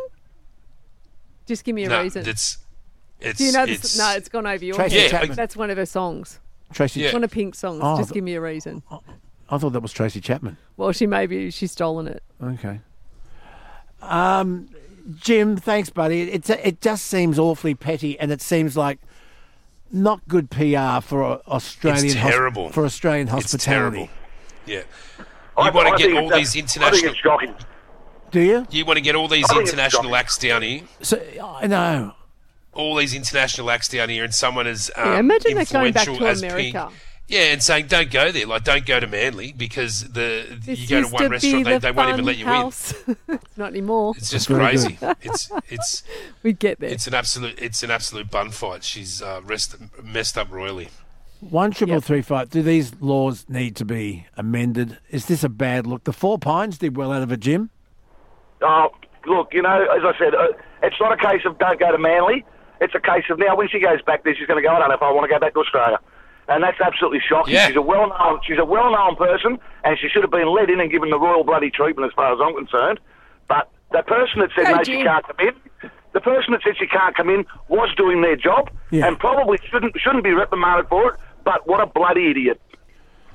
Just 1.46 1.64
give 1.64 1.74
me 1.74 1.84
a 1.84 1.88
No, 1.88 2.02
reason. 2.02 2.28
it's 2.28 2.58
it's 3.20 3.38
Do 3.38 3.44
you 3.44 3.52
know 3.52 3.64
it's, 3.64 3.82
this? 3.82 3.98
No, 3.98 4.10
it's 4.12 4.28
gone 4.28 4.46
over 4.46 4.64
your 4.64 4.74
Tracy 4.76 4.98
head. 4.98 5.10
Chapman. 5.10 5.36
That's 5.36 5.56
one 5.56 5.70
of 5.70 5.76
her 5.78 5.86
songs. 5.86 6.40
Tracy. 6.72 7.04
It's 7.04 7.12
one 7.14 7.24
of 7.24 7.30
Pink's 7.30 7.58
songs. 7.58 7.80
Oh, 7.82 7.96
Just 7.96 8.08
th- 8.10 8.14
give 8.14 8.24
me 8.24 8.34
a 8.34 8.40
reason. 8.40 8.82
I 9.48 9.58
thought 9.58 9.70
that 9.72 9.80
was 9.80 9.92
Tracy 9.92 10.20
Chapman. 10.20 10.56
Well, 10.76 10.92
she 10.92 11.06
maybe 11.06 11.50
she's 11.50 11.72
stolen 11.72 12.08
it. 12.08 12.22
Okay. 12.42 12.80
Um, 14.02 14.68
Jim, 15.20 15.56
thanks, 15.56 15.90
buddy. 15.90 16.22
It, 16.32 16.50
it 16.50 16.60
it 16.64 16.80
just 16.80 17.06
seems 17.06 17.38
awfully 17.38 17.74
petty, 17.74 18.18
and 18.18 18.32
it 18.32 18.40
seems 18.42 18.76
like 18.76 18.98
not 19.92 20.26
good 20.28 20.50
PR 20.50 21.00
for 21.00 21.22
uh, 21.22 21.38
Australian 21.46 22.04
It's 22.06 22.14
hos- 22.14 22.30
terrible. 22.30 22.70
for 22.70 22.84
Australian 22.84 23.28
It's 23.28 23.32
hospitality. 23.34 24.10
Yeah. 24.66 24.82
I- 25.56 25.68
You 25.68 25.72
want 25.72 25.88
I 25.88 25.90
to 25.92 25.96
get 25.98 26.12
all 26.16 26.26
it's- 26.32 26.52
these 26.52 26.64
I 26.64 26.66
think 26.66 26.76
international. 26.76 27.10
it's 27.12 27.20
shocking. 27.20 27.54
Do 28.32 28.40
you? 28.40 28.66
You 28.72 28.84
want 28.84 28.96
to 28.96 29.00
get 29.00 29.14
all 29.14 29.28
these 29.28 29.46
think 29.46 29.62
it's 29.62 29.70
international 29.70 30.02
shocking. 30.02 30.16
acts 30.16 30.38
down 30.38 30.62
here. 30.62 30.82
So 31.00 31.22
I 31.42 31.68
know. 31.68 32.15
All 32.76 32.96
these 32.96 33.14
international 33.14 33.70
acts 33.70 33.88
down 33.88 34.08
here, 34.08 34.24
and 34.24 34.34
someone 34.34 34.66
as 34.66 34.90
um, 34.96 35.12
Yeah, 35.12 35.18
imagine 35.18 35.54
that 35.54 35.68
going 35.70 35.92
back 35.92 36.06
influential 36.06 36.26
to 36.26 36.30
as 36.30 36.42
America. 36.42 36.86
Pink, 36.88 37.00
yeah, 37.28 37.52
and 37.52 37.60
saying 37.60 37.88
don't 37.88 38.10
go 38.10 38.30
there, 38.30 38.46
like 38.46 38.62
don't 38.62 38.86
go 38.86 39.00
to 39.00 39.06
Manly 39.06 39.52
because 39.52 40.00
the 40.12 40.46
This 40.60 40.78
you 40.78 40.88
go 40.88 41.02
to 41.02 41.08
one 41.08 41.22
to 41.24 41.28
restaurant, 41.28 41.64
be 41.64 41.72
they, 41.72 41.78
they 41.78 41.90
won't 41.90 42.10
even 42.10 42.24
let 42.24 42.38
you 42.38 42.44
house. 42.44 42.94
it's 43.28 43.40
not 43.56 43.70
anymore. 43.70 44.14
It's 44.16 44.30
just 44.30 44.46
crazy. 44.46 44.96
it's 45.22 45.50
it's 45.68 46.04
we 46.44 46.52
get 46.52 46.78
there. 46.78 46.90
it's 46.90 47.08
an 47.08 47.14
absolute 47.14 47.58
it's 47.60 47.82
an 47.82 47.90
absolute 47.90 48.30
bun 48.30 48.50
fight. 48.50 48.84
She's 48.84 49.20
uh, 49.20 49.40
rest, 49.44 49.74
messed 50.04 50.38
up 50.38 50.52
royally. 50.52 50.88
One 51.40 51.72
triple 51.72 52.00
three 52.00 52.22
five. 52.22 52.50
Do 52.50 52.62
these 52.62 52.94
laws 53.00 53.44
need 53.48 53.74
to 53.76 53.84
be 53.84 54.26
amended? 54.36 54.96
Is 55.10 55.26
this 55.26 55.42
a 55.42 55.48
bad 55.48 55.86
look? 55.86 56.04
The 56.04 56.12
Four 56.12 56.38
Pines 56.38 56.78
did 56.78 56.96
well 56.96 57.10
out 57.10 57.22
of 57.22 57.32
a 57.32 57.36
gym. 57.36 57.70
Oh, 58.62 58.90
look, 59.26 59.52
you 59.52 59.62
know, 59.62 59.82
as 59.82 60.02
I 60.04 60.16
said, 60.16 60.34
uh, 60.34 60.46
it's 60.82 60.96
not 61.00 61.12
a 61.12 61.16
case 61.16 61.42
of 61.44 61.58
don't 61.58 61.78
go 61.78 61.90
to 61.90 61.98
Manly. 61.98 62.44
It's 62.80 62.94
a 62.94 63.00
case 63.00 63.24
of 63.30 63.38
now 63.38 63.56
when 63.56 63.68
she 63.68 63.78
goes 63.80 64.02
back 64.02 64.24
there, 64.24 64.34
she's 64.36 64.46
going 64.46 64.62
to 64.62 64.66
go. 64.66 64.74
I 64.74 64.78
don't 64.78 64.88
know 64.88 64.94
if 64.94 65.02
I 65.02 65.10
want 65.10 65.24
to 65.28 65.32
go 65.34 65.38
back 65.40 65.54
to 65.54 65.60
Australia, 65.60 65.98
and 66.48 66.62
that's 66.62 66.80
absolutely 66.80 67.20
shocking. 67.26 67.54
Yeah. 67.54 67.66
She's 67.68 67.76
a 67.76 67.82
well-known, 67.82 68.40
she's 68.46 68.58
a 68.58 68.64
well-known 68.64 69.16
person, 69.16 69.58
and 69.84 69.98
she 69.98 70.08
should 70.08 70.22
have 70.22 70.30
been 70.30 70.48
let 70.48 70.68
in 70.70 70.80
and 70.80 70.90
given 70.90 71.10
the 71.10 71.18
royal 71.18 71.44
bloody 71.44 71.70
treatment, 71.70 72.10
as 72.10 72.14
far 72.14 72.32
as 72.32 72.38
I'm 72.42 72.54
concerned. 72.54 73.00
But 73.48 73.70
the 73.92 74.02
person 74.02 74.40
that 74.40 74.50
said 74.54 74.66
Go, 74.66 74.74
no, 74.76 74.82
she 74.84 75.02
can't 75.02 75.24
come 75.26 75.48
in. 75.48 75.90
The 76.12 76.20
person 76.20 76.52
that 76.52 76.62
said 76.64 76.76
she 76.78 76.86
can't 76.86 77.14
come 77.16 77.28
in 77.30 77.44
was 77.68 77.88
doing 77.96 78.22
their 78.22 78.36
job, 78.36 78.70
Yeah. 78.90 79.06
and 79.06 79.18
probably 79.18 79.58
shouldn't 79.70 79.94
shouldn't 79.98 80.24
be 80.24 80.32
reprimanded 80.32 80.88
for 80.88 81.12
it. 81.12 81.20
But 81.44 81.66
what 81.68 81.80
a 81.80 81.86
bloody 81.86 82.30
idiot! 82.30 82.60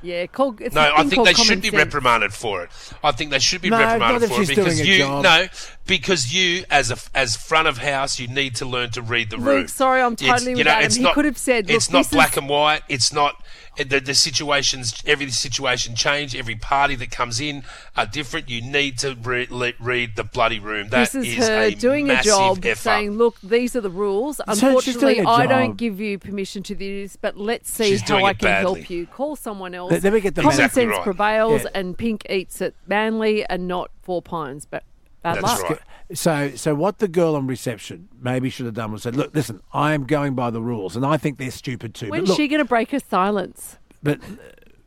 Yeah, 0.03 0.25
call, 0.25 0.55
it's 0.59 0.73
No, 0.73 0.91
I 0.95 1.03
think 1.03 1.25
they 1.25 1.33
should 1.33 1.61
be 1.61 1.69
sense. 1.69 1.77
reprimanded 1.85 2.33
for 2.33 2.63
it. 2.63 2.69
I 3.03 3.11
think 3.11 3.29
they 3.29 3.39
should 3.39 3.61
be 3.61 3.69
No, 3.69 3.77
reprimanded 3.77 4.29
for 4.29 4.41
it 4.41 4.47
because 4.47 4.79
you 4.87 4.97
job. 4.97 5.23
no, 5.23 5.47
because 5.85 6.33
you 6.33 6.65
as 6.71 6.89
a 6.91 6.97
as 7.13 7.35
front 7.35 7.67
of 7.67 7.77
house, 7.77 8.17
you 8.19 8.27
need 8.27 8.55
to 8.55 8.65
learn 8.65 8.89
to 8.91 9.01
read 9.01 9.29
the 9.29 9.37
Luke, 9.37 9.45
room. 9.45 9.67
sorry, 9.67 10.01
I'm 10.01 10.13
It's- 10.13 10.27
totally 10.29 10.51
you 10.51 10.57
with 10.57 10.65
know, 10.65 10.71
Adam. 10.71 10.85
it's 10.85 10.95
He 10.95 11.03
not- 11.03 11.13
could 11.13 11.25
have 11.25 11.37
said, 11.37 11.69
it's 11.69 11.91
not 11.91 12.09
black 12.09 12.31
is- 12.31 12.37
and 12.37 12.49
white. 12.49 12.81
It's 12.89 13.13
not 13.13 13.35
the, 13.77 13.99
the 13.99 14.13
situations. 14.13 15.01
Every 15.05 15.29
situation 15.31 15.95
change. 15.95 16.35
Every 16.35 16.55
party 16.55 16.95
that 16.95 17.09
comes 17.11 17.39
in 17.39 17.63
are 17.95 18.05
different. 18.05 18.49
You 18.49 18.61
need 18.61 18.97
to 18.99 19.15
re- 19.15 19.47
le- 19.49 19.73
read 19.79 20.15
the 20.15 20.23
bloody 20.23 20.59
room. 20.59 20.89
That 20.89 21.11
this 21.11 21.25
is, 21.25 21.47
her 21.47 21.61
a 21.63 21.71
doing 21.75 22.09
a 22.09 22.21
job, 22.21 22.65
F 22.65 22.71
up. 22.73 22.77
saying, 22.77 23.11
"Look, 23.17 23.39
these 23.41 23.75
are 23.75 23.81
the 23.81 23.89
rules. 23.89 24.41
Unfortunately, 24.47 25.15
doing 25.15 25.25
a 25.25 25.29
I 25.29 25.45
don't 25.47 25.77
give 25.77 25.99
you 25.99 26.19
permission 26.19 26.63
to 26.63 26.75
do 26.75 27.01
this, 27.03 27.15
but 27.15 27.37
let's 27.37 27.71
see 27.71 27.91
She's 27.91 28.01
how 28.01 28.23
I 28.25 28.33
can 28.33 28.47
badly. 28.49 28.81
help 28.81 28.89
you. 28.89 29.07
Call 29.07 29.35
someone 29.35 29.73
else. 29.73 29.91
Let- 29.91 30.03
let 30.03 30.13
me 30.13 30.19
get 30.21 30.35
the 30.35 30.41
Common 30.41 30.53
Exactly 30.55 30.83
sense 30.83 30.95
right. 30.97 31.03
prevails, 31.03 31.63
Yeah. 31.63 31.69
and 31.75 31.97
Pink 31.97 32.25
eats 32.29 32.61
at 32.61 32.73
Manly 32.87 33.45
and 33.45 33.67
not 33.67 33.89
Four 34.01 34.21
Pines. 34.21 34.65
But 34.65 34.83
bad 35.23 35.35
That's 35.37 35.43
luck. 35.61 35.69
right. 35.69 35.79
So, 36.13 36.51
so 36.55 36.75
what 36.75 36.99
the 36.99 37.07
girl 37.07 37.35
on 37.35 37.47
reception 37.47 38.09
maybe 38.21 38.49
should 38.49 38.65
have 38.65 38.75
done 38.75 38.91
was 38.91 39.03
said, 39.03 39.15
"Look, 39.15 39.33
listen, 39.35 39.61
I 39.73 39.93
am 39.93 40.05
going 40.05 40.35
by 40.35 40.49
the 40.49 40.61
rules, 40.61 40.95
and 40.95 41.05
I 41.05 41.17
think 41.17 41.37
they're 41.37 41.51
stupid 41.51 41.93
too." 41.95 42.09
When's 42.09 42.23
but 42.23 42.29
look, 42.29 42.37
she 42.37 42.47
going 42.47 42.59
to 42.61 42.65
break 42.67 42.91
her 42.91 42.99
silence? 42.99 43.77
but 44.03 44.19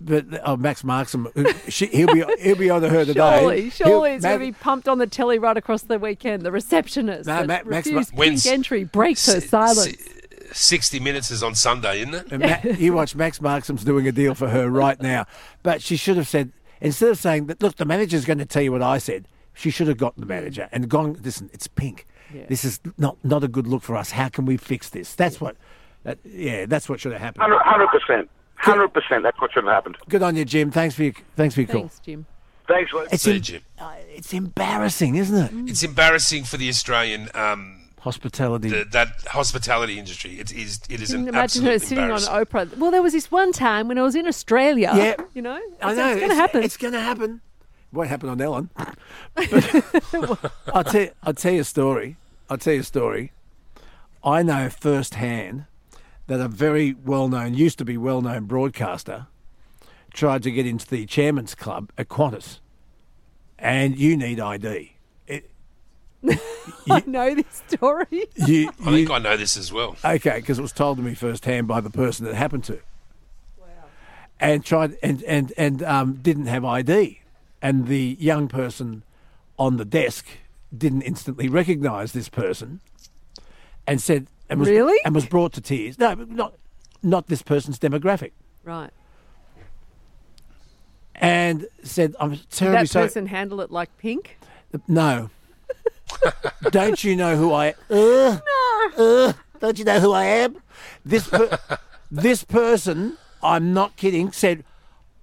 but 0.00 0.26
oh, 0.44 0.56
Max 0.56 0.82
Markson, 0.82 1.26
she, 1.70 1.86
he'll 1.86 2.12
be 2.12 2.24
he'll 2.40 2.56
be 2.56 2.68
on 2.68 2.82
to 2.82 2.88
her 2.90 3.04
today. 3.04 3.38
Surely, 3.38 3.60
He'll- 3.62 3.70
surely 3.70 4.10
it's 4.12 4.22
Ma- 4.22 4.30
going 4.30 4.40
to 4.40 4.46
be 4.46 4.52
pumped 4.52 4.88
on 4.88 4.98
the 4.98 5.06
telly 5.06 5.38
right 5.38 5.56
across 5.56 5.82
the 5.82 5.98
weekend. 5.98 6.42
The 6.42 6.52
receptionist 6.52 7.26
No, 7.26 7.40
Ma- 7.44 7.60
Max- 7.64 7.88
refused 7.88 8.46
entry 8.46 8.84
breaks 8.84 9.26
her 9.32 9.40
silence. 9.40 9.96
Sixty 10.52 11.00
minutes 11.00 11.30
is 11.30 11.42
on 11.42 11.54
Sunday, 11.54 12.02
isn't 12.02 12.32
it? 12.32 12.38
Ma- 12.38 12.70
you 12.76 12.92
watch 12.92 13.14
Max 13.16 13.38
Markson's 13.38 13.82
doing 13.82 14.06
a 14.06 14.12
deal 14.12 14.34
for 14.34 14.48
her 14.50 14.68
right 14.70 15.00
now. 15.00 15.26
But 15.62 15.80
she 15.80 15.96
should 15.96 16.16
have 16.16 16.28
said, 16.28 16.52
instead 16.80 17.08
of 17.08 17.18
saying 17.18 17.46
that, 17.46 17.62
look, 17.62 17.76
the 17.76 17.84
manager's 17.86 18.24
going 18.24 18.38
to 18.38 18.46
tell 18.46 18.62
you 18.62 18.70
what 18.72 18.82
I 18.82 18.98
said, 18.98 19.26
she 19.54 19.70
should 19.70 19.88
have 19.88 19.96
gotten 19.96 20.20
the 20.20 20.26
manager 20.26 20.68
and 20.72 20.88
gone, 20.88 21.18
listen, 21.22 21.48
it's 21.52 21.66
pink. 21.66 22.06
Yeah. 22.32 22.44
This 22.48 22.64
is 22.64 22.80
not, 22.98 23.16
not 23.24 23.44
a 23.44 23.48
good 23.48 23.66
look 23.66 23.82
for 23.82 23.96
us. 23.96 24.10
How 24.10 24.28
can 24.28 24.44
we 24.44 24.56
fix 24.56 24.90
this? 24.90 25.14
That's 25.14 25.40
what, 25.40 25.56
that, 26.02 26.18
yeah, 26.24 26.66
that's 26.66 26.88
what 26.88 27.00
should 27.00 27.12
have 27.12 27.20
happened. 27.20 27.44
Hundred 27.64 27.88
percent, 27.88 28.28
hundred 28.56 28.88
percent. 28.88 29.22
That's 29.22 29.40
what 29.40 29.52
should 29.52 29.64
have 29.64 29.72
happened. 29.72 29.96
Good 30.08 30.22
on 30.22 30.36
you, 30.36 30.44
Jim. 30.44 30.70
Thanks 30.70 30.94
for 30.94 31.04
your, 31.04 31.14
thanks 31.36 31.54
for 31.54 31.60
your 31.62 31.68
call. 31.68 31.80
Thanks, 31.82 32.00
Jim. 32.00 32.26
Thanks, 32.66 32.92
Luke. 32.92 33.08
It's, 33.12 33.22
See 33.22 33.36
em- 33.36 33.40
Jim. 33.42 33.62
uh, 33.78 33.94
it's 34.08 34.32
embarrassing, 34.32 35.16
isn't 35.16 35.36
it? 35.36 35.70
It's 35.70 35.82
embarrassing 35.82 36.44
for 36.44 36.56
the 36.56 36.68
Australian 36.68 37.28
um, 37.34 37.82
Hospitality. 38.00 38.68
the, 38.68 38.84
that 38.92 39.08
hospitality 39.28 39.98
industry. 39.98 40.40
It 40.40 40.52
is 40.52 40.80
it 40.90 41.00
is 41.00 41.10
Can 41.10 41.20
an 41.20 41.24
you 41.24 41.28
imagine 41.30 41.64
her 41.64 41.78
sitting 41.78 42.10
on. 42.10 42.20
Oprah? 42.20 42.76
Well, 42.76 42.90
there 42.90 43.02
was 43.02 43.12
this 43.12 43.30
one 43.30 43.52
time 43.52 43.88
when 43.88 43.98
I 43.98 44.02
was 44.02 44.14
in 44.14 44.26
Australia. 44.26 44.92
Yeah. 44.94 45.16
You 45.32 45.42
know? 45.42 45.60
I 45.80 45.94
know. 45.94 46.10
It's 46.10 46.20
going 46.20 46.30
to 46.30 46.36
happen. 46.36 46.62
It's 46.62 46.76
going 46.76 46.92
to 46.92 47.00
happen. 47.00 47.40
Won't 47.94 48.10
happen 48.10 48.28
on 48.28 48.40
Ellen. 48.40 48.70
I'll 50.72 50.84
tell. 50.84 51.08
I'll 51.22 51.34
tell 51.34 51.52
you 51.52 51.60
a 51.60 51.64
story. 51.64 52.16
I'll 52.50 52.58
tell 52.58 52.74
you 52.74 52.80
a 52.80 52.84
story. 52.84 53.32
I 54.22 54.42
know 54.42 54.68
firsthand 54.68 55.66
that 56.26 56.40
a 56.40 56.48
very 56.48 56.94
well-known, 56.94 57.54
used 57.54 57.78
to 57.78 57.84
be 57.84 57.96
well-known 57.96 58.44
broadcaster, 58.44 59.26
tried 60.12 60.42
to 60.42 60.50
get 60.50 60.66
into 60.66 60.86
the 60.86 61.04
chairman's 61.06 61.54
club 61.54 61.90
at 61.98 62.08
Qantas, 62.08 62.60
and 63.58 63.98
you 63.98 64.16
need 64.16 64.40
ID. 64.40 64.96
It, 65.26 65.50
I 66.90 67.02
know 67.06 67.34
this 67.34 67.62
story. 67.68 68.06
you, 68.36 68.70
I 68.80 68.90
think 68.90 69.10
I 69.10 69.18
know 69.18 69.36
this 69.36 69.56
as 69.56 69.72
well. 69.72 69.96
Okay, 70.04 70.36
because 70.36 70.58
it 70.58 70.62
was 70.62 70.72
told 70.72 70.96
to 70.96 71.02
me 71.02 71.14
firsthand 71.14 71.68
by 71.68 71.80
the 71.80 71.90
person 71.90 72.24
that 72.26 72.34
happened 72.34 72.64
to. 72.64 72.80
Wow. 73.58 73.66
And 74.40 74.64
tried 74.64 74.96
and 75.02 75.22
and 75.24 75.52
and 75.58 75.82
um, 75.82 76.14
didn't 76.22 76.46
have 76.46 76.64
ID, 76.64 77.20
and 77.64 77.86
the 77.86 78.16
young 78.20 78.46
person 78.46 79.02
on 79.58 79.78
the 79.78 79.84
desk 79.86 80.26
didn't 80.76 81.00
instantly 81.02 81.48
recognise 81.48 82.12
this 82.12 82.28
person, 82.28 82.80
and 83.86 84.00
said 84.02 84.26
and 84.50 84.60
was 84.60 84.68
Really? 84.68 84.98
and 85.04 85.14
was 85.14 85.24
brought 85.26 85.54
to 85.54 85.60
tears. 85.62 85.98
No, 85.98 86.12
not 86.14 86.52
not 87.02 87.26
this 87.28 87.40
person's 87.42 87.78
demographic, 87.78 88.32
Right. 88.64 88.90
and 91.14 91.66
said, 91.82 92.14
"I'm 92.20 92.30
Did 92.32 92.50
terribly 92.50 92.82
that 92.82 92.90
sorry." 92.90 93.06
person 93.06 93.26
handle 93.26 93.60
it 93.60 93.70
like 93.70 93.96
Pink? 93.98 94.38
No. 94.86 95.30
don't 96.70 97.02
you 97.02 97.16
know 97.16 97.36
who 97.36 97.52
I? 97.52 97.74
Uh, 97.90 98.38
uh, 98.98 99.32
don't 99.60 99.78
you 99.78 99.84
know 99.84 100.00
who 100.00 100.12
I 100.12 100.24
am? 100.24 100.56
This 101.04 101.28
per- 101.28 101.58
this 102.10 102.44
person, 102.44 103.16
I'm 103.42 103.72
not 103.72 103.96
kidding, 103.96 104.32
said, 104.32 104.64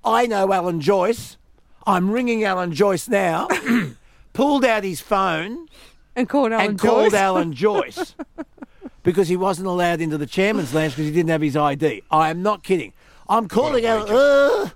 "I 0.04 0.26
know 0.26 0.52
Alan 0.54 0.82
Joyce. 0.82 1.38
I'm 1.86 2.12
ringing 2.12 2.44
Alan 2.44 2.72
Joyce 2.74 3.08
now." 3.08 3.48
pulled 4.34 4.64
out 4.64 4.82
his 4.86 5.02
phone 5.02 5.68
And 6.16 6.30
called 6.30 6.54
Alan 6.54 6.66
and 6.70 6.80
called 6.80 7.12
Joyce. 7.12 7.20
Alan 7.20 7.52
Joyce 7.54 8.16
because 9.04 9.28
he 9.28 9.36
wasn't 9.36 9.68
allowed 9.68 10.00
into 10.00 10.18
the 10.18 10.26
chairman's 10.26 10.74
lounge 10.74 10.94
because 10.94 11.06
he 11.06 11.12
didn't 11.12 11.30
have 11.32 11.42
his 11.42 11.58
ID. 11.58 12.02
I 12.10 12.30
am 12.30 12.42
not 12.42 12.64
kidding. 12.64 12.94
I'm 13.28 13.50
calling 13.50 13.86
Alan. 13.86 14.08
Uh, 14.10 14.70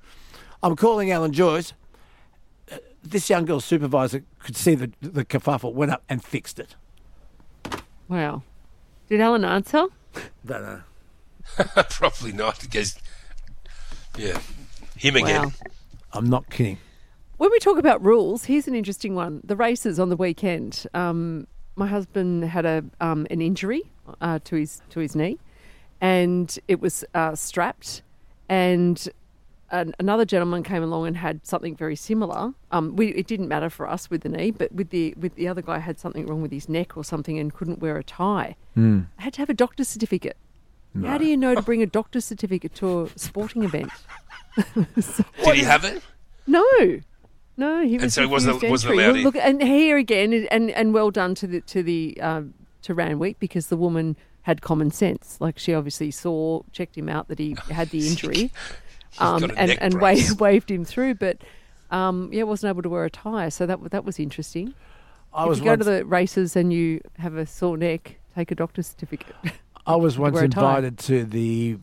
I'm 0.61 0.75
calling 0.75 1.09
Alan 1.09 1.31
Joyce. 1.31 1.71
Uh, 2.69 2.77
This 3.01 3.29
young 3.29 3.45
girl's 3.45 3.63
supervisor 3.63 4.23
could 4.39 4.57
see 4.57 4.75
the 4.75 4.91
the 5.01 5.23
kerfuffle, 5.23 5.73
went 5.73 5.91
up 5.91 6.03
and 6.09 6.21
fixed 6.23 6.59
it. 6.59 6.75
Wow. 8.09 8.43
Did 9.07 9.21
Alan 9.21 9.45
answer? 9.45 9.85
Don't 10.45 10.61
know. 10.63 10.81
Probably 11.91 12.31
not. 12.33 12.59
Because, 12.59 12.97
yeah, 14.17 14.37
him 14.97 15.15
again. 15.15 15.43
Wow. 15.43 15.51
I'm 16.13 16.29
not 16.29 16.49
kidding. 16.49 16.77
When 17.37 17.51
we 17.51 17.59
talk 17.59 17.77
about 17.77 18.03
rules, 18.03 18.45
here's 18.45 18.67
an 18.67 18.75
interesting 18.75 19.13
one: 19.13 19.41
the 19.43 19.55
races 19.55 19.99
on 19.99 20.09
the 20.09 20.15
weekend. 20.15 20.87
Um, 20.93 21.47
my 21.75 21.87
husband 21.87 22.45
had 22.45 22.65
a 22.65 22.83
um, 23.01 23.27
an 23.29 23.41
injury 23.41 23.83
uh, 24.21 24.39
to 24.45 24.55
his 24.55 24.81
to 24.91 24.99
his 25.01 25.15
knee, 25.15 25.37
and 25.99 26.57
it 26.67 26.79
was 26.79 27.03
uh, 27.13 27.35
strapped. 27.35 28.01
And 28.47 29.09
an, 29.71 29.93
another 29.99 30.23
gentleman 30.23 30.63
came 30.63 30.81
along 30.81 31.07
and 31.07 31.17
had 31.17 31.45
something 31.45 31.75
very 31.75 31.95
similar. 31.95 32.53
Um, 32.71 32.95
we, 32.95 33.07
it 33.09 33.27
didn't 33.27 33.49
matter 33.49 33.69
for 33.69 33.89
us 33.89 34.09
with 34.09 34.21
the 34.21 34.29
knee, 34.29 34.51
but 34.51 34.71
with 34.71 34.91
the 34.91 35.13
with 35.17 35.35
the 35.35 35.49
other 35.49 35.61
guy 35.61 35.79
had 35.79 35.99
something 35.99 36.25
wrong 36.27 36.41
with 36.41 36.51
his 36.51 36.69
neck 36.69 36.95
or 36.95 37.03
something 37.03 37.37
and 37.37 37.53
couldn't 37.53 37.79
wear 37.79 37.97
a 37.97 38.03
tie. 38.03 38.55
I 39.19 39.23
had 39.23 39.33
to 39.33 39.41
have 39.41 39.49
a 39.49 39.53
doctor's 39.53 39.89
certificate. 39.89 40.37
How 41.03 41.17
do 41.17 41.25
you 41.25 41.35
know 41.35 41.53
to 41.53 41.61
bring 41.61 41.81
a 41.81 41.85
doctor's 41.85 42.23
certificate 42.23 42.73
to 42.75 43.01
a 43.13 43.19
sporting 43.19 43.63
event? 43.63 43.91
Did 44.75 45.55
he 45.55 45.61
have 45.63 45.83
it? 45.83 46.01
No, 46.47 46.63
no, 47.57 47.83
he 47.85 47.93
was. 47.97 48.01
And 48.01 48.03
was. 48.03 48.13
so 48.13 48.21
he 48.21 48.27
wasn't- 48.27 48.53
refused 48.55 48.71
wasn't 48.71 48.91
entry. 48.91 49.03
allowed 49.03 49.11
Well, 49.11 49.17
in. 49.17 49.23
Look, 49.23 49.35
and 49.37 49.61
here 49.63 49.97
again, 49.97 50.47
and 50.51 50.71
and 50.71 50.93
well 50.93 51.11
done 51.11 51.35
to 51.35 51.47
the 51.47 51.61
to 51.61 51.83
the 51.83 52.19
um, 52.21 52.53
to 52.83 52.93
Randwick 52.93 53.39
because 53.39 53.67
the 53.67 53.77
woman 53.77 54.15
had 54.43 54.61
common 54.61 54.91
sense. 54.91 55.37
Like 55.39 55.57
she 55.57 55.73
obviously 55.73 56.11
saw, 56.11 56.61
checked 56.71 56.97
him 56.97 57.09
out 57.09 57.27
that 57.29 57.39
he 57.39 57.55
had 57.71 57.89
the 57.89 58.07
injury, 58.07 58.51
um, 59.19 59.43
and 59.57 59.71
and 59.81 59.93
brace. 59.95 60.29
waved, 60.29 60.39
waved 60.39 60.71
him 60.71 60.85
through. 60.85 61.15
But 61.15 61.37
um, 61.91 62.29
yeah, 62.33 62.43
wasn't 62.43 62.69
able 62.71 62.81
to 62.83 62.89
wear 62.89 63.05
a 63.05 63.09
tie, 63.09 63.49
so 63.49 63.65
that 63.65 63.79
that 63.91 64.05
was 64.05 64.19
interesting. 64.19 64.73
I 65.33 65.43
if 65.43 65.49
was 65.49 65.59
you 65.59 65.65
go 65.65 65.75
to 65.75 65.83
the 65.83 66.05
races 66.05 66.55
and 66.55 66.71
you 66.71 67.01
have 67.17 67.35
a 67.35 67.45
sore 67.45 67.75
neck, 67.77 68.19
take 68.35 68.51
a 68.51 68.55
doctor's 68.55 68.87
certificate. 68.87 69.35
I 69.87 69.95
was 69.97 70.17
once 70.17 70.33
Wear 70.33 70.45
a 70.45 70.49
tie. 70.49 70.61
invited 70.61 70.97
to 70.99 71.25
the 71.25 71.77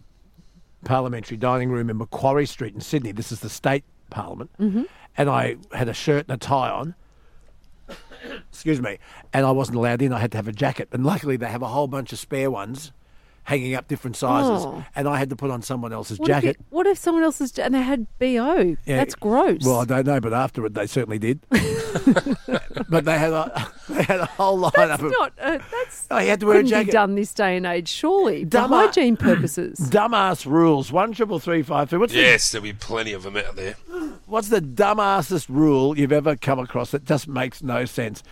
parliamentary 0.85 1.37
dining 1.37 1.71
room 1.71 1.89
in 1.91 1.99
Macquarie 1.99 2.47
Street 2.47 2.75
in 2.75 2.81
Sydney. 2.81 3.13
This 3.13 3.31
is 3.31 3.41
the 3.41 3.49
state 3.51 3.85
parliament. 4.13 4.51
Mhm. 4.61 4.87
And 5.17 5.29
I 5.29 5.57
had 5.73 5.89
a 5.89 5.95
shirt 5.95 6.27
and 6.29 6.35
a 6.35 6.39
tie 6.39 6.71
on. 6.71 6.95
Excuse 8.51 8.81
me. 8.81 8.99
And 9.33 9.45
I 9.45 9.51
wasn't 9.51 9.77
allowed 9.79 10.01
in. 10.03 10.13
I 10.13 10.21
had 10.21 10.31
to 10.33 10.39
have 10.39 10.49
a 10.49 10.53
jacket. 10.53 10.89
And 10.93 11.05
luckily, 11.05 11.37
they 11.37 11.49
have 11.49 11.63
a 11.63 11.69
whole 11.69 11.89
bunch 11.89 12.13
of 12.13 12.19
spare 12.19 12.51
ones 12.51 12.93
hanging 13.45 13.75
up 13.75 13.89
different 13.89 14.17
sizes. 14.17 14.65
Oh. 14.65 14.85
And 14.95 15.09
I 15.09 15.19
had 15.19 15.31
to 15.31 15.37
put 15.37 15.51
on 15.51 15.63
someone 15.63 15.93
else's 15.93 16.19
What 16.19 16.29
if, 16.29 16.35
jacket. 16.37 16.57
you- 16.59 16.67
what 16.71 16.87
if 16.87 16.97
someone 16.99 17.25
else's 17.25 17.59
and 17.59 17.75
they 17.75 17.83
had 17.83 18.07
bo? 18.19 18.27
Yeah. 18.87 18.97
That's 18.97 19.15
gross. 19.15 19.65
Well, 19.65 19.81
I 19.81 19.85
don't 19.85 20.07
know, 20.07 20.21
but 20.21 20.33
afterward 20.33 20.75
they 20.75 20.87
certainly 20.87 21.19
did. 21.19 21.41
but 22.89 23.05
they 23.05 23.19
had 23.19 23.33
a 23.33 23.71
they 23.89 24.03
had 24.03 24.21
a 24.21 24.27
whole 24.27 24.61
lineup 24.61 24.73
that's 24.89 25.03
of. 25.03 25.11
not. 25.13 25.33
Uh, 25.41 25.59
that's. 25.71 26.07
Oh, 26.11 26.19
he 26.19 26.29
had 26.29 26.41
to 26.41 26.47
wear 26.47 26.57
a 26.57 26.59
couldn't 26.59 26.71
jacket. 26.71 26.87
Be 26.87 26.93
done 26.93 27.15
this 27.15 27.33
day 27.35 27.57
and 27.57 27.67
age, 27.67 27.89
surely, 27.89 28.45
for 28.45 28.59
hygiene 28.61 29.17
purposes. 29.17 29.79
Dumbass 29.91 30.47
rules. 30.47 30.93
One 30.93 31.13
triple 31.13 31.39
three 31.39 31.63
five 31.63 31.91
three. 31.91 31.99
What's 31.99 32.15
Yes, 32.15 32.51
there'll 32.53 32.63
be 32.63 32.73
plenty 32.73 33.13
of 33.13 33.23
them 33.25 33.37
out 33.37 33.57
there. 33.57 33.75
What's 34.27 34.49
the 34.49 34.61
dumbassest 34.61 35.49
rule 35.49 35.99
you've 35.99 36.13
ever 36.13 36.37
come 36.37 36.59
across 36.59 36.91
that 36.93 37.05
just 37.05 37.29
makes 37.29 37.63
no 37.63 37.85
sense? 37.85 38.23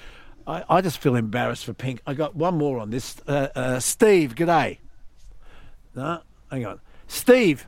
I, 0.47 0.65
I 0.69 0.81
just 0.81 0.99
feel 0.99 1.17
embarrassed 1.17 1.65
for 1.65 1.75
Pink. 1.75 2.01
I 2.07 2.15
got 2.15 2.35
one 2.35 2.57
more 2.57 2.79
on 2.79 2.91
this. 2.91 3.17
Uh, 3.27 3.49
uh, 3.55 3.81
Steve, 3.81 4.35
g'day. 4.35 4.79
No, 5.95 6.23
hang 6.51 6.67
on. 6.67 6.81
Steve, 7.09 7.67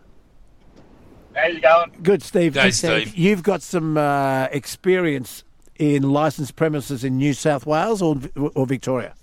How 1.35 1.47
you 1.47 1.61
going? 1.61 1.93
good 2.03 2.23
Steve. 2.23 2.55
Hey, 2.55 2.71
Steve. 2.71 3.15
You've 3.17 3.43
got 3.43 3.63
some 3.63 3.97
uh, 3.97 4.45
experience 4.53 5.45
in 5.79 6.03
licensed 6.11 6.55
premises 6.57 7.03
in 7.03 7.17
New 7.17 7.33
South 7.35 7.67
Wales 7.67 8.01
or, 8.03 8.17
or 8.55 8.67
Victoria? 8.67 9.15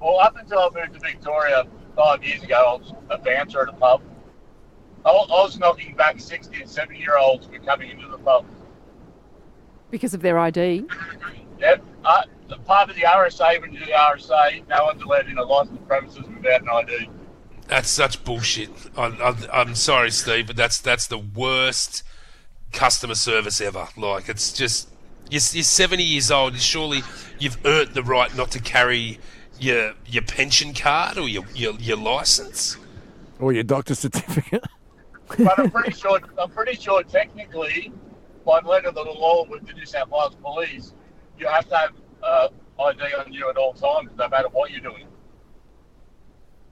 Well, 0.00 0.20
up 0.20 0.36
until 0.36 0.58
I 0.60 0.68
moved 0.72 0.94
to 0.94 1.00
Victoria 1.00 1.64
five 1.96 2.22
years 2.24 2.42
ago, 2.42 2.54
I 2.56 2.72
was 2.80 2.94
a 3.10 3.18
bouncer 3.18 3.62
at 3.62 3.68
a 3.68 3.72
pub. 3.72 4.00
I 5.04 5.10
was 5.12 5.58
knocking 5.58 5.94
back 5.94 6.20
60 6.20 6.60
and 6.62 6.70
70 6.70 6.98
year 6.98 7.18
olds 7.18 7.46
who 7.46 7.52
were 7.52 7.58
coming 7.60 7.90
into 7.90 8.08
the 8.08 8.18
pub. 8.18 8.46
because 9.90 10.14
of 10.14 10.22
their 10.22 10.38
ID. 10.38 10.86
Yep. 11.60 11.82
Uh, 12.04 12.22
the 12.48 12.56
part 12.58 12.88
of 12.88 12.96
the 12.96 13.02
RSA, 13.02 13.60
when 13.60 13.72
you 13.72 13.80
do 13.80 13.86
the 13.86 13.92
RSA, 13.92 14.66
no 14.68 14.84
one's 14.84 15.02
allowed 15.02 15.28
in 15.28 15.38
a 15.38 15.42
licensed 15.42 15.86
premises 15.86 16.24
without 16.34 16.62
an 16.62 16.68
ID. 16.68 17.10
That's 17.68 17.90
such 17.90 18.24
bullshit. 18.24 18.70
I, 18.96 19.06
I, 19.06 19.60
I'm 19.60 19.74
sorry, 19.74 20.10
Steve, 20.10 20.46
but 20.46 20.56
that's 20.56 20.80
that's 20.80 21.06
the 21.06 21.18
worst 21.18 22.02
customer 22.72 23.14
service 23.14 23.60
ever. 23.60 23.88
Like, 23.96 24.28
it's 24.28 24.52
just 24.52 24.88
you're, 25.30 25.42
you're 25.52 25.62
70 25.62 26.02
years 26.02 26.30
old. 26.30 26.58
Surely 26.58 27.02
you've 27.38 27.58
earned 27.66 27.94
the 27.94 28.02
right 28.02 28.34
not 28.34 28.50
to 28.52 28.60
carry 28.60 29.18
your 29.60 29.94
your 30.06 30.22
pension 30.22 30.72
card 30.72 31.18
or 31.18 31.28
your 31.28 31.44
your, 31.54 31.74
your 31.74 31.96
license. 31.96 32.76
Or 33.38 33.52
your 33.52 33.64
doctor's 33.64 34.00
certificate? 34.00 34.64
But 35.28 35.58
I'm 35.58 35.70
pretty 35.70 35.92
sure, 35.92 36.20
I'm 36.38 36.50
pretty 36.50 36.74
sure 36.74 37.02
technically, 37.02 37.92
by 38.46 38.60
letter 38.60 38.88
of 38.88 38.94
the 38.94 39.02
law 39.02 39.44
with 39.48 39.66
the 39.66 39.74
New 39.74 39.84
South 39.84 40.08
Wales 40.08 40.34
Police, 40.42 40.94
you 41.38 41.46
have 41.46 41.68
to 41.68 41.76
have 41.76 41.90
uh, 42.22 42.48
ID 42.80 43.00
on 43.14 43.32
you 43.32 43.48
at 43.50 43.56
all 43.56 43.74
times, 43.74 44.10
no 44.16 44.28
matter 44.28 44.48
what 44.48 44.70
you're 44.70 44.80
doing. 44.80 45.06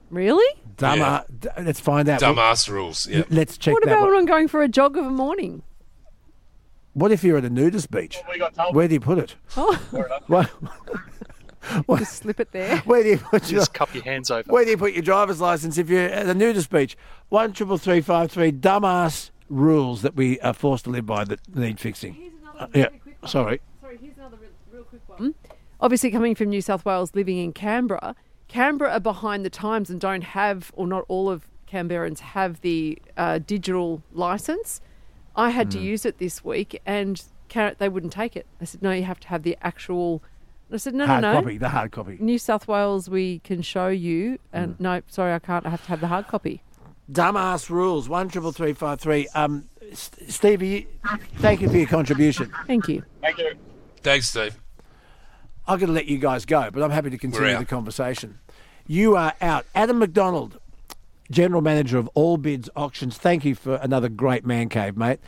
Really? 0.09 0.61
Dumber. 0.77 1.25
d- 1.39 1.49
Let's 1.61 1.79
find 1.79 2.07
out. 2.07 2.21
Dumbass 2.21 2.69
rules. 2.69 3.07
Yeah. 3.07 3.23
Let's 3.29 3.57
check 3.57 3.71
it 3.73 3.75
out. 3.77 3.81
what 3.81 3.83
about 3.83 4.01
one. 4.01 4.09
when 4.11 4.19
I'm 4.19 4.25
going 4.25 4.47
for 4.47 4.61
a 4.63 4.67
jog 4.67 4.95
of 4.97 5.05
a 5.05 5.09
morning? 5.09 5.63
What 6.93 7.11
if 7.11 7.23
you're 7.23 7.37
at 7.37 7.45
a 7.45 7.49
nudist 7.49 7.91
beach? 7.91 8.17
We 8.31 8.39
got. 8.39 8.73
Where 8.73 8.87
do 8.87 8.93
you 8.95 8.99
put 8.99 9.17
it? 9.19 9.35
Oh, 9.55 9.75
What, 10.27 11.99
just 11.99 12.13
slip 12.17 12.39
it 12.39 12.51
there. 12.51 12.77
where 12.79 13.03
do 13.03 13.09
you 13.09 13.17
put 13.17 13.51
your 13.51 13.59
Just 13.59 13.73
cup 13.73 13.93
your 13.93 14.03
hands 14.03 14.31
over. 14.31 14.49
Where 14.51 14.63
do 14.63 14.71
you 14.71 14.77
put 14.77 14.93
your 14.93 15.01
driver's 15.03 15.41
license 15.41 15.77
if 15.77 15.89
you're 15.89 16.05
at 16.05 16.25
a 16.27 16.33
nudist 16.33 16.69
beach? 16.69 16.97
One 17.29 17.51
triple 17.53 17.77
three 17.77 18.01
five 18.01 18.31
three 18.31 18.51
dumbass 18.51 19.31
rules 19.49 20.01
that 20.01 20.15
we 20.15 20.39
are 20.39 20.53
forced 20.53 20.85
to 20.85 20.89
live 20.89 21.05
by 21.05 21.23
that 21.25 21.55
need 21.55 21.79
fixing. 21.79 22.31
Uh, 22.57 22.67
yeah, 22.73 22.87
sorry. 23.25 23.59
Sorry, 23.81 23.97
here's 24.01 24.17
another 24.17 24.37
real, 24.37 24.49
real 24.71 24.83
quick 24.83 25.01
one. 25.07 25.35
Obviously, 25.81 26.09
coming 26.09 26.33
from 26.35 26.49
New 26.49 26.61
South 26.61 26.85
Wales, 26.85 27.13
living 27.13 27.37
in 27.37 27.51
Canberra, 27.53 28.15
Canberra 28.47 28.91
are 28.91 28.99
behind 28.99 29.43
the 29.45 29.49
times 29.49 29.89
and 29.89 29.99
don't 29.99 30.23
have, 30.23 30.71
or 30.75 30.87
not 30.87 31.03
all 31.07 31.29
of 31.29 31.47
Canberrans 31.71 32.19
have 32.19 32.61
the 32.61 32.97
uh, 33.17 33.39
digital 33.39 34.01
license. 34.13 34.81
I 35.35 35.49
had 35.49 35.69
to 35.71 35.77
Hmm. 35.77 35.83
use 35.83 36.05
it 36.05 36.17
this 36.17 36.43
week, 36.43 36.81
and 36.85 37.21
Car- 37.49 37.75
they 37.77 37.89
wouldn't 37.89 38.13
take 38.13 38.35
it. 38.35 38.45
I 38.61 38.65
said, 38.65 38.81
"No, 38.81 38.91
you 38.91 39.03
have 39.03 39.19
to 39.21 39.27
have 39.29 39.43
the 39.43 39.57
actual." 39.61 40.21
I 40.71 40.77
said, 40.77 40.93
"No, 40.95 41.05
hard 41.05 41.21
no, 41.21 41.33
no." 41.33 41.41
copy, 41.41 41.57
the 41.57 41.69
hard 41.69 41.91
copy. 41.91 42.17
New 42.19 42.37
South 42.37 42.67
Wales, 42.67 43.09
we 43.09 43.39
can 43.39 43.61
show 43.61 43.87
you, 43.87 44.39
and 44.51 44.75
Hmm. 44.75 44.83
no, 44.83 45.01
sorry, 45.07 45.33
I 45.33 45.39
can't. 45.39 45.65
I 45.65 45.69
have 45.69 45.83
to 45.83 45.89
have 45.89 46.01
the 46.01 46.07
hard 46.07 46.27
copy. 46.27 46.61
Dumbass 47.11 47.69
rules. 47.69 48.09
One 48.09 48.27
triple 48.29 48.51
three 48.51 48.73
five 48.73 48.99
three. 48.99 49.27
Um, 49.33 49.65
S- 49.91 50.11
Stevie, 50.27 50.67
you- 50.67 51.17
thank 51.37 51.61
you 51.61 51.69
for 51.69 51.77
your 51.77 51.87
contribution. 51.87 52.51
Thank 52.65 52.89
you. 52.89 53.03
Thank 53.21 53.37
you. 53.37 53.53
Thanks, 54.03 54.27
Steve. 54.29 54.57
I'm 55.67 55.79
going 55.79 55.87
to 55.87 55.93
let 55.93 56.05
you 56.05 56.17
guys 56.17 56.45
go, 56.45 56.69
but 56.71 56.81
I'm 56.81 56.91
happy 56.91 57.09
to 57.09 57.17
continue 57.17 57.57
the 57.57 57.65
conversation. 57.65 58.39
You 58.87 59.15
are 59.17 59.33
out. 59.41 59.65
Adam 59.75 59.99
McDonald, 59.99 60.59
General 61.29 61.61
Manager 61.61 61.97
of 61.97 62.07
All 62.13 62.37
Bids 62.37 62.69
Auctions. 62.75 63.17
Thank 63.17 63.43
you 63.43 63.53
for 63.53 63.75
another 63.75 64.07
great 64.07 64.45
man 64.45 64.69
cave, 64.69 64.95
mate. 64.95 65.19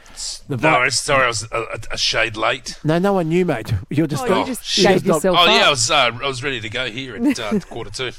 The 0.47 0.55
No, 0.55 0.61
vi- 0.61 0.77
I'm 0.85 0.91
sorry, 0.91 1.25
I 1.25 1.27
was 1.27 1.43
a, 1.51 1.57
a, 1.61 1.79
a 1.91 1.97
shade 1.97 2.37
late. 2.37 2.77
no, 2.85 2.99
no 2.99 3.11
one 3.13 3.27
knew, 3.27 3.43
mate. 3.45 3.73
You're 3.89 4.07
just. 4.07 4.23
Oh, 4.29 4.39
you 4.39 4.45
just 4.45 4.77
you're 4.77 4.93
gave 4.93 5.05
not- 5.05 5.15
yourself 5.15 5.37
Oh 5.39 5.45
yeah. 5.45 5.67
I 5.67 5.69
was 5.69 5.91
uh, 5.91 5.95
I 6.23 6.27
was 6.27 6.41
ready 6.43 6.61
to 6.61 6.69
go 6.69 6.89
here 6.89 7.15
at 7.17 7.39
uh, 7.39 7.59
quarter 7.69 7.91
two. 7.91 8.11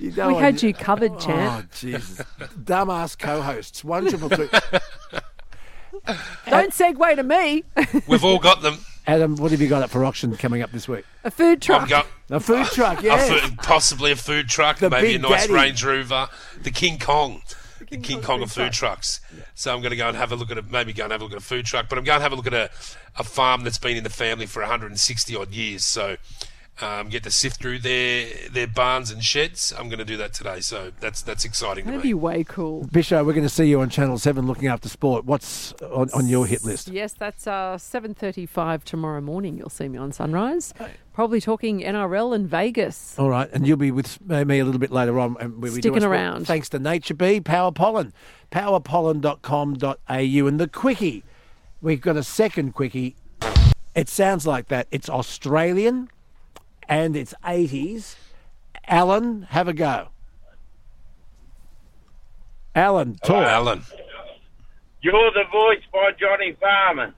you 0.00 0.10
know 0.12 0.28
we 0.28 0.34
had 0.34 0.60
you 0.62 0.74
covered, 0.74 1.18
champ. 1.20 1.28
Oh, 1.28 1.60
champ. 1.60 1.72
Jesus. 1.74 2.22
Dumbass 2.58 3.16
co 3.16 3.40
hosts. 3.40 3.84
One 3.84 4.08
triple 4.08 4.28
three. 4.28 4.48
Don't 6.48 6.72
segue 6.72 7.16
to 7.16 7.22
me. 7.22 7.64
We've 8.06 8.24
all 8.24 8.38
got 8.38 8.62
them. 8.62 8.78
Adam, 9.06 9.36
what 9.36 9.50
have 9.52 9.60
you 9.60 9.68
got 9.68 9.82
up 9.82 9.90
for 9.90 10.04
auction 10.04 10.34
coming 10.36 10.62
up 10.62 10.72
this 10.72 10.88
week? 10.88 11.04
a 11.24 11.30
food 11.30 11.62
truck. 11.62 11.88
Go- 11.88 12.02
A 12.30 12.40
food 12.40 12.66
truck, 12.66 13.02
a 13.02 13.06
yeah. 13.06 13.48
possibly 13.58 14.10
a 14.10 14.16
food 14.16 14.48
truck, 14.48 14.78
The 14.78 14.90
maybe 14.90 15.14
a 15.14 15.18
Big 15.18 15.22
nice 15.22 15.42
Daddy. 15.42 15.52
Range 15.52 15.84
Rover, 15.84 16.28
the 16.62 16.70
King 16.72 16.98
Kong, 16.98 17.42
the 17.90 17.98
King, 17.98 18.20
Kong 18.20 18.42
of 18.42 18.50
food 18.50 18.72
trucks. 18.72 19.20
So 19.54 19.72
I'm 19.72 19.80
going 19.80 19.90
to 19.90 19.96
go 19.96 20.08
and 20.08 20.16
have 20.16 20.32
a 20.32 20.36
look 20.36 20.50
at 20.50 20.58
it. 20.58 20.70
Maybe 20.70 20.92
go 20.92 21.04
and 21.04 21.12
have 21.12 21.20
a 21.20 21.24
look 21.24 21.32
at 21.32 21.38
a 21.38 21.44
food 21.44 21.64
truck, 21.66 21.88
but 21.88 21.98
I'm 21.98 22.04
going 22.04 22.18
to 22.18 22.22
have 22.22 22.32
a 22.32 22.34
look 22.36 22.48
at 22.48 22.54
a, 22.54 22.70
a 23.18 23.22
farm 23.24 23.62
that's 23.62 23.78
been 23.78 23.96
in 23.96 24.02
the 24.04 24.10
family 24.10 24.46
for 24.46 24.60
160 24.60 25.36
odd 25.36 25.52
years. 25.52 25.84
So 25.84 26.16
um, 26.82 27.08
get 27.08 27.22
to 27.22 27.30
sift 27.30 27.60
through 27.60 27.78
their 27.78 28.26
their 28.50 28.66
barns 28.66 29.10
and 29.10 29.22
sheds. 29.22 29.72
I'm 29.76 29.88
going 29.88 29.98
to 29.98 30.04
do 30.04 30.16
that 30.18 30.32
today, 30.34 30.60
so 30.60 30.92
that's 31.00 31.22
that's 31.22 31.44
exciting 31.44 31.84
to 31.84 31.90
That'd 31.90 32.04
me. 32.04 32.10
be 32.10 32.14
way 32.14 32.44
cool. 32.44 32.84
Bisho, 32.84 33.24
we're 33.24 33.32
going 33.32 33.42
to 33.44 33.48
see 33.48 33.64
you 33.66 33.80
on 33.80 33.88
Channel 33.88 34.18
7 34.18 34.46
looking 34.46 34.68
after 34.68 34.88
sport. 34.88 35.24
What's 35.24 35.72
on, 35.82 36.10
on 36.12 36.26
your 36.26 36.46
hit 36.46 36.64
list? 36.64 36.88
Yes, 36.88 37.14
that's 37.14 37.46
uh, 37.46 37.76
7.35 37.78 38.84
tomorrow 38.84 39.20
morning. 39.20 39.56
You'll 39.56 39.70
see 39.70 39.88
me 39.88 39.98
on 39.98 40.12
Sunrise. 40.12 40.74
Probably 41.14 41.40
talking 41.40 41.80
NRL 41.80 42.34
and 42.34 42.46
Vegas. 42.46 43.18
All 43.18 43.30
right, 43.30 43.48
and 43.52 43.66
you'll 43.66 43.78
be 43.78 43.90
with 43.90 44.20
me 44.28 44.58
a 44.58 44.64
little 44.64 44.78
bit 44.80 44.90
later 44.90 45.18
on. 45.18 45.36
And 45.40 45.62
we'll 45.62 45.74
be 45.74 45.80
Sticking 45.80 46.00
sport. 46.00 46.12
around. 46.12 46.46
Thanks 46.46 46.68
to 46.70 46.78
Nature 46.78 47.14
Bee, 47.14 47.40
Power 47.40 47.72
Pollen, 47.72 48.12
powerpollen.com.au. 48.52 50.46
And 50.46 50.60
the 50.60 50.68
quickie, 50.68 51.24
we've 51.80 52.00
got 52.02 52.16
a 52.16 52.22
second 52.22 52.72
quickie. 52.74 53.16
It 53.94 54.10
sounds 54.10 54.46
like 54.46 54.68
that. 54.68 54.88
It's 54.90 55.08
Australian 55.08 56.10
and 56.88 57.16
it's 57.16 57.34
80s. 57.44 58.16
Alan, 58.86 59.42
have 59.50 59.68
a 59.68 59.72
go. 59.72 60.08
Alan, 62.74 63.16
Hello, 63.22 63.40
talk. 63.40 63.48
Alan. 63.48 63.82
You're 65.00 65.30
the 65.32 65.44
voice 65.50 65.82
by 65.92 66.10
Johnny 66.18 66.56
Farnham. 66.60 67.14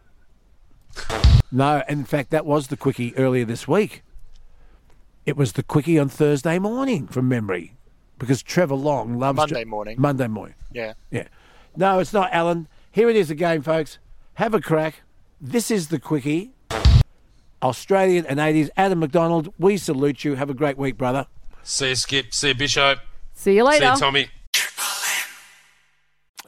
No, 1.51 1.83
in 1.89 2.05
fact, 2.05 2.31
that 2.31 2.47
was 2.47 2.69
the 2.69 2.77
quickie 2.77 3.17
earlier 3.17 3.45
this 3.45 3.67
week. 3.67 4.03
It 5.27 5.37
was 5.37 5.53
the 5.53 5.63
quickie 5.63 5.99
on 5.99 6.09
Thursday 6.09 6.59
morning 6.59 7.07
from 7.07 7.29
memory 7.29 7.77
because 8.19 8.43
Trevor 8.43 8.75
Long 8.75 9.19
loves 9.19 9.37
Monday 9.37 9.65
morning. 9.65 9.97
Monday 9.99 10.27
morning. 10.29 10.55
Yeah. 10.73 10.95
Yeah. 11.11 11.29
No, 11.77 11.99
it's 11.99 12.13
not, 12.13 12.33
Alan. 12.33 12.69
Here 12.91 13.09
it 13.09 13.17
is 13.17 13.31
again, 13.31 13.63
folks. 13.63 13.99
Have 14.35 14.55
a 14.55 14.61
crack. 14.61 15.03
This 15.41 15.71
is 15.71 15.89
the 15.89 15.99
quickie. 15.99 16.53
Australian 17.63 18.27
and 18.27 18.39
80s. 18.39 18.71
Adam 18.77 19.01
McDonald, 19.01 19.53
we 19.59 19.77
salute 19.77 20.25
you. 20.25 20.35
Have 20.35 20.51
a 20.51 20.55
great 20.55 20.79
week, 20.79 20.97
brother. 20.97 21.27
See 21.63 21.91
you, 21.91 21.95
Skip. 21.97 22.33
See 22.33 22.49
you, 22.49 22.55
Bishop. 22.55 23.01
See 23.35 23.57
you 23.57 23.65
later. 23.65 23.87
See 23.87 23.93
you, 23.93 23.99
Tommy. 23.99 24.29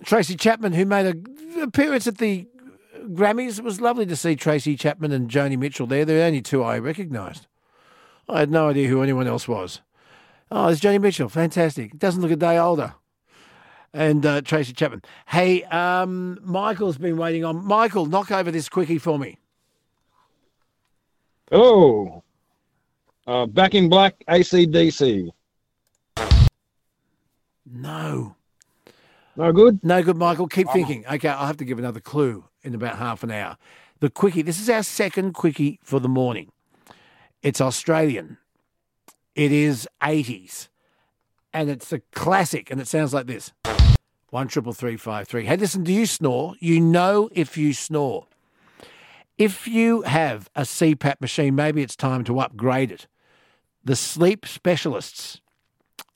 Tracy 0.04 0.34
Chapman, 0.34 0.72
who 0.72 0.86
made 0.86 1.06
an 1.06 1.62
appearance 1.62 2.06
at 2.06 2.18
the 2.18 2.46
Grammys. 3.08 3.58
It 3.58 3.64
was 3.64 3.80
lovely 3.80 4.06
to 4.06 4.16
see 4.16 4.34
Tracy 4.36 4.76
Chapman 4.76 5.12
and 5.12 5.30
Joni 5.30 5.58
Mitchell 5.58 5.86
there. 5.86 6.04
They're 6.04 6.18
the 6.18 6.24
only 6.24 6.42
two 6.42 6.62
I 6.62 6.78
recognised. 6.78 7.46
I 8.28 8.40
had 8.40 8.50
no 8.50 8.68
idea 8.68 8.88
who 8.88 9.02
anyone 9.02 9.26
else 9.26 9.46
was. 9.46 9.80
Oh, 10.50 10.66
there's 10.66 10.80
Joni 10.80 11.00
Mitchell. 11.00 11.28
Fantastic. 11.28 11.98
Doesn't 11.98 12.22
look 12.22 12.30
a 12.30 12.36
day 12.36 12.58
older. 12.58 12.94
And 13.92 14.24
uh, 14.24 14.40
Tracy 14.40 14.72
Chapman. 14.72 15.02
Hey, 15.26 15.64
um, 15.64 16.38
Michael's 16.42 16.98
been 16.98 17.16
waiting 17.16 17.44
on. 17.44 17.64
Michael, 17.64 18.06
knock 18.06 18.30
over 18.30 18.50
this 18.50 18.68
quickie 18.68 18.98
for 18.98 19.18
me. 19.18 19.38
Hello. 21.50 22.22
Uh, 23.26 23.44
back 23.46 23.74
in 23.74 23.88
black, 23.88 24.14
ACDC. 24.28 25.30
No. 27.66 28.36
No 29.34 29.52
good? 29.52 29.82
No 29.82 30.00
good, 30.02 30.16
Michael. 30.16 30.46
Keep 30.46 30.70
thinking. 30.70 31.04
Okay, 31.10 31.28
I'll 31.28 31.46
have 31.46 31.56
to 31.56 31.64
give 31.64 31.80
another 31.80 31.98
clue 31.98 32.44
in 32.62 32.74
about 32.74 32.98
half 32.98 33.24
an 33.24 33.32
hour. 33.32 33.56
The 33.98 34.10
quickie, 34.10 34.42
this 34.42 34.60
is 34.60 34.70
our 34.70 34.84
second 34.84 35.32
quickie 35.32 35.80
for 35.82 35.98
the 35.98 36.08
morning. 36.08 36.52
It's 37.42 37.60
Australian. 37.60 38.38
It 39.34 39.50
is 39.50 39.88
80s. 40.00 40.68
And 41.52 41.68
it's 41.68 41.92
a 41.92 41.98
classic, 42.12 42.70
and 42.70 42.80
it 42.80 42.86
sounds 42.86 43.12
like 43.12 43.26
this. 43.26 43.52
One 44.30 44.46
triple 44.46 44.72
three 44.72 44.96
five 44.96 45.26
three. 45.26 45.44
Hey, 45.44 45.56
listen, 45.56 45.82
do 45.82 45.92
you 45.92 46.06
snore? 46.06 46.54
You 46.60 46.78
know 46.78 47.28
if 47.32 47.56
you 47.56 47.72
snore. 47.72 48.28
If 49.40 49.66
you 49.66 50.02
have 50.02 50.50
a 50.54 50.62
CPAP 50.64 51.18
machine, 51.22 51.54
maybe 51.54 51.80
it's 51.80 51.96
time 51.96 52.24
to 52.24 52.40
upgrade 52.40 52.92
it. 52.92 53.06
The 53.82 53.96
sleep 53.96 54.46
specialists 54.46 55.40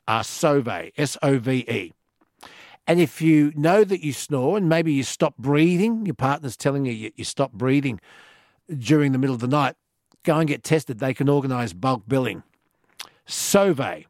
are 0.06 0.20
Sove, 0.20 0.92
S 0.98 1.16
O 1.22 1.38
V 1.38 1.64
E. 1.66 1.94
And 2.86 3.00
if 3.00 3.22
you 3.22 3.50
know 3.56 3.82
that 3.82 4.04
you 4.04 4.12
snore 4.12 4.58
and 4.58 4.68
maybe 4.68 4.92
you 4.92 5.02
stop 5.02 5.38
breathing, 5.38 6.04
your 6.04 6.14
partner's 6.14 6.54
telling 6.54 6.84
you 6.84 6.92
you, 6.92 7.12
you 7.16 7.24
stop 7.24 7.52
breathing 7.52 7.98
during 8.76 9.12
the 9.12 9.18
middle 9.18 9.34
of 9.34 9.40
the 9.40 9.48
night, 9.48 9.76
go 10.22 10.36
and 10.36 10.46
get 10.46 10.62
tested. 10.62 10.98
They 10.98 11.14
can 11.14 11.30
organise 11.30 11.72
bulk 11.72 12.02
billing. 12.06 12.42
Sove. 13.26 14.04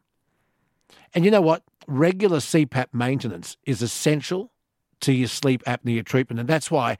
And 1.15 1.25
you 1.25 1.31
know 1.31 1.41
what? 1.41 1.62
Regular 1.86 2.39
CPAP 2.39 2.86
maintenance 2.93 3.59
is 3.65 3.81
essential 3.81 4.51
to 5.02 5.12
your 5.12 5.28
sleep 5.28 5.62
apnea 5.67 6.05
treatment. 6.05 6.41
And 6.41 6.49
that's 6.49 6.68
why 6.68 6.99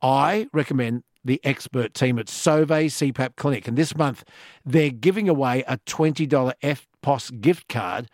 I 0.00 0.48
recommend 0.54 1.02
the 1.24 1.40
expert 1.44 1.94
team 1.94 2.18
at 2.18 2.26
Sove 2.26 2.66
CPAP 2.68 3.36
Clinic. 3.36 3.68
And 3.68 3.76
this 3.76 3.96
month, 3.96 4.24
they're 4.64 4.90
giving 4.90 5.28
away 5.28 5.64
a 5.66 5.78
$20 5.78 6.52
EFTPOS 6.62 7.40
gift 7.40 7.68
card 7.68 8.08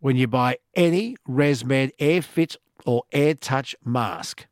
when 0.00 0.16
you 0.16 0.26
buy 0.26 0.58
any 0.74 1.16
ResMed 1.28 1.90
AirFit 1.98 2.56
or 2.84 3.04
AirTouch 3.12 3.74
mask. 3.84 4.46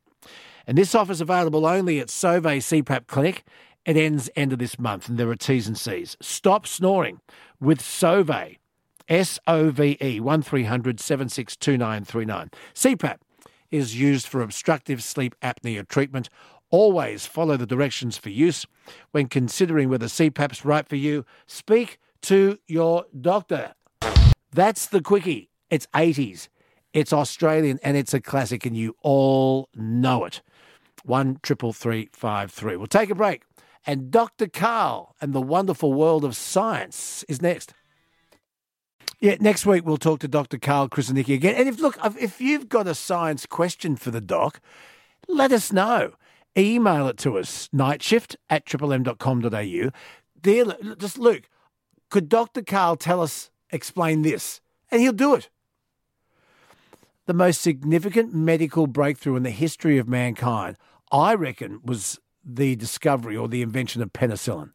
And 0.65 0.77
this 0.77 0.93
offer 0.93 1.11
is 1.11 1.21
available 1.21 1.65
only 1.65 1.99
at 1.99 2.07
Sove 2.07 2.43
CPAP 2.43 3.07
Clinic. 3.07 3.43
It 3.85 3.97
ends 3.97 4.29
end 4.35 4.53
of 4.53 4.59
this 4.59 4.77
month, 4.77 5.09
and 5.09 5.17
there 5.17 5.29
are 5.29 5.35
T's 5.35 5.67
and 5.67 5.77
C's. 5.77 6.15
Stop 6.21 6.67
snoring 6.67 7.21
with 7.59 7.79
Sove. 7.79 8.57
S 9.07 9.39
O 9.47 9.71
V 9.71 9.97
E 9.99 10.19
1300 10.19 10.99
762939. 10.99 12.51
CPAP 12.75 13.17
is 13.71 13.99
used 13.99 14.27
for 14.27 14.41
obstructive 14.41 15.03
sleep 15.03 15.35
apnea 15.41 15.87
treatment. 15.87 16.29
Always 16.71 17.25
follow 17.25 17.57
the 17.57 17.65
directions 17.65 18.17
for 18.17 18.29
use. 18.29 18.65
When 19.11 19.27
considering 19.27 19.89
whether 19.89 20.07
CPAP's 20.07 20.65
right 20.65 20.87
for 20.87 20.95
you, 20.95 21.25
speak 21.47 21.99
to 22.23 22.59
your 22.67 23.05
doctor. 23.19 23.73
That's 24.51 24.87
the 24.87 25.01
quickie. 25.01 25.49
It's 25.69 25.87
80s. 25.87 26.47
It's 26.93 27.13
Australian 27.13 27.79
and 27.83 27.95
it's 27.95 28.13
a 28.13 28.21
classic, 28.21 28.65
and 28.65 28.75
you 28.75 28.95
all 29.03 29.69
know 29.75 30.25
it. 30.25 30.41
One 31.03 31.39
triple 31.43 31.71
three 31.71 32.09
five 32.11 32.51
three. 32.51 32.75
We'll 32.75 32.87
take 32.87 33.09
a 33.09 33.15
break. 33.15 33.43
And 33.85 34.11
Dr. 34.11 34.47
Karl 34.47 35.15
and 35.21 35.33
the 35.33 35.41
wonderful 35.41 35.93
world 35.93 36.25
of 36.25 36.35
science 36.35 37.23
is 37.29 37.41
next. 37.41 37.73
Yeah, 39.19 39.35
next 39.39 39.65
week 39.65 39.85
we'll 39.85 39.97
talk 39.97 40.19
to 40.19 40.27
Dr. 40.27 40.57
Karl 40.57 40.89
Kruszelnicki 40.89 41.33
again. 41.33 41.55
And 41.55 41.69
if 41.69 41.79
look, 41.79 41.97
if 42.19 42.41
you've 42.41 42.69
got 42.69 42.87
a 42.87 42.95
science 42.95 43.45
question 43.45 43.95
for 43.95 44.11
the 44.11 44.21
doc, 44.21 44.59
let 45.27 45.51
us 45.51 45.71
know. 45.71 46.13
Email 46.57 47.07
it 47.07 47.17
to 47.19 47.37
us, 47.37 47.69
nightshift 47.73 48.35
at 48.49 48.65
triplem.com.au. 48.65 49.91
Dear, 50.41 50.65
just 50.97 51.17
Luke, 51.17 51.49
could 52.09 52.29
Dr. 52.29 52.61
Karl 52.61 52.95
tell 52.95 53.21
us, 53.21 53.51
explain 53.69 54.23
this? 54.23 54.61
And 54.91 55.01
he'll 55.01 55.13
do 55.13 55.35
it. 55.35 55.49
The 57.27 57.33
most 57.33 57.61
significant 57.61 58.33
medical 58.33 58.87
breakthrough 58.87 59.35
in 59.35 59.43
the 59.43 59.51
history 59.51 59.99
of 59.99 60.07
mankind, 60.07 60.77
I 61.11 61.35
reckon, 61.35 61.79
was 61.83 62.19
the 62.43 62.75
discovery 62.75 63.37
or 63.37 63.47
the 63.47 63.61
invention 63.61 64.01
of 64.01 64.11
penicillin. 64.13 64.71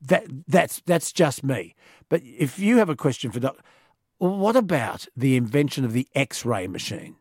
That 0.00 0.26
that's 0.46 0.80
that's 0.86 1.12
just 1.12 1.42
me. 1.42 1.74
But 2.08 2.22
if 2.24 2.58
you 2.58 2.78
have 2.78 2.88
a 2.88 2.96
question 2.96 3.32
for 3.32 3.40
Dr. 3.40 3.60
what 4.18 4.56
about 4.56 5.06
the 5.16 5.36
invention 5.36 5.84
of 5.84 5.92
the 5.92 6.06
X-ray 6.14 6.68
machine? 6.68 7.16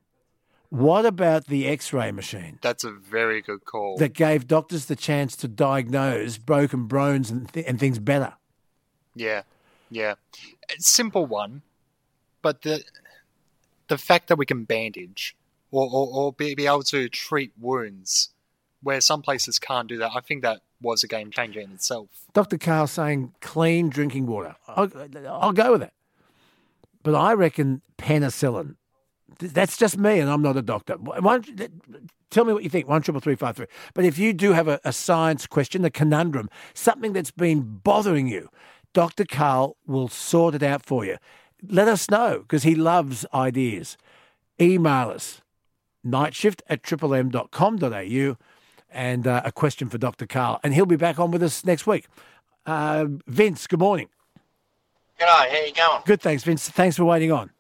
What 0.69 1.06
about 1.06 1.48
the 1.48 1.67
X-ray 1.67 2.11
machine 2.11 2.59
That's 2.61 2.83
a 2.83 2.91
very 2.91 3.41
good 3.41 3.65
call. 3.65 3.98
that 3.98 4.14
gave 4.14 4.48
doctors 4.48 4.85
the 4.85 4.95
chance 4.95 5.35
to 5.38 5.48
diagnose 5.48 6.38
broken 6.38 6.85
bones 6.85 7.31
and, 7.31 7.51
th- 7.51 7.65
and 7.67 7.80
things 7.80 7.98
better? 7.98 8.33
Yeah, 9.15 9.41
yeah. 9.89 10.15
A 10.69 10.75
simple 10.80 11.25
one, 11.25 11.64
but 12.41 12.61
the 12.61 12.83
the 13.88 13.98
fact 13.98 14.27
that 14.27 14.38
we 14.38 14.45
can 14.45 14.64
bandage 14.65 15.35
or, 15.72 15.89
or, 15.91 16.07
or 16.14 16.33
be, 16.33 16.53
be 16.53 16.67
able 16.67 16.83
to 16.83 17.09
treat 17.09 17.51
wounds 17.59 18.30
where 18.83 19.01
some 19.01 19.22
places 19.23 19.57
can't 19.59 19.88
do 19.89 19.98
that, 19.98 20.11
I 20.15 20.19
think 20.22 20.43
that 20.43 20.61
was 20.81 21.03
a 21.03 21.07
game 21.07 21.31
changer 21.31 21.59
in 21.59 21.72
itself. 21.72 22.07
Dr. 22.33 22.57
Karl 22.57 22.88
saying 22.88 23.33
clean 23.41 23.89
drinking 23.89 24.27
water. 24.27 24.56
I'll, 24.67 24.89
I'll 25.27 25.51
go 25.51 25.72
with 25.73 25.81
it. 25.81 25.93
But 27.03 27.15
I 27.15 27.33
reckon 27.33 27.81
penicillin. 27.98 28.75
Th- 29.38 29.51
That's 29.51 29.77
just 29.77 29.98
me, 29.98 30.19
and 30.19 30.30
I'm 30.30 30.41
not 30.41 30.58
a 30.58 30.61
doctor. 30.61 30.95
One, 30.95 31.43
tell 32.32 32.45
me 32.45 32.53
what 32.53 32.64
you 32.64 32.69
think. 32.69 32.88
One 32.88 33.01
triple 33.01 33.22
three 33.22 33.35
five 33.35 33.56
three. 33.56 33.67
But 33.93 34.06
if 34.06 34.17
you 34.17 34.33
do 34.33 34.53
have 34.53 34.67
a, 34.67 34.80
a 34.83 34.91
science 34.93 35.45
question, 35.48 35.85
a 35.85 35.90
conundrum, 35.90 36.49
something 36.74 37.14
that's 37.14 37.32
been 37.32 37.80
bothering 37.83 38.27
you, 38.27 38.49
Dr. 38.93 39.25
Karl 39.25 39.77
will 39.85 40.08
sort 40.08 40.56
it 40.56 40.64
out 40.64 40.85
for 40.85 41.06
you. 41.06 41.17
Let 41.67 41.88
us 41.88 42.09
know 42.09 42.40
because 42.40 42.64
he 42.64 42.74
loves 42.75 43.25
ideas. 43.33 43.98
Email 44.59 45.09
us 45.09 45.41
nightshift 46.06 46.61
at 46.69 46.82
triplem.com.au 46.82 48.38
and 48.91 49.27
uh, 49.27 49.41
a 49.45 49.51
question 49.51 49.90
for 49.90 49.98
Dr. 49.98 50.25
Karl. 50.25 50.59
And 50.64 50.74
he'll 50.74 50.85
be 50.85 50.95
back 50.95 51.19
on 51.19 51.32
with 51.32 51.43
us 51.43 51.64
next 51.66 51.85
week. 51.85 52.08
Uh, 52.66 53.06
Vince, 53.27 53.67
good 53.67 53.80
morning. 53.80 54.08
G'day, 55.19 55.25
how 55.27 55.66
you 55.66 55.74
going? 55.74 56.01
Good, 56.06 56.22
thanks, 56.22 56.43
Vince. 56.43 56.69
Thanks 56.69 56.95
for 56.95 57.03
waiting 57.06 57.32
on. 57.32 57.51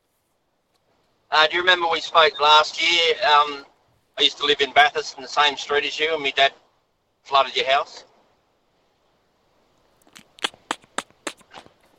Uh, 1.31 1.47
do 1.47 1.55
you 1.55 1.61
remember 1.61 1.87
we 1.91 2.01
spoke 2.01 2.39
last 2.39 2.81
year? 2.81 3.13
Um, 3.23 3.65
I 4.17 4.23
used 4.23 4.37
to 4.39 4.45
live 4.45 4.61
in 4.61 4.73
Bathurst 4.73 5.17
in 5.17 5.21
the 5.21 5.29
same 5.29 5.55
street 5.57 5.85
as 5.85 5.99
you, 5.99 6.13
and 6.13 6.23
my 6.23 6.31
dad 6.31 6.53
flooded 7.23 7.55
your 7.55 7.67
house. 7.67 8.03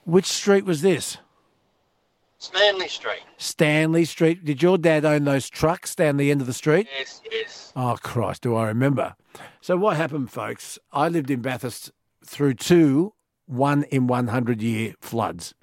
Which 0.04 0.26
street 0.26 0.64
was 0.64 0.82
this? 0.82 1.18
Stanley 2.38 2.88
Street. 2.88 3.22
Stanley 3.36 4.04
Street. 4.04 4.44
Did 4.44 4.62
your 4.62 4.78
dad 4.78 5.04
own 5.04 5.24
those 5.24 5.48
trucks 5.48 5.94
down 5.94 6.16
the 6.16 6.30
end 6.30 6.40
of 6.40 6.46
the 6.46 6.52
street? 6.52 6.88
Yes, 6.98 7.20
yes. 7.30 7.72
Oh, 7.76 7.96
Christ, 8.02 8.42
do 8.42 8.56
I 8.56 8.66
remember. 8.66 9.14
So, 9.60 9.76
what 9.76 9.96
happened, 9.96 10.30
folks? 10.30 10.78
I 10.92 11.08
lived 11.08 11.30
in 11.30 11.42
Bathurst 11.42 11.92
through 12.24 12.54
two 12.54 13.12
one 13.46 13.82
in 13.84 14.06
100 14.06 14.62
year 14.62 14.94
floods. 15.00 15.54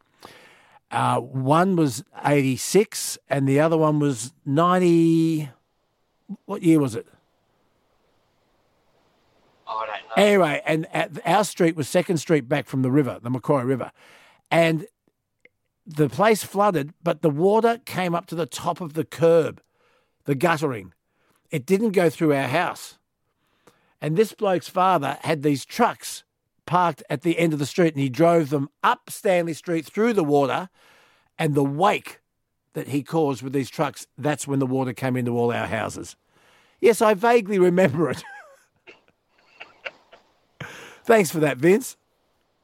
Uh, 0.90 1.19
one 1.19 1.75
was 1.75 2.03
86 2.24 3.17
and 3.30 3.48
the 3.48 3.59
other 3.59 3.77
one 3.77 3.99
was 3.99 4.33
90. 4.45 5.49
What 6.45 6.64
year 6.64 6.80
was 6.80 6.95
it? 6.95 7.07
I 9.67 9.85
don't 9.85 10.17
know. 10.17 10.24
Anyway, 10.24 10.61
and 10.66 10.88
at, 10.93 11.19
our 11.25 11.43
street 11.43 11.75
was 11.75 11.90
Second 11.90 12.17
Street 12.17 12.48
back 12.48 12.67
from 12.67 12.82
the 12.82 12.91
river, 12.91 13.19
the 13.22 13.30
Macquarie 13.30 13.66
River. 13.66 13.91
And 14.49 14.88
the 15.85 16.09
place 16.09 16.43
flooded, 16.43 16.93
but 17.03 17.22
the 17.22 17.30
water 17.30 17.80
came 17.85 18.16
up 18.16 18.25
to 18.27 18.35
the 18.35 18.45
top 18.45 18.82
of 18.82 18.93
the 18.93 19.06
curb, 19.06 19.61
the 20.25 20.35
guttering. 20.35 20.93
It 21.51 21.66
didn't 21.66 21.91
go 21.91 22.09
through 22.09 22.33
our 22.33 22.48
house. 22.48 22.98
And 24.01 24.16
this 24.16 24.33
bloke's 24.33 24.69
father 24.69 25.17
had 25.22 25.43
these 25.43 25.66
trucks 25.66 26.24
parked 26.68 27.02
at 27.10 27.24
the 27.24 27.40
end 27.40 27.54
of 27.54 27.60
the 27.60 27.66
street 27.66 27.96
and 27.96 28.02
he 28.04 28.10
drove 28.10 28.52
them 28.52 28.70
up 28.84 29.10
Stanley 29.10 29.54
Street 29.54 29.86
through 29.88 30.14
the 30.14 30.24
water 30.24 30.70
and 31.40 31.56
the 31.56 31.64
wake 31.64 32.20
that 32.74 32.90
he 32.90 33.02
caused 33.02 33.42
with 33.42 33.54
these 33.54 33.72
trucks, 33.72 34.06
that's 34.20 34.48
when 34.48 34.60
the 34.60 34.68
water 34.68 34.94
came 34.94 35.18
into 35.18 35.36
all 35.36 35.52
our 35.52 35.66
houses. 35.66 36.16
Yes, 36.80 37.02
I 37.02 37.16
vaguely 37.16 37.58
remember 37.58 38.12
it. 38.12 38.24
Thanks 41.04 41.32
for 41.32 41.40
that, 41.40 41.58
Vince. 41.58 41.98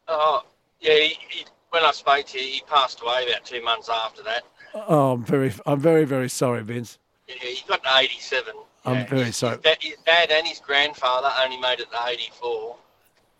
Oh, 0.08 0.44
yeah. 0.80 0.94
He, 0.94 1.18
he, 1.30 1.46
when 1.72 1.84
I 1.84 1.92
spoke 1.92 2.28
to 2.28 2.40
you, 2.40 2.46
he 2.46 2.62
passed 2.68 3.02
away 3.02 3.26
about 3.28 3.44
two 3.44 3.64
months 3.64 3.90
after 3.90 4.22
that. 4.22 4.44
Oh, 4.76 5.14
I'm 5.14 5.24
very, 5.24 5.52
I'm 5.66 5.80
very, 5.80 6.06
very 6.06 6.30
sorry, 6.30 6.62
Vince. 6.62 7.00
Yeah, 7.28 7.36
he 7.40 7.64
got 7.68 7.84
to 7.84 7.90
87. 7.98 8.54
I'm 8.86 9.08
very 9.08 9.32
sorry. 9.32 9.56
His, 9.56 9.62
da- 9.64 9.76
his 9.80 9.96
dad 10.06 10.30
and 10.30 10.46
his 10.46 10.60
grandfather 10.60 11.32
only 11.42 11.58
made 11.58 11.80
it 11.80 11.90
to 11.90 11.98
84, 12.06 12.76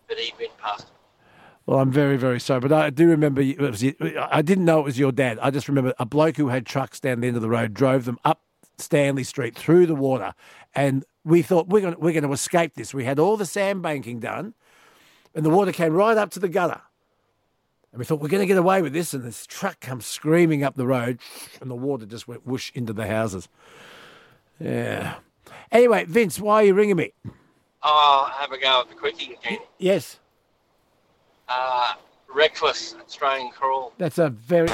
but 0.08 0.18
he'd 0.18 0.36
been 0.38 0.50
passed. 0.58 0.88
Well, 1.66 1.78
I'm 1.78 1.90
very, 1.90 2.16
very 2.16 2.40
sorry, 2.40 2.60
but 2.60 2.72
I 2.72 2.90
do 2.90 3.08
remember. 3.08 3.40
It 3.40 3.58
was, 3.58 3.82
I 3.82 4.42
didn't 4.42 4.66
know 4.66 4.80
it 4.80 4.84
was 4.84 4.98
your 4.98 5.12
dad. 5.12 5.38
I 5.40 5.50
just 5.50 5.66
remember 5.66 5.94
a 5.98 6.04
bloke 6.04 6.36
who 6.36 6.48
had 6.48 6.66
trucks 6.66 7.00
down 7.00 7.20
the 7.20 7.26
end 7.26 7.36
of 7.36 7.42
the 7.42 7.48
road 7.48 7.72
drove 7.72 8.04
them 8.04 8.18
up 8.24 8.42
Stanley 8.76 9.24
Street 9.24 9.56
through 9.56 9.86
the 9.86 9.94
water, 9.94 10.34
and 10.74 11.04
we 11.24 11.40
thought 11.40 11.68
we're 11.68 11.80
going, 11.80 11.96
we're 11.98 12.12
going 12.12 12.24
to 12.24 12.32
escape 12.32 12.74
this. 12.74 12.92
We 12.92 13.04
had 13.04 13.18
all 13.18 13.38
the 13.38 13.46
sand 13.46 13.80
banking 13.80 14.20
done, 14.20 14.52
and 15.34 15.44
the 15.44 15.50
water 15.50 15.72
came 15.72 15.94
right 15.94 16.18
up 16.18 16.30
to 16.32 16.38
the 16.38 16.48
gutter. 16.48 16.82
And 17.92 17.98
we 17.98 18.04
thought 18.04 18.20
we're 18.20 18.28
going 18.28 18.42
to 18.42 18.46
get 18.46 18.58
away 18.58 18.82
with 18.82 18.92
this, 18.92 19.14
and 19.14 19.24
this 19.24 19.46
truck 19.46 19.80
comes 19.80 20.04
screaming 20.04 20.64
up 20.64 20.74
the 20.74 20.86
road, 20.86 21.18
and 21.60 21.70
the 21.70 21.76
water 21.76 22.04
just 22.04 22.28
went 22.28 22.46
whoosh 22.46 22.72
into 22.74 22.92
the 22.92 23.06
houses. 23.06 23.48
Yeah. 24.58 25.14
Anyway, 25.72 26.04
Vince, 26.04 26.38
why 26.38 26.56
are 26.56 26.64
you 26.64 26.74
ringing 26.74 26.96
me? 26.96 27.12
Oh, 27.84 28.30
have 28.34 28.50
a 28.52 28.58
go 28.58 28.80
at 28.80 28.88
the 28.88 28.94
quickie 28.94 29.34
again. 29.34 29.58
Yes, 29.78 30.18
Uh, 31.48 31.92
reckless 32.34 32.94
Australian 33.04 33.50
crawl. 33.50 33.92
that's 33.98 34.18
a 34.18 34.30
very. 34.30 34.68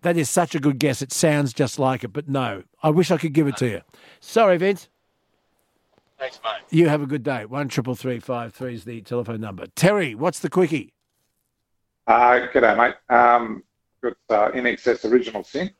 That 0.00 0.16
is 0.18 0.28
such 0.28 0.54
a 0.54 0.60
good 0.60 0.78
guess. 0.78 1.00
It 1.02 1.12
sounds 1.12 1.52
just 1.54 1.78
like 1.78 2.04
it, 2.04 2.08
but 2.12 2.28
no. 2.28 2.62
I 2.82 2.90
wish 2.90 3.10
I 3.10 3.16
could 3.18 3.32
give 3.32 3.46
it 3.46 3.56
to 3.58 3.66
you. 3.68 3.80
Sorry, 4.20 4.56
Vince. 4.58 4.88
Thanks, 6.18 6.38
mate. 6.44 6.60
You 6.70 6.88
have 6.88 7.02
a 7.02 7.06
good 7.06 7.22
day. 7.22 7.44
One 7.46 7.68
triple 7.68 7.94
three 7.94 8.18
five 8.20 8.54
three 8.54 8.74
is 8.74 8.84
the 8.84 9.00
telephone 9.02 9.40
number. 9.40 9.66
Terry, 9.74 10.14
what's 10.14 10.38
the 10.40 10.50
quickie? 10.50 10.92
Uh, 12.06 12.46
day, 12.52 12.74
mate. 12.74 12.94
Um, 13.14 13.62
got 14.02 14.12
uh, 14.30 14.50
INXS 14.52 15.10
original 15.10 15.42
sin. 15.44 15.70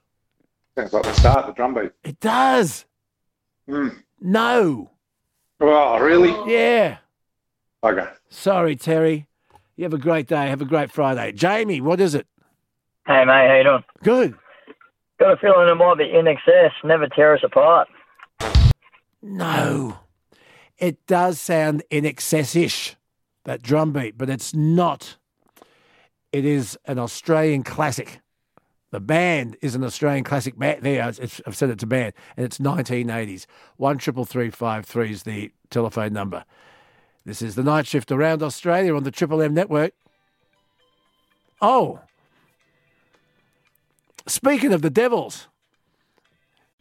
Sounds 0.76 0.92
like 0.92 1.02
the 1.04 1.12
start, 1.14 1.46
the 1.46 1.52
drum 1.52 1.74
beat. 1.74 1.92
It 2.02 2.18
does. 2.20 2.84
Mm. 3.68 4.02
No. 4.20 4.90
Oh, 5.60 5.98
really? 5.98 6.34
Yeah. 6.52 6.98
Okay. 7.82 8.06
Sorry, 8.28 8.76
Terry. 8.76 9.26
You 9.76 9.84
have 9.84 9.94
a 9.94 9.98
great 9.98 10.26
day. 10.26 10.48
Have 10.48 10.62
a 10.62 10.66
great 10.66 10.90
Friday. 10.90 11.32
Jamie, 11.32 11.80
what 11.80 12.00
is 12.00 12.14
it? 12.14 12.26
Hey 13.06 13.24
mate, 13.24 13.48
how 13.48 13.56
you 13.56 13.64
doing? 13.64 13.84
Good. 14.02 14.34
Got 15.18 15.32
a 15.32 15.36
feeling 15.36 15.68
it 15.68 15.74
might 15.74 15.98
be 15.98 16.04
INXS. 16.04 16.70
Never 16.84 17.06
tear 17.08 17.34
us 17.34 17.42
apart. 17.44 17.88
No. 19.22 19.98
It 20.78 21.06
does 21.06 21.40
sound 21.40 21.82
INXS-ish, 21.90 22.96
that 23.44 23.62
drum 23.62 23.92
beat, 23.92 24.18
but 24.18 24.30
it's 24.30 24.54
not. 24.54 25.16
It 26.32 26.44
is 26.44 26.78
an 26.86 26.98
Australian 26.98 27.62
classic. 27.62 28.20
The 28.94 29.00
band 29.00 29.56
is 29.60 29.74
an 29.74 29.82
Australian 29.82 30.22
classic 30.22 30.56
band. 30.56 30.82
There, 30.82 31.08
it's, 31.08 31.40
I've 31.48 31.56
said 31.56 31.68
it's 31.68 31.82
a 31.82 31.86
band, 31.86 32.12
and 32.36 32.46
it's 32.46 32.58
1980s. 32.58 33.46
One 33.76 33.98
triple 33.98 34.24
three 34.24 34.50
five 34.50 34.86
three 34.86 35.10
is 35.10 35.24
the 35.24 35.50
telephone 35.68 36.12
number. 36.12 36.44
This 37.26 37.42
is 37.42 37.56
the 37.56 37.64
night 37.64 37.88
shift 37.88 38.12
around 38.12 38.40
Australia 38.40 38.94
on 38.94 39.02
the 39.02 39.10
Triple 39.10 39.42
M 39.42 39.52
network. 39.52 39.94
Oh, 41.60 42.02
speaking 44.28 44.72
of 44.72 44.80
the 44.80 44.90
Devils, 44.90 45.48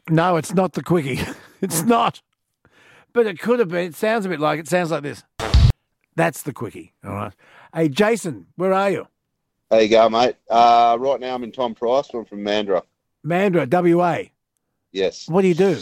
no, 0.08 0.38
it's 0.38 0.54
not 0.54 0.74
the 0.74 0.84
quickie. 0.84 1.20
it's 1.62 1.82
not, 1.82 2.22
but 3.12 3.26
it 3.26 3.40
could 3.40 3.58
have 3.58 3.70
been. 3.70 3.88
It 3.88 3.96
sounds 3.96 4.28
a 4.28 4.30
bit 4.30 4.40
like 4.40 4.60
it. 4.60 4.68
Sounds 4.68 4.92
like 4.92 5.02
this. 5.02 5.24
That's 6.16 6.44
the 6.44 6.54
quickie. 6.54 6.94
All 7.04 7.16
right. 7.16 7.34
Hey, 7.74 7.90
Jason, 7.90 8.46
where 8.56 8.72
are 8.72 8.92
you? 8.92 9.08
There 9.74 9.82
you 9.82 9.90
go, 9.90 10.08
mate. 10.08 10.36
Uh, 10.48 10.96
right 11.00 11.20
now 11.20 11.34
I'm 11.34 11.44
in 11.44 11.52
Tom 11.52 11.74
Price. 11.74 12.08
I'm 12.14 12.26
from 12.26 12.42
Mandurah. 12.42 12.84
Mandurah, 13.26 13.68
WA. 13.96 14.30
Yes. 14.92 15.28
What 15.28 15.42
do 15.42 15.48
you 15.48 15.56
do? 15.56 15.78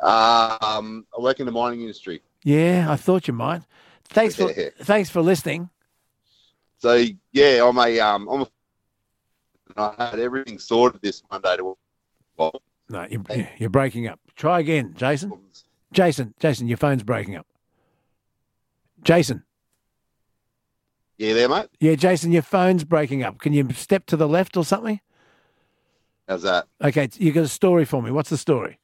Um, 0.00 1.04
I 1.12 1.18
work 1.20 1.40
in 1.40 1.46
the 1.46 1.50
mining 1.50 1.80
industry. 1.80 2.22
Yeah, 2.44 2.86
I 2.88 2.94
thought 2.94 3.26
you 3.26 3.34
might. 3.34 3.62
Thanks 4.04 4.36
for 4.36 4.52
Yeah. 4.52 4.68
thanks 4.84 5.10
for 5.10 5.20
listening. 5.20 5.68
So 6.78 7.04
yeah, 7.32 7.66
I'm 7.66 7.76
a 7.76 7.98
um, 7.98 8.28
I'm 8.28 8.42
a. 8.42 8.48
I 9.76 10.10
had 10.10 10.20
everything 10.20 10.60
sorted 10.60 11.02
this 11.02 11.24
Monday 11.28 11.56
to. 11.56 11.76
Well, 12.36 12.62
No, 12.88 13.04
you're, 13.10 13.48
you're 13.58 13.68
breaking 13.68 14.06
up. 14.06 14.20
Try 14.36 14.60
again, 14.60 14.94
Jason. 14.96 15.32
Jason, 15.92 16.34
Jason, 16.38 16.68
your 16.68 16.76
phone's 16.76 17.02
breaking 17.02 17.34
up. 17.34 17.48
Jason. 19.02 19.42
Yeah, 21.18 21.34
there, 21.34 21.48
mate. 21.48 21.68
Yeah, 21.80 21.94
Jason, 21.94 22.32
your 22.32 22.42
phone's 22.42 22.84
breaking 22.84 23.22
up. 23.22 23.38
Can 23.38 23.52
you 23.52 23.68
step 23.72 24.06
to 24.06 24.16
the 24.16 24.28
left 24.28 24.56
or 24.56 24.64
something? 24.64 25.00
How's 26.28 26.42
that? 26.42 26.66
Okay, 26.82 27.08
you 27.14 27.32
got 27.32 27.44
a 27.44 27.48
story 27.48 27.84
for 27.84 28.02
me. 28.02 28.10
What's 28.10 28.30
the 28.30 28.36
story? 28.36 28.78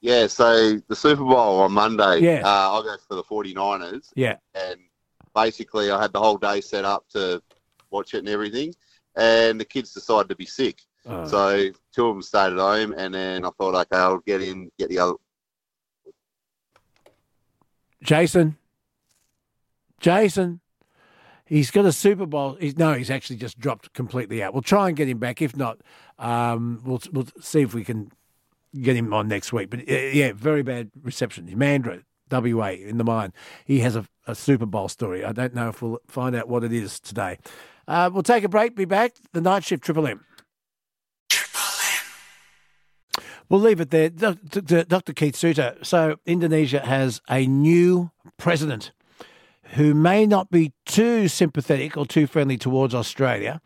Yeah, 0.00 0.26
so 0.26 0.78
the 0.88 0.96
Super 0.96 1.24
Bowl 1.24 1.60
on 1.60 1.72
Monday. 1.72 2.20
Yeah. 2.20 2.42
Uh, 2.44 2.70
I'll 2.70 2.82
go 2.82 2.96
for 3.08 3.14
the 3.14 3.24
49ers. 3.24 4.10
Yeah. 4.14 4.36
and 4.54 4.80
basically 5.34 5.90
I 5.90 6.00
had 6.00 6.12
the 6.12 6.20
whole 6.20 6.38
day 6.38 6.60
set 6.60 6.84
up 6.84 7.08
to 7.10 7.42
watch 7.90 8.14
it 8.14 8.18
and 8.18 8.28
everything, 8.28 8.74
and 9.14 9.60
the 9.60 9.64
kids 9.64 9.92
decided 9.92 10.28
to 10.30 10.36
be 10.36 10.46
sick. 10.46 10.80
Oh. 11.06 11.26
So 11.26 11.70
two 11.94 12.06
of 12.06 12.14
them 12.14 12.22
stayed 12.22 12.52
at 12.52 12.58
home, 12.58 12.94
and 12.96 13.14
then 13.14 13.44
I 13.44 13.50
thought, 13.58 13.74
okay, 13.74 14.00
I'll 14.00 14.18
get 14.18 14.42
in, 14.42 14.70
get 14.78 14.88
the 14.88 14.98
other. 14.98 15.14
Jason. 18.02 18.56
Jason. 20.00 20.60
He's 21.46 21.70
got 21.70 21.84
a 21.84 21.92
Super 21.92 22.26
Bowl. 22.26 22.56
He's, 22.60 22.76
no, 22.76 22.92
he's 22.94 23.10
actually 23.10 23.36
just 23.36 23.58
dropped 23.58 23.92
completely 23.94 24.42
out. 24.42 24.52
We'll 24.52 24.62
try 24.62 24.88
and 24.88 24.96
get 24.96 25.08
him 25.08 25.18
back. 25.18 25.40
If 25.40 25.56
not, 25.56 25.78
um, 26.18 26.80
we'll 26.84 27.00
we'll 27.12 27.28
see 27.40 27.62
if 27.62 27.72
we 27.72 27.84
can 27.84 28.10
get 28.80 28.96
him 28.96 29.14
on 29.14 29.28
next 29.28 29.52
week. 29.52 29.70
But 29.70 29.80
uh, 29.80 29.92
yeah, 29.92 30.32
very 30.34 30.62
bad 30.62 30.90
reception. 31.00 31.46
Mandurah, 31.46 32.02
WA, 32.30 32.70
in 32.70 32.98
the 32.98 33.04
mine. 33.04 33.32
He 33.64 33.78
has 33.80 33.94
a, 33.94 34.06
a 34.26 34.34
Super 34.34 34.66
Bowl 34.66 34.88
story. 34.88 35.24
I 35.24 35.32
don't 35.32 35.54
know 35.54 35.68
if 35.68 35.80
we'll 35.80 36.00
find 36.08 36.34
out 36.34 36.48
what 36.48 36.64
it 36.64 36.72
is 36.72 36.98
today. 36.98 37.38
Uh, 37.86 38.10
we'll 38.12 38.24
take 38.24 38.42
a 38.42 38.48
break. 38.48 38.74
Be 38.74 38.84
back. 38.84 39.14
The 39.32 39.40
night 39.40 39.64
shift, 39.64 39.84
Triple 39.84 40.08
M. 40.08 40.24
We'll 43.48 43.60
leave 43.60 43.80
it 43.80 43.90
there. 43.90 44.10
Dr. 44.10 45.12
Keith 45.12 45.36
Suter. 45.36 45.76
So, 45.82 46.16
Indonesia 46.26 46.80
has 46.80 47.20
a 47.30 47.46
new 47.46 48.10
president 48.38 48.90
who 49.74 49.94
may 49.94 50.26
not 50.26 50.50
be 50.50 50.72
too 50.84 51.28
sympathetic 51.28 51.96
or 51.96 52.06
too 52.06 52.26
friendly 52.26 52.56
towards 52.56 52.94
Australia 52.94 53.60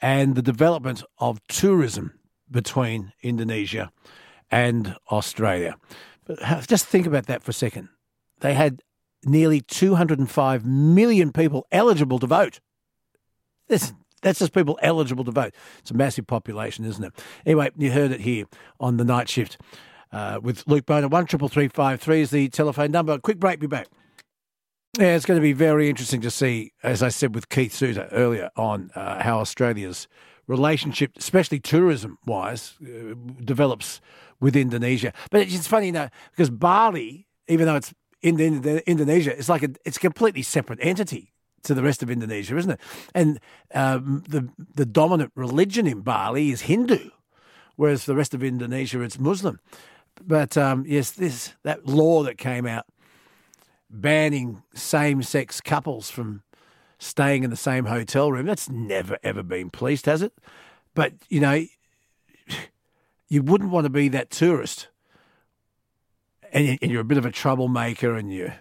and 0.00 0.34
the 0.34 0.42
development 0.42 1.02
of 1.18 1.40
tourism 1.48 2.18
between 2.50 3.12
Indonesia 3.22 3.90
and 4.50 4.96
Australia. 5.10 5.76
But 6.24 6.66
just 6.66 6.86
think 6.86 7.06
about 7.06 7.26
that 7.26 7.42
for 7.42 7.50
a 7.50 7.54
second. 7.54 7.88
They 8.40 8.54
had 8.54 8.82
nearly 9.24 9.60
205 9.60 10.64
million 10.64 11.32
people 11.32 11.66
eligible 11.72 12.18
to 12.18 12.26
vote. 12.26 12.60
This, 13.68 13.92
that's 14.22 14.38
just 14.38 14.52
people 14.52 14.78
eligible 14.82 15.24
to 15.24 15.30
vote. 15.30 15.54
It's 15.78 15.90
a 15.90 15.94
massive 15.94 16.26
population, 16.26 16.84
isn't 16.84 17.02
it? 17.02 17.12
Anyway, 17.44 17.70
you 17.76 17.90
heard 17.92 18.12
it 18.12 18.20
here 18.20 18.46
on 18.78 18.96
the 18.96 19.04
night 19.04 19.28
shift 19.28 19.58
uh, 20.12 20.38
with 20.42 20.64
Luke 20.66 20.86
Bona. 20.86 21.08
One 21.08 21.26
triple 21.26 21.48
three 21.48 21.68
five 21.68 22.00
three 22.00 22.20
is 22.20 22.30
the 22.30 22.48
telephone 22.48 22.90
number. 22.90 23.18
Quick 23.18 23.38
break. 23.38 23.60
Be 23.60 23.66
back. 23.66 23.88
Yeah, 24.98 25.14
it's 25.14 25.26
going 25.26 25.36
to 25.36 25.42
be 25.42 25.52
very 25.52 25.90
interesting 25.90 26.22
to 26.22 26.30
see, 26.30 26.72
as 26.82 27.02
I 27.02 27.10
said 27.10 27.34
with 27.34 27.50
Keith 27.50 27.74
Suter 27.74 28.08
earlier 28.12 28.48
on, 28.56 28.90
uh, 28.94 29.22
how 29.22 29.40
Australia's 29.40 30.08
relationship, 30.46 31.12
especially 31.18 31.60
tourism 31.60 32.16
wise, 32.24 32.74
uh, 32.82 33.14
develops 33.44 34.00
with 34.40 34.56
Indonesia. 34.56 35.12
But 35.30 35.42
it's 35.42 35.66
funny, 35.66 35.86
you 35.86 35.92
know, 35.92 36.08
because 36.30 36.48
Bali, 36.48 37.26
even 37.46 37.66
though 37.66 37.76
it's 37.76 37.92
in 38.22 38.40
Indo- 38.40 38.80
Indonesia, 38.86 39.36
it's 39.36 39.50
like 39.50 39.62
a, 39.62 39.68
it's 39.84 39.98
a 39.98 40.00
completely 40.00 40.42
separate 40.42 40.78
entity 40.80 41.34
to 41.64 41.74
the 41.74 41.82
rest 41.82 42.02
of 42.02 42.10
Indonesia, 42.10 42.56
isn't 42.56 42.70
it? 42.70 42.80
And 43.14 43.38
um, 43.74 44.24
the 44.26 44.48
the 44.74 44.86
dominant 44.86 45.32
religion 45.34 45.86
in 45.86 46.00
Bali 46.00 46.52
is 46.52 46.62
Hindu, 46.62 47.10
whereas 47.76 48.06
the 48.06 48.14
rest 48.14 48.32
of 48.32 48.42
Indonesia 48.42 49.02
it's 49.02 49.18
Muslim. 49.18 49.60
But 50.24 50.56
um, 50.56 50.84
yes, 50.88 51.10
this 51.10 51.54
that 51.64 51.86
law 51.86 52.22
that 52.22 52.38
came 52.38 52.66
out 52.66 52.86
banning 53.90 54.62
same-sex 54.74 55.60
couples 55.60 56.10
from 56.10 56.42
staying 56.98 57.44
in 57.44 57.50
the 57.50 57.56
same 57.56 57.86
hotel 57.86 58.32
room 58.32 58.46
that's 58.46 58.68
never 58.68 59.18
ever 59.22 59.42
been 59.42 59.70
policed, 59.70 60.06
has 60.06 60.22
it? 60.22 60.32
But 60.94 61.12
you 61.28 61.40
know, 61.40 61.64
you 63.28 63.42
wouldn't 63.42 63.70
want 63.70 63.84
to 63.84 63.90
be 63.90 64.08
that 64.08 64.30
tourist, 64.30 64.88
and 66.52 66.78
and 66.80 66.90
you're 66.90 67.02
a 67.02 67.04
bit 67.04 67.18
of 67.18 67.26
a 67.26 67.30
troublemaker, 67.30 68.14
and 68.14 68.32
you're 68.32 68.56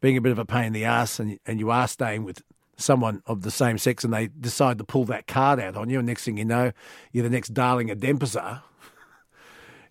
being 0.00 0.16
a 0.16 0.20
bit 0.20 0.32
of 0.32 0.38
a 0.38 0.44
pain 0.44 0.66
in 0.66 0.72
the 0.72 0.84
ass, 0.84 1.18
and 1.18 1.38
and 1.46 1.58
you 1.58 1.70
are 1.70 1.88
staying 1.88 2.24
with 2.24 2.42
someone 2.76 3.22
of 3.26 3.42
the 3.42 3.50
same 3.50 3.78
sex, 3.78 4.04
and 4.04 4.12
they 4.12 4.28
decide 4.28 4.78
to 4.78 4.84
pull 4.84 5.04
that 5.06 5.26
card 5.26 5.60
out 5.60 5.76
on 5.76 5.90
you, 5.90 5.98
and 5.98 6.06
next 6.06 6.24
thing 6.24 6.38
you 6.38 6.44
know, 6.44 6.72
you're 7.12 7.24
the 7.24 7.30
next 7.30 7.52
darling 7.54 7.90
of 7.90 8.00
Dempsey. 8.00 8.40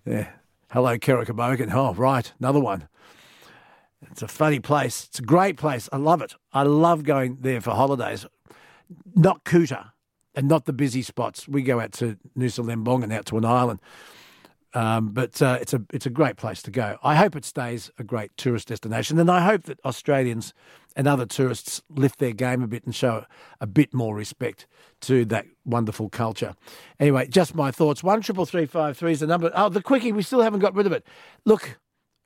Yeah. 0.06 0.30
Hello, 0.72 0.98
Kerobokan. 0.98 1.72
Oh, 1.74 1.94
right, 1.94 2.32
another 2.40 2.60
one. 2.60 2.88
It's 4.12 4.22
a 4.22 4.28
funny 4.28 4.60
place. 4.60 5.06
It's 5.10 5.20
a 5.20 5.24
great 5.24 5.58
place. 5.58 5.90
I 5.92 5.98
love 5.98 6.22
it. 6.22 6.36
I 6.54 6.64
love 6.64 7.04
going 7.04 7.38
there 7.42 7.62
for 7.62 7.72
holidays. 7.72 8.26
Not 9.16 9.44
Kuta 9.44 9.92
and 10.36 10.48
not 10.48 10.66
the 10.66 10.74
busy 10.74 11.02
spots. 11.02 11.48
We 11.48 11.62
go 11.62 11.80
out 11.80 11.92
to 11.94 12.18
Nusa 12.38 12.64
Lembong 12.64 13.04
and 13.04 13.12
out 13.12 13.26
to 13.28 13.38
an 13.38 13.46
island. 13.46 13.80
Um, 14.74 15.10
but 15.10 15.42
uh, 15.42 15.58
it's 15.60 15.74
a 15.74 15.82
it's 15.92 16.06
a 16.06 16.12
great 16.12 16.38
place 16.38 16.62
to 16.62 16.72
go. 16.72 16.98
I 17.04 17.16
hope 17.16 17.36
it 17.36 17.44
stays 17.44 17.90
a 17.98 18.04
great 18.04 18.30
tourist 18.38 18.68
destination, 18.68 19.18
and 19.18 19.30
I 19.30 19.44
hope 19.44 19.64
that 19.64 19.80
Australians 19.84 20.54
and 20.96 21.08
other 21.08 21.26
tourists 21.26 21.82
lift 21.90 22.20
their 22.20 22.34
game 22.34 22.62
a 22.62 22.68
bit 22.68 22.84
and 22.86 22.94
show 22.94 23.26
a 23.60 23.66
bit 23.66 23.96
more 23.96 24.16
respect 24.16 24.68
to 25.02 25.26
that 25.26 25.46
wonderful 25.66 26.10
culture. 26.10 26.56
Anyway, 27.00 27.28
just 27.28 27.56
my 27.56 27.72
thoughts. 27.72 28.04
One 28.04 28.22
triple 28.22 28.46
three 28.46 28.68
five 28.68 28.96
three 28.96 29.14
is 29.14 29.22
the 29.22 29.28
number. 29.28 29.52
Oh, 29.56 29.70
the 29.70 29.82
quickie. 29.82 30.12
We 30.12 30.22
still 30.22 30.42
haven't 30.42 30.60
got 30.60 30.76
rid 30.76 30.86
of 30.86 30.92
it. 30.92 31.04
Look, 31.46 31.80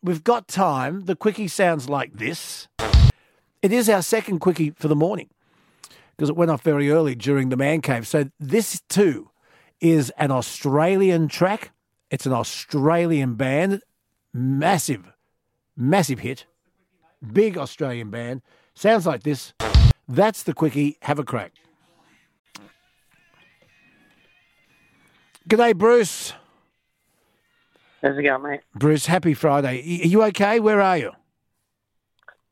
we've 0.03 0.23
got 0.23 0.47
time. 0.47 1.05
The 1.05 1.15
quickie 1.15 1.47
sounds 1.47 1.89
like 1.89 2.17
this. 2.17 2.67
It 3.61 3.71
is 3.71 3.89
our 3.89 4.01
second 4.01 4.39
quickie 4.39 4.71
for 4.71 4.89
the 4.89 4.95
morning 4.95 5.29
because 6.15 6.29
it 6.29 6.35
went 6.35 6.51
off 6.51 6.61
very 6.61 6.91
early 6.91 7.15
during 7.15 7.49
the 7.49 7.57
man 7.57 7.81
cave. 7.81 8.05
So 8.05 8.29
this 8.39 8.81
too 8.89 9.31
is 9.79 10.11
an 10.17 10.31
Australian 10.31 11.29
track. 11.29 11.71
It's 12.11 12.25
an 12.25 12.33
Australian 12.33 13.35
band, 13.35 13.81
massive, 14.33 15.11
massive 15.75 16.19
hit, 16.19 16.45
big 17.31 17.57
Australian 17.57 18.09
band. 18.09 18.41
Sounds 18.75 19.07
like 19.07 19.23
this. 19.23 19.53
That's 20.07 20.43
the 20.43 20.53
quickie. 20.53 20.97
Have 21.03 21.17
a 21.17 21.23
crack. 21.23 21.53
G'day, 25.49 25.75
Bruce. 25.75 26.33
How's 28.03 28.17
it 28.17 28.23
going, 28.23 28.43
mate? 28.43 28.59
Bruce, 28.75 29.05
happy 29.05 29.33
Friday. 29.33 29.79
Are 29.79 30.07
you 30.07 30.23
okay? 30.23 30.59
Where 30.59 30.81
are 30.81 30.97
you? 30.97 31.11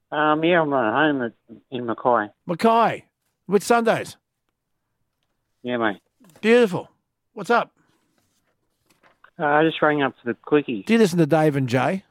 Um, 0.09 0.43
yeah, 0.45 0.61
I'm 0.61 0.71
at 0.73 0.93
home 0.93 1.21
at, 1.23 1.33
in 1.69 1.85
Mackay. 1.85 2.31
Mackay. 2.45 3.05
Whitsundays. 3.49 4.15
Yeah, 5.61 5.75
mate. 5.75 5.99
Beautiful. 6.39 6.89
What's 7.33 7.49
up? 7.49 7.73
Uh, 9.37 9.45
I 9.45 9.63
just 9.63 9.81
rang 9.81 10.01
up 10.01 10.13
for 10.23 10.31
the 10.31 10.37
quickie. 10.41 10.83
Do 10.83 10.93
you 10.93 10.99
listen 10.99 11.19
to 11.19 11.25
Dave 11.25 11.57
and 11.57 11.67
Jay? 11.67 12.03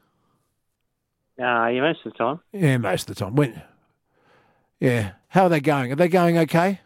Uh, 1.39 1.67
yeah, 1.67 1.81
most 1.81 2.05
of 2.05 2.13
the 2.13 2.17
time. 2.17 2.39
Yeah, 2.51 2.77
most 2.77 3.09
of 3.09 3.15
the 3.15 3.25
time. 3.25 3.35
When? 3.35 3.59
Yeah. 4.79 5.13
How 5.29 5.43
are 5.43 5.49
they 5.49 5.61
going? 5.61 5.91
Are 5.91 5.95
they 5.95 6.09
going 6.09 6.37
okay? 6.37 6.81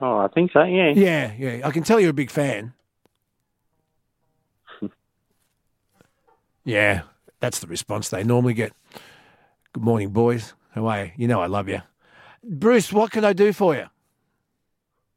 Oh, 0.00 0.18
I 0.18 0.28
think 0.28 0.52
so. 0.52 0.62
Yeah. 0.62 0.92
Yeah, 0.94 1.32
yeah. 1.36 1.66
I 1.66 1.72
can 1.72 1.82
tell 1.82 2.00
you're 2.00 2.10
a 2.10 2.14
big 2.14 2.30
fan. 2.30 2.72
Yeah, 6.68 7.02
that's 7.40 7.60
the 7.60 7.66
response 7.66 8.10
they 8.10 8.22
normally 8.22 8.52
get. 8.52 8.72
Good 9.72 9.82
morning, 9.82 10.10
boys. 10.10 10.52
How 10.72 10.86
are 10.86 11.06
you? 11.06 11.12
You 11.16 11.26
know 11.26 11.40
I 11.40 11.46
love 11.46 11.66
you. 11.68 11.80
Bruce, 12.44 12.92
what 12.92 13.10
can 13.10 13.24
I 13.24 13.32
do 13.32 13.54
for 13.54 13.74
you? 13.74 13.86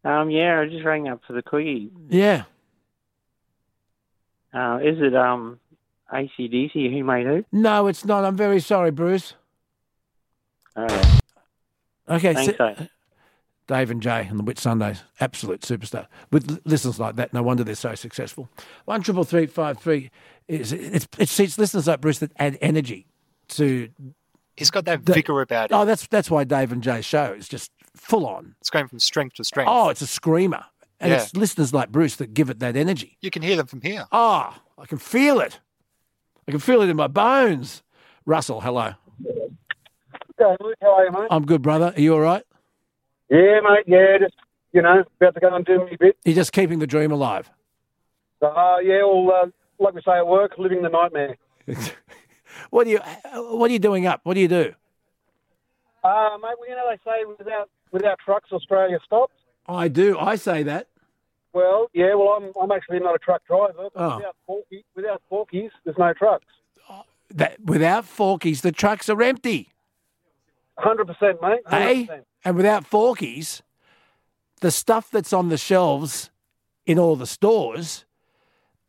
Um, 0.10 0.30
yeah, 0.30 0.62
I 0.62 0.66
just 0.68 0.86
rang 0.86 1.10
up 1.10 1.22
for 1.28 1.34
the 1.34 1.42
quickie. 1.42 1.92
Yeah. 2.10 2.44
Uh, 4.54 4.80
is 4.82 4.98
it 5.02 5.14
um 5.14 5.60
ACDC 6.14 6.74
who 6.74 7.04
made 7.04 7.28
who? 7.28 7.44
No, 7.52 7.88
it's 7.88 8.06
not. 8.06 8.24
I'm 8.24 8.38
very 8.38 8.62
sorry, 8.62 8.92
Bruce. 8.92 9.34
All 10.76 10.86
right. 10.86 11.22
Okay, 12.10 12.34
Thanks, 12.34 12.58
so-. 12.58 12.76
Dave 13.72 13.90
and 13.90 14.02
Jay 14.02 14.28
on 14.30 14.36
the 14.36 14.44
Whitsundays, 14.44 15.00
absolute 15.22 15.62
superstar. 15.62 16.08
With 16.30 16.60
listeners 16.66 17.00
like 17.00 17.16
that, 17.16 17.32
no 17.32 17.42
wonder 17.42 17.64
they're 17.64 17.74
so 17.76 17.96
successful. 17.96 18.50
One 18.84 19.02
triple 19.02 19.24
three 19.24 19.46
five 19.46 19.78
three 19.80 20.12
is 20.50 20.74
it's 20.74 21.08
it's, 21.18 21.40
it's 21.40 21.58
listeners 21.58 21.88
like 21.88 22.02
Bruce 22.02 22.20
that 22.20 22.34
add 22.38 22.58
energy 22.60 23.08
to. 23.50 23.88
He's 24.58 24.70
got 24.72 24.84
that 24.86 25.06
the- 25.06 25.14
vigor 25.14 25.40
about 25.40 25.72
it. 25.72 25.74
Oh, 25.74 25.86
that's 25.86 26.06
that's 26.08 26.30
why 26.30 26.44
Dave 26.44 26.74
and 26.74 26.84
Jay's 26.84 27.06
show 27.06 27.32
is 27.32 27.48
just 27.48 27.72
full 27.96 28.28
on. 28.28 28.56
It's 28.60 28.70
going 28.70 28.90
from 28.90 29.00
strength 29.00 29.36
to 29.36 29.46
strength. 29.46 29.70
Oh, 29.72 29.88
it's 29.88 30.02
a 30.02 30.08
screamer, 30.08 30.66
and 31.00 31.12
Yeah. 31.12 31.22
it's 31.22 31.34
listeners 31.34 31.74
like 31.74 31.94
Bruce 31.94 32.18
that 32.18 32.34
give 32.34 32.50
it 32.50 32.60
that 32.60 32.76
energy. 32.76 33.18
You 33.22 33.32
can 33.32 33.42
hear 33.42 33.56
them 33.56 33.68
from 33.68 33.80
here. 33.80 34.06
Oh, 34.12 34.54
I 34.78 34.86
can 34.86 34.98
feel 34.98 35.40
it. 35.40 35.62
I 36.46 36.52
can 36.52 36.60
feel 36.60 36.82
it 36.82 36.90
in 36.90 36.98
my 36.98 37.08
bones. 37.08 37.84
Russell, 38.26 38.60
hello. 38.60 38.96
G'day, 40.38 40.58
Luke. 40.60 40.76
How 40.82 40.96
are 40.98 41.06
you, 41.06 41.12
mate? 41.12 41.28
I'm 41.32 41.46
good, 41.46 41.62
brother. 41.62 41.94
Are 41.96 42.02
you 42.02 42.14
all 42.16 42.20
right? 42.20 42.44
Yeah, 43.32 43.60
mate. 43.62 43.86
Yeah, 43.88 44.18
just 44.20 44.36
you 44.74 44.82
know, 44.82 45.04
about 45.20 45.34
to 45.34 45.40
go 45.40 45.56
and 45.56 45.66
do 45.66 45.80
me 45.86 45.94
a 45.94 45.98
bit. 45.98 46.18
You're 46.26 46.36
just 46.36 46.52
keeping 46.52 46.80
the 46.80 46.88
dream 46.88 47.12
alive. 47.12 47.50
Uh, 48.42 48.78
yeah, 48.84 49.04
well, 49.04 49.32
uh, 49.44 49.48
like 49.80 49.94
we 49.96 50.02
say 50.06 50.18
at 50.18 50.28
work, 50.28 50.58
living 50.58 50.82
the 50.84 50.90
nightmare. 50.90 51.38
What 52.70 52.86
are 52.86 52.90
you 52.90 53.00
What 53.34 53.70
are 53.70 53.74
you 53.74 53.80
doing 53.80 54.06
up? 54.06 54.22
What 54.24 54.34
do 54.36 54.40
you 54.42 54.48
do? 54.48 54.74
Uh, 56.04 56.38
mate, 56.42 56.56
well, 56.60 56.70
you 56.70 56.76
know 56.76 56.84
they 56.90 56.98
say 57.04 57.26
without 57.38 57.70
without 57.92 58.20
trucks, 58.20 58.52
Australia 58.52 59.00
stops. 59.06 59.34
I 59.68 59.88
do. 59.88 60.18
I 60.20 60.36
say 60.36 60.64
that. 60.64 60.88
Well, 61.54 61.90
yeah, 61.94 62.14
well, 62.14 62.30
I'm 62.30 62.52
I'm 62.62 62.72
actually 62.72 63.00
not 63.00 63.16
a 63.16 63.20
truck 63.20 63.46
driver. 63.48 63.90
But 63.94 64.02
Oh. 64.02 64.18
Without 64.18 64.36
forky, 64.46 64.86
without 64.96 65.22
forkies, 65.32 65.70
there's 65.86 65.98
no 65.98 66.14
trucks. 66.14 66.46
That 67.34 67.60
without 67.62 68.06
forkies, 68.06 68.62
the 68.62 68.72
trucks 68.74 69.10
are 69.10 69.22
empty. 69.22 69.70
Hundred 70.82 71.06
percent, 71.08 71.42
mate. 71.42 71.60
100%. 71.68 71.70
Hey, 71.72 72.10
and 72.44 72.56
without 72.56 72.90
forkies, 72.90 73.62
the 74.62 74.72
stuff 74.72 75.10
that's 75.12 75.34
on 75.34 75.50
the 75.50 75.58
shelves 75.58 76.30
in 76.86 76.98
all 77.00 77.16
the 77.16 77.28
stores, 77.28 78.06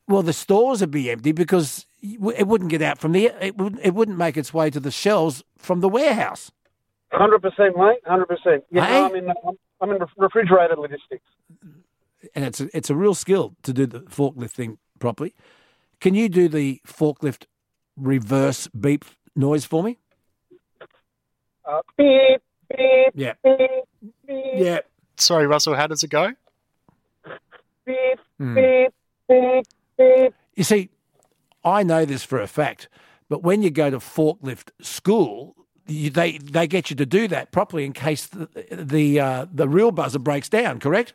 well, 0.09 0.23
the 0.23 0.33
stores 0.33 0.81
would 0.81 0.91
be 0.91 1.11
empty 1.11 1.33
because 1.33 1.87
it 2.03 2.47
wouldn't 2.47 2.71
get 2.71 2.83
out 2.83 2.99
from 2.99 3.13
the 3.13 3.27
it 3.45 3.57
wouldn't 3.57 3.81
it 3.85 3.95
wouldn't 3.95 4.19
make 4.19 4.37
its 4.37 4.53
way 4.53 4.71
to 4.71 4.81
the 4.81 4.91
shelves 4.91 5.43
from 5.59 5.81
the 5.81 5.89
warehouse. 5.89 6.51
Hundred 7.13 7.41
percent, 7.43 7.77
mate. 7.77 7.99
Hundred 8.07 8.27
percent. 8.27 8.65
Yeah, 8.71 8.87
Hey? 8.87 9.03
I'm 9.05 9.15
in 9.15 9.33
I'm 9.81 9.91
in 9.91 9.99
refrigerated 10.17 10.79
logistics. 10.79 11.25
and 12.35 12.45
it's 12.45 12.61
a, 12.61 12.75
it's 12.77 12.89
a 12.91 12.95
real 12.97 13.15
skill 13.15 13.55
to 13.65 13.73
do 13.73 13.85
the 13.87 14.01
forklift 14.01 14.51
thing 14.53 14.79
properly. 14.99 15.35
Can 16.01 16.15
you 16.15 16.29
do 16.29 16.49
the 16.49 16.81
forklift 16.87 17.45
reverse 17.97 18.67
beep 18.69 19.05
noise 19.37 19.65
for 19.65 19.83
me? 19.83 19.99
Uh, 21.65 21.81
beep 21.97 22.41
beep 22.69 23.13
Yeah. 23.15 23.35
beep 23.45 23.59
beep 24.27 24.45
Yeah. 24.55 24.81
Sorry, 25.17 25.47
Russell. 25.47 25.75
How 25.75 25.87
does 25.87 26.03
it 26.03 26.11
go? 26.11 26.33
beep 27.85 28.19
Hmm. 28.39 28.55
beep 28.55 28.93
beep 29.29 29.65
beep. 29.99 30.35
You 30.55 30.65
see, 30.65 30.91
I 31.65 31.83
know 31.83 32.05
this 32.05 32.25
for 32.25 32.41
a 32.41 32.47
fact, 32.47 32.89
but 33.29 33.43
when 33.43 33.63
you 33.63 33.71
go 33.71 33.91
to 33.91 33.99
forklift 33.99 34.71
school, 34.81 35.55
you, 35.87 36.11
they 36.11 36.39
they 36.39 36.67
get 36.67 36.91
you 36.91 36.97
to 36.97 37.07
do 37.07 37.29
that 37.29 37.53
properly 37.53 37.85
in 37.85 37.93
case 37.93 38.27
the 38.27 38.49
the 38.71 39.21
uh, 39.21 39.47
the 39.53 39.69
real 39.69 39.91
buzzer 39.93 40.19
breaks 40.19 40.49
down. 40.49 40.81
Correct? 40.81 41.15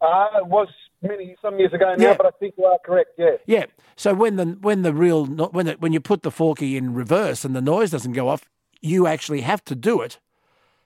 Uh, 0.00 0.28
it 0.38 0.46
was 0.46 0.68
many 1.02 1.36
some 1.42 1.58
years 1.58 1.72
ago 1.72 1.94
now, 1.96 2.04
Yeah. 2.10 2.16
but 2.16 2.26
I 2.26 2.30
think 2.38 2.54
you 2.56 2.64
are 2.64 2.78
correct. 2.84 3.10
Yeah. 3.18 3.36
Yeah. 3.46 3.66
So 3.96 4.14
when 4.14 4.36
the 4.36 4.46
when 4.60 4.82
the 4.82 4.92
real 4.94 5.26
when 5.26 5.66
it, 5.66 5.80
when 5.80 5.92
you 5.92 6.00
put 6.00 6.22
the 6.22 6.30
forky 6.30 6.76
in 6.76 6.94
reverse 6.94 7.44
and 7.44 7.54
the 7.54 7.60
noise 7.62 7.90
doesn't 7.90 8.12
go 8.12 8.28
off, 8.28 8.48
you 8.80 9.06
actually 9.06 9.40
have 9.42 9.64
to 9.66 9.74
do 9.74 10.00
it 10.00 10.18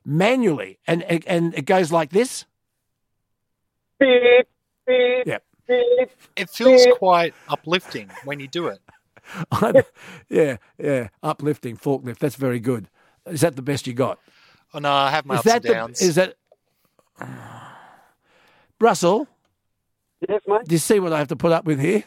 manually, 0.05 0.79
and 0.87 1.03
and, 1.05 1.25
and 1.27 1.55
it 1.55 1.67
goes 1.67 1.91
like 1.93 2.11
this. 2.11 2.45
Beep 4.01 4.47
beep 4.87 5.27
Yeah. 5.27 5.39
beep. 5.67 6.11
It 6.37 6.51
feels 6.51 6.87
quite 6.99 7.35
uplifting 7.49 8.11
when 8.25 8.41
you 8.41 8.49
do 8.49 8.67
it. 8.69 8.81
yeah, 10.29 10.57
yeah. 10.79 11.09
Uplifting 11.23 11.77
forklift. 11.77 12.19
That's 12.19 12.37
very 12.37 12.61
good. 12.61 12.89
Is 13.27 13.41
that 13.41 13.57
the 13.57 13.63
best 13.63 13.87
you 13.87 13.95
got? 13.95 14.19
Oh 14.75 14.81
no, 14.81 14.93
I 14.93 15.11
have 15.11 15.25
my 15.25 15.35
is 15.35 15.39
ups 15.41 15.45
that 15.47 15.55
and 15.57 15.65
the- 15.65 15.69
downs. 15.73 16.03
is 16.03 16.15
that? 16.17 16.35
Russell, 18.81 19.29
Yes, 20.29 20.43
mate. 20.47 20.65
do 20.67 20.75
you 20.75 20.79
see 20.79 20.99
what 21.01 21.13
I 21.13 21.19
have 21.19 21.29
to 21.29 21.37
put 21.37 21.53
up 21.53 21.65
with 21.65 21.81
here? 21.81 22.05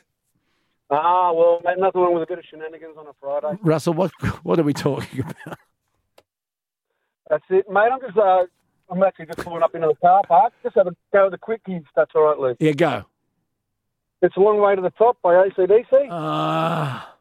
Ah, 0.89 1.31
well, 1.31 1.59
mate, 1.63 1.77
nothing 1.79 2.01
wrong 2.01 2.13
with 2.13 2.23
a 2.23 2.27
bit 2.27 2.37
of 2.39 2.45
shenanigans 2.49 2.95
on 2.97 3.07
a 3.07 3.13
Friday. 3.19 3.57
Russell, 3.63 3.93
what 3.93 4.11
what 4.43 4.59
are 4.59 4.63
we 4.63 4.73
talking 4.73 5.21
about? 5.21 5.57
That's 7.29 7.43
it, 7.49 7.69
mate. 7.69 7.89
I'm 7.91 7.99
just, 7.99 8.17
uh, 8.17 8.45
I'm 8.89 9.03
actually 9.03 9.25
just 9.25 9.39
pulling 9.39 9.63
up 9.63 9.75
into 9.75 9.87
the 9.87 9.95
car 9.95 10.21
park. 10.27 10.53
Just 10.63 10.75
have 10.75 10.87
a 10.87 10.95
go 11.13 11.29
with 11.29 11.33
the 11.33 11.37
quickies. 11.37 11.83
That's 11.95 12.11
all 12.15 12.23
right, 12.23 12.37
Luke. 12.37 12.57
Yeah, 12.59 12.71
go. 12.71 13.05
It's 14.21 14.35
a 14.35 14.39
long 14.39 14.59
way 14.59 14.75
to 14.75 14.81
the 14.81 14.89
top 14.91 15.17
by 15.21 15.33
ACDC. 15.33 16.07
Ah. 16.09 17.13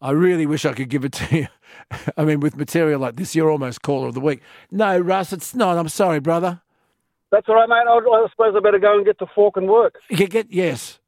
I 0.00 0.10
really 0.10 0.46
wish 0.46 0.64
I 0.64 0.72
could 0.72 0.88
give 0.88 1.04
it 1.04 1.12
to 1.12 1.36
you. 1.36 1.48
I 2.16 2.24
mean, 2.24 2.40
with 2.40 2.56
material 2.56 3.00
like 3.00 3.16
this, 3.16 3.34
you're 3.34 3.50
almost 3.50 3.82
caller 3.82 4.08
of 4.08 4.14
the 4.14 4.20
week. 4.20 4.40
No, 4.70 4.98
Russ, 4.98 5.32
it's 5.32 5.54
not. 5.54 5.78
I'm 5.78 5.88
sorry, 5.88 6.20
brother. 6.20 6.60
That's 7.32 7.48
all 7.48 7.56
right, 7.56 7.68
mate. 7.68 7.88
I, 7.88 7.98
I 7.98 8.26
suppose 8.30 8.54
I 8.56 8.60
better 8.60 8.78
go 8.78 8.96
and 8.96 9.04
get 9.04 9.18
to 9.18 9.26
fork 9.34 9.56
and 9.56 9.68
work. 9.68 9.96
You 10.10 10.28
get 10.28 10.52
yes. 10.52 11.00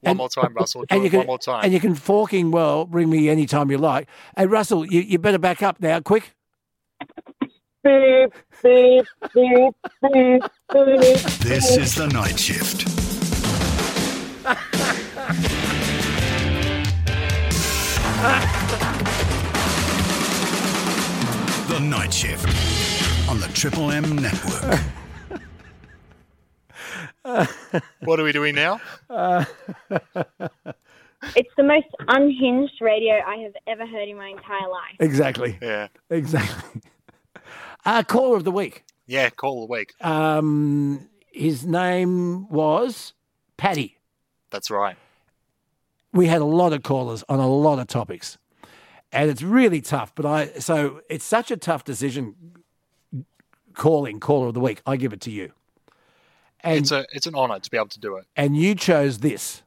One 0.00 0.16
more 0.16 0.28
time, 0.30 0.54
Russell. 0.54 0.82
Do 0.82 0.86
and 0.90 1.04
you 1.04 1.10
can, 1.10 1.18
one 1.18 1.26
more 1.26 1.38
time. 1.38 1.62
And 1.62 1.72
you 1.72 1.78
can 1.78 1.94
forking 1.94 2.50
well. 2.50 2.86
Bring 2.86 3.10
me 3.10 3.28
anytime 3.28 3.70
you 3.70 3.78
like. 3.78 4.08
Hey, 4.36 4.46
Russell, 4.46 4.86
you, 4.86 5.00
you 5.00 5.18
better 5.18 5.38
back 5.38 5.62
up 5.62 5.78
now, 5.80 6.00
quick. 6.00 6.34
Beep, 7.82 8.34
beep, 8.62 9.06
beep, 9.34 9.74
beep, 10.02 10.42
beep. 10.70 11.20
This 11.40 11.78
is 11.78 11.94
the 11.94 12.08
night 12.12 12.38
shift. 12.38 12.84
The 21.68 21.80
night 21.80 22.12
shift 22.12 22.46
on 23.30 23.40
the 23.40 23.48
Triple 23.54 23.90
M 23.90 24.16
network. 24.16 24.80
what 28.00 28.20
are 28.20 28.24
we 28.24 28.32
doing 28.32 28.54
now? 28.54 28.78
It's 31.36 31.50
the 31.56 31.62
most 31.62 31.86
unhinged 32.08 32.80
radio 32.80 33.20
I 33.26 33.36
have 33.36 33.52
ever 33.66 33.86
heard 33.86 34.08
in 34.08 34.16
my 34.16 34.28
entire 34.28 34.68
life. 34.68 34.96
Exactly. 35.00 35.58
Yeah. 35.62 35.88
Exactly. 36.10 36.82
Uh, 37.84 38.02
caller 38.02 38.36
of 38.36 38.44
the 38.44 38.50
week. 38.50 38.84
Yeah, 39.06 39.30
caller 39.30 39.62
of 39.62 39.68
the 39.68 39.72
week. 39.72 39.94
Um, 40.04 41.08
his 41.32 41.64
name 41.66 42.48
was 42.48 43.12
Paddy. 43.56 43.96
That's 44.50 44.70
right. 44.70 44.96
we 46.12 46.26
had 46.26 46.40
a 46.40 46.44
lot 46.44 46.72
of 46.72 46.82
callers 46.82 47.22
on 47.28 47.38
a 47.38 47.48
lot 47.48 47.78
of 47.78 47.86
topics, 47.86 48.36
and 49.12 49.30
it's 49.30 49.42
really 49.42 49.80
tough. 49.80 50.12
But 50.14 50.26
I 50.26 50.46
so 50.58 51.00
it's 51.08 51.24
such 51.24 51.50
a 51.50 51.56
tough 51.56 51.84
decision. 51.84 52.34
Calling 53.74 54.18
caller 54.18 54.48
of 54.48 54.54
the 54.54 54.60
week, 54.60 54.82
I 54.84 54.96
give 54.96 55.12
it 55.12 55.20
to 55.22 55.30
you. 55.30 55.52
And 56.62 56.78
it's 56.78 56.90
a 56.90 57.06
it's 57.12 57.26
an 57.26 57.34
honour 57.36 57.60
to 57.60 57.70
be 57.70 57.76
able 57.76 57.88
to 57.88 58.00
do 58.00 58.16
it. 58.16 58.26
and 58.36 58.56
you 58.56 58.74
chose 58.74 59.18
this. 59.18 59.62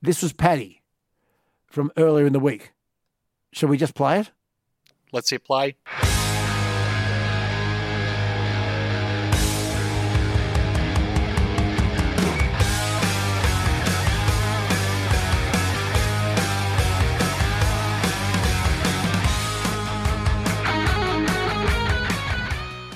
This 0.00 0.22
was 0.22 0.32
Paddy 0.32 0.82
from 1.66 1.92
earlier 1.96 2.26
in 2.26 2.32
the 2.32 2.40
week. 2.40 2.72
Shall 3.52 3.68
we 3.68 3.76
just 3.76 3.94
play 3.94 4.18
it? 4.20 4.30
Let's 5.12 5.28
hit 5.30 5.44
play. 5.44 5.76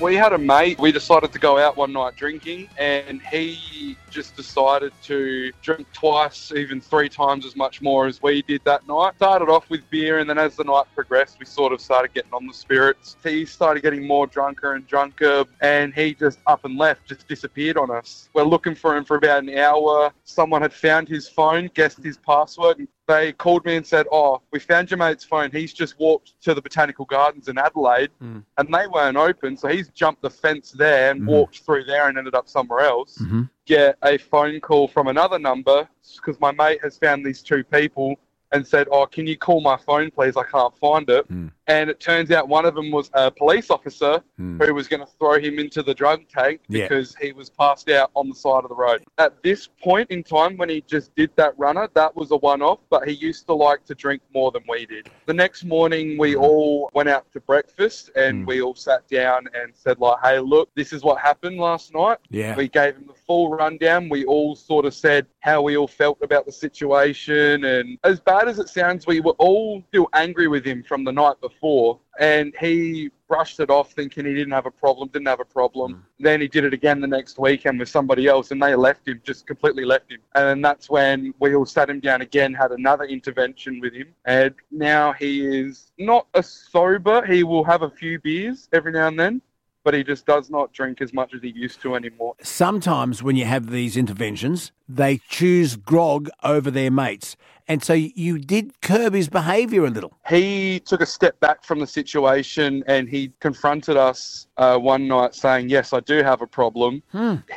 We 0.07 0.15
had 0.15 0.33
a 0.33 0.39
mate. 0.39 0.79
We 0.79 0.93
decided 0.93 1.33
to 1.33 1.39
go 1.41 1.59
out 1.59 1.77
one 1.77 1.93
night 1.93 2.15
drinking, 2.15 2.69
and 2.79 3.21
he 3.23 3.97
just 4.09 4.37
decided 4.37 4.93
to 5.03 5.51
drink 5.63 5.89
twice, 5.93 6.53
even 6.53 6.81
three 6.81 7.09
times 7.09 7.45
as 7.45 7.57
much 7.57 7.83
more 7.83 8.07
as 8.07 8.23
we 8.23 8.43
did 8.43 8.61
that 8.65 8.87
night. 8.87 9.17
Started 9.17 9.49
off 9.49 9.69
with 9.69 9.81
beer, 9.91 10.21
and 10.21 10.31
then 10.31 10.39
as 10.39 10.55
the 10.55 10.63
night 10.63 10.85
progressed, 10.95 11.41
we 11.41 11.45
sort 11.45 11.73
of 11.73 11.81
started 11.81 12.15
getting 12.15 12.33
on 12.33 12.47
the 12.47 12.55
spirits. 12.55 13.17
He 13.25 13.45
started 13.45 13.83
getting 13.83 14.07
more 14.07 14.29
drunker 14.29 14.75
and 14.75 14.87
drunker, 14.87 15.45
and 15.61 15.93
he 15.93 16.15
just 16.15 16.39
up 16.47 16.65
and 16.65 16.79
left, 16.79 17.09
just 17.09 17.27
disappeared 17.27 17.77
on 17.77 17.91
us. 17.91 18.29
We're 18.33 18.45
looking 18.45 18.77
for 18.77 18.97
him 18.97 19.05
for 19.05 19.17
about 19.17 19.43
an 19.43 19.59
hour. 19.59 20.13
Someone 20.23 20.63
had 20.63 20.73
found 20.73 21.09
his 21.09 21.29
phone, 21.29 21.69
guessed 21.75 22.05
his 22.05 22.17
password, 22.17 22.79
and 22.79 22.87
they 23.07 23.33
called 23.33 23.65
me 23.65 23.77
and 23.77 23.87
said, 23.87 24.07
"Oh, 24.11 24.43
we 24.51 24.59
found 24.59 24.91
your 24.91 24.99
mate's 24.99 25.25
phone. 25.25 25.51
He's 25.53 25.73
just 25.73 25.99
walked 25.99 26.41
to 26.43 26.55
the 26.55 26.61
botanical 26.63 27.05
gardens 27.05 27.49
in 27.49 27.57
Adelaide, 27.59 28.11
Hmm. 28.21 28.41
and 28.59 28.75
they 28.75 28.87
weren't 28.89 29.17
open. 29.17 29.57
So 29.57 29.69
he's 29.69 29.89
jumped 29.91 30.23
the 30.23 30.31
fence 30.31 30.73
there 30.73 31.11
and 31.13 31.27
walked 31.27 31.61
through 31.61 31.85
there 31.85 32.09
and 32.09 32.19
ended 32.19 32.35
up 32.35 32.49
somewhere 32.49 32.81
else. 32.81 33.23
Get 33.65 33.97
a 34.03 34.19
phone 34.19 34.61
call 34.61 34.89
from 34.89 35.09
another 35.09 35.39
number 35.39 35.89
because 36.17 36.41
my 36.41 36.53
mate 36.53 36.81
has 36.83 36.99
found 36.99 37.25
these 37.25 37.43
two 37.43 37.63
people 37.65 38.17
and 38.57 38.67
said, 38.67 38.89
"Oh, 38.91 39.07
can 39.07 39.27
you 39.27 39.37
call 39.37 39.61
my 39.61 39.77
phone, 39.77 40.11
please? 40.11 40.37
I 40.37 40.45
can't 40.45 40.77
find 40.79 41.09
it." 41.11 41.27
And 41.69 41.91
it 41.91 41.99
turns 41.99 42.31
out 42.31 42.49
one 42.49 42.65
of 42.65 42.77
them 42.77 42.93
was 42.93 43.11
a 43.13 43.29
police 43.31 43.71
officer 43.71 44.23
Hmm. 44.37 44.61
who 44.63 44.73
was 44.73 44.87
going 44.87 45.01
to 45.01 45.13
throw 45.19 45.39
him 45.41 45.59
into 45.59 45.83
the 45.83 45.93
drug 45.95 46.21
tank 46.29 46.61
Yeah. 46.69 46.83
because 46.87 47.17
he 47.21 47.33
was 47.33 47.51
passed 47.51 47.91
out 47.91 48.11
on 48.15 48.29
the 48.29 48.37
side 48.37 48.63
of 48.63 48.69
the 48.69 48.77
road. 48.77 49.03
At 49.19 49.43
this 49.43 49.67
point 49.83 50.11
in 50.13 50.23
time, 50.23 50.57
when 50.59 50.69
he 50.69 50.81
just 50.83 51.13
did 51.17 51.31
that 51.37 51.59
runner, 51.59 51.89
that 51.95 52.15
was 52.15 52.31
a 52.31 52.37
one 52.37 52.63
off, 52.63 52.79
but 52.89 53.09
he 53.09 53.15
used 53.15 53.47
to 53.49 53.55
like 53.55 53.85
to 53.87 53.95
drink 53.97 54.23
more 54.33 54.53
than 54.53 54.63
we 54.69 54.87
did. 54.87 55.11
The 55.27 55.35
next 55.35 55.65
morning, 55.65 56.13
Hmm. 56.13 56.19
we 56.21 56.37
all 56.37 56.89
went 56.95 57.09
out 57.09 57.25
to 57.33 57.41
breakfast 57.41 58.11
and 58.15 58.47
we 58.47 58.63
all 58.63 58.77
sat 58.77 59.07
down 59.09 59.49
and 59.55 59.73
said, 59.75 59.99
like, 59.99 60.19
hey, 60.23 60.39
look, 60.39 60.69
this 60.77 60.93
is 60.93 61.03
what 61.03 61.19
happened 61.19 61.59
last 61.59 61.93
night. 61.93 62.19
Yeah. 62.31 62.55
We 62.57 62.69
gave 62.69 62.95
him 62.95 63.07
the 63.09 63.15
full 63.27 63.51
rundown. 63.51 64.09
We 64.09 64.25
all 64.25 64.55
sort 64.55 64.85
of 64.85 64.95
said 64.95 65.27
how 65.41 65.63
we 65.63 65.77
all 65.77 65.89
felt 65.89 66.19
about 66.23 66.47
the 66.47 66.53
situation. 66.53 67.65
And 67.65 67.99
as 68.05 68.21
bad 68.21 68.46
as 68.49 68.59
it 68.59 68.69
sounds, 68.69 69.07
we 69.07 69.21
were 69.21 69.37
all 69.39 69.83
still 69.89 70.09
angry 70.13 70.49
with 70.49 70.65
him 70.65 70.83
from 70.83 71.05
the 71.05 71.13
night 71.13 71.41
before. 71.41 71.99
And 72.19 72.55
he 72.59 73.11
brushed 73.29 73.61
it 73.61 73.71
off 73.71 73.93
thinking 73.93 74.25
he 74.25 74.35
didn't 74.35 74.53
have 74.53 74.67
a 74.67 74.71
problem, 74.71 75.09
didn't 75.09 75.29
have 75.29 75.41
a 75.41 75.45
problem. 75.45 75.95
Mm. 75.95 76.01
Then 76.21 76.41
he 76.41 76.49
did 76.49 76.65
it 76.65 76.73
again 76.73 77.01
the 77.01 77.07
next 77.07 77.39
weekend 77.39 77.79
with 77.79 77.89
somebody 77.89 78.27
else 78.27 78.51
and 78.51 78.63
they 78.63 78.75
left 78.75 79.07
him, 79.07 79.21
just 79.25 79.47
completely 79.47 79.85
left 79.85 80.11
him. 80.11 80.21
And 80.35 80.47
then 80.47 80.63
that's 80.63 80.89
when 80.89 81.35
we 81.41 81.55
all 81.55 81.67
sat 81.67 81.91
him 81.91 82.01
down 82.01 82.23
again, 82.23 82.55
had 82.55 82.73
another 82.73 83.05
intervention 83.05 83.81
with 83.81 83.93
him. 83.93 84.15
And 84.25 84.55
now 84.71 85.13
he 85.13 85.47
is 85.47 85.93
not 85.99 86.27
a 86.35 86.43
sober. 86.43 87.25
He 87.27 87.45
will 87.45 87.65
have 87.65 87.83
a 87.83 87.91
few 87.91 88.19
beers 88.21 88.69
every 88.73 88.93
now 88.93 89.09
and 89.09 89.19
then, 89.19 89.43
but 89.85 89.95
he 89.95 90.03
just 90.03 90.27
does 90.27 90.51
not 90.51 90.73
drink 90.73 91.01
as 91.01 91.13
much 91.13 91.35
as 91.35 91.43
he 91.43 91.51
used 91.51 91.81
to 91.83 91.95
anymore. 91.95 92.35
Sometimes 92.43 93.23
when 93.23 93.37
you 93.37 93.45
have 93.45 93.71
these 93.71 93.97
interventions, 93.97 94.73
they 94.89 95.21
choose 95.29 95.77
grog 95.77 96.29
over 96.43 96.71
their 96.71 96.91
mates. 96.91 97.37
And 97.69 97.83
so 97.83 97.95
you 97.95 98.39
did 98.39 98.81
curb 98.81 99.15
his 99.15 99.29
behaviour 99.29 99.85
a 99.85 99.91
little. 99.91 100.13
he 100.29 100.81
took 100.81 101.01
a 101.01 101.07
step 101.07 101.39
back 101.41 101.65
from 101.65 101.81
the 101.81 101.87
situation 101.87 102.85
and 102.87 103.09
he 103.09 103.33
confronted 103.41 103.97
us 103.97 104.47
uh, 104.57 104.79
one 104.79 105.09
night 105.09 105.35
saying, 105.35 105.69
"Yes, 105.69 105.93
I 105.93 106.01
do 106.01 106.23
have 106.23 106.43
a 106.43 106.47
problem." 106.47 107.03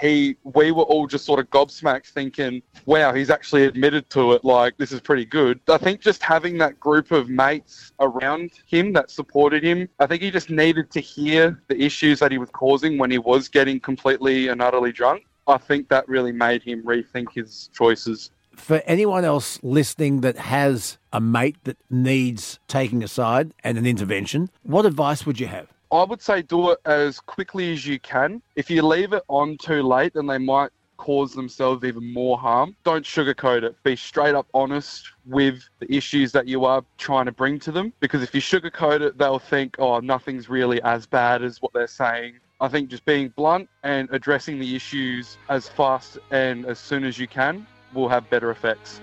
He, 0.02 0.36
we 0.44 0.72
were 0.72 0.84
all 0.84 1.06
just 1.06 1.26
sort 1.26 1.40
of 1.40 1.50
gobsmacked, 1.52 2.08
thinking, 2.08 2.62
"Wow, 2.86 3.14
he's 3.14 3.30
actually 3.30 3.66
admitted 3.66 4.10
to 4.12 4.34
it. 4.34 4.44
Like 4.44 4.78
this 4.78 4.92
is 4.92 5.00
pretty 5.00 5.26
good." 5.26 5.60
I 5.70 5.78
think 5.78 6.02
just 6.02 6.24
having 6.24 6.58
that 6.58 6.80
group 6.80 7.12
of 7.12 7.30
mates 7.30 7.92
around 8.00 8.52
him 8.66 8.94
that 8.94 9.12
supported 9.12 9.64
him, 9.64 9.88
I 10.00 10.08
think 10.08 10.24
he 10.24 10.32
just 10.32 10.50
needed 10.50 10.90
to 10.92 11.00
hear 11.00 11.62
the 11.68 11.80
issues 11.80 12.20
that 12.20 12.32
he 12.32 12.40
was 12.40 12.50
causing 12.50 12.98
when 12.98 13.12
he 13.12 13.20
was 13.20 13.48
getting 13.48 13.80
completely 13.80 14.48
and 14.48 14.62
utterly 14.62 14.92
drunk. 14.92 15.26
I 15.48 15.58
think 15.58 15.90
that 15.90 16.08
really 16.08 16.32
made 16.32 16.62
him 16.64 16.84
rethink 16.84 17.34
his 17.34 17.70
choices. 17.74 18.32
For 18.60 18.84
anyone 18.86 19.26
else 19.26 19.58
listening 19.64 20.22
that 20.22 20.38
has 20.38 21.00
a 21.12 21.20
mate 21.20 21.58
that 21.64 21.78
needs 21.90 22.60
taking 22.68 23.02
aside 23.04 23.54
and 23.64 23.80
an 23.80 23.88
intervention, 23.88 24.52
what 24.62 24.86
advice 24.86 25.26
would 25.26 25.40
you 25.40 25.48
have? 25.48 25.74
I 25.92 26.04
would 26.04 26.22
say 26.22 26.44
do 26.44 26.70
it 26.70 26.80
as 26.86 27.20
quickly 27.20 27.74
as 27.74 27.88
you 27.88 28.00
can. 28.00 28.44
If 28.56 28.70
you 28.70 28.84
leave 28.84 29.14
it 29.14 29.24
on 29.28 29.58
too 29.58 29.82
late, 29.82 30.14
then 30.14 30.28
they 30.28 30.38
might 30.38 30.70
cause 30.98 31.34
themselves 31.34 31.84
even 31.84 32.14
more 32.14 32.38
harm. 32.38 32.76
Don't 32.84 33.04
sugarcoat 33.04 33.64
it. 33.64 33.82
Be 33.84 33.96
straight 33.96 34.36
up 34.36 34.46
honest 34.54 35.10
with 35.26 35.64
the 35.80 35.92
issues 35.92 36.32
that 36.34 36.48
you 36.48 36.66
are 36.66 36.84
trying 37.00 37.26
to 37.26 37.32
bring 37.32 37.58
to 37.62 37.72
them. 37.72 37.92
Because 38.02 38.22
if 38.22 38.36
you 38.36 38.42
sugarcoat 38.42 39.02
it, 39.02 39.18
they'll 39.18 39.40
think, 39.40 39.78
oh, 39.80 40.00
nothing's 40.00 40.48
really 40.48 40.80
as 40.84 41.08
bad 41.08 41.42
as 41.42 41.60
what 41.60 41.74
they're 41.74 41.88
saying. 41.88 42.36
I 42.62 42.68
think 42.68 42.90
just 42.90 43.06
being 43.06 43.30
blunt 43.30 43.68
and 43.84 44.10
addressing 44.12 44.60
the 44.60 44.76
issues 44.76 45.38
as 45.48 45.70
fast 45.70 46.20
and 46.30 46.68
as 46.68 46.78
soon 46.78 47.04
as 47.04 47.18
you 47.18 47.28
can 47.28 47.66
will 47.94 48.10
have 48.10 48.30
better 48.30 48.52
effects. 48.52 49.02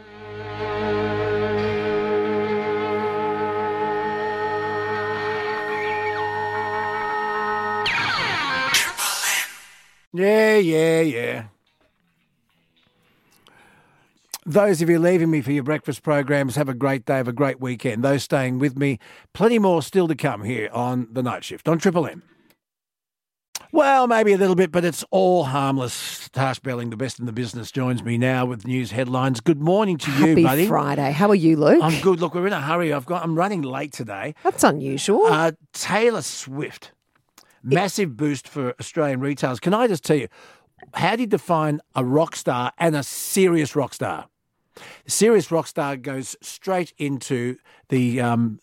Yeah, 10.13 10.57
yeah, 10.57 11.01
yeah. 11.03 11.45
Those 14.47 14.81
of 14.81 14.89
you 14.89 14.99
leaving 14.99 15.31
me 15.31 15.43
for 15.43 15.51
your 15.51 15.65
breakfast 15.65 16.03
programs, 16.03 16.55
have 16.55 16.69
a 16.69 16.75
great 16.75 17.05
day, 17.05 17.17
have 17.17 17.29
a 17.29 17.33
great 17.33 17.61
weekend. 17.61 18.05
Those 18.05 18.23
staying 18.23 18.61
with 18.61 18.79
me, 18.79 18.99
plenty 19.35 19.59
more 19.59 19.83
still 19.83 20.07
to 20.07 20.15
come 20.15 20.45
here 20.45 20.71
on 20.73 21.09
the 21.11 21.23
night 21.23 21.45
shift 21.45 21.69
on 21.69 21.79
Triple 21.79 22.07
M. 22.07 22.23
Well, 23.73 24.07
maybe 24.07 24.33
a 24.33 24.39
little 24.39 24.55
bit, 24.55 24.71
but 24.73 24.85
it's 24.85 25.05
all 25.11 25.45
harmless. 25.45 26.29
Tash 26.31 26.59
Belling, 26.61 26.91
the 26.91 26.97
best 26.97 27.19
in 27.19 27.27
the 27.27 27.33
business, 27.33 27.71
joins 27.71 28.03
me 28.03 28.17
now 28.19 28.47
with 28.47 28.67
news 28.67 28.91
headlines. 28.93 29.41
Good 29.41 29.61
morning 29.61 29.99
to 29.99 30.11
you, 30.13 30.27
Happy 30.29 30.43
buddy. 30.43 30.67
Friday. 30.67 31.11
How 31.13 31.29
are 31.29 31.35
you, 31.35 31.57
Luke? 31.57 31.83
I'm 31.83 32.01
good. 32.01 32.21
Look, 32.21 32.35
we're 32.35 32.47
in 32.47 32.53
a 32.53 32.61
hurry. 32.61 32.93
I've 32.93 33.07
got. 33.07 33.23
I'm 33.23 33.35
running 33.35 33.63
late 33.63 33.93
today. 33.93 34.35
That's 34.45 34.65
unusual. 34.65 35.27
Uh, 35.27 35.53
Taylor 35.73 36.23
Swift, 36.23 36.93
massive 37.63 38.17
boost 38.17 38.49
for 38.49 38.75
Australian 38.79 39.21
retailers. 39.21 39.61
Can 39.61 39.75
I 39.75 39.87
just 39.89 40.05
tell 40.05 40.17
you, 40.17 40.29
how 40.95 41.17
do 41.17 41.23
you 41.23 41.27
define 41.27 41.81
a 41.95 42.05
rock 42.05 42.37
star 42.37 42.73
and 42.79 42.95
a 42.97 43.03
serious 43.03 43.75
rock 43.75 43.95
star? 43.95 44.27
A 45.07 45.11
serious 45.11 45.51
rock 45.51 45.67
star 45.67 45.97
goes 45.97 46.37
straight 46.41 46.93
into 46.99 47.57
the 47.89 48.21
um, 48.21 48.61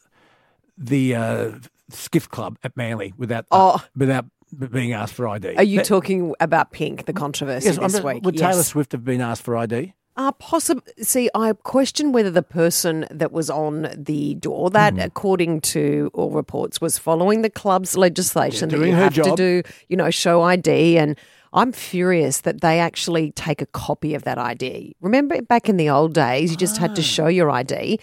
the 0.78 1.16
uh, 1.16 1.52
skiff 1.90 2.30
club 2.30 2.58
at 2.64 2.78
Manly 2.78 3.14
without 3.18 3.46
Oh. 3.52 3.84
without 3.96 4.26
being 4.72 4.94
asked 4.94 5.14
for 5.14 5.28
ID. 5.28 5.56
Are 5.56 5.64
you 5.64 5.82
talking 5.84 6.34
about 6.40 6.72
Pink, 6.72 7.06
the 7.06 7.14
controversy 7.14 7.66
Yes, 7.68 7.78
this 7.78 8.02
week? 8.04 8.24
would 8.24 8.36
yes. 8.36 8.52
Taylor 8.52 8.64
Swift 8.64 8.92
have 8.92 9.04
been 9.04 9.22
asked 9.22 9.44
for 9.44 9.56
ID? 9.58 9.94
Uh, 10.16 10.32
possible. 10.34 10.84
See, 11.02 11.28
I 11.34 11.54
question 11.64 12.12
whether 12.12 12.30
the 12.30 12.44
person 12.44 13.08
that 13.10 13.32
was 13.32 13.50
on 13.50 13.90
the 13.98 14.36
door, 14.36 14.70
that 14.70 14.94
Hmm. 14.94 15.00
according 15.00 15.62
to 15.62 16.12
all 16.14 16.30
reports, 16.30 16.80
was 16.80 17.00
following 17.00 17.42
the 17.42 17.50
club's 17.50 17.98
legislation 17.98 18.70
Yeah, 18.70 18.78
that 18.78 18.86
you 18.88 18.94
have 18.94 19.14
to 19.16 19.36
do, 19.36 19.64
you 19.90 19.98
know, 19.98 20.12
show 20.12 20.44
ID. 20.44 20.98
And 21.00 21.18
I'm 21.52 21.72
furious 21.72 22.42
that 22.42 22.62
they 22.62 22.80
actually 22.80 23.32
take 23.32 23.60
a 23.62 23.66
copy 23.66 24.14
of 24.14 24.22
that 24.24 24.38
ID. 24.38 24.96
Remember 25.02 25.42
back 25.42 25.68
in 25.68 25.78
the 25.78 25.90
old 25.90 26.14
days, 26.14 26.52
you 26.52 26.58
just 26.58 26.78
Ah. 26.78 26.82
had 26.82 26.96
to 26.96 27.02
show 27.02 27.26
your 27.28 27.50
ID. 27.50 28.00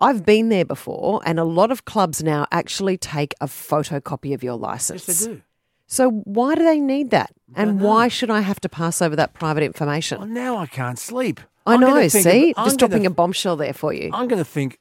I've 0.00 0.24
been 0.24 0.48
there 0.48 0.64
before, 0.64 1.20
and 1.26 1.38
a 1.38 1.44
lot 1.44 1.70
of 1.70 1.84
clubs 1.84 2.22
now 2.22 2.46
actually 2.52 2.96
take 2.96 3.34
a 3.40 3.46
photocopy 3.46 4.34
of 4.34 4.42
your 4.42 4.56
license. 4.56 5.06
Yes, 5.08 5.20
they 5.20 5.32
do. 5.34 5.42
So 5.86 6.10
why 6.10 6.54
do 6.54 6.64
they 6.64 6.80
need 6.80 7.10
that? 7.10 7.30
And 7.54 7.80
why 7.80 8.08
should 8.08 8.30
I 8.30 8.40
have 8.40 8.58
to 8.60 8.68
pass 8.68 9.00
over 9.02 9.14
that 9.16 9.34
private 9.34 9.62
information? 9.62 10.18
Well, 10.18 10.26
now 10.28 10.56
I 10.56 10.66
can't 10.66 10.98
sleep. 10.98 11.40
I 11.66 11.74
I'm 11.74 11.80
know. 11.80 11.88
gonna 11.88 12.08
think 12.10 12.24
See, 12.24 12.54
I'm 12.56 12.64
just 12.66 12.78
gonna- 12.78 12.88
dropping 12.90 13.06
a 13.06 13.10
bombshell 13.10 13.56
there 13.56 13.72
for 13.72 13.92
you. 13.92 14.10
I'm 14.12 14.28
going 14.28 14.38
to 14.40 14.44
think 14.44 14.78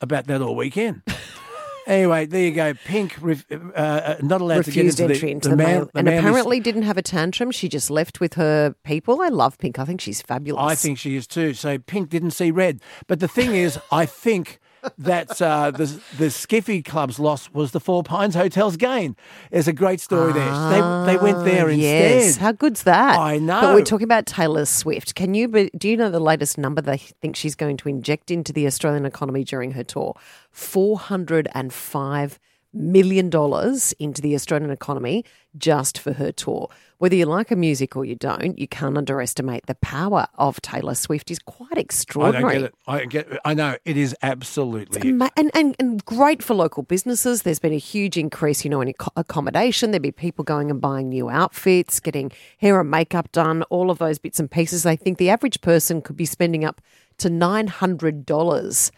about 0.00 0.26
that 0.26 0.40
all 0.42 0.56
weekend. 0.56 1.02
anyway, 1.86 2.26
there 2.26 2.42
you 2.42 2.52
go. 2.52 2.74
Pink, 2.84 3.16
ref- 3.20 3.44
uh, 3.50 3.54
uh, 3.76 4.16
not 4.22 4.40
allowed 4.40 4.66
refused 4.66 4.96
to 4.98 5.04
get 5.08 5.10
into 5.10 5.14
entry 5.14 5.28
the, 5.28 5.32
into 5.32 5.48
the 5.50 5.56
man- 5.56 5.66
mail, 5.66 5.84
the 5.92 5.98
and 5.98 6.06
Manly- 6.06 6.18
apparently 6.18 6.60
didn't 6.60 6.82
have 6.82 6.96
a 6.96 7.02
tantrum. 7.02 7.50
She 7.50 7.68
just 7.68 7.90
left 7.90 8.20
with 8.20 8.34
her 8.34 8.74
people. 8.84 9.20
I 9.22 9.28
love 9.28 9.58
Pink. 9.58 9.78
I 9.78 9.84
think 9.84 10.00
she's 10.00 10.22
fabulous. 10.22 10.62
I 10.62 10.74
think 10.74 10.98
she 10.98 11.14
is 11.16 11.26
too. 11.26 11.52
So 11.54 11.78
Pink 11.78 12.08
didn't 12.08 12.30
see 12.32 12.50
red. 12.50 12.80
But 13.06 13.20
the 13.20 13.28
thing 13.28 13.54
is, 13.54 13.78
I 13.92 14.06
think 14.06 14.58
that 14.98 15.40
uh, 15.42 15.70
the 15.70 15.86
the 16.18 16.26
Skiffy 16.26 16.84
Club's 16.84 17.18
loss 17.18 17.50
was 17.52 17.72
the 17.72 17.80
Four 17.80 18.02
Pines 18.02 18.34
Hotel's 18.34 18.76
gain. 18.76 19.16
There's 19.50 19.68
a 19.68 19.72
great 19.72 20.00
story 20.00 20.32
there. 20.32 20.50
They 20.70 21.12
they 21.12 21.16
went 21.16 21.44
there 21.44 21.66
Ah, 21.66 21.70
instead. 21.70 22.20
Yes, 22.20 22.36
how 22.36 22.52
good's 22.52 22.82
that? 22.84 23.18
I 23.18 23.38
know. 23.38 23.60
But 23.60 23.74
we're 23.74 23.84
talking 23.84 24.04
about 24.04 24.26
Taylor 24.26 24.64
Swift. 24.64 25.14
Can 25.14 25.34
you? 25.34 25.48
be- 25.48 25.70
Do 25.76 25.88
you 25.88 25.96
know 25.96 26.10
the 26.10 26.20
latest 26.20 26.58
number 26.58 26.80
they 26.82 26.98
think 26.98 27.36
she's 27.36 27.54
going 27.54 27.76
to 27.78 27.88
inject 27.88 28.30
into 28.30 28.52
the 28.52 28.66
Australian 28.66 29.04
economy 29.06 29.44
during 29.44 29.72
her 29.72 29.84
tour? 29.84 30.14
Four 30.50 30.98
hundred 30.98 31.48
and 31.54 31.72
five 31.72 32.38
million 32.72 33.30
dollars 33.30 33.92
into 34.00 34.20
the 34.20 34.34
Australian 34.34 34.70
economy 34.70 35.24
just 35.56 35.98
for 35.98 36.14
her 36.14 36.32
tour. 36.32 36.68
Whether 36.98 37.16
you 37.16 37.26
like 37.26 37.50
her 37.50 37.56
music 37.56 37.96
or 37.96 38.04
you 38.04 38.14
don't, 38.14 38.58
you 38.58 38.68
can't 38.68 38.96
underestimate 38.96 39.66
the 39.66 39.74
power 39.74 40.26
of 40.36 40.60
Taylor 40.62 40.94
Swift. 40.94 41.30
is 41.30 41.38
quite 41.38 41.76
extraordinary. 41.76 42.54
I 42.54 42.58
get 42.58 42.62
it. 42.62 42.74
I 42.86 43.04
get. 43.04 43.40
I 43.44 43.54
know 43.54 43.76
it 43.84 43.96
is 43.96 44.16
absolutely. 44.22 45.12
Ma- 45.12 45.28
and, 45.36 45.50
and, 45.54 45.76
and 45.78 46.04
great 46.04 46.42
for 46.42 46.54
local 46.54 46.82
businesses. 46.82 47.42
There's 47.42 47.58
been 47.58 47.72
a 47.72 47.78
huge 47.78 48.16
increase, 48.16 48.64
you 48.64 48.70
know, 48.70 48.80
in 48.80 48.94
accommodation. 49.16 49.90
There'd 49.90 50.02
be 50.02 50.12
people 50.12 50.44
going 50.44 50.70
and 50.70 50.80
buying 50.80 51.08
new 51.08 51.28
outfits, 51.28 52.00
getting 52.00 52.32
hair 52.58 52.80
and 52.80 52.90
makeup 52.90 53.30
done, 53.32 53.64
all 53.64 53.90
of 53.90 53.98
those 53.98 54.18
bits 54.18 54.40
and 54.40 54.50
pieces. 54.50 54.86
I 54.86 54.96
think 54.96 55.18
the 55.18 55.30
average 55.30 55.60
person 55.60 56.00
could 56.00 56.16
be 56.16 56.26
spending 56.26 56.64
up 56.64 56.80
to 57.18 57.28
$900 57.28 58.90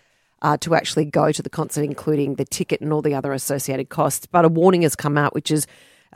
uh, 0.42 0.56
to 0.58 0.74
actually 0.74 1.04
go 1.06 1.32
to 1.32 1.42
the 1.42 1.50
concert, 1.50 1.82
including 1.82 2.34
the 2.34 2.44
ticket 2.44 2.80
and 2.80 2.92
all 2.92 3.02
the 3.02 3.14
other 3.14 3.32
associated 3.32 3.88
costs. 3.88 4.26
But 4.26 4.44
a 4.44 4.48
warning 4.48 4.82
has 4.82 4.94
come 4.94 5.16
out, 5.16 5.34
which 5.34 5.50
is 5.50 5.66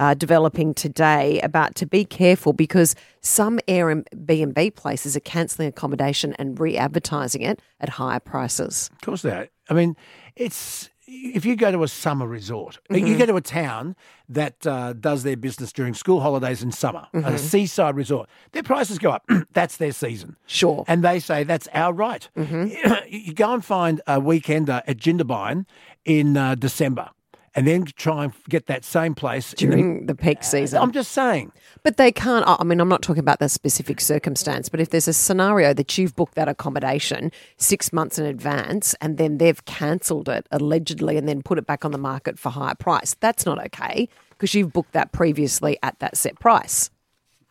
uh, 0.01 0.15
developing 0.15 0.75
today 0.75 1.41
about 1.43 1.77
to 1.77 1.87
be 1.87 2.05
careful 2.05 2.53
because 2.53 2.97
some 3.21 3.61
Airbnb 3.69 4.75
places 4.75 5.17
are 5.17 5.21
cancelling 5.21 5.69
accommodation 5.69 6.35
and 6.39 6.59
re-advertising 6.59 7.43
it 7.43 7.61
at 7.81 7.91
higher 7.91 8.19
prices. 8.21 8.91
Of 8.95 9.01
course, 9.03 9.23
they 9.23 9.31
are. 9.31 9.49
I 9.69 9.75
mean, 9.75 9.95
it's 10.35 10.89
if 11.13 11.45
you 11.45 11.57
go 11.57 11.73
to 11.73 11.83
a 11.83 11.89
summer 11.89 12.25
resort, 12.27 12.79
you 12.89 12.99
Mhm. 13.01 13.19
go 13.19 13.27
to 13.27 13.35
a 13.37 13.41
town 13.41 13.97
that 14.29 14.65
uh, 14.65 14.93
does 14.93 15.25
their 15.25 15.37
business 15.37 15.73
during 15.73 15.93
school 15.93 16.21
holidays 16.21 16.63
in 16.63 16.71
summer, 16.71 17.09
a 17.13 17.19
Mhm. 17.19 17.39
seaside 17.39 17.97
resort, 17.97 18.29
their 18.53 18.63
prices 18.63 18.99
go 19.01 19.11
up. 19.11 19.25
that's 19.53 19.77
their 19.77 19.91
season. 19.91 20.37
Sure. 20.47 20.85
And 20.87 21.03
they 21.03 21.19
say 21.19 21.43
that's 21.43 21.67
our 21.75 21.93
right. 21.93 22.29
you 22.37 23.35
go 23.35 23.53
and 23.53 23.65
find 23.65 24.01
a 24.07 24.21
weekender 24.21 24.83
at 24.87 24.99
Jindabyne 24.99 25.67
in 26.05 26.37
uh, 26.37 26.55
December. 26.55 27.11
And 27.57 27.67
then 27.67 27.85
try 27.85 28.25
and 28.25 28.33
get 28.49 28.67
that 28.67 28.85
same 28.85 29.15
place 29.15 29.53
during 29.55 30.07
the 30.07 30.15
peak 30.15 30.45
season. 30.45 30.81
I'm 30.81 30.93
just 30.93 31.11
saying. 31.11 31.51
But 31.83 31.97
they 31.97 32.13
can't. 32.13 32.45
I 32.47 32.63
mean, 32.63 32.81
I'm 32.81 32.89
not 32.89 33.03
talking 33.03 33.21
about 33.21 33.41
the 33.41 33.49
specific 33.49 34.01
circumstance, 34.01 34.69
but 34.69 34.79
if 34.79 34.91
there's 34.91 35.09
a 35.09 35.13
scenario 35.13 35.75
that 35.75 35.99
you've 35.99 36.15
booked 36.15 36.37
that 36.37 36.49
accommodation 36.49 37.33
six 37.57 37.93
months 37.93 38.21
in 38.21 38.27
advance 38.27 38.95
and 39.01 39.19
then 39.19 39.39
they've 39.39 39.65
cancelled 39.65 40.29
it 40.29 40.47
allegedly 40.53 41.17
and 41.17 41.29
then 41.29 41.43
put 41.43 41.59
it 41.59 41.67
back 41.67 41.85
on 41.85 41.91
the 41.91 41.99
market 41.99 42.39
for 42.39 42.51
higher 42.51 42.77
price, 42.77 43.17
that's 43.19 43.45
not 43.45 43.59
okay 43.67 44.09
because 44.41 44.55
you've 44.55 44.73
booked 44.73 44.93
that 44.93 45.13
previously 45.13 45.77
at 45.83 45.99
that 45.99 46.17
set 46.17 46.39
price. 46.41 46.91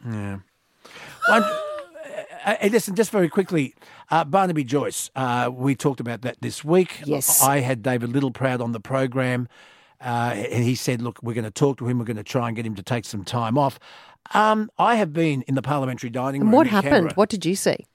Yeah. 0.03 0.39
One, 1.27 1.43
uh, 1.43 2.55
uh, 2.61 2.69
listen, 2.71 2.95
just 2.95 3.11
very 3.11 3.29
quickly, 3.29 3.75
uh, 4.09 4.23
Barnaby 4.23 4.63
Joyce. 4.63 5.11
Uh, 5.15 5.51
we 5.53 5.75
talked 5.75 5.99
about 5.99 6.21
that 6.23 6.37
this 6.41 6.63
week. 6.63 7.01
Yes. 7.05 7.43
I 7.43 7.59
had 7.59 7.83
David 7.83 8.11
Littleproud 8.11 8.59
on 8.59 8.71
the 8.71 8.79
program, 8.79 9.47
uh, 10.01 10.33
and 10.35 10.63
he 10.63 10.75
said, 10.75 11.01
"Look, 11.01 11.19
we're 11.21 11.33
going 11.33 11.43
to 11.45 11.51
talk 11.51 11.77
to 11.79 11.87
him. 11.87 11.99
We're 11.99 12.05
going 12.05 12.17
to 12.17 12.23
try 12.23 12.47
and 12.47 12.55
get 12.55 12.65
him 12.65 12.75
to 12.75 12.83
take 12.83 13.05
some 13.05 13.23
time 13.23 13.57
off." 13.57 13.79
Um, 14.33 14.69
I 14.77 14.95
have 14.95 15.11
been 15.13 15.41
in 15.43 15.55
the 15.55 15.61
parliamentary 15.61 16.09
dining 16.09 16.41
room. 16.41 16.49
And 16.49 16.55
what 16.57 16.67
happened? 16.67 16.91
Canberra. 16.93 17.13
What 17.15 17.29
did 17.29 17.45
you 17.45 17.55
see? 17.55 17.85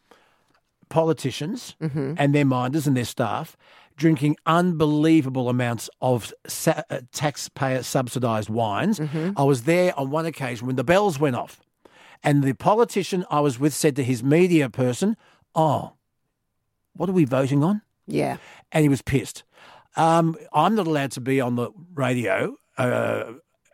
Politicians 0.89 1.77
Mhm. 1.83 2.17
and 2.19 2.35
their 2.35 2.45
minders 2.45 2.87
and 2.87 2.97
their 2.97 3.05
staff 3.05 3.57
drinking 3.97 4.37
unbelievable 4.45 5.49
amounts 5.49 5.89
of 6.01 6.33
sa- 6.47 6.83
uh, 6.91 7.01
taxpayer 7.13 7.83
subsidised 7.83 8.51
wines. 8.51 8.99
Mm-hmm. 8.99 9.31
I 9.37 9.45
was 9.45 9.63
there 9.63 9.97
on 9.99 10.11
one 10.11 10.27
occasion 10.27 10.67
when 10.67 10.77
the 10.77 10.85
bells 10.85 11.19
went 11.21 11.37
off, 11.37 11.61
and 12.23 12.43
the 12.43 12.55
politician 12.55 13.25
I 13.31 13.41
was 13.41 13.59
with 13.61 13.73
said 13.73 13.95
to 13.97 14.05
his 14.05 14.23
media 14.23 14.69
person, 14.69 15.17
"Oh, 15.55 15.93
what 16.95 17.09
are 17.09 17.13
we 17.13 17.25
voting 17.25 17.63
on?" 17.65 17.83
Yeah. 18.07 18.37
and 18.73 18.83
he 18.83 18.89
was 18.89 19.01
pissed. 19.03 19.45
Um, 19.97 20.37
I'm 20.53 20.75
not 20.75 20.87
allowed 20.87 21.13
to 21.13 21.21
be 21.21 21.41
on 21.41 21.57
the 21.57 21.71
radio 21.95 22.57
uh, 22.79 23.25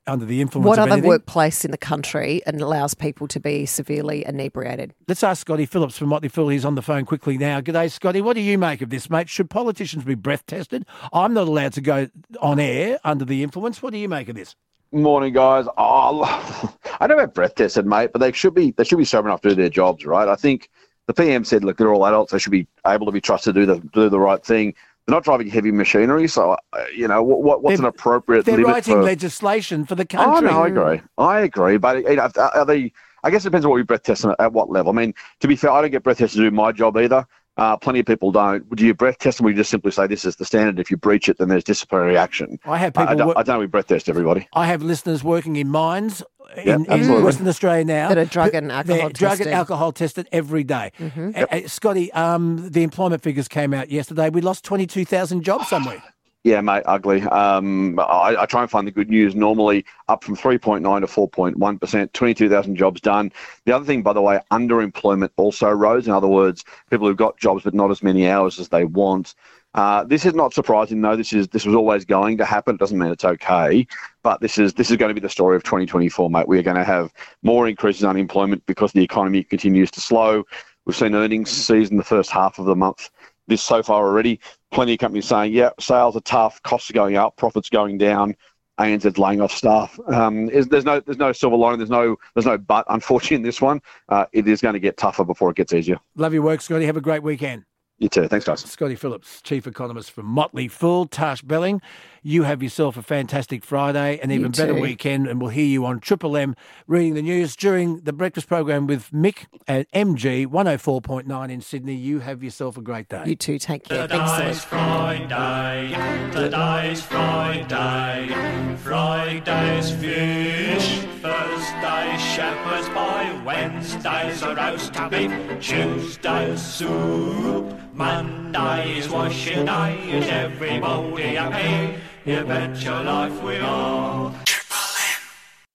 under 0.06 0.24
the 0.24 0.40
influence 0.40 0.66
What 0.66 0.78
of 0.78 0.84
other 0.84 0.92
anything. 0.92 1.08
workplace 1.08 1.64
in 1.64 1.70
the 1.70 1.78
country 1.78 2.42
and 2.46 2.60
allows 2.60 2.94
people 2.94 3.26
to 3.28 3.40
be 3.40 3.64
severely 3.66 4.24
inebriated? 4.26 4.94
Let's 5.08 5.22
ask 5.22 5.40
Scotty 5.40 5.66
Phillips 5.66 5.96
from 5.96 6.08
Motley 6.08 6.28
Fool. 6.28 6.48
He's 6.48 6.64
on 6.64 6.74
the 6.74 6.82
phone 6.82 7.04
quickly 7.04 7.38
now. 7.38 7.60
G'day, 7.60 7.90
Scotty. 7.90 8.20
What 8.20 8.34
do 8.34 8.40
you 8.40 8.58
make 8.58 8.82
of 8.82 8.90
this, 8.90 9.08
mate? 9.08 9.28
Should 9.28 9.50
politicians 9.50 10.04
be 10.04 10.14
breath 10.14 10.44
tested? 10.46 10.84
I'm 11.12 11.32
not 11.32 11.48
allowed 11.48 11.72
to 11.74 11.80
go 11.80 12.08
on 12.40 12.58
air 12.60 12.98
under 13.04 13.24
the 13.24 13.42
influence. 13.42 13.82
What 13.82 13.92
do 13.92 13.98
you 13.98 14.08
make 14.08 14.28
of 14.28 14.36
this? 14.36 14.56
Morning, 14.92 15.32
guys. 15.32 15.66
Oh, 15.78 16.74
I 17.00 17.06
know 17.06 17.14
about 17.18 17.34
breath 17.34 17.54
tested, 17.54 17.86
mate, 17.86 18.10
but 18.12 18.18
they 18.18 18.32
should 18.32 18.54
be 18.54 18.72
they 18.72 18.82
should 18.84 18.98
be 18.98 19.04
sober 19.04 19.28
enough 19.28 19.40
to 19.42 19.50
do 19.50 19.54
their 19.54 19.68
jobs, 19.68 20.04
right? 20.04 20.26
I 20.28 20.34
think 20.34 20.68
the 21.06 21.14
PM 21.14 21.44
said, 21.44 21.62
look, 21.62 21.76
they're 21.76 21.94
all 21.94 22.04
adults; 22.06 22.32
they 22.32 22.40
should 22.40 22.50
be 22.50 22.66
able 22.84 23.06
to 23.06 23.12
be 23.12 23.20
trusted 23.20 23.54
to 23.54 23.60
do 23.60 23.66
the 23.66 23.78
do 23.92 24.08
the 24.08 24.18
right 24.18 24.44
thing. 24.44 24.74
They're 25.10 25.16
not 25.16 25.24
driving 25.24 25.48
heavy 25.48 25.72
machinery, 25.72 26.28
so 26.28 26.56
uh, 26.72 26.84
you 26.94 27.08
know 27.08 27.20
what, 27.20 27.42
what 27.42 27.62
what's 27.64 27.80
an 27.80 27.84
appropriate 27.84 28.46
They're 28.46 28.54
limit 28.54 28.68
writing 28.68 28.94
for? 28.94 29.02
legislation 29.02 29.84
for 29.84 29.96
the 29.96 30.06
Oh, 30.16 30.38
country. 30.38 30.46
no, 30.46 30.62
I 30.62 30.68
agree. 30.68 31.00
I 31.18 31.40
agree, 31.40 31.78
but 31.78 32.04
you 32.04 32.14
know, 32.14 32.28
are 32.36 32.64
they? 32.64 32.92
I 33.24 33.30
guess 33.32 33.44
it 33.44 33.48
depends 33.48 33.64
on 33.64 33.72
what 33.72 33.78
you 33.78 33.84
breath 33.84 34.04
test 34.04 34.22
and 34.22 34.36
at 34.38 34.52
what 34.52 34.70
level. 34.70 34.92
I 34.92 34.94
mean, 34.94 35.12
to 35.40 35.48
be 35.48 35.56
fair, 35.56 35.72
I 35.72 35.80
don't 35.80 35.90
get 35.90 36.04
breath 36.04 36.18
tested 36.18 36.38
to 36.38 36.48
do 36.48 36.54
my 36.54 36.70
job 36.70 36.96
either. 36.96 37.26
Uh, 37.56 37.76
plenty 37.76 38.00
of 38.00 38.06
people 38.06 38.32
don't. 38.32 38.74
Do 38.74 38.86
you 38.86 38.94
breath 38.94 39.18
test, 39.18 39.40
or 39.40 39.44
we 39.44 39.52
just 39.52 39.70
simply 39.70 39.90
say 39.90 40.06
this 40.06 40.24
is 40.24 40.36
the 40.36 40.44
standard? 40.44 40.78
If 40.78 40.90
you 40.90 40.96
breach 40.96 41.28
it, 41.28 41.36
then 41.38 41.48
there's 41.48 41.64
disciplinary 41.64 42.16
action. 42.16 42.58
I 42.64 42.78
have 42.78 42.96
I, 42.96 43.02
people 43.02 43.16
don't, 43.16 43.26
wo- 43.28 43.34
I 43.36 43.42
don't 43.42 43.58
we 43.58 43.66
breath 43.66 43.88
test 43.88 44.08
everybody. 44.08 44.48
I 44.54 44.66
have 44.66 44.82
listeners 44.82 45.22
working 45.22 45.56
in 45.56 45.68
mines 45.68 46.22
Yeah, 46.56 46.76
in, 46.76 46.86
in. 46.90 47.22
Western 47.22 47.46
Australia 47.48 47.84
now 47.84 48.08
That 48.08 48.18
are 48.18 48.24
drug 48.24 48.52
who- 48.52 48.58
and 48.58 48.70
they're 48.70 48.76
alcohol 48.78 49.08
drug 49.10 49.30
and 49.32 49.38
tested. 49.38 49.52
alcohol 49.52 49.92
tested 49.92 50.28
every 50.32 50.64
day. 50.64 50.92
Mhm. 50.98 51.36
Uh, 51.36 51.46
uh, 51.50 51.68
Scotty, 51.68 52.10
um, 52.12 52.70
the 52.70 52.82
employment 52.82 53.22
figures 53.22 53.46
came 53.48 53.74
out 53.74 53.90
yesterday. 53.90 54.30
We 54.30 54.40
lost 54.40 54.64
twenty 54.64 54.86
two 54.86 55.04
thousand 55.04 55.42
jobs 55.42 55.68
somewhere. 55.68 56.02
Yeah, 56.42 56.62
mate, 56.62 56.84
ugly. 56.86 57.20
Um, 57.22 57.98
I, 58.00 58.34
I 58.40 58.46
try 58.46 58.62
and 58.62 58.70
find 58.70 58.86
the 58.86 58.90
good 58.90 59.10
news. 59.10 59.34
Normally 59.34 59.84
up 60.08 60.24
from 60.24 60.36
3.9 60.36 60.80
to 61.00 61.06
4.1%, 61.06 62.12
22,000 62.14 62.76
jobs 62.76 63.02
done. 63.02 63.30
The 63.66 63.76
other 63.76 63.84
thing, 63.84 64.02
by 64.02 64.14
the 64.14 64.22
way, 64.22 64.40
underemployment 64.50 65.30
also 65.36 65.68
rose. 65.68 66.06
In 66.06 66.14
other 66.14 66.28
words, 66.28 66.64
people 66.88 67.06
who've 67.06 67.16
got 67.16 67.38
jobs 67.38 67.64
but 67.64 67.74
not 67.74 67.90
as 67.90 68.02
many 68.02 68.26
hours 68.26 68.58
as 68.58 68.70
they 68.70 68.86
want. 68.86 69.34
Uh, 69.74 70.02
this 70.04 70.24
is 70.24 70.34
not 70.34 70.54
surprising 70.54 71.00
though. 71.00 71.14
This 71.14 71.32
is 71.32 71.46
this 71.48 71.64
was 71.64 71.76
always 71.76 72.04
going 72.04 72.38
to 72.38 72.44
happen. 72.44 72.74
It 72.74 72.78
doesn't 72.78 72.98
mean 72.98 73.12
it's 73.12 73.24
okay, 73.24 73.86
but 74.24 74.40
this 74.40 74.58
is 74.58 74.74
this 74.74 74.90
is 74.90 74.96
going 74.96 75.10
to 75.10 75.14
be 75.14 75.20
the 75.20 75.28
story 75.28 75.54
of 75.54 75.62
2024, 75.62 76.28
mate. 76.28 76.48
We 76.48 76.58
are 76.58 76.62
going 76.62 76.76
to 76.76 76.82
have 76.82 77.12
more 77.42 77.68
increases 77.68 78.02
in 78.02 78.08
unemployment 78.08 78.66
because 78.66 78.92
the 78.92 79.04
economy 79.04 79.44
continues 79.44 79.90
to 79.92 80.00
slow. 80.00 80.42
We've 80.86 80.96
seen 80.96 81.14
earnings 81.14 81.50
season 81.50 81.98
the 81.98 82.02
first 82.02 82.32
half 82.32 82.58
of 82.58 82.64
the 82.64 82.74
month 82.74 83.10
this 83.46 83.62
so 83.62 83.82
far 83.82 84.06
already. 84.06 84.40
Plenty 84.70 84.94
of 84.94 84.98
companies 84.98 85.26
saying, 85.26 85.52
yeah, 85.52 85.70
sales 85.80 86.16
are 86.16 86.20
tough, 86.20 86.62
costs 86.62 86.90
are 86.90 86.94
going 86.94 87.16
up, 87.16 87.36
profits 87.36 87.68
going 87.68 87.98
down. 87.98 88.36
ANZ's 88.78 89.18
laying 89.18 89.40
off 89.40 89.52
staff. 89.52 89.98
Um, 90.06 90.48
is, 90.48 90.66
there's 90.68 90.86
no 90.86 91.00
there's 91.00 91.18
no 91.18 91.32
silver 91.32 91.56
lining. 91.56 91.78
There's 91.78 91.90
no 91.90 92.16
there's 92.34 92.46
no 92.46 92.56
but. 92.56 92.86
Unfortunately, 92.88 93.36
in 93.36 93.42
this 93.42 93.60
one, 93.60 93.80
uh, 94.08 94.24
it 94.32 94.48
is 94.48 94.62
going 94.62 94.72
to 94.72 94.80
get 94.80 94.96
tougher 94.96 95.24
before 95.24 95.50
it 95.50 95.56
gets 95.56 95.74
easier. 95.74 95.98
Love 96.16 96.32
your 96.32 96.42
work, 96.42 96.62
Scotty. 96.62 96.86
Have 96.86 96.96
a 96.96 97.00
great 97.02 97.22
weekend. 97.22 97.64
You 97.98 98.08
too. 98.08 98.26
Thanks, 98.28 98.46
guys. 98.46 98.60
Scotty 98.60 98.94
Phillips, 98.94 99.42
Chief 99.42 99.66
Economist 99.66 100.10
from 100.12 100.24
Motley 100.24 100.68
Fool, 100.68 101.04
Tash 101.04 101.42
Belling. 101.42 101.82
You 102.22 102.42
have 102.42 102.62
yourself 102.62 102.98
a 102.98 103.02
fantastic 103.02 103.64
Friday, 103.64 104.18
and 104.22 104.30
even 104.30 104.52
better 104.52 104.74
weekend, 104.74 105.26
and 105.26 105.40
we'll 105.40 105.50
hear 105.50 105.64
you 105.64 105.86
on 105.86 106.00
Triple 106.00 106.36
M 106.36 106.54
reading 106.86 107.14
the 107.14 107.22
news 107.22 107.56
during 107.56 108.00
the 108.00 108.12
breakfast 108.12 108.46
program 108.46 108.86
with 108.86 109.10
Mick 109.10 109.46
at 109.66 109.90
MG 109.92 110.46
104.9 110.46 111.50
in 111.50 111.60
Sydney. 111.62 111.94
You 111.94 112.18
have 112.18 112.42
yourself 112.42 112.76
a 112.76 112.82
great 112.82 113.08
day. 113.08 113.22
You 113.24 113.36
too. 113.36 113.58
Take 113.58 113.84
care. 113.84 114.06
Today's 114.06 114.30
Thanks, 114.32 114.64
Friday, 114.64 116.30
today's 116.30 117.00
Friday, 117.00 118.76
Friday's 118.76 119.90
fish, 119.92 120.98
Thursday's 121.22 122.20
shepherd's 122.20 122.88
pie, 122.90 123.42
Wednesday's 123.46 124.42
a 124.42 124.54
roast 124.54 124.92
beef, 125.08 125.32
Tuesday's 125.58 126.60
soup, 126.60 127.94
Monday's 127.94 129.08
washing 129.08 129.64
day, 129.64 129.98
is 130.10 130.28
everybody 130.28 131.34
happy? 131.34 131.98
You 132.26 132.44
bet 132.44 132.84
your 132.84 133.02
life 133.02 133.42
we 133.42 133.56
are. 133.56 134.59